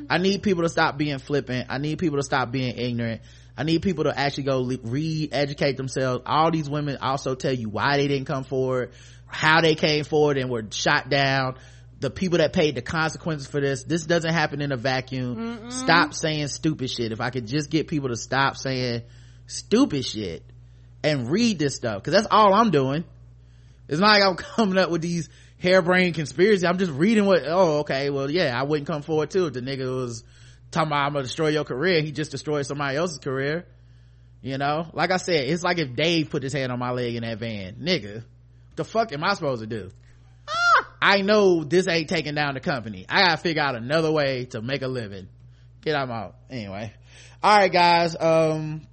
i 0.09 0.17
need 0.17 0.41
people 0.41 0.63
to 0.63 0.69
stop 0.69 0.97
being 0.97 1.19
flippant. 1.19 1.67
I 1.69 1.77
need 1.77 1.99
people 1.99 2.17
to 2.17 2.23
stop 2.23 2.51
being 2.51 2.77
ignorant. 2.77 3.21
I 3.57 3.63
need 3.63 3.81
people 3.81 4.03
to 4.03 4.17
actually 4.17 4.43
go 4.43 4.65
re-educate 4.83 5.77
themselves. 5.77 6.23
All 6.25 6.51
these 6.51 6.69
women 6.69 6.97
also 6.97 7.35
tell 7.35 7.53
you 7.53 7.69
why 7.69 7.95
they 7.95 8.09
didn't 8.09 8.25
come 8.25 8.43
forward 8.43 8.91
how 9.35 9.59
they 9.59 9.75
came 9.75 10.05
forward 10.05 10.37
and 10.37 10.49
were 10.49 10.63
shot 10.71 11.09
down. 11.09 11.55
The 11.99 12.09
people 12.09 12.37
that 12.37 12.53
paid 12.53 12.75
the 12.75 12.81
consequences 12.81 13.47
for 13.47 13.59
this 13.59 13.83
this 13.83 14.05
doesn't 14.05 14.33
happen 14.33 14.61
in 14.61 14.71
a 14.71 14.77
vacuum. 14.77 15.69
Stop 15.71 16.13
saying 16.13 16.47
stupid 16.47 16.89
shit. 16.89 17.11
If 17.11 17.19
i 17.19 17.29
could 17.29 17.45
just 17.45 17.69
get 17.69 17.87
people 17.87 18.09
to 18.09 18.15
stop 18.15 18.55
saying 18.55 19.03
stupid 19.45 20.05
shit 20.05 20.43
and 21.03 21.29
read 21.29 21.59
this 21.59 21.75
stuff 21.75 21.97
because 21.97 22.13
that's 22.13 22.27
all 22.31 22.53
i'm 22.53 22.71
doing. 22.71 23.03
It's 23.89 23.99
not 23.99 24.19
like 24.19 24.23
i'm 24.23 24.35
coming 24.55 24.77
up 24.77 24.89
with 24.89 25.01
these 25.01 25.29
harebrained 25.57 26.15
conspiracy 26.15 26.67
i'm 26.67 26.77
just 26.77 26.91
reading 26.91 27.25
what 27.25 27.43
oh 27.45 27.79
okay 27.79 28.09
well 28.09 28.29
yeah 28.29 28.59
i 28.59 28.63
wouldn't 28.63 28.87
come 28.87 29.01
forward 29.01 29.31
too 29.31 29.47
if 29.47 29.53
the 29.53 29.61
nigga 29.61 29.89
was 29.89 30.23
talking 30.69 30.87
about 30.87 31.05
i'm 31.05 31.13
gonna 31.13 31.23
destroy 31.23 31.47
your 31.47 31.63
career 31.63 32.01
he 32.01 32.11
just 32.11 32.29
destroyed 32.31 32.65
somebody 32.65 32.97
else's 32.97 33.17
career. 33.17 33.65
You 34.41 34.57
know? 34.59 34.87
Like 34.93 35.11
i 35.11 35.17
said 35.17 35.45
it's 35.45 35.63
like 35.63 35.79
if 35.79 35.93
dave 35.95 36.29
put 36.29 36.43
his 36.43 36.53
hand 36.53 36.71
on 36.71 36.79
my 36.79 36.91
leg 36.91 37.15
in 37.15 37.23
that 37.23 37.39
van. 37.39 37.75
Nigga 37.75 38.23
the 38.75 38.85
fuck 38.85 39.11
am 39.13 39.23
i 39.23 39.33
supposed 39.33 39.61
to 39.61 39.67
do 39.67 39.91
I 41.05 41.21
know 41.21 41.63
this 41.63 41.87
ain't 41.87 42.09
taking 42.09 42.33
down 42.33 42.55
the 42.55 42.59
company. 42.59 43.05
I 43.07 43.21
gotta 43.21 43.37
figure 43.37 43.61
out 43.61 43.75
another 43.75 44.11
way 44.11 44.45
to 44.45 44.61
make 44.63 44.81
a 44.81 44.87
living. 44.87 45.27
Get 45.81 45.95
out 45.95 46.09
my 46.09 46.31
anyway. 46.49 46.93
All 47.43 47.55
right, 47.55 47.71
guys. 47.71 48.15
Um, 48.19 48.87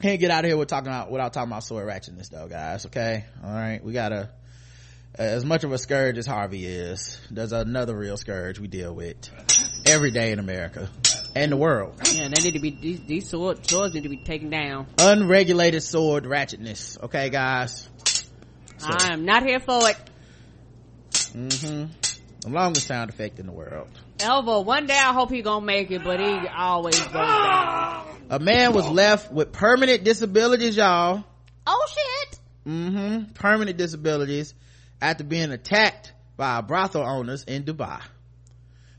can't 0.00 0.18
get 0.18 0.32
out 0.32 0.44
of 0.44 0.48
here 0.48 0.56
with 0.56 0.66
talking 0.66 0.88
about 0.88 1.12
without 1.12 1.32
talking 1.32 1.52
about 1.52 1.62
sword 1.62 1.86
ratchetness, 1.86 2.30
though, 2.30 2.48
guys. 2.48 2.86
Okay. 2.86 3.24
All 3.44 3.52
right. 3.52 3.82
We 3.82 3.92
gotta. 3.92 4.30
As 5.14 5.44
much 5.44 5.62
of 5.62 5.70
a 5.70 5.78
scourge 5.78 6.18
as 6.18 6.26
Harvey 6.26 6.64
is, 6.64 7.20
there's 7.30 7.52
another 7.52 7.94
real 7.94 8.16
scourge 8.16 8.58
we 8.58 8.66
deal 8.66 8.92
with 8.94 9.30
every 9.86 10.10
day 10.10 10.32
in 10.32 10.38
America 10.38 10.88
and 11.36 11.52
the 11.52 11.56
world. 11.56 11.94
Yeah, 12.12 12.28
they 12.28 12.42
need 12.42 12.54
to 12.54 12.60
be 12.60 12.70
these, 12.70 13.00
these 13.06 13.28
sword, 13.28 13.68
swords 13.68 13.94
need 13.94 14.04
to 14.04 14.08
be 14.08 14.24
taken 14.24 14.48
down. 14.48 14.86
Unregulated 14.98 15.82
sword 15.82 16.24
ratchetness. 16.24 17.00
Okay, 17.02 17.28
guys. 17.28 17.88
I 18.84 19.12
am 19.12 19.24
not 19.24 19.42
here 19.44 19.60
for 19.60 19.88
it. 19.88 19.96
Mm-hmm. 21.12 21.86
The 22.40 22.48
longest 22.48 22.86
sound 22.86 23.10
effect 23.10 23.38
in 23.38 23.46
the 23.46 23.52
world. 23.52 23.88
Elva, 24.20 24.60
one 24.60 24.86
day 24.86 24.98
I 24.98 25.12
hope 25.12 25.30
he 25.30 25.42
gonna 25.42 25.64
make 25.64 25.90
it, 25.90 26.02
but 26.04 26.20
he 26.20 26.48
always 26.48 26.98
goes 26.98 27.12
down. 27.12 28.06
A 28.30 28.38
man 28.40 28.72
was 28.72 28.88
left 28.88 29.32
with 29.32 29.52
permanent 29.52 30.04
disabilities, 30.04 30.76
y'all. 30.76 31.24
Oh 31.66 31.86
shit! 31.88 32.40
Mm-hmm. 32.66 33.32
Permanent 33.34 33.76
disabilities 33.76 34.54
after 35.00 35.24
being 35.24 35.50
attacked 35.52 36.12
by 36.36 36.60
brothel 36.60 37.02
owners 37.02 37.44
in 37.44 37.64
Dubai. 37.64 38.00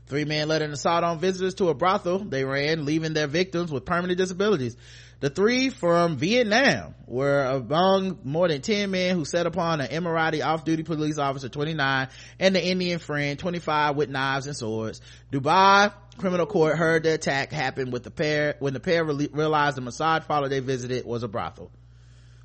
Three 0.06 0.24
men 0.24 0.48
led 0.48 0.62
an 0.62 0.70
assault 0.72 1.02
on 1.02 1.18
visitors 1.18 1.54
to 1.54 1.68
a 1.68 1.74
brothel 1.74 2.18
they 2.18 2.44
ran, 2.44 2.84
leaving 2.84 3.14
their 3.14 3.26
victims 3.26 3.72
with 3.72 3.84
permanent 3.84 4.18
disabilities. 4.18 4.76
The 5.20 5.30
three 5.30 5.70
from 5.70 6.16
Vietnam 6.16 6.94
were 7.06 7.44
among 7.44 8.18
more 8.24 8.48
than 8.48 8.60
10 8.60 8.90
men 8.90 9.16
who 9.16 9.24
set 9.24 9.46
upon 9.46 9.80
an 9.80 9.88
Emirati 9.88 10.44
off-duty 10.44 10.82
police 10.82 11.18
officer 11.18 11.48
29 11.48 12.08
and 12.38 12.54
the 12.54 12.64
Indian 12.64 12.98
friend 12.98 13.38
25 13.38 13.96
with 13.96 14.08
knives 14.10 14.46
and 14.46 14.56
swords. 14.56 15.00
Dubai 15.32 15.92
criminal 16.18 16.46
court 16.46 16.76
heard 16.76 17.02
the 17.02 17.14
attack 17.14 17.52
happened 17.52 17.92
with 17.92 18.02
the 18.02 18.10
pair 18.10 18.56
when 18.58 18.72
the 18.72 18.80
pair 18.80 19.04
re- 19.04 19.28
realized 19.32 19.76
the 19.76 19.80
massage 19.80 20.24
parlor 20.26 20.48
they 20.48 20.60
visited 20.60 21.04
was 21.04 21.22
a 21.22 21.28
brothel. 21.28 21.70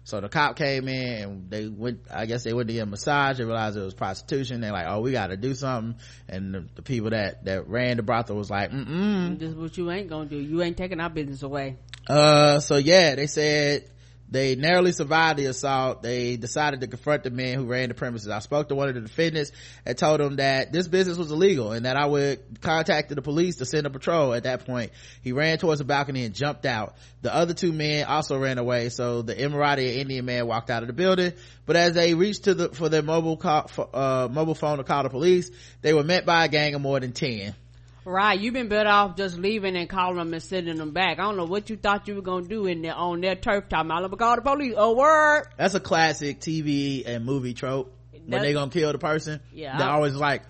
So 0.10 0.20
the 0.20 0.28
cop 0.30 0.56
came 0.56 0.88
in 0.88 1.24
and 1.24 1.50
they 1.52 1.68
went 1.68 2.00
i 2.12 2.26
guess 2.26 2.44
they 2.44 2.54
went 2.54 2.68
to 2.68 2.74
get 2.74 2.82
a 2.82 2.86
massage 2.86 3.38
they 3.38 3.44
realized 3.46 3.78
it 3.78 3.82
was 3.82 3.94
prostitution 3.94 4.60
they're 4.62 4.72
like 4.72 4.88
oh 4.88 5.00
we 5.02 5.12
gotta 5.12 5.38
do 5.38 5.54
something 5.54 5.96
and 6.28 6.54
the, 6.54 6.66
the 6.76 6.82
people 6.82 7.12
that 7.12 7.46
that 7.46 7.68
ran 7.68 7.98
the 7.98 8.04
brothel 8.04 8.36
was 8.36 8.50
like 8.50 8.72
mm-mm 8.72 9.38
This 9.40 9.50
is 9.52 9.56
what 9.56 9.78
you 9.78 9.90
ain't 9.92 10.10
gonna 10.10 10.26
do. 10.30 10.38
You 10.38 10.62
ain't 10.64 10.76
taking 10.78 11.00
our 11.00 11.10
business 11.10 11.44
away. 11.44 11.78
uh, 12.08 12.60
so 12.60 12.78
yeah, 12.78 13.16
they 13.16 13.28
said 13.28 13.86
they 14.32 14.56
narrowly 14.56 14.92
survived 14.92 15.40
the 15.40 15.46
assault. 15.46 16.04
They 16.04 16.38
decided 16.38 16.82
to 16.82 16.88
confront 16.88 17.24
the 17.24 17.32
men 17.32 17.58
who 17.58 17.66
ran 17.66 17.90
the 17.90 17.96
premises. 17.96 18.30
I 18.30 18.40
spoke 18.40 18.70
to 18.70 18.76
one 18.76 18.88
of 18.88 18.96
the 18.96 19.02
defendants 19.02 19.52
and 19.86 19.98
told 19.98 20.22
him 20.22 20.36
that 20.36 20.72
this 20.72 20.88
business 20.88 21.18
was 21.18 21.32
illegal 21.32 21.72
and 21.72 21.86
that 21.86 21.98
I 21.98 22.06
would 22.06 22.62
contact 22.62 23.10
the 23.10 23.22
police 23.22 23.58
to 23.58 23.66
send 23.66 23.88
a 23.88 23.90
patrol 23.90 24.34
at 24.34 24.44
that 24.44 24.66
point. 24.66 24.92
He 25.24 25.32
ran 25.32 25.58
towards 25.58 25.80
the 25.80 25.86
balcony 25.86 26.26
and 26.26 26.36
jumped 26.36 26.66
out. 26.66 26.96
The 27.22 27.34
other 27.34 27.54
two 27.54 27.74
men 27.74 28.06
also 28.06 28.38
ran 28.38 28.60
away, 28.60 28.90
so 28.90 29.24
the 29.24 29.36
Emirati 29.36 29.98
Indian 29.98 30.26
man 30.26 30.46
walked 30.46 30.70
out 30.70 30.84
of 30.84 30.88
the 30.88 30.94
building. 30.94 31.34
But 31.66 31.76
as 31.76 31.94
they 31.94 32.14
reached 32.14 32.44
to 32.44 32.54
the, 32.54 32.70
for 32.70 32.88
their 32.88 33.02
mobile 33.02 33.38
call, 33.38 33.70
uh, 33.94 34.28
mobile 34.32 34.56
phone 34.56 34.78
to 34.78 34.84
call 34.84 35.04
the 35.04 35.10
police, 35.10 35.50
they 35.82 35.94
were 35.94 36.04
met 36.04 36.26
by 36.26 36.46
a 36.46 36.48
gang 36.48 36.76
of 36.76 36.82
more 36.82 37.00
than 37.00 37.14
10. 37.14 37.56
Right, 38.06 38.40
you've 38.40 38.54
been 38.54 38.70
better 38.70 38.90
off 38.90 39.18
just 39.18 39.38
leaving 39.38 39.76
and 39.76 39.90
calling 39.90 40.18
them 40.18 40.34
and 40.34 40.42
sending 40.42 40.78
them 40.78 40.92
back. 40.92 41.20
I 41.20 41.24
don't 41.24 41.38
know 41.38 41.46
what 41.46 41.70
you 41.70 41.76
thought 41.78 42.08
you 42.08 42.16
were 42.16 42.22
gonna 42.22 42.48
do 42.48 42.66
in 42.66 42.82
there 42.82 42.96
on 42.96 43.22
their 43.22 43.36
turf 43.36 43.70
talking 43.70 43.92
about, 43.92 44.02
"Let 44.04 44.12
me 44.12 44.18
call 44.18 44.36
the 44.36 44.42
police. 44.42 44.74
Oh, 44.78 44.96
word. 44.96 45.48
That's 45.58 45.76
a 45.76 45.80
classic 45.80 46.40
TV 46.40 47.04
and 47.06 47.26
movie 47.26 47.54
trope. 47.54 47.94
When 48.26 48.42
they 48.42 48.54
gonna 48.54 48.72
kill 48.72 48.92
the 48.92 49.00
person, 49.00 49.40
Yeah, 49.52 49.78
they're 49.78 49.90
always 49.90 50.14
like, 50.14 50.44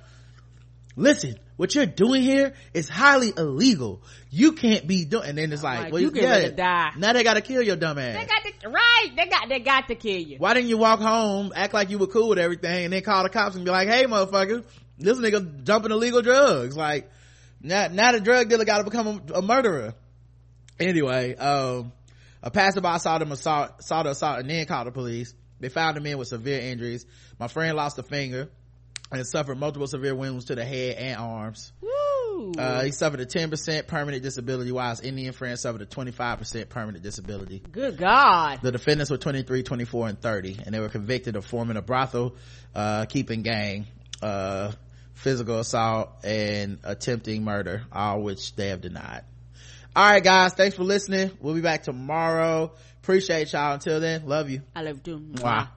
listen, 0.95 1.35
what 1.55 1.73
you're 1.73 1.85
doing 1.85 2.21
here 2.21 2.53
is 2.73 2.89
highly 2.89 3.33
illegal. 3.35 4.01
You 4.29 4.51
can't 4.51 4.85
be 4.85 5.05
doing, 5.05 5.29
and 5.29 5.37
then 5.37 5.51
it's 5.51 5.63
like, 5.63 5.83
Like, 5.83 5.93
well, 5.93 6.01
you 6.01 6.11
yeah, 6.13 6.29
ready 6.29 6.51
die. 6.55 6.91
Now 6.97 7.13
they 7.13 7.23
gotta 7.23 7.41
kill 7.41 7.61
your 7.61 7.77
dumb 7.77 7.97
ass. 7.97 8.17
They 8.19 8.25
got 8.25 8.61
to, 8.61 8.69
right, 8.69 9.07
they 9.15 9.25
got, 9.27 9.49
they 9.49 9.59
got 9.59 9.87
to 9.87 9.95
kill 9.95 10.19
you. 10.19 10.37
Why 10.39 10.53
didn't 10.53 10.69
you 10.69 10.77
walk 10.77 10.99
home, 10.99 11.53
act 11.55 11.73
like 11.73 11.89
you 11.89 11.97
were 11.97 12.07
cool 12.07 12.29
with 12.29 12.39
everything, 12.39 12.85
and 12.85 12.93
then 12.93 13.01
call 13.01 13.23
the 13.23 13.29
cops 13.29 13.55
and 13.55 13.63
be 13.65 13.71
like, 13.71 13.87
hey 13.87 14.05
motherfucker, 14.05 14.63
this 14.97 15.17
nigga 15.17 15.63
dumping 15.63 15.91
illegal 15.91 16.21
drugs. 16.21 16.75
Like, 16.75 17.09
now, 17.61 17.87
now 17.87 18.11
the 18.11 18.19
drug 18.19 18.49
dealer 18.49 18.65
gotta 18.65 18.83
become 18.83 19.07
a, 19.07 19.33
a 19.35 19.41
murderer. 19.41 19.93
Anyway, 20.79 21.35
um, 21.35 21.91
a 22.41 22.51
passerby 22.51 22.99
saw 22.99 23.17
them 23.17 23.31
assault, 23.31 23.83
saw 23.83 24.03
the 24.03 24.11
assault 24.11 24.39
and 24.39 24.49
then 24.49 24.65
called 24.65 24.87
the 24.87 24.91
police. 24.91 25.33
They 25.59 25.69
found 25.69 25.97
the 25.97 26.01
men 26.01 26.17
with 26.17 26.29
severe 26.29 26.61
injuries. 26.61 27.05
My 27.37 27.47
friend 27.47 27.75
lost 27.75 27.99
a 27.99 28.03
finger 28.03 28.49
and 29.11 29.25
suffered 29.27 29.57
multiple 29.57 29.87
severe 29.87 30.15
wounds 30.15 30.45
to 30.45 30.55
the 30.55 30.63
head 30.63 30.95
and 30.97 31.19
arms. 31.19 31.73
Woo. 31.81 32.53
Uh, 32.57 32.83
he 32.83 32.91
suffered 32.91 33.19
a 33.19 33.25
10% 33.25 33.87
permanent 33.87 34.23
disability 34.23 34.71
while 34.71 34.89
his 34.91 35.01
Indian 35.01 35.33
friend 35.33 35.59
suffered 35.59 35.81
a 35.81 35.85
25% 35.85 36.69
permanent 36.69 37.03
disability. 37.03 37.61
Good 37.71 37.97
God. 37.97 38.59
The 38.61 38.71
defendants 38.71 39.11
were 39.11 39.17
23, 39.17 39.63
24, 39.63 40.07
and 40.07 40.21
30, 40.21 40.59
and 40.65 40.73
they 40.73 40.79
were 40.79 40.89
convicted 40.89 41.35
of 41.35 41.45
forming 41.45 41.75
a 41.75 41.81
brothel, 41.81 42.35
uh, 42.73 43.05
keeping 43.05 43.41
gang, 43.41 43.87
uh, 44.21 44.71
physical 45.19 45.59
assault, 45.59 46.09
and 46.23 46.79
attempting 46.83 47.43
murder, 47.43 47.83
all 47.91 48.21
which 48.21 48.55
they 48.55 48.69
have 48.69 48.81
denied. 48.81 49.23
Alright 49.95 50.23
guys, 50.23 50.53
thanks 50.53 50.75
for 50.75 50.83
listening. 50.83 51.31
We'll 51.41 51.55
be 51.55 51.61
back 51.61 51.83
tomorrow. 51.83 52.71
Appreciate 53.01 53.51
y'all. 53.51 53.73
Until 53.73 53.99
then, 53.99 54.27
love 54.27 54.49
you. 54.49 54.61
I 54.75 54.83
love 54.83 54.97
you 54.97 55.01
too. 55.03 55.19
Mwah. 55.19 55.69